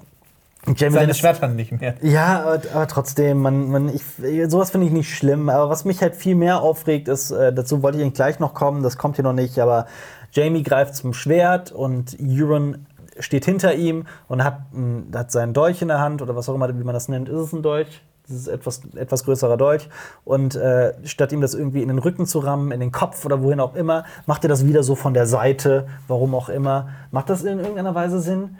Jamie 0.76 0.94
seine 0.94 1.14
Schwerthand 1.14 1.56
nicht 1.56 1.72
mehr. 1.72 1.94
Ja, 2.02 2.42
aber, 2.42 2.60
aber 2.72 2.86
trotzdem, 2.86 3.42
man, 3.42 3.68
man, 3.68 3.88
ich, 3.88 4.04
sowas 4.48 4.70
finde 4.70 4.86
ich 4.86 4.92
nicht 4.92 5.12
schlimm. 5.12 5.48
Aber 5.48 5.68
was 5.68 5.84
mich 5.84 6.00
halt 6.00 6.14
viel 6.14 6.36
mehr 6.36 6.60
aufregt, 6.60 7.08
ist, 7.08 7.32
äh, 7.32 7.52
dazu 7.52 7.82
wollte 7.82 8.00
ich 8.00 8.14
gleich 8.14 8.38
noch 8.38 8.54
kommen, 8.54 8.84
das 8.84 8.96
kommt 8.96 9.16
hier 9.16 9.24
noch 9.24 9.32
nicht, 9.32 9.58
aber 9.58 9.86
Jamie 10.30 10.62
greift 10.62 10.94
zum 10.94 11.14
Schwert 11.14 11.72
und 11.72 12.16
Euron 12.20 12.86
steht 13.18 13.44
hinter 13.44 13.74
ihm 13.74 14.06
und 14.28 14.44
hat, 14.44 14.60
ein, 14.72 15.10
hat 15.14 15.30
seinen 15.30 15.54
Dolch 15.54 15.82
in 15.82 15.88
der 15.88 16.00
Hand 16.00 16.22
oder 16.22 16.36
was 16.36 16.48
auch 16.48 16.54
immer, 16.54 16.68
wie 16.68 16.84
man 16.84 16.94
das 16.94 17.08
nennt. 17.08 17.28
Ist 17.28 17.38
es 17.38 17.52
ein 17.52 17.62
Dolch? 17.62 18.02
Das 18.28 18.36
ist 18.36 18.48
etwas, 18.48 18.82
etwas 18.94 19.24
größerer 19.24 19.56
Dolch. 19.56 19.88
Und 20.24 20.54
äh, 20.54 20.94
statt 21.04 21.32
ihm 21.32 21.40
das 21.40 21.54
irgendwie 21.54 21.82
in 21.82 21.88
den 21.88 21.98
Rücken 21.98 22.26
zu 22.26 22.38
rammen, 22.38 22.70
in 22.70 22.80
den 22.80 22.92
Kopf 22.92 23.24
oder 23.24 23.42
wohin 23.42 23.60
auch 23.60 23.74
immer, 23.74 24.04
macht 24.26 24.44
er 24.44 24.48
das 24.48 24.66
wieder 24.66 24.82
so 24.82 24.94
von 24.94 25.12
der 25.12 25.26
Seite, 25.26 25.88
warum 26.08 26.34
auch 26.34 26.48
immer. 26.48 26.88
Macht 27.10 27.30
das 27.30 27.42
in 27.42 27.58
irgendeiner 27.58 27.94
Weise 27.94 28.20
Sinn? 28.20 28.58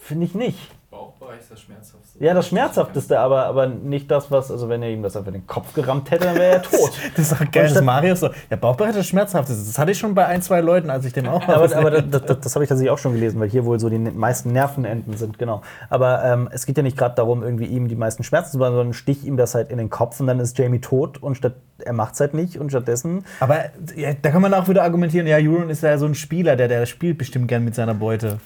Finde 0.00 0.26
ich 0.26 0.34
nicht. 0.34 0.58
Bauchbereich 0.90 1.40
ist 1.40 1.50
das 1.50 1.60
schmerzhaftste. 1.60 2.01
Ja, 2.22 2.34
das 2.34 2.46
Schmerzhafteste, 2.46 3.18
aber, 3.18 3.46
aber 3.46 3.66
nicht 3.66 4.08
das, 4.08 4.30
was, 4.30 4.52
also 4.52 4.68
wenn 4.68 4.80
er 4.80 4.90
ihm 4.90 5.02
das 5.02 5.16
einfach 5.16 5.32
in 5.32 5.40
den 5.40 5.46
Kopf 5.48 5.74
gerammt 5.74 6.08
hätte, 6.12 6.26
dann 6.26 6.36
wäre 6.36 6.52
er 6.52 6.62
tot. 6.62 6.92
Das 7.16 7.32
ist 7.32 7.32
auch 7.32 7.50
geil, 7.50 7.68
dass 7.68 7.82
Marius 7.82 8.20
so. 8.20 8.30
Der 8.48 8.58
Bauchbereich 8.58 8.90
ist 8.90 8.98
das 8.98 9.06
Schmerzhafteste. 9.08 9.66
Das 9.66 9.76
hatte 9.76 9.90
ich 9.90 9.98
schon 9.98 10.14
bei 10.14 10.24
ein, 10.26 10.40
zwei 10.40 10.60
Leuten, 10.60 10.88
als 10.88 11.04
ich 11.04 11.12
dem 11.12 11.26
auch 11.26 11.44
mal 11.44 11.56
aber 11.56 11.76
aber 11.76 11.90
das, 11.90 12.24
das, 12.24 12.38
das 12.38 12.54
habe 12.54 12.64
ich 12.64 12.68
tatsächlich 12.68 12.92
auch 12.92 12.98
schon 12.98 13.14
gelesen, 13.14 13.40
weil 13.40 13.50
hier 13.50 13.64
wohl 13.64 13.80
so 13.80 13.88
die 13.88 13.98
meisten 13.98 14.52
Nervenenden 14.52 15.16
sind, 15.16 15.36
genau. 15.36 15.62
Aber 15.90 16.22
ähm, 16.22 16.48
es 16.52 16.64
geht 16.64 16.76
ja 16.76 16.84
nicht 16.84 16.96
gerade 16.96 17.16
darum, 17.16 17.42
irgendwie 17.42 17.66
ihm 17.66 17.88
die 17.88 17.96
meisten 17.96 18.22
Schmerzen 18.22 18.52
zu 18.52 18.58
machen, 18.58 18.74
sondern 18.74 18.94
stich 18.94 19.24
ihm 19.24 19.36
das 19.36 19.56
halt 19.56 19.72
in 19.72 19.78
den 19.78 19.90
Kopf 19.90 20.20
und 20.20 20.28
dann 20.28 20.38
ist 20.38 20.56
Jamie 20.56 20.80
tot 20.80 21.20
und 21.20 21.34
statt, 21.34 21.54
er 21.84 21.92
macht 21.92 22.14
es 22.14 22.20
halt 22.20 22.34
nicht 22.34 22.56
und 22.56 22.70
stattdessen. 22.70 23.24
Aber 23.40 23.64
ja, 23.96 24.12
da 24.14 24.30
kann 24.30 24.42
man 24.42 24.54
auch 24.54 24.68
wieder 24.68 24.84
argumentieren, 24.84 25.26
ja, 25.26 25.38
Euron 25.38 25.70
ist 25.70 25.82
ja 25.82 25.98
so 25.98 26.06
ein 26.06 26.14
Spieler, 26.14 26.54
der, 26.54 26.68
der 26.68 26.86
spielt 26.86 27.18
bestimmt 27.18 27.48
gern 27.48 27.64
mit 27.64 27.74
seiner 27.74 27.94
Beute. 27.94 28.38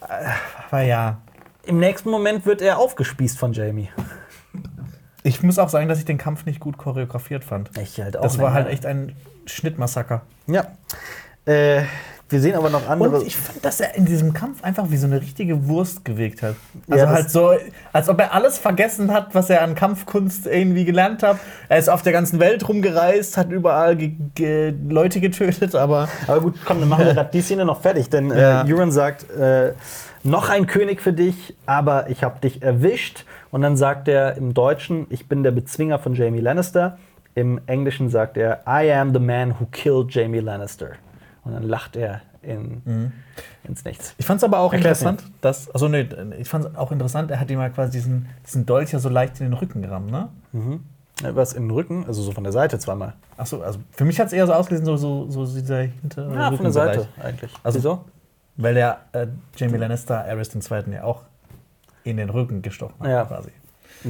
Äh, 0.00 0.24
Aber 0.68 0.82
ja. 0.82 1.18
Im 1.66 1.78
nächsten 1.78 2.10
Moment 2.10 2.46
wird 2.46 2.60
er 2.62 2.78
aufgespießt 2.78 3.38
von 3.38 3.52
Jamie. 3.52 3.88
Ich 5.22 5.42
muss 5.42 5.58
auch 5.58 5.68
sagen, 5.70 5.88
dass 5.88 5.98
ich 5.98 6.04
den 6.04 6.18
Kampf 6.18 6.44
nicht 6.44 6.60
gut 6.60 6.76
choreografiert 6.76 7.44
fand. 7.44 7.70
Ich 7.78 7.98
halt 8.00 8.16
auch. 8.16 8.22
Das 8.22 8.38
war 8.38 8.52
halt 8.52 8.66
ja. 8.66 8.72
echt 8.72 8.84
ein 8.86 9.12
Schnittmassaker. 9.46 10.22
Ja. 10.46 10.66
Äh, 11.46 11.82
wir 12.28 12.40
sehen 12.40 12.54
aber 12.56 12.68
noch 12.70 12.88
andere. 12.88 13.18
Und 13.20 13.26
ich 13.26 13.36
fand, 13.36 13.64
dass 13.64 13.80
er 13.80 13.94
in 13.94 14.06
diesem 14.06 14.32
Kampf 14.32 14.64
einfach 14.64 14.90
wie 14.90 14.96
so 14.96 15.06
eine 15.06 15.20
richtige 15.20 15.66
Wurst 15.68 16.04
gewegt 16.04 16.42
hat. 16.42 16.56
Ja, 16.88 16.94
Also 16.96 17.04
das- 17.06 17.14
halt 17.14 17.30
so, 17.30 17.52
als 17.92 18.08
ob 18.08 18.18
er 18.18 18.34
alles 18.34 18.58
vergessen 18.58 19.12
hat, 19.12 19.34
was 19.34 19.50
er 19.50 19.62
an 19.62 19.74
Kampfkunst 19.74 20.46
irgendwie 20.46 20.84
gelernt 20.84 21.22
hat. 21.22 21.38
Er 21.68 21.78
ist 21.78 21.88
auf 21.88 22.02
der 22.02 22.12
ganzen 22.12 22.40
Welt 22.40 22.66
rumgereist, 22.68 23.36
hat 23.36 23.50
überall 23.50 23.96
ge 23.96 24.12
ge 24.34 24.74
Leute 24.88 25.20
getötet, 25.20 25.74
aber 25.74 26.08
Aber 26.26 26.40
gut, 26.40 26.54
komm, 26.64 26.80
dann 26.80 26.88
machen 26.88 27.06
wir 27.06 27.14
gerade 27.14 27.30
die 27.32 27.40
Szene 27.42 27.64
noch 27.64 27.80
fertig, 27.82 28.10
denn 28.10 28.30
Ja. 28.30 28.62
äh, 28.66 28.90
sagt, 28.90 29.30
äh, 29.30 29.72
noch 30.24 30.48
ein 30.48 30.66
König 30.66 31.00
für 31.00 31.12
dich, 31.12 31.54
aber 31.66 32.10
ich 32.10 32.22
habe 32.24 32.40
dich 32.40 32.62
erwischt. 32.62 33.24
Und 33.50 33.62
dann 33.62 33.76
sagt 33.76 34.08
er 34.08 34.36
im 34.36 34.52
Deutschen, 34.54 35.06
ich 35.10 35.28
bin 35.28 35.42
der 35.42 35.50
Bezwinger 35.52 35.98
von 35.98 36.14
Jamie 36.14 36.40
Lannister. 36.40 36.98
Im 37.36 37.60
Englischen 37.66 38.08
sagt 38.10 38.36
er, 38.36 38.62
I 38.66 38.90
am 38.92 39.12
the 39.12 39.20
man 39.20 39.50
who 39.58 39.66
killed 39.70 40.12
Jamie 40.14 40.40
Lannister. 40.40 40.92
Und 41.44 41.52
dann 41.52 41.62
lacht 41.64 41.94
er 41.96 42.22
in, 42.42 43.12
ins 43.64 43.84
Nichts. 43.84 44.14
ich 44.18 44.26
fand 44.26 44.38
es 44.38 44.44
aber 44.44 44.58
auch 44.58 44.72
Erklär's 44.72 45.00
interessant, 45.02 45.32
dass, 45.40 45.70
also 45.70 45.88
nee, 45.88 46.06
ich 46.38 46.48
fand 46.48 46.76
auch 46.76 46.92
interessant, 46.92 47.30
er 47.30 47.40
hat 47.40 47.50
ihm 47.50 47.58
mal 47.58 47.70
quasi 47.70 47.92
diesen, 47.92 48.26
diesen 48.46 48.66
Dolch 48.66 48.92
ja 48.92 48.98
so 48.98 49.08
leicht 49.08 49.40
in 49.40 49.46
den 49.46 49.54
Rücken 49.54 49.80
gerammt, 49.82 50.10
ne? 50.10 50.28
Äh, 51.22 51.34
Was 51.34 51.52
in 51.54 51.64
den 51.64 51.70
Rücken, 51.70 52.04
also 52.06 52.22
so 52.22 52.32
von 52.32 52.44
der 52.44 52.52
Seite 52.52 52.78
zweimal. 52.78 53.14
Achso, 53.36 53.62
also 53.62 53.78
für 53.92 54.04
mich 54.04 54.18
hat 54.20 54.26
es 54.28 54.32
eher 54.34 54.46
so 54.46 54.52
ausgesehen, 54.52 54.84
so, 54.84 54.96
so, 54.96 55.30
so 55.30 55.46
dieser 55.46 55.82
hintere 55.82 56.34
Ja, 56.34 56.50
von 56.52 56.62
der 56.64 56.72
Seite 56.72 57.08
eigentlich. 57.22 57.52
Also- 57.62 57.78
Wieso? 57.78 58.04
Weil 58.56 58.74
der 58.74 59.00
äh, 59.12 59.26
Jamie 59.56 59.78
Lannister 59.78 60.24
Aerys 60.24 60.54
II. 60.54 60.92
ja 60.92 61.04
auch 61.04 61.22
in 62.04 62.16
den 62.18 62.30
Rücken 62.30 62.62
gestochen 62.62 62.94
hat, 63.00 63.08
Ja. 63.08 63.24
quasi. 63.24 63.50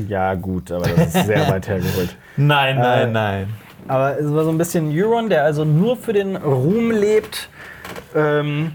Ja, 0.09 0.35
gut, 0.35 0.73
aber 0.73 0.89
das 0.89 1.15
ist 1.15 1.27
sehr 1.27 1.49
weit 1.49 1.69
hergeholt. 1.69 2.17
Nein, 2.37 2.79
nein, 2.79 3.13
nein. 3.13 3.55
Aber 3.87 4.19
es 4.19 4.33
war 4.33 4.43
so 4.45 4.51
ein 4.51 4.59
bisschen 4.59 4.91
Euron, 4.91 5.29
der 5.29 5.45
also 5.45 5.65
nur 5.65 5.97
für 5.97 6.13
den 6.13 6.35
Ruhm 6.37 6.91
lebt. 6.91 7.49
Ähm, 8.15 8.75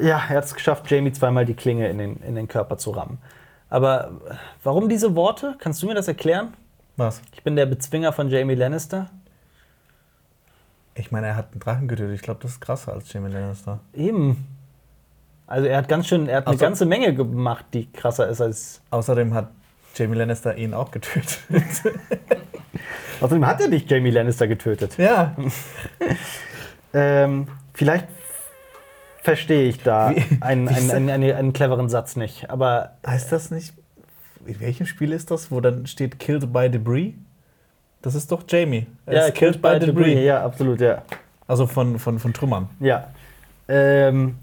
ja, 0.00 0.16
er 0.16 0.36
hat 0.36 0.44
es 0.44 0.54
geschafft, 0.54 0.90
Jamie 0.90 1.12
zweimal 1.12 1.44
die 1.44 1.54
Klinge 1.54 1.88
in 1.88 1.98
den, 1.98 2.16
in 2.22 2.34
den 2.36 2.48
Körper 2.48 2.78
zu 2.78 2.92
rammen. 2.92 3.18
Aber 3.68 4.12
äh, 4.30 4.34
warum 4.62 4.88
diese 4.88 5.14
Worte? 5.14 5.56
Kannst 5.58 5.82
du 5.82 5.88
mir 5.88 5.94
das 5.94 6.08
erklären? 6.08 6.54
Was? 6.96 7.20
Ich 7.32 7.42
bin 7.42 7.54
der 7.56 7.66
Bezwinger 7.66 8.12
von 8.12 8.30
Jamie 8.30 8.54
Lannister. 8.54 9.10
Ich 10.94 11.10
meine, 11.10 11.26
er 11.26 11.36
hat 11.36 11.48
einen 11.52 11.60
Drachen 11.60 11.88
getötet. 11.88 12.14
Ich 12.14 12.22
glaube, 12.22 12.40
das 12.40 12.52
ist 12.52 12.60
krasser 12.60 12.92
als 12.92 13.12
Jamie 13.12 13.30
Lannister. 13.32 13.80
Eben. 13.92 14.46
Also 15.46 15.66
er 15.66 15.76
hat 15.78 15.88
ganz 15.88 16.06
schön, 16.06 16.26
er 16.28 16.38
hat 16.38 16.46
eine 16.46 16.56
ganze 16.56 16.86
Menge 16.86 17.14
gemacht, 17.14 17.66
die 17.74 17.90
krasser 17.92 18.28
ist 18.28 18.40
als. 18.40 18.80
Außerdem 18.90 19.34
hat 19.34 19.48
Jamie 19.94 20.16
Lannister 20.16 20.56
ihn 20.56 20.74
auch 20.74 20.90
getötet. 20.90 21.38
Außerdem 23.20 23.46
hat 23.46 23.60
er 23.60 23.68
nicht 23.68 23.90
Jamie 23.90 24.10
Lannister 24.10 24.46
getötet. 24.48 24.96
ja. 24.98 25.34
Ähm, 26.96 27.48
vielleicht 27.72 28.06
verstehe 29.20 29.64
ich 29.68 29.82
da 29.82 30.10
Wie- 30.14 30.22
einen, 30.40 30.70
wie 30.70 30.74
einen, 30.74 30.90
einen, 30.92 31.10
einen, 31.10 31.32
einen 31.34 31.52
cleveren 31.52 31.88
Satz 31.88 32.14
nicht. 32.14 32.50
Aber 32.50 32.92
Heißt 33.04 33.32
das 33.32 33.50
nicht? 33.50 33.74
In 34.46 34.60
welchem 34.60 34.86
Spiel 34.86 35.12
ist 35.12 35.32
das, 35.32 35.50
wo 35.50 35.60
dann 35.60 35.88
steht 35.88 36.20
Killed 36.20 36.52
by 36.52 36.70
Debris? 36.70 37.14
Das 38.00 38.14
ist 38.14 38.30
doch 38.30 38.44
Jamie. 38.46 38.86
Er 39.06 39.12
ist 39.28 39.34
Ja, 40.24 40.44
absolut, 40.44 40.80
ja. 40.80 41.02
Also 41.48 41.66
von, 41.66 41.98
von, 41.98 42.20
von 42.20 42.32
Trümmern. 42.32 42.68
Ja. 42.78 43.08
Ähm, 43.66 44.36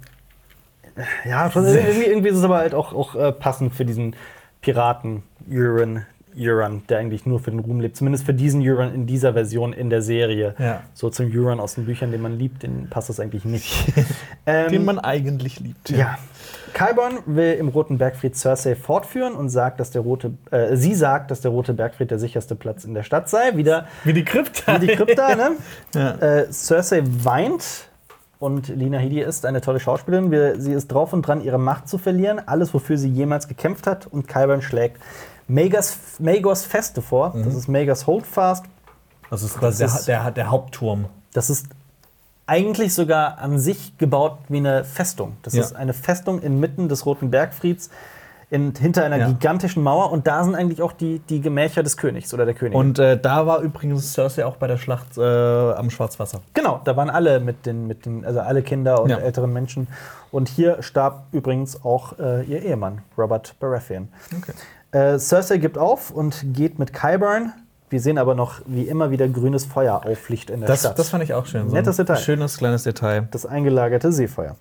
ja, 1.26 1.50
schon 1.52 1.66
irgendwie, 1.66 2.06
irgendwie 2.06 2.30
ist 2.30 2.38
es 2.38 2.44
aber 2.44 2.58
halt 2.58 2.74
auch, 2.74 2.94
auch 2.94 3.16
äh, 3.16 3.32
passend 3.32 3.74
für 3.74 3.86
diesen 3.86 4.16
Piraten 4.62 5.24
Euron, 5.50 6.06
Euron, 6.38 6.84
der 6.88 7.00
eigentlich 7.00 7.26
nur 7.26 7.40
für 7.40 7.52
den 7.52 7.60
Ruhm 7.60 7.80
lebt. 7.82 7.98
Zumindest 7.98 8.26
für 8.26 8.34
diesen 8.34 8.62
Euron 8.66 8.94
in 8.94 9.06
dieser 9.06 9.34
Version 9.34 9.74
in 9.74 9.90
der 9.90 10.02
Serie. 10.02 10.56
Ja. 10.60 10.84
So 10.94 11.10
zum 11.10 11.30
Euron 11.34 11.60
aus 11.60 11.76
den 11.76 11.86
Büchern, 11.86 12.12
den 12.12 12.22
man 12.22 12.38
liebt, 12.38 12.64
den 12.64 12.90
passt 12.90 13.10
das 13.10 13.20
eigentlich 13.20 13.44
nicht. 13.46 13.92
ähm, 14.46 14.70
Den 14.70 14.86
man 14.86 15.00
eigentlich 15.00 15.60
liebt. 15.60 15.90
ja. 15.90 16.18
Qyburn 16.74 17.20
will 17.26 17.54
im 17.54 17.68
Roten 17.68 17.98
Bergfried 17.98 18.36
Cersei 18.38 18.76
fortführen 18.76 19.34
und 19.34 19.50
sagt, 19.50 19.82
dass 19.82 19.92
der 19.92 20.04
rote, 20.04 20.32
äh, 20.52 20.78
sie 20.78 20.96
sagt, 20.96 21.30
dass 21.30 21.42
der 21.42 21.52
Rote 21.52 21.74
Bergfried 21.74 22.12
der 22.12 22.20
sicherste 22.20 22.56
Platz 22.56 22.86
in 22.86 22.94
der 22.94 23.04
Stadt 23.04 23.30
sei. 23.30 23.58
Wieder 23.58 23.88
Wie 24.06 24.14
die 24.14 24.24
Krypta. 24.24 24.80
wie 24.82 24.88
die 24.88 24.96
Krypta, 24.96 25.36
ne? 25.36 25.52
Ja. 25.94 26.12
Äh, 26.16 26.52
Cersei 26.52 27.02
weint 27.04 27.90
und 28.42 28.68
Lina 28.70 28.98
Headey 28.98 29.22
ist 29.22 29.46
eine 29.46 29.62
tolle 29.62 29.80
Schauspielerin. 29.80 30.32
Wir, 30.32 30.60
sie 30.60 30.74
ist 30.74 30.88
drauf 30.92 31.14
und 31.14 31.22
dran, 31.26 31.42
ihre 31.42 31.60
Macht 31.60 31.88
zu 31.88 31.98
verlieren. 31.98 32.42
Alles, 32.46 32.74
wofür 32.74 32.98
sie 32.98 33.08
jemals 33.10 33.48
gekämpft 33.48 33.86
hat. 33.88 34.08
Und 34.08 34.28
Qyburn 34.28 34.62
schlägt 34.62 35.00
Maegors, 35.48 35.98
Maegors 36.20 36.66
Feste 36.66 37.02
vor. 37.02 37.34
Das 37.46 37.54
ist 37.56 37.68
Maegors 37.68 38.08
Holdfast. 38.08 38.66
Das 39.30 39.44
ist 39.44 39.58
quasi 39.60 39.84
Das 39.84 39.96
ist- 40.00 40.08
der, 40.08 40.24
der, 40.24 40.32
der 40.32 40.50
Hauptturm. 40.52 41.06
Das 41.34 41.50
ist 41.50 41.68
eigentlich 42.48 42.94
sogar 42.94 43.38
an 43.38 43.60
sich 43.60 43.98
gebaut 43.98 44.40
wie 44.50 44.58
eine 44.58 44.84
Festung. 44.84 45.38
Das 45.44 45.54
Ja. 45.54 45.62
ist 45.62 45.76
eine 45.76 45.94
Festung 45.94 46.42
inmitten 46.42 46.90
des 46.90 47.06
Roten 47.06 47.30
Bergfrieds. 47.32 47.90
In, 48.52 48.74
hinter 48.78 49.06
einer 49.06 49.16
Ja. 49.18 49.28
gigantischen 49.30 49.82
Mauer 49.82 50.12
und 50.12 50.28
da 50.28 50.44
sind 50.44 50.56
eigentlich 50.56 50.82
auch 50.82 50.92
die, 50.92 51.20
die 51.20 51.40
Gemächer 51.40 51.84
des 51.84 51.96
Königs 51.96 52.34
oder 52.34 52.44
der 52.46 52.54
Königin. 52.54 52.78
Und 52.78 53.00
äh, 53.00 53.18
da 53.18 53.48
war 53.48 53.62
übrigens 53.62 54.12
Cersei 54.14 54.46
auch 54.46 54.58
bei 54.58 54.68
der 54.68 54.76
Schlacht 54.78 55.18
äh, 55.18 55.22
am 55.22 55.90
Schwarzwasser. 55.90 56.42
Genau, 56.54 56.82
da 56.84 56.98
waren 56.98 57.10
alle 57.10 57.40
mit 57.40 57.66
den, 57.66 57.88
mit 57.88 58.06
den, 58.06 58.26
also 58.26 58.42
alle 58.42 58.62
Kinder 58.62 59.02
und 59.02 59.10
Ja. 59.10 59.20
älteren 59.20 59.54
Menschen. 59.54 59.88
Und 60.32 60.50
hier 60.50 60.84
starb 60.84 61.24
übrigens 61.32 61.86
auch 61.86 62.20
äh, 62.20 62.44
ihr 62.44 62.62
Ehemann, 62.62 63.00
Robert 63.18 63.56
Baratheon. 63.62 64.10
Okay. 64.38 64.52
Äh, 64.92 65.18
Cersei 65.18 65.56
gibt 65.58 65.78
auf 65.78 66.12
und 66.12 66.44
geht 66.54 66.78
mit 66.78 66.92
Qyburn. 66.92 67.54
Wir 67.90 68.02
sehen 68.02 68.18
aber 68.18 68.36
noch, 68.36 68.56
wie 68.66 68.84
immer 68.84 69.12
wieder 69.12 69.30
grünes 69.30 69.64
Feuer 69.64 70.06
auffliegt 70.06 70.50
in 70.50 70.60
der 70.60 70.68
Das, 70.68 70.82
Stadt. 70.82 71.00
das 71.00 71.08
fand 71.10 71.24
ich 71.24 71.34
auch 71.34 71.46
schön. 71.46 71.68
Nettes 71.68 71.98
ein 72.00 72.06
Detail. 72.06 72.20
Schönes 72.22 72.58
kleines 72.58 72.84
Detail. 72.84 73.30
das 73.32 73.46
eingelagerte 73.46 74.12
Seefeuer. 74.12 74.58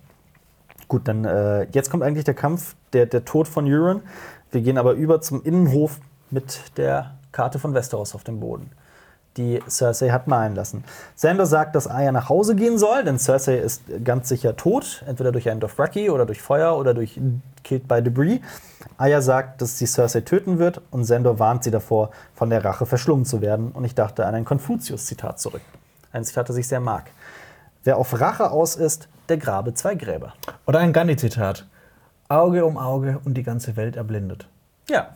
Gut, 0.91 1.07
dann 1.07 1.23
äh, 1.23 1.67
jetzt 1.71 1.89
kommt 1.89 2.03
eigentlich 2.03 2.25
der 2.25 2.33
Kampf, 2.33 2.75
der, 2.91 3.05
der 3.05 3.23
Tod 3.23 3.47
von 3.47 3.65
Euron. 3.65 4.01
Wir 4.51 4.59
gehen 4.59 4.77
aber 4.77 4.91
über 4.91 5.21
zum 5.21 5.41
Innenhof 5.41 6.01
mit 6.31 6.59
der 6.75 7.11
Karte 7.31 7.59
von 7.59 7.73
Westeros 7.73 8.13
auf 8.13 8.25
dem 8.25 8.41
Boden, 8.41 8.69
die 9.37 9.61
Cersei 9.69 10.09
hat 10.09 10.27
malen 10.27 10.53
lassen. 10.53 10.83
Sandor 11.15 11.45
sagt, 11.45 11.75
dass 11.75 11.87
Arya 11.87 12.11
nach 12.11 12.27
Hause 12.27 12.55
gehen 12.55 12.77
soll, 12.77 13.05
denn 13.05 13.19
Cersei 13.19 13.59
ist 13.59 13.83
ganz 14.03 14.27
sicher 14.27 14.57
tot, 14.57 15.05
entweder 15.07 15.31
durch 15.31 15.49
einen 15.49 15.61
Dothraki 15.61 16.09
oder 16.09 16.25
durch 16.25 16.41
Feuer 16.41 16.77
oder 16.77 16.93
durch 16.93 17.17
Killed 17.63 17.87
by 17.87 18.03
Debris. 18.03 18.41
Arya 18.97 19.21
sagt, 19.21 19.61
dass 19.61 19.77
sie 19.77 19.87
Cersei 19.87 20.19
töten 20.19 20.59
wird 20.59 20.81
und 20.91 21.05
Sandor 21.05 21.39
warnt 21.39 21.63
sie 21.63 21.71
davor, 21.71 22.11
von 22.35 22.49
der 22.49 22.65
Rache 22.65 22.85
verschlungen 22.85 23.23
zu 23.23 23.39
werden. 23.39 23.71
Und 23.71 23.85
ich 23.85 23.95
dachte 23.95 24.25
an 24.25 24.35
ein 24.35 24.43
Konfuzius-Zitat 24.43 25.39
zurück. 25.39 25.61
Ein 26.11 26.25
Zitat, 26.25 26.49
das 26.49 26.57
ich 26.57 26.67
sehr 26.67 26.81
mag. 26.81 27.11
Wer 27.83 27.97
auf 27.97 28.19
Rache 28.19 28.51
aus 28.51 28.75
ist, 28.75 29.07
der 29.29 29.37
grabe 29.37 29.73
zwei 29.73 29.95
Gräber. 29.95 30.33
Oder 30.67 30.79
ein 30.79 30.93
Gandhi-Zitat. 30.93 31.65
Auge 32.29 32.65
um 32.65 32.77
Auge 32.77 33.19
und 33.25 33.33
die 33.33 33.43
ganze 33.43 33.75
Welt 33.75 33.95
erblindet. 33.95 34.47
Ja. 34.89 35.15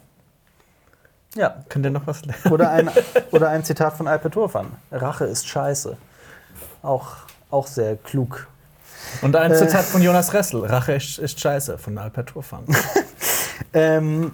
Ja. 1.36 1.64
Könnt 1.70 1.86
ihr 1.86 1.92
noch 1.92 2.08
was 2.08 2.26
lernen? 2.26 2.52
Oder 2.52 2.72
ein, 2.72 2.90
oder 3.32 3.50
ein 3.50 3.64
Zitat 3.64 3.96
von 3.98 4.08
Alper 4.08 4.32
Turfan. 4.32 4.68
Rache 4.92 5.26
ist 5.26 5.48
scheiße. 5.48 5.96
Auch, 6.82 7.08
auch 7.52 7.68
sehr 7.68 7.96
klug. 7.98 8.48
Und 9.22 9.36
ein 9.36 9.52
Äh. 9.52 9.56
Zitat 9.56 9.84
von 9.86 10.02
Jonas 10.02 10.34
Ressel. 10.34 10.66
Rache 10.66 10.94
ist, 10.94 11.20
ist 11.20 11.40
scheiße 11.40 11.78
von 11.78 11.98
Alper 11.98 12.26
Turfan. 12.26 12.64
Ähm, 13.74 14.34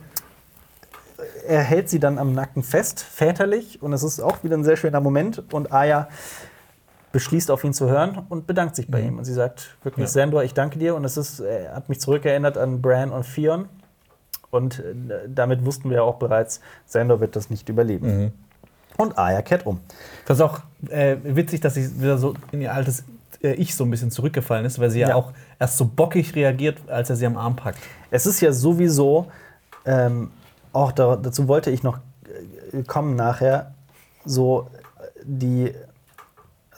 er 1.48 1.62
hält 1.62 1.90
sie 1.90 2.00
dann 2.00 2.18
am 2.18 2.34
Nacken 2.34 2.64
fest, 2.64 3.00
väterlich, 3.02 3.82
und 3.82 3.94
es 3.94 4.02
ist 4.04 4.20
auch 4.20 4.44
wieder 4.44 4.56
ein 4.58 4.64
sehr 4.64 4.78
schöner 4.78 5.00
Moment. 5.00 5.54
Und 5.54 5.72
Aya 5.72 6.08
beschließt, 7.12 7.52
auf 7.52 7.64
ihn 7.64 7.74
zu 7.74 7.90
hören 7.90 8.20
und 8.30 8.48
bedankt 8.48 8.76
sich 8.76 8.90
bei 8.90 9.02
ihm. 9.02 9.18
Und 9.18 9.26
sie 9.26 9.34
sagt 9.34 9.76
wirklich, 9.84 10.06
Ja. 10.06 10.10
Sandor, 10.10 10.44
ich 10.44 10.54
danke 10.54 10.80
dir. 10.80 10.96
Und 10.96 11.04
es 11.06 11.18
ist, 11.18 11.40
er 11.42 11.76
hat 11.76 11.90
mich 11.90 12.00
zurückerinnert 12.00 12.58
an 12.58 12.82
Bran 12.82 13.12
und 13.12 13.26
Theon. 13.34 13.68
Und 14.50 14.80
äh, 14.80 14.84
damit 15.28 15.66
wussten 15.66 15.90
wir 15.90 15.98
ja 15.98 16.04
auch 16.04 16.16
bereits, 16.18 16.62
Sandor 16.86 17.20
wird 17.20 17.36
das 17.36 17.50
nicht 17.50 17.70
überleben. 17.70 18.34
Und 18.98 19.18
Aya 19.18 19.42
kehrt 19.42 19.66
um. 19.66 19.80
Das 20.26 20.38
ist 20.38 20.42
auch 20.42 20.60
äh, 20.90 21.16
witzig, 21.24 21.62
dass 21.62 21.74
sie 21.76 22.00
wieder 22.02 22.18
so 22.18 22.34
in 22.52 22.62
ihr 22.62 22.74
altes 22.74 23.04
äh, 23.42 23.54
Ich 23.54 23.76
so 23.76 23.86
ein 23.86 23.90
bisschen 23.90 24.12
zurückgefallen 24.12 24.66
ist, 24.66 24.80
weil 24.80 24.90
sie 24.90 25.00
ja, 25.00 25.10
Ja. 25.10 25.16
auch 25.16 25.32
erst 25.60 25.78
so 25.78 25.86
bockig 25.86 26.36
reagiert, 26.36 26.78
als 26.88 27.10
er 27.10 27.16
sie 27.16 27.26
am 27.26 27.38
Arm 27.38 27.56
packt. 27.56 27.80
Es 28.10 28.26
ist 28.26 28.42
ja 28.42 28.52
sowieso, 28.52 29.28
ähm, 29.86 30.32
auch 30.74 30.92
da, 30.92 31.16
dazu 31.16 31.48
wollte 31.48 31.72
ich 31.72 31.84
noch 31.84 32.00
äh, 32.74 32.84
kommen 32.84 33.16
nachher, 33.16 33.74
so 34.26 34.68
äh, 35.00 35.04
die, 35.24 35.74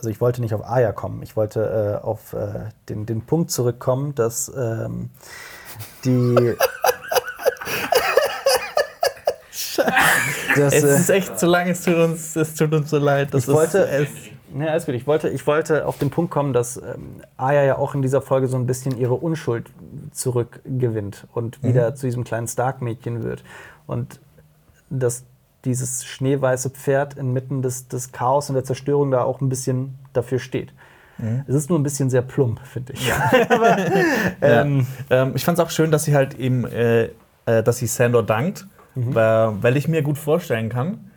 also 0.03 0.11
ich 0.11 0.19
wollte 0.19 0.41
nicht 0.41 0.53
auf 0.53 0.69
Aya 0.69 0.91
kommen, 0.91 1.23
ich 1.23 1.37
wollte 1.37 2.01
äh, 2.01 2.05
auf 2.05 2.33
äh, 2.33 2.65
den, 2.89 3.05
den 3.05 3.21
Punkt 3.21 3.51
zurückkommen, 3.51 4.13
dass 4.15 4.51
ähm, 4.53 5.11
die. 6.03 6.35
dass, 10.57 10.73
Es 10.73 10.83
äh, 10.83 10.95
ist 10.97 11.09
echt 11.09 11.39
zu 11.39 11.45
lang, 11.45 11.69
es 11.69 11.83
tut 11.83 11.95
uns, 11.95 12.35
es 12.35 12.53
tut 12.55 12.73
uns 12.73 12.89
so 12.89 12.97
leid. 12.97 13.33
Das 13.33 13.47
ich 13.47 13.53
wollte, 13.53 13.77
ist, 13.77 14.11
ja, 14.59 14.65
alles 14.67 14.85
gut. 14.85 14.95
Ich 14.95 15.07
wollte, 15.07 15.29
ich 15.29 15.47
wollte 15.47 15.85
auf 15.85 15.97
den 15.99 16.09
Punkt 16.09 16.31
kommen, 16.31 16.51
dass 16.51 16.75
ähm, 16.75 17.21
Aya 17.37 17.63
ja 17.63 17.77
auch 17.77 17.95
in 17.95 18.01
dieser 18.01 18.21
Folge 18.21 18.49
so 18.49 18.57
ein 18.57 18.65
bisschen 18.65 18.97
ihre 18.97 19.13
Unschuld 19.13 19.67
zurückgewinnt 20.11 21.27
und 21.33 21.63
wieder 21.63 21.95
zu 21.95 22.07
diesem 22.07 22.25
kleinen 22.25 22.49
Stark-Mädchen 22.49 23.23
wird. 23.23 23.45
Und 23.87 24.19
dass 24.89 25.23
dieses 25.65 26.05
schneeweiße 26.05 26.69
Pferd 26.69 27.15
inmitten 27.17 27.61
des, 27.61 27.87
des 27.87 28.11
Chaos 28.11 28.49
und 28.49 28.55
der 28.55 28.63
Zerstörung 28.63 29.11
da 29.11 29.23
auch 29.23 29.41
ein 29.41 29.49
bisschen 29.49 29.95
dafür 30.13 30.39
steht. 30.39 30.73
Es 31.47 31.55
ist 31.55 31.69
nur 31.69 31.79
ein 31.79 31.83
bisschen 31.83 32.09
sehr 32.09 32.23
plump, 32.23 32.59
finde 32.65 32.93
ich. 32.93 33.11
Aber, 33.49 33.77
ähm, 34.41 34.85
Ähm, 35.09 35.31
ich 35.35 35.45
fand 35.45 35.57
es 35.59 35.63
auch 35.63 35.69
schön, 35.69 35.91
dass 35.91 36.03
sie 36.03 36.15
halt 36.15 36.33
eben, 36.37 36.65
äh, 36.65 37.09
äh, 37.45 37.63
dass 37.63 37.77
sie 37.77 37.87
Sandor 37.87 38.23
dankt, 38.23 38.65
Mhm. 38.95 39.15
weil, 39.15 39.53
weil 39.63 39.77
ich 39.77 39.87
mir 39.87 40.01
gut 40.03 40.17
vorstellen 40.17 40.69
kann, 40.69 41.09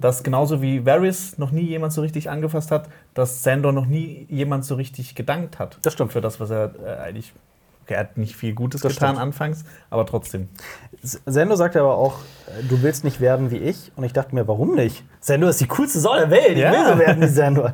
dass 0.00 0.22
genauso 0.24 0.60
wie 0.60 0.84
Varys 0.86 1.38
noch 1.38 1.50
nie 1.52 1.62
jemand 1.62 1.92
so 1.92 2.00
richtig 2.00 2.30
angefasst 2.30 2.70
hat, 2.72 2.88
dass 3.14 3.42
Sandor 3.44 3.72
noch 3.72 3.86
nie 3.86 4.26
jemand 4.28 4.64
so 4.64 4.74
richtig 4.74 5.14
gedankt 5.14 5.58
hat. 5.60 5.78
Das 5.82 5.92
stimmt. 5.92 6.12
Für 6.12 6.20
das, 6.20 6.40
was 6.40 6.50
er 6.50 6.72
äh, 6.84 6.96
eigentlich. 7.00 7.32
Okay, 7.88 7.94
er 7.94 8.00
hat 8.00 8.18
nicht 8.18 8.36
viel 8.36 8.52
Gutes 8.54 8.82
Das 8.82 8.92
getan 8.92 9.12
stimmt. 9.14 9.22
anfangs, 9.22 9.64
aber 9.88 10.04
trotzdem. 10.04 10.48
Sendo 11.02 11.56
sagte 11.56 11.80
aber 11.80 11.94
auch, 11.96 12.18
äh, 12.48 12.62
du 12.68 12.82
willst 12.82 13.02
nicht 13.02 13.18
werden 13.18 13.50
wie 13.50 13.56
ich. 13.56 13.92
Und 13.96 14.04
ich 14.04 14.12
dachte 14.12 14.34
mir, 14.34 14.46
warum 14.46 14.74
nicht? 14.74 15.04
Sendo 15.20 15.48
ist 15.48 15.58
die 15.62 15.68
coolste 15.68 15.98
Sau 15.98 16.14
der 16.14 16.28
Welt. 16.30 16.58
Ja. 16.58 16.70
Ich 16.70 16.78
will 16.78 16.86
so 16.92 16.98
werden 16.98 17.22
wie 17.22 17.28
Sendo. 17.28 17.70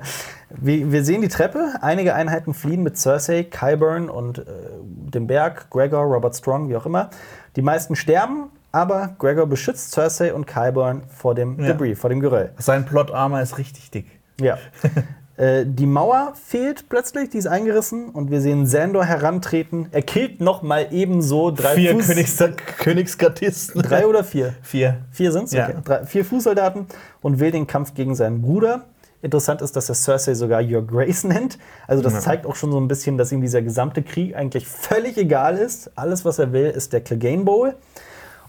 Wir, 0.51 0.93
wir 0.93 1.05
sehen 1.05 1.21
die 1.23 1.27
Treppe. 1.29 1.73
Einige 1.81 2.15
Einheiten 2.15 2.55
fliehen 2.55 2.85
mit 2.85 2.97
Cersei, 2.97 3.43
Qyburn 3.43 4.09
und 4.09 4.39
äh, 4.39 4.43
dem 4.85 5.27
Berg, 5.27 5.69
Gregor, 5.71 6.03
Robert 6.05 6.37
Strong, 6.37 6.69
wie 6.69 6.77
auch 6.77 6.87
immer. 6.87 7.11
Die 7.57 7.63
meisten 7.63 7.97
sterben, 7.97 8.51
aber 8.71 9.17
Gregor 9.19 9.47
beschützt 9.49 9.91
Cersei 9.91 10.33
und 10.33 10.47
Qyburn 10.47 11.03
vor 11.09 11.35
dem 11.35 11.59
Ja. 11.59 11.67
Debris, 11.73 11.99
vor 11.99 12.09
dem 12.11 12.21
Geröll. 12.21 12.53
Sein 12.59 12.85
Plot-Armor 12.87 13.41
ist 13.41 13.59
richtig 13.59 13.91
dick. 13.91 14.07
Ja. 14.41 14.59
Äh, 15.37 15.65
die 15.67 15.87
Mauer 15.87 16.35
fehlt 16.47 16.89
plötzlich, 16.89 17.31
die 17.31 17.39
ist 17.39 17.47
eingerissen 17.49 18.11
und 18.11 18.31
wir 18.31 18.41
sehen 18.41 18.67
Sandor 18.67 19.05
herantreten. 19.05 19.89
Er 19.91 20.03
killt 20.03 20.41
noch 20.41 20.63
mal 20.63 20.87
ebenso 20.93 21.51
drei 21.51 21.75
Vier 21.75 21.95
Fuß- 21.97 22.07
Königs 22.07 22.43
Königsgardisten. 22.79 23.83
Drei 23.83 24.07
oder 24.07 24.23
vier? 24.23 24.55
Vier. 24.63 24.99
Vier 25.11 25.33
sind 25.33 25.45
es? 25.45 25.53
Ja. 25.53 25.69
Okay. 25.69 25.77
Drei, 25.85 26.05
vier 26.07 26.25
Fußsoldaten 26.25 26.87
und 27.21 27.41
will 27.41 27.51
den 27.51 27.67
Kampf 27.67 27.95
gegen 27.95 28.15
seinen 28.15 28.43
Bruder. 28.43 28.85
Interessant 29.23 29.63
ist, 29.63 29.75
dass 29.75 29.89
er 29.89 29.95
Cersei 29.95 30.35
sogar 30.35 30.63
Your 30.63 30.87
Grace 30.87 31.25
nennt. 31.25 31.59
Also 31.89 32.03
das 32.03 32.13
Ja. 32.13 32.21
zeigt 32.21 32.47
auch 32.47 32.55
schon 32.55 32.71
so 32.71 32.79
ein 32.79 32.87
bisschen, 32.89 33.17
dass 33.19 33.33
ihm 33.33 33.41
dieser 33.41 33.63
gesamte 33.63 34.03
Krieg 34.03 34.37
eigentlich 34.37 34.69
völlig 34.69 35.17
egal 35.17 35.57
ist. 35.57 35.91
Alles, 35.97 36.25
was 36.25 36.39
er 36.39 36.53
will, 36.53 36.67
ist 36.67 36.93
der 36.93 37.01
Clegane 37.01 37.43
Bowl. 37.43 37.75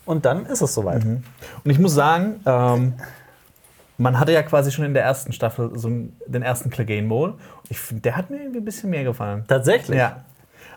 Und 0.05 0.25
dann 0.25 0.45
ist 0.45 0.61
es 0.61 0.75
soweit. 0.75 1.03
Und 1.03 1.23
ich 1.71 1.79
muss 1.79 1.93
sagen, 1.95 2.41
ähm, 2.45 2.93
man 3.97 4.19
hatte 4.19 4.31
ja 4.33 4.43
quasi 4.43 4.71
schon 4.71 4.85
in 4.85 4.93
der 4.93 5.03
ersten 5.03 5.31
Staffel 5.31 5.71
so 5.75 5.89
den 5.89 6.41
ersten 6.43 6.69
Clegane 6.69 7.07
Bowl. 7.07 7.33
Ich 7.69 7.79
finde, 7.79 8.01
der 8.01 8.17
hat 8.17 8.29
mir 8.29 8.37
irgendwie 8.37 8.59
ein 8.59 8.65
bisschen 8.65 8.89
mehr 8.89 9.03
gefallen. 9.03 9.43
Tatsächlich. 9.47 9.97
Ja. 9.97 10.23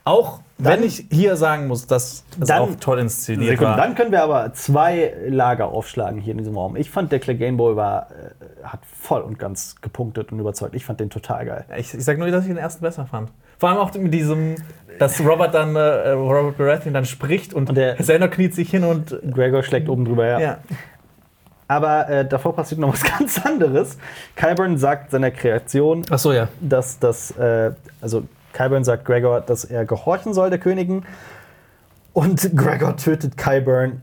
Auch 0.05 0.41
Dann- 0.57 0.73
wenn 0.79 0.85
ich 0.85 1.05
hier 1.11 1.37
sagen 1.37 1.67
muss, 1.67 1.87
dass 1.87 2.25
es 2.41 2.49
Dann- 2.49 2.63
auch 2.63 2.71
toll 2.81 2.99
inszeniert 3.01 3.51
Sekunde, 3.51 3.71
war. 3.73 3.77
dann 3.77 3.95
können 3.95 4.11
wir 4.11 4.23
aber 4.23 4.55
zwei 4.55 5.13
Lager 5.27 5.69
aufschlagen 5.69 6.21
hier 6.21 6.33
in 6.33 6.39
diesem 6.39 6.57
Raum. 6.57 6.77
Ich 6.77 6.91
fand, 6.91 7.13
der 7.13 7.19
Clegane 7.19 7.57
Bowl 7.59 7.77
war, 7.77 8.09
äh, 8.11 8.65
hat 8.65 8.81
voll 9.01 9.21
und 9.21 9.39
ganz 9.39 9.77
gepunktet 9.83 10.33
und 10.33 10.39
überzeugt. 10.41 10.75
Ich 10.75 10.87
fand 10.87 11.01
den 11.01 11.11
total 11.11 11.45
geil. 11.45 11.65
Ich, 11.77 11.93
ich 11.93 12.05
sag 12.05 12.17
nur, 12.19 12.31
dass 12.31 12.43
ich 12.45 12.49
den 12.49 12.57
ersten 12.57 12.81
besser 12.83 13.05
fand. 13.07 13.31
Vor 13.59 13.69
allem 13.69 13.79
auch 13.79 13.93
mit 13.95 14.15
diesem, 14.15 14.55
dass 14.99 15.21
Robert 15.21 15.53
dann, 15.53 15.77
äh, 15.77 16.11
Robert 16.11 16.57
Baratheon 16.57 16.95
dann 16.95 17.05
spricht 17.05 17.53
und, 17.53 17.69
Und 17.69 17.75
der- 17.75 18.03
Sandor 18.03 18.29
kniet 18.31 18.55
sich 18.55 18.71
hin 18.71 18.85
und. 18.85 19.19
Gregor 19.35 19.63
schlägt 19.63 19.89
oben 19.91 20.05
drüber, 20.07 20.27
ja. 20.27 20.39
Ja. 20.41 20.59
Aber 21.69 22.09
äh, 22.09 22.27
davor 22.27 22.57
passiert 22.57 22.81
noch 22.81 22.93
was 22.93 23.05
ganz 23.19 23.45
anderes. 23.45 23.99
Kyburn 24.37 24.79
sagt 24.79 25.11
seiner 25.11 25.31
Kreation, 25.31 26.03
Achso, 26.11 26.33
ja. 26.33 26.49
dass 26.61 26.99
das, 26.99 27.31
äh, 27.33 27.73
also 28.01 28.25
Kyburn 28.55 28.85
sagt 28.85 29.05
Gregor, 29.05 29.41
dass 29.43 29.65
er 29.65 29.85
gehorchen 29.85 30.33
soll 30.35 30.49
der 30.51 30.59
Königin. 30.59 31.05
Und 32.15 32.41
Gregor 32.57 32.97
tötet 32.97 33.37
Kyburn, 33.37 34.01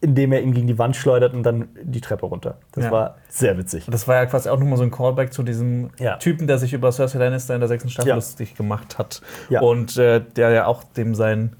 indem 0.00 0.32
er 0.32 0.42
ihn 0.42 0.52
gegen 0.52 0.66
die 0.66 0.78
Wand 0.78 0.96
schleudert 0.96 1.34
und 1.34 1.42
dann 1.44 1.68
die 1.82 2.00
Treppe 2.00 2.26
runter. 2.26 2.56
Das 2.72 2.84
Ja. 2.86 2.90
war 2.90 3.14
sehr 3.28 3.56
witzig. 3.58 3.86
Das 3.90 4.08
war 4.08 4.16
ja 4.16 4.26
quasi 4.26 4.48
auch 4.48 4.58
nochmal 4.58 4.76
so 4.78 4.82
ein 4.84 4.90
Callback 4.90 5.32
zu 5.32 5.42
diesem 5.42 5.90
Ja. 5.98 6.16
Typen, 6.16 6.46
der 6.46 6.58
sich 6.58 6.72
über 6.72 6.90
Cersei 6.92 7.18
Lannister 7.18 7.54
in 7.54 7.60
der 7.60 7.68
sechsten 7.68 7.90
Staffel 7.90 8.08
Ja. 8.08 8.14
lustig 8.14 8.54
gemacht 8.54 8.98
hat. 8.98 9.20
Ja. 9.50 9.60
Und 9.60 9.96
äh, 9.98 10.20
der 10.36 10.50
ja 10.50 10.66
auch 10.66 10.82
dem 10.84 11.14
sein 11.14 11.56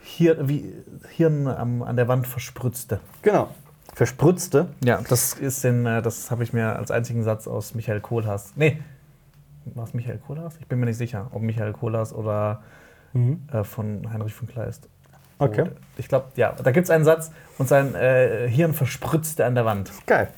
Hirn, 0.00 0.48
wie, 0.48 0.72
Hirn 1.10 1.46
am, 1.48 1.82
an 1.82 1.96
der 1.96 2.08
Wand 2.08 2.26
verspritzte. 2.26 3.00
Genau. 3.22 3.48
Verspritzte. 3.94 4.68
Ja, 4.84 5.00
das 5.08 5.34
ist 5.34 5.62
den, 5.64 5.86
äh, 5.86 6.02
das 6.02 6.30
habe 6.30 6.42
ich 6.42 6.52
mir 6.52 6.76
als 6.76 6.90
einzigen 6.90 7.22
Satz 7.22 7.46
aus 7.46 7.74
Michael 7.74 8.00
Kohlhaas. 8.00 8.52
Nee, 8.56 8.78
war 9.64 9.84
es 9.84 9.94
Michael 9.94 10.18
Kohlhaas? 10.18 10.56
Ich 10.60 10.66
bin 10.66 10.80
mir 10.80 10.86
nicht 10.86 10.98
sicher, 10.98 11.28
ob 11.32 11.42
Michael 11.42 11.72
Kohlhaas 11.72 12.12
oder 12.12 12.62
äh, 13.14 13.64
von 13.64 14.12
Heinrich 14.12 14.34
von 14.34 14.48
Kleist. 14.48 14.88
Okay. 15.38 15.62
Und 15.62 15.72
ich 15.96 16.08
glaube, 16.08 16.26
ja, 16.36 16.52
da 16.52 16.70
gibt 16.70 16.84
es 16.84 16.90
einen 16.90 17.04
Satz 17.04 17.30
und 17.58 17.68
sein 17.68 17.94
äh, 17.94 18.48
Hirn 18.48 18.72
verspritzte 18.72 19.44
an 19.44 19.54
der 19.54 19.64
Wand. 19.64 19.92
Geil. 20.06 20.28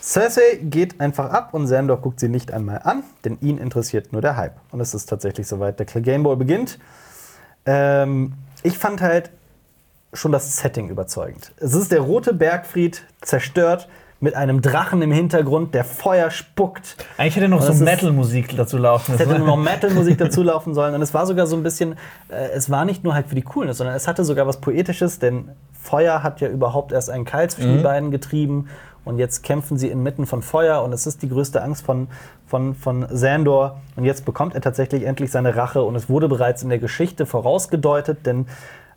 Cersei 0.00 0.60
geht 0.62 1.00
einfach 1.00 1.30
ab 1.30 1.52
und 1.52 1.66
Sandor 1.66 2.00
guckt 2.00 2.20
sie 2.20 2.28
nicht 2.28 2.52
einmal 2.52 2.80
an, 2.84 3.02
denn 3.24 3.38
ihn 3.40 3.58
interessiert 3.58 4.12
nur 4.12 4.22
der 4.22 4.36
Hype. 4.36 4.54
Und 4.70 4.80
es 4.80 4.94
ist 4.94 5.06
tatsächlich 5.06 5.48
soweit. 5.48 5.80
Der 5.80 6.18
Bowl 6.18 6.36
beginnt. 6.36 6.78
Ähm, 7.64 8.34
ich 8.62 8.78
fand 8.78 9.00
halt 9.00 9.30
schon 10.12 10.32
das 10.32 10.56
Setting 10.56 10.88
überzeugend. 10.88 11.52
Es 11.58 11.74
ist 11.74 11.92
der 11.92 12.00
rote 12.00 12.32
Bergfried, 12.32 13.02
zerstört, 13.20 13.88
mit 14.18 14.34
einem 14.34 14.62
Drachen 14.62 15.02
im 15.02 15.12
Hintergrund, 15.12 15.74
der 15.74 15.84
Feuer 15.84 16.30
spuckt. 16.30 16.96
Eigentlich 17.18 17.36
hätte 17.36 17.48
noch 17.48 17.60
so 17.60 17.74
Metal-Musik 17.84 18.56
dazu 18.56 18.78
laufen 18.78 19.14
Es 19.14 19.20
hätte 19.20 19.38
noch 19.38 19.58
Metal-Musik 19.58 20.16
dazu 20.16 20.42
laufen 20.44 20.74
sollen. 20.74 20.94
Und 20.94 21.02
es 21.02 21.12
war 21.12 21.26
sogar 21.26 21.46
so 21.46 21.54
ein 21.54 21.62
bisschen, 21.62 21.96
äh, 22.28 22.48
es 22.54 22.70
war 22.70 22.86
nicht 22.86 23.04
nur 23.04 23.14
halt 23.14 23.28
für 23.28 23.34
die 23.34 23.42
Coolness, 23.42 23.76
sondern 23.76 23.94
es 23.94 24.08
hatte 24.08 24.24
sogar 24.24 24.46
was 24.46 24.60
Poetisches, 24.60 25.18
denn 25.18 25.50
Feuer 25.72 26.22
hat 26.22 26.40
ja 26.40 26.48
überhaupt 26.48 26.92
erst 26.92 27.10
einen 27.10 27.26
Keil 27.26 27.50
zwischen 27.50 27.76
die 27.76 27.82
beiden 27.82 28.10
getrieben. 28.10 28.68
Und 29.04 29.18
jetzt 29.18 29.44
kämpfen 29.44 29.78
sie 29.78 29.88
inmitten 29.88 30.26
von 30.26 30.42
Feuer 30.42 30.82
und 30.82 30.92
es 30.92 31.06
ist 31.06 31.22
die 31.22 31.28
größte 31.28 31.62
Angst 31.62 31.84
von, 31.84 32.08
von, 32.46 32.74
von 32.74 33.06
Sandor. 33.08 33.80
Und 33.94 34.04
jetzt 34.04 34.24
bekommt 34.24 34.54
er 34.54 34.62
tatsächlich 34.62 35.04
endlich 35.04 35.30
seine 35.30 35.54
Rache 35.54 35.82
und 35.82 35.94
es 35.94 36.08
wurde 36.08 36.26
bereits 36.26 36.64
in 36.64 36.70
der 36.70 36.80
Geschichte 36.80 37.24
vorausgedeutet, 37.24 38.26
denn 38.26 38.46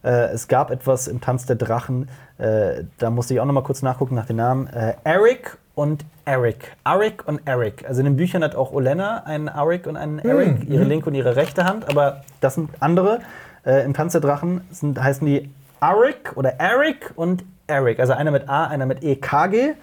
es 0.07 0.47
gab 0.47 0.71
etwas 0.71 1.07
im 1.07 1.21
Tanz 1.21 1.45
der 1.45 1.55
Drachen, 1.55 2.09
äh, 2.37 2.83
da 2.97 3.09
musste 3.09 3.33
ich 3.33 3.39
auch 3.39 3.45
noch 3.45 3.53
mal 3.53 3.63
kurz 3.63 3.81
nachgucken 3.81 4.15
nach 4.15 4.25
den 4.25 4.37
Namen. 4.37 4.67
Äh, 4.67 4.93
Eric 5.03 5.57
und 5.75 6.05
Eric. 6.25 6.75
Arik 6.83 7.27
und 7.27 7.41
Eric. 7.45 7.87
Also 7.87 8.01
in 8.01 8.05
den 8.05 8.15
Büchern 8.15 8.43
hat 8.43 8.55
auch 8.55 8.71
Olenna 8.71 9.23
einen 9.23 9.49
Arik 9.49 9.87
und 9.87 9.97
einen 9.97 10.19
Eric, 10.19 10.69
ihre 10.69 10.83
linke 10.83 11.07
und 11.09 11.15
ihre 11.15 11.35
rechte 11.35 11.65
Hand, 11.65 11.89
aber 11.89 12.23
das 12.41 12.55
sind 12.55 12.69
andere. 12.79 13.19
Äh, 13.65 13.83
Im 13.85 13.93
Tanz 13.93 14.13
der 14.13 14.21
Drachen 14.21 14.61
sind, 14.71 15.01
heißen 15.01 15.25
die 15.25 15.49
Arik 15.79 16.33
oder 16.35 16.59
Eric 16.59 17.13
und 17.15 17.43
Eric. 17.67 17.99
Also 17.99 18.13
einer 18.13 18.31
mit 18.31 18.49
A, 18.49 18.65
einer 18.65 18.85
mit 18.85 19.03
E, 19.03 19.15
KG. 19.15 19.73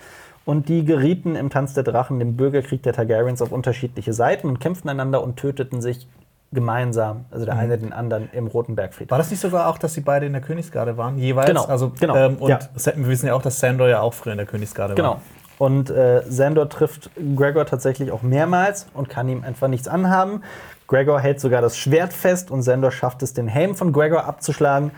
Und 0.44 0.68
die 0.68 0.84
gerieten 0.84 1.34
im 1.34 1.50
Tanz 1.50 1.74
der 1.74 1.82
Drachen, 1.82 2.20
dem 2.20 2.36
Bürgerkrieg 2.36 2.82
der 2.82 2.92
Targaryens, 2.92 3.42
auf 3.42 3.50
unterschiedliche 3.50 4.12
Seiten 4.12 4.48
und 4.48 4.60
kämpften 4.60 4.88
einander 4.88 5.22
und 5.22 5.36
töteten 5.36 5.80
sich 5.80 6.06
gemeinsam, 6.52 7.24
also 7.30 7.44
der 7.44 7.56
eine 7.56 7.76
den 7.76 7.92
anderen 7.92 8.28
im 8.32 8.46
Roten 8.46 8.76
Bergfried. 8.76 9.10
War 9.10 9.18
das 9.18 9.30
nicht 9.30 9.40
sogar 9.40 9.68
auch, 9.68 9.78
dass 9.78 9.94
die 9.94 10.00
beide 10.00 10.26
in 10.26 10.32
der 10.32 10.42
Königsgarde 10.42 10.96
waren? 10.96 11.18
Jeweils? 11.18 11.46
Genau, 11.48 11.64
Also, 11.64 11.92
genau, 11.98 12.14
Ähm, 12.16 12.36
und 12.36 12.50
ja. 12.50 12.58
Wir 12.74 13.08
wissen 13.08 13.26
ja 13.26 13.34
auch, 13.34 13.42
dass 13.42 13.58
Sandor 13.58 13.88
ja 13.88 14.00
auch 14.00 14.14
früher 14.14 14.32
in 14.32 14.38
der 14.38 14.46
Königsgarde 14.46 14.94
Genau. 14.94 15.14
war. 15.14 15.20
Und 15.58 15.90
äh, 15.90 16.22
Sandor 16.28 16.68
trifft 16.68 17.10
Gregor 17.34 17.64
tatsächlich 17.66 18.12
auch 18.12 18.22
mehrmals 18.22 18.86
und 18.94 19.08
kann 19.08 19.28
ihm 19.28 19.42
einfach 19.42 19.68
nichts 19.68 19.88
anhaben. 19.88 20.42
Gregor 20.86 21.18
hält 21.20 21.40
sogar 21.40 21.62
das 21.62 21.76
Schwert 21.76 22.12
fest 22.12 22.50
und 22.50 22.62
Sandor 22.62 22.92
schafft 22.92 23.22
es, 23.22 23.32
den 23.32 23.48
Helm 23.48 23.74
von 23.74 23.92
Gregor 23.92 24.24
abzuschlagen. 24.26 24.90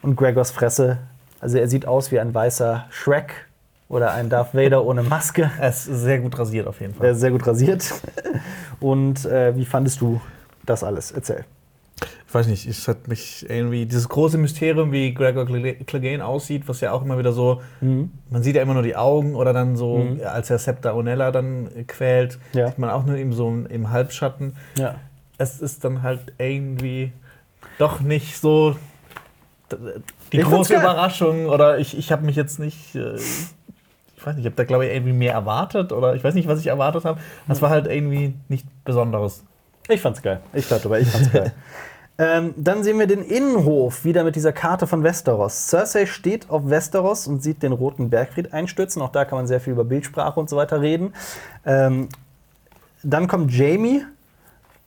Und 0.00 0.16
Gregors 0.16 0.52
Fresse, 0.52 0.98
also 1.40 1.58
er 1.58 1.68
sieht 1.68 1.86
aus 1.86 2.12
wie 2.12 2.20
ein 2.20 2.32
weißer 2.32 2.86
Shrek 2.90 3.46
oder 3.88 4.12
ein 4.12 4.30
Darth 4.30 4.54
Vader 4.54 4.84
ohne 4.84 5.02
Maske. 5.02 5.50
Er 5.60 5.70
ist 5.70 5.84
sehr 5.84 6.18
gut 6.20 6.38
rasiert 6.38 6.66
auf 6.68 6.80
jeden 6.80 6.94
Er 6.94 6.98
Fall. 6.98 7.10
ist 7.10 7.20
sehr 7.20 7.30
gut 7.32 7.46
rasiert. 7.46 7.84
Und 8.80 9.24
äh, 9.26 9.56
wie 9.56 9.64
fandest 9.64 10.00
du 10.00 10.20
das 10.68 10.82
alles? 10.84 11.10
Erzähl. 11.12 11.44
Ich 12.28 12.32
weiß 12.34 12.46
nicht, 12.46 12.66
es 12.66 12.86
hat 12.86 13.08
mich 13.08 13.44
irgendwie, 13.48 13.86
dieses 13.86 14.08
große 14.08 14.38
Mysterium, 14.38 14.92
wie 14.92 15.12
Gregor 15.14 15.46
Clegane 15.46 16.24
aussieht, 16.24 16.68
was 16.68 16.80
ja 16.80 16.92
auch 16.92 17.02
immer 17.02 17.18
wieder 17.18 17.32
so, 17.32 17.60
Mhm. 17.80 18.12
man 18.30 18.42
sieht 18.42 18.54
ja 18.54 18.62
immer 18.62 18.74
nur 18.74 18.82
die 18.84 18.94
Augen 18.94 19.34
oder 19.34 19.52
dann 19.52 19.76
so, 19.76 20.06
als 20.24 20.48
er 20.50 20.58
Septa 20.58 20.92
Onella 20.94 21.32
dann 21.32 21.68
quält, 21.88 22.38
Ja. 22.52 22.68
sieht 22.68 22.78
man 22.78 22.90
auch 22.90 23.04
nur 23.04 23.16
eben 23.16 23.32
so 23.32 23.48
im 23.68 23.90
Halbschatten. 23.90 24.56
Ja. 24.76 24.94
Es 25.38 25.60
ist 25.60 25.84
dann 25.84 26.02
halt 26.02 26.20
irgendwie 26.38 27.12
doch 27.78 28.00
nicht 28.00 28.36
so 28.38 28.76
die 30.32 30.38
Ich 30.38 30.44
große. 30.44 30.74
Überraschung 30.74 31.46
oder 31.46 31.78
ich, 31.78 31.96
ich 31.98 32.12
habe 32.12 32.24
mich 32.24 32.36
jetzt 32.36 32.58
nicht, 32.58 32.94
äh, 32.94 33.16
ich 33.16 34.24
weiß 34.26 34.36
nicht, 34.36 34.44
ich 34.44 34.46
habe 34.46 34.56
da 34.56 34.64
glaube 34.64 34.86
ich 34.86 34.92
irgendwie 34.94 35.12
mehr 35.12 35.32
erwartet 35.32 35.92
oder 35.92 36.14
ich 36.14 36.22
weiß 36.24 36.34
nicht, 36.34 36.48
was 36.48 36.60
ich 36.60 36.68
erwartet 36.68 37.04
habe. 37.04 37.20
Das 37.48 37.60
war 37.62 37.70
halt 37.70 37.86
irgendwie 37.86 38.34
nicht 38.48 38.66
Besonderes. 38.84 39.44
Ich 39.88 40.00
fand's 40.00 40.20
geil. 40.20 40.40
Ich 40.52 40.68
dachte 40.68 40.86
aber, 40.86 41.00
ich 41.00 41.08
fand's 41.08 41.32
geil. 41.32 41.52
ähm, 42.18 42.54
dann 42.56 42.84
sehen 42.84 42.98
wir 42.98 43.06
den 43.06 43.22
Innenhof 43.22 44.04
wieder 44.04 44.22
mit 44.22 44.36
dieser 44.36 44.52
Karte 44.52 44.86
von 44.86 45.02
Westeros. 45.02 45.68
Cersei 45.68 46.04
steht 46.04 46.50
auf 46.50 46.68
Westeros 46.68 47.26
und 47.26 47.42
sieht 47.42 47.62
den 47.62 47.72
roten 47.72 48.10
Bergfried 48.10 48.52
einstürzen. 48.52 49.00
Auch 49.00 49.12
da 49.12 49.24
kann 49.24 49.38
man 49.38 49.46
sehr 49.46 49.60
viel 49.60 49.72
über 49.72 49.84
Bildsprache 49.84 50.38
und 50.38 50.50
so 50.50 50.56
weiter 50.56 50.82
reden. 50.82 51.14
Ähm, 51.64 52.08
dann 53.02 53.28
kommt 53.28 53.52
Jamie. 53.52 54.04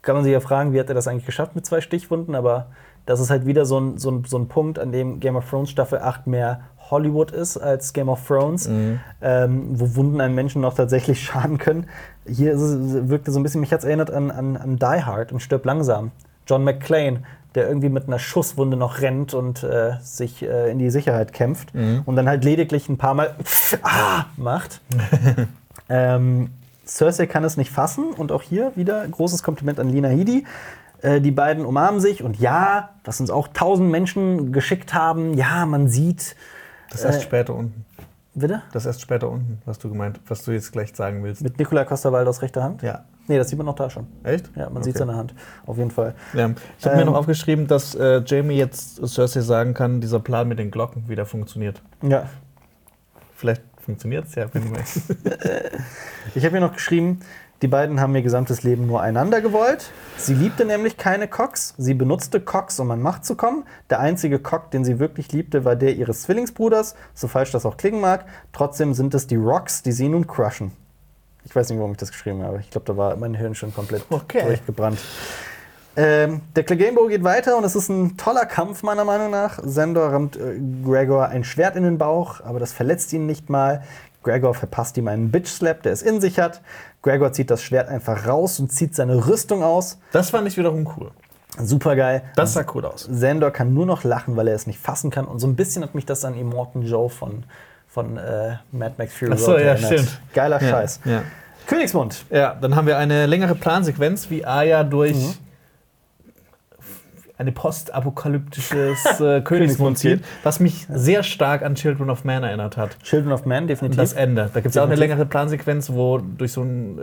Kann 0.04 0.16
man 0.16 0.24
sich 0.24 0.34
ja 0.34 0.40
fragen, 0.40 0.74
wie 0.74 0.80
hat 0.80 0.90
er 0.90 0.96
das 0.96 1.08
eigentlich 1.08 1.26
geschafft 1.26 1.56
mit 1.56 1.66
zwei 1.66 1.82
Stichwunden, 1.82 2.36
aber 2.36 2.68
Das 3.06 3.20
ist 3.20 3.32
halt 3.32 3.46
wieder 3.48 3.66
so 3.66 3.80
ein, 3.80 3.98
so, 3.98 4.12
ein, 4.12 4.26
so 4.26 4.38
ein 4.38 4.48
Punkt, 4.48 4.78
an 4.78 4.92
dem 4.92 5.20
Game 5.20 5.36
of 5.36 5.50
Thrones 5.50 5.72
Staffel 5.72 6.00
8 6.00 6.28
mehr 6.28 6.62
Hollywood 6.92 7.32
ist 7.32 7.58
als 7.58 7.94
Game 7.94 8.10
of 8.10 8.26
Thrones, 8.28 8.68
ähm, 9.22 9.68
wo 9.74 9.96
Wunden 9.96 10.22
einen 10.22 10.36
Menschen 10.36 10.62
noch 10.62 10.76
tatsächlich 10.76 11.22
schaden 11.24 11.58
können. 11.58 11.88
Hier 12.28 12.54
ist 12.54 12.62
es, 12.62 13.10
wirkte 13.10 13.32
so 13.32 13.40
ein 13.40 13.44
bisschen, 13.44 13.62
mich 13.62 13.72
hat 13.72 13.80
es 13.80 13.86
erinnert 13.86 14.12
an, 14.12 14.30
an, 14.30 14.58
an 14.58 14.78
Die 14.78 15.04
Hard 15.04 15.32
und 15.32 15.40
Stirb 15.40 15.66
langsam. 15.66 16.12
John 16.46 16.64
McClane, 16.64 17.24
der 17.56 17.68
irgendwie 17.68 17.90
mit 17.90 18.08
einer 18.08 18.20
Schusswunde 18.20 18.78
noch 18.78 19.02
rennt 19.02 19.34
und 19.34 19.64
äh, 19.64 19.94
sich 20.02 20.44
äh, 20.44 20.72
in 20.72 20.80
die 20.80 20.90
Sicherheit 20.90 21.34
kämpft 21.34 21.74
und 22.06 22.16
dann 22.16 22.28
halt 22.28 22.44
lediglich 22.44 22.90
ein 22.90 22.98
paar 22.98 23.14
Mal 23.14 23.36
ah, 23.84 24.26
macht. 24.38 24.82
ähm, 25.90 26.50
Cersei 26.86 27.26
kann 27.26 27.44
es 27.44 27.58
nicht 27.58 27.72
fassen 27.72 28.12
und 28.18 28.32
auch 28.32 28.42
hier 28.42 28.72
wieder 28.76 29.08
großes 29.08 29.44
Kompliment 29.44 29.80
an 29.80 29.90
Lina 29.90 30.10
Headey. 30.10 30.46
Äh, 31.02 31.22
die 31.22 31.32
beiden 31.32 31.66
umarmen 31.66 32.00
sich 32.00 32.24
und 32.24 32.40
ja, 32.40 32.90
was 33.04 33.20
uns 33.20 33.30
auch 33.30 33.48
tausend 33.48 33.90
Menschen 33.90 34.52
geschickt 34.52 34.94
haben, 34.94 35.34
ja, 35.34 35.66
man 35.66 35.88
sieht. 35.88 36.36
Das 36.92 37.04
erst 37.04 37.20
Äh, 37.20 37.24
später 37.24 37.56
unten. 37.56 37.86
Bitte? 38.34 38.62
Das 38.72 38.86
erst 38.86 39.02
später 39.02 39.30
unten, 39.30 39.62
was 39.66 39.78
du 39.80 39.90
gemeint, 39.90 40.20
was 40.28 40.44
du 40.46 40.52
jetzt 40.52 40.72
gleich 40.72 40.96
sagen 40.96 41.22
willst. 41.24 41.42
Mit 41.42 41.58
Nicola 41.60 41.84
Costa-Waldos 41.84 42.42
rechter 42.42 42.64
Hand? 42.64 42.82
Ja. 42.82 43.04
Nee, 43.28 43.38
das 43.38 43.50
sieht 43.50 43.58
man 43.58 43.66
noch 43.66 43.76
da 43.76 43.90
schon. 43.90 44.08
Echt? 44.24 44.50
Ja, 44.56 44.66
man 44.66 44.78
Okay. 44.78 44.86
sieht 44.86 44.98
seine 44.98 45.16
Hand. 45.16 45.34
Auf 45.66 45.78
jeden 45.78 45.92
Fall. 45.92 46.16
Ja. 46.34 46.50
Ich 46.80 46.86
habe 46.86 46.96
Ähm, 46.96 47.00
mir 47.02 47.06
noch 47.12 47.16
aufgeschrieben, 47.16 47.68
dass 47.68 47.94
äh, 47.96 48.22
Jamie 48.26 48.56
jetzt 48.58 49.06
Cersei 49.06 49.42
sagen 49.42 49.74
kann, 49.74 50.00
dieser 50.02 50.20
Plan 50.20 50.48
mit 50.48 50.60
den 50.60 50.72
Glocken 50.72 51.08
wieder 51.10 51.26
funktioniert. 51.26 51.82
Ja. 52.02 52.28
Vielleicht 53.36 53.64
funktioniert 53.80 54.28
es 54.28 54.36
ja, 54.36 54.46
wenn 54.54 54.64
du 54.64 54.70
meinst. 54.72 55.02
Ich 56.36 56.44
habe 56.46 56.52
hier 56.58 56.62
noch 56.62 56.74
geschrieben, 56.74 57.20
die 57.62 57.68
beiden 57.68 58.02
haben 58.02 58.16
ihr 58.16 58.24
gesamtes 58.24 58.64
Leben 58.64 58.88
nur 58.88 59.02
einander 59.02 59.40
gewollt. 59.40 59.92
Sie 60.18 60.34
liebte 60.34 60.66
nämlich 60.66 60.98
keine 60.98 61.28
Cox. 61.28 61.76
Sie 61.78 61.94
benutzte 61.94 62.42
Cox, 62.42 62.80
um 62.80 62.90
an 62.90 63.02
Macht 63.02 63.24
zu 63.24 63.36
kommen. 63.36 63.66
Der 63.90 64.00
einzige 64.00 64.40
Cock, 64.40 64.72
den 64.72 64.84
sie 64.84 64.98
wirklich 64.98 65.32
liebte, 65.32 65.64
war 65.64 65.76
der 65.76 65.96
ihres 65.96 66.24
Zwillingsbruders, 66.24 66.96
so 67.14 67.28
falsch 67.28 67.52
das 67.52 67.66
auch 67.66 67.78
klingen 67.78 68.02
mag. 68.02 68.26
Trotzdem 68.52 68.94
sind 68.96 69.14
es 69.14 69.28
die 69.28 69.36
Rocks, 69.36 69.84
die 69.84 69.92
sie 69.92 70.10
nun 70.10 70.26
crushen. 70.26 70.72
Ich 71.46 71.56
weiß 71.56 71.70
nicht, 71.70 71.78
warum 71.78 71.92
ich 71.92 71.98
das 71.98 72.12
geschrieben 72.12 72.44
habe. 72.44 72.60
Ich 72.60 72.70
glaube, 72.72 72.86
da 72.86 72.98
war 72.98 73.16
mein 73.16 73.34
Hirn 73.36 73.56
schon 73.56 73.74
komplett 73.74 74.04
Okay. 74.10 74.44
durchgebrannt. 74.44 75.00
Ähm, 75.96 76.42
der 76.56 76.64
Clegane 76.64 76.96
geht 77.10 77.24
weiter 77.24 77.58
und 77.58 77.66
es 77.66 77.76
ist 77.76 77.90
ein 77.90 78.16
toller 78.16 78.46
Kampf, 78.46 78.82
meiner 78.82 79.04
Meinung 79.04 79.30
nach. 79.30 79.60
Sandor 79.62 80.14
rammt 80.14 80.38
äh, 80.38 80.58
Gregor 80.86 81.28
ein 81.28 81.44
Schwert 81.44 81.76
in 81.76 81.84
den 81.84 81.98
Bauch, 81.98 82.42
aber 82.42 82.60
das 82.60 82.72
verletzt 82.72 83.12
ihn 83.12 83.26
nicht 83.26 83.50
mal. 83.50 83.84
Gregor 84.24 84.54
verpasst 84.54 84.98
ihm 84.98 85.08
einen 85.08 85.32
Bitch-Slap, 85.32 85.84
der 85.84 85.92
es 85.92 86.02
in 86.02 86.22
sich 86.22 86.40
hat. 86.40 86.62
Gregor 87.02 87.32
zieht 87.34 87.50
das 87.50 87.62
Schwert 87.64 87.90
einfach 87.90 88.28
raus 88.28 88.60
und 88.60 88.72
zieht 88.72 88.96
seine 88.96 89.28
Rüstung 89.28 89.64
aus. 89.64 89.98
Das 90.12 90.30
fand 90.30 90.48
ich 90.48 90.58
wiederum 90.58 90.88
cool. 90.98 91.12
Super 91.58 91.96
geil. 91.96 92.22
Das 92.36 92.54
sah 92.54 92.64
cool 92.74 92.86
aus. 92.86 93.08
Sandor 93.12 93.52
kann 93.52 93.74
nur 93.74 93.86
noch 93.86 94.04
lachen, 94.04 94.36
weil 94.38 94.48
er 94.48 94.56
es 94.56 94.68
nicht 94.68 94.80
fassen 94.80 95.10
kann. 95.10 95.26
Und 95.26 95.40
so 95.40 95.48
ein 95.48 95.56
bisschen 95.56 95.84
hat 95.84 95.96
mich 95.96 96.06
das 96.06 96.24
an 96.24 96.38
Immortan 96.38 96.84
Joe 96.84 97.10
von, 97.10 97.44
von 97.90 98.18
äh, 98.18 98.56
Mad 98.72 98.96
Max 98.98 99.14
Fury 99.14 99.32
Ach 99.34 99.38
so, 99.38 99.52
Road 99.52 99.60
ja, 99.62 99.68
erinnert. 99.68 99.92
stimmt. 99.94 100.22
Geiler 100.34 100.60
Scheiß. 100.60 101.00
Ja. 101.06 101.24
Königsmund. 101.68 102.26
ja, 102.30 102.56
dann 102.60 102.76
haben 102.76 102.88
wir 102.88 102.98
eine 102.98 103.26
längere 103.26 103.56
Plansequenz, 103.56 104.30
wie 104.30 104.46
Arya 104.46 104.84
durch 104.84 105.16
Mhm. 105.16 105.34
Eine 107.42 107.52
postapokalyptisches 107.52 109.20
äh, 109.20 109.42
Königsmund 109.44 109.98
zieht, 109.98 110.24
was 110.44 110.60
mich 110.60 110.88
sehr 110.90 111.24
stark 111.24 111.64
an 111.64 111.76
Children 111.76 112.10
of 112.10 112.24
Man 112.24 112.44
erinnert 112.44 112.78
hat. 112.78 112.98
Children 113.04 113.34
of 113.34 113.46
Man, 113.46 113.68
definitiv. 113.68 113.98
Das 114.00 114.14
Ende. 114.14 114.50
Da 114.54 114.62
gibt 114.62 114.74
es 114.74 114.78
auch 114.78 114.86
eine 114.86 114.96
längere 114.96 115.26
Plansequenz, 115.26 115.92
wo 115.92 116.20
durch 116.20 116.54
so 116.54 116.62
ein 116.62 116.98
äh, 116.98 117.02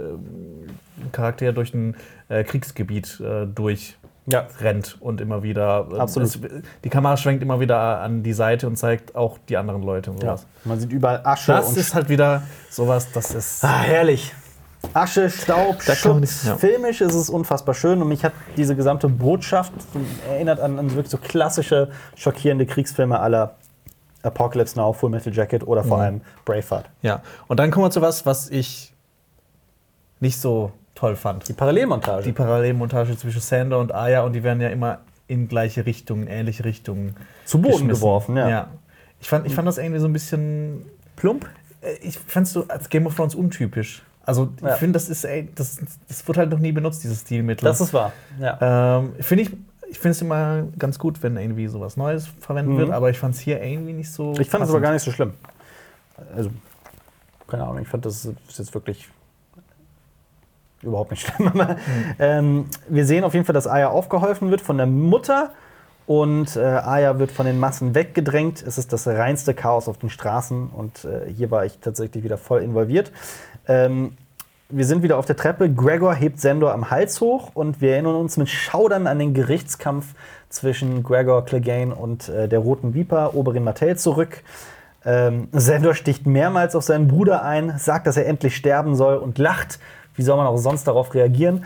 Charakter 1.12 1.52
durch 1.52 1.75
ein 1.75 1.97
äh, 2.28 2.44
Kriegsgebiet 2.44 3.20
äh, 3.20 3.47
durch 3.47 3.97
ja. 4.26 4.47
rennt 4.60 4.97
und 5.00 5.20
immer 5.20 5.42
wieder. 5.42 5.89
äh, 5.92 5.99
Absolut. 5.99 6.28
Es, 6.28 6.41
die 6.84 6.89
Kamera 6.89 7.17
schwenkt 7.17 7.42
immer 7.42 7.60
wieder 7.60 8.00
an 8.00 8.23
die 8.23 8.33
Seite 8.33 8.67
und 8.67 8.76
zeigt 8.76 9.17
auch 9.17 9.39
die 9.49 9.57
anderen 9.57 9.83
Leute 9.83 10.10
und 10.10 10.23
ja. 10.23 10.36
sowas. 10.36 10.47
Man 10.65 10.81
sieht 10.81 10.92
überall 10.92 11.20
Asche 11.25 11.52
Das 11.52 11.76
ist 11.76 11.94
halt 11.94 12.08
wieder 12.08 12.42
sowas, 12.70 13.10
das 13.12 13.34
ist. 13.34 13.65
Ah, 13.65 13.81
herrlich. 13.81 14.33
Asche, 14.94 15.31
Staub, 15.31 15.78
Da 15.86 16.15
nicht- 16.15 16.44
ja. 16.44 16.57
Filmisch 16.57 17.00
ist 17.00 17.15
es 17.15 17.31
unfassbar 17.31 17.75
schön 17.75 18.00
und 18.02 18.08
mich 18.08 18.25
hat 18.25 18.33
diese 18.57 18.75
gesamte 18.76 19.08
Botschaft 19.08 19.73
erinnert 20.28 20.60
an, 20.60 20.78
an 20.78 20.91
wirklich 20.91 21.10
so 21.10 21.18
klassische, 21.18 21.91
schockierende 22.17 22.67
Kriegsfilme 22.67 23.18
aller 23.18 23.55
Apocalypse 24.23 24.76
Now, 24.78 24.92
Full 24.92 25.10
Metal 25.10 25.33
Jacket 25.33 25.67
oder 25.67 25.84
vor 25.84 25.99
Mhm. 25.99 26.02
allem 26.02 26.20
Braveheart. 26.44 26.86
Ja. 27.02 27.23
Und 27.47 27.58
dann 27.60 27.70
kommen 27.70 27.86
wir 27.86 27.91
zu 27.91 28.02
was, 28.02 28.26
was 28.26 28.50
ich 28.50 28.92
nicht 30.20 30.41
so 30.41 30.73
toll 30.94 31.15
fand. 31.17 31.49
Die 31.49 31.52
Parallelmontage. 31.52 32.25
Die 32.25 32.33
Parallelmontage 32.33 33.17
zwischen 33.17 33.41
Sander 33.41 33.78
und 33.78 33.94
Aya 33.94 34.23
und 34.23 34.33
die 34.33 34.42
werden 34.42 34.60
ja 34.60 34.68
immer 34.68 34.99
in 35.28 35.47
gleiche 35.47 35.86
Richtungen, 35.86 36.26
ähnliche 36.26 36.65
Richtungen 36.65 37.15
Zu 37.44 37.58
Boden 37.58 37.73
geschmissen. 37.75 38.00
geworfen, 38.00 38.36
ja. 38.36 38.68
Ich, 39.20 39.28
fand, 39.28 39.47
ich 39.47 39.55
fand 39.55 39.68
das 39.68 39.78
irgendwie 39.78 40.00
so 40.00 40.07
ein 40.07 40.12
bisschen 40.12 40.86
plump. 41.17 41.47
Äh, 41.83 41.92
ich 42.02 42.18
fand 42.18 42.47
es 42.47 42.52
so 42.52 42.65
als 42.68 42.89
Game 42.89 43.07
of 43.07 43.15
Thrones 43.15 43.34
untypisch. 43.34 44.02
Also 44.29 44.51
Ja. 44.63 44.75
ich 44.75 44.77
finde, 44.77 44.93
das 44.95 45.09
ist, 45.09 45.25
ey, 45.25 45.49
das, 45.55 45.79
das 46.07 46.29
wird 46.29 46.37
halt 46.37 46.51
noch 46.51 46.59
nie 46.59 46.73
benutzt, 46.73 47.03
dieses 47.03 47.23
Stilmittel. 47.23 47.65
Das 47.65 47.81
ist 47.81 47.95
wahr. 47.95 48.13
Ja. 48.39 48.99
ähm, 48.99 49.15
finde 49.21 49.45
ich, 49.45 49.51
ich 49.89 49.99
finde 49.99 50.11
es 50.13 50.21
immer 50.21 50.65
ganz 50.79 50.99
gut, 50.99 51.23
wenn 51.23 51.39
irgendwie 51.39 51.67
sowas 51.67 51.97
Neues 51.97 52.29
verwendet 52.41 52.75
Mhm. 52.75 52.79
wird, 52.79 52.91
aber 52.91 53.09
ich 53.09 53.19
fand 53.19 53.35
es 53.35 53.41
hier 53.41 53.63
irgendwie 53.63 53.95
nicht 53.95 54.13
so. 54.13 54.35
Ich 54.39 54.51
fand 54.51 54.65
es 54.65 54.71
aber 54.71 54.81
gar 54.81 54.93
nicht 54.93 55.03
so 55.03 55.11
schlimm. 55.13 55.33
Also, 56.37 56.51
keine 57.47 57.63
Ahnung, 57.65 57.81
ich 57.81 57.89
fand 57.89 58.05
das 58.05 58.27
ist 58.27 58.59
jetzt 58.59 58.75
wirklich 58.75 59.09
überhaupt 60.83 61.11
nicht 61.11 61.27
schlimm. 61.35 61.49
Aber, 61.49 61.77
ähm, 62.19 62.67
wir 62.89 63.07
sehen 63.07 63.25
auf 63.25 63.33
jeden 63.35 63.47
Fall, 63.47 63.55
dass 63.55 63.67
Aya 63.67 63.89
aufgeholfen 63.89 64.51
wird 64.51 64.61
von 64.61 64.77
der 64.77 64.87
Mutter 64.87 65.53
und 66.07 66.57
äh, 66.57 66.61
Aya 66.61 67.19
wird 67.19 67.31
von 67.33 67.47
den 67.47 67.59
Massen 67.59 67.95
weggedrängt. 67.95 68.63
Es 68.63 68.79
ist 68.79 68.93
das 68.93 69.07
reinste 69.07 69.55
Chaos 69.55 69.89
auf 69.89 69.99
den 69.99 70.11
Straßen 70.11 70.69
und 70.69 71.05
äh, 71.05 71.31
hier 71.33 71.51
war 71.51 71.65
ich 71.65 71.79
tatsächlich 71.79 72.25
wieder 72.25 72.39
voll 72.39 72.63
involviert. 72.63 73.11
Ähm, 73.69 74.13
wir 74.71 74.85
sind 74.85 75.03
wieder 75.03 75.17
auf 75.17 75.27
der 75.27 75.37
Treppe. 75.37 75.73
Gregor 75.73 76.15
hebt 76.15 76.41
Sendor 76.41 76.73
am 76.75 76.91
Hals 76.91 77.21
hoch 77.21 77.53
und 77.55 77.81
wir 77.81 77.93
erinnern 77.93 78.17
uns 78.17 78.37
mit 78.37 78.49
Schaudern 78.49 79.07
an 79.07 79.19
den 79.19 79.33
Gerichtskampf 79.33 80.15
zwischen 80.51 81.03
Gregor 81.03 81.45
Clegane 81.45 81.95
und 81.95 82.29
äh, 82.29 82.49
der 82.49 82.59
Roten 82.59 82.95
Viper, 82.95 83.35
Oberin 83.35 83.65
Martell, 83.65 83.97
zurück. 83.97 84.43
Ähm, 85.05 85.49
Sendor 85.53 85.95
sticht 85.95 86.27
mehrmals 86.27 86.75
auf 86.75 86.83
seinen 86.83 87.09
Bruder 87.09 87.45
ein, 87.45 87.79
sagt, 87.79 88.07
dass 88.07 88.17
er 88.17 88.27
endlich 88.27 88.57
sterben 88.57 88.95
soll 88.95 89.17
und 89.17 89.39
lacht. 89.39 89.79
Wie 90.15 90.23
soll 90.23 90.37
man 90.37 90.47
auch 90.47 90.59
sonst 90.59 90.85
darauf 90.85 91.15
reagieren? 91.15 91.65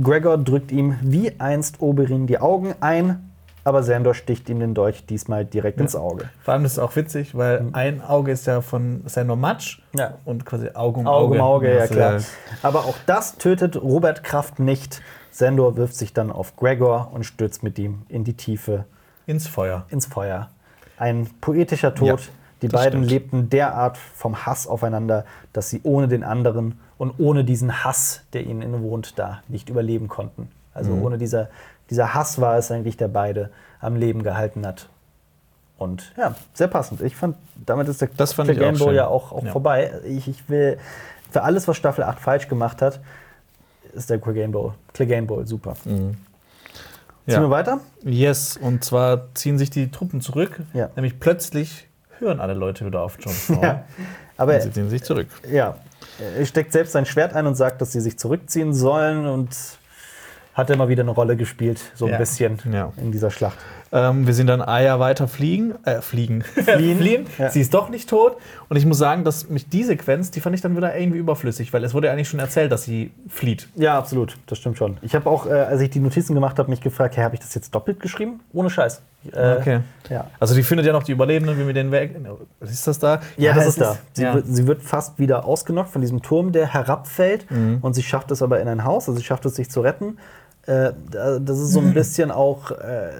Gregor 0.00 0.38
drückt 0.38 0.70
ihm 0.70 0.96
wie 1.02 1.38
einst 1.40 1.80
Oberin 1.82 2.28
die 2.28 2.38
Augen 2.38 2.74
ein, 2.80 3.29
aber 3.64 3.82
Sandor 3.82 4.14
sticht 4.14 4.48
ihm 4.48 4.60
den 4.60 4.74
Dolch 4.74 5.04
diesmal 5.06 5.44
direkt 5.44 5.80
ins 5.80 5.94
Auge. 5.96 6.28
Vor 6.42 6.54
allem 6.54 6.62
das 6.62 6.72
ist 6.72 6.78
auch 6.78 6.94
witzig, 6.96 7.34
weil 7.36 7.66
ein 7.72 8.02
Auge 8.02 8.32
ist 8.32 8.46
ja 8.46 8.60
von 8.60 9.02
Sandor 9.06 9.36
Matsch 9.36 9.80
Ja. 9.96 10.14
und 10.24 10.44
quasi 10.46 10.70
Auge 10.74 11.00
um 11.00 11.06
Auge 11.06 11.24
Auge. 11.26 11.34
um 11.36 11.40
Auge, 11.40 11.76
ja 11.76 11.86
klar. 11.86 12.20
Aber 12.62 12.80
auch 12.80 12.96
das 13.06 13.36
tötet 13.38 13.76
Robert 13.80 14.24
Kraft 14.24 14.58
nicht. 14.58 15.02
Sandor 15.30 15.76
wirft 15.76 15.94
sich 15.94 16.12
dann 16.12 16.32
auf 16.32 16.56
Gregor 16.56 17.10
und 17.12 17.24
stürzt 17.24 17.62
mit 17.62 17.78
ihm 17.78 18.02
in 18.08 18.24
die 18.24 18.34
Tiefe, 18.34 18.84
Ins 19.26 19.46
Feuer. 19.46 19.84
ins 19.90 20.06
Feuer. 20.06 20.48
Ein 20.98 21.28
poetischer 21.40 21.94
Tod. 21.94 22.06
Ja, 22.08 22.16
die 22.62 22.68
beiden 22.68 23.00
stimmt. 23.04 23.10
lebten 23.10 23.48
derart 23.50 23.96
vom 23.96 24.44
Hass 24.44 24.66
aufeinander, 24.66 25.24
dass 25.52 25.70
sie 25.70 25.80
ohne 25.84 26.08
den 26.08 26.24
anderen 26.24 26.78
und 26.98 27.14
ohne 27.18 27.44
diesen 27.44 27.84
Hass, 27.84 28.22
der 28.34 28.44
ihnen 28.44 28.60
innewohnt, 28.60 29.18
da 29.18 29.40
nicht 29.48 29.70
überleben 29.70 30.08
konnten. 30.08 30.50
Also 30.74 30.90
Mhm. 30.92 31.02
ohne 31.02 31.18
dieser, 31.18 31.48
dieser 31.90 32.14
Hass 32.14 32.40
war 32.40 32.56
es 32.56 32.70
eigentlich, 32.70 32.96
der 32.96 33.08
beide 33.08 33.50
am 33.80 33.96
Leben 33.96 34.22
gehalten 34.22 34.66
hat. 34.66 34.88
Und 35.78 36.12
ja, 36.16 36.34
sehr 36.54 36.68
passend. 36.68 37.00
Ich 37.00 37.16
fand, 37.16 37.36
damit 37.66 37.88
ist 37.88 38.00
der 38.00 38.08
Das 38.16 38.32
fand 38.34 38.50
auch 38.50 38.54
Game 38.54 38.76
Boy 38.78 38.94
ja 38.94 39.06
auch, 39.06 39.32
auch 39.32 39.44
Ja. 39.44 39.52
vorbei. 39.52 39.92
Ich, 40.04 40.28
ich 40.28 40.48
will, 40.48 40.78
für 41.30 41.42
alles, 41.42 41.66
was 41.68 41.76
Staffel 41.76 42.04
8 42.04 42.20
falsch 42.20 42.48
gemacht 42.48 42.82
hat, 42.82 43.00
ist 43.94 44.10
der 44.10 44.18
Clegane 44.18 44.52
Bowl, 44.52 44.74
Clegane 44.92 45.26
Bowl 45.26 45.46
super. 45.46 45.74
Ziehen 45.82 46.16
wir 47.26 47.34
Ja. 47.34 47.50
weiter? 47.50 47.80
Yes, 48.04 48.56
und 48.58 48.84
zwar 48.84 49.34
ziehen 49.34 49.56
sich 49.58 49.70
die 49.70 49.90
Truppen 49.90 50.20
zurück. 50.20 50.60
Ja. 50.74 50.90
Nämlich 50.96 51.18
plötzlich 51.18 51.88
hören 52.18 52.40
alle 52.40 52.54
Leute 52.54 52.84
wieder 52.84 53.00
auf 53.02 53.16
Jon 53.20 53.32
Snow. 53.32 53.62
Ja. 53.62 53.84
Aber 54.36 54.54
Und 54.54 54.62
sie 54.62 54.72
ziehen 54.72 54.90
sich 54.90 55.02
zurück. 55.02 55.28
ja, 55.50 55.76
er 56.36 56.44
steckt 56.46 56.72
selbst 56.72 56.92
sein 56.92 57.06
Schwert 57.06 57.34
ein 57.34 57.46
und 57.46 57.54
sagt, 57.56 57.80
dass 57.80 57.92
sie 57.92 58.00
sich 58.00 58.18
zurückziehen 58.18 58.74
sollen 58.74 59.26
und 59.26 59.48
hat 60.60 60.70
immer 60.70 60.88
wieder 60.88 61.02
eine 61.02 61.10
Rolle 61.10 61.36
gespielt, 61.36 61.80
so 61.94 62.06
ein 62.06 62.12
Ja. 62.12 62.18
bisschen 62.18 62.58
Ja. 62.72 62.92
in 62.96 63.10
dieser 63.12 63.30
Schlacht. 63.30 63.58
Ähm, 63.92 64.24
wir 64.24 64.34
sehen 64.34 64.46
dann 64.46 64.62
Aya 64.62 65.00
weiter 65.00 65.26
fliegen. 65.26 65.74
Äh, 65.84 66.00
fliegen. 66.00 66.42
Fliehen. 66.64 67.26
Ja. 67.38 67.50
Sie 67.50 67.60
ist 67.60 67.74
doch 67.74 67.88
nicht 67.88 68.08
tot. 68.08 68.36
Und 68.68 68.76
ich 68.76 68.86
muss 68.86 68.98
sagen, 68.98 69.24
dass 69.24 69.48
mich 69.48 69.68
die 69.68 69.82
Sequenz, 69.82 70.30
die 70.30 70.40
fand 70.40 70.54
ich 70.54 70.60
dann 70.62 70.76
wieder 70.76 70.96
irgendwie 70.96 71.18
überflüssig, 71.18 71.72
weil 71.72 71.82
es 71.82 71.92
wurde 71.92 72.06
ja 72.06 72.12
eigentlich 72.12 72.28
schon 72.28 72.38
erzählt, 72.38 72.70
dass 72.70 72.84
sie 72.84 73.10
flieht. 73.28 73.68
Ja, 73.74 73.98
absolut, 73.98 74.36
das 74.46 74.58
stimmt 74.58 74.78
schon. 74.78 74.98
Ich 75.02 75.16
habe 75.16 75.28
auch, 75.28 75.46
äh, 75.46 75.50
als 75.50 75.80
ich 75.80 75.90
die 75.90 75.98
Notizen 75.98 76.34
gemacht 76.34 76.58
habe, 76.60 76.70
mich 76.70 76.80
gefragt, 76.80 77.16
hey, 77.16 77.24
habe 77.24 77.34
ich 77.34 77.40
das 77.40 77.52
jetzt 77.56 77.74
doppelt 77.74 77.98
geschrieben? 77.98 78.38
Ohne 78.52 78.70
Scheiß. 78.70 79.02
Äh, 79.32 79.56
Okay. 79.60 79.80
Ja. 80.08 80.26
Also 80.38 80.54
die 80.54 80.62
findet 80.62 80.86
ja 80.86 80.92
noch 80.92 81.02
die 81.02 81.12
Überlebenden, 81.12 81.58
wie 81.58 81.66
wir 81.66 81.74
den 81.74 81.90
weg. 81.90 82.14
Was 82.60 82.70
ist 82.70 82.86
das 82.86 82.98
da? 83.00 83.20
Ja, 83.36 83.54
das 83.54 83.64
es 83.64 83.68
ist 83.70 83.80
da. 83.80 83.96
Sie, 84.12 84.22
ja. 84.22 84.34
wird, 84.34 84.46
sie 84.46 84.66
wird 84.68 84.82
fast 84.82 85.18
wieder 85.18 85.44
ausgenockt 85.44 85.90
von 85.90 86.00
diesem 86.00 86.22
Turm, 86.22 86.52
der 86.52 86.72
herabfällt. 86.72 87.50
Mhm. 87.50 87.78
Und 87.82 87.94
sie 87.94 88.02
schafft 88.04 88.30
es 88.30 88.40
aber 88.40 88.60
in 88.60 88.68
ein 88.68 88.84
Haus. 88.84 89.08
Also 89.08 89.18
sie 89.18 89.24
schafft 89.24 89.44
es, 89.46 89.56
sich 89.56 89.68
zu 89.70 89.80
retten. 89.80 90.16
Äh, 90.66 90.92
da- 91.10 91.38
das 91.38 91.58
ist 91.58 91.72
so 91.72 91.80
ein 91.80 91.94
bisschen 91.94 92.30
auch, 92.30 92.70
äh, 92.70 93.10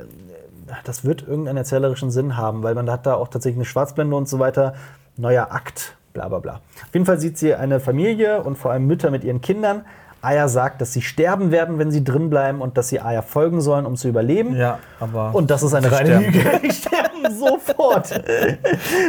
das 0.84 1.04
wird 1.04 1.26
irgendeinen 1.26 1.58
erzählerischen 1.58 2.10
Sinn 2.10 2.36
haben, 2.36 2.62
weil 2.62 2.74
man 2.74 2.90
hat 2.90 3.06
da 3.06 3.14
auch 3.14 3.28
tatsächlich 3.28 3.58
eine 3.58 3.64
Schwarzblende 3.64 4.14
und 4.14 4.28
so 4.28 4.38
weiter. 4.38 4.74
Neuer 5.16 5.48
Akt, 5.50 5.94
bla 6.12 6.28
bla 6.28 6.38
bla. 6.38 6.54
Auf 6.54 6.92
jeden 6.94 7.06
Fall 7.06 7.18
sieht 7.18 7.38
sie 7.38 7.54
eine 7.54 7.80
Familie 7.80 8.42
und 8.42 8.56
vor 8.56 8.70
allem 8.70 8.86
Mütter 8.86 9.10
mit 9.10 9.24
ihren 9.24 9.40
Kindern. 9.40 9.84
Aya 10.22 10.48
sagt, 10.48 10.82
dass 10.82 10.92
sie 10.92 11.00
sterben 11.00 11.50
werden, 11.50 11.78
wenn 11.78 11.90
sie 11.90 12.04
drin 12.04 12.28
bleiben 12.28 12.60
und 12.60 12.76
dass 12.76 12.88
sie 12.90 13.00
Aya 13.00 13.22
folgen 13.22 13.62
sollen, 13.62 13.86
um 13.86 13.96
zu 13.96 14.06
überleben. 14.06 14.54
Ja, 14.54 14.78
aber. 15.00 15.34
Und 15.34 15.50
das 15.50 15.62
ist 15.62 15.72
eine 15.72 15.90
reine 15.90 16.20
sterben. 16.20 16.24
Lüge. 16.26 16.60
Die 16.62 16.70
sterben 16.72 17.38
sofort. 17.38 18.22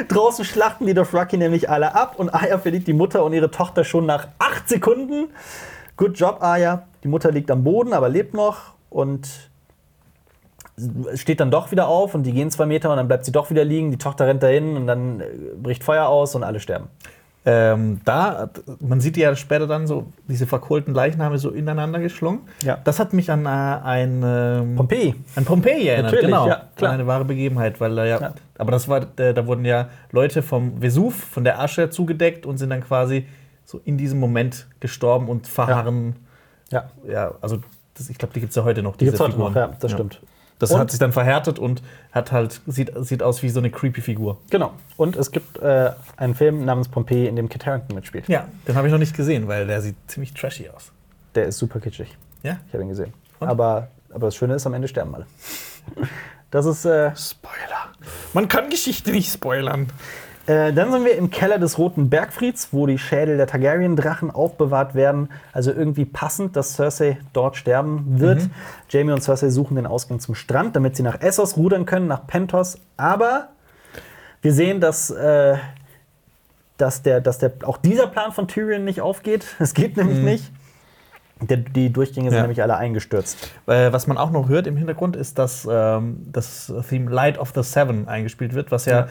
Draußen 0.07 0.45
schlachten 0.45 0.85
die 0.85 0.93
Dothraki 0.93 1.37
nämlich 1.37 1.69
alle 1.69 1.95
ab 1.95 2.15
und 2.17 2.33
Aya 2.33 2.57
verliert 2.59 2.87
die 2.87 2.93
Mutter 2.93 3.23
und 3.25 3.33
ihre 3.33 3.51
Tochter 3.51 3.83
schon 3.83 4.05
nach 4.05 4.27
acht 4.39 4.69
Sekunden. 4.69 5.29
Good 6.01 6.17
job, 6.19 6.41
Aya. 6.41 6.88
Die 7.03 7.07
Mutter 7.07 7.31
liegt 7.31 7.51
am 7.51 7.63
Boden, 7.63 7.93
aber 7.93 8.09
lebt 8.09 8.33
noch 8.33 8.73
und 8.89 9.30
steht 11.13 11.39
dann 11.39 11.51
doch 11.51 11.69
wieder 11.69 11.88
auf 11.88 12.15
und 12.15 12.23
die 12.23 12.31
gehen 12.31 12.49
zwei 12.49 12.65
Meter 12.65 12.89
und 12.89 12.97
dann 12.97 13.07
bleibt 13.07 13.23
sie 13.23 13.31
doch 13.31 13.51
wieder 13.51 13.63
liegen. 13.63 13.91
Die 13.91 13.99
Tochter 13.99 14.25
rennt 14.25 14.41
dahin 14.41 14.77
und 14.77 14.88
dann 14.88 15.19
äh, 15.19 15.25
bricht 15.61 15.83
Feuer 15.83 16.07
aus 16.07 16.33
und 16.33 16.43
alle 16.43 16.59
sterben. 16.59 16.88
Ähm, 17.45 18.01
da, 18.03 18.49
man 18.80 18.99
sieht 18.99 19.15
ja 19.15 19.35
später 19.35 19.67
dann 19.67 19.85
so 19.85 20.07
diese 20.27 20.47
verkohlten 20.47 20.95
Leichname 20.95 21.38
so 21.38 21.51
ineinander 21.51 21.99
geschlungen. 21.99 22.39
Ja. 22.63 22.80
Das 22.83 22.97
hat 22.97 23.13
mich 23.13 23.30
an 23.30 23.45
äh, 23.45 23.49
ein, 23.49 24.23
ähm, 24.25 24.75
Pompeii. 24.77 25.13
an 25.35 25.45
Pompeji 25.45 25.85
erinnert, 25.88 26.13
Natürlich, 26.13 26.25
genau. 26.25 26.47
ja, 26.47 26.63
klar. 26.77 26.93
Eine 26.93 27.05
wahre 27.05 27.25
Begebenheit, 27.25 27.80
weil 27.80 27.95
da 27.95 28.05
ja, 28.05 28.19
Ja. 28.19 28.33
aber 28.57 28.71
das 28.71 28.88
war, 28.88 29.01
da 29.01 29.45
wurden 29.45 29.65
ja 29.65 29.89
Leute 30.11 30.41
vom 30.41 30.81
Vesuv, 30.81 31.13
von 31.13 31.43
der 31.43 31.59
Asche 31.59 31.91
zugedeckt 31.91 32.47
und 32.47 32.57
sind 32.57 32.71
dann 32.71 32.81
quasi 32.81 33.27
so 33.72 33.80
in 33.85 33.98
diesem 33.98 34.19
Moment 34.19 34.67
gestorben 34.80 35.27
und 35.30 35.48
verharren. 35.48 36.16
Ja, 36.69 36.90
Ja, 37.08 37.33
also 37.41 37.59
das, 37.93 38.09
ich 38.09 38.17
glaube, 38.17 38.33
die 38.33 38.40
gibt 38.41 38.51
es 38.51 38.56
ja 38.56 38.64
heute 38.64 38.83
noch. 38.83 38.95
die 38.98 39.06
es 39.08 39.19
heute 39.19 39.32
Figuren. 39.32 39.53
noch. 39.53 39.59
Ja, 39.59 39.67
das 39.80 39.91
stimmt. 39.91 40.22
Das 40.59 40.72
Und- 40.72 40.80
hat 40.80 40.91
sich 40.91 41.00
dann 41.00 41.11
verhärtet 41.11 41.58
und 41.58 41.82
hat 42.11 42.32
halt, 42.32 42.61
sieht, 42.67 42.91
sieht 42.98 43.24
aus 43.24 43.41
wie 43.41 43.50
so 43.50 43.59
eine 43.59 43.72
creepy 43.72 44.01
Figur. 44.01 44.38
Genau. 44.51 44.74
Und 44.98 45.16
es 45.16 45.32
gibt 45.32 45.58
äh, 45.59 45.91
einen 46.17 46.35
Film 46.35 46.66
namens 46.66 46.88
Pompeii, 46.90 47.27
in 47.27 47.35
dem 47.35 47.50
Kit 47.50 47.66
Harington 47.66 47.95
mitspielt. 47.95 48.27
Ja, 48.27 48.48
den 48.67 48.75
habe 48.75 48.88
ich 48.88 48.91
noch 48.91 49.00
nicht 49.00 49.16
gesehen, 49.16 49.48
weil 49.48 49.66
der 49.66 49.82
sieht 49.82 49.95
ziemlich 50.08 50.33
trashy 50.33 50.69
aus. 50.69 50.91
Der 51.33 51.45
ist 51.45 51.58
super 51.58 51.80
kitschig. 51.80 52.16
Ja? 52.43 52.58
Ich 52.67 52.74
habe 52.74 52.83
ihn 52.83 52.90
gesehen. 52.90 53.14
Und? 53.40 53.48
Aber, 53.48 53.88
aber 54.14 54.27
das 54.27 54.35
Schöne 54.35 54.53
ist, 54.53 54.67
am 54.67 54.74
Ende 54.74 54.88
sterben 54.88 55.16
alle. 55.16 55.25
Das 56.51 56.66
ist. 56.66 56.83
Äh, 56.83 57.16
Spoiler. 57.16 57.88
Man 58.33 58.50
kann 58.50 58.69
Geschichte 58.69 59.11
nicht 59.11 59.32
spoilern. 59.32 59.88
Äh, 60.47 60.73
dann 60.73 60.91
sind 60.91 61.05
wir 61.05 61.15
im 61.15 61.29
Keller 61.29 61.59
des 61.59 61.77
Roten 61.77 62.09
Bergfrieds, 62.09 62.69
wo 62.71 62.87
die 62.87 62.97
Schädel 62.97 63.37
der 63.37 63.47
Targaryen-Drachen 63.47 64.31
aufbewahrt 64.31 64.95
werden. 64.95 65.29
Also 65.53 65.71
irgendwie 65.71 66.05
passend, 66.05 66.55
dass 66.55 66.75
Cersei 66.75 67.17
dort 67.33 67.55
sterben 67.57 68.19
wird. 68.19 68.49
Jamie 68.89 69.11
und 69.11 69.21
Cersei 69.21 69.49
suchen 69.49 69.75
den 69.75 69.85
Ausgang 69.85 70.19
zum 70.19 70.35
Strand, 70.35 70.75
damit 70.75 70.95
sie 70.95 71.03
nach 71.03 71.21
Essos 71.21 71.57
rudern 71.57 71.85
können, 71.85 72.07
nach 72.07 72.25
Pentos. 72.27 72.77
Aber 72.97 73.49
wir 74.41 74.53
sehen, 74.53 74.79
dass. 74.81 75.09
Äh, 75.09 75.57
dass, 76.77 77.03
der, 77.03 77.21
dass 77.21 77.37
der, 77.37 77.51
auch 77.63 77.77
dieser 77.77 78.07
Plan 78.07 78.31
von 78.31 78.47
Tyrion 78.47 78.83
nicht 78.83 79.01
aufgeht. 79.01 79.45
Es 79.59 79.75
geht 79.75 79.97
nämlich 79.97 80.17
nicht. 80.17 80.51
Der, 81.39 81.57
die 81.57 81.93
Durchgänge 81.93 82.29
sind 82.31 82.37
Ja. 82.37 82.41
nämlich 82.41 82.61
alle 82.63 82.75
eingestürzt. 82.75 83.37
Äh, 83.67 83.91
was 83.91 84.07
man 84.07 84.17
auch 84.17 84.31
noch 84.31 84.49
hört 84.49 84.65
im 84.65 84.77
Hintergrund 84.77 85.15
ist, 85.15 85.37
dass 85.37 85.67
ähm, 85.69 86.25
das 86.31 86.73
Theme 86.89 87.11
Light 87.11 87.37
of 87.37 87.51
the 87.53 87.61
Seven 87.61 88.07
eingespielt 88.07 88.55
wird, 88.55 88.71
was 88.71 88.85
ja, 88.85 89.07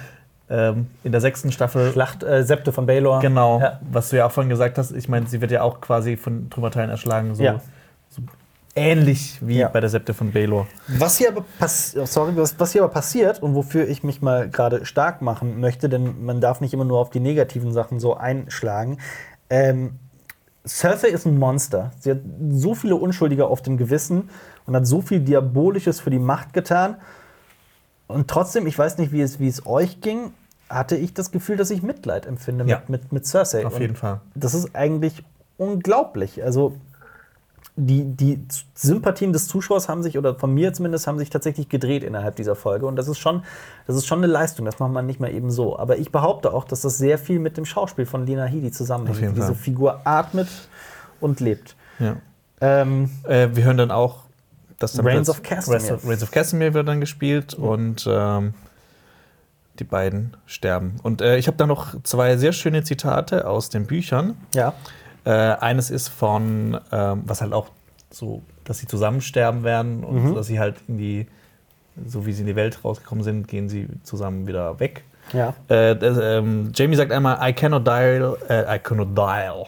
ähm, 0.50 0.88
in 1.04 1.12
der 1.12 1.20
sechsten 1.20 1.52
Staffel. 1.52 1.92
Schlacht 1.92 2.22
äh, 2.22 2.42
Septe 2.44 2.72
von 2.72 2.86
Baelor. 2.86 3.20
Genau, 3.20 3.60
Ja. 3.60 3.80
was 3.90 4.10
du 4.10 4.16
ja 4.16 4.26
auch 4.26 4.32
vorhin 4.32 4.50
gesagt 4.50 4.76
hast. 4.78 4.90
Ich 4.92 5.08
meine, 5.08 5.26
sie 5.26 5.40
wird 5.40 5.50
ja 5.52 5.62
auch 5.62 5.80
quasi 5.80 6.16
von 6.16 6.50
Trümmerteilen 6.50 6.90
erschlagen, 6.90 7.34
so, 7.34 7.42
Ja. 7.42 7.60
so 8.10 8.22
ähnlich 8.74 9.38
wie 9.40 9.58
Ja. 9.58 9.68
bei 9.68 9.80
der 9.80 9.88
Septe 9.90 10.12
von 10.14 10.32
Baelor. 10.32 10.66
Was 10.88 11.18
hier 11.18 11.28
aber 11.28 11.44
pass 11.58 11.92
sorry, 11.92 12.32
was, 12.36 12.58
was 12.58 12.72
hier 12.72 12.82
aber 12.82 12.92
passiert 12.92 13.42
und 13.42 13.54
wofür 13.54 13.88
ich 13.88 14.02
mich 14.02 14.22
mal 14.22 14.48
gerade 14.48 14.84
stark 14.86 15.22
machen 15.22 15.60
möchte, 15.60 15.88
denn 15.88 16.24
man 16.24 16.40
darf 16.40 16.60
nicht 16.60 16.74
immer 16.74 16.84
nur 16.84 16.98
auf 16.98 17.10
die 17.10 17.20
negativen 17.20 17.72
Sachen 17.72 18.00
so 18.00 18.16
einschlagen. 18.16 18.98
Ähm, 19.48 19.98
Cersei 20.66 21.08
ist 21.08 21.26
ein 21.26 21.38
Monster. 21.38 21.90
Sie 22.00 22.10
hat 22.10 22.18
so 22.50 22.74
viele 22.74 22.96
Unschuldige 22.96 23.46
auf 23.46 23.62
dem 23.62 23.76
Gewissen 23.78 24.28
und 24.66 24.76
hat 24.76 24.86
so 24.86 25.00
viel 25.00 25.20
Diabolisches 25.20 26.00
für 26.00 26.10
die 26.10 26.18
Macht 26.18 26.52
getan. 26.52 26.96
Und 28.06 28.28
trotzdem, 28.28 28.66
ich 28.66 28.78
weiß 28.78 28.98
nicht, 28.98 29.10
wie 29.12 29.22
es, 29.22 29.38
wie 29.40 29.48
es 29.48 29.64
euch 29.66 30.00
ging, 30.00 30.32
hatte 30.70 30.96
ich 30.96 31.12
das 31.12 31.30
Gefühl, 31.32 31.56
dass 31.58 31.70
ich 31.70 31.82
Mitleid 31.82 32.24
empfinde 32.24 32.64
Ja. 32.64 32.78
mit, 32.78 32.88
mit, 32.88 33.12
mit 33.12 33.26
Cersei. 33.26 33.66
Auf 33.66 33.74
Und 33.74 33.80
jeden 33.82 33.96
Fall. 33.96 34.20
das 34.34 34.54
ist 34.54 34.74
eigentlich 34.74 35.22
unglaublich. 35.58 36.42
Also 36.42 36.74
die, 37.76 38.04
die 38.04 38.44
Sympathien 38.74 39.32
des 39.32 39.48
Zuschauers 39.48 39.88
haben 39.88 40.02
sich, 40.02 40.16
oder 40.18 40.34
von 40.34 40.52
mir 40.52 40.72
zumindest, 40.72 41.06
haben 41.06 41.18
sich 41.18 41.30
tatsächlich 41.30 41.68
gedreht 41.68 42.04
innerhalb 42.04 42.36
dieser 42.36 42.54
Folge. 42.54 42.86
Und 42.86 42.96
das 42.96 43.08
ist 43.08 43.18
schon, 43.18 43.42
das 43.86 43.96
ist 43.96 44.06
schon 44.06 44.18
eine 44.18 44.26
Leistung. 44.26 44.64
Das 44.66 44.78
macht 44.78 44.92
man 44.92 45.06
nicht 45.06 45.18
mal 45.20 45.32
eben 45.32 45.50
so. 45.50 45.78
Aber 45.78 45.96
ich 45.98 46.12
behaupte 46.12 46.52
auch, 46.52 46.64
dass 46.64 46.82
das 46.82 46.98
sehr 46.98 47.18
viel 47.18 47.38
mit 47.38 47.56
dem 47.56 47.64
Schauspiel 47.64 48.06
von 48.06 48.26
Lina 48.26 48.44
Headey 48.44 48.70
zusammenhängt. 48.70 49.36
Diese. 49.36 49.54
Figur 49.54 50.00
atmet 50.04 50.48
und 51.20 51.40
lebt. 51.40 51.74
Ja. 51.98 52.16
Ähm, 52.60 53.10
Äh, 53.24 53.48
wir 53.54 53.64
hören 53.64 53.78
dann 53.78 53.90
auch, 53.90 54.24
dass 54.78 54.92
dann 54.92 55.06
Reigns 55.06 55.28
of 55.30 55.42
Castamere. 55.42 55.98
Reigns 56.06 56.22
of- 56.22 56.30
Castamere 56.30 56.74
wird 56.74 56.88
dann 56.88 57.00
gespielt 57.00 57.54
und 57.54 58.06
ähm, 58.10 58.52
die 59.80 59.84
beiden 59.84 60.36
sterben. 60.46 60.96
Und 61.02 61.22
äh, 61.22 61.36
ich 61.38 61.46
habe 61.46 61.56
da 61.56 61.66
noch 61.66 62.00
zwei 62.02 62.36
sehr 62.36 62.52
schöne 62.52 62.82
Zitate 62.84 63.46
aus 63.48 63.70
den 63.70 63.86
Büchern. 63.86 64.36
ja. 64.54 64.74
Äh, 65.22 65.30
eines 65.30 65.90
ist 65.90 66.08
von, 66.08 66.80
ähm, 66.90 67.22
was 67.26 67.42
halt 67.42 67.52
auch 67.52 67.68
so, 68.10 68.40
dass 68.64 68.78
sie 68.78 68.86
zusammen 68.86 69.20
sterben 69.20 69.64
werden 69.64 70.02
und 70.02 70.34
dass 70.34 70.46
sie 70.46 70.58
halt 70.58 70.76
in 70.88 70.96
die, 70.96 71.26
so 72.06 72.24
wie 72.24 72.32
sie 72.32 72.40
in 72.40 72.46
die 72.46 72.56
Welt 72.56 72.82
rausgekommen 72.82 73.22
sind, 73.22 73.46
gehen 73.46 73.68
sie 73.68 73.86
zusammen 74.02 74.46
wieder 74.46 74.80
weg. 74.80 75.04
Ja. 75.34 75.52
Äh, 75.68 75.94
das, 75.94 76.18
ähm, 76.22 76.72
Jamie 76.74 76.96
sagt 76.96 77.12
einmal, 77.12 77.38
I 77.46 77.52
cannot 77.52 77.86
die, 77.86 78.34
äh, 78.48 78.76
I 78.76 78.78
cannot 78.78 79.08
die. 79.16 79.64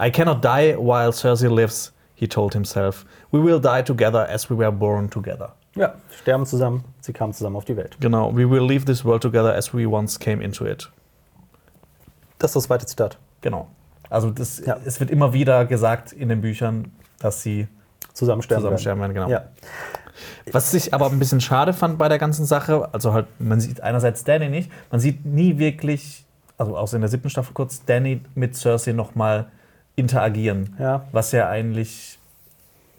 I 0.00 0.10
cannot 0.12 0.44
die 0.44 0.76
while 0.78 1.12
Cersei 1.12 1.48
lives, 1.48 1.92
he 2.14 2.28
told 2.28 2.52
himself. 2.52 3.04
We 3.32 3.42
will 3.42 3.60
die 3.60 3.82
together 3.82 4.28
as 4.28 4.48
we 4.48 4.56
were 4.56 4.70
born 4.72 5.10
together. 5.10 5.54
Ja. 5.74 5.94
Sterben 6.22 6.46
zusammen. 6.46 6.84
Sie 7.00 7.12
kamen 7.12 7.32
zusammen 7.32 7.56
auf 7.56 7.64
die 7.64 7.76
Welt. 7.76 7.96
Genau, 8.00 8.32
we 8.34 8.48
will 8.48 8.62
leave 8.64 8.84
this 8.84 9.04
world 9.04 9.22
together 9.22 9.54
as 9.54 9.74
we 9.74 9.86
once 9.88 10.18
came 10.18 10.42
into 10.42 10.66
it. 10.66 10.90
Das 12.38 12.50
ist 12.50 12.56
das 12.56 12.62
zweite 12.64 12.86
Zitat. 12.86 13.18
Genau. 13.40 13.68
Also 14.10 14.30
das, 14.30 14.64
Ja. 14.64 14.76
es 14.84 15.00
wird 15.00 15.10
immer 15.10 15.32
wieder 15.32 15.64
gesagt 15.66 16.12
in 16.12 16.28
den 16.28 16.40
Büchern, 16.40 16.92
dass 17.18 17.42
sie 17.42 17.66
Zusammen 18.12 18.42
sterben. 18.42 18.60
zusammen 18.62 18.72
werden. 18.72 18.80
sterben 18.80 19.00
werden. 19.00 19.14
Genau. 19.14 19.28
Ja. 19.28 19.44
Was 20.52 20.72
ich 20.74 20.94
aber 20.94 21.10
ein 21.10 21.18
bisschen 21.18 21.40
schade 21.40 21.72
fand 21.72 21.98
bei 21.98 22.08
der 22.08 22.18
ganzen 22.18 22.44
Sache, 22.44 22.88
also 22.92 23.12
halt, 23.12 23.26
man 23.40 23.60
sieht 23.60 23.80
einerseits 23.80 24.22
Danny 24.22 24.48
nicht, 24.48 24.70
man 24.92 25.00
sieht 25.00 25.24
nie 25.26 25.58
wirklich, 25.58 26.24
also 26.56 26.76
außer 26.76 26.96
in 26.96 27.00
der 27.00 27.10
siebten 27.10 27.30
Staffel 27.30 27.52
kurz, 27.52 27.84
Danny 27.84 28.20
mit 28.36 28.54
Cersei 28.56 28.92
nochmal 28.92 29.46
interagieren. 29.96 30.76
Ja. 30.78 31.04
Was 31.10 31.32
ja 31.32 31.48
eigentlich 31.48 32.18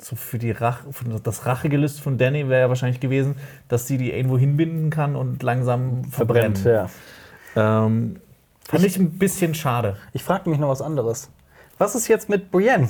so 0.05 0.15
für 0.15 0.37
die 0.37 0.51
Rache, 0.51 0.85
für 0.91 1.05
das 1.19 1.47
Rachegelüst 1.47 1.99
von 1.99 2.19
Danny 2.19 2.47
wäre 2.47 2.61
ja 2.61 2.69
wahrscheinlich 2.69 2.99
gewesen, 2.99 3.37
dass 3.67 3.87
sie 3.87 3.97
die 3.97 4.11
irgendwo 4.11 4.37
hinbinden 4.37 4.91
kann 4.91 5.15
und 5.15 5.41
langsam 5.41 6.03
verbrennt. 6.11 6.59
Verbrennt, 6.59 6.91
ja. 7.55 7.85
Ähm, 7.85 8.17
fand 8.69 8.85
ich 8.85 8.97
ein 8.97 9.17
bisschen 9.17 9.55
schade. 9.55 9.97
Ich 10.13 10.23
frage 10.23 10.47
mich 10.47 10.59
noch 10.59 10.69
was 10.69 10.83
anderes. 10.83 11.31
Was 11.79 11.95
ist 11.95 12.07
jetzt 12.07 12.29
mit 12.29 12.51
Brienne? 12.51 12.87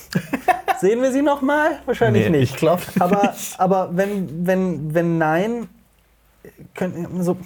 Sehen 0.80 1.02
wir 1.02 1.12
sie 1.12 1.20
noch 1.20 1.42
mal? 1.42 1.80
Wahrscheinlich 1.84 2.24
Nee, 2.30 2.38
nicht. 2.38 2.54
ich 2.54 2.56
glaub 2.56 2.80
aber, 2.98 3.34
aber 3.58 3.90
wenn, 3.94 4.46
wenn, 4.46 4.94
wenn 4.94 5.18
nein, 5.18 5.68
können, 6.74 7.22
so, 7.22 7.36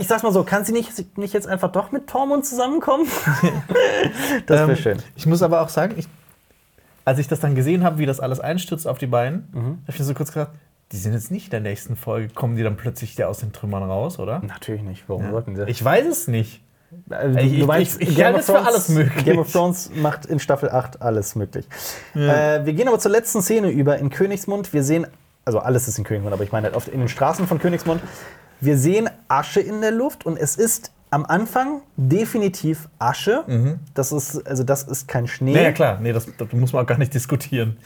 ich 0.00 0.08
sag's 0.08 0.22
mal 0.22 0.32
so, 0.32 0.44
kann 0.44 0.64
sie 0.64 0.72
nicht, 0.72 1.18
nicht 1.18 1.34
jetzt 1.34 1.46
einfach 1.46 1.70
doch 1.72 1.92
mit 1.92 2.06
Tormund 2.08 2.46
zusammenkommen? 2.46 3.06
das 4.46 4.60
wäre 4.60 4.70
Ähm, 4.70 4.76
schön. 4.76 5.02
Ich 5.14 5.26
muss 5.26 5.42
aber 5.42 5.60
auch 5.60 5.68
sagen, 5.68 5.94
ich, 5.98 6.08
als 7.08 7.18
ich 7.18 7.26
das 7.28 7.40
dann 7.40 7.54
gesehen 7.54 7.84
habe, 7.84 7.98
wie 7.98 8.06
das 8.06 8.20
alles 8.20 8.38
einstürzt 8.38 8.86
auf 8.86 8.98
die 8.98 9.06
beiden, 9.06 9.48
Mhm. 9.52 9.60
habe 9.64 9.78
ich 9.88 9.98
mir 9.98 10.04
so 10.04 10.12
kurz 10.14 10.30
gedacht, 10.32 10.50
die 10.92 10.96
sind 10.98 11.12
jetzt 11.14 11.30
nicht 11.30 11.46
in 11.46 11.50
der 11.50 11.60
nächsten 11.60 11.96
Folge, 11.96 12.28
kommen 12.34 12.56
die 12.56 12.62
dann 12.62 12.76
plötzlich 12.76 13.22
aus 13.24 13.38
den 13.38 13.52
Trümmern 13.52 13.82
raus, 13.82 14.18
oder? 14.18 14.40
Natürlich 14.46 14.82
nicht. 14.82 15.04
Warum 15.08 15.30
sollten 15.30 15.56
sie? 15.56 15.64
Ich 15.64 15.82
weiß 15.84 16.06
es 16.06 16.28
nicht. 16.28 16.62
Du- 16.90 17.14
ich- 17.38 17.66
meinst, 17.66 18.00
ich- 18.00 18.08
ich 18.10 18.16
Game 18.16 18.26
halte 18.26 18.38
of 18.40 18.46
Thrones- 18.46 18.66
alles 18.66 18.88
möglich. 18.90 19.24
Game 19.24 19.38
of 19.38 19.50
Thrones 19.52 19.90
macht 19.94 20.24
in 20.26 20.38
Staffel 20.38 20.70
8 20.70 21.02
alles 21.02 21.34
möglich. 21.34 21.66
Äh, 22.14 22.64
wir 22.64 22.72
gehen 22.72 22.88
aber 22.88 22.98
zur 22.98 23.10
letzten 23.10 23.42
Szene 23.42 23.68
über 23.70 23.98
in 23.98 24.08
Königsmund. 24.10 24.72
Wir 24.72 24.82
sehen, 24.82 25.06
also 25.44 25.58
alles 25.60 25.88
ist 25.88 25.98
in 25.98 26.04
Königsmund, 26.04 26.32
aber 26.34 26.44
ich 26.44 26.52
meine 26.52 26.66
halt 26.66 26.76
oft 26.76 26.88
in 26.88 27.00
den 27.00 27.08
Straßen 27.08 27.46
von 27.46 27.58
Königsmund. 27.58 28.00
Wir 28.60 28.78
sehen 28.78 29.08
Asche 29.28 29.60
in 29.60 29.80
der 29.82 29.90
Luft 29.90 30.24
und 30.26 30.38
es 30.38 30.56
ist 30.56 30.92
am 31.10 31.24
Anfang 31.24 31.80
definitiv 31.96 32.88
Asche. 32.98 33.44
Das 33.94 34.12
ist, 34.12 34.46
also 34.46 34.62
das 34.64 34.82
ist 34.84 35.08
kein 35.08 35.26
Schnee. 35.26 35.52
Nee, 35.52 35.62
ja 35.64 35.72
klar, 35.72 35.98
nee, 36.00 36.12
das, 36.12 36.26
das 36.36 36.52
muss 36.52 36.72
man 36.72 36.82
auch 36.82 36.86
gar 36.86 36.98
nicht 36.98 37.14
diskutieren. 37.14 37.76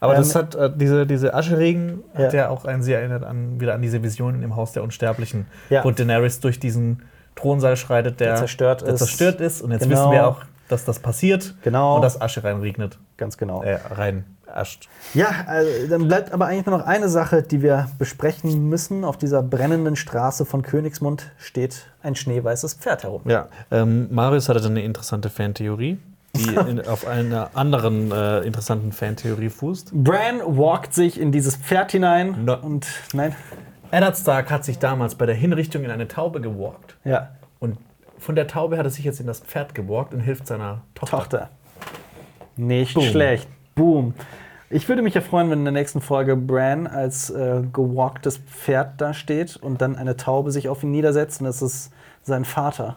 Aber 0.00 0.12
Ähm, 0.14 0.18
das 0.20 0.34
hat 0.34 0.54
äh, 0.54 0.70
diese, 0.74 1.06
diese 1.06 1.34
Ascheregen 1.34 2.04
hat 2.14 2.32
Ja. 2.32 2.40
ja 2.44 2.48
auch 2.50 2.64
einen 2.64 2.82
sehr 2.82 3.00
erinnert 3.00 3.24
an, 3.24 3.60
wieder 3.60 3.74
an 3.74 3.82
diese 3.82 4.02
Vision 4.02 4.42
im 4.42 4.54
Haus 4.56 4.72
der 4.72 4.82
Ja. 4.82 4.84
Unsterblichen, 4.84 5.46
wo 5.82 5.90
Daenerys 5.90 6.40
durch 6.40 6.60
diesen 6.60 7.02
Thronsaal 7.34 7.76
schreitet, 7.76 8.20
der, 8.20 8.28
Der 8.28 8.36
zerstört 8.36 8.82
der 8.82 8.88
ist. 8.94 8.98
zerstört 8.98 9.40
ist. 9.40 9.60
Und 9.62 9.72
jetzt 9.72 9.82
Genau. 9.82 9.92
wissen 10.02 10.12
wir 10.12 10.26
auch, 10.28 10.42
dass 10.68 10.84
das 10.84 10.98
passiert 11.00 11.54
Genau. 11.62 11.96
und 11.96 12.02
dass 12.02 12.20
Asche 12.20 12.44
reinregnet. 12.44 12.98
Ganz 13.16 13.36
genau. 13.36 13.62
Äh, 13.62 13.78
rein 13.90 14.24
ascht. 14.46 14.88
Ja, 15.12 15.26
also, 15.46 15.70
dann 15.90 16.08
bleibt 16.08 16.32
aber 16.32 16.46
eigentlich 16.46 16.64
nur 16.66 16.78
noch 16.78 16.86
eine 16.86 17.08
Sache, 17.10 17.42
die 17.42 17.60
wir 17.60 17.90
besprechen 17.98 18.68
müssen. 18.68 19.04
Auf 19.04 19.18
dieser 19.18 19.42
brennenden 19.42 19.94
Straße 19.96 20.46
von 20.46 20.62
Königsmund 20.62 21.30
steht 21.38 21.86
ein 22.02 22.14
schneeweißes 22.14 22.74
Pferd 22.74 23.02
herum. 23.02 23.22
Ja. 23.26 23.48
Ähm, 23.70 24.08
Marius 24.10 24.48
hatte 24.48 24.64
eine 24.64 24.82
interessante 24.82 25.28
Fantheorie, 25.28 25.98
die 26.34 26.54
in, 26.70 26.86
auf 26.86 27.06
einer 27.06 27.50
anderen 27.54 28.10
äh, 28.10 28.40
interessanten 28.40 28.92
Fantheorie 28.92 29.50
fußt. 29.50 29.92
Bran 29.92 30.40
walkt 30.44 30.94
sich 30.94 31.20
in 31.20 31.30
dieses 31.30 31.56
Pferd 31.56 31.92
hinein 31.92 32.44
No. 32.46 32.56
und 32.56 32.86
nein, 33.12 33.36
Eddard 33.90 34.16
Stark 34.16 34.50
hat 34.50 34.64
sich 34.64 34.78
damals 34.78 35.14
bei 35.14 35.26
der 35.26 35.34
Hinrichtung 35.34 35.84
in 35.84 35.90
eine 35.90 36.08
Taube 36.08 36.40
gewalkt. 36.40 36.96
ja, 37.04 37.30
Und 37.58 37.76
von 38.18 38.34
der 38.34 38.46
Taube 38.46 38.78
hat 38.78 38.86
er 38.86 38.90
sich 38.90 39.04
jetzt 39.04 39.20
in 39.20 39.26
das 39.26 39.40
Pferd 39.40 39.74
gewalkt 39.74 40.14
und 40.14 40.20
hilft 40.20 40.46
seiner 40.46 40.82
Tochter. 40.94 41.18
Tochter. 41.18 41.50
Nicht 42.56 42.94
Boom. 42.94 43.04
schlecht. 43.04 43.48
Boom. 43.74 44.14
Ich 44.70 44.88
würde 44.88 45.02
mich 45.02 45.14
ja 45.14 45.20
freuen, 45.20 45.50
wenn 45.50 45.60
in 45.60 45.64
der 45.64 45.72
nächsten 45.72 46.00
Folge 46.00 46.36
Bran 46.36 46.86
als 46.86 47.30
äh, 47.30 47.62
gewalktes 47.72 48.38
Pferd 48.38 49.00
da 49.00 49.14
steht 49.14 49.56
und 49.56 49.80
dann 49.80 49.96
eine 49.96 50.16
Taube 50.16 50.50
sich 50.50 50.68
auf 50.68 50.82
ihn 50.82 50.90
niedersetzt 50.90 51.40
und 51.40 51.46
es 51.46 51.62
ist 51.62 51.92
sein 52.22 52.44
Vater. 52.44 52.96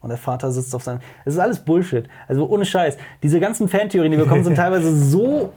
Und 0.00 0.10
der 0.10 0.18
Vater 0.18 0.52
sitzt 0.52 0.74
auf 0.76 0.84
seinem. 0.84 1.00
Es 1.24 1.34
ist 1.34 1.40
alles 1.40 1.58
Bullshit. 1.58 2.08
Also 2.28 2.48
ohne 2.48 2.64
Scheiß. 2.64 2.96
Diese 3.22 3.40
ganzen 3.40 3.68
Fantheorien, 3.68 4.12
die 4.12 4.18
wir 4.18 4.24
bekommen, 4.24 4.44
sind 4.44 4.54
teilweise 4.56 4.94
so 4.94 5.52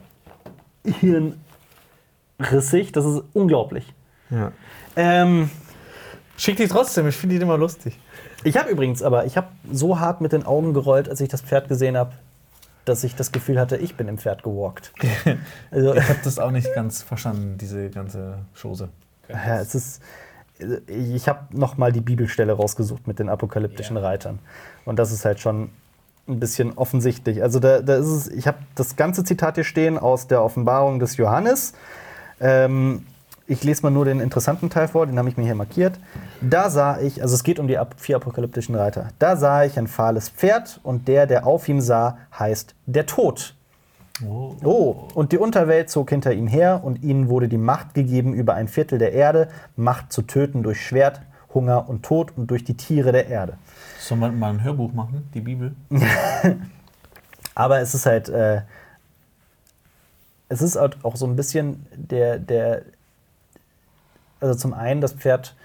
hirnrissig, 0.83 2.91
das 2.91 3.05
ist 3.05 3.21
unglaublich. 3.33 3.93
Ja. 4.31 4.51
Ähm, 4.95 5.51
Schick 6.37 6.57
die 6.57 6.67
trotzdem, 6.67 7.07
ich 7.07 7.15
finde 7.15 7.35
die 7.35 7.41
immer 7.43 7.57
lustig. 7.57 7.99
Ich 8.43 8.57
habe 8.57 8.69
übrigens, 8.69 9.03
aber 9.03 9.25
ich 9.25 9.37
habe 9.37 9.47
so 9.71 9.99
hart 9.99 10.21
mit 10.21 10.31
den 10.33 10.43
Augen 10.45 10.73
gerollt, 10.73 11.09
als 11.09 11.21
ich 11.21 11.29
das 11.29 11.41
Pferd 11.41 11.67
gesehen 11.67 11.97
habe, 11.97 12.11
dass 12.85 13.03
ich 13.03 13.15
das 13.15 13.31
Gefühl 13.31 13.59
hatte, 13.59 13.77
ich 13.77 13.95
bin 13.95 14.07
im 14.07 14.17
Pferd 14.17 14.43
gewalkt. 14.43 14.91
Also, 15.71 15.93
Ich 15.95 16.09
habe 16.09 16.19
das 16.23 16.39
auch 16.39 16.51
nicht 16.51 16.73
ganz 16.73 17.03
verstanden, 17.03 17.57
diese 17.59 17.89
ganze 17.89 18.39
Chose. 18.59 18.89
ja, 19.29 19.59
es 19.59 19.75
ist, 19.75 20.01
ich 20.87 21.27
habe 21.29 21.55
noch 21.57 21.77
mal 21.77 21.91
die 21.91 22.01
Bibelstelle 22.01 22.53
rausgesucht 22.53 23.07
mit 23.07 23.19
den 23.19 23.29
apokalyptischen 23.29 23.95
Ja. 23.97 24.03
Reitern. 24.03 24.39
Und 24.85 24.97
das 24.97 25.11
ist 25.11 25.25
halt 25.25 25.39
schon 25.39 25.69
ein 26.27 26.39
bisschen 26.39 26.77
offensichtlich. 26.77 27.41
Also 27.43 27.59
da, 27.59 27.81
da 27.81 27.95
ist 27.97 28.07
es, 28.07 28.27
ich 28.29 28.47
habe 28.47 28.57
das 28.75 28.95
ganze 28.95 29.23
Zitat 29.23 29.55
hier 29.55 29.63
stehen 29.63 29.97
aus 29.97 30.27
der 30.27 30.43
Offenbarung 30.43 30.99
des 30.99 31.17
Johannes. 31.17 31.73
Ähm, 32.39 33.05
ich 33.51 33.65
lese 33.65 33.83
mal 33.83 33.89
nur 33.89 34.05
den 34.05 34.21
interessanten 34.21 34.69
Teil 34.69 34.87
vor, 34.87 35.05
den 35.05 35.17
habe 35.17 35.27
ich 35.27 35.35
mir 35.35 35.43
hier 35.43 35.55
markiert. 35.55 35.99
Da 36.39 36.69
sah 36.69 36.99
ich, 37.01 37.21
also 37.21 37.35
es 37.35 37.43
geht 37.43 37.59
um 37.59 37.67
die 37.67 37.77
vier 37.97 38.15
apokalyptischen 38.15 38.75
Reiter. 38.75 39.09
Da 39.19 39.35
sah 39.35 39.65
ich 39.65 39.77
ein 39.77 39.87
fahles 39.87 40.29
Pferd 40.29 40.79
und 40.83 41.09
der, 41.09 41.27
der 41.27 41.45
auf 41.45 41.67
ihm 41.67 41.81
sah, 41.81 42.17
heißt 42.37 42.75
der 42.85 43.05
Tod. 43.05 43.53
Oh. 44.25 44.55
Oh, 44.63 45.07
und 45.15 45.33
die 45.33 45.37
Unterwelt 45.37 45.89
zog 45.89 46.09
hinter 46.11 46.31
ihm 46.31 46.47
her 46.47 46.81
und 46.83 47.03
ihnen 47.03 47.27
wurde 47.27 47.49
die 47.49 47.57
Macht 47.57 47.93
gegeben 47.93 48.33
über 48.33 48.53
ein 48.53 48.69
Viertel 48.69 48.99
der 48.99 49.11
Erde, 49.11 49.49
Macht 49.75 50.13
zu 50.13 50.21
töten 50.21 50.63
durch 50.63 50.79
Schwert, 50.85 51.21
Hunger 51.53 51.89
und 51.89 52.03
Tod 52.03 52.31
und 52.37 52.49
durch 52.51 52.63
die 52.63 52.77
Tiere 52.77 53.11
der 53.11 53.27
Erde. 53.27 53.57
Soll 53.99 54.17
man 54.17 54.39
mal 54.39 54.51
ein 54.51 54.63
Hörbuch 54.63 54.93
machen, 54.93 55.29
die 55.33 55.41
Bibel? 55.41 55.75
Aber 57.55 57.81
es 57.81 57.93
ist 57.95 58.05
halt, 58.05 58.29
äh, 58.29 58.61
es 60.47 60.61
ist 60.61 60.77
halt 60.77 61.03
auch 61.03 61.17
so 61.17 61.25
ein 61.25 61.35
bisschen 61.35 61.85
der, 61.95 62.39
der, 62.39 62.83
also 64.41 64.55
zum 64.55 64.73
einen 64.73 65.01
das 65.01 65.13
Pferd, 65.13 65.55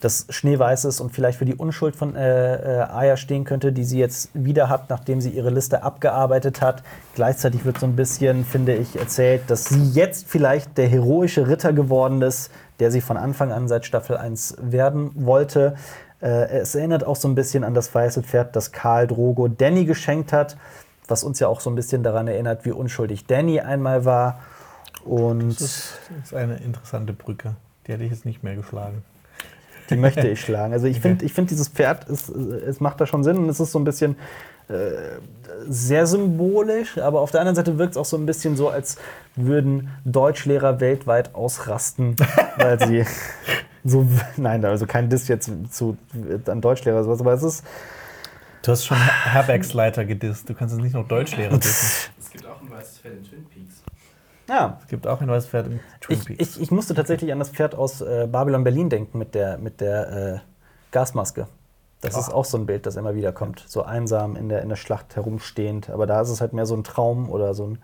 das 0.00 0.26
schneeweiß 0.30 0.86
ist 0.86 1.00
und 1.00 1.10
vielleicht 1.10 1.38
für 1.38 1.44
die 1.44 1.54
Unschuld 1.54 1.94
von 1.94 2.16
äh, 2.16 2.54
äh, 2.54 2.80
Aya 2.82 3.16
stehen 3.16 3.44
könnte, 3.44 3.72
die 3.72 3.84
sie 3.84 3.98
jetzt 3.98 4.30
wieder 4.32 4.68
hat, 4.68 4.88
nachdem 4.88 5.20
sie 5.20 5.30
ihre 5.30 5.50
Liste 5.50 5.82
abgearbeitet 5.82 6.62
hat. 6.62 6.82
Gleichzeitig 7.14 7.64
wird 7.64 7.78
so 7.78 7.86
ein 7.86 7.96
bisschen, 7.96 8.44
finde 8.44 8.74
ich, 8.74 8.98
erzählt, 8.98 9.42
dass 9.48 9.66
sie 9.66 9.90
jetzt 9.90 10.26
vielleicht 10.26 10.78
der 10.78 10.88
heroische 10.88 11.48
Ritter 11.48 11.72
geworden 11.72 12.22
ist, 12.22 12.50
der 12.78 12.90
sie 12.90 13.02
von 13.02 13.18
Anfang 13.18 13.52
an 13.52 13.68
seit 13.68 13.84
Staffel 13.84 14.16
1 14.16 14.56
werden 14.60 15.10
wollte. 15.14 15.74
Äh, 16.22 16.60
es 16.60 16.74
erinnert 16.74 17.04
auch 17.04 17.16
so 17.16 17.28
ein 17.28 17.34
bisschen 17.34 17.62
an 17.62 17.74
das 17.74 17.94
weiße 17.94 18.22
Pferd, 18.22 18.56
das 18.56 18.72
Karl 18.72 19.06
Drogo 19.06 19.48
Danny 19.48 19.84
geschenkt 19.84 20.32
hat, 20.32 20.56
was 21.08 21.24
uns 21.24 21.40
ja 21.40 21.48
auch 21.48 21.60
so 21.60 21.68
ein 21.68 21.76
bisschen 21.76 22.02
daran 22.02 22.26
erinnert, 22.26 22.64
wie 22.64 22.72
unschuldig 22.72 23.26
Danny 23.26 23.60
einmal 23.60 24.06
war. 24.06 24.40
Und 25.04 25.50
Das 25.50 25.60
ist, 25.60 25.98
das 26.08 26.26
ist 26.26 26.34
eine 26.34 26.56
interessante 26.56 27.12
Brücke. 27.12 27.54
Die 27.86 27.92
hätte 27.92 28.04
ich 28.04 28.10
jetzt 28.10 28.24
nicht 28.24 28.42
mehr 28.42 28.56
geschlagen. 28.56 29.02
die 29.88 29.96
möchte 29.96 30.28
ich 30.28 30.40
schlagen. 30.40 30.72
Also 30.72 30.86
ich 30.86 31.00
finde, 31.00 31.24
ich 31.24 31.32
find 31.32 31.50
dieses 31.50 31.68
Pferd, 31.68 32.08
es, 32.08 32.28
es 32.28 32.80
macht 32.80 33.00
da 33.00 33.06
schon 33.06 33.24
Sinn 33.24 33.38
und 33.38 33.48
es 33.48 33.58
ist 33.60 33.72
so 33.72 33.78
ein 33.78 33.84
bisschen 33.84 34.16
äh, 34.68 34.74
sehr 35.66 36.06
symbolisch, 36.06 36.98
aber 36.98 37.20
auf 37.20 37.30
der 37.32 37.40
anderen 37.40 37.56
Seite 37.56 37.76
wirkt 37.78 37.92
es 37.92 37.96
auch 37.96 38.04
so 38.04 38.16
ein 38.16 38.26
bisschen 38.26 38.56
so, 38.56 38.68
als 38.68 38.96
würden 39.34 39.90
Deutschlehrer 40.04 40.78
weltweit 40.80 41.34
ausrasten, 41.34 42.14
weil 42.56 42.78
sie 42.86 43.04
so, 43.84 44.06
nein, 44.36 44.64
also 44.64 44.86
kein 44.86 45.08
Diss 45.08 45.26
jetzt 45.26 45.50
zu, 45.70 45.96
an 46.46 46.60
Deutschlehrer 46.60 46.98
oder 46.98 47.04
sowas, 47.04 47.20
aber 47.20 47.32
es 47.32 47.42
ist, 47.42 47.64
Du 48.62 48.72
hast 48.72 48.84
schon 48.84 48.98
Her- 48.98 49.32
Herbergsleiter 49.32 50.04
gedisst. 50.04 50.46
Du 50.46 50.52
kannst 50.52 50.74
jetzt 50.74 50.82
nicht 50.84 50.92
noch 50.92 51.08
Deutschlehrer 51.08 51.56
dissen. 51.56 52.10
Es 52.20 52.28
gibt 52.28 52.44
auch 52.46 52.60
ein 52.60 52.70
weißes 52.70 52.98
Fell 52.98 53.12
in. 53.12 53.39
Ja, 54.50 54.78
Es 54.82 54.88
gibt 54.88 55.06
auch 55.06 55.20
ein 55.20 55.26
neues 55.28 55.46
Pferd 55.46 55.66
in 55.68 55.80
Twin 56.00 56.18
Ich, 56.18 56.24
Peaks. 56.26 56.56
ich, 56.56 56.62
ich 56.62 56.70
musste 56.70 56.94
tatsächlich 56.94 57.32
an 57.32 57.38
das 57.38 57.48
Pferd 57.50 57.74
aus 57.74 58.00
äh, 58.02 58.28
Babylon 58.30 58.64
Berlin 58.64 58.90
denken 58.90 59.16
mit 59.18 59.34
der, 59.34 59.56
mit 59.58 59.80
der 59.80 60.10
äh, 60.34 60.38
Gasmaske. 60.90 61.46
Das 62.02 62.16
ist 62.16 62.30
Ah. 62.30 62.34
auch 62.34 62.44
so 62.44 62.56
ein 62.58 62.66
Bild, 62.66 62.86
das 62.86 62.96
immer 62.96 63.14
wieder 63.14 63.32
kommt. 63.32 63.62
So 63.68 63.82
einsam 63.82 64.34
in 64.36 64.48
der, 64.48 64.62
in 64.62 64.68
der 64.68 64.76
Schlacht 64.76 65.16
herumstehend. 65.16 65.90
Aber 65.90 66.06
da 66.06 66.20
ist 66.22 66.30
es 66.30 66.40
halt 66.40 66.52
mehr 66.52 66.66
so 66.66 66.74
ein 66.74 66.82
Traum 66.84 67.30
oder 67.30 67.54
so 67.54 67.66
ein. 67.66 67.78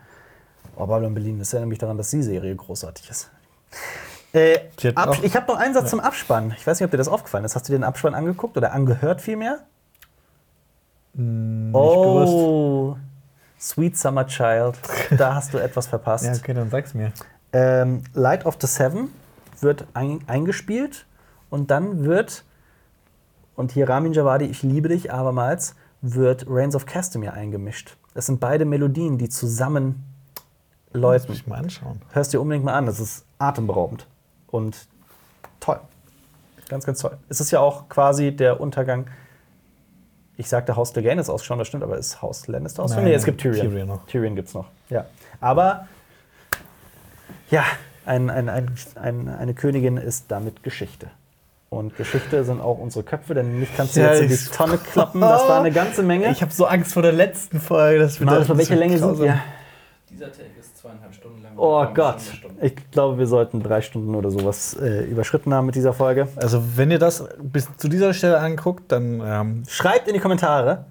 Oh, 0.76 0.86
Babylon 0.86 1.14
Berlin, 1.14 1.38
das 1.38 1.52
erinnert 1.52 1.68
mich 1.70 1.78
daran, 1.78 1.96
dass 1.98 2.10
die 2.10 2.22
Serie 2.22 2.54
großartig 2.56 3.08
ist. 3.10 3.30
Äh, 4.34 4.58
ich 5.22 5.36
habe 5.36 5.46
noch 5.52 5.58
einen 5.58 5.72
Satz 5.74 5.90
zum 5.90 6.00
Abspann. 6.00 6.54
Ich 6.58 6.66
weiß 6.66 6.80
nicht, 6.80 6.84
ob 6.84 6.90
dir 6.90 6.96
das 6.98 7.08
aufgefallen 7.08 7.44
ist. 7.44 7.54
Hast 7.56 7.68
du 7.68 7.72
dir 7.72 7.78
den 7.78 7.84
Abspann 7.84 8.14
angeguckt 8.14 8.56
oder 8.56 8.72
angehört 8.72 9.20
vielmehr? 9.20 9.60
Hm, 11.14 11.70
Nicht 11.72 11.76
Oh, 11.76 12.96
Sweet 13.58 13.96
Summer 13.96 14.26
Child. 14.26 14.76
Da 15.16 15.34
hast 15.34 15.54
du 15.54 15.58
etwas 15.58 15.86
verpasst. 15.86 16.24
Ja, 16.24 16.32
okay, 16.32 16.54
dann 16.54 16.70
sag's 16.70 16.94
mir. 16.94 17.12
Ähm, 17.52 18.02
Light 18.12 18.44
of 18.44 18.56
the 18.60 18.66
Seven 18.66 19.08
wird 19.60 19.86
ein, 19.94 20.20
eingespielt 20.26 21.06
und 21.48 21.70
dann 21.70 22.04
wird, 22.04 22.44
und 23.54 23.72
hier 23.72 23.88
Ramin 23.88 24.12
Javadi, 24.12 24.44
ich 24.46 24.62
liebe 24.62 24.88
dich 24.88 25.12
abermals, 25.12 25.74
wird 26.02 26.46
Reigns 26.48 26.74
of 26.74 26.86
Castamere 26.86 27.32
eingemischt. 27.32 27.96
Das 28.14 28.26
sind 28.26 28.40
beide 28.40 28.64
Melodien, 28.64 29.18
die 29.18 29.28
zusammen 29.28 30.04
läuten. 30.92 31.30
mich 31.30 31.46
mal 31.46 31.58
anschauen. 31.58 32.00
Hörst 32.12 32.32
dir 32.32 32.40
unbedingt 32.40 32.64
mal 32.64 32.74
an, 32.74 32.86
das 32.86 33.00
ist 33.00 33.24
atemberaubend 33.38 34.06
und 34.46 34.88
toll. 35.60 35.80
Ganz, 36.68 36.84
ganz 36.84 37.00
toll. 37.00 37.16
Es 37.28 37.40
ist 37.40 37.50
ja 37.50 37.60
auch 37.60 37.88
quasi 37.88 38.34
der 38.34 38.60
Untergang. 38.60 39.06
Ich 40.38 40.48
sagte 40.48 40.76
Haus 40.76 40.92
Clegane 40.92 41.20
ausschauen, 41.26 41.58
das 41.58 41.68
stimmt, 41.68 41.82
aber 41.82 41.96
ist 41.96 42.20
Haus 42.20 42.46
Lannister 42.46 42.82
ausschauen? 42.82 43.02
Nein, 43.04 43.12
Nee, 43.12 43.16
es 43.16 43.24
gibt 43.24 43.40
Tyrion. 43.40 43.68
Tyrion 43.70 43.88
noch. 43.88 44.06
Tyrion 44.06 44.36
gibt's 44.36 44.52
noch. 44.54 44.66
Ja. 44.90 45.06
Aber 45.40 45.86
ja, 47.50 47.64
ein, 48.04 48.28
ein, 48.30 48.48
ein, 48.48 48.70
ein, 48.96 49.28
eine 49.28 49.54
Königin 49.54 49.96
ist 49.96 50.26
damit 50.28 50.62
Geschichte. 50.62 51.08
Und 51.68 51.96
Geschichte 51.96 52.44
sind 52.44 52.60
auch 52.60 52.78
unsere 52.78 53.02
Köpfe, 53.04 53.34
denn 53.34 53.58
mich 53.58 53.68
kannst 53.76 53.96
du 53.96 54.00
Ja, 54.00 54.14
jetzt 54.14 54.22
in 54.22 54.28
die 54.28 54.56
Tonne 54.56 54.78
klappen. 54.78 55.20
Das 55.20 55.48
war 55.48 55.58
eine 55.60 55.72
ganze 55.72 56.02
Menge. 56.02 56.30
Ich 56.30 56.40
habe 56.42 56.52
so 56.52 56.66
Angst 56.66 56.92
vor 56.92 57.02
der 57.02 57.12
letzten 57.12 57.60
Folge. 57.60 57.98
Dass 58.00 58.20
wir 58.20 58.26
Marius, 58.26 58.46
da- 58.46 58.56
welche 58.56 58.70
das 58.74 58.78
Länge 58.78 58.98
sind 58.98 59.18
wir? 59.18 59.40
Dieser 60.10 60.30
Take 60.30 60.58
ist 60.60 60.78
zweieinhalb 60.78 61.12
Stunden 61.14 61.42
lang. 61.42 61.52
Oh 61.56 61.84
Gott, 61.92 62.20
ich 62.62 62.90
glaube, 62.92 63.18
wir 63.18 63.26
sollten 63.26 63.60
drei 63.60 63.82
Stunden 63.82 64.14
oder 64.14 64.30
sowas 64.30 64.74
äh, 64.74 65.04
überschritten 65.04 65.52
haben 65.52 65.66
mit 65.66 65.74
dieser 65.74 65.92
Folge. 65.92 66.28
Also, 66.36 66.62
wenn 66.76 66.92
ihr 66.92 67.00
das 67.00 67.24
bis 67.40 67.68
zu 67.76 67.88
dieser 67.88 68.14
Stelle 68.14 68.38
anguckt, 68.38 68.92
dann 68.92 69.20
ähm, 69.24 69.62
Schreibt 69.66 70.06
in 70.06 70.14
die 70.14 70.20
Kommentare. 70.20 70.84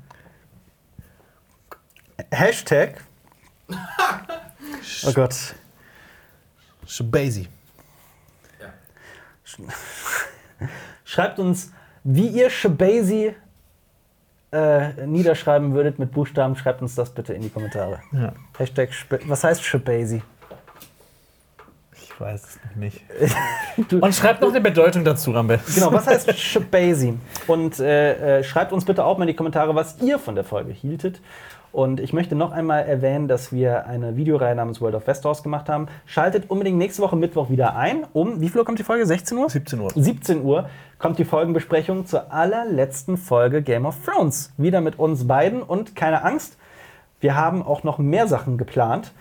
Hashtag. 2.31 3.01
Oh 5.07 5.13
Gott. 5.13 5.35
Shabasi. 6.85 7.47
Ja. 8.61 8.73
Schreibt 11.03 11.39
uns, 11.39 11.71
wie 12.03 12.27
ihr 12.27 12.49
Shabasi 12.49 13.35
äh, 14.51 15.05
niederschreiben 15.05 15.73
würdet 15.73 15.99
mit 15.99 16.11
Buchstaben. 16.11 16.55
Schreibt 16.55 16.81
uns 16.81 16.95
das 16.95 17.09
bitte 17.09 17.33
in 17.33 17.41
die 17.41 17.49
Kommentare. 17.49 17.99
Ja. 18.11 18.33
Hashtag, 18.57 18.89
was 19.27 19.43
heißt 19.43 19.63
Shabasi? 19.63 20.21
Ich 21.93 22.21
weiß 22.21 22.43
es 22.43 22.59
noch 22.63 22.75
nicht. 22.75 23.01
Und 24.01 24.15
schreibt 24.15 24.41
noch 24.41 24.49
eine 24.49 24.61
Bedeutung 24.61 25.03
dazu 25.03 25.35
am 25.35 25.47
besten. 25.47 25.73
Genau, 25.73 25.91
was 25.91 26.07
heißt 26.07 26.33
Shabasi? 26.39 27.17
Und 27.47 27.79
äh, 27.79 28.39
äh, 28.39 28.43
schreibt 28.43 28.71
uns 28.71 28.85
bitte 28.85 29.03
auch 29.03 29.17
mal 29.17 29.25
in 29.25 29.29
die 29.29 29.35
Kommentare, 29.35 29.75
was 29.75 30.01
ihr 30.01 30.17
von 30.17 30.35
der 30.35 30.45
Folge 30.45 30.71
hieltet. 30.71 31.19
Und 31.75 31.99
ich 31.99 32.13
möchte 32.13 32.35
noch 32.35 32.53
einmal 32.53 32.85
erwähnen, 32.85 33.27
dass 33.27 33.51
wir 33.51 33.85
eine 33.85 34.15
Videoreihe 34.15 34.55
namens 34.55 34.79
World 34.79 34.95
of 34.95 35.07
Westeros 35.07 35.43
gemacht 35.43 35.67
haben. 35.67 35.87
Schaltet 36.05 36.49
unbedingt 36.49 36.77
nächste 36.77 37.01
Woche 37.01 37.17
Mittwoch 37.17 37.49
wieder 37.49 37.75
ein. 37.75 38.07
Um 38.13 38.39
wie 38.39 38.47
viel 38.47 38.59
Uhr 38.59 38.65
kommt 38.65 38.79
die 38.79 38.83
Folge? 38.83 39.05
16 39.05 39.37
Uhr? 39.37 39.49
17 39.49 39.81
Uhr. 39.81 39.89
17 39.93 40.41
Uhr 40.45 40.69
kommt 40.99 41.19
die 41.19 41.25
Folgenbesprechung 41.25 42.05
zur 42.05 42.31
allerletzten 42.31 43.17
Folge 43.17 43.61
Game 43.61 43.85
of 43.85 43.97
Thrones. 44.05 44.53
Wieder 44.55 44.79
mit 44.79 44.97
uns 44.99 45.27
beiden 45.27 45.61
und 45.61 45.97
keine 45.97 46.23
Angst, 46.23 46.57
wir 47.19 47.35
haben 47.35 47.61
auch 47.61 47.83
noch 47.83 47.97
mehr 47.97 48.27
Sachen 48.27 48.57
geplant, 48.57 49.11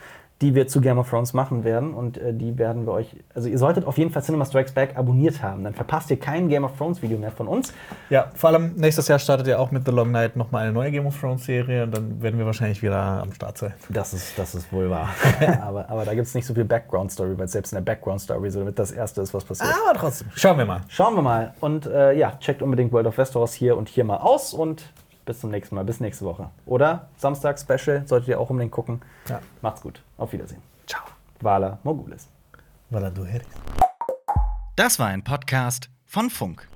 die 0.44 0.54
wir 0.54 0.68
zu 0.68 0.82
Game 0.82 0.98
of 0.98 1.08
Thrones 1.08 1.32
machen 1.32 1.64
werden 1.64 1.94
und 1.94 2.18
äh, 2.18 2.34
die 2.34 2.58
werden 2.58 2.84
wir 2.84 2.92
euch, 2.92 3.16
also 3.34 3.48
ihr 3.48 3.56
solltet 3.56 3.86
auf 3.86 3.96
jeden 3.96 4.10
Fall 4.10 4.22
Cinema 4.22 4.44
Strikes 4.44 4.72
Back 4.72 4.94
abonniert 4.94 5.42
haben, 5.42 5.64
dann 5.64 5.72
verpasst 5.72 6.10
ihr 6.10 6.18
kein 6.18 6.50
Game 6.50 6.64
of 6.64 6.76
Thrones 6.76 7.00
Video 7.00 7.16
mehr 7.16 7.30
von 7.30 7.48
uns. 7.48 7.72
Ja, 8.10 8.30
vor 8.34 8.50
allem 8.50 8.74
nächstes 8.74 9.08
Jahr 9.08 9.18
startet 9.18 9.46
ja 9.46 9.58
auch 9.58 9.70
mit 9.70 9.86
The 9.86 9.90
Long 9.90 10.10
Night 10.10 10.36
nochmal 10.36 10.64
eine 10.64 10.72
neue 10.72 10.90
Game 10.90 11.06
of 11.06 11.18
Thrones 11.18 11.46
Serie 11.46 11.84
und 11.84 11.96
dann 11.96 12.20
werden 12.20 12.38
wir 12.38 12.44
wahrscheinlich 12.44 12.82
wieder 12.82 13.22
am 13.22 13.32
Start 13.32 13.56
sein. 13.56 13.72
Das 13.88 14.12
ist, 14.12 14.38
das 14.38 14.54
ist 14.54 14.70
wohl 14.70 14.90
wahr. 14.90 15.08
aber, 15.62 15.88
aber 15.88 16.04
da 16.04 16.12
gibt 16.12 16.26
es 16.26 16.34
nicht 16.34 16.44
so 16.44 16.52
viel 16.52 16.66
Background 16.66 17.10
Story, 17.10 17.38
weil 17.38 17.48
selbst 17.48 17.72
in 17.72 17.76
der 17.76 17.82
Background 17.82 18.20
Story 18.20 18.50
so 18.50 18.58
damit 18.58 18.78
das 18.78 18.92
erste 18.92 19.22
ist, 19.22 19.32
was 19.32 19.44
passiert. 19.44 19.70
Aber 19.88 19.98
trotzdem. 19.98 20.28
Schauen 20.34 20.58
wir 20.58 20.66
mal. 20.66 20.82
Schauen 20.88 21.14
wir 21.14 21.22
mal. 21.22 21.54
Und 21.60 21.86
äh, 21.86 22.12
ja, 22.12 22.32
checkt 22.38 22.60
unbedingt 22.60 22.92
World 22.92 23.06
of 23.06 23.16
Westeros 23.16 23.54
hier 23.54 23.78
und 23.78 23.88
hier 23.88 24.04
mal 24.04 24.18
aus 24.18 24.52
und 24.52 24.92
bis 25.24 25.40
zum 25.40 25.50
nächsten 25.50 25.74
Mal. 25.74 25.84
Bis 25.84 26.00
nächste 26.00 26.24
Woche. 26.24 26.50
Oder 26.66 27.08
Samstag 27.16 27.58
Special 27.58 28.06
solltet 28.06 28.28
ihr 28.28 28.40
auch 28.40 28.50
unbedingt 28.50 28.72
gucken. 28.72 29.02
Ja. 29.28 29.40
Macht's 29.62 29.80
gut. 29.80 30.02
Auf 30.16 30.32
Wiedersehen. 30.32 30.62
Ciao. 30.86 31.02
Vala 31.40 31.78
Mogulis. 31.82 32.28
Voilà, 32.90 33.10
du. 33.10 33.26
Das 34.76 34.98
war 34.98 35.08
ein 35.08 35.22
Podcast 35.24 35.90
von 36.06 36.30
Funk. 36.30 36.68